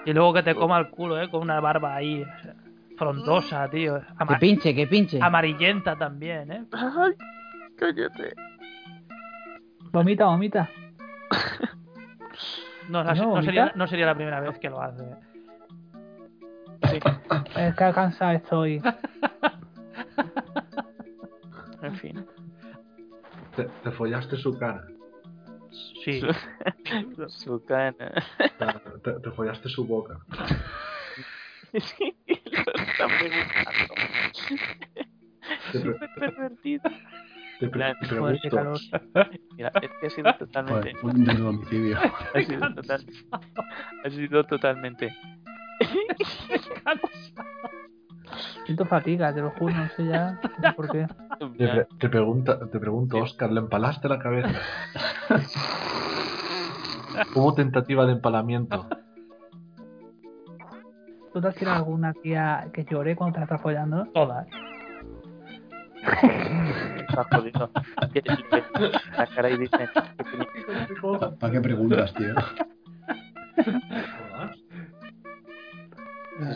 Y 0.06 0.14
luego 0.14 0.34
que 0.34 0.44
te 0.44 0.56
coma 0.56 0.80
el 0.80 0.90
culo, 0.90 1.22
¿eh? 1.22 1.30
Con 1.30 1.42
una 1.42 1.60
barba 1.60 1.96
ahí 1.96 2.26
frondosa, 2.98 3.70
tío. 3.70 4.00
Que 4.00 4.06
Ama- 4.18 4.40
pinche, 4.40 4.74
que 4.74 4.88
pinche. 4.88 5.20
amarillenta 5.22 5.98
también, 5.98 6.50
¿eh? 6.52 6.64
Ay, 6.72 7.12
cállate. 7.78 8.34
Vomita, 9.92 10.26
vomita. 10.28 10.70
No, 12.88 13.04
¿No, 13.04 13.42
sería, 13.44 13.74
no 13.76 13.88
sería 13.88 14.06
la 14.06 14.16
primera 14.16 14.40
vez 14.40 14.58
que 14.60 14.70
lo 14.70 14.82
hace. 14.82 15.04
Sí. 16.92 17.00
Es 17.56 17.76
que 17.76 17.92
cansado 17.94 18.32
estoy. 18.34 18.82
En 21.82 21.96
fin. 21.96 22.26
Te, 23.56 23.64
te 23.84 23.92
follaste 23.92 24.36
su 24.38 24.58
cara. 24.58 24.84
Sí. 26.04 26.22
Su, 27.16 27.30
su 27.30 27.66
cana. 27.66 28.12
Te, 29.04 29.14
te 29.14 29.32
follaste 29.32 29.70
su 29.70 29.86
boca. 29.86 30.18
Sí, 31.74 32.16
lo 32.26 32.74
está 32.84 33.08
preguntando. 33.08 33.94
Súper 35.72 36.10
pervertido. 36.16 36.84
Te 37.60 37.68
pre- 37.68 37.70
Plan, 37.70 37.96
pregunto. 38.08 38.40
qué 38.42 38.50
calor. 38.50 38.80
Mira, 39.56 39.72
es 39.82 39.90
que 40.00 40.08
ha 40.08 40.10
sido 40.12 40.36
totalmente. 40.36 40.94
Joder, 41.02 41.42
un 41.42 41.48
homicidio. 41.48 41.98
Ha 42.34 42.42
sido, 42.42 42.74
total, 42.76 43.06
ha 44.06 44.10
sido 44.10 44.44
totalmente. 44.46 45.16
Siento 48.66 48.86
fatiga, 48.86 49.34
te 49.34 49.42
lo 49.42 49.52
juro, 49.52 49.74
no 49.74 49.90
sé 49.96 50.06
ya 50.06 50.40
no 50.44 50.70
sé 50.70 50.76
por 50.76 50.92
qué. 50.92 51.08
Te, 51.58 51.68
pre- 51.68 51.88
te 52.00 52.10
pregunta, 52.10 52.60
te 52.70 52.80
pregunto, 52.80 53.18
Oscar, 53.18 53.52
¿le 53.52 53.60
empalaste 53.62 54.10
la 54.10 54.20
cabeza? 54.20 54.50
Hubo 57.34 57.54
tentativa 57.54 58.06
de 58.06 58.14
empalamiento. 58.14 58.88
¿Tú 61.34 61.42
te 61.42 61.48
has 61.48 61.56
tirado 61.56 61.78
alguna 61.78 62.14
tía 62.14 62.68
que 62.74 62.84
llore 62.86 63.16
cuando 63.16 63.36
te 63.36 63.40
la 63.42 63.44
estás 63.46 63.62
follando? 63.62 64.06
Todas. 64.14 64.48
Está 67.00 67.24
jodido. 67.32 67.70
La 69.18 69.28
cara 69.28 69.50
y 69.50 69.58
dice. 69.58 69.90
¿Para 71.40 71.52
qué 71.54 71.62
preguntas, 71.62 72.14
tío? 72.16 72.34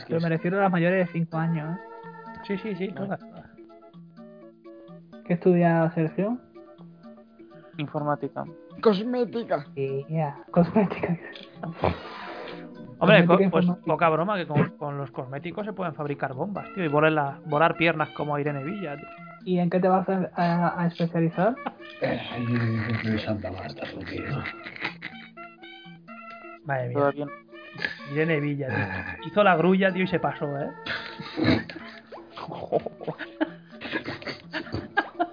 Pero 0.07 0.21
me 0.21 0.29
refiero 0.29 0.57
a 0.57 0.61
las 0.63 0.71
mayores 0.71 1.07
de 1.07 1.13
5 1.13 1.37
años. 1.37 1.77
¿eh? 1.77 1.81
Sí, 2.47 2.57
sí, 2.57 2.75
sí, 2.75 2.87
todas. 2.89 3.19
¿Qué 5.25 5.33
estudia 5.33 5.89
Sergio? 5.95 6.37
Informática. 7.77 8.43
Cosmética. 8.81 9.65
Sí, 9.75 10.05
ya. 10.09 10.35
Cosmética. 10.51 11.17
Hombre, 12.99 13.25
Cosmética 13.25 13.49
pues 13.49 13.65
poca 13.85 14.09
broma 14.09 14.37
que 14.37 14.45
con, 14.47 14.69
con 14.77 14.97
los 14.97 15.09
cosméticos 15.11 15.65
se 15.65 15.73
pueden 15.73 15.93
fabricar 15.95 16.33
bombas, 16.33 16.65
tío, 16.75 16.83
y 16.83 16.87
volar, 16.87 17.11
la- 17.11 17.39
volar 17.45 17.75
piernas 17.77 18.09
como 18.09 18.37
Irene 18.37 18.63
Villa, 18.63 18.97
tío. 18.97 19.07
¿Y 19.45 19.57
en 19.59 19.69
qué 19.71 19.79
te 19.79 19.87
vas 19.87 20.07
a, 20.09 20.29
a- 20.35 20.81
a 20.83 20.87
especializar? 20.87 21.55
Ay, 22.01 22.45
de 23.03 23.19
Santa 23.19 23.51
Marta, 23.51 23.81
tío. 24.07 24.23
Madre 26.65 26.89
mía. 26.89 27.25
Irene 28.11 28.39
Villa, 28.39 28.67
tío. 28.67 29.25
Hizo 29.27 29.43
la 29.43 29.55
grulla, 29.55 29.91
tío, 29.91 30.03
y 30.03 30.07
se 30.07 30.19
pasó, 30.19 30.45
¿eh? 30.59 30.71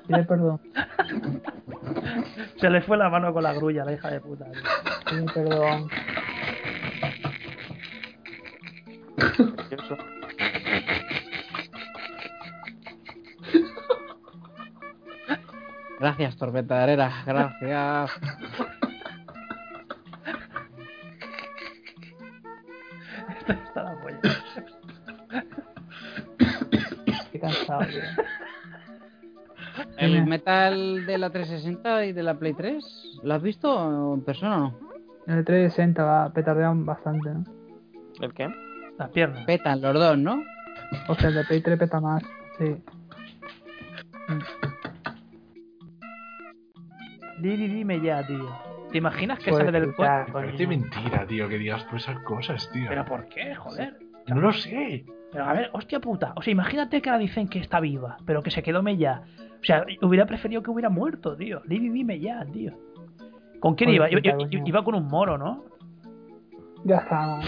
Pide 0.06 0.24
perdón. 0.24 0.60
Se 2.60 2.70
le 2.70 2.81
fue 2.82 2.97
la 2.97 3.09
mano 3.09 3.32
con 3.32 3.43
la 3.43 3.52
grulla, 3.52 3.85
la 3.85 3.93
hija 3.93 4.10
de 4.10 4.20
puta. 4.20 4.47
tío. 4.51 4.62
Pide 5.10 5.32
perdón. 5.32 5.89
Gracias, 16.01 16.36
Tormenta 16.36 16.77
de 16.77 16.82
Arena. 16.82 17.23
Gracias. 17.27 18.10
Está 23.53 23.83
la 23.83 24.01
polla. 24.01 24.20
Qué 27.33 27.41
cansado, 27.41 27.81
tío. 27.87 28.03
¿El 29.97 30.27
metal 30.27 31.07
de 31.07 31.19
la 31.19 31.31
360 31.31 32.07
y 32.07 32.12
de 32.12 32.23
la 32.23 32.35
Play 32.35 32.55
3? 32.55 33.20
¿Lo 33.23 33.35
has 33.35 33.43
visto 33.43 34.15
en 34.15 34.23
persona 34.23 34.57
o 34.57 34.61
no? 34.61 34.79
En 35.27 35.39
el 35.39 35.45
360 35.45 36.05
va, 36.05 36.33
petardean 36.33 36.87
bastante, 36.87 37.31
¿no? 37.31 37.45
¿El 38.20 38.33
qué? 38.33 38.49
Las 38.99 39.11
piernas. 39.11 39.45
Petan 39.45 39.81
los 39.81 39.95
dos, 39.95 40.19
¿no? 40.19 40.43
O 41.09 41.15
sea, 41.15 41.29
el 41.29 41.35
de 41.35 41.45
Play 41.45 41.61
3 41.61 41.79
peta 41.79 42.01
más. 42.01 42.23
Sí. 42.59 42.77
Di, 47.41 47.57
di, 47.57 47.69
dime 47.69 48.01
ya, 48.01 48.27
tío. 48.27 48.68
¿Te 48.90 48.98
imaginas 48.98 49.39
que 49.39 49.51
Pues 49.51 49.65
sale 49.65 49.81
del 49.81 49.94
cuerpo? 49.94 50.32
Parece 50.32 50.66
mentira, 50.66 51.27
tío, 51.27 51.48
que 51.48 51.59
digas 51.59 51.86
tú 51.89 51.97
esas 51.97 52.19
cosas, 52.20 52.70
tío. 52.73 52.86
¿Pero 52.89 53.05
por 53.05 53.28
qué, 53.28 53.55
joder? 53.55 53.97
No 54.28 54.40
lo 54.40 54.52
sé. 54.52 55.05
Pero 55.31 55.44
a 55.44 55.52
ver, 55.52 55.70
hostia 55.73 56.01
puta. 56.01 56.32
O 56.36 56.43
sea, 56.43 56.52
imagínate 56.52 57.02
que 57.02 57.10
ahora 57.10 57.19
dicen 57.20 57.48
que 57.48 57.59
está 57.59 57.81
viva, 57.81 58.16
pero 58.24 58.43
que 58.43 58.51
se 58.51 58.62
quedó 58.62 58.82
mella. 58.82 59.23
O 59.60 59.65
sea, 59.65 59.85
hubiera 60.02 60.24
preferido 60.27 60.62
que 60.62 60.70
hubiera 60.70 60.89
muerto, 60.89 61.36
tío. 61.36 61.60
Di, 61.66 61.78
dime 61.78 62.19
ya, 62.19 62.44
tío. 62.47 62.73
¿Con 63.60 63.74
quién 63.74 63.90
iba? 63.90 64.09
iba- 64.10 64.20
iba 64.66 64.85
con 64.85 64.94
un 64.94 65.06
moro, 65.09 65.36
¿no? 65.36 65.65
Ya 66.85 66.97
estamos. 66.98 67.44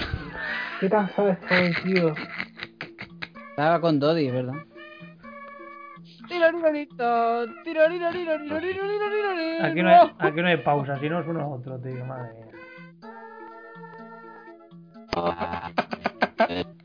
Qué 0.81 0.91
cansado 0.91 1.31
estoy, 1.31 1.73
tío. 1.85 2.15
Estaba 3.51 3.81
con 3.81 3.99
Dodi, 4.01 4.31
¿verdad? 4.31 4.55
Aquí 9.63 9.83
no 9.83 9.89
hay, 9.91 10.11
aquí 10.19 10.41
no 10.41 10.49
hay 10.49 10.57
pausa, 10.59 10.99
si 10.99 11.09
no 11.09 11.21
es 11.21 11.27
uno 11.27 11.51
otro, 11.53 11.81
tío. 11.81 12.05
Madre 12.05 12.35
mía. 12.35 12.47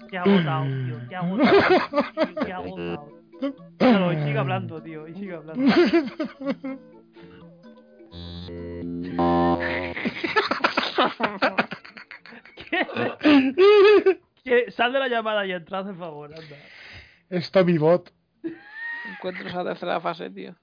Qué 0.10 0.18
agotado, 0.18 0.66
tío. 0.66 0.98
Qué 1.10 1.16
agotado. 1.16 1.52
Qué 2.46 2.54
agotado. 2.54 4.14
Y 4.14 4.18
sigue 4.24 4.38
hablando, 4.38 4.82
tío. 4.82 5.08
Y 5.08 5.14
sigue 5.14 5.36
hablando. 5.36 5.74
¿Qué? 12.70 12.88
¿Qué? 14.44 14.72
Sal 14.72 14.94
de 14.94 15.00
la 15.00 15.08
llamada 15.08 15.46
y 15.46 15.52
entra, 15.52 15.80
el 15.80 15.96
favor, 15.96 16.34
anda. 16.34 16.56
Está 17.30 17.64
mi 17.64 17.78
bot. 17.78 18.12
Encuentros 19.10 19.54
a 19.56 19.64
tercera 19.64 20.02
fase, 20.02 20.30
tío. 20.30 20.56